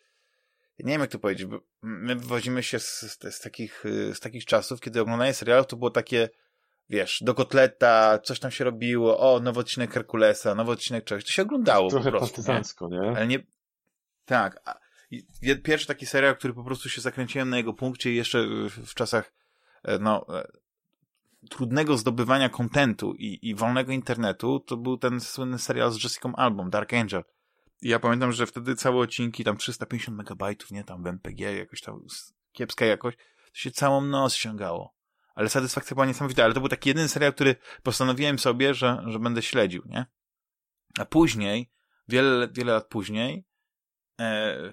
nie 0.78 0.92
wiem 0.92 1.00
jak 1.00 1.10
to 1.10 1.18
powiedzieć, 1.18 1.46
bo 1.46 1.60
my 1.82 2.16
wywodzimy 2.16 2.62
się 2.62 2.78
z, 2.78 3.00
z, 3.00 3.34
z, 3.34 3.40
takich, 3.40 3.84
z 4.14 4.20
takich 4.20 4.44
czasów, 4.44 4.80
kiedy 4.80 5.00
oglądanie 5.00 5.34
serialów 5.34 5.66
to 5.66 5.76
było 5.76 5.90
takie, 5.90 6.28
wiesz, 6.90 7.18
do 7.22 7.34
kotleta, 7.34 8.18
coś 8.18 8.40
tam 8.40 8.50
się 8.50 8.64
robiło, 8.64 9.18
o, 9.18 9.40
nowy 9.40 9.60
odcinek 9.60 9.92
Herkulesa, 9.92 10.54
nowy 10.54 10.72
odcinek 10.72 11.04
czegoś, 11.04 11.24
to 11.24 11.30
się 11.30 11.42
oglądało 11.42 11.90
Trochę 11.90 12.12
po 12.12 12.18
prostu. 12.18 12.36
partyzancko, 12.36 12.88
nie? 12.88 12.98
nie? 12.98 13.16
Ale 13.16 13.26
nie, 13.26 13.38
Tak. 14.24 14.60
Pierwszy 15.62 15.86
taki 15.86 16.06
serial, 16.06 16.36
który 16.36 16.54
po 16.54 16.64
prostu 16.64 16.88
się 16.88 17.00
zakręciłem 17.00 17.50
na 17.50 17.56
jego 17.56 17.74
punkcie 17.74 18.14
jeszcze 18.14 18.46
w 18.68 18.94
czasach 18.94 19.32
e, 19.82 19.98
no, 19.98 20.26
e, 20.38 20.48
trudnego 21.50 21.96
zdobywania 21.96 22.48
kontentu 22.48 23.14
i, 23.14 23.38
i 23.42 23.54
wolnego 23.54 23.92
internetu, 23.92 24.60
to 24.60 24.76
był 24.76 24.98
ten 24.98 25.20
słynny 25.20 25.58
serial 25.58 25.90
z 25.90 26.04
Jessica 26.04 26.32
Album, 26.36 26.70
Dark 26.70 26.92
Angel. 26.92 27.24
Ja 27.84 27.98
pamiętam, 27.98 28.32
że 28.32 28.46
wtedy 28.46 28.76
całe 28.76 28.96
odcinki, 28.96 29.44
tam 29.44 29.56
350 29.56 30.16
megabajtów, 30.16 30.70
nie, 30.70 30.84
tam 30.84 31.02
w 31.02 31.06
MPG, 31.06 31.56
jakoś 31.56 31.80
tam 31.80 32.00
kiepska 32.52 32.84
jakość, 32.84 33.18
to 33.52 33.58
się 33.58 33.70
całą 33.70 34.00
noc 34.00 34.34
ściągało. 34.34 34.94
Ale 35.34 35.48
satysfakcja 35.48 35.94
była 35.94 36.06
niesamowita, 36.06 36.44
ale 36.44 36.54
to 36.54 36.60
był 36.60 36.68
taki 36.68 36.88
jeden 36.88 37.08
serial, 37.08 37.32
który 37.32 37.56
postanowiłem 37.82 38.38
sobie, 38.38 38.74
że, 38.74 39.04
że 39.06 39.18
będę 39.18 39.42
śledził, 39.42 39.82
nie? 39.86 40.06
A 40.98 41.04
później, 41.04 41.70
wiele, 42.08 42.48
wiele 42.52 42.72
lat 42.72 42.88
później, 42.88 43.46
e, 44.20 44.72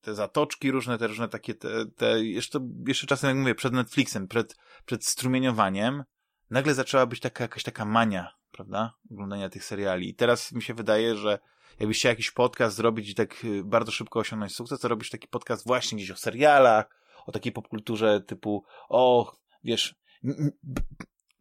te 0.00 0.14
zatoczki 0.14 0.70
różne, 0.70 0.98
te 0.98 1.06
różne 1.06 1.28
takie, 1.28 1.54
te, 1.54 1.86
te 1.86 2.24
jeszcze, 2.24 2.58
jeszcze 2.86 3.06
czasem, 3.06 3.28
jak 3.28 3.38
mówię, 3.38 3.54
przed 3.54 3.72
Netflixem, 3.72 4.28
przed, 4.28 4.56
przed 4.86 5.04
strumieniowaniem, 5.04 6.04
nagle 6.50 6.74
zaczęła 6.74 7.06
być 7.06 7.20
taka 7.20 7.44
jakaś 7.44 7.62
taka 7.62 7.84
mania, 7.84 8.34
prawda? 8.50 8.94
Oglądania 9.10 9.48
tych 9.48 9.64
seriali. 9.64 10.08
I 10.08 10.14
teraz 10.14 10.52
mi 10.52 10.62
się 10.62 10.74
wydaje, 10.74 11.16
że 11.16 11.38
jakbyś 11.80 11.98
chciał 11.98 12.10
jakiś 12.10 12.30
podcast 12.30 12.76
zrobić 12.76 13.10
i 13.10 13.14
tak 13.14 13.44
y, 13.44 13.64
bardzo 13.64 13.92
szybko 13.92 14.20
osiągnąć 14.20 14.54
sukces, 14.54 14.80
to 14.80 14.88
robisz 14.88 15.10
taki 15.10 15.28
podcast 15.28 15.66
właśnie 15.66 15.96
gdzieś 15.98 16.10
o 16.10 16.16
serialach, 16.16 16.86
o 17.26 17.32
takiej 17.32 17.52
popkulturze 17.52 18.20
typu, 18.20 18.64
o, 18.88 19.32
wiesz, 19.64 19.94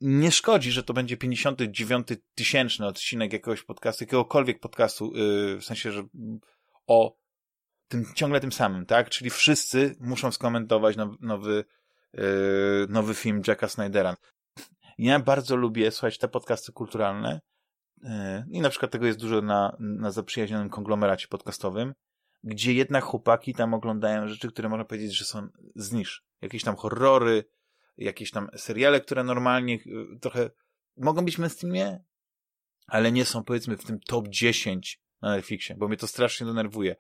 nie 0.01 0.31
szkodzi, 0.31 0.71
że 0.71 0.83
to 0.83 0.93
będzie 0.93 1.17
59 1.17 2.07
tysięczny 2.35 2.87
odcinek 2.87 3.33
jakiegoś 3.33 3.63
podcastu, 3.63 4.03
jakiegokolwiek 4.03 4.59
podcastu, 4.59 5.11
yy, 5.15 5.57
w 5.57 5.65
sensie, 5.65 5.91
że 5.91 6.03
o 6.87 7.17
tym, 7.87 8.05
ciągle 8.15 8.39
tym 8.39 8.51
samym, 8.51 8.85
tak? 8.85 9.09
Czyli 9.09 9.29
wszyscy 9.29 9.95
muszą 9.99 10.31
skomentować 10.31 10.95
nowy, 10.95 11.17
nowy, 11.21 11.65
yy, 12.13 12.23
nowy 12.89 13.15
film 13.15 13.41
Jacka 13.47 13.67
Snydera. 13.67 14.17
Ja 14.97 15.19
bardzo 15.19 15.55
lubię 15.55 15.91
słuchać 15.91 16.17
te 16.17 16.27
podcasty 16.27 16.71
kulturalne 16.71 17.41
i 18.51 18.61
na 18.61 18.69
przykład 18.69 18.91
tego 18.91 19.05
jest 19.05 19.19
dużo 19.19 19.41
na, 19.41 19.77
na 19.79 20.11
zaprzyjaźnionym 20.11 20.69
konglomeracie 20.69 21.27
podcastowym, 21.27 21.93
gdzie 22.43 22.73
jednak 22.73 23.03
chłopaki 23.03 23.53
tam 23.53 23.73
oglądają 23.73 24.27
rzeczy, 24.27 24.47
które 24.47 24.69
można 24.69 24.85
powiedzieć, 24.85 25.17
że 25.17 25.25
są 25.25 25.47
z. 25.75 25.93
Jakieś 26.41 26.63
tam 26.63 26.75
horrory, 26.75 27.43
jakieś 27.97 28.31
tam 28.31 28.49
seriale, 28.57 29.01
które 29.01 29.23
normalnie 29.23 29.75
yy, 29.85 30.19
trochę 30.21 30.49
mogą 30.97 31.25
być 31.25 31.35
w 31.35 31.39
mainstreamie, 31.39 32.03
ale 32.87 33.11
nie 33.11 33.25
są 33.25 33.43
powiedzmy 33.43 33.77
w 33.77 33.85
tym 33.85 33.99
top 33.99 34.27
10 34.27 35.01
na 35.21 35.35
Netflixie, 35.35 35.75
bo 35.75 35.87
mnie 35.87 35.97
to 35.97 36.07
strasznie 36.07 36.47
denerwuje 36.47 36.95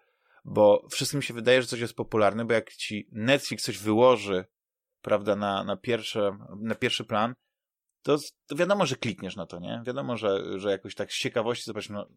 bo 0.45 0.87
wszystkim 0.91 1.21
się 1.21 1.33
wydaje, 1.33 1.61
że 1.61 1.67
coś 1.67 1.79
jest 1.79 1.95
popularne, 1.95 2.45
bo 2.45 2.53
jak 2.53 2.73
ci 2.73 3.07
Netflix 3.11 3.63
coś 3.63 3.77
wyłoży, 3.77 4.45
prawda, 5.01 5.35
na, 5.35 5.63
na, 5.63 5.77
pierwsze, 5.77 6.37
na 6.59 6.75
pierwszy 6.75 7.05
plan, 7.05 7.35
to, 8.03 8.17
to 8.47 8.55
wiadomo, 8.55 8.85
że 8.85 8.95
klikniesz 8.95 9.35
na 9.35 9.45
to, 9.45 9.59
nie? 9.59 9.83
Wiadomo, 9.85 10.17
że, 10.17 10.59
że 10.59 10.71
jakoś 10.71 10.95
tak 10.95 11.13
z 11.13 11.17
ciekawości 11.17 11.65
zobacz, 11.65 11.89
no 11.89 12.07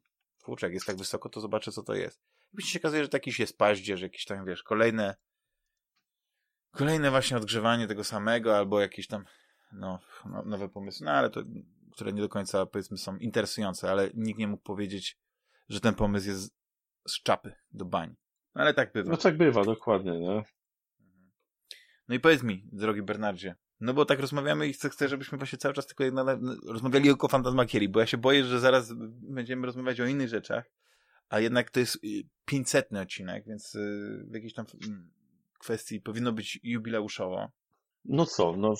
kurczę, 0.43 0.67
jak 0.67 0.75
jest 0.75 0.87
tak 0.87 0.97
wysoko, 0.97 1.29
to 1.29 1.41
zobaczę, 1.41 1.73
co 1.73 1.83
to 1.83 1.95
jest. 1.95 2.21
I 2.59 2.63
się 2.63 2.79
okazuje, 2.79 3.05
że 3.05 3.11
jakiś 3.13 3.41
jest 3.41 3.59
paździerz, 3.59 4.01
jakieś 4.01 4.25
tam, 4.25 4.47
wiesz, 4.47 4.63
kolejne 4.63 5.17
kolejne 6.71 7.11
właśnie 7.11 7.37
odgrzewanie 7.37 7.87
tego 7.87 8.05
samego, 8.05 8.57
albo 8.57 8.81
jakieś 8.81 9.07
tam 9.07 9.25
no, 9.73 9.99
no, 10.25 10.43
nowe 10.43 10.69
pomysły, 10.69 11.05
no 11.05 11.13
ale 11.13 11.31
to, 11.31 11.43
które 11.93 12.13
nie 12.13 12.23
do 12.23 12.29
końca, 12.29 12.67
powiedzmy, 12.67 12.99
są 12.99 13.17
interesujące, 13.17 13.91
ale 13.91 14.11
nikt 14.15 14.39
nie 14.39 14.49
mógł 14.49 14.63
powiedzieć, 14.63 15.19
że 15.69 15.81
ten 15.81 15.95
pomysł 15.95 16.29
jest 16.29 16.55
z 17.09 17.23
czapy 17.23 17.55
do 17.71 17.85
bań. 17.85 18.17
No, 18.55 18.63
ale 18.63 18.75
tak 18.75 18.93
bywa. 18.93 19.11
No 19.11 19.17
tak 19.17 19.37
bywa, 19.37 19.65
dokładnie, 19.65 20.21
nie? 20.21 20.45
No 22.09 22.15
i 22.15 22.21
powiedz 22.21 22.43
mi, 22.43 22.69
drogi 22.73 23.03
Bernardzie, 23.03 23.55
no 23.81 23.95
bo 23.95 24.05
tak 24.05 24.21
rozmawiamy 24.21 24.69
i 24.69 24.73
chcę, 24.73 24.91
chcę 24.91 25.09
żebyśmy 25.09 25.39
właśnie 25.39 25.59
cały 25.59 25.75
czas 25.75 25.87
tylko 25.87 26.05
jedna, 26.05 26.39
rozmawiali 26.67 27.05
tylko 27.05 27.27
o 27.27 27.31
fantasmakierii, 27.31 27.89
bo 27.89 28.01
ja 28.01 28.07
się 28.07 28.17
boję, 28.17 28.45
że 28.45 28.61
zaraz 28.61 28.93
będziemy 29.09 29.67
rozmawiać 29.67 30.01
o 30.01 30.07
innych 30.07 30.29
rzeczach, 30.29 30.71
a 31.29 31.41
jednak 31.41 31.71
to 31.71 31.81
jest 31.81 31.99
500 32.45 32.93
y, 32.93 33.01
odcinek, 33.01 33.45
więc 33.47 33.75
y, 33.75 34.25
w 34.31 34.35
jakiejś 34.35 34.55
tam 34.55 34.67
mm, 34.87 35.11
kwestii 35.59 36.01
powinno 36.01 36.33
być 36.33 36.61
jubileuszowo. 36.63 37.51
No 38.05 38.27
co, 38.27 38.57
no... 38.57 38.75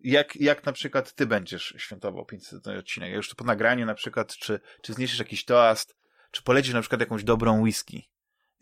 Jak, 0.00 0.36
jak 0.36 0.66
na 0.66 0.72
przykład 0.72 1.14
ty 1.14 1.26
będziesz 1.26 1.74
świętował 1.76 2.26
500 2.26 2.66
odcinek? 2.66 3.10
Ja 3.10 3.16
już 3.16 3.28
to 3.28 3.34
po 3.34 3.44
nagraniu 3.44 3.86
na 3.86 3.94
przykład, 3.94 4.36
czy, 4.36 4.60
czy 4.82 4.92
zniesiesz 4.92 5.18
jakiś 5.18 5.44
toast, 5.44 5.96
czy 6.30 6.42
polecisz 6.42 6.74
na 6.74 6.80
przykład 6.80 7.00
jakąś 7.00 7.24
dobrą 7.24 7.60
whisky, 7.60 8.08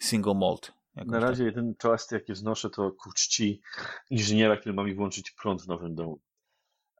single 0.00 0.34
malt? 0.34 0.72
Na 0.94 1.20
razie 1.20 1.44
tak? 1.44 1.46
jeden 1.46 1.74
toast, 1.74 2.12
jaki 2.12 2.32
wznoszę, 2.32 2.70
to 2.70 2.92
ku 2.92 3.12
czci 3.12 3.60
inżyniera, 4.10 4.56
który 4.56 4.74
ma 4.74 4.84
mi 4.84 4.94
włączyć 4.94 5.30
prąd 5.30 5.62
w 5.62 5.68
nowym 5.68 5.94
domu. 5.94 6.20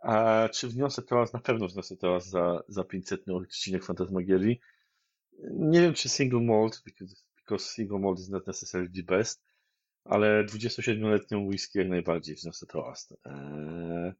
A 0.02 0.48
czy 0.52 0.68
wniosę 0.68 1.02
toast? 1.02 1.34
Na 1.34 1.40
pewno 1.40 1.68
wniosę 1.68 1.96
toast 1.96 2.30
za, 2.30 2.62
za 2.68 2.84
500 2.84 3.28
odcinek 3.28 3.84
Fantasmagierii. 3.84 4.60
Nie 5.52 5.80
wiem, 5.80 5.94
czy 5.94 6.08
single 6.08 6.40
malt, 6.40 6.82
because, 6.84 7.16
because 7.36 7.64
single 7.64 7.98
malt 7.98 8.18
is 8.18 8.28
not 8.28 8.46
necessarily 8.46 8.92
the 8.92 9.02
best, 9.02 9.44
ale 10.04 10.44
27-letnią 10.44 11.46
whisky 11.46 11.78
jak 11.78 11.88
najbardziej 11.88 12.36
wniosę 12.36 12.66
toast. 12.66 13.14
Eee... 13.24 14.12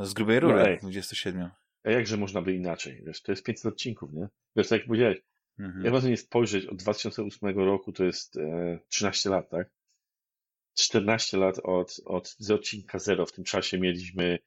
Z 0.00 0.14
grubej 0.14 0.40
rury, 0.40 0.70
no, 0.72 0.78
27. 0.80 1.50
A 1.84 1.90
jakże 1.90 2.16
można 2.16 2.42
by 2.42 2.54
inaczej? 2.54 3.02
Wiesz, 3.06 3.22
to 3.22 3.32
jest 3.32 3.44
500 3.44 3.72
odcinków, 3.72 4.12
nie? 4.12 4.28
Wiesz, 4.56 4.68
tak 4.68 4.78
jak 4.78 4.86
powiedziałeś, 4.86 5.18
mhm. 5.58 5.84
jak 5.84 5.92
można 5.92 6.10
nie 6.10 6.16
spojrzeć, 6.16 6.66
od 6.66 6.76
2008 6.76 7.58
roku 7.58 7.92
to 7.92 8.04
jest 8.04 8.36
e, 8.36 8.78
13 8.88 9.30
lat, 9.30 9.50
tak? 9.50 9.70
14 10.74 11.36
lat 11.36 11.58
od, 11.62 12.00
od 12.04 12.36
z 12.38 12.50
odcinka 12.50 12.98
zero. 12.98 13.26
W 13.26 13.32
tym 13.32 13.44
czasie 13.44 13.78
mieliśmy 13.78 14.38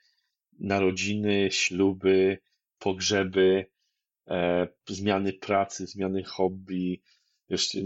narodziny, 0.59 1.49
śluby, 1.51 2.37
pogrzeby, 2.79 3.65
e, 4.27 4.67
zmiany 4.87 5.33
pracy, 5.33 5.87
zmiany 5.87 6.23
hobby, 6.23 7.01
wiesz, 7.49 7.77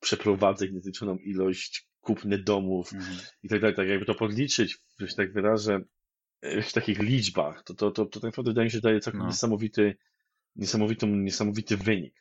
przeprowadzek, 0.00 0.72
niezliczoną 0.72 1.16
ilość, 1.16 1.88
kupny 2.00 2.38
domów 2.38 2.92
mhm. 2.92 3.18
i 3.42 3.48
tak 3.48 3.60
dalej. 3.60 3.76
Tak 3.76 3.88
jakby 3.88 4.06
to 4.06 4.14
podliczyć, 4.14 4.78
że 4.98 5.08
się 5.08 5.14
tak 5.14 5.32
wyrażę, 5.32 5.80
w 6.42 6.72
takich 6.72 6.98
liczbach, 6.98 7.62
to, 7.62 7.74
to, 7.74 7.90
to, 7.90 8.06
to 8.06 8.20
tak 8.20 8.28
naprawdę 8.28 8.50
wydaje 8.50 8.64
mi 8.64 8.70
się, 8.70 8.80
daje 8.80 9.00
całkiem 9.00 9.20
no. 9.20 9.26
niesamowity, 9.26 9.96
niesamowity, 10.56 11.06
niesamowity 11.06 11.76
wynik. 11.76 12.14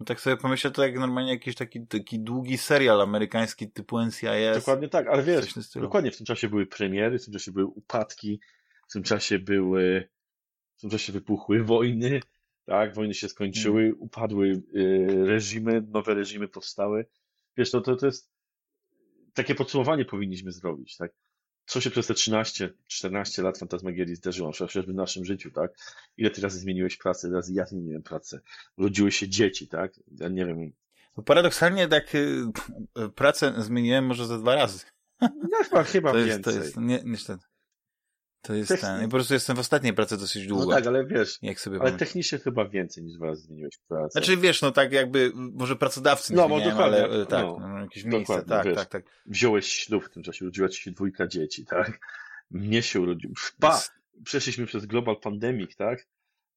No 0.00 0.06
tak 0.06 0.20
sobie 0.20 0.36
pomyślę, 0.36 0.70
to 0.70 0.84
jak 0.84 0.98
normalnie 0.98 1.32
jakiś 1.32 1.54
taki, 1.54 1.86
taki 1.86 2.20
długi 2.20 2.58
serial 2.58 3.00
amerykański 3.00 3.70
typu 3.70 4.00
NCIS. 4.00 4.54
Dokładnie 4.54 4.88
tak, 4.88 5.06
ale 5.06 5.22
wiesz, 5.22 5.54
dokładnie 5.74 6.10
w 6.10 6.16
tym 6.16 6.26
czasie 6.26 6.48
były 6.48 6.66
premiery, 6.66 7.18
w 7.18 7.24
tym 7.24 7.32
czasie 7.32 7.52
były 7.52 7.66
upadki, 7.66 8.40
w 8.88 8.92
tym 8.92 9.02
czasie 9.02 9.38
były, 9.38 10.08
w 10.76 10.80
tym 10.80 10.90
czasie 10.90 11.12
wypuchły 11.12 11.64
wojny, 11.64 12.20
tak, 12.66 12.94
wojny 12.94 13.14
się 13.14 13.28
skończyły, 13.28 13.82
hmm. 13.82 14.00
upadły 14.00 14.62
y, 14.76 15.06
reżimy, 15.26 15.82
nowe 15.88 16.14
reżimy 16.14 16.48
powstały. 16.48 17.06
Wiesz, 17.56 17.70
to, 17.70 17.80
to, 17.80 17.96
to 17.96 18.06
jest 18.06 18.32
takie 19.34 19.54
podsumowanie 19.54 20.04
powinniśmy 20.04 20.52
zrobić, 20.52 20.96
tak? 20.96 21.12
Co 21.66 21.80
się 21.80 21.90
przez 21.90 22.06
te 22.06 22.14
13, 22.14 22.72
14 22.86 23.42
lat 23.42 23.58
Fantasmagierii 23.58 24.16
zdarzyło, 24.16 24.52
chociażby 24.58 24.92
w 24.92 24.96
naszym 24.96 25.24
życiu, 25.24 25.50
tak? 25.50 25.72
Ile 26.16 26.30
ty 26.30 26.40
razy 26.40 26.58
zmieniłeś 26.58 26.96
pracę, 26.96 27.30
razy 27.30 27.52
ja 27.52 27.66
zmieniłem 27.66 28.02
pracę. 28.02 28.40
Urodziły 28.76 29.12
się 29.12 29.28
dzieci, 29.28 29.68
tak? 29.68 29.92
Ja 30.20 30.28
nie 30.28 30.46
wiem. 30.46 30.72
Bo 31.16 31.22
paradoksalnie 31.22 31.88
tak 31.88 32.14
y, 32.14 32.46
pracę 33.14 33.54
zmieniłem 33.58 34.06
może 34.06 34.26
ze 34.26 34.38
dwa 34.38 34.54
razy. 34.54 34.84
No 35.20 35.64
chyba, 35.64 35.84
chyba 35.84 36.12
to 36.12 36.18
jest, 36.18 36.28
więcej. 36.28 36.54
To 36.54 36.64
jest, 36.64 36.76
nie, 36.76 37.02
niestety. 37.04 37.44
To 38.42 38.54
jest 38.54 38.68
Techni... 38.68 38.88
ten. 38.88 39.00
I 39.00 39.04
po 39.04 39.10
prostu 39.10 39.34
jestem 39.34 39.56
w 39.56 39.58
ostatniej 39.58 39.92
pracy 39.92 40.16
dosyć 40.16 40.46
długo. 40.46 40.64
No 40.64 40.70
tak, 40.70 40.86
ale 40.86 41.06
wiesz, 41.06 41.38
jak 41.42 41.60
sobie 41.60 41.80
ale 41.80 41.92
technicznie 41.92 42.38
chyba 42.38 42.68
więcej 42.68 43.04
niż 43.04 43.16
dwa 43.16 43.26
razy 43.26 43.42
zmieniłeś 43.42 43.78
pracę. 43.88 44.10
Znaczy 44.12 44.36
wiesz, 44.36 44.62
no 44.62 44.72
tak 44.72 44.92
jakby, 44.92 45.32
może 45.34 45.76
pracodawcy 45.76 46.34
no, 46.34 46.48
nie 46.48 46.74
ale 46.74 47.08
e, 47.08 47.26
tak, 47.26 47.44
no, 47.44 47.58
no, 47.60 47.80
jakieś 47.80 48.04
miejsce, 48.04 48.42
tak, 48.42 48.66
wiesz, 48.66 48.76
tak, 48.76 48.88
tak. 48.88 49.04
Wziąłeś 49.26 49.66
ślub 49.66 50.04
w 50.04 50.10
tym 50.10 50.22
czasie, 50.22 50.44
urodziła 50.44 50.68
ci 50.68 50.82
się 50.82 50.90
dwójka 50.90 51.26
dzieci, 51.26 51.64
tak? 51.66 52.00
Mnie 52.50 52.82
się 52.82 53.00
urodził. 53.00 53.32
Pa! 53.60 53.82
Przeszliśmy 54.24 54.66
przez 54.66 54.86
global 54.86 55.20
pandemic, 55.20 55.76
tak? 55.76 56.06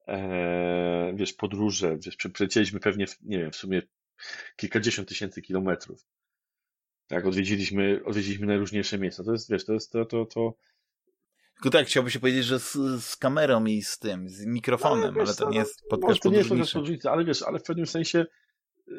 Eee, 0.08 1.16
wiesz, 1.16 1.34
podróże, 1.34 1.98
wiesz, 1.98 2.18
przelecieliśmy 2.34 2.80
pewnie, 2.80 3.06
nie 3.22 3.38
wiem, 3.40 3.52
w 3.52 3.56
sumie 3.56 3.82
kilkadziesiąt 4.56 5.08
tysięcy 5.08 5.42
kilometrów. 5.42 6.06
Tak, 7.08 7.26
odwiedziliśmy, 7.26 8.02
odwiedziliśmy 8.06 8.48
najróżniejsze 8.48 8.98
miejsca. 8.98 9.24
To 9.24 9.32
jest, 9.32 9.52
wiesz, 9.52 9.66
to 9.66 9.74
jest 9.74 9.92
to, 9.92 10.06
to, 10.06 10.26
to 10.26 10.54
tylko 11.56 11.70
tak, 11.70 11.88
chciałby 11.88 12.12
się 12.12 12.20
powiedzieć, 12.20 12.46
że 12.46 12.60
z, 12.60 12.74
z 13.04 13.16
kamerą 13.16 13.66
i 13.66 13.82
z 13.82 14.00
tym, 14.00 14.30
z 14.30 14.46
mikrofonem, 14.46 15.04
ale, 15.04 15.14
wiesz, 15.14 15.30
ale 15.30 15.36
to 15.36 15.50
nie 15.50 15.58
jest 15.58 15.84
podcast 15.90 16.22
to 16.22 16.30
nie 16.30 16.38
jest 16.38 16.50
podróżniczy, 16.50 17.10
ale 17.10 17.26
wiesz, 17.26 17.42
ale 17.44 17.60
w 17.60 17.64
pewnym 17.64 17.88
sensie 17.88 18.26
y, 18.88 18.94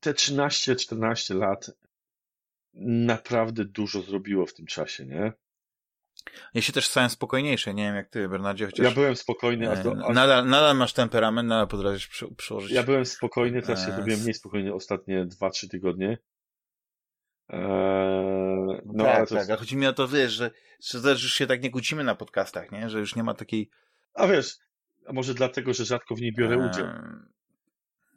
te 0.00 0.12
13-14 0.12 1.34
lat 1.34 1.70
naprawdę 2.74 3.64
dużo 3.64 4.02
zrobiło 4.02 4.46
w 4.46 4.54
tym 4.54 4.66
czasie, 4.66 5.06
nie? 5.06 5.32
Ja 6.54 6.62
się 6.62 6.72
też 6.72 6.88
stałem 6.88 7.10
spokojniejszy, 7.10 7.74
nie 7.74 7.82
wiem 7.82 7.94
jak 7.94 8.08
ty, 8.08 8.28
Bernardzie, 8.28 8.66
chociaż... 8.66 8.84
Ja 8.84 8.90
byłem 8.90 9.16
spokojny, 9.16 9.70
a 9.70 9.82
to, 9.82 9.92
a... 10.04 10.12
Nadal, 10.12 10.46
nadal 10.46 10.76
masz 10.76 10.92
temperament, 10.92 11.48
nadal 11.48 11.68
potrafisz 11.68 12.08
przy, 12.08 12.34
przyłożyć... 12.34 12.72
Ja 12.72 12.82
byłem 12.82 13.06
spokojny, 13.06 13.62
teraz 13.62 13.86
się 13.86 13.96
robiłem 13.96 14.20
mniej 14.20 14.34
spokojny 14.34 14.74
ostatnie 14.74 15.26
2-3 15.26 15.68
tygodnie. 15.68 16.18
Eee, 17.48 17.60
no, 18.86 18.92
no 18.94 19.04
tak, 19.04 19.28
tak, 19.28 19.50
a 19.50 19.56
chodzi 19.56 19.76
mi 19.76 19.86
o 19.86 19.92
to, 19.92 20.08
wiesz, 20.08 20.32
że, 20.32 20.50
że 20.80 21.10
już 21.10 21.34
się 21.34 21.46
tak 21.46 21.62
nie 21.62 21.70
kłócimy 21.70 22.04
na 22.04 22.14
podcastach, 22.14 22.72
nie? 22.72 22.90
Że 22.90 22.98
już 22.98 23.16
nie 23.16 23.22
ma 23.22 23.34
takiej... 23.34 23.70
A 24.14 24.26
wiesz, 24.26 24.56
a 25.06 25.12
może 25.12 25.34
dlatego, 25.34 25.74
że 25.74 25.84
rzadko 25.84 26.14
w 26.14 26.20
niej 26.20 26.32
biorę 26.32 26.56
eee... 26.56 26.70
udział 26.70 26.86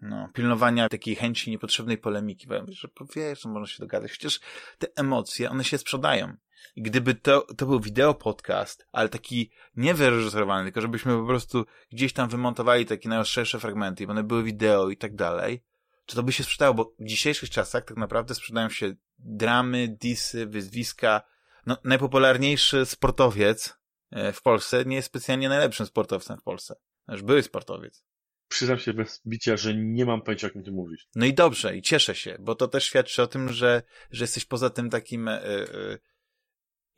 no, 0.02 0.30
pilnowania 0.34 0.90
takiej 0.90 1.16
chęci 1.16 1.52
niepotrzebnej 1.52 1.98
polemiki, 1.98 2.48
bo 2.48 2.56
że 2.68 2.88
wiesz, 3.16 3.42
że 3.42 3.50
można 3.50 3.68
się 3.68 3.80
dogadać. 3.80 4.12
Chociaż 4.12 4.40
te 4.78 4.88
emocje, 4.96 5.50
one 5.50 5.64
się 5.64 5.78
sprzedają. 5.78 6.38
I 6.76 6.82
gdyby 6.82 7.16
to, 7.16 7.42
to 7.58 7.66
był 7.66 7.80
wideo 7.80 8.14
podcast, 8.14 8.88
ale 8.92 9.10
taki 9.10 9.52
nie 9.76 9.94
wyreżyserowany, 9.94 10.64
tylko 10.64 10.82
żebyśmy 10.82 11.18
po 11.18 11.26
prostu 11.26 11.66
gdzieś 11.92 12.14
tam 12.14 12.30
wymontowali 12.30 12.86
takie 12.86 13.10
najostrzejsze 13.10 13.60
fragmenty 13.60 14.04
i 14.04 14.08
one 14.08 14.24
były 14.24 14.44
wideo 14.44 14.90
i 14.90 14.98
tak 14.98 15.16
dalej, 15.16 15.64
to 16.06 16.16
to 16.16 16.24
by 16.24 16.32
się 16.32 16.44
sprzedało, 16.44 16.74
bo 16.74 16.94
w 17.00 17.06
dzisiejszych 17.06 17.50
czasach 17.50 17.86
tak 17.86 17.98
naprawdę 17.98 18.36
sprzedają 18.36 18.70
się 18.70 18.96
dramy, 19.18 19.98
disy, 20.02 20.46
wyzwiska. 20.46 21.22
No, 21.66 21.78
najpopularniejszy 21.84 22.86
sportowiec 22.86 23.78
e, 24.12 24.34
w 24.34 24.42
Polsce 24.42 24.86
nie 24.86 24.96
jest 24.96 25.08
specjalnie 25.08 25.50
najlepszym 25.50 25.86
sportowcem 25.86 26.38
w 26.38 26.44
Polsce. 26.44 26.76
Już 27.08 27.22
były 27.22 27.44
sportowiec 27.44 28.06
przyznam 28.48 28.80
się 28.80 28.94
bez 28.94 29.22
bicia, 29.28 29.58
że 29.58 29.76
nie 29.76 30.06
mam 30.06 30.22
pojęcia, 30.22 30.48
o 30.48 30.50
kim 30.50 30.64
ty 30.64 30.72
mówisz. 30.72 31.08
No 31.16 31.26
i 31.26 31.34
dobrze, 31.34 31.78
i 31.78 31.82
cieszę 31.82 32.16
się, 32.16 32.38
bo 32.40 32.56
to 32.56 32.68
też 32.68 32.84
świadczy 32.84 33.22
o 33.22 33.28
tym, 33.28 33.54
że, 33.54 33.84
że 34.12 34.24
jesteś 34.24 34.46
poza 34.46 34.70
tym 34.70 34.90
takim 34.90 35.28
y, 35.28 35.42
y, 35.42 36.00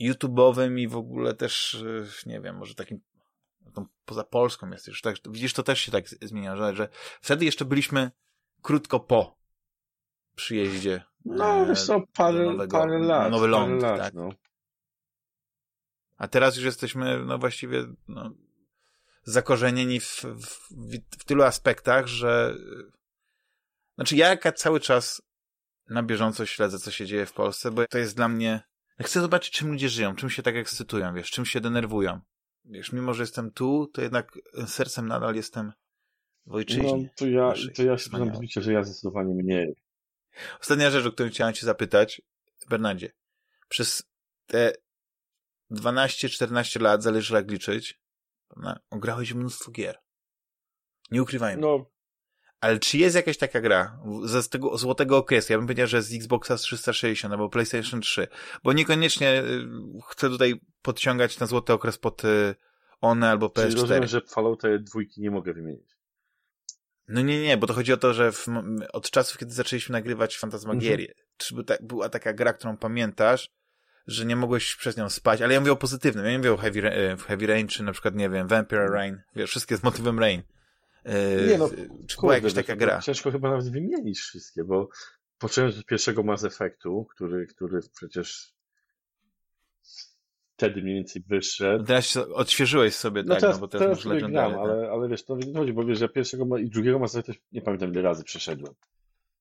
YouTube'owym 0.01 0.79
i 0.79 0.87
w 0.87 0.95
ogóle 0.95 1.33
też, 1.33 1.73
y, 1.73 2.07
nie 2.25 2.41
wiem, 2.41 2.57
może 2.57 2.75
takim 2.75 2.99
poza 4.05 4.23
Polską 4.23 4.69
jesteś. 4.69 5.01
Tak, 5.01 5.15
widzisz, 5.29 5.53
to 5.53 5.63
też 5.63 5.79
się 5.81 5.91
tak 5.91 6.09
zmienia, 6.09 6.57
że, 6.57 6.75
że 6.75 6.89
wtedy 7.21 7.45
jeszcze 7.45 7.65
byliśmy 7.65 8.11
krótko 8.61 8.99
po 8.99 9.39
przyjeździe. 10.35 11.03
No, 11.27 11.65
wiesz 11.65 11.85
co, 11.85 12.01
parę, 12.13 12.45
nowego, 12.45 12.77
parę 12.77 12.99
lat. 12.99 13.31
Nowy 13.31 13.47
ląd, 13.47 13.81
lat, 13.81 13.99
tak. 13.99 14.13
No. 14.13 14.29
A 16.17 16.27
teraz 16.27 16.55
już 16.55 16.65
jesteśmy, 16.65 17.25
no 17.25 17.37
właściwie, 17.37 17.85
no, 18.07 18.31
zakorzenieni 19.23 19.99
w, 19.99 20.23
w, 20.23 20.69
w 21.19 21.25
tylu 21.25 21.43
aspektach, 21.43 22.07
że 22.07 22.55
znaczy 23.95 24.15
ja 24.15 24.37
cały 24.37 24.79
czas 24.79 25.21
na 25.89 26.03
bieżąco 26.03 26.45
śledzę, 26.45 26.79
co 26.79 26.91
się 26.91 27.05
dzieje 27.05 27.25
w 27.25 27.33
Polsce, 27.33 27.71
bo 27.71 27.87
to 27.87 27.97
jest 27.97 28.15
dla 28.15 28.27
mnie... 28.27 28.61
Chcę 29.01 29.21
zobaczyć, 29.21 29.53
czym 29.53 29.71
ludzie 29.71 29.89
żyją, 29.89 30.15
czym 30.15 30.29
się 30.29 30.43
tak 30.43 30.55
ekscytują, 30.55 31.13
wiesz, 31.13 31.31
czym 31.31 31.45
się 31.45 31.61
denerwują. 31.61 32.19
Wiesz, 32.65 32.91
mimo, 32.91 33.13
że 33.13 33.23
jestem 33.23 33.51
tu, 33.51 33.87
to 33.93 34.01
jednak 34.01 34.39
sercem 34.67 35.07
nadal 35.07 35.35
jestem 35.35 35.73
w 36.45 36.55
ojczyźnie. 36.55 36.83
No, 36.83 37.09
to 37.15 37.27
ja, 37.27 37.53
to 37.75 37.83
ja 37.83 37.97
się 37.97 38.09
przyznam 38.09 38.31
że 38.57 38.73
ja 38.73 38.83
zdecydowanie 38.83 39.33
mniej. 39.33 39.75
Ostatnia 40.61 40.91
rzecz, 40.91 41.05
o 41.05 41.11
którą 41.11 41.29
chciałem 41.29 41.53
cię 41.53 41.65
zapytać, 41.65 42.21
Bernardzie. 42.69 43.11
Przez 43.69 44.03
te 44.45 44.73
12-14 45.71 46.81
lat, 46.81 47.03
zależy 47.03 47.33
jak 47.33 47.51
liczyć, 47.51 47.99
Ograłeś 48.89 49.33
mnóstwo 49.33 49.71
gier. 49.71 49.97
Nie 51.11 51.21
ukrywajmy. 51.21 51.61
No. 51.61 51.85
Ale 52.61 52.79
czy 52.79 52.97
jest 52.97 53.15
jakaś 53.15 53.37
taka 53.37 53.61
gra 53.61 53.99
z 54.23 54.49
tego 54.49 54.77
złotego 54.77 55.17
okresu? 55.17 55.53
Ja 55.53 55.57
bym 55.57 55.67
powiedział, 55.67 55.87
że 55.87 56.01
z 56.01 56.13
Xboxa 56.13 56.55
360 56.55 57.33
albo 57.33 57.49
PlayStation 57.49 58.01
3, 58.01 58.27
bo 58.63 58.73
niekoniecznie 58.73 59.43
y, 59.43 59.67
chcę 60.09 60.29
tutaj 60.29 60.61
podciągać 60.81 61.39
na 61.39 61.45
złoty 61.45 61.73
okres 61.73 61.97
pod 61.97 62.25
y, 62.25 62.55
one 63.01 63.29
albo 63.29 63.47
PS4. 63.47 63.61
Czyli 63.61 63.81
rozumiem, 63.81 64.07
że 64.07 64.21
Fallouta 64.21 64.67
dwójki 64.79 65.21
nie 65.21 65.31
mogę 65.31 65.53
wymienić. 65.53 65.96
No 67.07 67.21
nie, 67.21 67.41
nie, 67.41 67.57
bo 67.57 67.67
to 67.67 67.73
chodzi 67.73 67.93
o 67.93 67.97
to, 67.97 68.13
że 68.13 68.31
w, 68.31 68.47
od 68.93 69.09
czasów, 69.09 69.37
kiedy 69.37 69.53
zaczęliśmy 69.53 69.93
nagrywać 69.93 70.37
Fantasmagierię, 70.37 71.07
mhm. 71.07 71.27
czy 71.37 71.55
by 71.55 71.63
ta, 71.63 71.75
była 71.81 72.09
taka 72.09 72.33
gra, 72.33 72.53
którą 72.53 72.77
pamiętasz, 72.77 73.49
że 74.07 74.25
nie 74.25 74.35
mogłeś 74.35 74.75
przez 74.75 74.97
nią 74.97 75.09
spać, 75.09 75.41
ale 75.41 75.53
ja 75.53 75.59
mówię 75.59 75.71
o 75.71 75.75
pozytywnym, 75.75 76.25
ja 76.25 76.31
nie 76.31 76.37
mówię 76.37 76.53
o 76.53 76.57
Heavy, 76.57 76.91
e, 76.91 77.17
Heavy 77.17 77.47
Rain, 77.47 77.67
czy 77.67 77.83
na 77.83 77.91
przykład, 77.91 78.15
nie 78.15 78.29
wiem, 78.29 78.47
Vampire 78.47 78.89
Rain, 78.91 79.21
wiesz, 79.35 79.49
wszystkie 79.49 79.77
z 79.77 79.83
motywem 79.83 80.19
Rain. 80.19 80.43
Yy, 81.05 81.47
nie 81.47 81.57
no, 81.57 81.69
czy 82.07 82.17
była 82.19 82.35
jakaś 82.35 82.53
taka 82.53 82.75
gra? 82.75 83.01
Ciężko 83.01 83.31
chyba 83.31 83.49
nawet 83.49 83.69
wymienić 83.69 84.19
wszystkie, 84.19 84.63
bo 84.63 84.89
począłem 85.37 85.71
od 85.79 85.85
pierwszego 85.85 86.23
Mass 86.23 86.43
Effectu, 86.43 87.07
który, 87.15 87.47
który 87.47 87.79
przecież 87.95 88.56
wtedy 90.57 90.81
mniej 90.81 90.95
więcej 90.95 91.21
wyszedł. 91.27 91.85
Teraz 91.85 92.17
odświeżyłeś 92.17 92.95
sobie, 92.95 93.23
no 93.23 93.33
tak, 93.33 93.41
teraz, 93.41 93.55
no 93.55 93.61
bo 93.61 93.67
teraz, 93.67 94.03
teraz 94.03 94.21
już 94.21 94.31
gram, 94.31 94.55
ale, 94.59 94.89
ale 94.91 95.09
wiesz, 95.09 95.25
to 95.25 95.37
nie 95.37 95.53
chodzi, 95.53 95.73
bo 95.73 95.85
wiesz, 95.85 96.01
ja 96.01 96.07
pierwszego 96.07 96.57
i 96.57 96.69
drugiego 96.69 96.99
Mass 96.99 97.15
Effectu 97.15 97.43
nie 97.51 97.61
pamiętam 97.61 97.91
ile 97.91 98.01
razy 98.01 98.23
przeszedłem. 98.23 98.73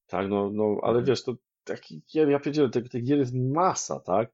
Tak, 0.07 0.29
no, 0.29 0.51
no 0.53 0.77
ale 0.83 0.99
mhm. 0.99 1.05
wiesz, 1.05 1.23
to 1.23 1.35
taki 1.65 2.03
gier, 2.13 2.29
ja 2.29 2.39
powiedziałem, 2.39 2.71
tych, 2.71 2.89
tych 2.89 3.05
gier 3.05 3.19
jest 3.19 3.35
masa, 3.35 4.01
tak? 4.01 4.31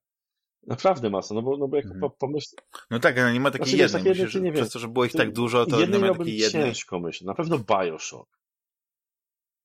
Naprawdę 0.66 1.10
masa, 1.10 1.34
no 1.34 1.42
bo, 1.42 1.56
no 1.56 1.68
bo 1.68 1.76
jak 1.76 1.86
mhm. 1.86 2.12
pomyśl... 2.18 2.56
No 2.90 2.98
tak, 2.98 3.18
ale 3.18 3.32
nie 3.32 3.40
ma 3.40 3.50
takiej 3.50 3.66
znaczy, 3.66 3.82
jednej, 3.82 4.02
myślisz, 4.04 4.42
nie 4.42 4.52
przez 4.52 4.70
to, 4.70 4.78
że 4.78 4.88
było 4.88 5.04
ich 5.04 5.12
tak 5.12 5.32
dużo, 5.32 5.66
to 5.66 5.86
nie 5.86 5.98
ma 5.98 6.14
takiej 6.14 6.36
jednej. 6.36 6.64
ciężko 6.64 7.00
myślę, 7.00 7.26
na 7.26 7.34
pewno 7.34 7.58
Bioshock. 7.58 8.38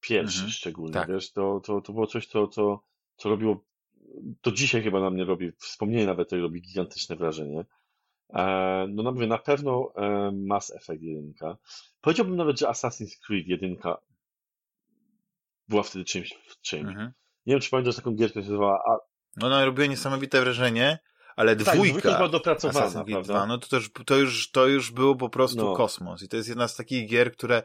Pierwszy 0.02 0.38
mhm. 0.38 0.52
szczególnie, 0.52 0.94
tak. 0.94 1.10
wiesz, 1.10 1.32
to, 1.32 1.62
to, 1.66 1.82
to 1.82 1.94
było 1.94 2.08
coś, 2.08 2.28
co, 2.28 2.48
co, 2.48 2.84
co 3.16 3.30
robiło, 3.30 3.64
to 4.42 4.52
dzisiaj 4.52 4.84
chyba 4.84 5.00
na 5.00 5.10
mnie 5.10 5.24
robi, 5.24 5.52
wspomnienie 5.52 6.06
nawet 6.06 6.30
to 6.30 6.38
robi 6.38 6.62
gigantyczne 6.62 7.16
wrażenie. 7.16 7.66
E, 8.34 8.86
no, 8.90 9.04
no 9.04 9.12
mówię, 9.12 9.28
na 9.28 9.38
pewno 9.38 9.92
e, 9.96 10.32
Mass 10.32 10.72
Effect 10.72 11.02
1. 11.02 11.34
Powiedziałbym 12.02 12.36
nawet, 12.36 12.60
że 12.60 12.68
Assassin's 12.68 13.20
Creed 13.28 13.48
1 13.48 13.76
była 15.68 15.84
wtedy 15.84 16.06
czymś, 16.06 16.30
czymś. 16.62 16.90
Mhm. 16.90 17.12
Nie 17.46 17.54
wiem, 17.54 17.62
czy 17.62 17.70
pamiętasz 17.70 17.96
taką 17.96 18.16
gierkę, 18.16 18.34
się 18.34 18.40
nazywała 18.40 19.00
no, 19.38 19.48
ona 19.48 19.66
robiła 19.66 19.88
niesamowite 19.88 20.46
wrzenie, 20.46 21.00
ale 21.36 21.56
tak, 21.56 21.76
dwójka, 21.76 22.16
była 22.16 22.30
dopracowana, 22.30 23.04
Creed 23.04 23.26
2, 23.26 23.46
no 23.46 23.58
to, 23.58 23.68
też, 23.68 23.90
to, 24.06 24.18
już, 24.18 24.52
to 24.52 24.68
już 24.68 24.92
było 24.92 25.16
po 25.16 25.30
prostu 25.30 25.58
no. 25.58 25.74
kosmos. 25.74 26.24
I 26.24 26.28
to 26.28 26.38
jest 26.38 26.50
jedna 26.50 26.68
z 26.68 26.76
takich 26.76 27.10
gier, 27.10 27.32
które 27.32 27.64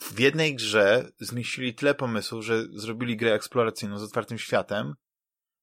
w 0.00 0.20
jednej 0.20 0.54
grze 0.54 1.10
zmieścili 1.18 1.74
tyle 1.74 1.94
pomysłów, 1.94 2.44
że 2.44 2.62
zrobili 2.72 3.16
grę 3.16 3.34
eksploracyjną 3.34 3.98
z 3.98 4.02
otwartym 4.02 4.38
światem, 4.38 4.94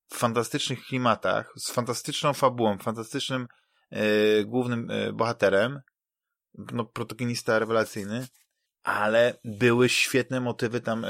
w 0.08 0.18
fantastycznych 0.18 0.86
klimatach, 0.86 1.54
z 1.58 1.72
fantastyczną 1.72 2.34
fabułą, 2.34 2.78
fantastycznym 2.78 3.48
yy, 3.92 4.00
głównym 4.46 4.88
yy, 4.90 5.14
bohaterem, 5.14 5.80
no, 6.58 6.86
protagonista 6.86 7.60
rewelacyjny, 7.60 8.28
ale 8.86 9.40
były 9.44 9.90
świetne 9.90 10.42
motywy 10.42 10.82
tam 10.82 11.06
e, 11.06 11.10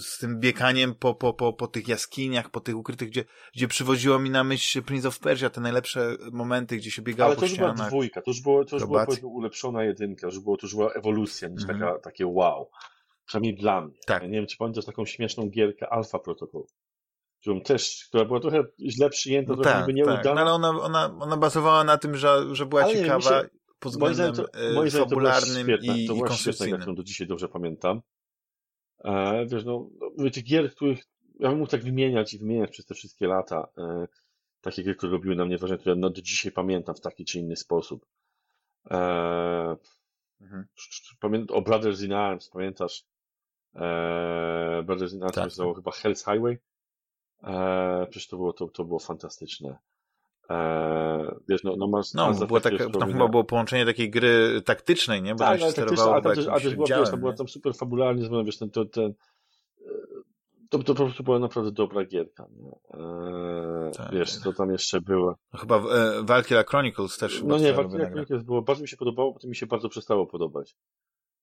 z 0.00 0.18
tym 0.18 0.40
bieganiem 0.40 0.94
po, 0.94 1.14
po, 1.14 1.34
po, 1.34 1.52
po 1.52 1.68
tych 1.68 1.88
jaskiniach, 1.88 2.50
po 2.50 2.60
tych 2.60 2.76
ukrytych, 2.76 3.08
gdzie, 3.08 3.24
gdzie 3.54 3.68
przywodziło 3.68 4.18
mi 4.18 4.30
na 4.30 4.44
myśl 4.44 4.82
Prince 4.82 5.06
of 5.06 5.18
Persia, 5.18 5.50
te 5.50 5.60
najlepsze 5.60 6.16
momenty, 6.32 6.76
gdzie 6.76 6.90
się 6.90 7.02
biegało 7.02 7.30
ale 7.30 7.40
po 7.40 7.46
ścianach. 7.46 7.68
Ale 7.68 7.76
to 7.76 7.82
już 7.82 7.86
była 7.86 7.88
dwójka, 7.88 8.22
to 8.22 8.30
już 8.30 8.40
było, 8.40 8.64
to 8.64 8.76
już 8.76 8.86
była 8.86 9.06
ulepszona 9.22 9.84
jedynka, 9.84 10.26
już 10.26 10.40
było, 10.40 10.56
to 10.56 10.66
już 10.66 10.74
była 10.74 10.92
ewolucja 10.92 11.48
niż 11.48 11.64
mm. 11.64 11.80
taka, 11.80 11.98
takie 11.98 12.26
wow. 12.26 12.70
Przynajmniej 13.26 13.54
dla 13.54 13.80
mnie. 13.80 13.94
Tak. 14.06 14.22
Ja 14.22 14.28
nie 14.28 14.38
wiem, 14.38 14.46
czy 14.46 14.56
pamiętasz 14.56 14.84
taką 14.84 15.04
śmieszną 15.06 15.48
gierkę 15.48 15.88
Alpha 15.88 16.18
Protocol 16.18 16.62
którą 17.40 17.60
też, 17.60 18.04
która 18.08 18.24
była 18.24 18.40
trochę 18.40 18.64
źle 18.80 19.10
przyjęta, 19.10 19.52
no 19.56 19.62
trochę 19.62 19.78
tak, 19.78 19.94
nie 19.94 20.04
tak. 20.04 20.24
No, 20.24 20.30
ale 20.30 20.52
ona, 20.52 20.68
ona, 20.68 21.18
ona 21.20 21.36
bazowała 21.36 21.84
na 21.84 21.98
tym, 21.98 22.16
że, 22.16 22.54
że 22.54 22.66
była 22.66 22.82
ale 22.82 22.94
ciekawa. 22.94 23.42
Nie, 23.42 23.48
pod 23.78 23.92
względem 23.92 24.34
to, 24.34 24.52
e, 24.84 24.90
fabularnym 24.90 25.66
to 25.66 25.72
i, 25.72 26.06
to 26.06 26.14
i 26.14 26.20
konstrukcyjnym. 26.20 26.80
którą 26.80 26.94
do 26.94 27.02
dzisiaj 27.02 27.26
dobrze 27.26 27.48
pamiętam. 27.48 28.00
E, 29.04 29.46
wiesz, 29.46 29.64
no, 29.64 29.90
no 30.16 30.30
tych 30.30 30.44
gier, 30.44 30.70
których 30.70 31.04
ja 31.38 31.48
bym 31.48 31.58
mógł 31.58 31.70
tak 31.70 31.82
wymieniać 31.82 32.34
i 32.34 32.38
wymieniać 32.38 32.70
przez 32.70 32.86
te 32.86 32.94
wszystkie 32.94 33.26
lata, 33.26 33.68
e, 33.78 34.08
takie 34.60 34.82
gry, 34.82 34.94
które 34.94 35.12
robiły 35.12 35.36
na 35.36 35.44
mnie 35.44 35.58
wrażenie, 35.58 35.78
które 35.78 35.96
no, 35.96 36.10
do 36.10 36.22
dzisiaj 36.22 36.52
pamiętam 36.52 36.94
w 36.94 37.00
taki 37.00 37.24
czy 37.24 37.38
inny 37.38 37.56
sposób. 37.56 38.06
E, 38.90 38.96
mhm. 40.40 40.66
Pamiętam 41.20 41.56
o 41.56 41.62
Brothers 41.62 42.02
in 42.02 42.12
Arms, 42.12 42.48
pamiętasz? 42.48 43.04
E, 43.74 44.82
Brothers 44.86 45.12
in 45.12 45.22
Arms 45.22 45.34
tak. 45.34 45.52
to 45.52 45.74
chyba 45.74 45.90
Hell's 45.90 46.32
Highway. 46.32 46.58
E, 47.44 48.06
przecież 48.10 48.28
to 48.28 48.36
było, 48.36 48.52
to, 48.52 48.68
to 48.68 48.84
było 48.84 48.98
fantastyczne. 48.98 49.78
Eee, 50.48 51.28
wiesz, 51.48 51.64
no, 51.64 51.76
no, 51.76 51.86
masz, 51.86 52.14
no 52.14 52.30
masz 52.30 52.46
było 52.46 52.60
tak, 52.60 52.72
tam 52.98 53.12
chyba 53.12 53.28
było 53.28 53.44
połączenie 53.44 53.86
takiej 53.86 54.10
gry 54.10 54.62
taktycznej, 54.64 55.22
nie? 55.22 55.34
Bo 55.34 55.38
tak, 55.38 55.58
tam 55.60 55.68
się 55.68 55.72
sterowało 55.72 56.16
a, 56.16 56.20
tam 56.20 56.34
też, 56.34 56.46
a 56.48 56.60
też 56.60 56.74
była, 56.74 56.86
wiesz, 56.88 57.10
była 57.10 57.32
tam 57.32 57.48
super 57.48 57.74
fabularnie, 57.74 58.28
wiesz, 58.44 58.58
ten, 58.58 58.70
ten, 58.70 58.88
ten 58.88 59.14
to, 60.68 60.78
to 60.78 60.94
po 60.94 61.04
prostu 61.04 61.22
była 61.22 61.38
naprawdę 61.38 61.72
dobra 61.72 62.04
gierka. 62.04 62.46
Eee, 62.90 63.92
tak. 63.96 64.12
Wiesz, 64.12 64.36
co 64.36 64.52
tam 64.52 64.72
jeszcze 64.72 65.00
było. 65.00 65.36
No, 65.52 65.58
chyba 65.58 65.76
e, 65.76 66.22
Valkyria 66.22 66.62
Chronicles 66.62 67.18
też 67.18 67.42
No 67.42 67.58
nie, 67.58 67.72
Valkyria 67.72 68.10
Chronicles 68.10 68.42
było, 68.42 68.62
bardzo 68.62 68.82
mi 68.82 68.88
się 68.88 68.96
podobało, 68.96 69.32
potem 69.32 69.50
mi 69.50 69.56
się 69.56 69.66
bardzo 69.66 69.88
przestało 69.88 70.26
podobać. 70.26 70.76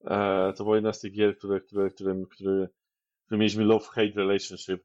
Eee, 0.06 0.54
to 0.54 0.64
była 0.64 0.76
jedna 0.76 0.94
z 0.94 1.00
tych 1.00 1.12
gier, 1.12 1.38
które, 1.38 1.60
które, 1.60 1.90
które, 1.90 2.16
które, 2.32 2.68
które 3.26 3.38
mieliśmy 3.38 3.66
love-hate 3.66 4.16
relationship. 4.16 4.84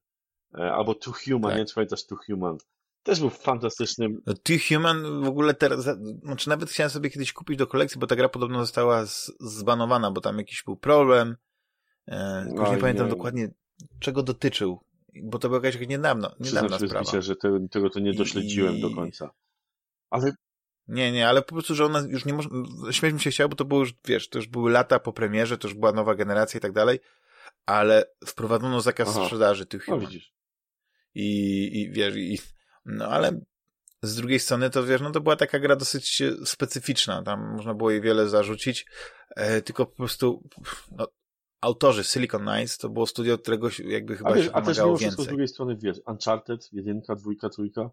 Eee, 0.55 0.71
albo 0.71 0.95
Too 0.95 1.15
Human, 1.25 1.43
tak. 1.43 1.51
nie 1.51 1.57
wiem, 1.57 1.67
czy 1.67 1.75
pamiętasz 1.75 2.07
Too 2.07 2.19
Human. 2.27 2.59
też 3.03 3.21
był 3.21 3.31
fantastycznym. 3.31 4.23
No, 4.27 4.35
Two 4.35 4.55
Human 4.69 5.23
w 5.25 5.29
ogóle 5.29 5.55
teraz, 5.55 5.89
znaczy 6.23 6.49
nawet 6.49 6.71
chciałem 6.71 6.91
sobie 6.91 7.11
kiedyś 7.11 7.33
kupić 7.33 7.59
do 7.59 7.67
kolekcji, 7.67 8.01
bo 8.01 8.07
ta 8.07 8.17
gra 8.17 8.29
podobno 8.29 8.61
została 8.61 9.07
z, 9.07 9.33
zbanowana, 9.41 10.11
bo 10.11 10.21
tam 10.21 10.39
jakiś 10.39 10.63
był 10.65 10.77
problem. 10.77 11.37
E, 12.09 12.47
no, 12.55 12.73
nie 12.73 12.79
pamiętam 12.79 13.07
nie. 13.07 13.11
dokładnie, 13.11 13.51
czego 14.01 14.23
dotyczył, 14.23 14.81
bo 15.23 15.39
to 15.39 15.49
była 15.49 15.61
jakaś 15.65 15.89
niedawno, 15.89 16.35
niedawna 16.41 16.79
sprawa. 16.79 17.11
Się, 17.11 17.23
że 17.23 17.37
te, 17.37 17.67
tego 17.71 17.91
to 17.91 18.01
nie 18.01 18.15
dośledziłem 18.15 18.75
I... 18.75 18.81
do 18.81 18.91
końca. 18.91 19.31
Ale 20.11 20.33
nie, 20.89 21.13
nie, 21.13 21.29
ale 21.29 21.43
po 21.43 21.55
prostu, 21.55 21.75
że 21.75 21.85
ona 21.85 22.01
już 22.01 22.25
nie 22.25 22.33
może, 22.33 22.49
śmieć 22.91 23.15
mi 23.15 23.21
się 23.21 23.31
chciało, 23.31 23.49
bo 23.49 23.57
to 23.57 23.65
było 23.65 23.81
już, 23.81 23.95
wiesz, 24.05 24.29
to 24.29 24.39
już 24.39 24.49
były 24.49 24.71
lata 24.71 24.99
po 24.99 25.13
premierze, 25.13 25.59
to 25.59 25.69
już 25.69 25.77
była 25.77 25.93
nowa 25.93 26.15
generacja 26.15 26.59
i 26.59 26.61
tak 26.61 26.73
dalej, 26.73 27.01
ale 27.67 28.05
wprowadzono 28.27 28.81
zakaz 28.81 29.09
Aha. 29.09 29.25
sprzedaży 29.25 29.67
tych 29.67 29.89
no, 29.89 29.99
widzisz. 29.99 30.33
I, 31.15 31.71
I 31.81 31.91
wiesz, 31.91 32.15
i, 32.17 32.39
no 32.85 33.07
ale 33.07 33.41
z 34.03 34.17
drugiej 34.17 34.41
strony 34.41 34.71
to 34.71 34.85
wiesz, 34.85 35.01
no 35.01 35.11
to 35.11 35.21
była 35.21 35.37
taka 35.37 35.59
gra 35.59 35.77
dosyć 35.77 36.23
specyficzna, 36.45 37.23
tam 37.23 37.57
można 37.57 37.75
było 37.75 37.91
jej 37.91 38.01
wiele 38.01 38.29
zarzucić, 38.29 38.87
e, 39.37 39.63
tylko 39.63 39.87
po 39.87 39.97
prostu 39.97 40.43
no, 40.97 41.07
autorzy 41.61 42.05
Silicon 42.05 42.43
Knights 42.43 42.79
to 42.79 42.89
było 42.89 43.07
studio, 43.07 43.39
którego 43.39 43.69
jakby 43.85 44.17
chyba 44.17 44.31
a 44.31 44.35
wiesz, 44.35 44.45
się 44.45 44.53
A 44.53 44.63
też 44.63 44.79
wszystko 44.97 45.23
z 45.23 45.27
drugiej 45.27 45.49
strony 45.49 45.77
wiesz, 45.77 46.01
Uncharted, 46.07 46.69
jedynka, 46.73 47.15
dwójka, 47.15 47.49
trójka, 47.49 47.91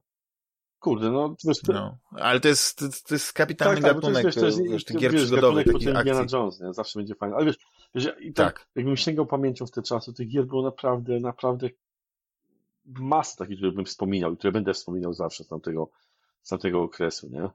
Kurde, 0.80 1.12
no... 1.12 1.36
Wiesz, 1.46 1.64
no. 1.64 1.98
Ale 2.12 2.40
to 2.40 2.48
jest, 2.48 2.80
to, 3.08 3.16
jest 3.16 3.34
kapitalny 3.34 3.82
tak, 3.82 3.96
gatunek, 3.96 4.24
tak, 4.24 4.34
to 4.34 4.46
jest, 4.46 4.64
wiesz, 4.64 4.86
to 4.86 4.94
jest, 4.94 5.02
gier 5.02 5.12
wiesz, 5.12 5.22
przygodowych, 5.22 5.66
takich 5.66 5.88
akcji. 5.88 6.12
Indiana 6.12 6.26
Jones, 6.34 6.60
nie? 6.60 6.74
Zawsze 6.74 7.00
będzie 7.00 7.16
fajny. 7.16 7.36
Ale 7.36 7.46
wiesz, 7.46 7.58
wiesz 7.96 8.06
tak, 8.06 8.14
tak. 8.34 8.68
jakbym 8.76 8.98
sięgał 8.98 9.26
pamięcią 9.26 9.66
w 9.66 9.72
te 9.72 9.82
czasy, 9.82 10.14
tych 10.14 10.28
gier 10.28 10.46
było 10.46 10.64
naprawdę, 10.64 11.20
naprawdę 11.20 11.70
masę 12.88 13.38
takich, 13.38 13.58
które 13.58 13.72
bym 13.72 13.86
wspominał 13.86 14.34
i 14.34 14.38
które 14.38 14.52
będę 14.52 14.74
wspominał 14.74 15.14
zawsze 15.14 15.44
z 15.44 15.48
tamtego, 15.48 15.90
z 16.42 16.50
tamtego 16.50 16.82
okresu, 16.82 17.30
nie? 17.30 17.50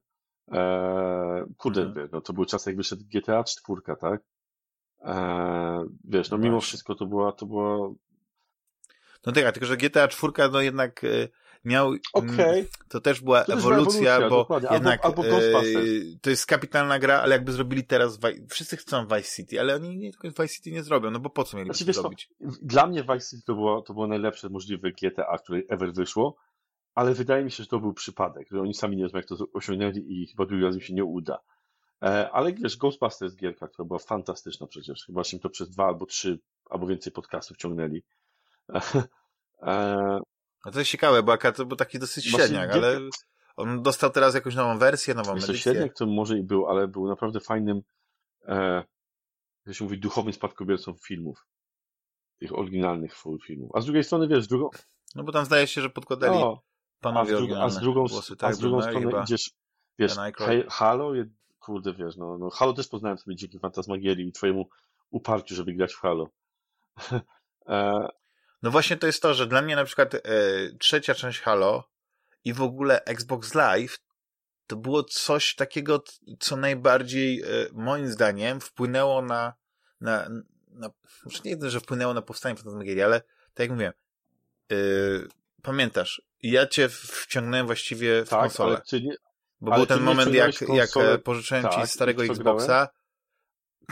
Eee, 0.49 1.44
kurde, 1.57 1.83
hmm. 1.83 2.09
no 2.12 2.20
to 2.20 2.33
był 2.33 2.44
czas, 2.44 2.67
jak 2.67 2.77
wyszedł 2.77 3.02
GTA 3.15 3.44
4, 3.44 3.81
tak? 4.01 4.20
Eee, 5.01 5.85
wiesz, 6.05 6.31
no 6.31 6.39
mimo 6.39 6.61
wszystko 6.61 6.94
to 6.94 7.07
była, 7.07 7.33
to 7.33 7.47
była... 7.47 7.94
No 9.27 9.33
tak, 9.33 9.52
tylko 9.52 9.67
że 9.67 9.77
GTA 9.77 10.09
4, 10.09 10.33
no 10.52 10.61
jednak 10.61 11.05
y, 11.05 11.28
miał. 11.65 11.89
Mm, 11.89 12.00
okay. 12.12 12.66
To 12.89 13.00
też 13.00 13.20
była 13.20 13.44
to 13.44 13.52
ewolucja, 13.52 14.28
bo 14.28 14.49
jednak 14.70 15.05
albo, 15.05 15.26
e, 15.26 15.62
to 16.23 16.31
jest 16.31 16.47
kapitalna 16.47 16.99
gra, 16.99 17.20
ale 17.20 17.34
jakby 17.34 17.52
zrobili 17.52 17.84
teraz. 17.84 18.18
Wszyscy 18.50 18.76
chcą 18.76 19.07
Vice 19.07 19.36
City, 19.36 19.60
ale 19.60 19.74
oni 19.74 19.97
nie, 19.97 20.10
Vice 20.24 20.49
City 20.49 20.70
nie 20.70 20.82
zrobią, 20.82 21.10
no 21.10 21.20
bo 21.20 21.31
po 21.31 21.44
co 21.44 21.57
mieliby 21.57 21.74
znaczy, 21.74 21.92
zrobić? 21.92 22.31
dla 22.62 22.86
mnie 22.86 23.02
Vice 23.02 23.31
City 23.31 23.42
to 23.47 23.55
było, 23.55 23.82
to 23.82 23.94
było 23.94 24.07
najlepsze 24.07 24.49
możliwe 24.49 24.91
GTA, 24.91 25.39
które 25.39 25.60
ever 25.68 25.92
wyszło, 25.92 26.36
ale 26.94 27.15
wydaje 27.15 27.44
mi 27.44 27.50
się, 27.50 27.62
że 27.62 27.68
to 27.68 27.81
był 27.81 27.92
przypadek, 27.94 28.49
że 28.50 28.60
oni 28.60 28.74
sami 28.74 28.97
nie 28.97 29.02
wiedzą, 29.02 29.18
jak 29.18 29.26
to 29.26 29.36
osiągnęli 29.55 29.99
i 30.08 30.26
chyba 30.26 30.47
drugi 30.47 30.65
raz 30.65 30.74
im 30.74 30.81
się 30.81 30.94
nie 30.94 31.05
uda. 31.05 31.39
E, 32.02 32.31
ale 32.31 32.52
wiesz, 32.52 32.76
Ghostbusters 32.76 33.36
gierka, 33.36 33.68
która 33.68 33.86
była 33.86 33.99
fantastyczna 33.99 34.66
przecież. 34.66 35.05
Chyba 35.07 35.24
się 35.24 35.39
to 35.39 35.50
przez 35.50 35.70
dwa 35.70 35.86
albo 35.86 36.07
trzy 36.07 36.39
albo 36.70 36.86
więcej 36.86 37.12
podcastów 37.12 37.57
ciągnęli. 37.57 38.02
No 40.65 40.73
to 40.73 40.78
jest 40.78 40.91
ciekawe, 40.91 41.23
bo 41.23 41.36
to 41.36 41.66
był 41.66 41.76
taki 41.76 41.99
dosyć 41.99 42.31
średniak, 42.31 42.73
ale 42.73 43.00
on 43.57 43.82
dostał 43.82 44.10
teraz 44.10 44.34
jakąś 44.34 44.55
nową 44.55 44.78
wersję, 44.78 45.15
nową 45.15 45.34
Wiesz, 45.34 45.44
edycję. 45.44 45.62
Średniak 45.62 45.94
to 45.94 46.07
może 46.07 46.39
i 46.39 46.42
był, 46.42 46.66
ale 46.66 46.89
był 46.89 47.08
naprawdę 47.08 47.41
fajnym, 47.41 47.82
e, 48.49 48.84
jak 49.66 49.76
się 49.76 49.84
mówi, 49.84 49.99
duchowym 49.99 50.32
spadkobiercą 50.32 50.94
filmów. 50.94 51.47
Tych 52.39 52.58
oryginalnych 52.58 53.15
filmów. 53.47 53.70
A 53.74 53.81
z 53.81 53.84
drugiej 53.84 54.05
strony, 54.05 54.28
wiesz, 54.28 54.47
drugą... 54.47 54.70
No 55.15 55.24
bo 55.24 55.32
tam 55.32 55.44
zdaje 55.44 55.66
się, 55.66 55.81
że 55.81 55.91
podkładali 55.91 56.39
no, 56.39 56.62
panowie 57.00 57.36
a 57.36 57.39
z, 57.39 57.52
a 57.52 57.70
z 57.70 57.81
drugą, 57.81 58.05
głosy, 58.07 58.36
tak? 58.36 58.50
A 58.50 58.52
z 58.52 58.58
drugą 58.58 58.76
no, 58.76 58.82
stronę 58.82 59.23
idziesz, 59.23 59.50
wiesz, 59.99 60.12
Halo, 60.68 61.12
kurde, 61.60 61.92
wiesz, 61.92 62.16
no, 62.16 62.39
no 62.39 62.50
Halo 62.50 62.73
też 62.73 62.89
poznałem 62.89 63.18
sobie 63.18 63.36
dzięki 63.36 63.58
Fantasmagierii 63.58 64.28
i 64.28 64.32
twojemu 64.32 64.68
uparciu, 65.10 65.55
żeby 65.55 65.73
grać 65.73 65.94
w 65.94 66.00
Halo. 66.00 66.28
e, 67.66 68.08
no 68.62 68.70
właśnie 68.70 68.97
to 68.97 69.07
jest 69.07 69.23
to, 69.23 69.34
że 69.34 69.47
dla 69.47 69.62
mnie 69.62 69.76
na 69.76 69.84
przykład 69.84 70.15
e, 70.15 70.20
trzecia 70.78 71.15
część 71.15 71.41
Halo 71.41 71.89
i 72.44 72.52
w 72.52 72.62
ogóle 72.62 73.05
Xbox 73.05 73.55
Live 73.55 73.99
to 74.66 74.76
było 74.76 75.05
coś 75.05 75.55
takiego, 75.55 76.05
co 76.41 76.57
najbardziej 76.57 77.42
e, 77.42 77.47
moim 77.73 78.08
zdaniem 78.08 78.60
wpłynęło 78.60 79.23
na, 79.23 79.55
na, 80.00 80.28
na 80.68 80.91
może 81.24 81.39
nie 81.44 81.70
że 81.70 81.81
wpłynęło 81.81 82.15
na 82.15 82.23
powstanie 82.23 82.57
Fantasmagierii, 82.57 83.02
ale 83.02 83.20
tak 83.20 83.58
jak 83.58 83.70
mówiłem, 83.70 83.92
e, 84.73 84.76
pamiętasz, 85.62 86.23
ja 86.42 86.66
cię 86.66 86.89
wciągnąłem 86.89 87.66
właściwie 87.66 88.24
w 88.24 88.28
tak, 88.28 88.41
konsolę. 88.41 88.82
Nie, 88.92 89.16
bo 89.60 89.76
był 89.76 89.86
ten 89.86 90.00
moment, 90.00 90.34
jak, 90.34 90.60
jak 90.60 90.91
pożyczyłem 91.24 91.62
tak, 91.62 91.74
ci 91.74 91.86
starego 91.86 92.24
Xboxa, 92.24 92.89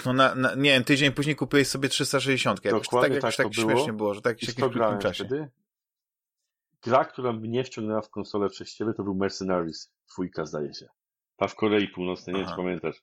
no 0.07 0.13
na, 0.13 0.35
na, 0.35 0.55
nie 0.55 0.71
wiem, 0.71 0.85
tydzień 0.85 1.13
później 1.13 1.37
kupiłeś 1.37 1.69
sobie 1.69 1.89
360. 1.89 2.65
Jakoś, 2.65 2.83
Dokładnie 2.83 3.09
tak, 3.17 3.23
jakoś 3.23 3.37
tak, 3.37 3.47
tak 3.47 3.55
było. 3.55 3.73
śmiesznie 3.73 3.93
było, 3.93 4.15
że 4.15 4.23
tak 4.23 4.41
się 4.41 4.53
w 4.53 4.99
czasie. 5.03 5.25
Wtedy? 5.25 5.49
Gra, 6.83 7.05
która 7.05 7.33
mnie 7.33 7.65
wciągnęła 7.65 8.03
w 8.03 8.11
konsolę 8.11 8.49
przez 8.49 8.75
ciebie, 8.75 8.93
to 8.95 9.05
był 9.05 9.15
Mercenaries. 9.15 9.93
Dwójka, 10.13 10.47
zdaje 10.47 10.75
się. 10.75 10.87
Ta 11.37 11.49
w 11.49 11.55
Korei 11.55 11.89
Północnej, 11.89 12.35
nie 12.35 12.41
wiem, 12.41 12.51
czy 12.51 12.57
pamiętasz. 12.57 13.03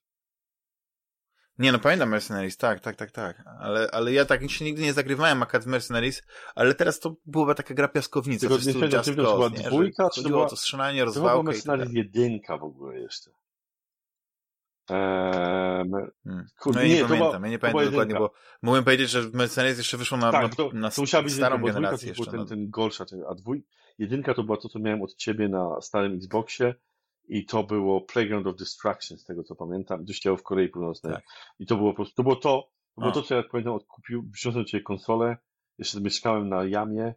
Nie, 1.59 1.71
no 1.71 1.79
pamiętam 1.79 2.09
Mercenaries, 2.09 2.57
tak, 2.57 2.79
tak, 2.79 2.95
tak, 2.95 3.11
tak. 3.11 3.43
Ale, 3.59 3.89
ale 3.91 4.13
ja 4.13 4.25
tak 4.25 4.49
się 4.49 4.65
nigdy 4.65 4.81
nie 4.81 4.93
zagrywałem 4.93 5.43
akad 5.43 5.63
w 5.63 5.67
Mercenaries, 5.67 6.23
ale 6.55 6.75
teraz 6.75 6.99
to 6.99 7.15
była 7.25 7.55
taka 7.55 7.73
gra 7.73 7.87
piaskownica. 7.87 8.47
Tylko 8.47 8.65
nie 8.65 8.73
wiem, 8.73 9.03
czy 9.03 9.15
to 9.15 9.35
była 9.35 9.49
dwójka, 9.49 10.09
czy 10.09 10.23
to 10.23 10.29
była... 10.29 10.49
to 10.49 10.55
strzelanie, 10.55 11.05
rozwałkę. 11.05 11.37
To 11.37 11.43
była 11.43 11.53
Mercenaries 11.53 11.93
jedynka 11.93 12.57
w 12.57 12.63
ogóle 12.63 12.99
jeszcze. 12.99 13.31
Eee. 14.89 15.85
No 16.65 16.81
ja 16.81 16.83
nie, 16.83 16.95
nie 16.95 17.05
pamiętam, 17.05 17.43
ja 17.43 17.49
nie 17.49 17.59
pamiętam 17.59 17.85
dokładnie, 17.85 18.15
bo 18.15 18.31
mogłem 18.61 18.83
powiedzieć, 18.83 19.09
że 19.09 19.21
Mercedes 19.33 19.77
jeszcze 19.77 19.97
wyszło 19.97 20.17
na, 20.17 20.31
tak, 20.31 20.55
to, 20.55 20.69
na, 20.73 20.89
to 20.89 21.23
być 21.23 21.33
starą 21.33 21.61
generację 21.61 22.09
jeszcze. 22.09 22.31
Ten, 22.31 22.39
no. 22.39 22.45
ten 22.45 22.69
gorsza, 22.69 23.05
a 23.29 23.35
dwój, 23.35 23.65
jedynka 23.97 24.33
to 24.33 24.43
była 24.43 24.57
to, 24.57 24.69
co 24.69 24.79
miałem 24.79 25.01
od 25.01 25.15
ciebie 25.15 25.49
na 25.49 25.81
starym 25.81 26.13
Xboxie 26.13 26.75
i 27.27 27.45
to 27.45 27.63
było 27.63 28.01
Playground 28.01 28.47
of 28.47 28.55
Destruction, 28.55 29.17
z 29.17 29.23
tego 29.23 29.43
co 29.43 29.55
pamiętam, 29.55 30.05
się 30.11 30.37
w 30.37 30.43
Korei 30.43 30.69
Północnej. 30.69 31.13
Tak. 31.13 31.23
I 31.59 31.65
to 31.65 31.77
było 31.77 31.91
po 31.91 31.95
prostu, 31.95 32.15
to 32.15 32.23
było 32.23 32.35
to, 32.35 32.69
to, 32.95 33.01
było 33.01 33.11
to 33.11 33.21
co 33.21 33.35
ja 33.35 33.43
pamiętam, 33.43 33.73
odkupił, 33.73 34.29
przyniosłem 34.31 34.65
cię 34.65 34.81
konsolę, 34.81 35.37
jeszcze 35.77 36.01
mieszkałem 36.01 36.49
na 36.49 36.65
jamie, 36.65 37.13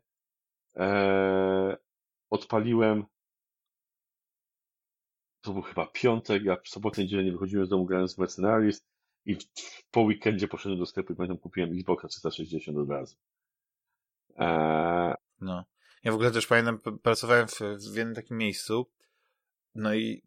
eee, 0.74 1.76
odpaliłem 2.30 3.04
to 5.40 5.52
był 5.52 5.62
chyba 5.62 5.86
piątek, 5.86 6.44
ja 6.44 6.56
w 6.56 6.68
sobotę 6.68 7.02
niedzielę 7.02 7.24
nie 7.24 7.32
wychodziłem 7.32 7.66
z 7.66 7.68
domu 7.68 7.84
grając 7.84 8.14
w 8.14 8.18
Mercenaries 8.18 8.86
i 9.26 9.36
po 9.90 10.00
weekendzie 10.00 10.48
poszedłem 10.48 10.78
do 10.78 10.86
sklepu 10.86 11.12
i 11.12 11.16
pamiętam 11.16 11.38
kupiłem 11.38 11.72
Xboxa 11.72 12.08
360 12.08 12.78
od 12.78 12.90
razu. 12.90 13.16
Eee... 14.36 15.14
No. 15.40 15.64
Ja 16.04 16.12
w 16.12 16.14
ogóle 16.14 16.30
też 16.30 16.46
pamiętam, 16.46 16.78
pracowałem 17.02 17.48
w, 17.48 17.60
w 17.92 17.96
jednym 17.96 18.14
takim 18.14 18.36
miejscu, 18.36 18.86
no 19.74 19.94
i 19.94 20.22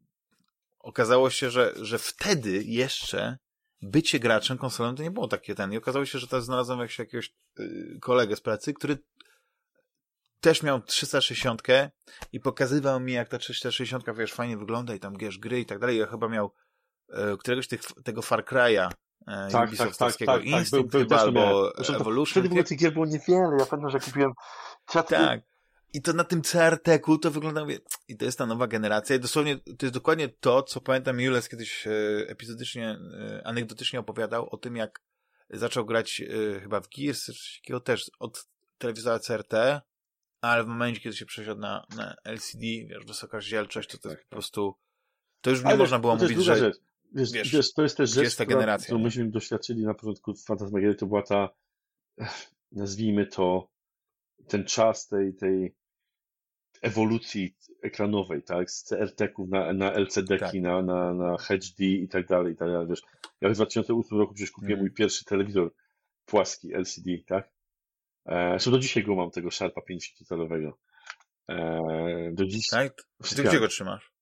okazało 0.80 1.30
się, 1.30 1.50
że, 1.50 1.74
że 1.76 2.00
wtedy 2.00 2.64
jeszcze 2.64 3.38
bycie 3.82 4.20
graczem 4.20 4.58
konsolą 4.58 4.96
to 4.96 5.04
nie 5.04 5.12
było 5.12 5.28
takie 5.28 5.56
ten. 5.56 5.74
I 5.74 5.78
okazało 5.78 6.06
się, 6.06 6.20
że 6.20 6.28
teraz 6.28 6.46
znalazłem 6.46 6.80
jakiegoś, 6.80 7.00
jakiegoś 7.00 7.34
yy, 7.58 8.00
kolegę 8.02 8.36
z 8.36 8.42
pracy, 8.42 8.74
który 8.74 8.98
też 10.44 10.64
miał 10.64 10.82
360 10.82 11.62
i 12.32 12.40
pokazywał 12.40 13.00
mi, 13.00 13.14
jak 13.14 13.30
ta 13.30 13.38
360 13.38 14.04
wiesz, 14.18 14.34
fajnie 14.34 14.58
wygląda 14.58 14.96
i 14.96 15.00
tam 15.00 15.18
wiesz, 15.18 15.40
gry 15.40 15.60
i 15.60 15.66
tak 15.66 15.80
dalej. 15.80 15.98
Ja 15.98 16.08
chyba 16.08 16.28
miał 16.28 16.54
e, 17.10 17.38
któregoś 17.38 17.68
tych, 17.68 17.82
tego 18.04 18.22
Far 18.22 18.46
Cry'a 18.46 18.90
e, 19.28 19.48
tak, 19.52 19.68
Ubisoftowskiego, 19.68 20.32
tak, 20.32 20.42
tak, 20.42 20.52
tak, 20.52 20.60
Instinct 20.60 20.92
tak, 20.92 20.92
był, 20.92 21.00
chyba, 21.00 21.22
albo 21.22 21.78
Evolution. 21.78 22.32
Wtedy 22.32 22.48
w 22.48 22.52
ogóle 22.52 22.64
tych 22.64 22.78
gier 22.78 22.94
było 22.94 23.06
niewiele, 23.06 23.58
ja 23.60 23.66
pamiętam, 23.66 23.90
że 23.90 24.00
kupiłem 24.00 24.32
Tak. 25.08 25.42
I 25.94 26.02
to 26.02 26.14
na 26.14 26.24
tym 26.24 26.42
CRT-ku 26.42 27.18
to 27.18 27.32
wygląda, 27.32 27.62
mówię, 27.62 27.80
i 28.08 28.18
to 28.18 28.26
jest 28.26 28.38
ta 28.38 28.46
nowa 28.46 28.68
generacja 28.68 29.16
i 29.16 29.20
dosłownie, 29.20 29.58
to 29.58 29.86
jest 29.86 29.94
dokładnie 29.94 30.30
to, 30.30 30.64
co 30.64 30.82
pamiętam 30.82 31.20
Jules 31.20 31.50
kiedyś 31.50 31.88
e, 31.88 31.92
epizodycznie, 32.28 32.90
e, 32.90 33.42
anegdotycznie 33.48 34.00
opowiadał 34.00 34.50
o 34.52 34.58
tym, 34.58 34.76
jak 34.76 35.02
zaczął 35.50 35.86
grać 35.86 36.22
e, 36.22 36.60
chyba 36.60 36.82
w 36.82 36.88
Gears, 36.90 37.26
coś 37.26 37.60
takiego 37.62 37.80
też 37.80 38.12
od 38.20 38.48
telewizora 38.78 39.20
CRT, 39.20 39.54
ale 40.44 40.64
w 40.64 40.68
momencie, 40.68 41.02
kiedy 41.02 41.16
się 41.16 41.26
przesiadł 41.26 41.62
na, 41.62 41.86
na 41.96 42.16
LCD, 42.24 42.64
wiesz, 42.64 43.06
wysoka 43.06 43.38
rozdzielczość, 43.38 43.90
to 43.90 43.98
to 43.98 44.10
jest 44.10 44.24
po 44.24 44.30
prostu, 44.30 44.76
to 45.42 45.50
już 45.50 45.64
nie 45.64 45.76
można 45.76 46.00
było 46.00 46.16
mówić, 46.16 46.38
że 46.38 46.58
rzecz. 46.58 46.78
Wiesz, 47.12 47.32
wiesz, 47.32 47.52
wiesz, 47.52 47.74
to 47.74 47.84
jest 47.84 47.98
też 47.98 48.10
rzecz, 48.10 48.34
która, 48.34 48.46
generacja, 48.46 48.86
którą 48.86 49.00
myśmy 49.00 49.32
doświadczyli 49.32 49.84
na 49.84 49.94
początku 49.94 50.34
Fantasmagierii, 50.36 50.96
to 50.96 51.06
była 51.06 51.22
ta, 51.22 51.50
nazwijmy 52.72 53.28
to, 53.28 53.70
ten 54.48 54.66
czas 54.66 55.08
tej, 55.08 55.36
tej 55.36 55.76
ewolucji 56.82 57.56
ekranowej, 57.82 58.44
tak, 58.44 58.72
z 58.72 58.84
CRT-ków 58.84 59.50
na, 59.50 59.74
na 59.74 59.94
LCD-ki, 59.94 60.40
tak. 60.40 60.54
na, 60.54 60.82
na, 60.82 61.14
na 61.14 61.38
HD 61.38 61.86
i 61.86 62.08
tak 62.08 62.28
dalej, 62.28 62.54
i 62.54 62.56
tak 62.56 62.70
dalej, 62.70 62.88
wiesz. 62.88 63.02
Ja 63.42 63.50
w 63.50 63.54
2008 63.54 64.18
roku 64.18 64.34
przecież 64.34 64.52
kupiłem 64.52 64.74
mm. 64.74 64.84
mój 64.84 64.92
pierwszy 64.92 65.26
telewizor 65.26 65.74
płaski 66.26 66.74
LCD, 66.74 67.12
tak, 67.26 67.50
Zresztą 68.26 68.72
do 68.72 68.80
dzisiaj 68.80 69.04
go 69.04 69.16
mam, 69.16 69.32
tego 69.32 69.52
Sharpa 69.52 69.82
5-calowego. 69.82 70.72
E, 71.50 72.32
do 72.34 72.46
dziś. 72.46 72.68
Tak? 72.70 72.94
Ty 73.36 73.44
gdzie 73.44 73.60
go 73.60 73.68
trzymasz? 73.68 74.14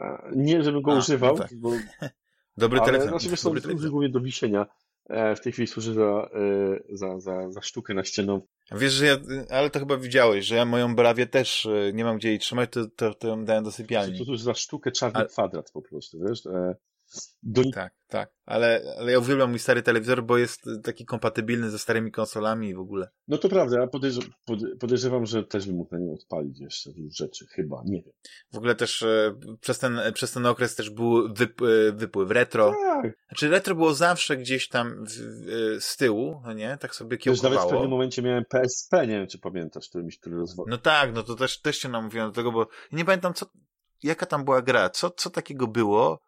E, 0.00 0.30
nie, 0.36 0.62
żebym 0.62 0.82
go 0.82 0.92
A, 0.92 0.98
używał. 0.98 1.36
No 1.36 1.42
tak. 1.42 1.56
bo... 1.56 1.70
Dobry 2.56 2.78
ale, 2.78 2.86
telefon. 2.86 3.08
Znaczy, 3.08 3.28
wiesz, 3.28 3.42
dobry 3.42 3.60
telefon. 3.60 3.90
głównie 3.90 4.08
do 4.08 4.20
wisienia. 4.20 4.66
E, 5.08 5.36
w 5.36 5.40
tej 5.40 5.52
chwili 5.52 5.68
służy 5.68 5.94
za, 5.94 6.02
e, 6.02 6.96
za, 6.96 7.20
za, 7.20 7.50
za 7.50 7.62
sztukę 7.62 7.94
na 7.94 8.04
ścianą. 8.04 8.40
Wiesz, 8.72 8.92
że 8.92 9.06
ja, 9.06 9.16
ale 9.50 9.70
to 9.70 9.78
chyba 9.78 9.96
widziałeś, 9.96 10.46
że 10.46 10.54
ja 10.54 10.64
moją 10.64 10.94
brawię 10.94 11.26
też 11.26 11.66
e, 11.66 11.92
nie 11.92 12.04
mam 12.04 12.18
gdzie 12.18 12.28
jej 12.28 12.38
trzymać, 12.38 12.70
to, 12.70 12.86
to, 12.96 13.14
to 13.14 13.28
ją 13.28 13.44
dałem 13.44 13.64
do 13.64 13.72
sypialni. 13.72 14.18
To, 14.18 14.24
to, 14.24 14.30
to 14.30 14.38
za 14.38 14.54
sztukę 14.54 14.92
czarny 14.92 15.20
ale... 15.20 15.28
kwadrat 15.28 15.70
po 15.70 15.82
prostu, 15.82 16.18
wiesz? 16.28 16.42
Do... 17.42 17.62
Tak, 17.74 17.94
tak. 18.08 18.30
Ale, 18.46 18.82
ale 18.98 19.12
ja 19.12 19.18
uwielbiam 19.18 19.50
mój 19.50 19.58
stary 19.58 19.82
telewizor, 19.82 20.24
bo 20.24 20.38
jest 20.38 20.62
taki 20.82 21.04
kompatybilny 21.04 21.70
ze 21.70 21.78
starymi 21.78 22.12
konsolami 22.12 22.68
i 22.68 22.74
w 22.74 22.78
ogóle. 22.78 23.08
No 23.28 23.38
to 23.38 23.48
prawda, 23.48 23.80
ja 23.80 23.86
podejrzewam, 23.86 24.30
podejrzewam 24.80 25.26
że 25.26 25.44
też 25.44 25.66
bym 25.66 25.76
mógł 25.76 25.94
na 25.94 26.00
nim 26.00 26.14
odpalić 26.14 26.60
jeszcze 26.60 26.90
rzeczy, 27.10 27.46
chyba, 27.46 27.82
nie 27.84 28.02
wiem. 28.02 28.12
W 28.52 28.56
ogóle 28.56 28.74
też 28.74 29.02
e, 29.02 29.34
przez, 29.60 29.78
ten, 29.78 30.00
przez 30.14 30.32
ten 30.32 30.46
okres 30.46 30.74
też 30.74 30.90
był 30.90 31.34
wyp, 31.34 31.62
e, 31.62 31.92
wypływ 31.92 32.30
retro. 32.30 32.74
Tak. 32.84 33.12
Znaczy 33.28 33.48
retro 33.48 33.74
było 33.74 33.94
zawsze 33.94 34.36
gdzieś 34.36 34.68
tam 34.68 35.04
w, 35.04 35.10
w, 35.10 35.84
z 35.84 35.96
tyłu, 35.96 36.40
no 36.44 36.52
nie? 36.52 36.76
Tak 36.80 36.94
sobie 36.94 37.18
kiełkowało. 37.18 37.54
Też 37.54 37.58
nawet 37.58 37.70
w 37.70 37.72
pewnym 37.72 37.90
momencie 37.90 38.22
miałem 38.22 38.44
PSP, 38.44 39.06
nie 39.06 39.18
wiem 39.18 39.26
czy 39.26 39.38
pamiętasz, 39.38 39.88
który 39.88 40.04
mi 40.04 40.12
który 40.12 40.36
rozwoju. 40.36 40.68
No 40.70 40.78
tak, 40.78 41.14
no 41.14 41.22
to 41.22 41.34
też, 41.34 41.60
też 41.60 41.78
się 41.78 41.88
namówiłem 41.88 42.28
do 42.28 42.34
tego, 42.34 42.52
bo 42.52 42.66
nie 42.92 43.04
pamiętam 43.04 43.34
co, 43.34 43.46
jaka 44.02 44.26
tam 44.26 44.44
była 44.44 44.62
gra, 44.62 44.90
co, 44.90 45.10
co 45.10 45.30
takiego 45.30 45.66
było, 45.66 46.18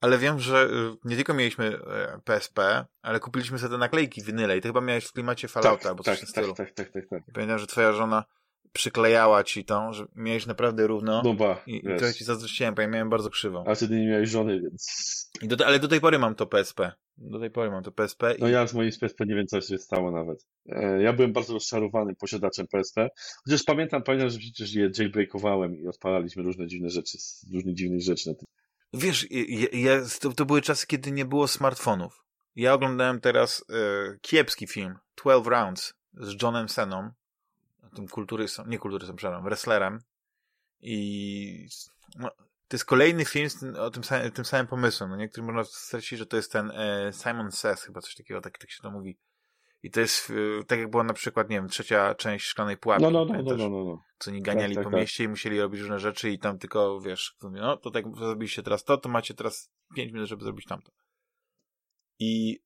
ale 0.00 0.18
wiem, 0.18 0.38
że 0.38 0.66
y, 0.66 0.96
nie 1.04 1.16
tylko 1.16 1.34
mieliśmy 1.34 1.78
PSP, 2.24 2.62
e, 2.62 2.86
ale 3.02 3.20
kupiliśmy 3.20 3.58
sobie 3.58 3.70
te 3.70 3.78
naklejki 3.78 4.22
winyle 4.22 4.56
i 4.56 4.60
to 4.60 4.68
chyba 4.68 4.80
miałeś 4.80 5.04
w 5.04 5.12
klimacie 5.12 5.48
Fallouta, 5.48 5.88
tak, 5.88 5.96
bo 5.96 6.02
coś 6.02 6.20
tak, 6.20 6.28
w 6.28 6.30
stylu. 6.30 6.54
Tak, 6.54 6.70
tak, 6.70 6.90
tak, 6.90 6.92
tak, 6.92 7.08
tak. 7.10 7.34
Pamiętam, 7.34 7.58
że 7.58 7.66
twoja 7.66 7.92
żona 7.92 8.24
przyklejała 8.72 9.44
ci 9.44 9.64
tą, 9.64 9.92
że 9.92 10.06
miałeś 10.16 10.46
naprawdę 10.46 10.86
równo. 10.86 11.22
No 11.24 11.34
ba, 11.34 11.62
I, 11.66 11.76
i 11.76 11.98
to 11.98 12.12
ci 12.12 12.24
zazdrościłem, 12.24 12.74
bo 12.74 12.82
ja 12.82 12.88
miałem 12.88 13.10
bardzo 13.10 13.30
krzywą. 13.30 13.64
A 13.66 13.74
wtedy 13.74 14.00
nie 14.00 14.06
miałeś 14.06 14.30
żony, 14.30 14.60
więc... 14.60 15.30
I 15.42 15.48
do, 15.48 15.66
ale 15.66 15.78
do 15.78 15.88
tej 15.88 16.00
pory 16.00 16.18
mam 16.18 16.34
to 16.34 16.46
PSP. 16.46 16.92
Do 17.18 17.38
tej 17.40 17.50
pory 17.50 17.70
mam 17.70 17.82
to 17.82 17.92
PSP. 17.92 18.34
No 18.38 18.48
ja 18.48 18.66
z 18.66 18.74
moim 18.74 18.90
PSP 19.00 19.26
nie 19.26 19.34
wiem, 19.34 19.46
co 19.46 19.60
się 19.60 19.78
stało 19.78 20.10
nawet. 20.10 20.46
E, 20.66 21.02
ja 21.02 21.12
byłem 21.12 21.32
bardzo 21.32 21.54
rozczarowany 21.54 22.14
posiadaczem 22.14 22.66
PSP. 22.66 23.08
Chociaż 23.44 23.62
pamiętam, 23.62 24.02
pamiętam, 24.02 24.30
że 24.30 24.38
przecież 24.38 24.74
je 24.74 24.90
jailbreakowałem 24.98 25.76
i 25.76 25.86
odpalaliśmy 25.86 26.42
różne 26.42 26.66
dziwne 26.66 26.90
rzeczy, 26.90 27.18
różnych 27.52 27.74
dziwnych 27.74 28.02
rzeczy 28.02 28.28
na 28.28 28.34
tym. 28.34 28.44
Wiesz, 28.92 29.26
ja, 29.30 29.68
ja, 29.72 30.00
to, 30.20 30.32
to, 30.32 30.46
były 30.46 30.62
czasy, 30.62 30.86
kiedy 30.86 31.12
nie 31.12 31.24
było 31.24 31.48
smartfonów. 31.48 32.24
Ja 32.56 32.74
oglądałem 32.74 33.20
teraz 33.20 33.64
e, 33.70 34.18
kiepski 34.20 34.66
film, 34.66 34.98
12 35.16 35.50
Rounds, 35.50 35.94
z 36.12 36.42
Johnem 36.42 36.68
Seną, 36.68 37.10
tym 37.94 38.08
kulturystą, 38.08 38.66
nie 38.66 38.78
kulturystą, 38.78 39.16
przepraszam, 39.16 39.44
wrestlerem. 39.44 40.00
I 40.80 41.68
no, 42.16 42.30
to 42.68 42.76
jest 42.76 42.84
kolejny 42.84 43.24
film 43.24 43.50
z 43.50 43.58
tym, 43.58 43.76
o 43.76 43.90
tym 43.90 44.04
samym, 44.04 44.32
tym 44.32 44.44
samym 44.44 44.66
pomysłem. 44.66 45.10
No 45.10 45.16
niektórzy 45.16 45.42
można 45.42 45.64
stracić, 45.64 46.18
że 46.18 46.26
to 46.26 46.36
jest 46.36 46.52
ten 46.52 46.70
e, 46.70 47.12
Simon 47.12 47.52
Says, 47.52 47.82
chyba 47.82 48.00
coś 48.00 48.14
takiego, 48.14 48.40
tak, 48.40 48.58
tak 48.58 48.70
się 48.70 48.82
to 48.82 48.90
mówi. 48.90 49.18
I 49.82 49.90
to 49.90 50.00
jest 50.00 50.30
e, 50.60 50.64
tak 50.64 50.78
jak 50.78 50.90
była 50.90 51.04
na 51.04 51.12
przykład, 51.14 51.50
nie 51.50 51.56
wiem, 51.56 51.68
trzecia 51.68 52.14
część 52.14 52.46
Szklanej 52.46 52.76
Pułapki. 52.76 53.02
No, 53.02 53.10
no, 53.10 53.24
no, 53.24 53.42
no, 53.42 53.56
no, 53.56 53.68
no, 53.68 54.02
Co 54.18 54.30
nie 54.30 54.42
ganiali 54.42 54.74
tak, 54.74 54.84
tak, 54.84 54.84
po 54.84 54.90
tak. 54.90 55.00
mieście 55.00 55.24
i 55.24 55.28
musieli 55.28 55.60
robić 55.60 55.80
różne 55.80 55.98
rzeczy 55.98 56.30
i 56.30 56.38
tam 56.38 56.58
tylko, 56.58 57.00
wiesz, 57.00 57.36
no 57.42 57.76
to 57.76 57.90
tak 57.90 58.04
zrobiliście 58.16 58.62
teraz 58.62 58.84
to, 58.84 58.96
to 58.96 59.08
macie 59.08 59.34
teraz 59.34 59.70
5 59.96 60.12
minut, 60.12 60.28
żeby 60.28 60.44
zrobić 60.44 60.66
tamto. 60.66 60.92
I 62.18 62.60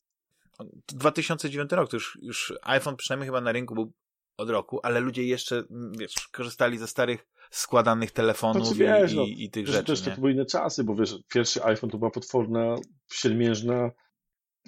2009 0.89 1.73
rok, 1.73 1.91
to 1.91 1.97
już, 1.97 2.19
już 2.23 2.55
iPhone 2.63 2.97
przynajmniej 2.97 3.27
chyba 3.27 3.41
na 3.41 3.53
rynku 3.53 3.75
był 3.75 3.93
od 4.37 4.51
roku, 4.51 4.81
ale 4.83 5.01
ludzie 5.01 5.25
jeszcze, 5.25 5.65
wiesz, 5.99 6.29
korzystali 6.29 6.79
ze 6.79 6.87
starych 6.87 7.27
składanych 7.51 8.11
telefonów 8.11 8.67
znaczy, 8.67 8.79
wiesz, 8.79 9.13
i, 9.13 9.17
no, 9.17 9.23
i, 9.27 9.51
tych 9.51 9.69
rzeczy. 9.69 9.85
Też 9.87 10.01
to 10.03 10.11
były 10.11 10.33
inne 10.33 10.47
czasy, 10.47 10.85
bo 10.85 10.95
wiesz, 10.95 11.19
pierwszy 11.29 11.65
iPhone 11.65 11.91
to 11.91 11.99
była 11.99 12.11
potworna, 12.11 12.77
siermiężna 13.13 13.91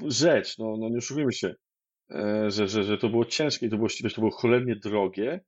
rzecz, 0.06 0.58
no, 0.58 0.76
no 0.78 0.88
nie 0.88 0.98
oszukujmy 0.98 1.32
się. 1.32 1.54
E, 2.10 2.50
że, 2.50 2.68
że, 2.68 2.84
że 2.84 2.98
to 2.98 3.08
było 3.08 3.24
ciężkie 3.24 3.66
i 3.66 3.70
to 3.70 3.76
było, 3.76 3.88
to 4.14 4.20
było 4.20 4.30
cholernie 4.30 4.76
drogie. 4.76 5.44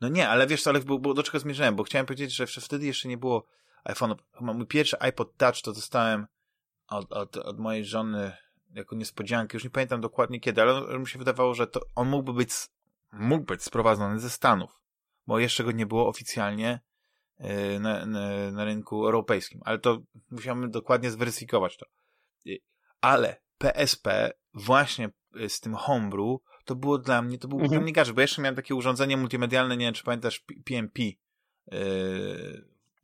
No 0.00 0.08
nie, 0.08 0.28
ale 0.28 0.46
wiesz 0.46 0.62
co, 0.62 0.70
ale 0.70 0.80
bo, 0.80 0.98
bo 0.98 1.14
do 1.14 1.22
czego 1.22 1.38
zmierzałem, 1.38 1.76
bo 1.76 1.82
chciałem 1.82 2.06
powiedzieć, 2.06 2.36
że 2.36 2.46
wtedy 2.46 2.86
jeszcze 2.86 3.08
nie 3.08 3.18
było 3.18 3.46
iPhone'u. 3.88 4.16
Mój 4.40 4.66
pierwszy 4.66 5.00
iPod 5.00 5.36
Touch 5.36 5.62
to 5.62 5.72
dostałem 5.72 6.26
od, 6.88 7.12
od, 7.12 7.36
od 7.36 7.58
mojej 7.58 7.84
żony 7.84 8.32
jako 8.74 8.96
niespodziankę, 8.96 9.56
już 9.56 9.64
nie 9.64 9.70
pamiętam 9.70 10.00
dokładnie 10.00 10.40
kiedy, 10.40 10.62
ale 10.62 10.98
mi 10.98 11.06
się 11.06 11.18
wydawało, 11.18 11.54
że 11.54 11.66
to 11.66 11.80
on 11.94 12.08
mógłby 12.08 12.32
być, 12.32 12.50
mógł 13.12 13.44
być 13.44 13.62
sprowadzony 13.62 14.20
ze 14.20 14.30
Stanów, 14.30 14.80
bo 15.26 15.38
jeszcze 15.38 15.64
go 15.64 15.72
nie 15.72 15.86
było 15.86 16.08
oficjalnie 16.08 16.80
e, 17.38 17.80
na, 17.80 18.06
na, 18.06 18.50
na 18.50 18.64
rynku 18.64 19.04
europejskim, 19.04 19.60
ale 19.64 19.78
to 19.78 20.02
musiałem 20.30 20.70
dokładnie 20.70 21.10
zweryfikować 21.10 21.76
to. 21.76 21.86
Ale 23.00 23.40
PSP 23.58 24.32
właśnie 24.54 25.10
z 25.48 25.60
tym 25.60 25.74
homebrew, 25.74 26.38
to 26.64 26.74
było 26.74 26.98
dla 26.98 27.22
mnie, 27.22 27.38
to 27.38 27.48
był 27.48 27.58
mhm. 27.58 27.70
dla 27.70 27.80
mnie 27.80 27.92
gadżet, 27.92 28.14
bo 28.14 28.20
jeszcze 28.20 28.42
miałem 28.42 28.56
takie 28.56 28.74
urządzenie 28.74 29.16
multimedialne, 29.16 29.76
nie 29.76 29.86
wiem, 29.86 29.94
czy 29.94 30.04
pamiętasz, 30.04 30.44
PMP 30.64 31.02
yy, 31.02 31.14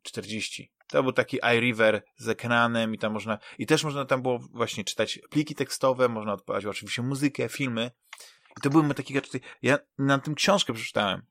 40. 0.02 0.73
To 0.86 1.02
był 1.02 1.12
taki 1.12 1.39
iRiver 1.57 2.02
z 2.17 2.28
ekranem 2.28 2.94
i 2.94 2.99
tam 2.99 3.12
można, 3.12 3.39
i 3.59 3.67
też 3.67 3.84
można 3.84 4.05
tam 4.05 4.23
było 4.23 4.39
właśnie 4.39 4.84
czytać 4.84 5.20
pliki 5.31 5.55
tekstowe, 5.55 6.09
można 6.09 6.33
odpalać 6.33 6.67
oczywiście 6.67 7.02
muzykę, 7.02 7.49
filmy. 7.49 7.91
I 8.59 8.60
to 8.60 8.70
były 8.70 8.94
takie 8.94 9.15
gadżety. 9.15 9.41
Ja 9.62 9.78
na 9.99 10.18
tym 10.18 10.34
książkę 10.34 10.73
przeczytałem. 10.73 11.23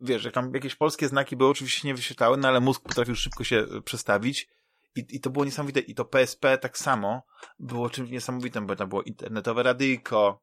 Wiesz, 0.00 0.24
jak 0.24 0.34
tam 0.34 0.54
jakieś 0.54 0.74
polskie 0.74 1.08
znaki 1.08 1.36
były, 1.36 1.50
oczywiście 1.50 1.88
nie 1.88 1.94
wyświetlały, 1.94 2.36
no 2.36 2.48
ale 2.48 2.60
mózg 2.60 2.82
potrafił 2.82 3.14
szybko 3.14 3.44
się 3.44 3.56
e, 3.56 3.82
przestawić 3.82 4.48
i, 4.96 5.16
I 5.16 5.20
to 5.20 5.30
było 5.30 5.44
niesamowite. 5.44 5.80
I 5.80 5.94
to 5.94 6.04
PSP 6.04 6.58
tak 6.58 6.78
samo 6.78 7.22
było 7.58 7.90
czymś 7.90 8.10
niesamowitym, 8.10 8.66
bo 8.66 8.76
tam 8.76 8.88
było 8.88 9.02
internetowe 9.02 9.62
radyjko, 9.62 10.42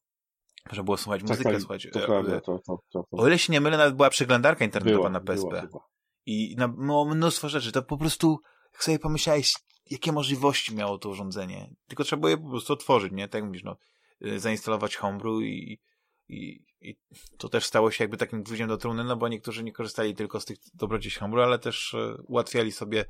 że 0.71 0.83
było 0.83 0.97
słuchać 0.97 1.21
tak, 1.21 1.29
muzykę, 1.29 1.51
tak, 1.51 1.61
słuchać. 1.61 1.87
To, 1.93 2.03
e, 2.03 2.05
prawda, 2.05 2.41
to, 2.41 2.59
to, 2.65 2.79
to, 2.91 3.05
O 3.11 3.27
ile 3.27 3.39
się 3.39 3.53
nie 3.53 3.61
mylę, 3.61 3.77
nawet 3.77 3.95
była 3.95 4.09
przeglądarka 4.09 4.65
internetowa 4.65 4.97
była, 4.97 5.09
na 5.09 5.19
PSP. 5.19 5.67
Była, 5.67 5.87
I 6.25 6.55
na, 6.57 6.67
było 6.67 7.05
mnóstwo 7.05 7.49
rzeczy. 7.49 7.71
To 7.71 7.81
po 7.81 7.97
prostu, 7.97 8.39
jak 8.73 8.83
sobie 8.83 8.99
pomyślałeś, 8.99 9.53
jakie 9.89 10.11
możliwości 10.11 10.75
miało 10.75 10.97
to 10.97 11.09
urządzenie. 11.09 11.73
Tylko 11.87 12.03
trzeba 12.03 12.19
było 12.19 12.29
je 12.29 12.37
po 12.37 12.49
prostu 12.49 12.73
otworzyć, 12.73 13.13
nie? 13.13 13.27
Tak 13.27 13.33
jak 13.33 13.45
mówisz, 13.45 13.63
no, 13.63 13.77
y, 14.25 14.39
zainstalować 14.39 14.95
Homebrew 14.95 15.41
i, 15.41 15.79
i, 16.27 16.65
i 16.81 16.95
to 17.37 17.49
też 17.49 17.65
stało 17.65 17.91
się 17.91 18.03
jakby 18.03 18.17
takim 18.17 18.43
gwóździem 18.43 18.67
do 18.67 18.77
trumny, 18.77 19.03
no 19.03 19.15
bo 19.15 19.27
niektórzy 19.27 19.63
nie 19.63 19.71
korzystali 19.71 20.15
tylko 20.15 20.39
z 20.39 20.45
tych 20.45 20.57
dobrodziejstw 20.73 21.19
Homebrew, 21.19 21.45
ale 21.45 21.59
też 21.59 21.93
y, 21.93 22.17
ułatwiali 22.27 22.71
sobie 22.71 23.05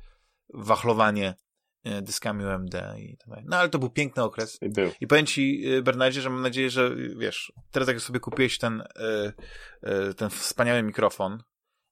wachlowanie 0.54 1.34
e, 1.84 2.02
dyskami 2.02 2.44
UMD 2.44 2.74
i 2.98 3.16
tak 3.16 3.28
dalej. 3.28 3.44
No 3.48 3.56
ale 3.56 3.68
to 3.68 3.78
był 3.78 3.90
piękny 3.90 4.22
okres. 4.22 4.58
I, 4.62 4.68
był. 4.68 4.90
I 5.00 5.06
powiem 5.06 5.26
ci, 5.26 5.64
e, 5.66 5.82
Bernardzie, 5.82 6.20
że 6.20 6.30
mam 6.30 6.42
nadzieję, 6.42 6.70
że 6.70 6.96
wiesz, 7.16 7.52
teraz 7.70 7.88
jak 7.88 8.00
sobie 8.00 8.20
kupiłeś 8.20 8.58
ten, 8.58 8.82
e, 9.82 10.14
ten 10.14 10.30
wspaniały 10.30 10.82
mikrofon, 10.82 11.42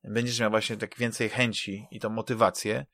będziesz 0.04 0.40
miał 0.40 0.50
właśnie 0.50 0.76
tak 0.76 0.98
więcej 0.98 1.28
chęci 1.28 1.86
i 1.90 2.00
tą 2.00 2.10
motywację, 2.10 2.86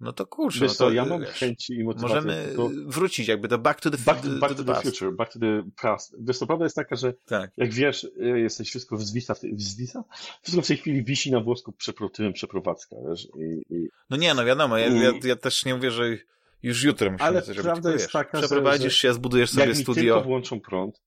no 0.00 0.12
to 0.12 0.26
kurczę. 0.26 0.60
Wiesz 0.60 0.78
no 0.78 0.86
to, 0.86 0.92
ja 0.92 1.04
mam 1.04 1.20
wiesz, 1.20 1.30
chęci 1.30 1.74
i 1.74 1.84
motywację. 1.84 2.16
Możemy 2.16 2.44
tylko... 2.46 2.70
wrócić 2.86 3.28
jakby 3.28 3.48
do 3.48 3.58
back 3.58 3.80
to 3.80 3.90
the, 3.90 3.98
back, 3.98 4.26
back 4.26 4.54
to, 4.54 4.64
to, 4.64 4.74
the, 4.74 4.82
future, 4.82 5.12
back 5.12 5.32
to 5.32 5.38
the 5.38 5.62
past. 5.82 6.16
Wiesz, 6.20 6.38
to 6.38 6.46
prawda 6.46 6.64
jest 6.64 6.76
taka, 6.76 6.96
że 6.96 7.12
tak. 7.12 7.50
jak 7.56 7.72
wiesz, 7.72 8.06
jesteś 8.16 8.68
wszystko 8.68 8.96
wzwisa, 8.96 9.34
wzwisa? 9.52 10.04
Wszystko 10.42 10.62
w 10.62 10.66
tej 10.66 10.76
chwili 10.76 11.04
wisi 11.04 11.30
na 11.30 11.40
włosku 11.40 11.72
przeprotyłem 11.72 12.32
przeprowadzka, 12.32 12.96
wiesz? 13.08 13.28
I, 13.38 13.74
i... 13.74 13.88
No 14.10 14.16
nie, 14.16 14.34
no 14.34 14.44
wiadomo, 14.44 14.78
ja, 14.78 14.86
ja, 14.86 15.12
ja, 15.24 15.36
też 15.36 15.64
nie 15.64 15.74
mówię, 15.74 15.90
że 15.90 16.16
już 16.62 16.82
jutro 16.82 17.10
musimy 17.10 17.28
Ale 17.28 17.42
coś 17.42 17.56
prawda 17.56 17.88
robić. 17.88 18.02
jest 18.02 18.12
taka, 18.12 18.38
Przeprowadzisz 18.38 18.92
że, 18.92 18.98
się, 18.98 19.14
zbudujesz 19.14 19.50
sobie 19.50 19.66
jak 19.66 19.76
studio. 19.76 20.02
Jak 20.02 20.14
tylko 20.14 20.28
włączą 20.28 20.60
prąd, 20.60 21.02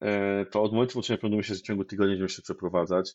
e, 0.00 0.46
to 0.46 0.62
od 0.62 0.72
momentu 0.72 0.92
włączenia 0.92 1.18
prądu 1.18 1.36
myślę, 1.36 1.54
że 1.54 1.60
w 1.60 1.64
ciągu 1.64 1.84
tygodnia 1.84 2.12
będziemy 2.12 2.28
się 2.28 2.42
przeprowadzać 2.42 3.14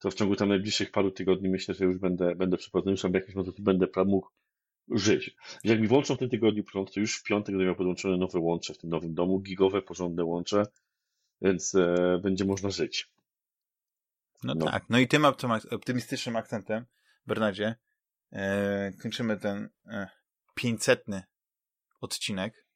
to 0.00 0.10
w 0.10 0.14
ciągu 0.14 0.36
tam 0.36 0.48
najbliższych 0.48 0.90
paru 0.90 1.10
tygodni 1.10 1.48
myślę, 1.48 1.74
że 1.74 1.84
już 1.84 1.98
będę, 1.98 2.34
będę 2.34 2.56
przeprowadzony, 2.56 2.90
już 2.90 3.04
jakiś 3.04 3.34
jakiś 3.34 3.60
będę 3.60 3.86
mógł 4.06 4.28
żyć. 4.88 5.36
Jak 5.64 5.80
mi 5.80 5.88
włączą 5.88 6.16
w 6.16 6.18
tym 6.18 6.30
tygodniu 6.30 6.64
prąd, 6.64 6.94
to 6.94 7.00
już 7.00 7.18
w 7.18 7.22
piątek 7.22 7.54
będę 7.54 7.64
miał 7.64 7.76
podłączone 7.76 8.16
nowe 8.16 8.38
łącze 8.38 8.74
w 8.74 8.78
tym 8.78 8.90
nowym 8.90 9.14
domu, 9.14 9.40
gigowe, 9.40 9.82
porządne 9.82 10.24
łącze, 10.24 10.66
więc 11.42 11.74
e, 11.74 12.20
będzie 12.22 12.44
można 12.44 12.70
żyć. 12.70 13.10
No, 14.44 14.54
no, 14.54 14.66
tak, 14.66 14.84
no 14.88 14.98
i 14.98 15.08
tym 15.08 15.24
optymistycznym 15.70 16.36
akcentem, 16.36 16.86
Bernardzie, 17.26 17.74
e, 18.32 18.92
kończymy 19.02 19.36
ten 19.36 19.68
e, 19.86 20.08
500 20.54 21.04
odcinek. 22.00 22.66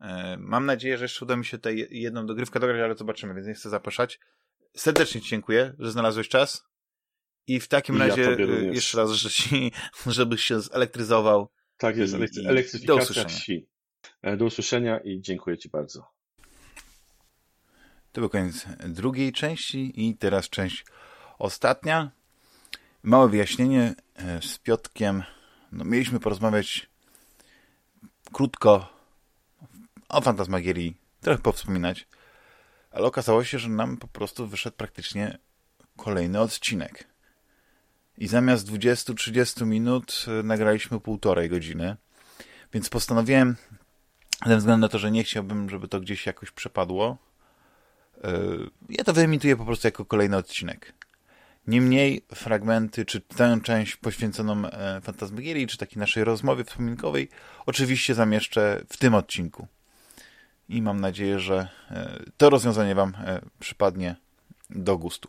E, 0.00 0.36
mam 0.40 0.66
nadzieję, 0.66 0.98
że 0.98 1.04
jeszcze 1.04 1.24
uda 1.24 1.36
mi 1.36 1.44
się 1.44 1.58
tutaj 1.58 1.88
jedną 1.90 2.26
dogrywkę 2.26 2.60
dograć, 2.60 2.80
ale 2.80 2.96
zobaczymy, 2.96 3.34
więc 3.34 3.46
nie 3.46 3.54
chcę 3.54 3.70
zapraszać. 3.70 4.20
Serdecznie 4.78 5.20
Ci 5.20 5.28
dziękuję, 5.28 5.74
że 5.78 5.92
znalazłeś 5.92 6.28
czas. 6.28 6.64
I 7.46 7.60
w 7.60 7.68
takim 7.68 7.96
I 7.96 7.98
razie 7.98 8.22
ja 8.22 8.30
y, 8.30 8.70
jeszcze 8.72 8.98
raz, 8.98 9.10
że 9.10 9.30
ci, 9.30 9.72
żebyś 10.06 10.42
się 10.42 10.60
zelektryzował. 10.60 11.48
Tak 11.76 11.96
jest, 11.96 12.14
elektryfikacja 12.46 13.22
do 13.22 13.28
wsi. 13.28 13.68
E, 14.22 14.36
do 14.36 14.44
usłyszenia 14.44 14.98
i 14.98 15.20
dziękuję 15.20 15.58
Ci 15.58 15.68
bardzo. 15.68 16.08
To 18.12 18.20
był 18.20 18.30
koniec 18.30 18.66
drugiej 18.88 19.32
części 19.32 20.08
i 20.08 20.16
teraz 20.16 20.48
część 20.48 20.84
ostatnia. 21.38 22.10
Małe 23.02 23.28
wyjaśnienie 23.28 23.94
e, 24.14 24.42
z 24.42 24.58
Piotkiem. 24.58 25.22
No, 25.72 25.84
mieliśmy 25.84 26.20
porozmawiać 26.20 26.90
krótko 28.32 28.92
o 30.08 30.20
Fantasmagierii, 30.20 30.96
trochę 31.20 31.42
powspominać, 31.42 32.06
ale 32.90 33.06
okazało 33.06 33.44
się, 33.44 33.58
że 33.58 33.68
nam 33.68 33.96
po 33.96 34.08
prostu 34.08 34.46
wyszedł 34.46 34.76
praktycznie 34.76 35.38
kolejny 35.96 36.40
odcinek. 36.40 37.08
I 38.18 38.28
zamiast 38.28 38.68
20-30 38.68 39.66
minut 39.66 40.24
e, 40.28 40.42
nagraliśmy 40.42 41.00
półtorej 41.00 41.48
godziny, 41.48 41.96
więc 42.72 42.88
postanowiłem, 42.88 43.56
ze 44.46 44.56
względu 44.56 44.80
na 44.80 44.88
to, 44.88 44.98
że 44.98 45.10
nie 45.10 45.24
chciałbym, 45.24 45.70
żeby 45.70 45.88
to 45.88 46.00
gdzieś 46.00 46.26
jakoś 46.26 46.50
przepadło, 46.50 47.18
e, 48.24 48.30
ja 48.88 49.04
to 49.04 49.12
wyemituję 49.12 49.56
po 49.56 49.64
prostu 49.64 49.86
jako 49.86 50.04
kolejny 50.04 50.36
odcinek. 50.36 50.94
Niemniej 51.66 52.24
fragmenty, 52.34 53.04
czy 53.04 53.20
tę 53.20 53.60
część 53.62 53.96
poświęconą 53.96 54.66
e, 54.66 55.00
Fantasmagierii, 55.00 55.66
czy 55.66 55.78
takiej 55.78 55.98
naszej 55.98 56.24
rozmowie 56.24 56.64
wspominkowej, 56.64 57.28
oczywiście 57.66 58.14
zamieszczę 58.14 58.84
w 58.88 58.96
tym 58.96 59.14
odcinku. 59.14 59.66
I 60.68 60.82
mam 60.82 61.00
nadzieję, 61.00 61.38
że 61.38 61.68
e, 61.90 62.22
to 62.36 62.50
rozwiązanie 62.50 62.94
Wam 62.94 63.14
e, 63.14 63.40
przypadnie 63.58 64.16
do 64.70 64.98
gustu. 64.98 65.28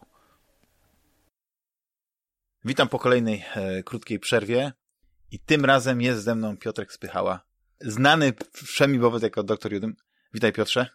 Witam 2.66 2.90
po 2.90 3.00
kolejnej 3.00 3.46
krótkiej 3.86 4.20
przerwie 4.20 4.72
i 5.32 5.40
tym 5.40 5.66
razem 5.66 6.02
jest 6.02 6.24
ze 6.24 6.36
mną 6.36 6.58
Piotrek 6.58 6.94
Spychała, 6.94 7.46
znany 7.82 8.34
wszemi 8.54 9.00
wobec 9.00 9.24
jako 9.24 9.44
doktor 9.44 9.74
Judym. 9.74 9.96
Witaj 10.34 10.54
Piotrze. 10.54 10.90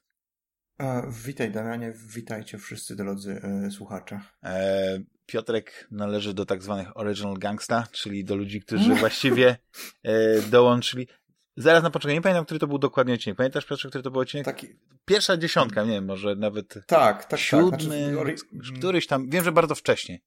E, 0.81 1.11
witaj 1.25 1.51
Damianie, 1.51 1.93
witajcie 2.07 2.59
wszyscy 2.59 2.97
drodzy 2.97 3.41
e, 3.43 3.71
słuchacze. 3.71 4.21
E, 4.43 4.99
Piotrek 5.27 5.89
należy 5.91 6.35
do 6.35 6.47
tak 6.47 6.63
zwanych 6.63 6.97
original 6.97 7.39
gangsta, 7.39 7.87
czyli 7.93 8.25
do 8.25 8.37
ludzi, 8.37 8.61
którzy 8.61 8.95
właściwie 8.95 9.57
e, 10.03 10.43
dołączyli. 10.43 11.09
Zaraz 11.57 11.83
na 11.83 11.91
początku, 11.91 12.15
nie 12.15 12.23
pamiętam, 12.23 12.45
który 12.45 12.61
to 12.61 12.67
był 12.67 12.79
dokładnie 12.79 13.15
odcinek. 13.15 13.37
Pamiętasz, 13.37 13.67
Piotrze, 13.67 13.89
który 13.89 14.05
to 14.05 14.11
był 14.11 14.21
odcinek? 14.21 14.45
Taki... 14.45 14.69
Pierwsza 15.05 15.37
dziesiątka, 15.37 15.85
nie 15.85 15.91
wiem, 15.91 16.05
może 16.05 16.37
nawet 16.37 16.69
tak, 16.69 16.85
tak, 16.87 17.25
tak. 17.25 17.41
siódmy, 17.41 18.15
tak. 18.17 18.39
Znaczy, 18.39 18.73
któryś 18.79 19.07
tam, 19.07 19.31
wiem, 19.31 19.45
że 19.45 19.53
bardzo 19.53 19.75
wcześnie. 19.75 20.21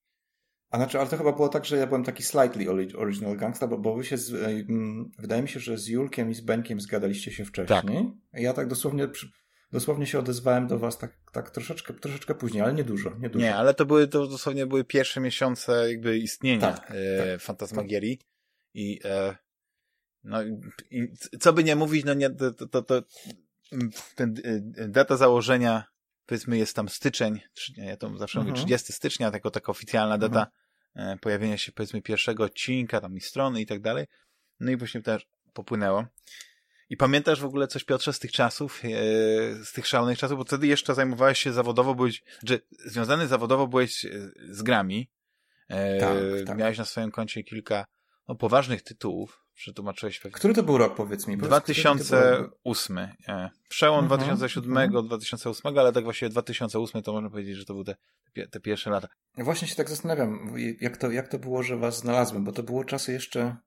A 0.69 0.77
znaczy, 0.77 0.99
ale 0.99 1.09
to 1.09 1.17
chyba 1.17 1.31
było 1.31 1.49
tak, 1.49 1.65
że 1.65 1.77
ja 1.77 1.87
byłem 1.87 2.03
taki 2.03 2.23
slightly 2.23 2.65
original 2.97 3.37
gangsta, 3.37 3.67
bo, 3.67 3.77
bo 3.77 3.95
wy 3.95 4.03
się, 4.03 4.17
z, 4.17 4.33
mm, 4.33 5.11
wydaje 5.19 5.41
mi 5.41 5.49
się, 5.49 5.59
że 5.59 5.77
z 5.77 5.87
Julkiem 5.87 6.29
i 6.29 6.33
z 6.33 6.41
Benkiem 6.41 6.81
zgadaliście 6.81 7.31
się 7.31 7.45
wcześniej. 7.45 8.05
Tak. 8.31 8.41
Ja 8.41 8.53
tak 8.53 8.67
dosłownie 8.67 9.07
dosłownie 9.71 10.05
się 10.05 10.19
odezwałem 10.19 10.67
do 10.67 10.79
was 10.79 10.97
tak, 10.97 11.17
tak 11.31 11.49
troszeczkę, 11.49 11.93
troszeczkę 11.93 12.35
później, 12.35 12.63
ale 12.63 12.73
nie 12.73 12.83
dużo, 12.83 13.11
nie 13.19 13.29
dużo. 13.29 13.45
Nie, 13.45 13.55
ale 13.55 13.73
to 13.73 13.85
były, 13.85 14.07
to 14.07 14.27
dosłownie 14.27 14.65
były 14.65 14.83
pierwsze 14.83 15.19
miesiące 15.19 15.91
jakby 15.91 16.17
istnienia 16.17 16.73
tak, 16.73 16.91
e, 16.91 17.31
tak, 17.31 17.41
Fantasmagierii 17.41 18.19
i 18.73 18.99
e, 19.05 19.35
no 20.27 20.43
i 20.91 21.13
co 21.39 21.53
by 21.53 21.63
nie 21.63 21.75
mówić, 21.75 22.05
no 22.05 22.13
nie, 22.13 22.29
to, 22.29 22.67
to, 22.67 22.81
to 22.81 23.03
ten, 24.15 24.35
e, 24.77 24.87
data 24.87 25.17
założenia 25.17 25.83
powiedzmy 26.25 26.57
jest 26.57 26.75
tam 26.75 26.89
styczeń, 26.89 27.41
ja 27.77 27.97
to 27.97 28.17
zawsze 28.17 28.39
mhm. 28.39 28.55
mówię 28.55 28.65
30 28.65 28.93
stycznia, 28.93 29.31
jako 29.33 29.51
taka 29.51 29.71
oficjalna 29.71 30.15
mhm. 30.15 30.31
data 30.31 30.51
mhm. 30.95 31.19
pojawienia 31.19 31.57
się 31.57 31.71
powiedzmy 31.71 32.01
pierwszego 32.01 32.43
odcinka, 32.43 33.01
tam 33.01 33.17
i 33.17 33.21
strony 33.21 33.61
i 33.61 33.65
tak 33.65 33.81
dalej. 33.81 34.05
No 34.59 34.71
i 34.71 34.77
właśnie 34.77 35.01
też 35.01 35.27
popłynęło. 35.53 36.05
I 36.89 36.97
pamiętasz 36.97 37.41
w 37.41 37.45
ogóle 37.45 37.67
coś, 37.67 37.83
Piotrze, 37.83 38.13
z 38.13 38.19
tych 38.19 38.31
czasów, 38.31 38.81
e, 38.83 38.89
z 39.65 39.71
tych 39.71 39.87
szalonych 39.87 40.17
czasów, 40.17 40.37
bo 40.37 40.43
wtedy 40.43 40.67
jeszcze 40.67 40.95
zajmowałeś 40.95 41.39
się 41.39 41.53
zawodowo, 41.53 41.95
byłeś, 41.95 42.23
że 42.43 42.59
związany 42.85 43.27
zawodowo 43.27 43.67
byłeś 43.67 44.05
e, 44.05 44.09
z 44.49 44.61
grami. 44.61 45.09
E, 45.69 45.99
tak, 45.99 46.17
tak. 46.45 46.57
Miałeś 46.57 46.77
na 46.77 46.85
swoim 46.85 47.11
koncie 47.11 47.43
kilka 47.43 47.85
no, 48.27 48.35
poważnych 48.35 48.81
tytułów, 48.81 49.46
przetłumaczyłeś 49.57 50.19
pewnie. 50.19 50.35
Który 50.35 50.53
to 50.53 50.63
był 50.63 50.77
rok, 50.77 50.95
powiedz 50.95 51.27
mi? 51.27 51.37
2008. 51.37 52.97
E, 52.97 53.49
przełom 53.69 54.03
mhm, 54.03 54.21
2007, 54.21 54.77
mhm. 54.77 55.07
2008, 55.07 55.77
ale 55.77 55.93
tak 55.93 56.03
właściwie 56.03 56.29
2008 56.29 57.03
to 57.03 57.13
można 57.13 57.29
powiedzieć, 57.29 57.57
że 57.57 57.65
to 57.65 57.73
były 57.73 57.85
te, 57.85 57.95
te 58.47 58.59
pierwsze 58.59 58.89
lata. 58.89 59.07
Właśnie 59.37 59.67
się 59.67 59.75
tak 59.75 59.89
zastanawiam, 59.89 60.53
jak 60.81 60.97
to, 60.97 61.11
jak 61.11 61.27
to 61.27 61.39
było, 61.39 61.63
że 61.63 61.77
was 61.77 61.99
znalazłem, 61.99 62.43
bo 62.43 62.51
to 62.51 62.63
było 62.63 62.83
czasy 62.83 63.13
jeszcze 63.13 63.57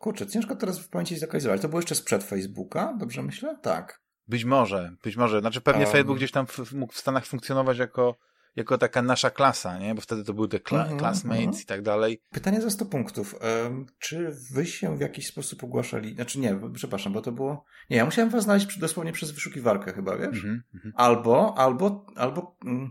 Kurczę, 0.00 0.26
ciężko 0.26 0.56
teraz 0.56 0.78
w 0.78 0.88
pamięci 0.88 1.16
zlokalizować. 1.16 1.60
To 1.60 1.68
było 1.68 1.80
jeszcze 1.80 1.94
sprzed 1.94 2.24
Facebooka, 2.24 2.94
dobrze 2.98 3.22
myślę? 3.22 3.58
Tak. 3.62 4.00
Być 4.28 4.44
może, 4.44 4.96
być 5.02 5.16
może. 5.16 5.40
Znaczy 5.40 5.60
pewnie 5.60 5.84
um... 5.84 5.92
Facebook 5.92 6.18
gdzieś 6.18 6.30
tam 6.30 6.46
w, 6.46 6.72
mógł 6.72 6.92
w 6.92 6.98
Stanach 6.98 7.26
funkcjonować 7.26 7.78
jako, 7.78 8.16
jako 8.56 8.78
taka 8.78 9.02
nasza 9.02 9.30
klasa, 9.30 9.78
nie? 9.78 9.94
Bo 9.94 10.00
wtedy 10.00 10.24
to 10.24 10.34
były 10.34 10.48
te 10.48 10.60
kla 10.60 10.84
mm 10.84 10.96
-hmm, 10.96 11.00
classmates 11.00 11.42
mm 11.42 11.52
-hmm. 11.52 11.62
i 11.62 11.66
tak 11.66 11.82
dalej. 11.82 12.22
Pytanie 12.30 12.60
za 12.60 12.70
100 12.70 12.86
punktów. 12.86 13.34
Um, 13.64 13.86
czy 13.98 14.36
wy 14.52 14.66
się 14.66 14.96
w 14.96 15.00
jakiś 15.00 15.26
sposób 15.26 15.64
ogłaszali? 15.64 16.14
Znaczy 16.14 16.40
nie, 16.40 16.60
przepraszam, 16.74 17.12
bo 17.12 17.20
to 17.20 17.32
było... 17.32 17.64
Nie, 17.90 17.96
ja 17.96 18.04
musiałem 18.04 18.30
was 18.30 18.44
znaleźć 18.44 18.78
dosłownie 18.78 19.12
przez 19.12 19.30
wyszukiwarkę 19.30 19.92
chyba, 19.92 20.16
wiesz? 20.16 20.44
Mm 20.44 20.62
-hmm, 20.74 20.90
albo, 20.94 21.54
albo, 21.58 22.06
albo... 22.16 22.56
Mm, 22.64 22.90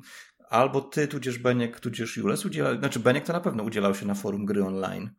albo 0.49 0.81
ty, 0.81 1.07
tudzież 1.07 1.39
Beniek, 1.39 1.79
tudzież 1.79 2.17
Jules 2.17 2.45
udzielał, 2.45 2.77
znaczy 2.77 2.99
Beniek 2.99 3.25
to 3.25 3.33
na 3.33 3.39
pewno 3.39 3.63
udzielał 3.63 3.95
się 3.95 4.05
na 4.05 4.13
forum 4.13 4.45
gry 4.45 4.65
online. 4.65 5.09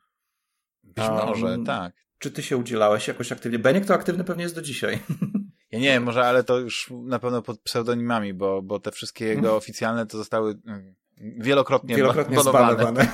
Być 0.82 1.08
może, 1.08 1.58
tak. 1.66 1.94
Czy 2.18 2.30
ty 2.30 2.42
się 2.42 2.56
udzielałeś 2.56 3.08
jakoś 3.08 3.32
aktywnie? 3.32 3.58
Beniek 3.58 3.86
to 3.86 3.94
aktywny 3.94 4.24
pewnie 4.24 4.42
jest 4.42 4.54
do 4.54 4.62
dzisiaj. 4.62 4.98
Ja 5.70 5.78
nie 5.78 5.86
wiem, 5.86 6.02
może, 6.02 6.26
ale 6.26 6.44
to 6.44 6.58
już 6.58 6.92
na 7.02 7.18
pewno 7.18 7.42
pod 7.42 7.60
pseudonimami, 7.60 8.34
bo, 8.34 8.62
bo 8.62 8.80
te 8.80 8.92
wszystkie 8.92 9.24
jego 9.24 9.38
mhm. 9.38 9.56
oficjalne 9.56 10.06
to 10.06 10.18
zostały 10.18 10.60
mm, 10.66 10.94
wielokrotnie, 11.18 11.96
wielokrotnie 11.96 12.36
banowane. 12.36 13.06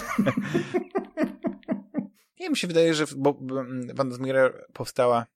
nie, 2.40 2.50
mi 2.50 2.56
się 2.56 2.66
wydaje, 2.66 2.94
że 2.94 3.04
bo 3.16 3.38
Wanda 3.94 4.16
powstała 4.72 5.26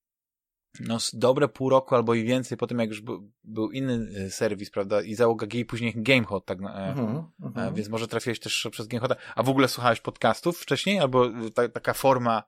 no, 0.81 0.99
dobre 1.13 1.49
pół 1.49 1.69
roku 1.69 1.95
albo 1.95 2.15
i 2.15 2.25
więcej 2.25 2.59
po 2.59 2.67
tym, 2.67 2.79
jak 2.79 2.89
już 2.89 3.01
był, 3.01 3.31
był 3.45 3.71
inny 3.71 4.23
y, 4.27 4.31
serwis, 4.31 4.71
prawda, 4.71 5.03
i 5.03 5.15
załoga 5.15 5.47
G, 5.47 5.65
później 5.65 5.93
GameHot, 5.97 6.45
tak, 6.45 6.61
uh 6.61 6.67
-huh, 6.67 7.25
uh 7.43 7.53
-huh. 7.53 7.75
więc 7.75 7.89
może 7.89 8.09
trafiłeś 8.09 8.41
też 8.41 8.69
przez 8.71 8.87
GameHota. 8.87 9.17
A 9.37 9.43
w 9.43 9.49
ogóle 9.49 9.69
słuchałeś 9.69 10.01
podcastów 10.01 10.59
wcześniej? 10.59 10.99
Albo 10.99 11.27
ta, 11.55 11.69
taka 11.69 11.93
forma 11.95 12.43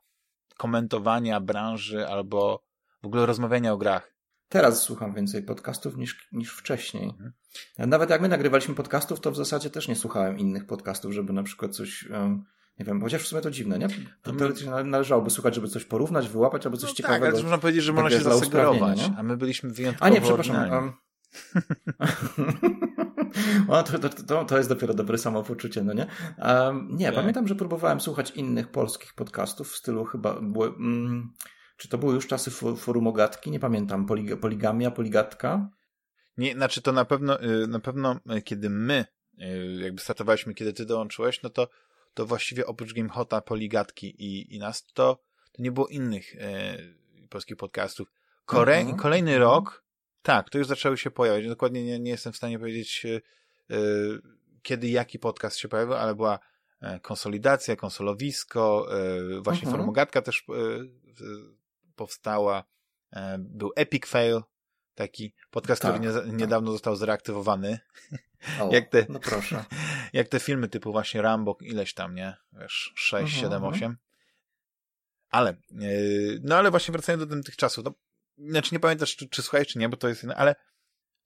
komentowania 0.56 1.40
branży, 1.40 2.08
albo 2.08 2.62
w 3.02 3.06
ogóle 3.06 3.26
rozmawiania 3.26 3.72
o 3.72 3.76
grach? 3.76 4.11
Teraz 4.52 4.82
słucham 4.82 5.14
więcej 5.14 5.42
podcastów 5.42 5.96
niż, 5.96 6.28
niż 6.32 6.52
wcześniej. 6.52 7.04
Mhm. 7.04 7.32
Nawet 7.78 8.10
jak 8.10 8.20
my 8.20 8.28
nagrywaliśmy 8.28 8.74
podcastów, 8.74 9.20
to 9.20 9.30
w 9.30 9.36
zasadzie 9.36 9.70
też 9.70 9.88
nie 9.88 9.96
słuchałem 9.96 10.38
innych 10.38 10.66
podcastów, 10.66 11.12
żeby 11.12 11.32
na 11.32 11.42
przykład 11.42 11.76
coś... 11.76 12.10
Um, 12.10 12.44
nie 12.78 12.84
wiem, 12.84 13.00
chociaż 13.00 13.22
w 13.22 13.26
sumie 13.26 13.42
to 13.42 13.50
dziwne, 13.50 13.78
nie? 13.78 13.88
To 14.22 14.32
teoretycznie 14.32 14.70
należałoby 14.70 15.30
słuchać, 15.30 15.54
żeby 15.54 15.68
coś 15.68 15.84
porównać, 15.84 16.28
wyłapać, 16.28 16.66
albo 16.66 16.78
coś 16.78 16.90
no 16.90 16.96
ciekawego. 16.96 17.26
Tak, 17.26 17.34
ale 17.34 17.42
można 17.42 17.58
powiedzieć, 17.58 17.84
że 17.84 17.92
można 17.92 18.10
się 18.10 18.20
zasugerować, 18.20 19.10
a 19.16 19.22
my 19.22 19.36
byliśmy 19.36 19.70
wyjątkowo 19.70 20.06
A 20.06 20.08
nie, 20.08 20.20
przepraszam. 20.20 20.72
Um... 20.72 20.92
o, 23.68 23.82
to, 23.82 23.98
to, 23.98 24.44
to, 24.44 24.56
jest 24.56 24.68
dopiero 24.68 24.94
dobre 24.94 25.18
samopoczucie, 25.18 25.84
no 25.84 25.92
nie? 25.92 26.06
Um, 26.38 26.88
nie, 26.90 27.06
tak. 27.06 27.14
pamiętam, 27.14 27.48
że 27.48 27.54
próbowałem 27.54 28.00
słuchać 28.00 28.30
innych 28.30 28.68
polskich 28.68 29.14
podcastów 29.14 29.72
w 29.72 29.76
stylu 29.76 30.04
chyba... 30.04 30.40
Były, 30.40 30.68
mm, 30.68 31.32
czy 31.82 31.88
to 31.88 31.98
były 31.98 32.14
już 32.14 32.26
czasy 32.26 32.50
forum 32.76 33.06
ogatki? 33.06 33.50
Nie 33.50 33.60
pamiętam. 33.60 34.06
Polig 34.06 34.40
poligamia, 34.40 34.90
poligatka? 34.90 35.70
Nie, 36.36 36.52
znaczy 36.52 36.82
to 36.82 36.92
na 36.92 37.04
pewno, 37.04 37.42
y, 37.42 37.66
na 37.66 37.80
pewno 37.80 38.20
y, 38.36 38.42
kiedy 38.42 38.70
my 38.70 39.04
y, 39.42 39.78
jakby 39.82 40.00
startowaliśmy, 40.00 40.54
kiedy 40.54 40.72
ty 40.72 40.86
dołączyłeś, 40.86 41.42
no 41.42 41.50
to 41.50 41.68
to 42.14 42.26
właściwie 42.26 42.66
oprócz 42.66 42.92
GameHota, 42.92 43.40
Poligatki 43.40 44.06
i, 44.06 44.54
i 44.54 44.58
nas, 44.58 44.86
to, 44.94 45.22
to 45.52 45.62
nie 45.62 45.72
było 45.72 45.88
innych 45.88 46.34
e, 46.38 46.78
polskich 47.30 47.56
podcastów. 47.56 48.12
Kore 48.44 48.76
mhm. 48.76 48.98
Kolejny 48.98 49.30
mhm. 49.30 49.50
rok, 49.50 49.84
tak, 50.22 50.50
to 50.50 50.58
już 50.58 50.66
zaczęły 50.66 50.98
się 50.98 51.10
pojawiać. 51.10 51.48
Dokładnie 51.48 51.84
nie, 51.84 51.98
nie 51.98 52.10
jestem 52.10 52.32
w 52.32 52.36
stanie 52.36 52.58
powiedzieć, 52.58 53.06
e, 53.06 53.76
kiedy 54.62 54.88
jaki 54.88 55.18
podcast 55.18 55.56
się 55.56 55.68
pojawił, 55.68 55.94
ale 55.94 56.14
była 56.14 56.38
e, 56.80 57.00
konsolidacja, 57.00 57.76
konsolowisko, 57.76 58.86
e, 59.36 59.40
właśnie 59.40 59.66
mhm. 59.66 59.76
Formogatka 59.76 60.22
też 60.22 60.44
e, 60.48 60.52
powstała, 61.96 62.64
był 63.38 63.72
Epic 63.76 64.06
Fail, 64.06 64.42
taki 64.94 65.34
podcast, 65.50 65.82
tak, 65.82 65.92
który 65.92 66.12
nie, 66.12 66.20
tak. 66.20 66.32
niedawno 66.32 66.72
został 66.72 66.96
zreaktywowany. 66.96 67.78
O, 68.60 68.68
jak 68.74 68.88
te, 68.88 69.06
no 69.08 69.20
proszę. 69.20 69.64
Jak 70.12 70.28
te 70.28 70.40
filmy 70.40 70.68
typu 70.68 70.92
właśnie 70.92 71.22
Rambo, 71.22 71.58
ileś 71.60 71.94
tam, 71.94 72.14
nie? 72.14 72.36
Wiesz, 72.52 72.92
6, 72.96 73.40
7, 73.40 73.64
8. 73.64 73.96
Ale, 75.28 75.56
yy, 75.70 76.40
no 76.42 76.56
ale 76.56 76.70
właśnie 76.70 76.92
wracając 76.92 77.26
do 77.26 77.42
tych 77.42 77.56
czasów, 77.56 77.84
no, 77.84 77.94
znaczy 78.38 78.74
nie 78.74 78.80
pamiętasz, 78.80 79.16
czy, 79.16 79.28
czy 79.28 79.42
słuchaj, 79.42 79.66
czy 79.66 79.78
nie, 79.78 79.88
bo 79.88 79.96
to 79.96 80.08
jest, 80.08 80.26
ale 80.36 80.54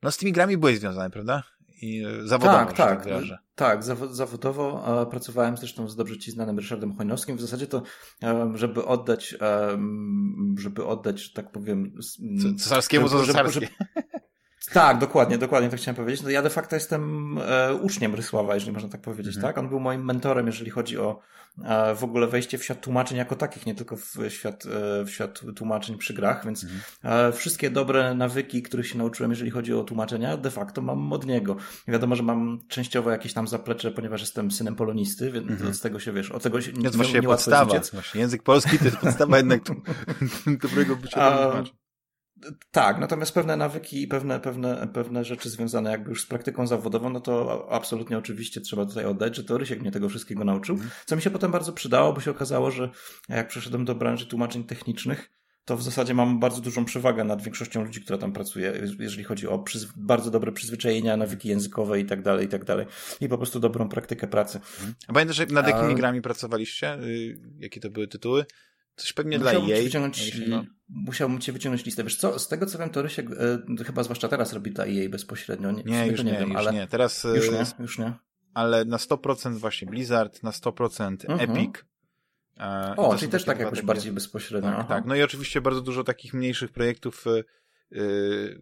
no 0.03 0.13
z 0.13 0.17
tymi 0.17 0.33
grami 0.33 0.57
byłeś 0.57 0.79
związany, 0.79 1.11
prawda? 1.11 1.43
I 1.83 2.05
zawodowo, 2.25 2.59
tak, 2.59 2.73
tak, 2.73 3.05
tak, 3.05 3.23
tak 3.55 3.85
zawodowo 4.11 5.07
pracowałem 5.11 5.57
zresztą 5.57 5.89
z 5.89 5.97
dobrze 5.97 6.19
ci 6.19 6.31
znanym 6.31 6.59
Ryszardem 6.59 6.97
Chojnowskim. 6.97 7.37
W 7.37 7.41
zasadzie 7.41 7.67
to, 7.67 7.83
żeby 8.55 8.85
oddać, 8.85 9.37
żeby 10.59 10.87
oddać, 10.87 11.21
że 11.21 11.33
tak 11.35 11.53
powiem... 11.53 11.93
Cesarskiemu 12.59 13.09
żeby, 13.09 13.25
żeby, 13.25 13.51
żeby, 13.51 13.69
Tak, 14.73 14.99
dokładnie, 14.99 15.39
dokładnie 15.39 15.71
to 15.71 15.77
chciałem 15.77 15.97
powiedzieć. 15.97 16.23
No 16.23 16.31
ja 16.31 16.43
de 16.43 16.51
facto 16.51 16.77
jestem 16.77 17.35
e, 17.39 17.75
uczniem 17.75 18.15
Rysława, 18.15 18.55
jeżeli 18.55 18.73
można 18.73 18.89
tak 18.89 19.01
powiedzieć, 19.01 19.37
mhm. 19.37 19.55
tak? 19.55 19.65
On 19.65 19.69
był 19.69 19.81
moim 19.81 20.05
mentorem, 20.05 20.47
jeżeli 20.47 20.71
chodzi 20.71 20.99
o 20.99 21.21
e, 21.65 21.95
w 21.95 22.05
ogóle 22.05 22.27
wejście 22.27 22.59
w 22.59 22.65
świat 22.65 22.81
tłumaczeń 22.81 23.19
jako 23.19 23.37
takich, 23.37 23.67
nie 23.67 23.75
tylko 23.75 23.97
w 23.97 24.17
świat, 24.29 24.67
e, 24.67 25.05
w 25.05 25.11
świat 25.11 25.41
tłumaczeń 25.57 25.99
przy 25.99 26.15
grach, 26.15 26.45
więc 26.45 26.65
mhm. 26.65 26.81
e, 27.29 27.33
wszystkie 27.33 27.71
dobre 27.71 28.15
nawyki, 28.15 28.63
których 28.63 28.87
się 28.87 28.99
nauczyłem, 28.99 29.31
jeżeli 29.31 29.51
chodzi 29.51 29.75
o 29.75 29.85
tłumaczenia, 29.85 30.37
de 30.37 30.51
facto 30.51 30.83
mam 30.83 31.13
od 31.13 31.27
niego. 31.27 31.57
Wiadomo, 31.89 32.17
że 32.17 32.23
mam 32.23 32.61
częściowo 32.69 33.11
jakieś 33.11 33.33
tam 33.33 33.49
zaplecze, 33.49 33.91
ponieważ 33.91 34.21
jestem 34.21 34.51
synem 34.51 34.77
polonisty, 34.77 35.33
więc 35.33 35.51
mhm. 35.51 35.75
z 35.75 35.81
tego 35.81 36.01
się, 36.01 36.13
wiesz, 36.13 36.31
od 36.31 36.43
tego 36.43 36.61
się 36.61 36.73
nie, 36.73 36.91
nie, 36.91 37.13
nie 37.13 37.23
podstawa, 37.23 37.81
właśnie 37.93 38.21
język 38.21 38.43
polski 38.43 38.79
to 38.79 38.85
jest 38.85 38.97
podstawa 38.97 39.37
jednak 39.37 39.63
dobrego 40.63 40.97
bycia 40.97 41.39
tłumaczem. 41.39 41.86
Tak, 42.71 42.99
natomiast 42.99 43.35
pewne 43.35 43.57
nawyki 43.57 44.03
i 44.03 44.09
pewne, 44.09 44.41
pewne, 44.41 44.89
pewne 44.93 45.25
rzeczy 45.25 45.51
związane 45.51 45.91
jakby 45.91 46.11
już 46.11 46.23
z 46.23 46.27
praktyką 46.27 46.67
zawodową, 46.67 47.11
no 47.11 47.21
to 47.21 47.67
absolutnie 47.71 48.19
oczywiście 48.19 48.61
trzeba 48.61 48.87
tutaj 48.87 49.05
oddać, 49.05 49.37
że 49.37 49.45
to 49.45 49.59
Rysiek 49.59 49.81
mnie 49.81 49.91
tego 49.91 50.09
wszystkiego 50.09 50.45
nauczył, 50.45 50.75
mhm. 50.75 50.91
co 51.07 51.17
mi 51.17 51.23
się 51.23 51.31
potem 51.31 51.51
bardzo 51.51 51.73
przydało, 51.73 52.13
bo 52.13 52.21
się 52.21 52.31
okazało, 52.31 52.71
że 52.71 52.91
jak 53.29 53.49
przeszedłem 53.49 53.85
do 53.85 53.95
branży 53.95 54.27
tłumaczeń 54.27 54.65
technicznych, 54.65 55.31
to 55.67 55.77
w 55.77 55.83
zasadzie 55.83 56.15
mam 56.15 56.41
bardzo 56.41 56.61
dużą 56.61 56.85
przewagę 56.85 57.25
nad 57.25 57.43
większością 57.43 57.85
ludzi, 57.85 58.01
która 58.01 58.19
tam 58.19 58.33
pracuje, 58.33 58.73
jeżeli 58.99 59.25
chodzi 59.25 59.49
o 59.49 59.65
bardzo 59.97 60.31
dobre 60.31 60.53
przyzwyczajenia, 60.53 61.17
nawyki 61.17 61.49
językowe 61.49 62.01
i 62.01 62.05
tak 62.05 62.23
dalej, 62.23 62.47
i 62.47 62.49
tak 62.49 62.65
dalej. 62.65 62.87
I 63.21 63.29
po 63.29 63.39
prostu 63.39 63.61
dobrą 63.61 63.89
praktykę 63.89 64.27
pracy. 64.27 64.59
Mhm. 64.59 64.95
A 65.09 65.13
pamiętasz, 65.13 65.49
nad 65.51 65.69
jakimi 65.69 65.93
A... 65.93 65.95
grami 65.95 66.23
pracowaliście? 66.23 66.95
Y, 66.95 67.41
jakie 67.59 67.81
to 67.81 67.91
były 67.91 68.09
tytuły? 68.09 68.45
Coś 68.97 69.13
pewnie 69.13 69.39
Musiałbym 69.39 69.67
dla 69.67 69.77
EA. 69.77 69.83
Wyciągnąć, 69.83 70.41
no. 70.49 70.65
Musiałbym 70.89 71.39
ci 71.41 71.53
wyciągnąć 71.53 71.85
listę. 71.85 72.05
Wiesz 72.05 72.17
co, 72.17 72.39
z 72.39 72.49
tego 72.49 72.67
co 72.67 72.79
wiem, 72.79 72.91
to 72.91 73.03
Rysiek 73.03 73.27
e, 73.81 73.85
chyba 73.85 74.03
zwłaszcza 74.03 74.29
teraz 74.29 74.53
robi 74.53 74.71
dla 74.71 74.85
EA 74.85 75.09
bezpośrednio. 75.09 75.71
Nie, 75.71 75.83
nie 75.83 76.07
już 76.07 76.25
nie, 76.25 76.33
nie 76.33 76.39
wiem, 76.39 76.49
już 76.49 76.59
ale... 76.59 76.73
nie. 76.73 76.87
Teraz, 76.87 77.25
e, 77.25 77.37
już 77.37 77.51
nie, 77.51 77.65
już 77.79 77.99
nie. 77.99 78.13
Ale 78.55 78.85
na 78.85 78.97
100% 78.97 79.55
właśnie 79.55 79.89
Blizzard, 79.89 80.43
na 80.43 80.51
100% 80.51 81.31
mhm. 81.31 81.51
Epic. 81.51 81.85
E, 82.61 82.95
o, 82.97 83.17
czyli 83.17 83.33
też 83.33 83.45
tak 83.45 83.59
jakoś 83.59 83.79
takie... 83.79 83.87
bardziej 83.87 84.13
bezpośrednio. 84.13 84.71
Tak, 84.71 84.89
tak, 84.89 85.05
no 85.05 85.15
i 85.15 85.23
oczywiście 85.23 85.61
bardzo 85.61 85.81
dużo 85.81 86.05
takich 86.05 86.35
mniejszych 86.35 86.73
projektów, 86.73 87.25
e, 87.27 87.99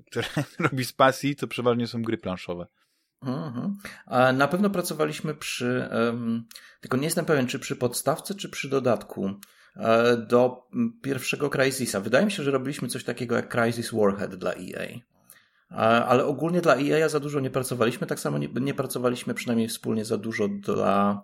które 0.07 0.27
robi 0.71 0.85
z 0.85 0.93
pasji, 0.93 1.37
to 1.37 1.47
przeważnie 1.49 1.87
są 1.87 2.03
gry 2.03 2.19
planszowe. 2.19 2.67
Mhm. 3.23 3.77
Na 4.37 4.49
pewno 4.49 4.71
pracowaliśmy 4.71 5.35
przy, 5.35 5.89
um, 5.93 6.45
tylko 6.81 6.97
nie 6.97 7.05
jestem 7.05 7.25
pewien, 7.25 7.47
czy 7.47 7.59
przy 7.59 7.77
podstawce, 7.77 8.35
czy 8.35 8.49
przy 8.49 8.69
dodatku 8.69 9.31
do 10.28 10.69
pierwszego 11.03 11.51
Crysisa. 11.51 12.01
Wydaje 12.01 12.25
mi 12.25 12.33
się, 12.33 12.43
że 12.43 12.51
robiliśmy 12.51 12.89
coś 12.89 13.05
takiego 13.05 13.35
jak 13.35 13.49
Crisis 13.49 13.91
Warhead 13.93 14.35
dla 14.35 14.53
EA. 14.53 14.99
E, 15.70 15.77
ale 16.05 16.25
ogólnie 16.25 16.61
dla 16.61 16.77
EA 16.77 17.09
za 17.09 17.20
dużo 17.20 17.41
nie 17.41 17.51
pracowaliśmy, 17.51 18.07
tak 18.07 18.20
samo 18.20 18.39
nie, 18.39 18.49
nie 18.61 18.75
pracowaliśmy 18.75 19.35
przynajmniej 19.35 19.69
wspólnie 19.69 20.05
za 20.05 20.19
dużo 20.19 20.49
dla, 20.49 21.23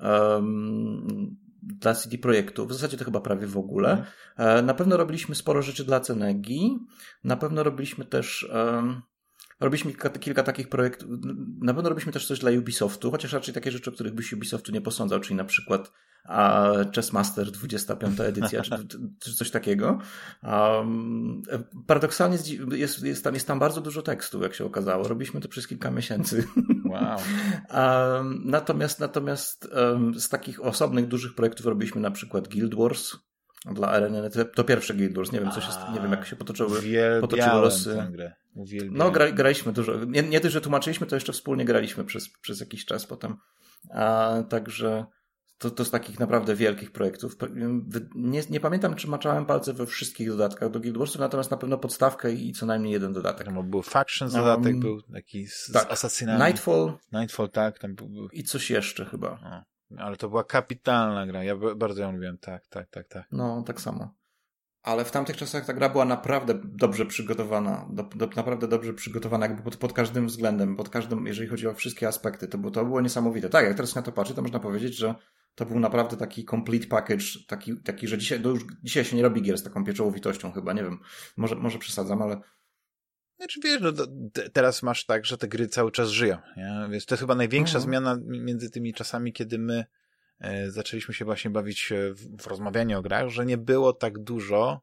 um, 0.00 1.36
dla 1.62 1.94
CD 1.94 2.18
Projektu. 2.18 2.66
W 2.66 2.72
zasadzie 2.72 2.96
to 2.96 3.04
chyba 3.04 3.20
prawie 3.20 3.46
w 3.46 3.58
ogóle. 3.58 3.90
Mhm. 4.36 4.66
Na 4.66 4.74
pewno 4.74 4.96
robiliśmy 4.96 5.34
sporo 5.34 5.62
rzeczy 5.62 5.84
dla 5.84 6.00
Cenegi. 6.00 6.78
Na 7.24 7.36
pewno 7.36 7.62
robiliśmy 7.62 8.04
też. 8.04 8.48
Um, 8.54 9.02
Robiliśmy 9.60 9.90
kilka, 9.90 10.10
kilka, 10.10 10.42
takich 10.42 10.68
projektów. 10.68 11.08
Na 11.60 11.74
pewno 11.74 11.88
robiliśmy 11.88 12.12
też 12.12 12.26
coś 12.26 12.38
dla 12.38 12.50
Ubisoftu, 12.50 13.10
chociaż 13.10 13.32
raczej 13.32 13.54
takie 13.54 13.70
rzeczy, 13.70 13.90
o 13.90 13.92
których 13.92 14.14
byś 14.14 14.32
Ubisoftu 14.32 14.72
nie 14.72 14.80
posądzał, 14.80 15.20
czyli 15.20 15.34
na 15.34 15.44
przykład 15.44 15.92
a 16.24 16.70
Chessmaster 16.94 17.50
25 17.50 18.20
edycja, 18.20 18.62
czy, 18.62 18.86
czy, 19.20 19.34
coś 19.34 19.50
takiego. 19.50 19.98
Um, 20.42 21.42
paradoksalnie 21.86 22.38
jest, 22.72 23.02
jest, 23.02 23.24
tam, 23.24 23.34
jest 23.34 23.46
tam 23.46 23.58
bardzo 23.58 23.80
dużo 23.80 24.02
tekstu, 24.02 24.42
jak 24.42 24.54
się 24.54 24.64
okazało. 24.64 25.08
Robiliśmy 25.08 25.40
to 25.40 25.48
przez 25.48 25.66
kilka 25.66 25.90
miesięcy. 25.90 26.46
Wow. 26.84 27.18
um, 28.18 28.42
natomiast 28.44 29.00
natomiast 29.00 29.68
um, 29.74 30.20
z 30.20 30.28
takich 30.28 30.64
osobnych, 30.64 31.08
dużych 31.08 31.34
projektów 31.34 31.66
robiliśmy 31.66 32.00
na 32.00 32.10
przykład 32.10 32.48
Guild 32.48 32.74
Wars, 32.74 33.16
dla 33.64 33.88
Areny. 33.88 34.30
To 34.54 34.64
pierwsze 34.64 34.94
Guild 34.94 35.16
Wars. 35.16 35.32
Nie 35.32 35.40
wiem, 35.40 35.50
co 35.50 35.60
się, 35.60 35.68
nie 35.94 36.00
wiem, 36.00 36.10
jak 36.10 36.26
się 36.26 36.36
potoczyły, 36.36 36.80
potoczyły 37.20 37.60
losy. 37.60 38.12
No, 38.90 39.10
gra, 39.10 39.32
graliśmy 39.32 39.72
dużo. 39.72 40.04
Nie, 40.04 40.22
nie 40.22 40.40
tylko, 40.40 40.52
że 40.52 40.60
tłumaczyliśmy, 40.60 41.06
to 41.06 41.16
jeszcze 41.16 41.32
wspólnie 41.32 41.64
graliśmy 41.64 42.04
przez, 42.04 42.28
przez 42.28 42.60
jakiś 42.60 42.84
czas 42.84 43.06
potem. 43.06 43.36
A, 43.90 44.34
także 44.48 45.06
to, 45.58 45.70
to 45.70 45.84
z 45.84 45.90
takich 45.90 46.20
naprawdę 46.20 46.54
wielkich 46.54 46.92
projektów. 46.92 47.36
Nie, 48.14 48.42
nie 48.50 48.60
pamiętam, 48.60 48.94
czy 48.94 49.08
maczałem 49.08 49.46
palce 49.46 49.72
we 49.72 49.86
wszystkich 49.86 50.28
dodatkach 50.28 50.70
do 50.70 50.80
Guild 50.80 50.98
Warsów, 50.98 51.20
natomiast 51.20 51.50
na 51.50 51.56
pewno 51.56 51.78
podstawkę 51.78 52.32
i 52.32 52.52
co 52.52 52.66
najmniej 52.66 52.92
jeden 52.92 53.12
dodatek. 53.12 53.46
Tam 53.46 53.70
był 53.70 53.82
Factions 53.82 54.32
dodatek, 54.32 54.72
um, 54.72 54.80
był 54.80 55.02
taki 55.02 55.46
z, 55.46 55.70
tak. 55.72 55.98
z. 55.98 56.22
Nightfall. 56.22 56.92
Nightfall, 57.12 57.50
tak. 57.50 57.78
Tam 57.78 57.94
był. 57.94 58.28
I 58.32 58.44
coś 58.44 58.70
jeszcze 58.70 59.04
chyba. 59.04 59.28
O, 59.28 59.73
ale 59.98 60.16
to 60.16 60.28
była 60.28 60.44
kapitalna 60.44 61.26
gra. 61.26 61.44
Ja 61.44 61.56
bardzo 61.76 62.02
ją 62.02 62.12
lubiłem. 62.12 62.38
Tak, 62.38 62.66
tak, 62.66 62.90
tak, 62.90 63.08
tak. 63.08 63.26
No, 63.32 63.62
tak 63.62 63.80
samo. 63.80 64.14
Ale 64.82 65.04
w 65.04 65.10
tamtych 65.10 65.36
czasach 65.36 65.66
ta 65.66 65.72
gra 65.72 65.88
była 65.88 66.04
naprawdę 66.04 66.54
dobrze 66.64 67.06
przygotowana. 67.06 67.86
Do, 67.90 68.02
do, 68.02 68.26
naprawdę 68.36 68.68
dobrze 68.68 68.94
przygotowana, 68.94 69.46
jakby 69.46 69.62
pod, 69.62 69.76
pod, 69.76 69.92
każdym 69.92 70.26
względem, 70.26 70.76
pod 70.76 70.88
każdym, 70.88 71.26
jeżeli 71.26 71.48
chodzi 71.48 71.68
o 71.68 71.74
wszystkie 71.74 72.08
aspekty. 72.08 72.48
To, 72.48 72.58
było, 72.58 72.70
to 72.70 72.84
było 72.84 73.00
niesamowite. 73.00 73.48
Tak, 73.48 73.64
jak 73.64 73.76
teraz 73.76 73.94
na 73.94 74.02
to 74.02 74.12
patrzę, 74.12 74.34
to 74.34 74.42
można 74.42 74.60
powiedzieć, 74.60 74.96
że 74.96 75.14
to 75.54 75.66
był 75.66 75.80
naprawdę 75.80 76.16
taki 76.16 76.44
complete 76.44 76.86
package, 76.86 77.24
taki, 77.48 77.76
taki 77.76 78.08
że 78.08 78.18
dzisiaj, 78.18 78.42
już 78.42 78.64
dzisiaj 78.82 79.04
się 79.04 79.16
nie 79.16 79.22
robi 79.22 79.42
gier 79.42 79.58
z 79.58 79.62
taką 79.62 79.84
pieczołowitością 79.84 80.52
chyba, 80.52 80.72
nie 80.72 80.82
wiem, 80.82 80.98
może, 81.36 81.54
może 81.54 81.78
przesadzam, 81.78 82.22
ale 82.22 82.40
znaczy 83.36 83.60
wiesz, 83.64 83.80
no, 83.80 83.92
teraz 84.52 84.82
masz 84.82 85.06
tak, 85.06 85.26
że 85.26 85.38
te 85.38 85.48
gry 85.48 85.68
cały 85.68 85.92
czas 85.92 86.08
żyją, 86.08 86.38
nie? 86.56 86.88
Więc 86.90 87.06
to 87.06 87.14
jest 87.14 87.20
chyba 87.20 87.34
największa 87.34 87.78
mhm. 87.78 87.90
zmiana 87.90 88.18
między 88.24 88.70
tymi 88.70 88.94
czasami, 88.94 89.32
kiedy 89.32 89.58
my 89.58 89.84
e, 90.40 90.70
zaczęliśmy 90.70 91.14
się 91.14 91.24
właśnie 91.24 91.50
bawić 91.50 91.92
w, 92.14 92.42
w 92.42 92.46
rozmawianie 92.46 92.98
o 92.98 93.02
grach, 93.02 93.28
że 93.28 93.46
nie 93.46 93.58
było 93.58 93.92
tak 93.92 94.18
dużo 94.18 94.80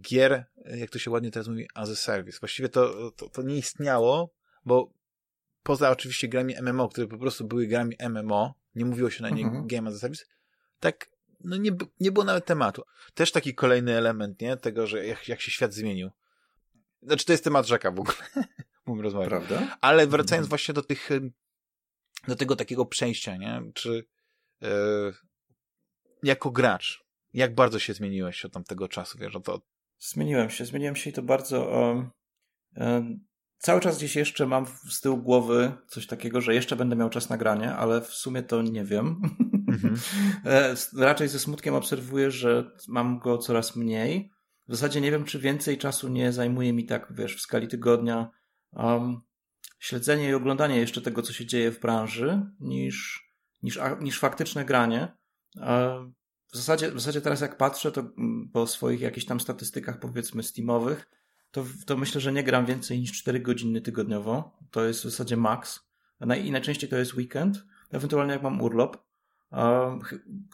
gier, 0.00 0.44
jak 0.64 0.90
to 0.90 0.98
się 0.98 1.10
ładnie 1.10 1.30
teraz 1.30 1.48
mówi, 1.48 1.68
as 1.74 1.90
a 1.90 1.96
service. 1.96 2.38
Właściwie 2.40 2.68
to, 2.68 3.10
to, 3.10 3.28
to 3.28 3.42
nie 3.42 3.56
istniało, 3.56 4.34
bo 4.64 4.90
poza 5.62 5.90
oczywiście 5.90 6.28
grami 6.28 6.54
MMO, 6.62 6.88
które 6.88 7.06
po 7.06 7.18
prostu 7.18 7.44
były 7.44 7.66
grami 7.66 7.96
MMO, 8.10 8.54
nie 8.74 8.84
mówiło 8.84 9.10
się 9.10 9.22
na 9.22 9.30
nie 9.30 9.44
mhm. 9.44 9.66
Game 9.66 9.88
as 9.88 9.96
a 9.96 9.98
Service, 9.98 10.24
tak 10.80 11.10
no 11.40 11.56
nie, 11.56 11.70
nie 12.00 12.12
było 12.12 12.24
nawet 12.24 12.44
tematu. 12.44 12.82
Też 13.14 13.32
taki 13.32 13.54
kolejny 13.54 13.92
element, 13.92 14.40
nie? 14.40 14.56
Tego, 14.56 14.86
że 14.86 15.06
jak, 15.06 15.28
jak 15.28 15.40
się 15.40 15.50
świat 15.50 15.74
zmienił. 15.74 16.10
Znaczy, 17.04 17.24
to 17.24 17.32
jest 17.32 17.44
temat 17.44 17.66
rzeka 17.66 17.90
w 17.90 18.00
ogóle. 18.00 18.16
Mówimy 18.86 19.02
rozmawiać. 19.02 19.28
Prawda? 19.28 19.76
Ale 19.80 20.06
wracając 20.06 20.44
mhm. 20.44 20.48
właśnie 20.48 20.74
do 20.74 20.82
tych, 20.82 21.08
do 22.28 22.36
tego 22.36 22.56
takiego 22.56 22.86
przejścia, 22.86 23.36
nie? 23.36 23.62
Czy 23.74 24.04
yy, 24.60 25.14
jako 26.22 26.50
gracz, 26.50 27.04
jak 27.32 27.54
bardzo 27.54 27.78
się 27.78 27.94
zmieniłeś 27.94 28.44
od 28.44 28.52
tamtego 28.52 28.88
czasu, 28.88 29.18
wiesz, 29.18 29.34
to... 29.44 29.60
Zmieniłem 29.98 30.50
się, 30.50 30.64
zmieniłem 30.64 30.96
się 30.96 31.10
i 31.10 31.12
to 31.12 31.22
bardzo... 31.22 31.64
Um, 31.64 32.10
um, 32.76 33.24
Cały 33.58 33.80
czas 33.80 33.98
gdzieś 33.98 34.16
jeszcze 34.16 34.46
mam 34.46 34.66
z 34.90 35.00
tyłu 35.00 35.16
głowy 35.16 35.72
coś 35.88 36.06
takiego, 36.06 36.40
że 36.40 36.54
jeszcze 36.54 36.76
będę 36.76 36.96
miał 36.96 37.10
czas 37.10 37.30
nagrania, 37.30 37.76
ale 37.76 38.00
w 38.00 38.14
sumie 38.14 38.42
to 38.42 38.62
nie 38.62 38.84
wiem. 38.84 39.20
Mhm. 39.68 39.96
E, 40.44 40.74
raczej 40.96 41.28
ze 41.28 41.38
smutkiem 41.38 41.74
obserwuję, 41.74 42.30
że 42.30 42.70
mam 42.88 43.18
go 43.18 43.38
coraz 43.38 43.76
mniej. 43.76 44.33
W 44.68 44.74
zasadzie 44.74 45.00
nie 45.00 45.10
wiem, 45.10 45.24
czy 45.24 45.38
więcej 45.38 45.78
czasu 45.78 46.08
nie 46.08 46.32
zajmuje 46.32 46.72
mi 46.72 46.86
tak, 46.86 47.12
wiesz, 47.16 47.36
w 47.36 47.40
skali 47.40 47.68
tygodnia 47.68 48.30
um, 48.72 49.20
śledzenie 49.78 50.28
i 50.28 50.34
oglądanie 50.34 50.76
jeszcze 50.76 51.00
tego, 51.00 51.22
co 51.22 51.32
się 51.32 51.46
dzieje 51.46 51.72
w 51.72 51.80
branży, 51.80 52.46
niż, 52.60 53.28
niż, 53.62 53.78
niż 54.00 54.18
faktyczne 54.18 54.64
granie. 54.64 55.08
E, 55.56 56.10
w 56.52 56.56
zasadzie, 56.56 56.90
w 56.90 57.00
zasadzie 57.00 57.20
teraz 57.20 57.40
jak 57.40 57.56
patrzę, 57.56 57.92
to 57.92 58.00
mm, 58.00 58.50
po 58.52 58.66
swoich 58.66 59.00
jakichś 59.00 59.26
tam 59.26 59.40
statystykach, 59.40 59.98
powiedzmy, 59.98 60.42
steamowych, 60.42 61.10
to, 61.50 61.64
to 61.86 61.96
myślę, 61.96 62.20
że 62.20 62.32
nie 62.32 62.44
gram 62.44 62.66
więcej 62.66 63.00
niż 63.00 63.12
4 63.12 63.40
godziny 63.40 63.80
tygodniowo. 63.80 64.58
To 64.70 64.84
jest 64.84 65.00
w 65.00 65.04
zasadzie 65.04 65.36
max. 65.36 65.80
I 66.44 66.50
najczęściej 66.50 66.90
to 66.90 66.96
jest 66.96 67.14
weekend, 67.14 67.64
ewentualnie 67.90 68.32
jak 68.32 68.42
mam 68.42 68.60
urlop. 68.60 69.04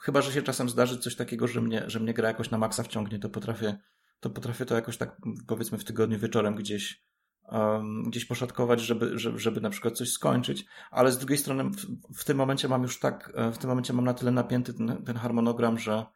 Chyba, 0.02 0.22
że 0.22 0.32
się 0.32 0.42
czasem 0.42 0.68
zdarzy 0.68 0.98
coś 0.98 1.16
takiego, 1.16 1.46
że 1.46 1.60
mnie, 1.60 1.84
że 1.86 2.00
mnie 2.00 2.14
gra 2.14 2.28
jakoś 2.28 2.50
na 2.50 2.58
maksa 2.58 2.82
wciągnie, 2.82 3.18
to 3.18 3.30
potrafię, 3.30 3.78
to 4.20 4.30
potrafię 4.30 4.66
to 4.66 4.74
jakoś 4.74 4.96
tak 4.96 5.16
powiedzmy 5.46 5.78
w 5.78 5.84
tygodniu 5.84 6.18
wieczorem 6.18 6.54
gdzieś, 6.54 7.02
um, 7.48 8.02
gdzieś 8.02 8.24
poszatkować, 8.24 8.80
żeby, 8.80 9.18
żeby, 9.18 9.38
żeby 9.38 9.60
na 9.60 9.70
przykład 9.70 9.96
coś 9.96 10.12
skończyć, 10.12 10.64
ale 10.90 11.12
z 11.12 11.18
drugiej 11.18 11.38
strony 11.38 11.64
w, 11.64 12.16
w, 12.18 12.24
tym 12.24 12.36
momencie 12.36 12.68
mam 12.68 12.82
już 12.82 13.00
tak, 13.00 13.32
w 13.52 13.58
tym 13.58 13.70
momencie 13.70 13.92
mam 13.92 14.04
na 14.04 14.14
tyle 14.14 14.30
napięty 14.30 14.74
ten, 14.74 15.02
ten 15.04 15.16
harmonogram, 15.16 15.78
że, 15.78 16.06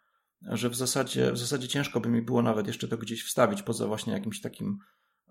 że 0.42 0.70
w 0.70 0.74
zasadzie, 0.74 1.32
w 1.32 1.38
zasadzie 1.38 1.68
ciężko 1.68 2.00
by 2.00 2.08
mi 2.08 2.22
było 2.22 2.42
nawet 2.42 2.66
jeszcze 2.66 2.88
to 2.88 2.98
gdzieś 2.98 3.24
wstawić 3.24 3.62
poza 3.62 3.86
właśnie 3.86 4.12
jakimś 4.12 4.40
takim, 4.40 4.78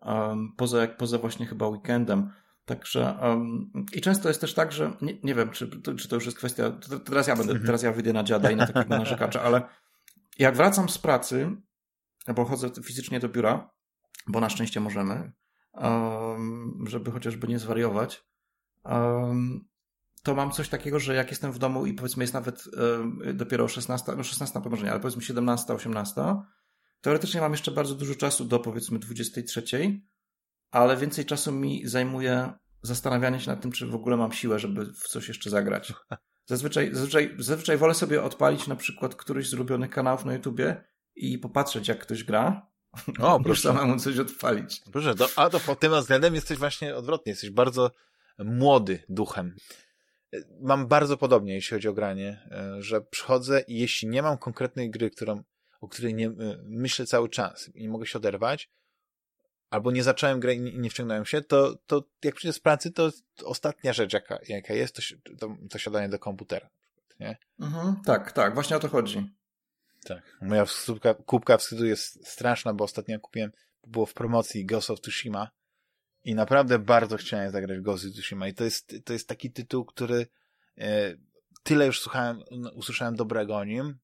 um, 0.02 0.54
poza, 0.58 0.82
jak, 0.82 0.98
poza 0.98 1.18
właśnie 1.18 1.46
chyba 1.46 1.68
weekendem. 1.68 2.30
Także 2.66 3.18
um, 3.22 3.72
i 3.94 4.02
często 4.02 4.28
jest 4.28 4.42
też 4.42 4.54
tak, 4.54 4.72
że 4.72 4.94
nie, 5.02 5.18
nie 5.24 5.36
wiem, 5.36 5.50
czy, 5.50 5.82
czy 5.98 6.08
to 6.08 6.16
już 6.16 6.26
jest 6.26 6.38
kwestia, 6.38 6.72
to, 6.72 7.00
teraz 7.00 7.28
ja 7.28 7.36
będę, 7.36 7.60
teraz 7.60 7.84
ja 7.84 7.92
wyjdę 7.92 8.14
na 8.14 8.24
dziada 8.24 8.52
i 8.52 8.56
na 8.56 8.68
takiego 8.68 8.98
narzekacza, 8.98 9.42
ale 9.42 9.62
jak 10.40 10.56
wracam 10.56 10.90
z 10.90 10.98
pracy, 10.98 11.58
bo 12.36 12.46
chodzę 12.46 12.70
fizycznie 12.84 13.20
do 13.20 13.30
biura, 13.30 13.70
bo 14.28 14.40
na 14.40 14.50
szczęście 14.50 14.80
możemy, 14.80 15.32
żeby 16.88 17.12
chociażby 17.12 17.48
nie 17.48 17.60
zwariować. 17.60 18.26
To 20.24 20.36
mam 20.36 20.52
coś 20.52 20.70
takiego, 20.70 21.00
że 21.00 21.16
jak 21.16 21.30
jestem 21.30 21.52
w 21.52 21.60
domu 21.60 21.86
i 21.86 21.94
powiedzmy 21.94 22.24
jest 22.24 22.34
nawet 22.34 22.64
dopiero 23.34 23.68
16, 23.68 24.12
no 24.18 24.24
16 24.24 24.62
może 24.70 24.86
nie, 24.86 24.92
ale 24.92 25.00
powiedzmy 25.00 25.22
17, 25.22 25.74
18, 25.74 26.22
teoretycznie 27.02 27.42
mam 27.42 27.52
jeszcze 27.52 27.72
bardzo 27.72 27.96
dużo 27.96 28.16
czasu 28.16 28.46
do 28.46 28.60
powiedzmy 28.60 29.00
23, 29.00 29.64
ale 30.72 30.98
więcej 30.98 31.26
czasu 31.26 31.52
mi 31.52 31.88
zajmuje 31.88 32.54
zastanawianie 32.84 33.40
się 33.40 33.52
nad 33.52 33.62
tym, 33.62 33.72
czy 33.72 33.88
w 33.88 33.96
ogóle 33.96 34.18
mam 34.18 34.32
siłę, 34.32 34.60
żeby 34.60 34.86
w 34.86 35.08
coś 35.08 35.28
jeszcze 35.28 35.50
zagrać. 35.50 35.94
Zazwyczaj, 36.46 36.90
zazwyczaj, 36.94 37.36
zazwyczaj 37.40 37.78
wolę 37.78 37.94
sobie 37.94 38.24
odpalić 38.24 38.68
na 38.68 38.76
przykład 38.76 39.16
któryś 39.16 39.50
z 39.50 39.54
ulubionych 39.54 39.90
kanałów 39.90 40.26
na 40.26 40.34
YouTubie 40.34 40.84
i 41.16 41.38
popatrzeć, 41.38 41.88
jak 41.88 42.00
ktoś 42.00 42.24
gra, 42.24 42.68
o, 43.20 43.40
proszę. 43.44 43.62
samemu 43.62 44.00
coś 44.00 44.20
odpalić. 44.20 44.82
Proszę, 44.92 45.16
to, 45.16 45.28
a 45.36 45.50
to 45.50 45.60
pod 45.60 45.80
tym 45.80 45.94
względem 45.94 46.36
jesteś 46.36 46.58
właśnie 46.58 46.96
odwrotnie, 46.96 47.30
jesteś 47.32 47.50
bardzo 47.50 47.92
młody 48.40 49.04
duchem. 49.10 49.56
Mam 50.62 50.88
bardzo 50.88 51.18
podobnie, 51.18 51.54
jeśli 51.54 51.76
chodzi 51.76 51.88
o 51.88 51.94
granie, 51.94 52.48
e, 52.52 52.82
że 52.82 53.02
przychodzę 53.02 53.62
i 53.68 53.80
jeśli 53.80 54.08
nie 54.08 54.22
mam 54.22 54.38
konkretnej 54.38 54.90
gry, 54.92 55.10
którą, 55.10 55.44
o 55.82 55.88
której 55.88 56.14
nie, 56.14 56.28
e, 56.28 56.34
myślę 56.64 57.06
cały 57.06 57.30
czas 57.30 57.70
i 57.76 57.82
nie 57.82 57.90
mogę 57.90 58.06
się 58.06 58.18
oderwać, 58.18 58.70
albo 59.70 59.92
nie 59.92 60.04
zacząłem 60.04 60.40
grę 60.40 60.54
i 60.54 60.62
nie, 60.62 60.78
nie 60.78 60.90
wciągnąłem 60.90 61.26
się, 61.26 61.42
to, 61.42 61.76
to 61.88 62.04
jak 62.24 62.36
przyjdę 62.36 62.54
z 62.54 62.60
pracy, 62.60 62.92
to 62.92 63.12
ostatnia 63.46 63.94
rzecz, 63.94 64.14
jaka, 64.14 64.40
jaka 64.48 64.74
jest, 64.74 64.96
to, 64.96 65.02
to, 65.40 65.56
to 65.70 65.78
siadanie 65.78 66.10
do 66.10 66.20
komputera. 66.20 66.70
Nie? 67.20 67.38
Mhm, 67.60 67.96
tak, 68.06 68.32
tak, 68.32 68.54
właśnie 68.54 68.78
o 68.78 68.80
to 68.80 68.88
chodzi. 68.88 69.34
Tak. 70.04 70.38
Moja 70.42 70.66
kubka, 70.86 71.14
kubka 71.14 71.58
wstydu 71.58 71.86
jest 71.86 72.28
straszna, 72.28 72.74
bo 72.74 72.84
ostatnio 72.84 73.20
kupiłem, 73.20 73.52
było 73.88 74.06
w 74.06 74.14
promocji 74.14 74.66
Ghost 74.66 74.90
of 74.90 75.02
Tsushima 75.02 75.52
i 76.24 76.36
naprawdę 76.36 76.80
bardzo 76.80 77.18
chciałem 77.18 77.52
zagrać 77.52 77.80
Ghost 77.80 78.06
of 78.06 78.12
Tsushima 78.12 78.48
i 78.48 78.54
to 78.54 78.64
jest, 78.64 78.96
to 79.06 79.14
jest 79.14 79.28
taki 79.28 79.52
tytuł, 79.52 79.86
który 79.86 80.28
e, 80.78 81.16
tyle 81.64 81.86
już 81.86 82.02
słuchałem, 82.02 82.44
usłyszałem 82.74 83.16
dobrego 83.16 83.58
o 83.58 83.66
nim, 83.66 83.98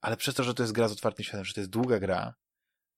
ale 0.00 0.16
przez 0.16 0.34
to, 0.34 0.44
że 0.44 0.54
to 0.54 0.62
jest 0.62 0.72
gra 0.72 0.88
z 0.88 0.92
otwartym 0.92 1.24
światem, 1.24 1.44
że 1.44 1.54
to 1.54 1.60
jest 1.60 1.70
długa 1.70 2.00
gra, 2.00 2.34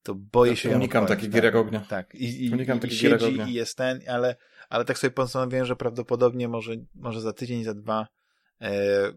to 0.03 0.15
boję 0.15 0.53
tak, 0.53 0.59
się... 0.59 0.77
Unikam 0.77 1.07
takich 1.07 1.33
tak, 1.33 1.43
gier 1.43 1.57
ognia. 1.57 1.81
Tak, 1.81 2.15
i, 2.15 2.47
i, 2.47 2.51
unikam 2.51 2.81
i, 2.81 2.91
siedzi 2.91 3.41
i 3.41 3.53
jest 3.53 3.77
ten, 3.77 4.01
ale, 4.09 4.37
ale 4.69 4.85
tak 4.85 4.99
sobie 4.99 5.11
postanowiłem, 5.11 5.67
że 5.67 5.77
prawdopodobnie 5.77 6.49
może, 6.49 6.73
może 6.95 7.21
za 7.21 7.33
tydzień, 7.33 7.65
za 7.65 7.75
dwa 7.75 8.09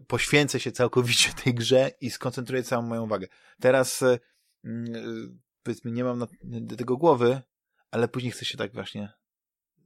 poświęcę 0.06 0.60
się 0.60 0.72
całkowicie 0.72 1.32
tej 1.44 1.54
grze 1.54 1.90
i 2.00 2.10
skoncentruję 2.10 2.62
całą 2.62 2.82
moją 2.82 3.02
uwagę. 3.02 3.26
Teraz 3.60 4.02
e, 4.02 4.18
mm, 4.64 5.40
powiedzmy 5.62 5.90
nie 5.90 6.04
mam 6.04 6.18
na, 6.18 6.26
do 6.42 6.76
tego 6.76 6.96
głowy, 6.96 7.42
ale 7.90 8.08
później 8.08 8.32
chcę 8.32 8.44
się 8.44 8.58
tak 8.58 8.72
właśnie 8.72 9.12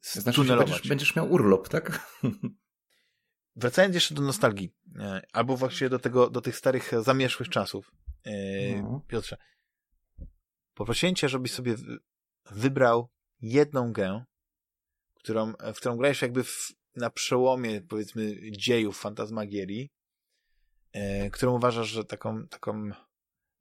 znaczy, 0.00 0.44
będziesz, 0.44 0.88
będziesz 0.88 1.16
miał 1.16 1.32
urlop, 1.32 1.68
tak? 1.68 2.00
Wracając 3.56 3.94
jeszcze 3.94 4.14
do 4.14 4.22
nostalgii, 4.22 4.74
e, 4.98 5.22
albo 5.32 5.56
właściwie 5.56 5.88
do 5.88 5.98
tego, 5.98 6.30
do 6.30 6.40
tych 6.40 6.56
starych, 6.56 6.90
zamierzchłych 7.02 7.48
czasów, 7.48 7.90
e, 8.24 8.82
no. 8.82 9.04
Piotrze, 9.08 9.36
poprosiłem 10.74 11.14
cię, 11.14 11.28
żebyś 11.28 11.52
sobie 11.52 11.74
wybrał 12.50 13.08
jedną 13.40 13.92
grę, 13.92 14.24
którą, 15.14 15.52
w 15.52 15.76
którą 15.76 15.96
grałeś 15.96 16.22
jakby 16.22 16.44
w, 16.44 16.72
na 16.96 17.10
przełomie, 17.10 17.80
powiedzmy, 17.80 18.36
dziejów 18.50 18.98
Fantasmagierii, 18.98 19.90
e, 20.92 21.30
którą 21.30 21.56
uważasz, 21.56 21.88
że 21.88 22.04
taką, 22.04 22.48
taką 22.48 22.90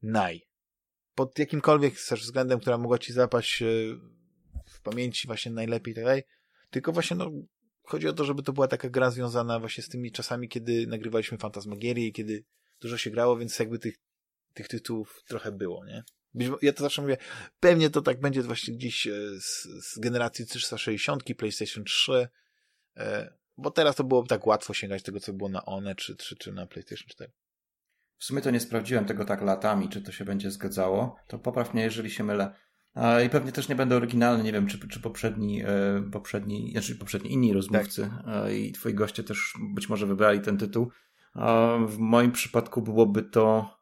naj. 0.01 0.41
Pod 1.15 1.39
jakimkolwiek 1.39 1.93
chcesz 1.93 2.21
względem, 2.21 2.59
która 2.59 2.77
mogła 2.77 2.97
ci 2.97 3.13
zapaść 3.13 3.61
e, 3.61 3.65
w 4.67 4.81
pamięci 4.81 5.27
właśnie 5.27 5.51
najlepiej 5.51 5.91
i 5.91 5.95
tak 5.95 6.03
dalej. 6.03 6.23
Tylko 6.69 6.91
właśnie, 6.91 7.17
no, 7.17 7.31
chodzi 7.83 8.07
o 8.07 8.13
to, 8.13 8.25
żeby 8.25 8.43
to 8.43 8.53
była 8.53 8.67
taka 8.67 8.89
gra 8.89 9.11
związana 9.11 9.59
właśnie 9.59 9.83
z 9.83 9.89
tymi 9.89 10.11
czasami, 10.11 10.49
kiedy 10.49 10.87
nagrywaliśmy 10.87 11.37
Fantasmagierię 11.37 12.07
i 12.07 12.13
kiedy 12.13 12.43
dużo 12.81 12.97
się 12.97 13.11
grało, 13.11 13.37
więc 13.37 13.59
jakby 13.59 13.79
tych, 13.79 13.95
tych 14.53 14.67
tytułów 14.67 15.23
trochę 15.27 15.51
było, 15.51 15.85
nie? 15.85 16.03
Ja 16.61 16.73
to 16.73 16.83
zawsze 16.83 17.01
mówię, 17.01 17.17
pewnie 17.59 17.89
to 17.89 18.01
tak 18.01 18.19
będzie 18.19 18.41
właśnie 18.41 18.73
gdzieś 18.73 19.07
e, 19.07 19.11
z, 19.39 19.63
z 19.63 19.99
generacji 19.99 20.45
360, 20.45 21.23
PlayStation 21.37 21.83
3, 21.83 22.11
E, 22.13 22.27
bo 23.57 23.71
teraz 23.71 23.95
to 23.95 24.03
byłoby 24.03 24.27
tak 24.27 24.47
łatwo 24.47 24.73
sięgać 24.73 25.03
tego, 25.03 25.19
co 25.19 25.33
było 25.33 25.49
na 25.49 25.65
One 25.65 25.95
czy, 25.95 26.15
czy, 26.15 26.35
czy 26.35 26.51
na 26.51 26.65
PlayStation 26.65 27.07
4. 27.07 27.31
W 28.17 28.25
sumie 28.25 28.41
to 28.41 28.51
nie 28.51 28.59
sprawdziłem 28.59 29.05
tego 29.05 29.25
tak 29.25 29.41
latami, 29.41 29.89
czy 29.89 30.01
to 30.01 30.11
się 30.11 30.25
będzie 30.25 30.51
zgadzało. 30.51 31.15
To 31.27 31.39
popraw 31.39 31.73
mnie, 31.73 31.83
jeżeli 31.83 32.11
się 32.11 32.23
mylę. 32.23 32.55
I 33.25 33.29
pewnie 33.29 33.51
też 33.51 33.69
nie 33.69 33.75
będę 33.75 33.95
oryginalny, 33.95 34.43
nie 34.43 34.51
wiem, 34.51 34.67
czy, 34.67 34.87
czy 34.87 34.99
poprzedni, 34.99 35.63
e, 35.63 35.67
poprzedni, 36.11 36.71
znaczy 36.71 36.95
poprzedni 36.95 37.33
inni 37.33 37.53
rozmówcy 37.53 38.09
tak. 38.25 38.53
i 38.53 38.71
twoi 38.71 38.93
goście 38.93 39.23
też 39.23 39.53
być 39.73 39.89
może 39.89 40.05
wybrali 40.05 40.41
ten 40.41 40.57
tytuł. 40.57 40.91
W 41.87 41.95
moim 41.97 42.31
przypadku 42.31 42.81
byłoby 42.81 43.23
to 43.23 43.77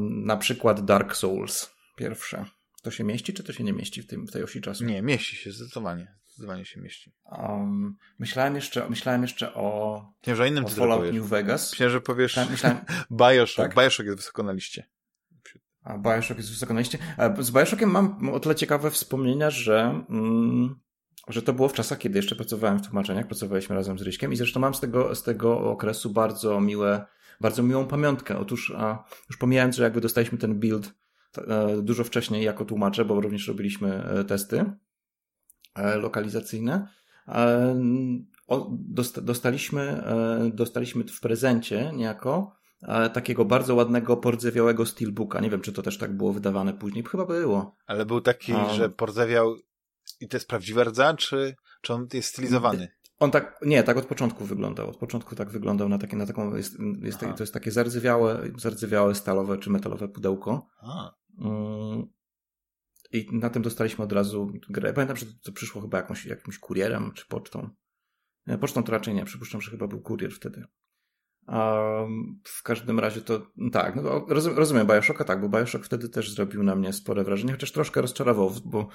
na 0.00 0.36
przykład 0.36 0.84
Dark 0.84 1.16
Souls 1.16 1.74
pierwsze. 1.96 2.44
To 2.82 2.90
się 2.90 3.04
mieści, 3.04 3.32
czy 3.32 3.44
to 3.44 3.52
się 3.52 3.64
nie 3.64 3.72
mieści 3.72 4.02
w, 4.02 4.06
tym, 4.06 4.26
w 4.26 4.30
tej 4.30 4.42
osi 4.42 4.60
czasu? 4.60 4.84
Nie, 4.84 5.02
mieści 5.02 5.36
się, 5.36 5.52
zdecydowanie 5.52 6.19
zdecydowanie 6.40 6.64
się 6.64 6.80
mieści. 6.80 7.12
Um, 7.24 7.96
myślałem, 8.18 8.54
jeszcze, 8.54 8.90
myślałem 8.90 9.22
jeszcze 9.22 9.54
o, 9.54 10.02
Myślałem, 10.20 10.36
że 10.36 10.48
innym 10.48 10.64
o 10.64 10.68
Fallout 10.68 11.12
New 11.12 11.28
Vegas. 11.28 11.72
Myślałem, 11.72 11.92
że 11.92 12.00
powiesz 12.00 12.36
myślałem, 12.50 12.78
Bioshock. 13.20 13.56
Tak? 13.56 13.74
Bioshock 13.74 14.06
jest 14.06 14.16
wysoko 14.16 14.42
na 14.42 14.52
liście. 14.52 14.86
A 15.82 15.98
Bioshock 15.98 16.38
jest 16.38 16.50
wysoko 16.50 16.74
na 16.74 16.80
liście. 16.80 16.98
Z 17.38 17.50
Bioshockiem 17.50 17.90
mam 17.90 18.28
o 18.28 18.40
tyle 18.40 18.54
ciekawe 18.54 18.90
wspomnienia, 18.90 19.50
że, 19.50 20.04
mm, 20.10 20.80
że 21.28 21.42
to 21.42 21.52
było 21.52 21.68
w 21.68 21.72
czasach, 21.72 21.98
kiedy 21.98 22.18
jeszcze 22.18 22.36
pracowałem 22.36 22.78
w 22.78 22.86
tłumaczeniach, 22.86 23.26
pracowaliśmy 23.26 23.76
razem 23.76 23.98
z 23.98 24.02
Ryśkiem 24.02 24.32
i 24.32 24.36
zresztą 24.36 24.60
mam 24.60 24.74
z 24.74 24.80
tego, 24.80 25.14
z 25.14 25.22
tego 25.22 25.60
okresu 25.60 26.10
bardzo 26.10 26.60
miłe, 26.60 27.06
bardzo 27.40 27.62
miłą 27.62 27.86
pamiątkę. 27.86 28.38
Otóż 28.38 28.72
a, 28.76 29.04
już 29.28 29.36
pomijając, 29.38 29.76
że 29.76 29.82
jakby 29.82 30.00
dostaliśmy 30.00 30.38
ten 30.38 30.60
build 30.60 30.92
e, 31.38 31.82
dużo 31.82 32.04
wcześniej 32.04 32.44
jako 32.44 32.64
tłumacze, 32.64 33.04
bo 33.04 33.20
również 33.20 33.48
robiliśmy 33.48 34.04
e, 34.04 34.24
testy, 34.24 34.58
E, 34.60 34.89
lokalizacyjne. 35.76 36.88
E, 37.28 37.80
dostaliśmy, 39.22 39.82
e, 39.82 40.50
dostaliśmy 40.54 41.04
w 41.04 41.20
prezencie 41.20 41.92
niejako 41.94 42.60
takiego 43.12 43.44
bardzo 43.44 43.74
ładnego, 43.74 44.16
pordzewiałego 44.16 44.86
steelbooka. 44.86 45.40
Nie 45.40 45.50
wiem, 45.50 45.60
czy 45.60 45.72
to 45.72 45.82
też 45.82 45.98
tak 45.98 46.16
było 46.16 46.32
wydawane 46.32 46.72
później. 46.72 47.04
Chyba 47.04 47.26
było. 47.26 47.76
Ale 47.86 48.06
był 48.06 48.20
taki, 48.20 48.52
um, 48.52 48.70
że 48.74 48.88
pordzewiał 48.88 49.56
i 50.20 50.28
to 50.28 50.36
jest 50.36 50.48
prawdziwy 50.48 50.84
rdza, 50.84 51.14
czy, 51.14 51.56
czy 51.82 51.94
on 51.94 52.08
jest 52.12 52.28
stylizowany? 52.28 52.88
On 53.18 53.30
tak, 53.30 53.60
nie, 53.62 53.82
tak 53.82 53.96
od 53.96 54.06
początku 54.06 54.44
wyglądał. 54.44 54.90
Od 54.90 54.96
początku 54.96 55.34
tak 55.34 55.50
wyglądał 55.50 55.88
na, 55.88 55.98
takie, 55.98 56.16
na 56.16 56.26
taką, 56.26 56.56
jest, 56.56 56.76
jest 57.02 57.20
to 57.20 57.36
jest 57.40 57.54
takie 57.54 57.70
zardzewiałe, 57.70 58.42
zardzewiałe 58.56 59.14
stalowe 59.14 59.58
czy 59.58 59.70
metalowe 59.70 60.08
pudełko. 60.08 60.66
Um, 61.38 62.06
i 63.12 63.28
na 63.32 63.50
tym 63.50 63.62
dostaliśmy 63.62 64.04
od 64.04 64.12
razu 64.12 64.52
grę. 64.68 64.92
Pamiętam, 64.92 65.16
że 65.16 65.26
to 65.42 65.52
przyszło 65.52 65.82
chyba 65.82 65.98
jakąś, 65.98 66.26
jakimś 66.26 66.58
kurierem 66.58 67.12
czy 67.12 67.26
pocztą. 67.26 67.70
Pocztą 68.60 68.82
to 68.82 68.92
raczej 68.92 69.14
nie, 69.14 69.24
przypuszczam, 69.24 69.60
że 69.60 69.70
chyba 69.70 69.86
był 69.86 70.00
kurier 70.00 70.32
wtedy. 70.32 70.64
A 71.50 71.82
w 72.44 72.62
każdym 72.62 73.00
razie 73.00 73.20
to 73.20 73.46
tak, 73.72 73.96
no 73.96 74.26
rozumiem, 74.28 74.58
rozumiem 74.58 74.86
Bioshocka, 74.86 75.24
tak, 75.24 75.40
bo 75.40 75.58
Bioshock 75.58 75.84
wtedy 75.84 76.08
też 76.08 76.32
zrobił 76.32 76.62
na 76.62 76.74
mnie 76.74 76.92
spore 76.92 77.24
wrażenie, 77.24 77.52
chociaż 77.52 77.72
troszkę 77.72 78.00
rozczarował, 78.00 78.52
bo 78.64 78.88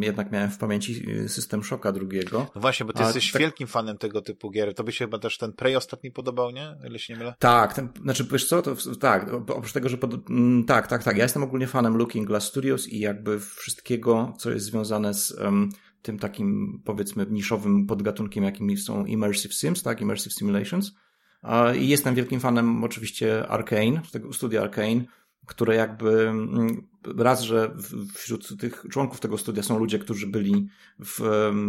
jednak 0.00 0.32
miałem 0.32 0.50
w 0.50 0.58
pamięci 0.58 1.10
y, 1.10 1.28
system 1.28 1.64
Shocka 1.64 1.92
drugiego. 1.92 2.46
No 2.54 2.60
właśnie, 2.60 2.86
bo 2.86 2.92
ty 2.92 3.02
A, 3.02 3.04
jesteś 3.04 3.32
tak... 3.32 3.40
wielkim 3.40 3.66
fanem 3.66 3.98
tego 3.98 4.22
typu 4.22 4.50
gier. 4.50 4.74
To 4.74 4.84
by 4.84 4.92
się 4.92 5.04
chyba 5.04 5.18
też 5.18 5.38
ten 5.38 5.52
Prey 5.52 5.76
ostatni 5.76 6.10
podobał, 6.10 6.50
nie? 6.50 6.76
Ile 6.86 6.98
się 6.98 7.12
nie 7.12 7.18
mylę? 7.18 7.34
Tak, 7.38 7.74
ten, 7.74 7.88
znaczy 8.02 8.24
wiesz 8.32 8.48
co, 8.48 8.62
to 8.62 8.76
tak, 9.00 9.32
oprócz 9.32 9.72
tego, 9.72 9.88
że 9.88 9.98
pod, 9.98 10.30
mm, 10.30 10.64
tak, 10.64 10.86
tak, 10.86 11.04
tak, 11.04 11.16
ja 11.16 11.22
jestem 11.22 11.42
ogólnie 11.42 11.66
fanem 11.66 11.96
Looking 11.96 12.26
Glass 12.26 12.44
Studios 12.44 12.88
i 12.88 13.00
jakby 13.00 13.40
wszystkiego, 13.40 14.34
co 14.38 14.50
jest 14.50 14.66
związane 14.66 15.14
z 15.14 15.30
um, 15.30 15.68
tym 16.02 16.18
takim, 16.18 16.80
powiedzmy, 16.84 17.26
niszowym 17.30 17.86
podgatunkiem, 17.86 18.44
jakimi 18.44 18.76
są 18.76 19.04
Immersive 19.04 19.54
Sims, 19.54 19.82
tak, 19.82 20.00
Immersive 20.00 20.32
Simulations. 20.32 20.92
I 21.78 21.88
jestem 21.88 22.14
wielkim 22.14 22.40
fanem 22.40 22.84
oczywiście 22.84 23.48
Arkane, 23.48 24.02
tego 24.12 24.32
studia 24.32 24.62
Arkane, 24.62 25.04
które 25.50 25.74
jakby 25.74 26.28
mm, 26.28 26.88
raz, 27.16 27.42
że 27.42 27.76
wśród 28.14 28.60
tych 28.60 28.84
członków 28.90 29.20
tego 29.20 29.38
studia 29.38 29.62
są 29.62 29.78
ludzie, 29.78 29.98
którzy 29.98 30.26
byli 30.26 30.68
w 30.98 31.20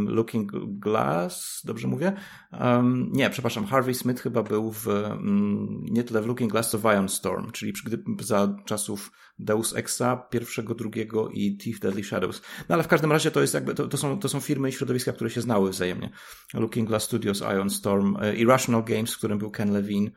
Looking 0.08 0.52
Glass, 0.66 1.62
dobrze 1.66 1.88
mówię? 1.88 2.14
Um, 2.52 3.10
nie, 3.12 3.30
przepraszam, 3.30 3.66
Harvey 3.66 3.94
Smith 3.94 4.22
chyba 4.22 4.44
był 4.44 4.72
w 4.72 4.88
um, 4.88 5.86
nie 5.90 6.04
tyle 6.04 6.22
w 6.22 6.26
Looking 6.28 6.52
Glass, 6.52 6.70
co 6.70 6.78
w 6.78 6.84
Iron 6.84 7.10
Storm, 7.10 7.52
czyli 7.52 7.74
gdy, 7.86 8.04
za 8.20 8.56
czasów 8.66 9.12
Deus 9.40 9.76
Exa, 9.76 10.18
pierwszego, 10.30 10.76
drugiego 10.76 11.30
i 11.30 11.58
Thief 11.58 11.80
Deadly 11.80 12.04
Shadows. 12.04 12.42
No 12.70 12.76
ale 12.76 12.84
w 12.84 12.88
każdym 12.88 13.12
razie 13.12 13.32
to 13.32 13.42
jest 13.42 13.54
jakby, 13.54 13.76
to, 13.76 13.88
to, 13.88 13.98
są, 13.98 14.20
to 14.20 14.30
są 14.30 14.40
firmy 14.40 14.70
i 14.70 14.72
środowiska, 14.72 15.14
które 15.14 15.30
się 15.30 15.42
znały 15.42 15.70
wzajemnie. 15.70 16.10
Looking 16.54 16.88
Glass 16.88 17.04
Studios, 17.04 17.42
Iron 17.42 17.70
Storm, 17.70 18.18
e, 18.22 18.36
Irrational 18.36 18.84
Games, 18.84 19.14
w 19.14 19.18
którym 19.18 19.38
był 19.38 19.52
Ken 19.52 19.72
Levine, 19.72 20.12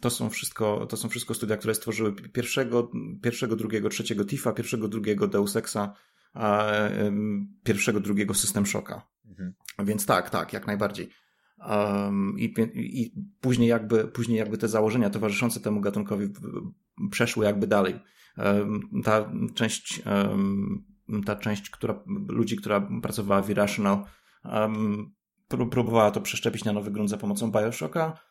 to 0.00 0.10
są 0.10 0.30
wszystko, 0.30 0.86
to 0.86 0.96
są 0.96 1.08
wszystko 1.08 1.34
studia, 1.34 1.56
które 1.56 1.74
stworzyły 1.74 2.12
pierwszego, 2.12 2.90
pierwszego 3.22 3.56
drugiego, 3.56 3.88
trzeciego 3.88 4.24
Tifa, 4.24 4.52
pierwszego, 4.52 4.88
drugiego 4.88 5.26
Deus 5.26 5.56
Exa 5.56 5.94
pierwszego, 7.64 8.00
drugiego 8.00 8.34
System 8.34 8.66
Shocka. 8.66 9.06
Mhm. 9.28 9.54
Więc 9.84 10.06
tak, 10.06 10.30
tak, 10.30 10.52
jak 10.52 10.66
najbardziej. 10.66 11.10
Um, 11.68 12.34
i, 12.38 12.54
i, 12.74 13.12
później 13.40 13.68
jakby, 13.68 14.04
później 14.08 14.38
jakby 14.38 14.58
te 14.58 14.68
założenia 14.68 15.10
towarzyszące 15.10 15.60
temu 15.60 15.80
gatunkowi 15.80 16.28
przeszły 17.10 17.44
jakby 17.44 17.66
dalej. 17.66 18.00
Um, 18.36 19.02
ta 19.04 19.32
część, 19.54 20.02
um, 20.06 20.84
ta 21.26 21.36
część 21.36 21.70
która, 21.70 22.04
ludzi, 22.28 22.56
która 22.56 22.88
pracowała 23.02 23.42
w 23.42 23.50
Irrational, 23.50 24.04
próbowała 25.70 26.10
to 26.10 26.20
przeszczepić 26.20 26.64
na 26.64 26.72
nowy 26.72 26.90
grunt 26.90 27.10
za 27.10 27.16
pomocą 27.16 27.50
Bioshocka. 27.50 28.29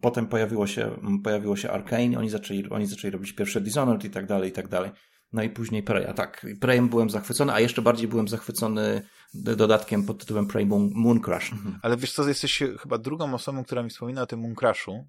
Potem 0.00 0.26
pojawiło 0.26 0.66
się, 0.66 0.90
pojawiło 1.24 1.56
się 1.56 1.70
Arkane, 1.70 2.18
oni 2.18 2.30
zaczęli, 2.30 2.68
oni 2.70 2.86
zaczęli 2.86 3.10
robić 3.10 3.32
pierwsze 3.32 3.60
Dishonored 3.60 4.04
i 4.04 4.10
tak 4.10 4.26
dalej, 4.26 4.50
i 4.50 4.52
tak 4.52 4.68
dalej. 4.68 4.90
No 5.32 5.42
i 5.42 5.50
później 5.50 5.82
Prey. 5.82 6.06
A 6.06 6.14
tak, 6.14 6.46
Preyem 6.60 6.88
byłem 6.88 7.10
zachwycony, 7.10 7.52
a 7.52 7.60
jeszcze 7.60 7.82
bardziej 7.82 8.08
byłem 8.08 8.28
zachwycony 8.28 9.02
dodatkiem 9.34 10.06
pod 10.06 10.18
tytułem 10.18 10.46
Prey 10.46 10.66
Moon, 10.66 10.90
Moon 10.94 11.20
Crash. 11.20 11.52
Mhm. 11.52 11.78
Ale 11.82 11.96
wiesz 11.96 12.12
co, 12.12 12.28
jesteś 12.28 12.62
chyba 12.80 12.98
drugą 12.98 13.34
osobą, 13.34 13.64
która 13.64 13.82
mi 13.82 13.90
wspomina 13.90 14.22
o 14.22 14.26
tym 14.26 14.40
Moon 14.40 14.54
Crashu. 14.54 15.06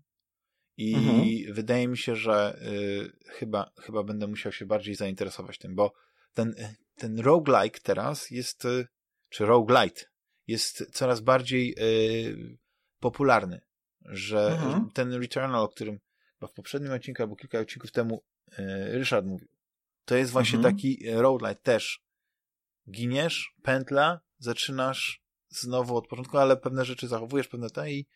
I 0.78 0.96
mhm. 0.96 1.54
wydaje 1.54 1.88
mi 1.88 1.98
się, 1.98 2.16
że 2.16 2.60
y, 2.62 3.12
chyba, 3.28 3.72
chyba 3.82 4.04
będę 4.04 4.28
musiał 4.28 4.52
się 4.52 4.66
bardziej 4.66 4.96
zainteresować 4.96 5.58
tym, 5.58 5.76
bo 5.76 5.94
ten, 6.34 6.56
ten 6.96 7.20
roguelike 7.20 7.80
teraz 7.84 8.32
jest, 8.32 8.66
y, 8.66 8.88
czy 9.30 9.46
roguelite, 9.46 10.02
jest 10.48 10.92
coraz 10.92 11.22
bardziej 11.22 11.76
y, 11.80 12.58
popularny. 13.00 13.62
Że 14.06 14.48
mhm. 14.48 14.90
ten 14.92 15.14
Returnal, 15.14 15.64
o 15.64 15.68
którym 15.68 16.00
chyba 16.34 16.48
w 16.48 16.54
poprzednim 16.54 16.94
odcinku 16.94 17.22
albo 17.22 17.36
kilka 17.36 17.60
odcinków 17.60 17.92
temu 17.92 18.24
y, 18.60 18.64
Ryszard 18.92 19.26
mówił, 19.26 19.48
to 20.06 20.16
jest 20.16 20.32
właśnie 20.32 20.58
mhm. 20.58 20.76
taki 20.76 21.00
roguelite 21.12 21.62
też. 21.62 22.04
Giniesz, 22.92 23.56
pętla, 23.64 24.20
zaczynasz 24.38 25.24
znowu 25.50 25.98
od 25.98 26.08
początku, 26.08 26.38
ale 26.38 26.58
pewne 26.58 26.86
rzeczy 26.86 27.08
zachowujesz, 27.08 27.48
pewne 27.48 27.70
te 27.70 27.92
i 27.92 28.08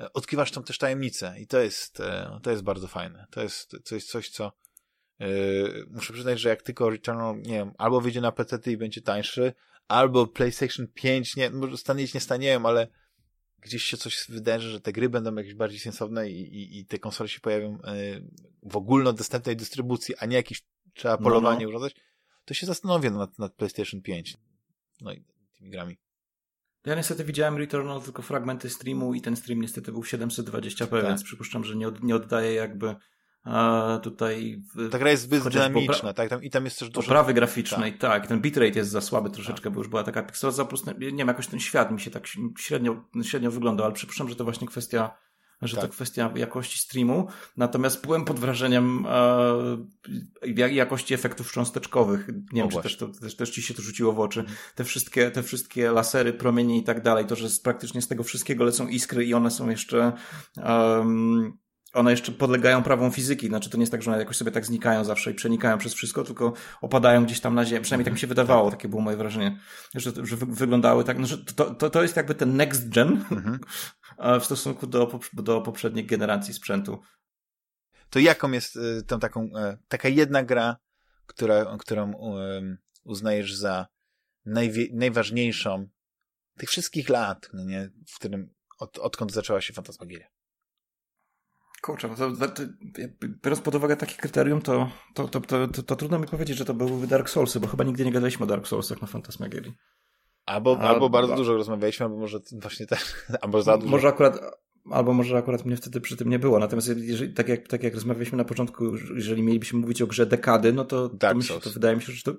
e, 0.00 0.12
odkrywasz 0.12 0.50
tam 0.50 0.64
też 0.64 0.78
tajemnicę 0.78 1.34
i 1.38 1.46
to 1.46 1.58
jest, 1.58 2.00
e, 2.00 2.40
to 2.42 2.50
jest 2.50 2.62
bardzo 2.62 2.88
fajne. 2.88 3.26
To 3.30 3.42
jest, 3.42 3.70
to 3.84 3.94
jest 3.94 4.10
coś, 4.10 4.30
co 4.30 4.52
yy, 5.18 5.86
muszę 5.90 6.12
przyznać, 6.12 6.40
że 6.40 6.48
jak 6.48 6.62
tylko 6.62 6.90
Returnal, 6.90 7.36
nie 7.36 7.54
wiem, 7.54 7.72
albo 7.78 8.00
wyjdzie 8.00 8.20
na 8.20 8.32
PC 8.32 8.58
i 8.72 8.76
będzie 8.76 9.02
tańszy, 9.02 9.52
albo 9.88 10.26
PlayStation 10.26 10.86
5, 10.94 11.36
nie, 11.36 11.50
może 11.50 11.76
stanieć 11.76 12.14
nie 12.14 12.20
stanieją, 12.20 12.66
ale 12.66 12.88
gdzieś 13.60 13.82
się 13.84 13.96
coś 13.96 14.24
wydarzy, 14.28 14.70
że 14.70 14.80
te 14.80 14.92
gry 14.92 15.08
będą 15.08 15.34
jakieś 15.34 15.54
bardziej 15.54 15.80
sensowne 15.80 16.30
i, 16.30 16.40
i, 16.40 16.78
i 16.78 16.86
te 16.86 16.98
konsole 16.98 17.28
się 17.28 17.40
pojawią 17.40 17.72
yy, 17.72 18.28
w 18.62 18.76
ogólnodostępnej 18.76 19.56
dystrybucji, 19.56 20.14
a 20.18 20.26
nie 20.26 20.36
jakiś 20.36 20.62
trzeba 20.94 21.18
polowanie 21.18 21.58
no, 21.58 21.62
no. 21.62 21.68
urządzać, 21.68 21.94
to 22.44 22.54
się 22.54 22.66
zastanowię 22.66 23.10
nad, 23.10 23.38
nad 23.38 23.54
PlayStation 23.54 24.02
5. 24.02 24.36
No 25.00 25.12
i 25.12 25.24
tymi 25.58 25.70
grami. 25.70 25.98
Ja 26.86 26.94
niestety 26.94 27.24
widziałem 27.24 27.56
Returnal 27.56 28.02
tylko 28.02 28.22
fragmenty 28.22 28.70
streamu 28.70 29.14
i 29.14 29.20
ten 29.20 29.36
stream 29.36 29.60
niestety 29.60 29.92
był 29.92 30.02
720p, 30.02 30.88
tak. 30.88 31.04
więc 31.04 31.22
przypuszczam, 31.22 31.64
że 31.64 31.76
nie, 31.76 31.88
od, 31.88 32.02
nie 32.02 32.16
oddaje 32.16 32.54
jakby 32.54 32.96
tutaj... 34.02 34.62
Ta 34.90 34.98
gra 34.98 35.10
jest 35.10 35.22
zbyt 35.22 35.48
dynamiczna, 35.48 36.12
tak? 36.12 36.30
Tam, 36.30 36.42
I 36.42 36.50
tam 36.50 36.64
jest 36.64 36.78
też 36.78 36.90
dużo... 36.90 37.06
Oprawy 37.06 37.34
graficznej, 37.34 37.92
tak. 37.92 38.00
tak. 38.00 38.26
Ten 38.26 38.40
bitrate 38.40 38.78
jest 38.78 38.90
za 38.90 39.00
słaby 39.00 39.30
troszeczkę, 39.30 39.64
tak. 39.64 39.72
bo 39.72 39.80
już 39.80 39.88
była 39.88 40.04
taka 40.04 40.22
pikseloza, 40.22 40.64
po 40.64 40.68
prostu, 40.68 40.90
nie 40.98 41.10
wiem, 41.16 41.28
jakoś 41.28 41.46
ten 41.46 41.60
świat 41.60 41.90
mi 41.90 42.00
się 42.00 42.10
tak 42.10 42.26
średnio, 42.58 43.04
średnio 43.22 43.50
wyglądał, 43.50 43.86
ale 43.86 43.94
przypuszczam, 43.94 44.28
że 44.28 44.36
to 44.36 44.44
właśnie 44.44 44.68
kwestia 44.68 45.10
że 45.62 45.76
tak. 45.76 45.84
to 45.84 45.92
kwestia 45.92 46.32
jakości 46.34 46.78
streamu. 46.78 47.28
Natomiast 47.56 48.02
byłem 48.02 48.24
pod 48.24 48.38
wrażeniem 48.38 49.06
e, 50.46 50.68
jakości 50.72 51.14
efektów 51.14 51.52
cząsteczkowych. 51.52 52.28
Nie 52.52 52.62
wiem, 52.62 52.70
czy 52.70 52.82
też, 52.82 52.96
to, 52.96 53.08
też, 53.08 53.36
też 53.36 53.50
ci 53.50 53.62
się 53.62 53.74
to 53.74 53.82
rzuciło 53.82 54.12
w 54.12 54.20
oczy. 54.20 54.44
Te 54.74 54.84
wszystkie, 54.84 55.30
te 55.30 55.42
wszystkie 55.42 55.90
lasery, 55.90 56.32
promienie 56.32 56.78
i 56.78 56.82
tak 56.82 57.02
dalej. 57.02 57.26
To, 57.26 57.36
że 57.36 57.48
praktycznie 57.62 58.02
z 58.02 58.08
tego 58.08 58.22
wszystkiego 58.22 58.64
lecą 58.64 58.88
iskry 58.88 59.24
i 59.24 59.34
one 59.34 59.50
są 59.50 59.68
jeszcze 59.68 60.12
um, 60.56 61.58
one 61.98 62.10
jeszcze 62.10 62.32
podlegają 62.32 62.82
prawom 62.82 63.12
fizyki, 63.12 63.48
znaczy 63.48 63.70
to 63.70 63.76
nie 63.76 63.82
jest 63.82 63.92
tak, 63.92 64.02
że 64.02 64.10
one 64.10 64.20
jakoś 64.20 64.36
sobie 64.36 64.50
tak 64.50 64.66
znikają 64.66 65.04
zawsze 65.04 65.30
i 65.30 65.34
przenikają 65.34 65.78
przez 65.78 65.94
wszystko, 65.94 66.24
tylko 66.24 66.52
opadają 66.80 67.24
gdzieś 67.24 67.40
tam 67.40 67.54
na 67.54 67.64
ziemię. 67.64 67.80
Przynajmniej 67.80 68.04
tak 68.04 68.14
mi 68.14 68.20
się 68.20 68.26
wydawało, 68.26 68.70
takie 68.70 68.88
było 68.88 69.02
moje 69.02 69.16
wrażenie, 69.16 69.60
że, 69.94 70.12
że 70.22 70.36
wyglądały 70.36 71.04
tak, 71.04 71.18
no, 71.18 71.26
że 71.26 71.38
to, 71.38 71.74
to, 71.74 71.90
to 71.90 72.02
jest 72.02 72.16
jakby 72.16 72.34
ten 72.34 72.56
next 72.56 72.88
gen 72.88 73.08
mhm. 73.08 73.60
w 74.40 74.44
stosunku 74.44 74.86
do, 74.86 75.20
do 75.32 75.60
poprzedniej 75.60 76.06
generacji 76.06 76.54
sprzętu. 76.54 76.98
To 78.10 78.18
jaką 78.18 78.52
jest 78.52 78.76
y, 78.76 79.02
tą 79.06 79.18
taką, 79.18 79.50
e, 79.56 79.78
taka 79.88 80.08
jedna 80.08 80.42
gra, 80.42 80.76
która, 81.26 81.76
którą 81.78 82.12
uznajesz 83.04 83.54
za 83.54 83.86
najwie, 84.44 84.86
najważniejszą 84.92 85.88
tych 86.58 86.68
wszystkich 86.68 87.08
lat, 87.08 87.50
no 87.52 87.64
nie, 87.64 87.90
w 88.08 88.18
którym, 88.18 88.54
od, 88.78 88.98
odkąd 88.98 89.32
zaczęła 89.32 89.60
się 89.60 89.72
Fantasmagieria? 89.72 90.37
Kurczę, 91.82 92.08
to, 92.08 92.32
to, 92.32 92.48
to, 92.48 92.62
biorąc 93.44 93.60
pod 93.60 93.74
uwagę 93.74 93.96
takie 93.96 94.14
kryterium, 94.14 94.62
to, 94.62 94.88
to, 95.14 95.28
to, 95.28 95.40
to, 95.40 95.82
to, 95.82 95.96
trudno 95.96 96.18
mi 96.18 96.26
powiedzieć, 96.26 96.58
że 96.58 96.64
to 96.64 96.74
były 96.74 97.06
Dark 97.06 97.30
Soulsy, 97.30 97.60
bo 97.60 97.66
chyba 97.66 97.84
nigdy 97.84 98.04
nie 98.04 98.12
gadaliśmy 98.12 98.44
o 98.44 98.46
Dark 98.46 98.66
Soulsach 98.66 99.00
na 99.02 99.06
Fantasmagierii. 99.06 99.72
Albo, 100.46 100.76
A, 100.80 100.88
albo 100.88 101.10
bardzo 101.10 101.34
a, 101.34 101.36
dużo 101.36 101.54
rozmawialiśmy, 101.54 102.06
albo 102.06 102.18
może 102.18 102.40
właśnie 102.52 102.86
też, 102.86 103.14
albo 103.42 103.62
za 103.62 103.78
dużo. 103.78 103.90
Może 103.90 104.08
akurat, 104.08 104.40
albo 104.90 105.12
może 105.12 105.38
akurat 105.38 105.64
mnie 105.64 105.76
wtedy 105.76 106.00
przy 106.00 106.16
tym 106.16 106.28
nie 106.28 106.38
było. 106.38 106.58
Natomiast 106.58 106.88
jeżeli, 106.96 107.34
tak, 107.34 107.48
jak, 107.48 107.68
tak 107.68 107.82
jak 107.82 107.94
rozmawialiśmy 107.94 108.38
na 108.38 108.44
początku, 108.44 108.84
jeżeli 109.14 109.42
mielibyśmy 109.42 109.78
mówić 109.78 110.02
o 110.02 110.06
grze 110.06 110.26
dekady, 110.26 110.72
no 110.72 110.84
to, 110.84 111.08
to, 111.08 111.34
myślę, 111.34 111.60
to 111.60 111.70
wydaje 111.70 111.96
mi 111.96 112.02
się, 112.02 112.12
że 112.12 112.22
to, 112.22 112.34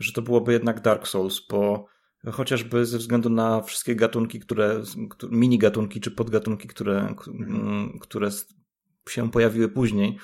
że 0.00 0.12
to 0.12 0.22
byłoby 0.22 0.52
jednak 0.52 0.80
Dark 0.80 1.08
Souls, 1.08 1.40
bo 1.50 1.86
chociażby 2.32 2.86
ze 2.86 2.98
względu 2.98 3.30
na 3.30 3.62
wszystkie 3.62 3.96
gatunki, 3.96 4.40
które, 4.40 4.82
mini 5.30 5.58
gatunki 5.58 6.00
czy 6.00 6.10
podgatunki, 6.10 6.68
które, 6.68 7.14
które 8.00 8.30
się 9.08 9.30
pojawiły 9.30 9.68
później. 9.68 10.18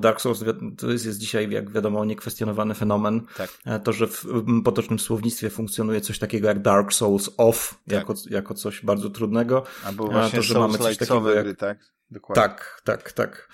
Dark 0.00 0.20
Souls 0.20 0.44
to 0.78 0.90
jest, 0.90 1.06
jest 1.06 1.18
dzisiaj, 1.18 1.50
jak 1.50 1.70
wiadomo, 1.70 2.04
niekwestionowany 2.04 2.74
fenomen. 2.74 3.20
Tak. 3.36 3.58
E, 3.66 3.80
to, 3.80 3.92
że 3.92 4.06
w 4.06 4.24
potocznym 4.64 4.98
słownictwie 4.98 5.50
funkcjonuje 5.50 6.00
coś 6.00 6.18
takiego 6.18 6.48
jak 6.48 6.62
Dark 6.62 6.92
Souls 6.92 7.30
Off, 7.36 7.70
tak. 7.70 7.94
jako, 7.94 8.14
jako 8.30 8.54
coś 8.54 8.84
bardzo 8.84 9.10
trudnego. 9.10 9.64
Albo 9.84 10.06
właśnie 10.06 10.38
to, 10.38 10.42
że 10.42 10.58
mamy 10.58 10.78
coś 10.78 10.96
takiego 10.96 11.30
jak... 11.30 11.56
tak? 11.56 11.78
Dokładnie. 12.10 12.42
Tak, 12.42 12.80
tak, 12.84 13.12
tak. 13.12 13.48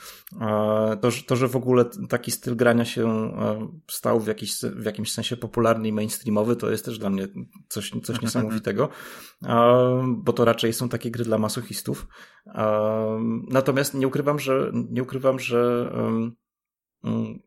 To, 1.00 1.08
to, 1.26 1.36
że 1.36 1.48
w 1.48 1.56
ogóle 1.56 1.84
taki 2.08 2.30
styl 2.30 2.56
grania 2.56 2.84
się 2.84 3.08
e, 3.08 3.68
stał 3.90 4.20
w, 4.20 4.26
jakiś, 4.26 4.60
w 4.62 4.84
jakimś 4.84 5.12
sensie 5.12 5.36
popularny 5.36 5.88
i 5.88 5.92
mainstreamowy, 5.92 6.56
to 6.56 6.70
jest 6.70 6.84
też 6.84 6.98
dla 6.98 7.10
mnie 7.10 7.28
coś, 7.68 7.92
coś 8.02 8.22
niesamowitego, 8.22 8.88
bo 10.06 10.32
to 10.32 10.44
raczej 10.44 10.72
są 10.72 10.88
takie 10.88 11.10
gry 11.10 11.24
dla 11.24 11.38
masochistów. 11.38 12.06
Natomiast 13.48 13.94
nie 13.94 14.06
ukrywam, 14.06 14.38
że, 14.38 14.72
nie 14.90 15.02
ukrywam, 15.02 15.38
że 15.38 15.90
mm, 15.94 17.38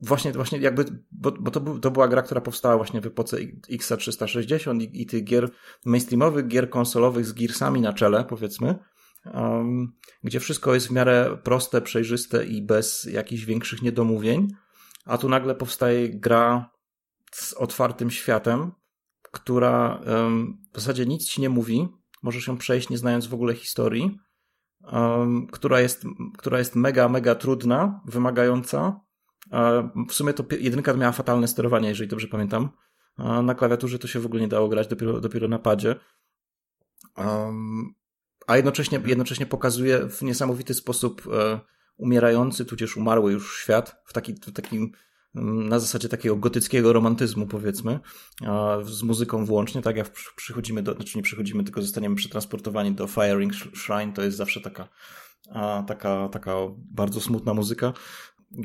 właśnie, 0.00 0.32
właśnie 0.32 0.58
jakby, 0.58 0.84
bo, 1.10 1.32
bo 1.32 1.50
to, 1.50 1.60
był, 1.60 1.78
to 1.78 1.90
była 1.90 2.08
gra, 2.08 2.22
która 2.22 2.40
powstała 2.40 2.76
właśnie 2.76 3.00
w 3.00 3.06
epoce 3.06 3.36
X360 3.70 4.82
i, 4.82 5.02
i 5.02 5.06
tych 5.06 5.24
gier 5.24 5.50
mainstreamowych, 5.84 6.46
gier 6.46 6.70
konsolowych 6.70 7.26
z 7.26 7.32
Gearsami 7.32 7.80
na 7.80 7.92
czele, 7.92 8.24
powiedzmy 8.24 8.78
gdzie 10.22 10.40
wszystko 10.40 10.74
jest 10.74 10.88
w 10.88 10.90
miarę 10.90 11.38
proste, 11.44 11.82
przejrzyste 11.82 12.46
i 12.46 12.62
bez 12.62 13.04
jakichś 13.04 13.44
większych 13.44 13.82
niedomówień, 13.82 14.48
a 15.04 15.18
tu 15.18 15.28
nagle 15.28 15.54
powstaje 15.54 16.08
gra 16.08 16.70
z 17.32 17.52
otwartym 17.52 18.10
światem, 18.10 18.72
która 19.32 20.00
w 20.72 20.80
zasadzie 20.80 21.06
nic 21.06 21.28
ci 21.28 21.40
nie 21.40 21.48
mówi, 21.48 21.88
możesz 22.22 22.46
ją 22.46 22.56
przejść 22.56 22.88
nie 22.88 22.98
znając 22.98 23.26
w 23.26 23.34
ogóle 23.34 23.54
historii, 23.54 24.18
która, 25.52 25.80
jest, 25.80 26.04
która 26.38 26.58
jest 26.58 26.76
mega, 26.76 27.08
mega 27.08 27.34
trudna, 27.34 28.00
wymagająca. 28.04 29.00
w 30.08 30.12
sumie 30.12 30.32
to 30.32 30.44
jedynka 30.60 30.94
miała 30.94 31.12
fatalne 31.12 31.48
sterowanie, 31.48 31.88
jeżeli 31.88 32.08
dobrze 32.08 32.28
pamiętam. 32.28 32.68
na 33.42 33.54
klawiaturze 33.54 33.98
to 33.98 34.08
się 34.08 34.20
w 34.20 34.26
ogóle 34.26 34.42
nie 34.42 34.48
dało 34.48 34.68
grać, 34.68 34.88
dopiero, 34.88 35.20
dopiero 35.20 35.48
na 35.48 35.58
padzie. 35.58 35.96
A 38.46 38.56
jednocześnie, 38.56 39.00
jednocześnie 39.06 39.46
pokazuje 39.46 40.08
w 40.08 40.22
niesamowity 40.22 40.74
sposób 40.74 41.22
e, 41.32 41.60
umierający, 41.96 42.64
tudzież 42.64 42.96
umarły 42.96 43.32
już 43.32 43.58
świat 43.58 44.02
w, 44.04 44.12
taki, 44.12 44.34
w 44.34 44.52
takim 44.52 44.92
mm, 45.34 45.68
na 45.68 45.78
zasadzie 45.78 46.08
takiego 46.08 46.36
gotyckiego 46.36 46.92
romantyzmu, 46.92 47.46
powiedzmy, 47.46 48.00
z 48.84 49.02
muzyką 49.02 49.44
włącznie, 49.44 49.82
tak 49.82 49.96
jak 49.96 50.10
przychodzimy 50.36 50.82
do, 50.82 50.94
znaczy 50.94 51.18
nie 51.18 51.22
przychodzimy, 51.22 51.64
tylko 51.64 51.82
zostaniemy 51.82 52.16
przetransportowani 52.16 52.92
do 52.92 53.06
Firing 53.06 53.52
Shrine, 53.54 54.12
to 54.12 54.22
jest 54.22 54.36
zawsze 54.36 54.60
taka, 54.60 54.88
taka, 55.86 56.28
taka 56.28 56.52
bardzo 56.76 57.20
smutna 57.20 57.54
muzyka. 57.54 57.92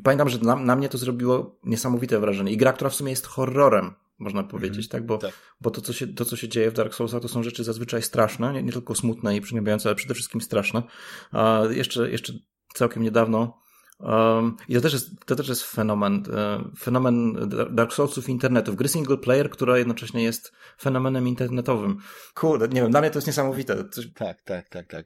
Pamiętam, 0.03 0.29
że 0.29 0.39
na, 0.39 0.55
na 0.55 0.75
mnie 0.75 0.89
to 0.89 0.97
zrobiło 0.97 1.59
niesamowite 1.63 2.19
wrażenie. 2.19 2.51
I 2.51 2.57
gra, 2.57 2.73
która 2.73 2.89
w 2.89 2.95
sumie 2.95 3.09
jest 3.09 3.27
horrorem, 3.27 3.93
można 4.21 4.43
powiedzieć, 4.43 4.85
mm, 4.85 4.89
tak? 4.89 5.05
Bo, 5.05 5.17
tak. 5.17 5.31
bo 5.61 5.71
to, 5.71 5.81
co 5.81 5.93
się, 5.93 6.07
to, 6.07 6.25
co 6.25 6.35
się 6.35 6.49
dzieje 6.49 6.71
w 6.71 6.73
Dark 6.73 6.93
Soulsach, 6.93 7.21
to 7.21 7.27
są 7.27 7.43
rzeczy 7.43 7.63
zazwyczaj 7.63 8.01
straszne, 8.01 8.53
nie, 8.53 8.63
nie 8.63 8.71
tylko 8.71 8.95
smutne 8.95 9.35
i 9.35 9.41
przygnębiające, 9.41 9.89
ale 9.89 9.95
przede 9.95 10.13
wszystkim 10.13 10.41
straszne. 10.41 10.83
A 11.31 11.61
jeszcze, 11.69 12.11
jeszcze 12.11 12.33
całkiem 12.73 13.03
niedawno 13.03 13.61
Um, 14.01 14.57
I 14.67 14.73
to 14.75 14.81
też 14.81 14.93
jest, 14.93 15.25
to 15.25 15.35
też 15.35 15.49
jest 15.49 15.63
fenomen, 15.63 16.23
e, 16.33 16.63
fenomen 16.79 17.49
Dark 17.71 17.93
Soulsów 17.93 18.29
internetów. 18.29 18.75
Gry 18.75 18.87
single 18.87 19.17
player, 19.17 19.49
która 19.49 19.77
jednocześnie 19.77 20.23
jest 20.23 20.51
fenomenem 20.79 21.27
internetowym. 21.27 21.97
Kurde, 22.33 22.67
nie 22.67 22.81
wiem, 22.81 22.91
dla 22.91 23.01
mnie 23.01 23.09
to 23.09 23.17
jest 23.17 23.27
niesamowite. 23.27 23.89
Coś... 23.89 24.13
Tak, 24.13 24.41
tak, 24.41 24.69
tak, 24.69 24.87
tak. 24.87 25.05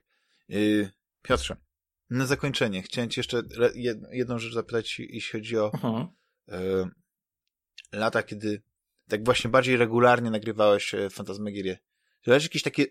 Yy, 0.49 0.89
Piotrze, 1.21 1.55
na 2.09 2.25
zakończenie 2.25 2.81
chciałem 2.81 3.09
ci 3.09 3.19
jeszcze 3.19 3.41
jedną 4.11 4.39
rzecz 4.39 4.53
zapytać, 4.53 4.99
jeśli 4.99 5.39
chodzi 5.39 5.57
o 5.57 5.71
uh-huh. 5.71 6.87
lata, 7.93 8.23
kiedy 8.23 8.61
tak 9.09 9.25
właśnie 9.25 9.49
bardziej 9.49 9.77
regularnie 9.77 10.31
nagrywałeś 10.31 10.93
e, 10.93 11.09
Fantasmagirię. 11.09 11.77
Czy 12.21 12.29
masz 12.29 12.43
jakieś 12.43 12.61
takie 12.61 12.85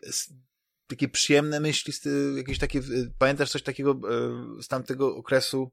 takie 0.87 1.09
przyjemne 1.09 1.61
myśli, 1.61 1.93
jakieś 2.37 2.59
takie, 2.59 2.81
pamiętasz 3.19 3.51
coś 3.51 3.63
takiego 3.63 4.01
z 4.63 4.69
tamtego 4.69 5.17
okresu 5.17 5.71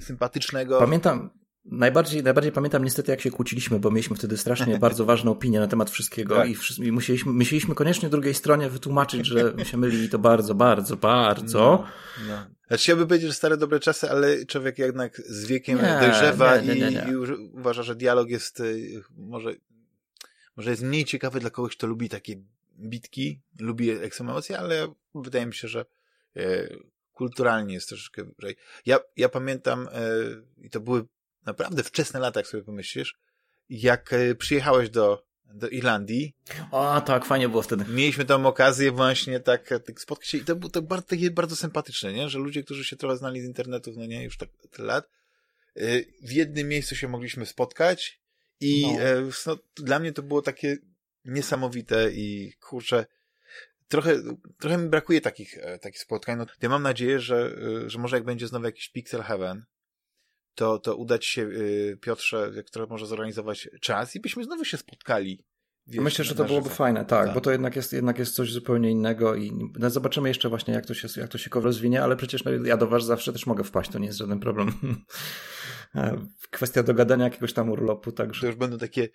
sympatycznego? 0.00 0.78
Pamiętam, 0.78 1.30
Najbardziej, 1.70 2.22
najbardziej 2.22 2.52
pamiętam 2.52 2.84
niestety, 2.84 3.10
jak 3.10 3.20
się 3.20 3.30
kłóciliśmy, 3.30 3.78
bo 3.78 3.90
mieliśmy 3.90 4.16
wtedy 4.16 4.36
strasznie 4.36 4.78
bardzo 4.88 5.04
ważną 5.04 5.30
opinię 5.32 5.60
na 5.60 5.66
temat 5.66 5.90
wszystkiego 5.90 6.36
tak. 6.36 6.48
i, 6.48 6.56
i 6.86 6.92
musieliśmy, 6.92 7.32
musieliśmy 7.32 7.74
koniecznie 7.74 8.08
drugiej 8.08 8.34
stronie 8.34 8.70
wytłumaczyć, 8.70 9.26
że 9.26 9.54
się 9.64 9.76
myli 9.76 10.04
i 10.04 10.08
to 10.08 10.18
bardzo, 10.18 10.54
bardzo, 10.54 10.96
bardzo. 10.96 11.58
No, 11.58 11.86
no. 12.28 12.46
Znaczy, 12.68 12.82
chciałbym 12.82 13.06
powiedzieć, 13.06 13.28
że 13.28 13.34
stare 13.34 13.56
dobre 13.56 13.80
czasy, 13.80 14.10
ale 14.10 14.46
człowiek 14.46 14.78
jednak 14.78 15.22
z 15.26 15.46
wiekiem 15.46 15.78
nie, 15.78 15.98
dojrzewa 16.00 16.60
nie, 16.60 16.74
nie, 16.74 16.90
i, 16.90 17.10
i 17.10 17.16
uważa, 17.52 17.82
że 17.82 17.94
dialog 17.94 18.28
jest 18.28 18.60
y, 18.60 19.02
może, 19.16 19.54
może 20.56 20.70
jest 20.70 20.82
mniej 20.82 21.04
ciekawy 21.04 21.40
dla 21.40 21.50
kogoś, 21.50 21.76
kto 21.76 21.86
lubi 21.86 22.08
takie 22.08 22.34
bitki, 22.78 23.40
lubi 23.60 23.90
eksemocje, 23.90 24.58
ale 24.58 24.94
wydaje 25.14 25.46
mi 25.46 25.54
się, 25.54 25.68
że 25.68 25.84
e, 26.36 26.68
kulturalnie 27.12 27.74
jest 27.74 27.88
troszeczkę 27.88 28.24
wyżej. 28.24 28.56
Ja, 28.86 28.98
ja 29.16 29.28
pamiętam, 29.28 29.88
e, 29.92 30.10
i 30.56 30.70
to 30.70 30.80
były 30.80 31.04
naprawdę 31.46 31.82
wczesne 31.82 32.20
lata, 32.20 32.40
jak 32.40 32.46
sobie 32.46 32.62
pomyślisz, 32.62 33.18
jak 33.68 34.12
e, 34.12 34.34
przyjechałeś 34.34 34.90
do, 34.90 35.24
do 35.54 35.68
Irlandii. 35.68 36.36
O, 36.70 37.00
tak, 37.00 37.24
fajnie 37.24 37.48
było 37.48 37.62
wtedy. 37.62 37.84
Mieliśmy 37.88 38.24
tam 38.24 38.46
okazję 38.46 38.92
właśnie 38.92 39.40
tak, 39.40 39.68
tak 39.86 40.00
spotkać 40.00 40.28
się 40.28 40.38
i 40.38 40.44
to 40.44 40.56
było 40.56 40.70
to 40.70 40.82
bardzo, 40.82 41.06
takie 41.06 41.30
bardzo 41.30 41.56
sympatyczne, 41.56 42.12
nie? 42.12 42.28
Że 42.28 42.38
ludzie, 42.38 42.62
którzy 42.62 42.84
się 42.84 42.96
trochę 42.96 43.16
znali 43.16 43.40
z 43.40 43.44
internetów, 43.44 43.96
no 43.96 44.06
nie, 44.06 44.24
już 44.24 44.36
tak 44.36 44.48
tyle 44.70 44.88
lat, 44.88 45.08
e, 45.76 45.80
w 46.22 46.32
jednym 46.32 46.68
miejscu 46.68 46.96
się 46.96 47.08
mogliśmy 47.08 47.46
spotkać 47.46 48.20
i 48.60 48.86
no. 48.86 49.30
no, 49.46 49.58
dla 49.76 49.98
mnie 49.98 50.12
to 50.12 50.22
było 50.22 50.42
takie 50.42 50.76
niesamowite 51.24 52.10
i 52.12 52.52
kurczę, 52.60 53.06
trochę, 53.88 54.22
trochę 54.60 54.78
mi 54.78 54.88
brakuje 54.88 55.20
takich, 55.20 55.58
takich 55.80 56.00
spotkań. 56.00 56.38
No, 56.38 56.46
ja 56.62 56.68
mam 56.68 56.82
nadzieję, 56.82 57.20
że, 57.20 57.56
że 57.86 57.98
może 57.98 58.16
jak 58.16 58.24
będzie 58.24 58.48
znowu 58.48 58.64
jakiś 58.64 58.88
Pixel 58.88 59.22
Heaven, 59.22 59.64
to, 60.58 60.78
to 60.78 60.96
udać 60.96 61.26
się 61.26 61.42
y, 61.42 61.98
Piotrze, 62.00 62.52
który 62.66 62.86
może 62.86 63.06
zorganizować 63.06 63.68
czas 63.80 64.16
i 64.16 64.20
byśmy 64.20 64.44
znowu 64.44 64.64
się 64.64 64.76
spotkali. 64.76 65.44
Wiesz, 65.86 66.04
Myślę, 66.04 66.24
że 66.24 66.34
to 66.34 66.44
byłoby 66.44 66.70
fajne, 66.70 67.04
tak, 67.04 67.26
tak, 67.26 67.34
bo 67.34 67.40
to 67.40 67.50
jednak 67.50 67.76
jest, 67.76 67.92
jednak 67.92 68.18
jest 68.18 68.34
coś 68.34 68.52
zupełnie 68.52 68.90
innego 68.90 69.34
i 69.34 69.52
no, 69.78 69.90
zobaczymy 69.90 70.28
jeszcze 70.28 70.48
właśnie, 70.48 70.74
jak 70.74 70.86
to 70.86 70.94
się, 70.94 71.20
jak 71.20 71.30
to 71.30 71.38
się 71.38 71.50
rozwinie, 71.54 72.02
ale 72.02 72.16
przecież 72.16 72.44
no, 72.44 72.50
ja 72.50 72.76
do 72.76 72.86
Was 72.86 73.04
zawsze 73.04 73.32
też 73.32 73.46
mogę 73.46 73.64
wpaść, 73.64 73.90
to 73.90 73.98
nie 73.98 74.06
jest 74.06 74.18
żaden 74.18 74.40
problem. 74.40 74.72
E, 75.94 76.26
kwestia 76.50 76.82
dogadania 76.82 77.24
jakiegoś 77.24 77.52
tam 77.52 77.70
urlopu, 77.70 78.12
także. 78.12 78.40
To 78.40 78.46
już 78.46 78.56
będą 78.56 78.78
takie 78.78 79.08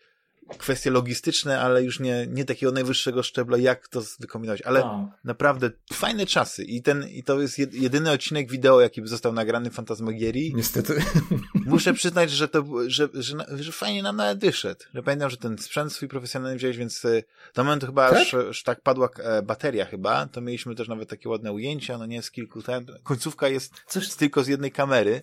kwestie 0.57 0.91
logistyczne, 0.91 1.61
ale 1.61 1.83
już 1.83 1.99
nie, 1.99 2.27
nie 2.27 2.45
takiego 2.45 2.72
najwyższego 2.72 3.23
szczebla, 3.23 3.57
jak 3.57 3.88
to 3.88 4.01
wykombinować. 4.19 4.61
Ale 4.61 4.81
tak. 4.81 4.91
naprawdę 5.23 5.72
fajne 5.93 6.25
czasy. 6.25 6.63
I 6.63 6.81
ten, 6.81 7.07
i 7.07 7.23
to 7.23 7.41
jest 7.41 7.57
jedyny 7.73 8.11
odcinek 8.11 8.51
wideo, 8.51 8.81
jaki 8.81 9.07
został 9.07 9.33
nagrany 9.33 9.69
w 9.69 9.73
Fantasmagierii. 9.73 10.53
Niestety. 10.55 11.03
Muszę 11.65 11.93
przyznać, 11.93 12.31
że 12.31 12.47
to, 12.47 12.63
że, 12.88 13.09
że, 13.13 13.45
że 13.59 13.72
fajnie 13.72 14.03
nam 14.03 14.15
nawet 14.15 14.39
wyszedł. 14.39 14.85
Że 14.93 15.03
pamiętam, 15.03 15.30
że 15.30 15.38
ten 15.38 15.57
sprzęt 15.57 15.93
swój 15.93 16.07
profesjonalny 16.07 16.57
wziąłeś, 16.57 16.77
więc 16.77 17.05
e, 17.05 17.23
do 17.55 17.63
momentu 17.63 17.85
chyba 17.85 18.09
tak? 18.09 18.22
Aż, 18.22 18.33
aż 18.33 18.63
tak 18.63 18.81
padła 18.81 19.09
e, 19.19 19.41
bateria 19.41 19.85
chyba, 19.85 20.27
to 20.27 20.41
mieliśmy 20.41 20.75
też 20.75 20.88
nawet 20.88 21.09
takie 21.09 21.30
ładne 21.30 21.51
ujęcia, 21.51 21.97
no 21.97 22.05
nie 22.05 22.22
z 22.22 22.31
kilku, 22.31 22.61
ten, 22.61 22.85
końcówka 23.03 23.47
jest 23.47 23.73
Coś... 23.88 24.15
tylko 24.15 24.43
z 24.43 24.47
jednej 24.47 24.72
kamery, 24.72 25.22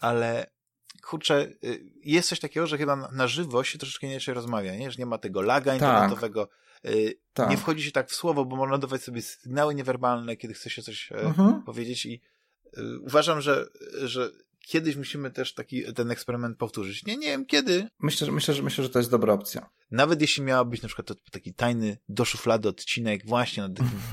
ale 0.00 0.46
kurczę, 1.02 1.48
y, 1.64 1.84
jest 2.04 2.28
coś 2.28 2.40
takiego, 2.40 2.66
że 2.66 2.78
chyba 2.78 3.08
na 3.12 3.28
żywo 3.28 3.64
się 3.64 3.78
troszeczkę 3.78 4.06
inaczej 4.06 4.34
rozmawia, 4.34 4.76
nie? 4.76 4.90
Że 4.90 4.98
nie 4.98 5.06
ma 5.06 5.18
tego 5.18 5.42
laga 5.42 5.72
tak. 5.72 5.74
internetowego. 5.74 6.46
Tak. 6.46 6.62
Tak. 7.34 7.50
Nie 7.50 7.56
wchodzi 7.56 7.82
się 7.82 7.92
tak 7.92 8.10
w 8.10 8.14
słowo, 8.14 8.44
bo 8.44 8.56
można 8.56 8.78
dawać 8.78 9.02
sobie 9.02 9.22
sygnały 9.22 9.74
niewerbalne, 9.74 10.36
kiedy 10.36 10.54
chce 10.54 10.70
się 10.70 10.82
coś 10.82 11.12
e. 11.12 11.14
Mhm. 11.14 11.62
powiedzieć 11.62 12.06
i 12.06 12.20
y, 12.78 13.00
uważam, 13.00 13.40
że, 13.40 13.66
że 14.02 14.30
kiedyś 14.66 14.96
musimy 14.96 15.30
też 15.30 15.54
taki, 15.54 15.92
ten 15.94 16.10
eksperyment 16.10 16.58
powtórzyć. 16.58 17.06
Nie, 17.06 17.16
nie 17.16 17.26
wiem 17.26 17.46
kiedy. 17.46 17.88
Myślę, 18.00 18.26
że, 18.26 18.32
myślę, 18.32 18.54
że, 18.54 18.62
myślę, 18.62 18.84
że 18.84 18.90
to 18.90 18.98
jest 18.98 19.10
dobra 19.10 19.32
opcja. 19.32 19.70
Nawet 19.90 20.20
jeśli 20.20 20.42
miała 20.42 20.64
być 20.64 20.82
na 20.82 20.88
przykład 20.88 21.08
to, 21.08 21.14
taki 21.30 21.54
tajny 21.54 21.98
do 22.08 22.24
szuflady 22.24 22.68
odcinek 22.68 23.26
właśnie 23.26 23.62
na 23.62 23.68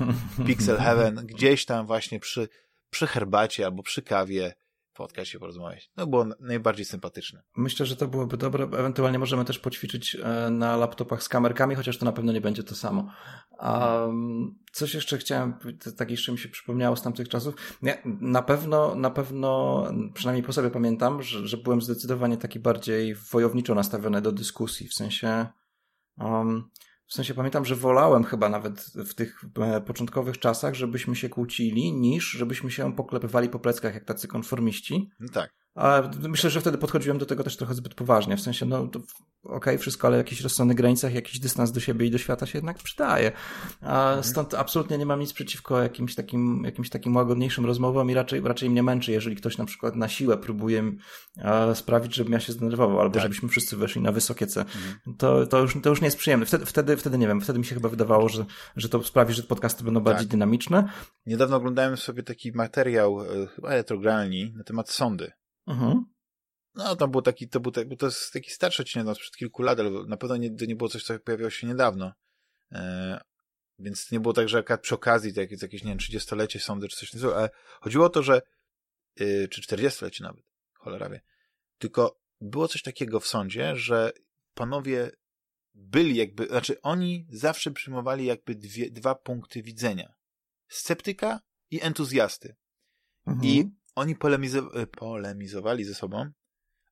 Pixel 0.48 0.78
Heaven, 0.78 1.16
gdzieś 1.16 1.66
tam 1.66 1.86
właśnie 1.86 2.20
przy, 2.20 2.50
przy 2.90 3.08
herbacie 3.08 3.66
albo 3.66 3.84
przy 3.84 4.02
kawie, 4.02 4.54
spotkać 5.00 5.30
się, 5.30 5.40
porozmawiać. 5.40 5.92
No 5.98 6.08
było 6.08 6.26
najbardziej 6.40 6.86
sympatyczne. 6.86 7.44
Myślę, 7.58 7.86
że 7.86 7.96
to 7.96 8.08
byłoby 8.08 8.38
dobre. 8.38 8.64
Ewentualnie 8.64 9.20
możemy 9.20 9.46
też 9.46 9.60
poćwiczyć 9.60 10.16
e, 10.16 10.50
na 10.50 10.78
laptopach 10.78 11.24
z 11.24 11.30
kamerkami, 11.30 11.76
chociaż 11.76 11.98
to 11.98 12.06
na 12.06 12.12
pewno 12.12 12.32
nie 12.32 12.42
będzie 12.42 12.64
to 12.64 12.76
samo. 12.76 13.12
Um, 13.60 14.60
coś 14.72 14.94
jeszcze 14.94 15.18
chciałem, 15.18 15.54
tak 15.98 16.12
jeszcze 16.12 16.32
mi 16.32 16.38
się 16.38 16.50
przypomniało 16.50 16.96
z 16.96 17.02
tamtych 17.02 17.30
czasów. 17.30 17.56
Nie, 17.82 18.02
na 18.06 18.42
pewno, 18.42 18.96
na 18.96 19.10
pewno, 19.10 19.84
przynajmniej 20.14 20.44
po 20.44 20.54
sobie 20.54 20.70
pamiętam, 20.70 21.22
że, 21.22 21.48
że 21.48 21.58
byłem 21.58 21.82
zdecydowanie 21.82 22.38
taki 22.38 22.60
bardziej 22.60 23.16
wojowniczo 23.16 23.76
nastawiony 23.76 24.22
do 24.22 24.32
dyskusji, 24.32 24.88
w 24.88 24.94
sensie 24.94 25.48
um, 26.18 26.70
w 27.10 27.14
sensie 27.14 27.34
pamiętam, 27.34 27.66
że 27.66 27.76
wolałem 27.76 28.24
chyba 28.24 28.50
nawet 28.50 28.82
w 28.82 29.14
tych 29.14 29.42
e, 29.62 29.82
początkowych 29.82 30.40
czasach, 30.40 30.74
żebyśmy 30.74 31.16
się 31.16 31.30
kłócili, 31.30 31.94
niż 31.94 32.32
żebyśmy 32.32 32.72
się 32.72 32.96
poklepywali 32.96 33.50
po 33.50 33.60
pleckach 33.60 33.94
jak 33.94 34.06
tacy 34.06 34.28
konformiści. 34.28 35.10
No 35.20 35.28
tak. 35.34 35.54
Myślę, 36.22 36.50
że 36.50 36.62
wtedy 36.62 36.78
podchodziłem 36.78 37.18
do 37.18 37.26
tego 37.26 37.44
też 37.44 37.58
trochę 37.58 37.74
zbyt 37.74 37.94
poważnie. 37.94 38.38
W 38.38 38.42
sensie, 38.42 38.66
no 38.66 38.80
okej, 38.80 39.08
okay, 39.44 39.78
wszystko, 39.78 40.08
ale 40.08 40.18
jakiś 40.18 40.42
rozsądnych 40.42 40.78
granicach, 40.78 41.14
jakiś 41.14 41.40
dystans 41.40 41.72
do 41.72 41.80
siebie 41.80 42.06
i 42.06 42.12
do 42.12 42.18
świata 42.18 42.46
się 42.46 42.58
jednak 42.58 42.78
przydaje. 42.78 43.32
Mhm. 43.82 44.24
stąd 44.24 44.54
absolutnie 44.54 44.98
nie 44.98 45.06
mam 45.06 45.20
nic 45.20 45.34
przeciwko 45.34 45.84
jakimś 45.84 46.16
takim, 46.16 46.62
jakimś 46.66 46.90
takim 46.90 47.16
łagodniejszym 47.16 47.66
rozmowom 47.66 48.12
i 48.12 48.14
raczej, 48.14 48.42
raczej 48.42 48.70
mnie 48.70 48.84
męczy, 48.84 49.12
jeżeli 49.12 49.36
ktoś 49.36 49.58
na 49.58 49.66
przykład 49.66 49.96
na 49.96 50.08
siłę 50.08 50.38
próbuje 50.38 50.92
sprawić, 51.74 52.16
żebym 52.16 52.34
ja 52.34 52.40
się 52.40 52.54
zdenerwował, 52.54 53.00
albo 53.00 53.14
tak. 53.14 53.24
żebyśmy 53.24 53.50
wszyscy 53.50 53.78
weszli 53.78 54.02
na 54.02 54.12
wysokie 54.12 54.48
C. 54.48 54.62
Mhm. 54.62 55.18
To, 55.18 55.48
to, 55.48 55.60
już, 55.60 55.82
to 55.84 55.90
już 55.90 56.02
nie 56.02 56.08
jest 56.08 56.18
przyjemne. 56.18 56.46
Wtedy, 56.46 56.66
wtedy, 56.66 56.98
wtedy 56.98 57.18
nie 57.18 57.28
wiem, 57.28 57.42
wtedy 57.42 57.60
mi 57.60 57.66
się 57.66 57.76
chyba 57.76 57.90
wydawało, 57.90 58.30
że, 58.30 58.46
że 58.76 58.90
to 58.90 59.04
sprawi, 59.04 59.34
że 59.34 59.44
podcasty 59.44 59.84
będą 59.84 60.00
bardziej 60.00 60.26
tak. 60.26 60.32
dynamiczne. 60.32 60.90
Niedawno 61.26 61.56
oglądałem 61.56 61.98
sobie 61.98 62.24
taki 62.24 62.52
materiał, 62.52 63.22
e, 63.22 63.48
chyba 63.48 63.70
elektrogralni, 63.70 64.54
na 64.58 64.64
temat 64.64 64.90
sądy. 64.90 65.32
Mhm. 65.68 66.06
No, 66.76 66.96
to 66.96 67.08
był 67.08 67.22
taki, 67.22 67.50
to 67.50 67.60
był, 67.60 67.72
taki, 67.72 67.98
to 67.98 68.06
jest 68.06 68.34
taki 68.34 68.50
starszy 68.50 68.82
odcinek 68.82 69.06
no, 69.06 69.16
sprzed 69.16 69.36
kilku 69.36 69.62
lat, 69.62 69.80
ale 69.80 69.90
na 70.08 70.18
pewno 70.18 70.38
nie, 70.38 70.56
to 70.56 70.66
nie 70.66 70.76
było 70.76 70.90
coś, 70.90 71.04
co 71.04 71.20
pojawiło 71.20 71.50
się 71.50 71.68
niedawno. 71.68 72.14
E, 72.72 73.22
więc 73.80 74.12
nie 74.12 74.20
było 74.20 74.34
tak, 74.34 74.50
że 74.50 74.64
przy 74.82 74.96
okazji 74.96 75.34
to 75.34 75.42
jakieś, 75.42 75.62
jakieś 75.62 75.84
nie 75.84 75.92
wiem, 75.92 75.98
30-lecie 75.98 76.60
sądy 76.60 76.88
czy 76.88 76.98
coś 76.98 77.12
takiego, 77.12 77.38
ale 77.38 77.50
chodziło 77.82 78.06
o 78.06 78.10
to, 78.10 78.24
że 78.24 78.42
e, 79.20 79.48
czy 79.48 79.62
40-lecie 79.62 80.24
nawet, 80.24 80.44
cholera 80.74 81.10
wie. 81.10 81.22
Tylko 81.78 82.22
było 82.42 82.68
coś 82.68 82.82
takiego 82.82 83.20
w 83.20 83.28
sądzie, 83.28 83.76
że 83.76 84.12
panowie 84.54 85.12
byli 85.74 86.16
jakby, 86.16 86.48
znaczy 86.48 86.82
oni 86.82 87.28
zawsze 87.30 87.72
przyjmowali 87.72 88.26
jakby 88.26 88.56
dwie, 88.56 88.92
dwa 88.92 89.16
punkty 89.16 89.64
widzenia. 89.64 90.14
Sceptyka 90.68 91.40
i 91.72 91.82
entuzjasty. 91.82 92.56
Mhm. 93.28 93.46
I 93.46 93.79
oni 94.00 94.16
polemizo- 94.16 94.86
polemizowali 94.86 95.84
ze 95.84 95.94
sobą, 95.94 96.32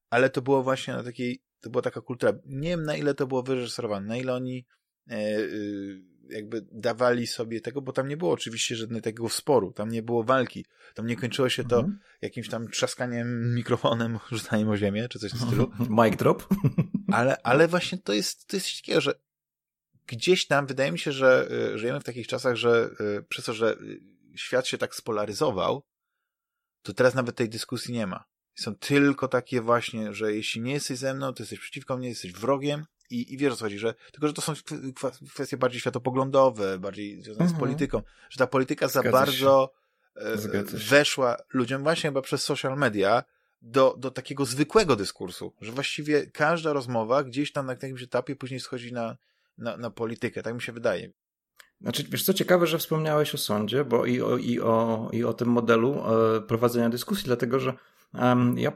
ale 0.10 0.30
to 0.30 0.42
było 0.42 0.64
właśnie 0.64 0.94
na 0.94 1.04
takiej, 1.04 1.42
to 1.62 1.70
była 1.70 1.82
taka 1.82 2.02
kultura. 2.02 2.34
Nie 2.46 2.70
wiem 2.70 2.84
na 2.84 2.96
ile 2.96 3.14
to 3.14 3.28
było 3.28 3.44
wyreżyserowane, 3.44 4.08
na 4.08 4.18
ile 4.18 4.34
oni 4.34 4.66
e, 5.10 5.16
e, 5.16 5.48
jakby 6.30 6.66
dawali 6.72 7.28
sobie 7.28 7.62
tego, 7.62 7.82
bo 7.82 7.92
tam 7.92 8.08
nie 8.08 8.18
było 8.18 8.32
oczywiście 8.32 8.76
żadnego 8.76 9.02
takiego 9.02 9.30
sporu, 9.30 9.74
tam 9.74 9.90
nie 9.90 10.04
było 10.04 10.24
walki, 10.24 10.66
tam 10.94 11.08
nie 11.08 11.16
kończyło 11.16 11.50
się 11.50 11.64
to 11.64 11.80
mhm. 11.80 12.00
jakimś 12.22 12.50
tam 12.50 12.70
trzaskaniem 12.70 13.56
mikrofonem, 13.56 14.20
rzucaniem 14.32 14.70
o 14.70 14.78
ziemię, 14.78 15.08
czy 15.10 15.20
coś 15.20 15.32
w 15.32 15.48
stylu. 15.48 15.72
Mic 16.04 16.16
drop. 16.16 16.48
ale, 17.12 17.42
ale 17.44 17.68
właśnie 17.68 17.98
to 17.98 18.14
jest, 18.14 18.48
to 18.48 18.56
jest 18.56 18.66
coś 18.66 18.82
takiego, 18.82 19.02
że 19.02 19.14
gdzieś 20.08 20.48
tam, 20.48 20.68
wydaje 20.68 20.92
mi 20.92 21.00
się, 21.00 21.12
że 21.12 21.48
y, 21.74 21.78
żyjemy 21.78 22.00
w 22.00 22.04
takich 22.04 22.28
czasach, 22.28 22.56
że 22.56 22.90
y, 23.20 23.24
przez 23.24 23.46
to, 23.46 23.54
że 23.54 23.78
świat 24.36 24.68
się 24.68 24.78
tak 24.78 24.96
spolaryzował, 24.96 25.84
to 26.88 26.94
teraz 26.94 27.16
nawet 27.16 27.36
tej 27.36 27.50
dyskusji 27.50 27.94
nie 27.94 28.08
ma. 28.08 28.24
Są 28.56 28.76
tylko 28.76 29.28
takie 29.28 29.62
właśnie, 29.62 30.14
że 30.14 30.34
jeśli 30.34 30.62
nie 30.62 30.74
jesteś 30.74 30.98
ze 30.98 31.14
mną, 31.14 31.34
to 31.34 31.44
jesteś 31.44 31.60
przeciwko 31.60 31.98
mnie, 31.98 32.10
jesteś 32.10 32.34
wrogiem 32.34 32.86
i, 33.10 33.34
i 33.34 33.38
wiesz 33.38 33.54
o 33.54 33.56
co 33.56 33.66
chodzi, 33.66 33.80
że 33.80 33.94
tylko, 34.12 34.28
że 34.28 34.34
to 34.34 34.42
są 34.42 34.54
kwestie 35.34 35.58
bardziej 35.58 35.82
światopoglądowe, 35.82 36.80
bardziej 36.80 37.22
związane 37.22 37.46
mhm. 37.46 37.58
z 37.58 37.60
polityką, 37.60 38.02
że 38.30 38.38
ta 38.38 38.48
polityka 38.48 38.88
za 38.88 39.04
bardzo 39.04 39.74
weszła 40.74 41.38
ludziom 41.54 41.84
właśnie 41.84 42.10
chyba 42.10 42.22
przez 42.22 42.44
social 42.44 42.78
media 42.78 43.24
do, 43.62 43.96
do 43.98 44.12
takiego 44.12 44.46
zwykłego 44.46 44.96
dyskursu, 44.96 45.54
że 45.62 45.72
właściwie 45.72 46.28
każda 46.28 46.74
rozmowa 46.74 47.24
gdzieś 47.24 47.52
tam 47.52 47.66
na 47.66 47.74
jakimś 47.74 48.04
etapie 48.04 48.36
później 48.36 48.60
schodzi 48.60 48.94
na, 48.94 49.18
na, 49.58 49.78
na 49.78 49.90
politykę, 49.90 50.44
tak 50.44 50.56
mi 50.56 50.62
się 50.62 50.72
wydaje. 50.72 51.12
Znaczy, 51.82 52.04
wiesz 52.10 52.24
co, 52.24 52.34
ciekawe, 52.34 52.68
że 52.68 52.78
wspomniałeś 52.78 53.36
o 53.36 53.38
sądzie, 53.38 53.86
bo 53.86 54.06
i 54.06 54.22
o, 54.22 54.38
i 54.38 54.60
o, 54.60 55.10
i 55.12 55.24
o 55.24 55.34
tym 55.34 55.48
modelu 55.48 56.04
e, 56.38 56.42
prowadzenia 56.42 56.90
dyskusji, 56.90 57.26
dlatego 57.26 57.60
że 57.60 57.74
um, 58.14 58.58
ja, 58.58 58.72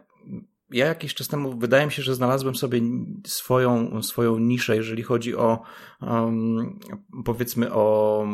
ja 0.69 0.85
jakiś 0.85 1.13
czas 1.13 1.27
temu 1.27 1.57
wydaje 1.57 1.85
mi 1.85 1.91
się, 1.91 2.03
że 2.03 2.15
znalazłem 2.15 2.55
sobie 2.55 2.81
swoją, 3.27 4.03
swoją 4.03 4.39
niszę, 4.39 4.75
jeżeli 4.75 5.03
chodzi 5.03 5.35
o 5.35 5.61
um, 6.01 6.79
powiedzmy 7.25 7.73
o, 7.73 8.25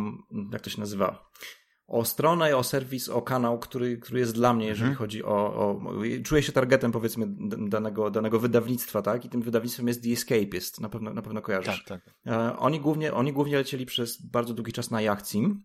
jak 0.52 0.62
to 0.62 0.70
się 0.70 0.80
nazywa? 0.80 1.30
O 1.88 2.06
stronę, 2.06 2.58
o 2.58 2.64
serwis, 2.64 3.10
o 3.10 3.22
kanał, 3.22 3.60
który, 3.60 3.98
który 3.98 4.20
jest 4.20 4.34
dla 4.34 4.54
mnie, 4.54 4.68
jeżeli 4.68 4.90
mhm. 4.90 4.98
chodzi 4.98 5.24
o, 5.24 5.54
o. 5.56 5.82
Czuję 6.24 6.44
się 6.44 6.52
targetem, 6.52 6.92
powiedzmy, 6.92 7.26
danego, 7.70 8.12
danego 8.12 8.40
wydawnictwa, 8.40 9.02
tak? 9.02 9.26
I 9.26 9.30
tym 9.30 9.42
wydawnictwem 9.42 9.88
jest 9.88 10.04
The 10.04 10.10
Escapist, 10.10 10.82
na 10.82 10.90
pewno, 10.90 11.14
na 11.14 11.22
pewno 11.22 11.42
kojarzysz. 11.42 11.84
Tak, 11.84 12.04
tak. 12.04 12.16
E, 12.34 12.58
oni, 12.58 12.80
głównie, 12.80 13.14
oni 13.14 13.34
głównie 13.34 13.56
lecieli 13.56 13.86
przez 13.86 14.22
bardzo 14.22 14.54
długi 14.54 14.74
czas 14.74 14.92
na 14.92 15.02
Jachcim. 15.02 15.64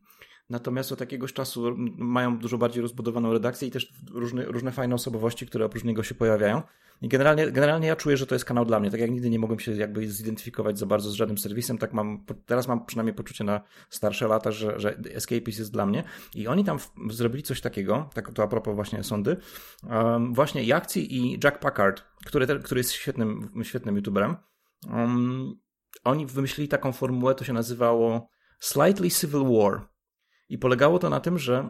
Natomiast 0.50 0.92
od 0.92 1.00
jakiegoś 1.00 1.32
czasu 1.32 1.74
mają 1.98 2.38
dużo 2.38 2.58
bardziej 2.58 2.82
rozbudowaną 2.82 3.32
redakcję 3.32 3.68
i 3.68 3.70
też 3.70 3.92
różne, 4.10 4.44
różne 4.44 4.72
fajne 4.72 4.94
osobowości, 4.94 5.46
które 5.46 5.64
oprócz 5.64 5.84
niego 5.84 6.02
się 6.02 6.14
pojawiają. 6.14 6.62
I 7.02 7.08
generalnie, 7.08 7.52
generalnie 7.52 7.88
ja 7.88 7.96
czuję, 7.96 8.16
że 8.16 8.26
to 8.26 8.34
jest 8.34 8.44
kanał 8.44 8.64
dla 8.64 8.80
mnie. 8.80 8.90
Tak 8.90 9.00
jak 9.00 9.10
nigdy 9.10 9.30
nie 9.30 9.38
mogłem 9.38 9.60
się 9.60 9.72
jakby 9.72 10.08
zidentyfikować 10.08 10.78
za 10.78 10.86
bardzo 10.86 11.10
z 11.10 11.14
żadnym 11.14 11.38
serwisem, 11.38 11.78
tak 11.78 11.92
mam, 11.92 12.24
teraz 12.46 12.68
mam 12.68 12.86
przynajmniej 12.86 13.14
poczucie 13.14 13.44
na 13.44 13.60
starsze 13.90 14.28
lata, 14.28 14.52
że, 14.52 14.80
że 14.80 14.98
Escapist 15.14 15.58
jest 15.58 15.72
dla 15.72 15.86
mnie. 15.86 16.04
I 16.34 16.48
oni 16.48 16.64
tam 16.64 16.78
zrobili 17.10 17.42
coś 17.42 17.60
takiego, 17.60 18.10
tak 18.14 18.32
to 18.32 18.42
a 18.42 18.48
propos 18.48 18.74
właśnie 18.74 19.02
sądy, 19.02 19.36
um, 19.90 20.34
właśnie 20.34 20.64
Jakci 20.64 21.16
i 21.16 21.38
Jack 21.44 21.58
Packard, 21.58 22.02
który, 22.26 22.46
który 22.46 22.78
jest 22.80 22.92
świetnym, 22.92 23.50
świetnym 23.62 23.96
youtuberem, 23.96 24.36
um, 24.90 25.54
oni 26.04 26.26
wymyślili 26.26 26.68
taką 26.68 26.92
formułę, 26.92 27.34
to 27.34 27.44
się 27.44 27.52
nazywało 27.52 28.28
Slightly 28.60 29.10
Civil 29.10 29.44
War. 29.44 29.91
I 30.52 30.58
polegało 30.58 30.98
to 30.98 31.10
na 31.10 31.20
tym, 31.20 31.38
że 31.38 31.68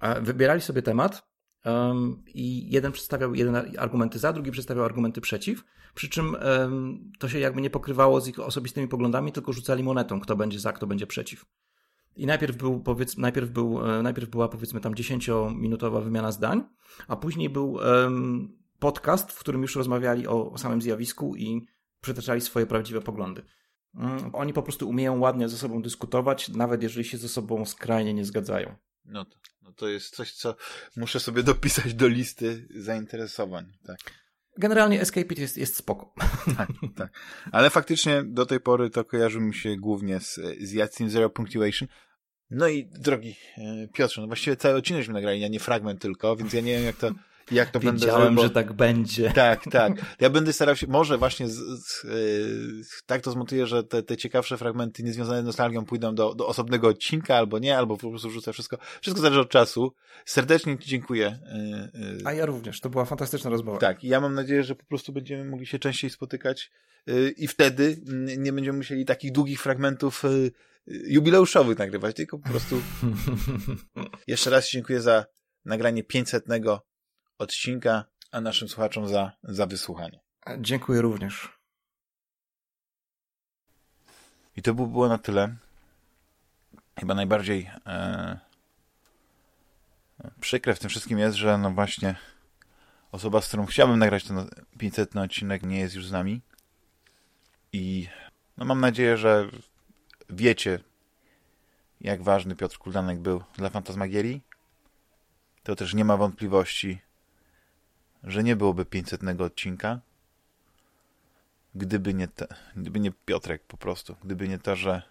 e, 0.00 0.20
wybierali 0.20 0.60
sobie 0.60 0.82
temat 0.82 1.28
um, 1.64 2.22
i 2.26 2.70
jeden 2.70 2.92
przedstawiał 2.92 3.34
jeden 3.34 3.56
argumenty 3.78 4.18
za, 4.18 4.32
drugi 4.32 4.50
przedstawiał 4.50 4.84
argumenty 4.84 5.20
przeciw, 5.20 5.64
przy 5.94 6.08
czym 6.08 6.36
um, 6.60 7.12
to 7.18 7.28
się 7.28 7.38
jakby 7.38 7.60
nie 7.60 7.70
pokrywało 7.70 8.20
z 8.20 8.28
ich 8.28 8.40
osobistymi 8.40 8.88
poglądami, 8.88 9.32
tylko 9.32 9.52
rzucali 9.52 9.82
monetą, 9.82 10.20
kto 10.20 10.36
będzie 10.36 10.58
za, 10.58 10.72
kto 10.72 10.86
będzie 10.86 11.06
przeciw. 11.06 11.44
I 12.16 12.26
najpierw, 12.26 12.56
był, 12.56 12.80
powiedz, 12.80 13.18
najpierw, 13.18 13.50
był, 13.50 13.86
e, 13.86 14.02
najpierw 14.02 14.30
była 14.30 14.48
powiedzmy 14.48 14.80
tam 14.80 14.94
10-minutowa 14.94 16.04
wymiana 16.04 16.32
zdań, 16.32 16.64
a 17.08 17.16
później 17.16 17.50
był 17.50 17.72
um, 17.72 18.58
podcast, 18.78 19.32
w 19.32 19.38
którym 19.38 19.62
już 19.62 19.76
rozmawiali 19.76 20.26
o, 20.26 20.50
o 20.52 20.58
samym 20.58 20.82
zjawisku 20.82 21.36
i 21.36 21.66
przytaczali 22.00 22.40
swoje 22.40 22.66
prawdziwe 22.66 23.00
poglądy. 23.00 23.42
Mm, 23.94 24.34
oni 24.34 24.52
po 24.52 24.62
prostu 24.62 24.88
umieją 24.88 25.18
ładnie 25.18 25.48
ze 25.48 25.56
sobą 25.56 25.82
dyskutować, 25.82 26.48
nawet 26.48 26.82
jeżeli 26.82 27.04
się 27.04 27.18
ze 27.18 27.28
sobą 27.28 27.64
skrajnie 27.64 28.14
nie 28.14 28.24
zgadzają. 28.24 28.74
No 29.04 29.24
to, 29.24 29.36
no 29.62 29.72
to 29.72 29.88
jest 29.88 30.16
coś, 30.16 30.32
co 30.32 30.56
muszę 30.96 31.20
sobie 31.20 31.42
dopisać 31.42 31.94
do 31.94 32.08
listy 32.08 32.68
zainteresowań. 32.70 33.72
Tak. 33.86 33.98
Generalnie 34.58 35.00
Escape 35.00 35.34
jest, 35.34 35.58
jest 35.58 35.76
spoko. 35.76 36.14
Tak, 36.56 36.68
tak. 36.96 37.12
Ale 37.52 37.70
faktycznie 37.70 38.22
do 38.24 38.46
tej 38.46 38.60
pory 38.60 38.90
to 38.90 39.04
kojarzy 39.04 39.40
mi 39.40 39.54
się 39.54 39.76
głównie 39.76 40.20
z, 40.20 40.40
z 40.60 41.10
Zero 41.10 41.30
Punctuation. 41.30 41.88
No 42.50 42.68
i 42.68 42.90
drogi 42.98 43.36
e, 43.58 43.88
Piotrze, 43.88 44.20
no 44.20 44.26
właściwie 44.26 44.56
cały 44.56 44.74
odcinek 44.74 45.08
mi 45.08 45.14
nagrali, 45.14 45.44
a 45.44 45.48
nie 45.48 45.60
fragment 45.60 46.00
tylko, 46.00 46.36
więc 46.36 46.52
ja 46.52 46.60
nie 46.60 46.74
wiem 46.74 46.84
jak 46.84 46.96
to 46.96 47.10
jak 47.50 47.70
to 47.70 47.80
Wiedziałem, 47.80 48.26
będę... 48.26 48.42
że 48.42 48.50
tak 48.50 48.72
będzie. 48.72 49.30
Tak, 49.30 49.64
tak. 49.70 49.92
Ja 50.20 50.30
będę 50.30 50.52
starał 50.52 50.76
się, 50.76 50.86
może 50.86 51.18
właśnie 51.18 51.48
z, 51.48 51.56
z, 51.56 52.04
yy, 52.04 52.84
tak 53.06 53.20
to 53.20 53.30
zmontuję, 53.30 53.66
że 53.66 53.84
te, 53.84 54.02
te 54.02 54.16
ciekawsze 54.16 54.58
fragmenty 54.58 55.02
niezwiązane 55.02 55.42
z 55.42 55.44
nostalgią 55.44 55.84
pójdą 55.84 56.14
do, 56.14 56.34
do 56.34 56.46
osobnego 56.46 56.88
odcinka, 56.88 57.36
albo 57.36 57.58
nie, 57.58 57.78
albo 57.78 57.96
po 57.96 58.10
prostu 58.10 58.28
wrzucę 58.28 58.52
wszystko. 58.52 58.78
Wszystko 59.00 59.22
zależy 59.22 59.40
od 59.40 59.50
czasu. 59.50 59.94
Serdecznie 60.24 60.78
Ci 60.78 60.88
dziękuję. 60.88 61.38
Yy, 61.54 62.00
yy. 62.00 62.18
A 62.24 62.32
ja 62.32 62.46
również. 62.46 62.80
To 62.80 62.90
była 62.90 63.04
fantastyczna 63.04 63.50
rozmowa. 63.50 63.78
Tak. 63.78 64.04
I 64.04 64.08
ja 64.08 64.20
mam 64.20 64.34
nadzieję, 64.34 64.64
że 64.64 64.74
po 64.74 64.84
prostu 64.84 65.12
będziemy 65.12 65.44
mogli 65.44 65.66
się 65.66 65.78
częściej 65.78 66.10
spotykać 66.10 66.70
i 67.36 67.48
wtedy 67.48 67.96
nie 68.38 68.52
będziemy 68.52 68.78
musieli 68.78 69.04
takich 69.04 69.32
długich 69.32 69.62
fragmentów 69.62 70.22
jubileuszowych 70.86 71.78
nagrywać, 71.78 72.16
tylko 72.16 72.38
po 72.38 72.48
prostu 72.48 72.82
jeszcze 74.26 74.50
raz 74.50 74.70
dziękuję 74.70 75.00
za 75.00 75.24
nagranie 75.64 76.04
500 76.04 76.48
odcinka, 77.42 78.04
a 78.30 78.40
naszym 78.40 78.68
słuchaczom 78.68 79.08
za, 79.08 79.32
za 79.42 79.66
wysłuchanie. 79.66 80.20
Dziękuję 80.58 81.00
również. 81.00 81.48
I 84.56 84.62
to 84.62 84.74
by 84.74 84.86
było 84.86 85.08
na 85.08 85.18
tyle. 85.18 85.56
Chyba 87.00 87.14
najbardziej 87.14 87.70
e, 87.86 88.38
przykre 90.40 90.74
w 90.74 90.78
tym 90.78 90.90
wszystkim 90.90 91.18
jest, 91.18 91.36
że 91.36 91.58
no 91.58 91.70
właśnie 91.70 92.16
osoba, 93.12 93.40
z 93.40 93.48
którą 93.48 93.66
chciałbym 93.66 93.98
nagrać 93.98 94.24
ten 94.24 94.48
500 94.78 95.16
odcinek 95.16 95.62
nie 95.62 95.80
jest 95.80 95.94
już 95.94 96.06
z 96.06 96.12
nami. 96.12 96.40
I 97.72 98.08
no 98.56 98.64
mam 98.64 98.80
nadzieję, 98.80 99.16
że 99.16 99.48
wiecie, 100.30 100.78
jak 102.00 102.22
ważny 102.22 102.56
Piotr 102.56 102.78
Kuldanek 102.78 103.18
był 103.18 103.42
dla 103.56 103.70
Fantasmagierii. 103.70 104.42
To 105.62 105.76
też 105.76 105.94
nie 105.94 106.04
ma 106.04 106.16
wątpliwości, 106.16 106.98
że 108.24 108.42
nie 108.42 108.56
byłoby 108.56 108.84
500 108.84 109.40
odcinka, 109.40 110.00
gdyby 111.74 112.14
nie, 112.14 112.28
te, 112.28 112.46
gdyby 112.76 113.00
nie 113.00 113.12
Piotrek 113.12 113.62
po 113.62 113.76
prostu. 113.76 114.16
Gdyby 114.24 114.48
nie 114.48 114.58
to, 114.58 114.76
że 114.76 115.02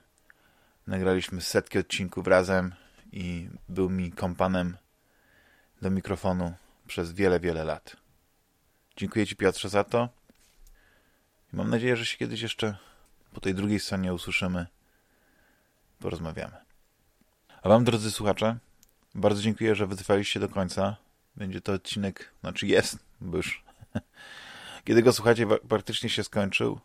nagraliśmy 0.88 1.42
setki 1.42 1.80
odcinków 1.80 2.28
razem 2.28 2.74
i 3.12 3.50
był 3.70 3.90
mi 3.90 4.12
kompanem 4.12 4.78
do 5.82 5.92
mikrofonu 5.92 6.54
przez 6.88 7.12
wiele, 7.12 7.40
wiele 7.40 7.64
lat. 7.64 7.98
Dziękuję 8.98 9.28
Ci 9.28 9.36
Piotrze 9.36 9.70
za 9.70 9.84
to 9.84 10.10
i 11.54 11.56
mam 11.56 11.70
nadzieję, 11.70 11.98
że 11.98 12.06
się 12.06 12.18
kiedyś 12.18 12.42
jeszcze 12.42 12.78
po 13.34 13.42
tej 13.42 13.56
drugiej 13.56 13.80
stronie 13.80 14.14
usłyszymy, 14.14 14.68
porozmawiamy. 16.00 16.58
A 17.64 17.70
Wam, 17.70 17.84
drodzy 17.84 18.12
słuchacze, 18.12 18.58
bardzo 19.16 19.42
dziękuję, 19.42 19.76
że 19.76 19.88
wytrwaliście 19.88 20.40
do 20.40 20.50
końca. 20.50 20.96
Będzie 21.42 21.62
to 21.62 21.74
odcinek, 21.74 22.34
znaczy 22.42 22.68
jest, 22.68 22.98
bo 23.22 23.38
już 23.38 23.64
kiedy 24.86 25.04
go 25.04 25.14
słuchacie, 25.14 25.48
praktycznie 25.70 26.10
się 26.10 26.24
skończył. 26.24 26.80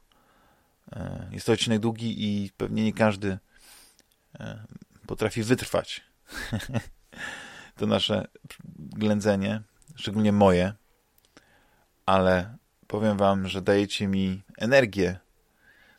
E, 0.93 1.29
jest 1.33 1.47
to 1.47 1.53
odcinek 1.53 1.79
długi 1.79 2.25
i 2.25 2.51
pewnie 2.57 2.85
nie 2.85 2.93
każdy 2.93 3.39
e, 4.41 4.67
potrafi 5.07 5.43
wytrwać 5.43 6.05
to 7.79 7.87
nasze 7.87 8.29
ględzenie, 8.79 9.63
szczególnie 9.97 10.33
moje, 10.33 10.73
ale 12.07 12.57
powiem 12.87 13.17
wam, 13.17 13.49
że 13.49 13.63
dajecie 13.63 14.09
mi 14.09 14.43
energię, 14.59 15.19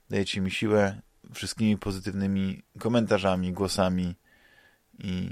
dajecie 0.10 0.42
mi 0.42 0.52
siłę 0.52 1.02
wszystkimi 1.34 1.78
pozytywnymi 1.78 2.64
komentarzami, 2.80 3.54
głosami 3.54 4.16
i 5.00 5.30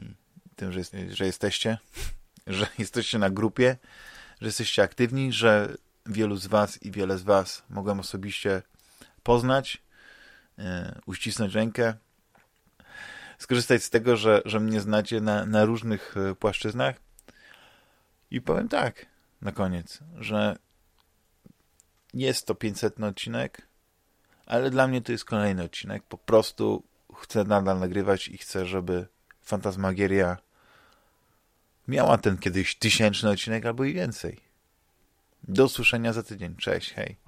tym, 0.56 0.72
że, 0.72 0.80
jest, 0.80 0.95
że 1.10 1.26
jesteście 1.26 1.78
że 2.58 2.68
jesteście 2.78 3.20
na 3.20 3.30
grupie, 3.30 3.78
że 4.42 4.48
jesteście 4.48 4.84
aktywni, 4.84 5.32
że 5.32 5.76
wielu 6.06 6.36
z 6.36 6.48
Was 6.48 6.84
i 6.84 6.92
wiele 6.92 7.18
z 7.18 7.24
Was 7.24 7.64
mogłem 7.70 8.00
osobiście 8.00 8.62
poznać, 9.24 9.84
e, 10.60 11.00
uścisnąć 11.06 11.54
rękę, 11.54 11.94
skorzystać 13.38 13.84
z 13.84 13.90
tego, 13.90 14.18
że, 14.18 14.42
że 14.46 14.60
mnie 14.60 14.82
znacie 14.82 15.22
na, 15.22 15.46
na 15.46 15.66
różnych 15.66 16.16
e, 16.18 16.36
płaszczyznach. 16.36 16.96
I 18.32 18.42
powiem 18.42 18.70
tak 18.70 19.06
na 19.42 19.52
koniec, 19.52 20.00
że 20.20 20.58
jest 22.14 22.48
to 22.48 22.56
500 22.56 23.00
odcinek, 23.00 23.68
ale 24.46 24.70
dla 24.70 24.88
mnie 24.88 25.02
to 25.02 25.12
jest 25.12 25.26
kolejny 25.26 25.64
odcinek. 25.64 26.04
Po 26.04 26.18
prostu 26.18 26.84
chcę 27.16 27.44
nadal 27.44 27.80
nagrywać 27.80 28.28
i 28.28 28.38
chcę, 28.38 28.66
żeby 28.66 29.08
Fantasmagieria 29.42 30.38
miała 31.88 32.18
ten 32.18 32.38
kiedyś 32.38 32.76
tysięczny 32.76 33.30
odcinek 33.30 33.66
albo 33.66 33.84
i 33.84 33.94
więcej. 33.94 34.38
Do 35.44 35.66
usłyszenia 35.66 36.14
za 36.14 36.24
tydzień. 36.24 36.56
Cześć, 36.56 36.94
hej. 36.94 37.25